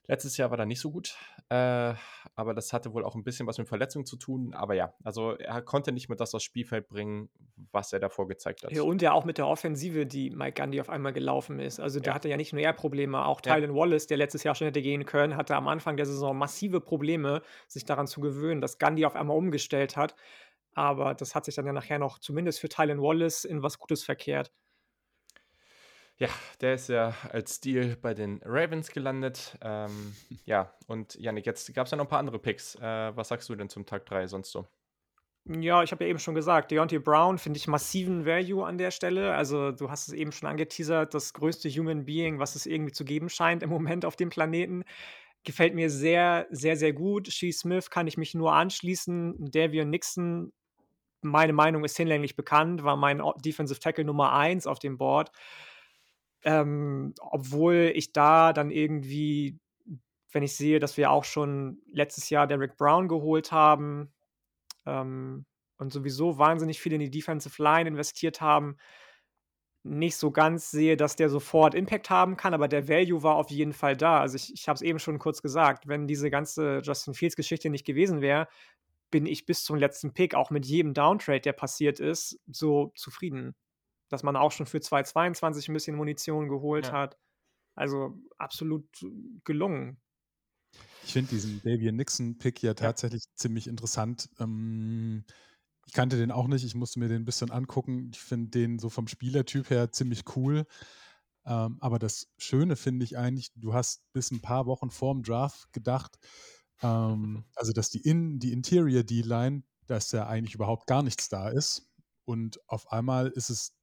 Letztes 0.06 0.36
Jahr 0.36 0.50
war 0.50 0.58
er 0.58 0.66
nicht 0.66 0.80
so 0.80 0.92
gut, 0.92 1.16
äh, 1.48 1.94
aber 2.34 2.54
das 2.54 2.72
hatte 2.72 2.92
wohl 2.92 3.04
auch 3.04 3.16
ein 3.16 3.24
bisschen 3.24 3.46
was 3.46 3.58
mit 3.58 3.68
Verletzungen 3.68 4.04
zu 4.04 4.16
tun. 4.16 4.52
Aber 4.54 4.74
ja, 4.74 4.92
also 5.02 5.32
er 5.32 5.62
konnte 5.62 5.92
nicht 5.92 6.08
mehr 6.08 6.16
das 6.16 6.34
aufs 6.34 6.44
Spielfeld 6.44 6.88
bringen, 6.88 7.28
was 7.72 7.92
er 7.92 8.00
davor 8.00 8.28
gezeigt 8.28 8.62
hat. 8.62 8.72
Ja, 8.72 8.82
und 8.82 9.02
ja 9.02 9.12
auch 9.12 9.24
mit 9.24 9.38
der 9.38 9.48
Offensive, 9.48 10.06
die 10.06 10.30
Mike 10.30 10.52
Gandhi 10.52 10.80
auf 10.80 10.90
einmal 10.90 11.12
gelaufen 11.12 11.58
ist. 11.58 11.80
Also 11.80 12.00
der 12.00 12.10
ja. 12.10 12.14
hatte 12.14 12.28
ja 12.28 12.36
nicht 12.36 12.52
nur 12.52 12.62
er 12.62 12.74
Probleme, 12.74 13.24
auch 13.24 13.40
Tylen 13.40 13.70
ja. 13.70 13.74
Wallace, 13.74 14.06
der 14.06 14.18
letztes 14.18 14.44
Jahr 14.44 14.54
schon 14.54 14.66
hätte 14.66 14.82
gehen 14.82 15.06
können, 15.06 15.36
hatte 15.36 15.56
am 15.56 15.66
Anfang 15.66 15.96
der 15.96 16.06
Saison 16.06 16.36
massive 16.36 16.80
Probleme, 16.80 17.42
sich 17.66 17.84
daran 17.84 18.06
zu 18.06 18.20
gewöhnen, 18.20 18.60
dass 18.60 18.78
Gandhi 18.78 19.06
auf 19.06 19.16
einmal 19.16 19.36
umgestellt 19.36 19.96
hat. 19.96 20.14
Aber 20.77 21.15
das 21.15 21.35
hat 21.35 21.47
sich 21.47 21.55
dann 21.55 21.65
ja 21.65 21.73
nachher 21.73 21.98
noch 21.98 22.19
zumindest 22.19 22.61
für 22.61 22.69
Tylen 22.69 23.01
Wallace 23.01 23.47
in 23.47 23.62
was 23.62 23.78
Gutes 23.78 24.05
verkehrt. 24.05 24.53
Ja, 26.19 26.28
der 26.61 26.74
ist 26.74 26.89
ja 26.89 27.15
als 27.31 27.61
Deal 27.61 27.97
bei 27.97 28.12
den 28.12 28.40
Ravens 28.44 28.90
gelandet. 28.90 29.57
Ähm, 29.62 30.15
ja, 30.44 30.74
und 30.86 31.15
Janik, 31.15 31.47
jetzt 31.47 31.74
gab 31.74 31.86
es 31.86 31.90
ja 31.90 31.97
noch 31.97 32.05
ein 32.05 32.09
paar 32.09 32.19
andere 32.19 32.39
Picks. 32.39 32.74
Äh, 32.77 33.16
was 33.16 33.28
sagst 33.28 33.48
du 33.48 33.55
denn 33.57 33.70
zum 33.70 33.86
Tag 33.86 34.05
3 34.05 34.27
sonst 34.27 34.53
so? 34.53 34.66
Ja, 35.48 35.82
ich 35.82 35.93
habe 35.93 36.05
ja 36.05 36.11
eben 36.11 36.19
schon 36.19 36.35
gesagt, 36.35 36.73
Deontay 36.73 36.98
Brown 36.98 37.39
finde 37.39 37.57
ich 37.57 37.69
massiven 37.69 38.27
Value 38.27 38.66
an 38.66 38.77
der 38.77 38.90
Stelle. 38.90 39.35
Also 39.35 39.73
du 39.73 39.90
hast 39.90 40.09
es 40.09 40.15
eben 40.15 40.32
schon 40.32 40.48
angeteasert, 40.48 41.15
das 41.15 41.32
größte 41.32 41.70
Human 41.70 42.05
Being, 42.05 42.39
was 42.39 42.55
es 42.55 42.66
irgendwie 42.66 42.93
zu 42.93 43.05
geben 43.05 43.31
scheint 43.31 43.62
im 43.62 43.70
Moment 43.70 44.05
auf 44.05 44.16
dem 44.16 44.28
Planeten. 44.28 44.85
Gefällt 45.44 45.74
mir 45.74 45.89
sehr, 45.89 46.47
sehr, 46.51 46.77
sehr 46.77 46.93
gut. 46.93 47.28
Shee 47.32 47.53
Smith 47.53 47.89
kann 47.89 48.09
ich 48.09 48.19
mich 48.19 48.35
nur 48.35 48.53
anschließen. 48.53 49.51
Davion 49.53 49.89
Nixon 49.89 50.53
meine 51.27 51.53
Meinung 51.53 51.85
ist 51.85 51.97
hinlänglich 51.97 52.36
bekannt, 52.36 52.82
war 52.85 52.97
mein 52.97 53.23
Defensive 53.44 53.81
Tackle 53.81 54.05
Nummer 54.05 54.32
1 54.32 54.66
auf 54.66 54.78
dem 54.78 54.98
Board. 54.98 55.31
Ähm, 56.44 57.15
obwohl 57.20 57.93
ich 57.94 58.12
da 58.12 58.53
dann 58.53 58.70
irgendwie, 58.70 59.59
wenn 60.32 60.43
ich 60.43 60.57
sehe, 60.57 60.78
dass 60.78 60.97
wir 60.97 61.11
auch 61.11 61.24
schon 61.24 61.82
letztes 61.93 62.31
Jahr 62.31 62.47
Derek 62.47 62.77
Brown 62.77 63.09
geholt 63.09 63.53
haben 63.53 64.12
ähm, 64.86 65.47
und 65.78 65.93
sowieso 65.93 66.39
wahnsinnig 66.39 66.81
viel 66.81 66.93
in 66.93 67.01
die 67.01 67.11
Defensive 67.11 67.62
Line 67.62 67.89
investiert 67.89 68.40
haben, 68.40 68.77
nicht 69.86 70.16
so 70.16 70.31
ganz 70.31 70.70
sehe, 70.70 70.97
dass 70.97 71.16
der 71.16 71.28
sofort 71.28 71.74
Impact 71.74 72.11
haben 72.11 72.36
kann, 72.36 72.55
aber 72.55 72.69
der 72.69 72.89
Value 72.89 73.23
war 73.23 73.36
auf 73.36 73.51
jeden 73.51 73.73
Fall 73.73 73.97
da. 73.97 74.20
Also 74.20 74.36
ich, 74.36 74.53
ich 74.53 74.69
habe 74.69 74.74
es 74.74 74.82
eben 74.82 74.98
schon 74.98 75.19
kurz 75.19 75.43
gesagt, 75.43 75.86
wenn 75.86 76.07
diese 76.07 76.28
ganze 76.28 76.81
Justin 76.82 77.15
Fields 77.15 77.36
Geschichte 77.36 77.70
nicht 77.70 77.86
gewesen 77.86 78.20
wäre, 78.20 78.48
bin 79.10 79.26
ich 79.26 79.46
bis 79.46 79.64
zum 79.64 79.76
letzten 79.76 80.12
Pick, 80.12 80.34
auch 80.34 80.50
mit 80.50 80.66
jedem 80.66 80.94
Downtrade, 80.94 81.40
der 81.40 81.52
passiert 81.52 82.00
ist, 82.00 82.38
so 82.46 82.92
zufrieden. 82.96 83.54
Dass 84.08 84.22
man 84.22 84.36
auch 84.36 84.52
schon 84.52 84.66
für 84.66 84.78
2,22 84.78 85.68
ein 85.68 85.74
bisschen 85.74 85.96
Munition 85.96 86.48
geholt 86.48 86.86
ja. 86.86 86.92
hat. 86.92 87.18
Also 87.74 88.18
absolut 88.38 88.86
gelungen. 89.44 90.00
Ich 91.04 91.12
finde 91.12 91.30
diesen 91.30 91.62
Davian 91.62 91.96
Nixon-Pick 91.96 92.62
ja 92.62 92.74
tatsächlich 92.74 93.24
ja. 93.24 93.30
ziemlich 93.34 93.68
interessant. 93.68 94.28
Ähm, 94.40 95.24
ich 95.86 95.92
kannte 95.92 96.16
den 96.16 96.32
auch 96.32 96.48
nicht, 96.48 96.64
ich 96.64 96.74
musste 96.74 96.98
mir 96.98 97.08
den 97.08 97.22
ein 97.22 97.26
bisschen 97.26 97.50
angucken. 97.50 98.10
Ich 98.12 98.20
finde 98.20 98.50
den 98.50 98.78
so 98.78 98.88
vom 98.88 99.06
Spielertyp 99.06 99.70
her 99.70 99.92
ziemlich 99.92 100.24
cool. 100.36 100.66
Ähm, 101.44 101.78
aber 101.80 101.98
das 102.00 102.28
Schöne 102.38 102.74
finde 102.74 103.04
ich 103.04 103.16
eigentlich, 103.16 103.52
du 103.54 103.72
hast 103.72 104.02
bis 104.12 104.32
ein 104.32 104.40
paar 104.40 104.66
Wochen 104.66 104.90
vorm 104.90 105.22
Draft 105.22 105.72
gedacht, 105.72 106.18
ähm, 106.82 107.44
also 107.55 107.73
dass 107.73 107.90
die, 107.90 108.01
In 108.01 108.39
die 108.39 108.53
Interior 108.53 109.03
D-Line, 109.03 109.62
dass 109.86 110.12
ja 110.12 110.27
eigentlich 110.27 110.55
überhaupt 110.55 110.86
gar 110.86 111.03
nichts 111.03 111.28
da 111.28 111.48
ist. 111.48 111.89
Und 112.24 112.61
auf 112.69 112.90
einmal 112.90 113.28
ist 113.28 113.51
es 113.51 113.77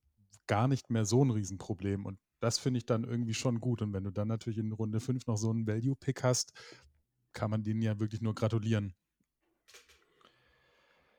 gar 0.47 0.67
nicht 0.67 0.89
mehr 0.89 1.05
so 1.05 1.23
ein 1.23 1.31
Riesenproblem. 1.31 2.05
Und 2.05 2.19
das 2.39 2.59
finde 2.59 2.79
ich 2.79 2.85
dann 2.85 3.03
irgendwie 3.03 3.33
schon 3.33 3.59
gut. 3.59 3.81
Und 3.81 3.93
wenn 3.93 4.03
du 4.03 4.11
dann 4.11 4.27
natürlich 4.27 4.59
in 4.59 4.71
Runde 4.71 4.99
5 4.99 5.27
noch 5.27 5.37
so 5.37 5.49
einen 5.49 5.65
Value-Pick 5.65 6.23
hast, 6.23 6.53
kann 7.31 7.49
man 7.49 7.63
denen 7.63 7.81
ja 7.81 7.99
wirklich 7.99 8.21
nur 8.21 8.35
gratulieren. 8.35 8.93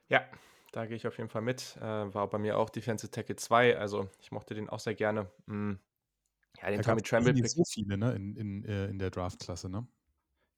Ja, 0.08 0.24
da 0.72 0.86
gehe 0.86 0.96
ich 0.96 1.06
auf 1.06 1.16
jeden 1.16 1.30
Fall 1.30 1.42
mit. 1.42 1.76
Äh, 1.78 2.14
war 2.14 2.28
bei 2.28 2.38
mir 2.38 2.58
auch 2.58 2.68
Defensive 2.68 3.10
Tackle 3.10 3.36
2, 3.36 3.78
also 3.78 4.10
ich 4.20 4.30
mochte 4.32 4.54
den 4.54 4.68
auch 4.68 4.80
sehr 4.80 4.94
gerne. 4.94 5.30
Mhm. 5.46 5.78
Ja, 6.60 6.70
den 6.70 6.82
da 6.82 6.90
Tommy 6.90 7.02
Tremble. 7.02 7.32
Nicht 7.32 7.50
so 7.50 7.64
viele 7.64 7.96
ne, 7.96 8.12
in, 8.12 8.36
in, 8.36 8.64
äh, 8.64 8.86
in 8.86 8.98
der 8.98 9.10
Draft-Klasse, 9.10 9.68
ne? 9.68 9.86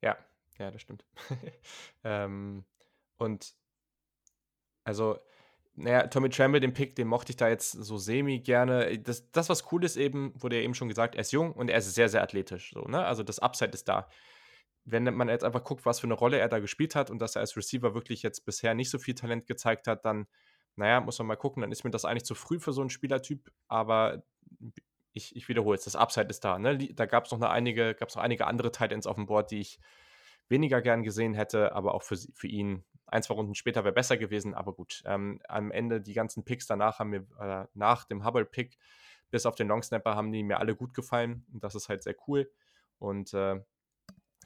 Ja, 0.03 0.19
ja, 0.59 0.71
das 0.71 0.83
stimmt. 0.83 1.05
ähm, 2.05 2.65
und 3.19 3.55
also, 4.85 5.19
naja, 5.75 6.07
Tommy 6.07 6.31
Tremble, 6.31 6.61
den 6.61 6.73
Pick, 6.73 6.97
den 6.97 7.09
mochte 7.09 7.33
ich 7.33 7.37
da 7.37 7.49
jetzt 7.49 7.73
so 7.73 7.99
semi 7.99 8.41
gerne. 8.41 8.99
Das, 8.99 9.31
das, 9.31 9.49
was 9.49 9.71
cool 9.73 9.85
ist 9.85 9.97
eben, 9.97 10.33
wurde 10.41 10.57
ja 10.57 10.63
eben 10.63 10.75
schon 10.75 10.89
gesagt, 10.89 11.15
er 11.15 11.21
ist 11.23 11.33
jung 11.33 11.53
und 11.53 11.69
er 11.69 11.79
ist 11.79 11.95
sehr, 11.95 12.09
sehr 12.09 12.23
athletisch. 12.23 12.73
So, 12.73 12.83
ne? 12.83 13.05
Also 13.05 13.23
das 13.23 13.39
Upside 13.39 13.73
ist 13.73 13.89
da 13.89 14.09
wenn 14.87 15.03
man 15.15 15.29
jetzt 15.29 15.45
einfach 15.45 15.65
guckt, 15.65 15.85
was 15.85 16.01
für 16.01 16.07
eine 16.07 16.15
Rolle 16.15 16.39
er 16.39 16.49
da 16.49 16.61
gespielt 16.61 16.95
hat 16.95 17.11
und 17.11 17.19
dass 17.19 17.35
er 17.35 17.41
als 17.41 17.57
Receiver 17.57 17.95
wirklich 17.95 18.23
jetzt 18.23 18.47
bisher 18.47 18.73
nicht 18.75 18.89
so 18.89 18.99
viel 18.99 19.15
Talent 19.15 19.47
gezeigt 19.47 19.89
hat, 19.89 20.05
dann, 20.05 20.27
naja, 20.77 21.01
muss 21.01 21.19
man 21.19 21.27
mal 21.27 21.37
gucken, 21.37 21.61
dann 21.61 21.73
ist 21.73 21.85
mir 21.85 21.91
das 21.91 22.05
eigentlich 22.05 22.25
zu 22.25 22.37
früh 22.37 22.61
für 22.61 22.73
so 22.73 22.83
einen 22.83 22.91
Spielertyp, 22.91 23.51
aber 23.67 24.23
ich, 25.13 25.35
ich 25.35 25.49
wiederhole 25.49 25.77
es, 25.77 25.85
das 25.85 25.97
Upside 25.97 26.29
ist 26.29 26.45
da. 26.45 26.59
Ne? 26.59 26.79
Da 26.79 27.07
gab 27.07 27.25
es 27.25 27.33
noch, 27.33 27.41
einige, 27.41 27.97
noch 28.01 28.17
einige 28.17 28.47
andere 28.47 28.71
Titans 28.71 29.09
auf 29.09 29.17
dem 29.17 29.27
Board, 29.27 29.51
die 29.51 29.61
ich 29.61 29.81
weniger 30.49 30.81
gern 30.81 31.03
gesehen 31.03 31.35
hätte, 31.35 31.75
aber 31.75 31.95
auch 31.95 32.03
für, 32.03 32.17
für 32.35 32.47
ihn 32.47 32.85
ein, 33.07 33.23
zwei 33.23 33.35
Runden 33.35 33.55
später 33.55 33.85
wäre 33.85 33.95
besser 33.95 34.17
gewesen, 34.17 34.55
aber 34.55 34.73
gut. 34.73 35.03
Ähm, 35.07 35.41
am 35.49 35.71
Ende 35.71 36.01
die 36.01 36.15
ganzen 36.15 36.45
Picks 36.45 36.67
danach 36.67 36.99
haben 36.99 37.11
mir, 37.11 37.27
äh, 37.41 37.67
nach 37.75 38.05
dem 38.05 38.25
Hubble-Pick, 38.25 38.79
bis 39.31 39.47
auf 39.47 39.55
den 39.55 39.69
Longsnapper, 39.69 40.15
haben 40.15 40.33
die 40.33 40.43
mir 40.43 40.59
alle 40.59 40.75
gut 40.75 40.95
gefallen 40.95 41.45
und 41.53 41.63
das 41.63 41.75
ist 41.75 41.89
halt 41.89 42.03
sehr 42.03 42.17
cool. 42.27 42.51
Und 42.99 43.33
äh, 43.35 43.61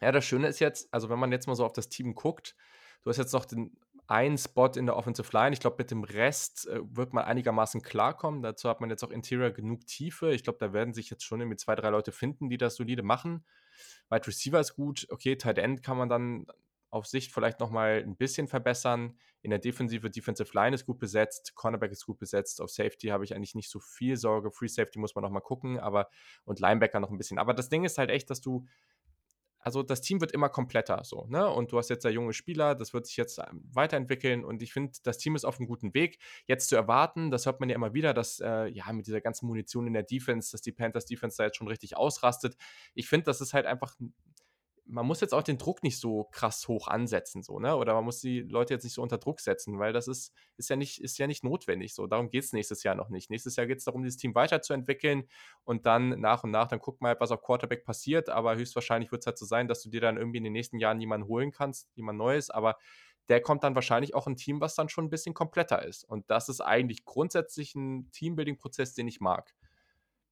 ja, 0.00 0.12
das 0.12 0.24
Schöne 0.24 0.48
ist 0.48 0.60
jetzt, 0.60 0.92
also 0.92 1.08
wenn 1.08 1.18
man 1.18 1.32
jetzt 1.32 1.46
mal 1.46 1.54
so 1.54 1.64
auf 1.64 1.72
das 1.72 1.88
Team 1.88 2.14
guckt, 2.14 2.56
du 3.02 3.10
hast 3.10 3.18
jetzt 3.18 3.32
noch 3.32 3.44
den 3.44 3.76
einen 4.10 4.38
Spot 4.38 4.66
in 4.66 4.86
der 4.86 4.96
Offensive 4.96 5.30
Line. 5.32 5.52
Ich 5.52 5.60
glaube, 5.60 5.76
mit 5.78 5.92
dem 5.92 6.02
Rest 6.02 6.66
äh, 6.66 6.80
wird 6.82 7.12
man 7.12 7.24
einigermaßen 7.24 7.80
klarkommen. 7.80 8.42
Dazu 8.42 8.68
hat 8.68 8.80
man 8.80 8.90
jetzt 8.90 9.04
auch 9.04 9.10
Interior 9.10 9.50
genug 9.50 9.86
Tiefe. 9.86 10.32
Ich 10.32 10.42
glaube, 10.42 10.58
da 10.58 10.72
werden 10.72 10.92
sich 10.92 11.10
jetzt 11.10 11.24
schon 11.24 11.40
irgendwie 11.40 11.56
zwei, 11.56 11.76
drei 11.76 11.90
Leute 11.90 12.10
finden, 12.10 12.50
die 12.50 12.58
das 12.58 12.74
solide 12.74 13.04
machen. 13.04 13.44
Wide 14.08 14.26
Receiver 14.26 14.60
ist 14.60 14.74
gut. 14.74 15.06
Okay, 15.10 15.36
Tight 15.36 15.58
End 15.58 15.82
kann 15.82 15.96
man 15.96 16.08
dann 16.08 16.46
auf 16.90 17.06
Sicht 17.06 17.32
vielleicht 17.32 17.60
nochmal 17.60 18.02
ein 18.04 18.16
bisschen 18.16 18.48
verbessern. 18.48 19.16
In 19.42 19.50
der 19.50 19.58
Defensive, 19.58 20.10
Defensive 20.10 20.50
Line 20.54 20.74
ist 20.74 20.86
gut 20.86 20.98
besetzt, 20.98 21.54
Cornerback 21.54 21.92
ist 21.92 22.04
gut 22.04 22.18
besetzt, 22.18 22.60
auf 22.60 22.70
Safety 22.70 23.08
habe 23.08 23.24
ich 23.24 23.34
eigentlich 23.34 23.54
nicht 23.54 23.70
so 23.70 23.78
viel 23.78 24.16
Sorge. 24.16 24.50
Free 24.50 24.66
Safety 24.66 24.98
muss 24.98 25.14
man 25.14 25.22
nochmal 25.22 25.42
gucken, 25.42 25.78
aber 25.78 26.10
und 26.44 26.60
Linebacker 26.60 27.00
noch 27.00 27.10
ein 27.10 27.16
bisschen. 27.16 27.38
Aber 27.38 27.54
das 27.54 27.68
Ding 27.68 27.84
ist 27.84 27.96
halt 27.96 28.10
echt, 28.10 28.28
dass 28.28 28.40
du 28.40 28.66
also 29.60 29.82
das 29.82 30.00
Team 30.00 30.20
wird 30.20 30.32
immer 30.32 30.48
kompletter 30.48 31.02
so, 31.04 31.26
ne? 31.28 31.48
Und 31.48 31.72
du 31.72 31.78
hast 31.78 31.90
jetzt 31.90 32.04
da 32.04 32.08
junge 32.08 32.32
Spieler, 32.32 32.74
das 32.74 32.92
wird 32.94 33.06
sich 33.06 33.16
jetzt 33.16 33.38
ähm, 33.38 33.62
weiterentwickeln 33.72 34.44
und 34.44 34.62
ich 34.62 34.72
finde, 34.72 34.92
das 35.02 35.18
Team 35.18 35.36
ist 35.36 35.44
auf 35.44 35.58
einem 35.58 35.68
guten 35.68 35.94
Weg. 35.94 36.18
Jetzt 36.46 36.68
zu 36.68 36.76
erwarten, 36.76 37.30
das 37.30 37.46
hört 37.46 37.60
man 37.60 37.68
ja 37.68 37.76
immer 37.76 37.94
wieder, 37.94 38.14
dass 38.14 38.40
äh, 38.40 38.66
ja 38.66 38.90
mit 38.92 39.06
dieser 39.06 39.20
ganzen 39.20 39.46
Munition 39.46 39.86
in 39.86 39.92
der 39.92 40.02
Defense, 40.02 40.52
dass 40.52 40.62
die 40.62 40.72
Panthers 40.72 41.06
Defense 41.06 41.36
da 41.36 41.44
jetzt 41.44 41.56
schon 41.56 41.68
richtig 41.68 41.96
ausrastet. 41.96 42.56
Ich 42.94 43.08
finde, 43.08 43.24
das 43.24 43.40
ist 43.40 43.52
halt 43.52 43.66
einfach 43.66 43.96
man 44.90 45.06
muss 45.06 45.20
jetzt 45.20 45.32
auch 45.32 45.42
den 45.42 45.56
Druck 45.56 45.82
nicht 45.82 45.98
so 45.98 46.24
krass 46.32 46.66
hoch 46.66 46.88
ansetzen, 46.88 47.42
so, 47.42 47.60
ne? 47.60 47.76
Oder 47.76 47.94
man 47.94 48.04
muss 48.04 48.20
die 48.20 48.40
Leute 48.40 48.74
jetzt 48.74 48.82
nicht 48.84 48.94
so 48.94 49.02
unter 49.02 49.18
Druck 49.18 49.40
setzen, 49.40 49.78
weil 49.78 49.92
das 49.92 50.08
ist, 50.08 50.34
ist, 50.56 50.68
ja, 50.68 50.76
nicht, 50.76 51.00
ist 51.00 51.18
ja 51.18 51.26
nicht 51.26 51.44
notwendig. 51.44 51.94
So, 51.94 52.06
darum 52.06 52.28
geht 52.28 52.44
es 52.44 52.52
nächstes 52.52 52.82
Jahr 52.82 52.94
noch 52.96 53.08
nicht. 53.08 53.30
Nächstes 53.30 53.56
Jahr 53.56 53.66
geht 53.66 53.78
es 53.78 53.84
darum, 53.84 54.02
dieses 54.02 54.16
Team 54.16 54.34
weiterzuentwickeln 54.34 55.28
und 55.64 55.86
dann 55.86 56.20
nach 56.20 56.44
und 56.44 56.50
nach, 56.50 56.68
dann 56.68 56.80
guck 56.80 57.00
mal, 57.00 57.16
was 57.20 57.30
auf 57.30 57.42
Quarterback 57.42 57.84
passiert, 57.84 58.28
aber 58.28 58.56
höchstwahrscheinlich 58.56 59.12
wird 59.12 59.22
es 59.22 59.26
halt 59.26 59.38
so 59.38 59.46
sein, 59.46 59.68
dass 59.68 59.82
du 59.82 59.90
dir 59.90 60.00
dann 60.00 60.16
irgendwie 60.16 60.38
in 60.38 60.44
den 60.44 60.52
nächsten 60.52 60.78
Jahren 60.78 61.00
jemanden 61.00 61.28
holen 61.28 61.52
kannst, 61.52 61.88
jemand 61.94 62.18
Neues, 62.18 62.50
aber 62.50 62.76
der 63.28 63.40
kommt 63.40 63.62
dann 63.62 63.76
wahrscheinlich 63.76 64.14
auch 64.14 64.26
ein 64.26 64.36
Team, 64.36 64.60
was 64.60 64.74
dann 64.74 64.88
schon 64.88 65.04
ein 65.04 65.10
bisschen 65.10 65.34
kompletter 65.34 65.84
ist. 65.84 66.02
Und 66.02 66.28
das 66.30 66.48
ist 66.48 66.60
eigentlich 66.60 67.04
grundsätzlich 67.04 67.76
ein 67.76 68.10
Teambuilding-Prozess, 68.10 68.94
den 68.94 69.06
ich 69.06 69.20
mag 69.20 69.54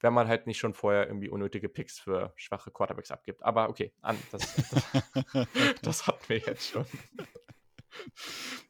wenn 0.01 0.13
man 0.13 0.29
halt 0.29 0.47
nicht 0.47 0.59
schon 0.59 0.75
vorher 0.75 1.07
irgendwie 1.07 1.29
unnötige 1.29 1.69
Picks 1.69 1.99
für 1.99 2.33
schwache 2.37 2.71
Quarterbacks 2.71 3.11
abgibt. 3.11 3.43
Aber 3.43 3.69
okay, 3.69 3.93
an, 4.01 4.19
das, 4.31 4.55
das, 4.55 5.49
das 5.83 6.07
hatten 6.07 6.29
wir 6.29 6.39
jetzt 6.39 6.71
schon. 6.71 6.87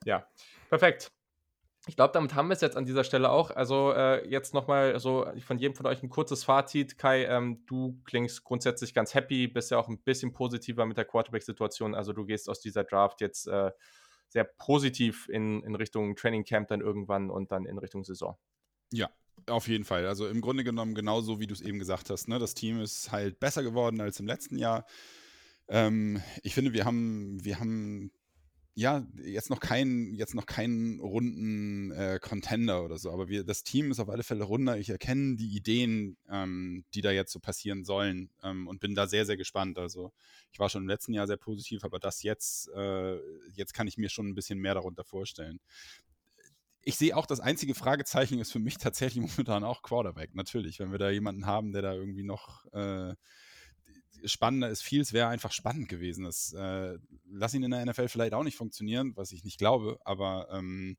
ja, 0.05 0.27
perfekt. 0.69 1.13
Ich 1.87 1.97
glaube, 1.97 2.13
damit 2.13 2.35
haben 2.35 2.49
wir 2.49 2.55
es 2.55 2.61
jetzt 2.61 2.77
an 2.77 2.85
dieser 2.85 3.03
Stelle 3.03 3.31
auch. 3.31 3.51
Also 3.51 3.93
äh, 3.93 4.29
jetzt 4.29 4.53
nochmal 4.53 4.99
so 5.01 5.27
von 5.47 5.59
jedem 5.59 5.75
von 5.75 5.87
euch 5.87 6.03
ein 6.03 6.11
kurzes 6.11 6.45
Fazit. 6.45 6.99
Kai, 6.99 7.25
ähm, 7.25 7.65
du 7.67 7.99
klingst 8.05 8.45
grundsätzlich 8.45 8.93
ganz 8.93 9.15
happy, 9.15 9.49
bist 9.49 9.71
ja 9.71 9.79
auch 9.79 9.89
ein 9.89 9.99
bisschen 9.99 10.33
positiver 10.35 10.85
mit 10.85 10.99
der 10.99 11.07
Quarterback-Situation. 11.07 11.95
Also 11.95 12.13
du 12.13 12.27
gehst 12.27 12.51
aus 12.51 12.61
dieser 12.61 12.85
Draft 12.85 13.23
jetzt 13.23 13.47
äh, 13.47 13.71
sehr 14.29 14.45
positiv 14.45 15.31
in, 15.31 15.63
in 15.63 15.75
Richtung 15.75 16.15
Training 16.15 16.45
Camp 16.45 16.69
dann 16.69 16.83
irgendwann 16.83 17.31
und 17.31 17.53
dann 17.53 17.65
in 17.65 17.79
Richtung 17.79 18.05
Saison. 18.05 18.37
Ja, 18.93 19.09
auf 19.49 19.69
jeden 19.69 19.85
Fall. 19.85 20.07
Also 20.07 20.29
im 20.29 20.41
Grunde 20.41 20.65
genommen 20.65 20.95
genauso, 20.95 21.41
wie 21.41 21.47
du 21.47 21.55
es 21.55 21.61
eben 21.61 21.79
gesagt 21.79 22.11
hast. 22.11 22.29
Ne? 22.29 22.39
Das 22.39 22.55
Team 22.55 22.81
ist 22.81 23.13
halt 23.13 23.41
besser 23.41 23.63
geworden 23.63 24.01
als 24.01 24.21
im 24.21 24.27
letzten 24.27 24.59
Jahr. 24.59 24.87
Ähm, 25.69 26.23
ich 26.43 26.55
finde, 26.55 26.73
wir 26.73 26.85
haben, 26.85 27.45
wir 27.45 27.61
haben 27.61 28.11
ja 28.75 29.05
jetzt 29.17 29.51
noch 29.51 29.59
keinen, 29.59 30.15
jetzt 30.15 30.37
noch 30.37 30.47
keinen 30.47 31.01
runden 31.01 31.91
äh, 31.91 32.21
Contender 32.23 32.85
oder 32.85 32.97
so, 32.97 33.11
aber 33.11 33.29
wir, 33.29 33.43
das 33.43 33.65
Team 33.65 33.91
ist 33.91 33.99
auf 33.99 34.09
alle 34.09 34.23
Fälle 34.23 34.45
runder. 34.45 34.79
Ich 34.79 34.89
erkenne 34.89 35.35
die 35.35 35.57
Ideen, 35.57 36.17
ähm, 36.31 36.85
die 36.95 37.01
da 37.01 37.11
jetzt 37.11 37.33
so 37.33 37.41
passieren 37.41 37.85
sollen 37.85 38.31
ähm, 38.45 38.69
und 38.69 38.79
bin 38.79 38.95
da 38.95 39.09
sehr, 39.09 39.27
sehr 39.27 39.37
gespannt. 39.37 39.79
Also 39.79 40.13
ich 40.53 40.61
war 40.61 40.69
schon 40.69 40.83
im 40.83 40.89
letzten 40.89 41.13
Jahr 41.13 41.27
sehr 41.27 41.37
positiv, 41.37 41.83
aber 41.83 41.99
das 41.99 42.23
jetzt, 42.23 42.69
äh, 42.69 43.17
jetzt 43.53 43.75
kann 43.75 43.89
ich 43.89 43.99
mir 43.99 44.11
schon 44.11 44.29
ein 44.29 44.37
bisschen 44.37 44.61
mehr 44.61 44.75
darunter 44.75 45.03
vorstellen 45.03 45.59
ich 46.89 46.97
sehe 46.97 47.15
auch, 47.15 47.27
das 47.27 47.41
einzige 47.41 47.75
Fragezeichen 47.75 48.39
ist 48.39 48.51
für 48.51 48.61
mich 48.61 48.79
tatsächlich 48.79 49.23
momentan 49.37 49.63
auch 49.63 49.83
Quarterback. 49.83 50.35
Natürlich, 50.35 50.79
wenn 50.79 50.91
wir 50.91 50.99
da 50.99 51.11
jemanden 51.11 51.45
haben, 51.45 51.73
der 51.73 51.83
da 51.83 51.93
irgendwie 51.93 52.23
noch 52.23 52.65
äh, 52.73 53.15
spannender 54.25 54.71
ist. 54.71 54.83
Vieles 54.83 55.13
wäre 55.13 55.29
einfach 55.29 55.53
spannend 55.53 55.91
gewesen. 55.91 56.25
Das 56.25 56.55
äh, 56.55 56.97
lass 57.31 57.53
ihn 57.53 57.63
in 57.63 57.73
der 57.73 57.85
NFL 57.85 58.09
vielleicht 58.09 58.33
auch 58.33 58.43
nicht 58.43 58.57
funktionieren, 58.57 59.13
was 59.17 59.33
ich 59.33 59.45
nicht 59.45 59.59
glaube, 59.59 59.99
aber 60.03 60.49
ähm, 60.51 60.97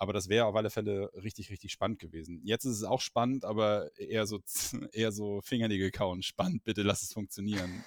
aber 0.00 0.14
das 0.14 0.30
wäre 0.30 0.46
auf 0.46 0.56
alle 0.56 0.70
Fälle 0.70 1.10
richtig, 1.12 1.50
richtig 1.50 1.72
spannend 1.72 1.98
gewesen. 1.98 2.40
Jetzt 2.42 2.64
ist 2.64 2.78
es 2.78 2.84
auch 2.84 3.02
spannend, 3.02 3.44
aber 3.44 3.90
eher 3.98 4.26
so, 4.26 4.40
eher 4.92 5.12
so 5.12 5.42
Fingernägel 5.42 5.90
kauen. 5.90 6.22
Spannend, 6.22 6.64
bitte 6.64 6.80
lass 6.80 7.02
es 7.02 7.12
funktionieren 7.12 7.84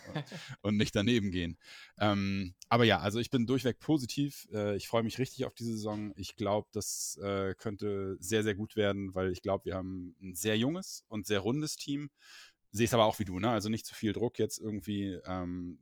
und, 0.62 0.78
nicht 0.78 0.96
daneben 0.96 1.32
gehen. 1.32 1.58
Ähm, 1.98 2.54
aber 2.70 2.84
ja, 2.84 3.00
also 3.00 3.18
ich 3.18 3.32
bin 3.32 3.48
durchweg 3.48 3.80
positiv. 3.80 4.48
Äh, 4.54 4.76
ich 4.76 4.88
freue 4.88 5.02
mich 5.02 5.18
richtig 5.18 5.46
auf 5.46 5.56
diese 5.56 5.72
Saison. 5.72 6.14
Ich 6.16 6.36
glaube, 6.36 6.68
das 6.72 7.18
äh, 7.24 7.56
könnte 7.56 8.16
sehr, 8.20 8.44
sehr 8.44 8.54
gut 8.54 8.76
werden, 8.76 9.16
weil 9.16 9.32
ich 9.32 9.42
glaube, 9.42 9.66
wir 9.66 9.74
haben 9.74 10.16
ein 10.22 10.36
sehr 10.36 10.56
junges 10.56 11.06
und 11.08 11.26
sehr 11.26 11.40
rundes 11.40 11.78
Team. 11.78 12.12
Sehe 12.72 12.86
es 12.86 12.94
aber 12.94 13.06
auch 13.06 13.18
wie 13.18 13.26
du, 13.26 13.40
ne? 13.40 13.50
Also 13.50 13.70
nicht 13.70 13.88
zu 13.88 13.96
viel 13.96 14.14
Druck 14.14 14.38
jetzt 14.38 14.60
irgendwie. 14.60 15.18
Ähm, 15.26 15.80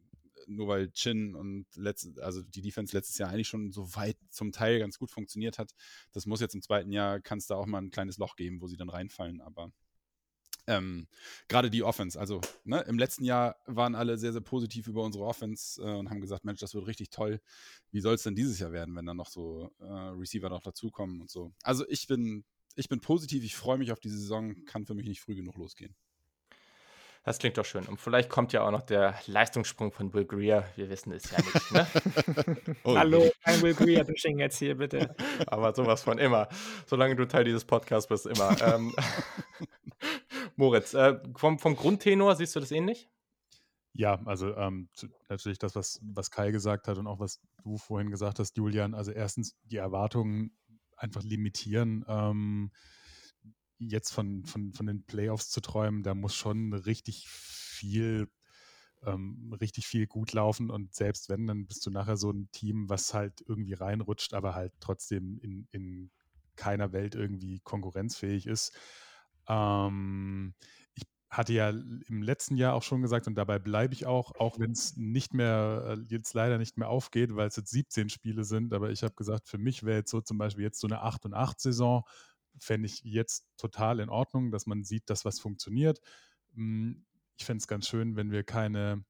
nur 0.48 0.68
weil 0.68 0.92
Chin 0.92 1.36
und 1.36 1.66
letzt, 1.76 2.20
also 2.20 2.42
die 2.42 2.62
Defense 2.62 2.96
letztes 2.96 3.18
Jahr 3.18 3.30
eigentlich 3.30 3.48
schon 3.48 3.72
so 3.72 3.96
weit 3.96 4.18
zum 4.30 4.52
Teil 4.52 4.80
ganz 4.80 4.98
gut 4.98 5.12
funktioniert 5.12 5.60
hat. 5.60 5.74
Das 6.12 6.26
muss 6.26 6.42
jetzt 6.42 6.56
im 6.56 6.62
zweiten 6.62 6.92
Jahr, 6.92 7.20
kann 7.20 7.38
es 7.38 7.48
da 7.48 7.56
auch 7.56 7.66
mal 7.66 7.82
ein 7.82 7.92
kleines 7.92 8.18
Loch 8.18 8.36
geben, 8.36 8.62
wo 8.62 8.68
sie 8.68 8.78
dann 8.78 8.90
reinfallen, 8.90 9.42
aber 9.42 9.72
ähm, 10.68 11.08
gerade 11.48 11.70
die 11.70 11.84
Offense, 11.84 12.20
also 12.20 12.40
ne, 12.64 12.82
im 12.82 13.00
letzten 13.00 13.24
Jahr 13.24 13.56
waren 13.66 13.96
alle 13.96 14.18
sehr, 14.18 14.32
sehr 14.32 14.42
positiv 14.42 14.88
über 14.88 15.04
unsere 15.04 15.26
Offense 15.26 15.82
äh, 15.82 15.96
und 15.96 16.10
haben 16.10 16.22
gesagt, 16.22 16.46
Mensch, 16.46 16.60
das 16.60 16.74
wird 16.74 16.88
richtig 16.88 17.10
toll. 17.10 17.42
Wie 17.92 18.02
soll 18.02 18.16
es 18.16 18.24
denn 18.24 18.36
dieses 18.36 18.60
Jahr 18.60 18.72
werden, 18.72 18.96
wenn 18.96 19.06
dann 19.06 19.18
noch 19.18 19.30
so 19.30 19.72
äh, 19.80 19.84
Receiver 19.84 20.50
noch 20.50 20.62
dazukommen 20.62 21.22
und 21.22 21.30
so. 21.30 21.52
Also 21.64 21.88
ich 21.90 22.08
bin, 22.08 22.46
ich 22.76 22.90
bin 22.90 23.02
positiv, 23.02 23.44
ich 23.44 23.56
freue 23.56 23.78
mich 23.78 23.92
auf 23.92 24.00
die 24.00 24.10
Saison, 24.10 24.64
kann 24.66 24.86
für 24.86 24.94
mich 24.94 25.08
nicht 25.08 25.22
früh 25.22 25.36
genug 25.36 25.58
losgehen. 25.58 25.96
Das 27.24 27.38
klingt 27.38 27.58
doch 27.58 27.66
schön. 27.66 27.86
Und 27.86 28.00
vielleicht 28.00 28.30
kommt 28.30 28.52
ja 28.52 28.64
auch 28.64 28.72
noch 28.72 28.82
der 28.82 29.14
Leistungssprung 29.28 29.92
von 29.92 30.12
Will 30.14 30.26
Greer. 30.26 30.68
Wir 30.76 30.90
wissen 30.90 31.12
es 31.12 31.30
ja 31.30 31.38
nicht. 31.38 31.72
Ne? 31.72 32.76
oh, 32.84 32.98
Hallo, 32.98 33.30
kein 33.44 33.62
Will 33.62 33.76
Greer-Bashing 33.76 34.40
jetzt 34.40 34.58
hier, 34.58 34.76
bitte. 34.76 35.16
Aber 35.48 35.76
sowas 35.76 36.02
von 36.02 36.18
immer. 36.18 36.48
Solange 36.88 37.16
du 37.16 37.28
Teil 37.28 37.44
dieses 37.44 37.64
Podcasts 37.64 38.10
bist, 38.10 38.26
immer. 38.26 38.60
ähm, 38.74 38.96
Moritz, 40.56 40.96
äh, 40.96 41.20
vom, 41.36 41.60
vom 41.60 41.76
Grundtenor 41.76 42.36
siehst 42.36 42.56
du 42.56 42.60
das 42.60 42.72
ähnlich? 42.72 43.08
Ja, 43.94 44.20
also 44.26 44.56
ähm, 44.56 44.90
natürlich 45.30 45.60
das, 45.60 45.76
was, 45.76 46.00
was 46.02 46.32
Kai 46.32 46.50
gesagt 46.50 46.88
hat 46.88 46.98
und 46.98 47.06
auch 47.06 47.20
was 47.20 47.40
du 47.64 47.78
vorhin 47.78 48.10
gesagt 48.10 48.40
hast, 48.40 48.58
Julian. 48.58 48.96
Also 48.96 49.12
erstens 49.12 49.56
die 49.66 49.78
Erwartungen 49.78 50.58
einfach 50.98 51.22
limitieren. 51.22 52.04
Ähm, 52.08 52.72
jetzt 53.90 54.12
von, 54.12 54.46
von, 54.46 54.74
von 54.74 54.86
den 54.86 55.04
Playoffs 55.06 55.50
zu 55.50 55.62
träumen, 55.62 56.04
da 56.04 56.14
muss 56.16 56.36
schon 56.36 56.74
richtig 56.74 57.28
viel, 57.30 58.28
ähm, 59.04 59.56
richtig 59.60 59.88
viel 59.88 60.08
gut 60.08 60.34
laufen. 60.34 60.70
Und 60.70 60.94
selbst 60.94 61.30
wenn, 61.30 61.48
dann 61.48 61.68
bist 61.68 61.86
du 61.86 61.92
nachher 61.92 62.18
so 62.18 62.32
ein 62.32 62.50
Team, 62.52 62.90
was 62.90 63.14
halt 63.14 63.44
irgendwie 63.48 63.74
reinrutscht, 63.74 64.34
aber 64.34 64.56
halt 64.56 64.74
trotzdem 64.80 65.40
in, 65.42 65.68
in 65.72 66.12
keiner 66.56 66.94
Welt 66.94 67.16
irgendwie 67.16 67.60
konkurrenzfähig 67.62 68.46
ist. 68.48 68.76
Ähm, 69.48 70.54
ich 70.94 71.04
hatte 71.30 71.54
ja 71.54 71.70
im 71.70 72.22
letzten 72.22 72.58
Jahr 72.58 72.74
auch 72.74 72.84
schon 72.84 73.02
gesagt, 73.02 73.28
und 73.28 73.36
dabei 73.36 73.58
bleibe 73.58 73.94
ich 73.94 74.06
auch, 74.06 74.36
auch 74.36 74.60
wenn 74.60 74.72
es 74.72 74.98
nicht 74.98 75.34
mehr, 75.34 75.98
äh, 75.98 76.14
jetzt 76.14 76.34
leider 76.34 76.58
nicht 76.58 76.78
mehr 76.78 76.90
aufgeht, 76.90 77.36
weil 77.36 77.48
es 77.48 77.56
jetzt 77.56 77.72
17 77.72 78.10
Spiele 78.10 78.44
sind, 78.44 78.74
aber 78.74 78.92
ich 78.92 79.02
habe 79.04 79.16
gesagt, 79.16 79.48
für 79.48 79.58
mich 79.58 79.84
wäre 79.84 80.00
jetzt 80.00 80.12
so 80.12 80.22
zum 80.22 80.38
Beispiel 80.38 80.66
jetzt 80.66 80.80
so 80.80 80.88
eine 80.88 81.02
8 81.02 81.26
und 81.26 81.34
8 81.34 81.60
Saison, 81.60 82.04
fände 82.60 82.88
ich 82.88 83.02
jetzt 83.04 83.46
total 83.58 84.00
in 84.00 84.10
Ordnung, 84.10 84.52
dass 84.52 84.66
man 84.66 84.84
sieht, 84.84 85.10
dass 85.10 85.26
was 85.26 85.40
funktioniert. 85.40 86.00
Hm, 86.54 87.06
ich 87.38 87.46
fände 87.46 87.62
es 87.62 87.68
ganz 87.68 87.88
schön, 87.88 88.16
wenn 88.16 88.32
wir 88.32 88.44
keine 88.44 89.04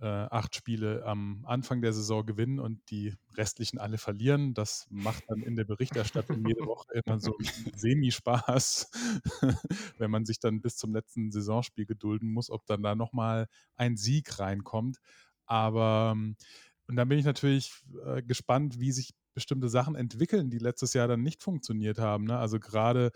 äh, 0.00 0.06
acht 0.06 0.56
Spiele 0.56 1.04
am 1.06 1.44
Anfang 1.46 1.80
der 1.80 1.92
Saison 1.92 2.26
gewinnen 2.26 2.58
und 2.58 2.90
die 2.90 3.14
restlichen 3.36 3.78
alle 3.78 3.98
verlieren. 3.98 4.52
Das 4.52 4.86
macht 4.90 5.22
dann 5.28 5.42
in 5.42 5.54
der 5.54 5.64
Berichterstattung 5.64 6.44
jede 6.46 6.60
Woche 6.66 7.00
immer 7.04 7.20
so 7.20 7.36
Semi-Spaß, 7.76 8.90
wenn 9.98 10.10
man 10.10 10.24
sich 10.24 10.40
dann 10.40 10.60
bis 10.60 10.76
zum 10.76 10.92
letzten 10.92 11.30
Saisonspiel 11.30 11.86
gedulden 11.86 12.32
muss, 12.32 12.50
ob 12.50 12.66
dann 12.66 12.82
da 12.82 12.94
nochmal 12.94 13.46
ein 13.76 13.96
Sieg 13.96 14.38
reinkommt. 14.40 14.98
Aber 15.46 16.12
ähm, 16.14 16.36
und 16.88 16.96
dann 16.96 17.08
bin 17.08 17.18
ich 17.18 17.24
natürlich 17.24 17.72
äh, 18.04 18.22
gespannt, 18.22 18.80
wie 18.80 18.92
sich 18.92 19.14
bestimmte 19.34 19.68
Sachen 19.68 19.94
entwickeln, 19.94 20.50
die 20.50 20.58
letztes 20.58 20.94
Jahr 20.94 21.08
dann 21.08 21.22
nicht 21.22 21.42
funktioniert 21.42 21.98
haben. 21.98 22.24
Ne? 22.24 22.38
Also 22.38 22.58
gerade 22.60 23.10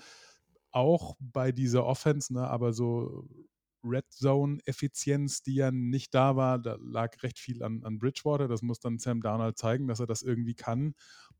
auch 0.71 1.17
bei 1.21 1.53
dieser 1.53 1.87
Offense, 1.87 2.33
ne? 2.33 2.47
aber 2.49 2.73
so 2.73 3.29
Red 3.87 4.11
Zone-Effizienz, 4.13 5.43
die 5.43 5.55
ja 5.55 5.71
nicht 5.71 6.15
da 6.15 6.37
war. 6.37 6.59
Da 6.59 6.77
lag 6.81 7.23
recht 7.23 7.39
viel 7.39 7.63
an, 7.63 7.83
an 7.85 7.99
Bridgewater. 7.99 8.49
Das 8.49 8.63
muss 8.63 8.81
dann 8.81 8.99
Sam 8.99 9.23
Darnold 9.23 9.57
zeigen, 9.59 9.87
dass 9.87 10.01
er 10.01 10.07
das 10.07 10.23
irgendwie 10.23 10.55
kann. 10.55 10.95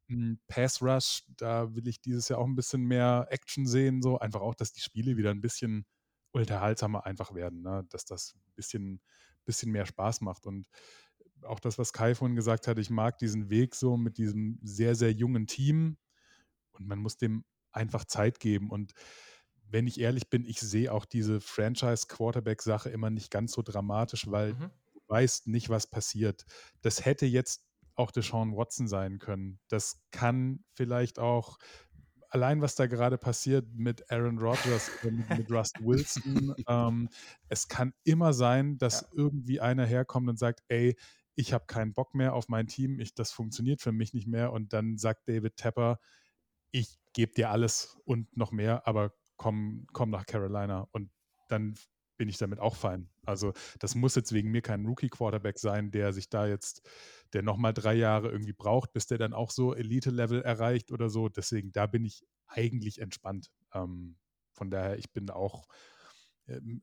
Hm, 0.09 0.39
Pass 0.48 0.81
Rush, 0.81 1.24
da 1.36 1.74
will 1.74 1.89
ich 1.89 2.01
dieses 2.01 2.28
Jahr 2.28 2.39
auch 2.39 2.47
ein 2.47 2.55
bisschen 2.55 2.85
mehr 2.85 3.27
Action 3.31 3.66
sehen. 3.66 4.03
So 4.03 4.19
einfach 4.19 4.40
auch, 4.40 4.55
dass 4.55 4.73
die 4.73 4.81
Spiele 4.81 5.16
wieder 5.16 5.31
ein 5.31 5.40
bisschen 5.40 5.86
unterhaltsamer 6.32 7.05
einfach 7.05 7.35
werden. 7.35 7.62
Ne? 7.62 7.85
Dass 7.90 8.05
das 8.05 8.35
ein 8.35 8.53
bisschen, 8.55 9.01
bisschen 9.44 9.73
mehr 9.73 9.86
Spaß 9.86 10.20
macht. 10.20 10.47
Und 10.47 10.69
auch 11.42 11.60
das, 11.60 11.78
was 11.78 11.92
Kai 11.92 12.14
vorhin 12.14 12.36
gesagt 12.36 12.66
hat, 12.66 12.78
ich 12.78 12.90
mag 12.90 13.18
diesen 13.18 13.50
Weg 13.50 13.74
so 13.74 13.96
mit 13.96 14.18
diesem 14.18 14.58
sehr, 14.62 14.94
sehr 14.94 15.12
jungen 15.12 15.46
Team. 15.46 15.96
Und 16.72 16.86
man 16.86 16.98
muss 16.98 17.16
dem 17.16 17.44
einfach 17.72 18.04
Zeit 18.04 18.40
geben. 18.40 18.70
Und 18.70 18.92
wenn 19.68 19.86
ich 19.86 20.00
ehrlich 20.00 20.30
bin, 20.30 20.44
ich 20.44 20.60
sehe 20.60 20.92
auch 20.92 21.04
diese 21.04 21.40
Franchise-Quarterback-Sache 21.40 22.90
immer 22.90 23.10
nicht 23.10 23.30
ganz 23.30 23.52
so 23.52 23.62
dramatisch, 23.62 24.30
weil 24.30 24.54
mhm. 24.54 24.70
du 24.92 25.00
weißt 25.08 25.48
nicht, 25.48 25.68
was 25.68 25.86
passiert. 25.86 26.44
Das 26.82 27.04
hätte 27.04 27.26
jetzt 27.26 27.66
auch 27.94 28.10
Deshaun 28.10 28.56
Watson 28.56 28.88
sein 28.88 29.18
können. 29.18 29.58
Das 29.68 30.02
kann 30.10 30.64
vielleicht 30.74 31.18
auch 31.18 31.58
allein, 32.28 32.60
was 32.60 32.74
da 32.74 32.86
gerade 32.86 33.18
passiert 33.18 33.66
mit 33.74 34.10
Aaron 34.10 34.38
Rodgers 34.38 34.90
mit, 35.02 35.28
mit 35.30 35.50
Rust 35.50 35.76
Wilson. 35.80 36.54
ähm, 36.68 37.08
es 37.48 37.68
kann 37.68 37.92
immer 38.04 38.32
sein, 38.32 38.78
dass 38.78 39.02
ja. 39.02 39.08
irgendwie 39.12 39.60
einer 39.60 39.86
herkommt 39.86 40.28
und 40.28 40.38
sagt, 40.38 40.62
ey, 40.68 40.96
ich 41.36 41.52
habe 41.52 41.66
keinen 41.66 41.92
Bock 41.92 42.14
mehr 42.14 42.34
auf 42.34 42.48
mein 42.48 42.66
Team, 42.66 42.98
ich, 42.98 43.14
das 43.14 43.30
funktioniert 43.30 43.80
für 43.80 43.92
mich 43.92 44.14
nicht 44.14 44.26
mehr. 44.26 44.52
Und 44.52 44.72
dann 44.72 44.98
sagt 44.98 45.28
David 45.28 45.56
Tepper, 45.56 46.00
ich 46.72 46.98
gebe 47.12 47.32
dir 47.32 47.50
alles 47.50 47.98
und 48.04 48.36
noch 48.36 48.52
mehr, 48.52 48.86
aber 48.86 49.12
komm, 49.36 49.86
komm 49.92 50.10
nach 50.10 50.26
Carolina 50.26 50.88
und 50.92 51.10
dann 51.48 51.74
bin 52.16 52.28
ich 52.30 52.38
damit 52.38 52.58
auch 52.58 52.74
fein. 52.74 53.10
Also 53.26 53.52
das 53.78 53.94
muss 53.94 54.14
jetzt 54.14 54.32
wegen 54.32 54.50
mir 54.50 54.62
kein 54.62 54.86
Rookie-Quarterback 54.86 55.58
sein, 55.58 55.90
der 55.90 56.14
sich 56.14 56.30
da 56.30 56.46
jetzt, 56.46 56.88
der 57.34 57.42
nochmal 57.42 57.74
drei 57.74 57.94
Jahre 57.94 58.30
irgendwie 58.30 58.54
braucht, 58.54 58.94
bis 58.94 59.06
der 59.06 59.18
dann 59.18 59.34
auch 59.34 59.50
so 59.50 59.74
Elite-Level 59.74 60.40
erreicht 60.42 60.92
oder 60.92 61.10
so. 61.10 61.28
Deswegen, 61.28 61.72
da 61.72 61.86
bin 61.86 62.06
ich 62.06 62.24
eigentlich 62.46 63.00
entspannt. 63.00 63.50
Ähm, 63.74 64.16
von 64.54 64.70
daher, 64.70 64.98
ich 64.98 65.12
bin 65.12 65.28
auch, 65.28 65.66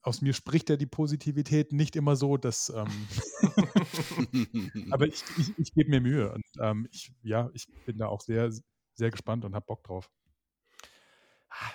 aus 0.01 0.21
mir 0.21 0.33
spricht 0.33 0.69
ja 0.69 0.75
die 0.75 0.85
Positivität 0.85 1.71
nicht 1.71 1.95
immer 1.95 2.15
so, 2.15 2.37
dass, 2.37 2.69
ähm, 2.69 2.87
aber 4.91 5.07
ich, 5.07 5.23
ich, 5.37 5.57
ich 5.57 5.73
gebe 5.73 5.89
mir 5.89 6.01
Mühe 6.01 6.31
und 6.33 6.45
ähm, 6.59 6.87
ich, 6.91 7.13
ja, 7.21 7.49
ich 7.53 7.67
bin 7.85 7.97
da 7.97 8.07
auch 8.07 8.21
sehr, 8.21 8.51
sehr 8.93 9.11
gespannt 9.11 9.45
und 9.45 9.55
habe 9.55 9.65
Bock 9.65 9.83
drauf 9.83 10.09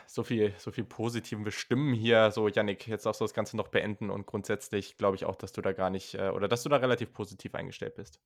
so 0.07 0.23
viel, 0.23 0.55
so 0.59 0.71
viel 0.71 0.85
positiven 0.85 1.51
Stimmen 1.51 1.95
hier. 1.95 2.31
So, 2.31 2.49
Yannick, 2.49 2.89
jetzt 2.89 3.07
darfst 3.07 3.21
du 3.21 3.25
das 3.25 3.35
Ganze 3.35 3.57
noch 3.57 3.69
beenden 3.69 4.11
und 4.11 4.27
grundsätzlich 4.27 4.97
glaube 4.97 5.17
ich 5.17 5.25
auch, 5.25 5.37
dass 5.37 5.53
du 5.53 5.61
da 5.61 5.73
gar 5.73 5.91
nicht 5.91 6.15
äh, 6.15 6.31
oder 6.31 6.49
dass 6.49 6.63
du 6.63 6.69
da 6.69 6.77
relativ 6.77 7.13
positiv 7.13 7.55
eingestellt 7.55 7.95
bist. 7.95 8.21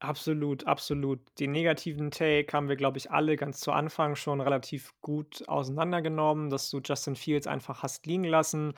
Absolut, 0.00 0.66
absolut. 0.66 1.20
Den 1.38 1.52
negativen 1.52 2.10
Take 2.10 2.50
haben 2.54 2.70
wir, 2.70 2.76
glaube 2.76 2.96
ich, 2.96 3.10
alle 3.10 3.36
ganz 3.36 3.60
zu 3.60 3.70
Anfang 3.70 4.16
schon 4.16 4.40
relativ 4.40 4.94
gut 5.02 5.46
auseinandergenommen, 5.46 6.48
dass 6.48 6.70
du 6.70 6.80
Justin 6.82 7.16
Fields 7.16 7.46
einfach 7.46 7.82
hast 7.82 8.06
liegen 8.06 8.24
lassen. 8.24 8.72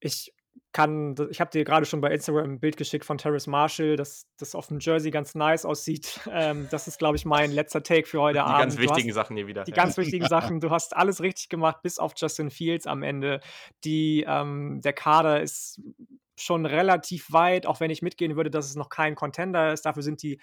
Ich 0.00 0.32
kann, 0.72 1.14
ich 1.30 1.40
habe 1.40 1.50
dir 1.50 1.64
gerade 1.64 1.84
schon 1.84 2.00
bei 2.00 2.10
Instagram 2.10 2.52
ein 2.52 2.60
Bild 2.60 2.78
geschickt 2.78 3.04
von 3.04 3.18
Terrace 3.18 3.48
Marshall, 3.48 3.96
dass 3.96 4.26
das 4.38 4.54
auf 4.54 4.68
dem 4.68 4.78
Jersey 4.80 5.10
ganz 5.10 5.34
nice 5.34 5.64
aussieht. 5.64 6.20
Ähm, 6.32 6.68
das 6.70 6.86
ist, 6.86 6.98
glaube 6.98 7.16
ich, 7.16 7.24
mein 7.24 7.50
letzter 7.50 7.82
Take 7.82 8.06
für 8.06 8.20
heute 8.20 8.34
die 8.34 8.40
Abend. 8.44 8.72
Die 8.72 8.76
ganz 8.76 8.78
wichtigen 8.78 9.08
hast, 9.08 9.14
Sachen 9.14 9.36
hier 9.36 9.46
wieder. 9.48 9.64
Die 9.64 9.72
ja. 9.72 9.76
ganz 9.76 9.96
wichtigen 9.96 10.26
Sachen. 10.28 10.60
Du 10.60 10.70
hast 10.70 10.96
alles 10.96 11.20
richtig 11.20 11.48
gemacht, 11.48 11.82
bis 11.82 11.98
auf 11.98 12.12
Justin 12.16 12.50
Fields 12.50 12.86
am 12.86 13.02
Ende. 13.02 13.40
Die, 13.84 14.24
ähm, 14.26 14.80
der 14.80 14.92
Kader 14.92 15.42
ist 15.42 15.80
schon 16.40 16.66
relativ 16.66 17.32
weit, 17.32 17.66
auch 17.66 17.80
wenn 17.80 17.90
ich 17.90 18.02
mitgehen 18.02 18.36
würde, 18.36 18.50
dass 18.50 18.66
es 18.66 18.76
noch 18.76 18.88
kein 18.88 19.14
Contender 19.14 19.72
ist. 19.72 19.86
Dafür 19.86 20.02
sind 20.02 20.22
die, 20.22 20.40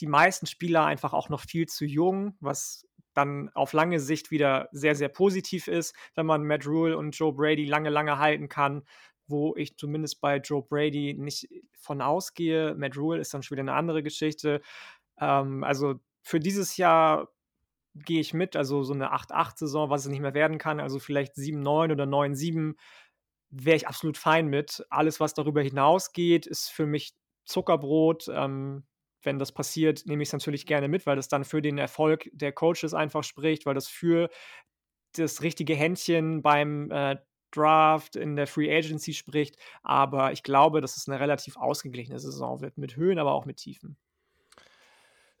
die 0.00 0.06
meisten 0.06 0.46
Spieler 0.46 0.84
einfach 0.84 1.12
auch 1.12 1.28
noch 1.28 1.40
viel 1.40 1.66
zu 1.66 1.84
jung, 1.84 2.36
was 2.40 2.86
dann 3.12 3.48
auf 3.54 3.72
lange 3.72 4.00
Sicht 4.00 4.30
wieder 4.30 4.68
sehr, 4.72 4.96
sehr 4.96 5.08
positiv 5.08 5.68
ist, 5.68 5.94
wenn 6.14 6.26
man 6.26 6.44
Matt 6.44 6.66
Rule 6.66 6.98
und 6.98 7.16
Joe 7.16 7.32
Brady 7.32 7.64
lange, 7.64 7.90
lange 7.90 8.18
halten 8.18 8.48
kann 8.48 8.82
wo 9.26 9.54
ich 9.56 9.76
zumindest 9.76 10.20
bei 10.20 10.36
Joe 10.38 10.62
Brady 10.62 11.14
nicht 11.14 11.48
von 11.72 12.02
ausgehe. 12.02 12.74
Matt 12.74 12.96
Rule 12.96 13.20
ist 13.20 13.32
dann 13.32 13.42
schon 13.42 13.56
wieder 13.56 13.62
eine 13.62 13.78
andere 13.78 14.02
Geschichte. 14.02 14.60
Ähm, 15.18 15.64
also 15.64 15.94
für 16.22 16.40
dieses 16.40 16.76
Jahr 16.76 17.28
gehe 17.94 18.20
ich 18.20 18.34
mit, 18.34 18.56
also 18.56 18.82
so 18.82 18.92
eine 18.92 19.14
8-8-Saison, 19.14 19.88
was 19.88 20.04
es 20.04 20.10
nicht 20.10 20.20
mehr 20.20 20.34
werden 20.34 20.58
kann, 20.58 20.80
also 20.80 20.98
vielleicht 20.98 21.34
7-9 21.34 21.92
oder 21.92 22.04
9-7, 22.04 22.74
wäre 23.54 23.76
ich 23.76 23.88
absolut 23.88 24.18
fein 24.18 24.48
mit. 24.48 24.84
Alles, 24.90 25.20
was 25.20 25.34
darüber 25.34 25.62
hinausgeht, 25.62 26.46
ist 26.46 26.70
für 26.70 26.86
mich 26.86 27.14
Zuckerbrot. 27.44 28.28
Ähm, 28.28 28.84
wenn 29.22 29.38
das 29.38 29.52
passiert, 29.52 30.04
nehme 30.06 30.22
ich 30.22 30.28
es 30.28 30.32
natürlich 30.32 30.66
gerne 30.66 30.88
mit, 30.88 31.06
weil 31.06 31.16
das 31.16 31.28
dann 31.28 31.44
für 31.44 31.62
den 31.62 31.78
Erfolg 31.78 32.28
der 32.32 32.52
Coaches 32.52 32.94
einfach 32.94 33.24
spricht, 33.24 33.64
weil 33.64 33.74
das 33.74 33.88
für 33.88 34.28
das 35.16 35.42
richtige 35.42 35.74
Händchen 35.74 36.42
beim 36.42 36.90
äh, 36.90 37.16
Draft, 37.52 38.16
in 38.16 38.36
der 38.36 38.46
Free 38.46 38.74
Agency 38.74 39.14
spricht. 39.14 39.56
Aber 39.82 40.32
ich 40.32 40.42
glaube, 40.42 40.80
dass 40.80 40.96
es 40.96 41.08
eine 41.08 41.20
relativ 41.20 41.56
ausgeglichene 41.56 42.18
Saison 42.18 42.60
wird, 42.60 42.76
mit 42.78 42.96
Höhen, 42.96 43.18
aber 43.18 43.32
auch 43.32 43.44
mit 43.46 43.58
Tiefen. 43.58 43.96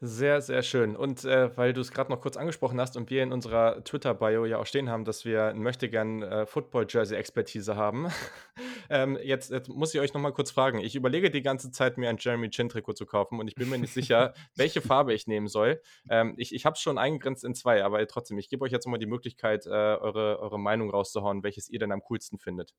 Sehr, 0.00 0.40
sehr 0.42 0.62
schön. 0.62 0.96
Und 0.96 1.24
äh, 1.24 1.56
weil 1.56 1.72
du 1.72 1.80
es 1.80 1.92
gerade 1.92 2.10
noch 2.10 2.20
kurz 2.20 2.36
angesprochen 2.36 2.80
hast 2.80 2.96
und 2.96 3.10
wir 3.10 3.22
in 3.22 3.32
unserer 3.32 3.82
Twitter-Bio 3.84 4.44
ja 4.44 4.58
auch 4.58 4.66
stehen 4.66 4.90
haben, 4.90 5.04
dass 5.04 5.24
wir 5.24 5.46
ein 5.46 5.60
möchtegern 5.60 6.22
äh, 6.22 6.46
Football-Jersey-Expertise 6.46 7.76
haben, 7.76 8.08
ähm, 8.90 9.16
jetzt, 9.22 9.50
jetzt, 9.50 9.68
muss 9.68 9.94
ich 9.94 10.00
euch 10.00 10.12
noch 10.12 10.20
mal 10.20 10.32
kurz 10.32 10.50
fragen. 10.50 10.80
Ich 10.80 10.96
überlege 10.96 11.30
die 11.30 11.42
ganze 11.42 11.70
Zeit, 11.70 11.96
mir 11.96 12.10
ein 12.10 12.16
Jeremy 12.18 12.50
Chin-Trikot 12.50 12.94
zu 12.94 13.06
kaufen 13.06 13.38
und 13.38 13.46
ich 13.46 13.54
bin 13.54 13.70
mir 13.70 13.78
nicht 13.78 13.94
sicher, 13.94 14.34
welche 14.56 14.82
Farbe 14.82 15.14
ich 15.14 15.28
nehmen 15.28 15.46
soll. 15.46 15.80
Ähm, 16.10 16.34
ich 16.38 16.52
ich 16.54 16.66
habe 16.66 16.74
es 16.74 16.80
schon 16.80 16.98
eingegrenzt 16.98 17.44
in 17.44 17.54
zwei, 17.54 17.84
aber 17.84 18.04
trotzdem, 18.08 18.36
ich 18.38 18.48
gebe 18.48 18.64
euch 18.64 18.72
jetzt 18.72 18.86
mal 18.86 18.98
die 18.98 19.06
Möglichkeit, 19.06 19.64
äh, 19.66 19.70
eure, 19.70 20.40
eure 20.40 20.58
Meinung 20.58 20.90
rauszuhauen, 20.90 21.44
welches 21.44 21.68
ihr 21.68 21.78
denn 21.78 21.92
am 21.92 22.02
coolsten 22.02 22.38
findet. 22.38 22.74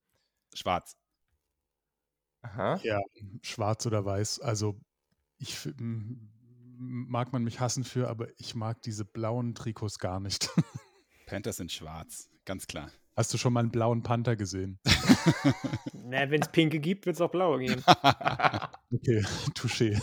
Schwarz. 0.53 0.97
Aha. 2.41 2.79
Ja, 2.83 3.01
schwarz 3.41 3.85
oder 3.85 4.05
weiß. 4.05 4.41
Also 4.41 4.75
ich 5.37 5.69
mag 6.77 7.33
man 7.33 7.43
mich 7.43 7.59
hassen 7.59 7.83
für, 7.83 8.09
aber 8.09 8.27
ich 8.37 8.55
mag 8.55 8.81
diese 8.81 9.05
blauen 9.05 9.55
Trikots 9.55 9.99
gar 9.99 10.19
nicht. 10.19 10.49
Panthers 11.27 11.57
sind 11.57 11.71
schwarz, 11.71 12.29
ganz 12.45 12.67
klar. 12.67 12.91
Hast 13.15 13.33
du 13.33 13.37
schon 13.37 13.53
mal 13.53 13.61
einen 13.61 13.71
blauen 13.71 14.03
Panther 14.03 14.35
gesehen? 14.35 14.77
Na, 15.93 16.29
wenn 16.29 16.41
es 16.41 16.51
pinke 16.51 16.79
gibt, 16.79 17.05
wird 17.05 17.15
es 17.15 17.21
auch 17.21 17.31
blaue 17.31 17.59
geben. 17.59 17.81
okay, 18.91 19.25
touché. 19.53 20.01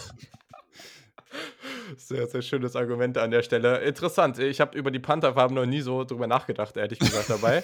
Sehr, 1.97 2.27
sehr 2.27 2.43
schönes 2.43 2.77
Argument 2.77 3.19
an 3.19 3.31
der 3.31 3.43
Stelle. 3.43 3.79
Interessant. 3.81 4.39
Ich 4.39 4.61
habe 4.61 4.77
über 4.77 4.91
die 4.91 4.99
Pantherfarben 4.99 5.55
noch 5.55 5.67
nie 5.67 5.81
so 5.81 6.05
drüber 6.05 6.27
nachgedacht, 6.27 6.77
ehrlich 6.77 6.99
gesagt, 6.99 7.31
dabei. 7.31 7.63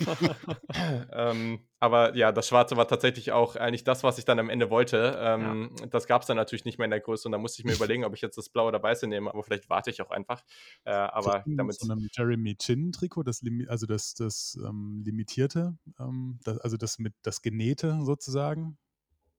ähm, 1.12 1.60
aber 1.80 2.16
ja, 2.16 2.32
das 2.32 2.48
Schwarze 2.48 2.76
war 2.76 2.88
tatsächlich 2.88 3.32
auch 3.32 3.56
eigentlich 3.56 3.84
das, 3.84 4.02
was 4.02 4.18
ich 4.18 4.24
dann 4.24 4.38
am 4.38 4.50
Ende 4.50 4.70
wollte. 4.70 5.18
Ähm, 5.20 5.70
ja. 5.78 5.86
Das 5.86 6.06
gab 6.06 6.22
es 6.22 6.28
dann 6.28 6.36
natürlich 6.36 6.64
nicht 6.64 6.78
mehr 6.78 6.86
in 6.86 6.90
der 6.90 7.00
Größe 7.00 7.28
und 7.28 7.32
da 7.32 7.38
musste 7.38 7.60
ich 7.60 7.64
mir 7.64 7.74
überlegen, 7.74 8.04
ob 8.04 8.14
ich 8.14 8.20
jetzt 8.20 8.36
das 8.36 8.48
Blaue 8.48 8.68
oder 8.68 8.82
Weiße 8.82 9.06
nehme, 9.06 9.30
aber 9.30 9.42
vielleicht 9.42 9.70
warte 9.70 9.90
ich 9.90 10.02
auch 10.02 10.10
einfach. 10.10 10.42
Äh, 10.84 10.90
aber 10.90 11.44
damit. 11.46 11.78
So 11.78 11.90
einem 11.90 12.08
Jeremy 12.12 12.56
Chin-Trikot, 12.56 13.22
das, 13.22 13.42
also 13.68 13.86
das, 13.86 14.14
das 14.14 14.58
ähm, 14.66 15.02
Limitierte, 15.04 15.76
ähm, 16.00 16.38
das, 16.44 16.58
also 16.58 16.76
das 16.76 16.98
mit 16.98 17.14
das 17.22 17.42
Genähte 17.42 17.98
sozusagen. 18.02 18.78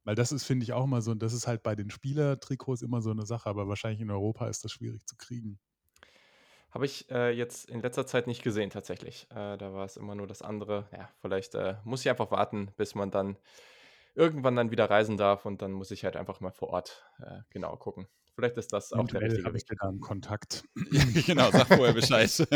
Weil 0.09 0.15
das 0.15 0.31
ist, 0.31 0.43
finde 0.43 0.63
ich, 0.63 0.73
auch 0.73 0.85
immer 0.85 1.03
so, 1.03 1.13
das 1.13 1.33
ist 1.33 1.45
halt 1.45 1.61
bei 1.61 1.75
den 1.75 1.91
Spielertrikots 1.91 2.81
immer 2.81 2.99
so 2.99 3.11
eine 3.11 3.27
Sache, 3.27 3.47
aber 3.47 3.67
wahrscheinlich 3.67 4.01
in 4.01 4.09
Europa 4.09 4.47
ist 4.47 4.65
das 4.65 4.71
schwierig 4.71 5.05
zu 5.05 5.15
kriegen. 5.15 5.59
Habe 6.71 6.87
ich 6.87 7.11
äh, 7.11 7.29
jetzt 7.29 7.69
in 7.69 7.79
letzter 7.79 8.07
Zeit 8.07 8.25
nicht 8.25 8.41
gesehen, 8.41 8.71
tatsächlich. 8.71 9.27
Äh, 9.29 9.55
da 9.59 9.71
war 9.71 9.85
es 9.85 9.97
immer 9.97 10.15
nur 10.15 10.25
das 10.25 10.41
andere. 10.41 10.87
Ja, 10.97 11.09
vielleicht 11.21 11.53
äh, 11.53 11.75
muss 11.83 12.01
ich 12.01 12.09
einfach 12.09 12.31
warten, 12.31 12.71
bis 12.75 12.95
man 12.95 13.11
dann 13.11 13.37
irgendwann 14.15 14.55
dann 14.55 14.71
wieder 14.71 14.89
reisen 14.89 15.15
darf 15.15 15.45
und 15.45 15.61
dann 15.61 15.73
muss 15.73 15.91
ich 15.91 16.03
halt 16.03 16.15
einfach 16.15 16.39
mal 16.39 16.49
vor 16.49 16.69
Ort 16.69 17.05
genau 17.51 17.77
gucken. 17.77 18.07
Vielleicht 18.39 18.57
ist 18.57 18.71
das 18.71 18.93
auch 18.93 19.05
der 19.07 19.21
richtige 19.21 19.53
Weg. 19.53 19.63
da 19.81 19.89
einen 19.89 19.99
Kontakt. 19.99 20.63
genau, 21.25 21.51
sag 21.51 21.67
vorher 21.67 21.93
Bescheid. 21.93 22.29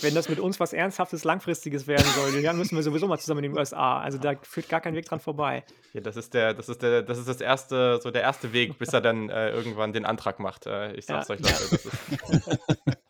Wenn 0.00 0.14
das 0.14 0.28
mit 0.28 0.38
uns 0.38 0.60
was 0.60 0.72
Ernsthaftes, 0.72 1.24
Langfristiges 1.24 1.88
werden 1.88 2.06
soll, 2.14 2.40
dann 2.42 2.56
müssen 2.56 2.76
wir 2.76 2.82
sowieso 2.84 3.08
mal 3.08 3.18
zusammen 3.18 3.42
in 3.42 3.50
den 3.50 3.58
USA. 3.58 3.98
Also 3.98 4.18
da 4.18 4.34
führt 4.42 4.68
gar 4.68 4.80
kein 4.80 4.94
Weg 4.94 5.06
dran 5.06 5.18
vorbei. 5.18 5.64
Ja, 5.94 6.00
das 6.00 6.16
ist 6.16 6.32
der, 6.34 6.54
das 6.54 6.68
ist 6.68 6.80
der, 6.80 7.02
das 7.02 7.18
ist 7.18 7.28
das 7.28 7.40
erste, 7.40 7.98
so 8.00 8.12
der 8.12 8.22
erste 8.22 8.52
Weg, 8.52 8.78
bis 8.78 8.92
er 8.92 9.00
dann 9.00 9.28
äh, 9.30 9.50
irgendwann 9.50 9.92
den 9.92 10.04
Antrag 10.04 10.38
macht. 10.38 10.66
Äh, 10.66 10.92
ich 10.94 11.06
sag's 11.06 11.26
ja. 11.26 11.34
euch, 11.34 11.40
Leute. 11.40 11.54
Das 11.70 11.72
ist 11.72 13.01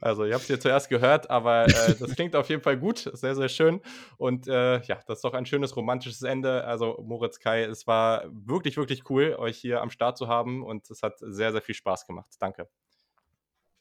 Also, 0.00 0.24
ihr 0.24 0.34
habt 0.34 0.42
es 0.42 0.48
hier 0.48 0.60
zuerst 0.60 0.88
gehört, 0.88 1.30
aber 1.30 1.66
äh, 1.66 1.94
das 1.98 2.14
klingt 2.14 2.36
auf 2.36 2.48
jeden 2.48 2.62
Fall 2.62 2.78
gut, 2.78 3.10
sehr, 3.12 3.34
sehr 3.34 3.48
schön. 3.48 3.80
Und 4.16 4.46
äh, 4.48 4.80
ja, 4.82 5.00
das 5.06 5.18
ist 5.18 5.24
doch 5.24 5.34
ein 5.34 5.46
schönes 5.46 5.76
romantisches 5.76 6.22
Ende. 6.22 6.64
Also, 6.64 7.02
Moritz 7.04 7.40
Kai, 7.40 7.64
es 7.64 7.86
war 7.86 8.24
wirklich, 8.30 8.76
wirklich 8.76 9.08
cool, 9.10 9.34
euch 9.38 9.58
hier 9.58 9.82
am 9.82 9.90
Start 9.90 10.18
zu 10.18 10.28
haben 10.28 10.62
und 10.62 10.88
es 10.90 11.02
hat 11.02 11.18
sehr, 11.20 11.52
sehr 11.52 11.62
viel 11.62 11.74
Spaß 11.74 12.06
gemacht. 12.06 12.30
Danke. 12.38 12.68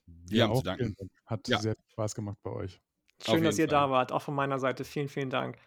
Wir 0.05 0.39
ja, 0.39 0.47
haben 0.47 0.55
zu 0.55 0.63
danken. 0.63 0.95
Hat 1.25 1.47
ja. 1.47 1.59
sehr 1.59 1.75
viel 1.75 1.91
Spaß 1.91 2.15
gemacht 2.15 2.37
bei 2.43 2.51
euch. 2.51 2.81
Schön, 3.23 3.43
dass 3.43 3.57
ihr 3.57 3.67
Fall. 3.67 3.79
da 3.79 3.89
wart, 3.89 4.11
auch 4.11 4.21
von 4.21 4.35
meiner 4.35 4.59
Seite. 4.59 4.83
Vielen, 4.83 5.09
vielen 5.09 5.29
Dank. 5.29 5.57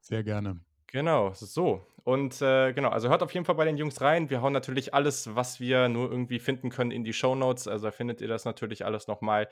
Sehr 0.00 0.22
gerne. 0.22 0.60
Genau, 0.92 1.32
so. 1.34 1.86
Und 2.02 2.42
äh, 2.42 2.72
genau, 2.72 2.88
also 2.88 3.08
hört 3.08 3.22
auf 3.22 3.32
jeden 3.32 3.46
Fall 3.46 3.54
bei 3.54 3.64
den 3.64 3.76
Jungs 3.76 4.00
rein. 4.00 4.28
Wir 4.28 4.42
hauen 4.42 4.52
natürlich 4.52 4.92
alles, 4.92 5.36
was 5.36 5.60
wir 5.60 5.88
nur 5.88 6.10
irgendwie 6.10 6.40
finden 6.40 6.70
können, 6.70 6.90
in 6.90 7.04
die 7.04 7.12
Show 7.12 7.36
Notes. 7.36 7.68
Also 7.68 7.90
findet 7.92 8.20
ihr 8.20 8.26
das 8.26 8.44
natürlich 8.44 8.84
alles 8.84 9.06
nochmal. 9.06 9.48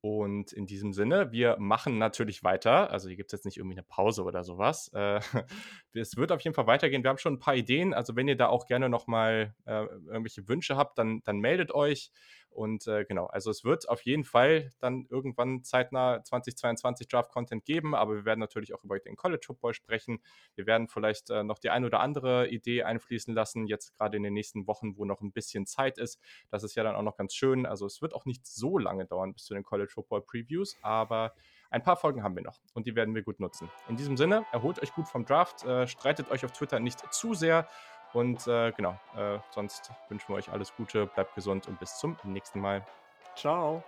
Und 0.00 0.52
in 0.52 0.64
diesem 0.66 0.94
Sinne, 0.94 1.30
wir 1.30 1.56
machen 1.58 1.98
natürlich 1.98 2.42
weiter. 2.42 2.90
Also 2.90 3.08
hier 3.08 3.18
gibt 3.18 3.30
es 3.30 3.38
jetzt 3.38 3.44
nicht 3.44 3.58
irgendwie 3.58 3.74
eine 3.76 3.82
Pause 3.82 4.22
oder 4.22 4.44
sowas. 4.44 4.90
Äh, 4.94 5.20
es 5.92 6.16
wird 6.16 6.32
auf 6.32 6.40
jeden 6.40 6.54
Fall 6.54 6.66
weitergehen. 6.66 7.02
Wir 7.02 7.10
haben 7.10 7.18
schon 7.18 7.34
ein 7.34 7.40
paar 7.40 7.56
Ideen. 7.56 7.92
Also 7.92 8.16
wenn 8.16 8.28
ihr 8.28 8.36
da 8.36 8.46
auch 8.46 8.66
gerne 8.66 8.88
nochmal 8.88 9.54
äh, 9.66 9.84
irgendwelche 10.06 10.48
Wünsche 10.48 10.76
habt, 10.76 10.96
dann, 10.98 11.20
dann 11.24 11.38
meldet 11.38 11.74
euch. 11.74 12.12
Und 12.58 12.88
äh, 12.88 13.04
genau, 13.04 13.26
also 13.26 13.52
es 13.52 13.62
wird 13.62 13.88
auf 13.88 14.02
jeden 14.02 14.24
Fall 14.24 14.72
dann 14.80 15.06
irgendwann 15.10 15.62
zeitnah 15.62 16.24
2022 16.24 17.06
Draft-Content 17.06 17.64
geben, 17.64 17.94
aber 17.94 18.16
wir 18.16 18.24
werden 18.24 18.40
natürlich 18.40 18.74
auch 18.74 18.82
über 18.82 18.98
den 18.98 19.14
College 19.14 19.44
Football 19.46 19.74
sprechen. 19.74 20.18
Wir 20.56 20.66
werden 20.66 20.88
vielleicht 20.88 21.30
äh, 21.30 21.44
noch 21.44 21.60
die 21.60 21.70
ein 21.70 21.84
oder 21.84 22.00
andere 22.00 22.48
Idee 22.48 22.82
einfließen 22.82 23.32
lassen, 23.32 23.68
jetzt 23.68 23.96
gerade 23.96 24.16
in 24.16 24.24
den 24.24 24.34
nächsten 24.34 24.66
Wochen, 24.66 24.96
wo 24.96 25.04
noch 25.04 25.20
ein 25.20 25.30
bisschen 25.30 25.66
Zeit 25.66 25.98
ist. 25.98 26.18
Das 26.50 26.64
ist 26.64 26.74
ja 26.74 26.82
dann 26.82 26.96
auch 26.96 27.02
noch 27.02 27.16
ganz 27.16 27.32
schön. 27.32 27.64
Also 27.64 27.86
es 27.86 28.02
wird 28.02 28.12
auch 28.12 28.24
nicht 28.24 28.44
so 28.44 28.76
lange 28.76 29.06
dauern 29.06 29.34
bis 29.34 29.44
zu 29.44 29.54
den 29.54 29.62
College 29.62 29.92
Football 29.94 30.22
Previews, 30.22 30.76
aber 30.82 31.34
ein 31.70 31.84
paar 31.84 31.96
Folgen 31.96 32.24
haben 32.24 32.34
wir 32.34 32.42
noch 32.42 32.58
und 32.74 32.88
die 32.88 32.96
werden 32.96 33.14
wir 33.14 33.22
gut 33.22 33.38
nutzen. 33.38 33.70
In 33.88 33.96
diesem 33.96 34.16
Sinne, 34.16 34.44
erholt 34.50 34.82
euch 34.82 34.92
gut 34.94 35.06
vom 35.06 35.24
Draft, 35.24 35.64
äh, 35.64 35.86
streitet 35.86 36.28
euch 36.32 36.44
auf 36.44 36.50
Twitter 36.50 36.80
nicht 36.80 36.98
zu 37.14 37.34
sehr 37.34 37.68
und 38.12 38.46
äh, 38.46 38.72
genau, 38.72 38.98
äh, 39.16 39.38
sonst 39.50 39.90
wünschen 40.08 40.28
wir 40.28 40.36
euch 40.36 40.50
alles 40.50 40.74
Gute, 40.76 41.06
bleibt 41.06 41.34
gesund 41.34 41.68
und 41.68 41.78
bis 41.78 41.96
zum 41.98 42.16
nächsten 42.24 42.60
Mal. 42.60 42.84
Ciao. 43.36 43.82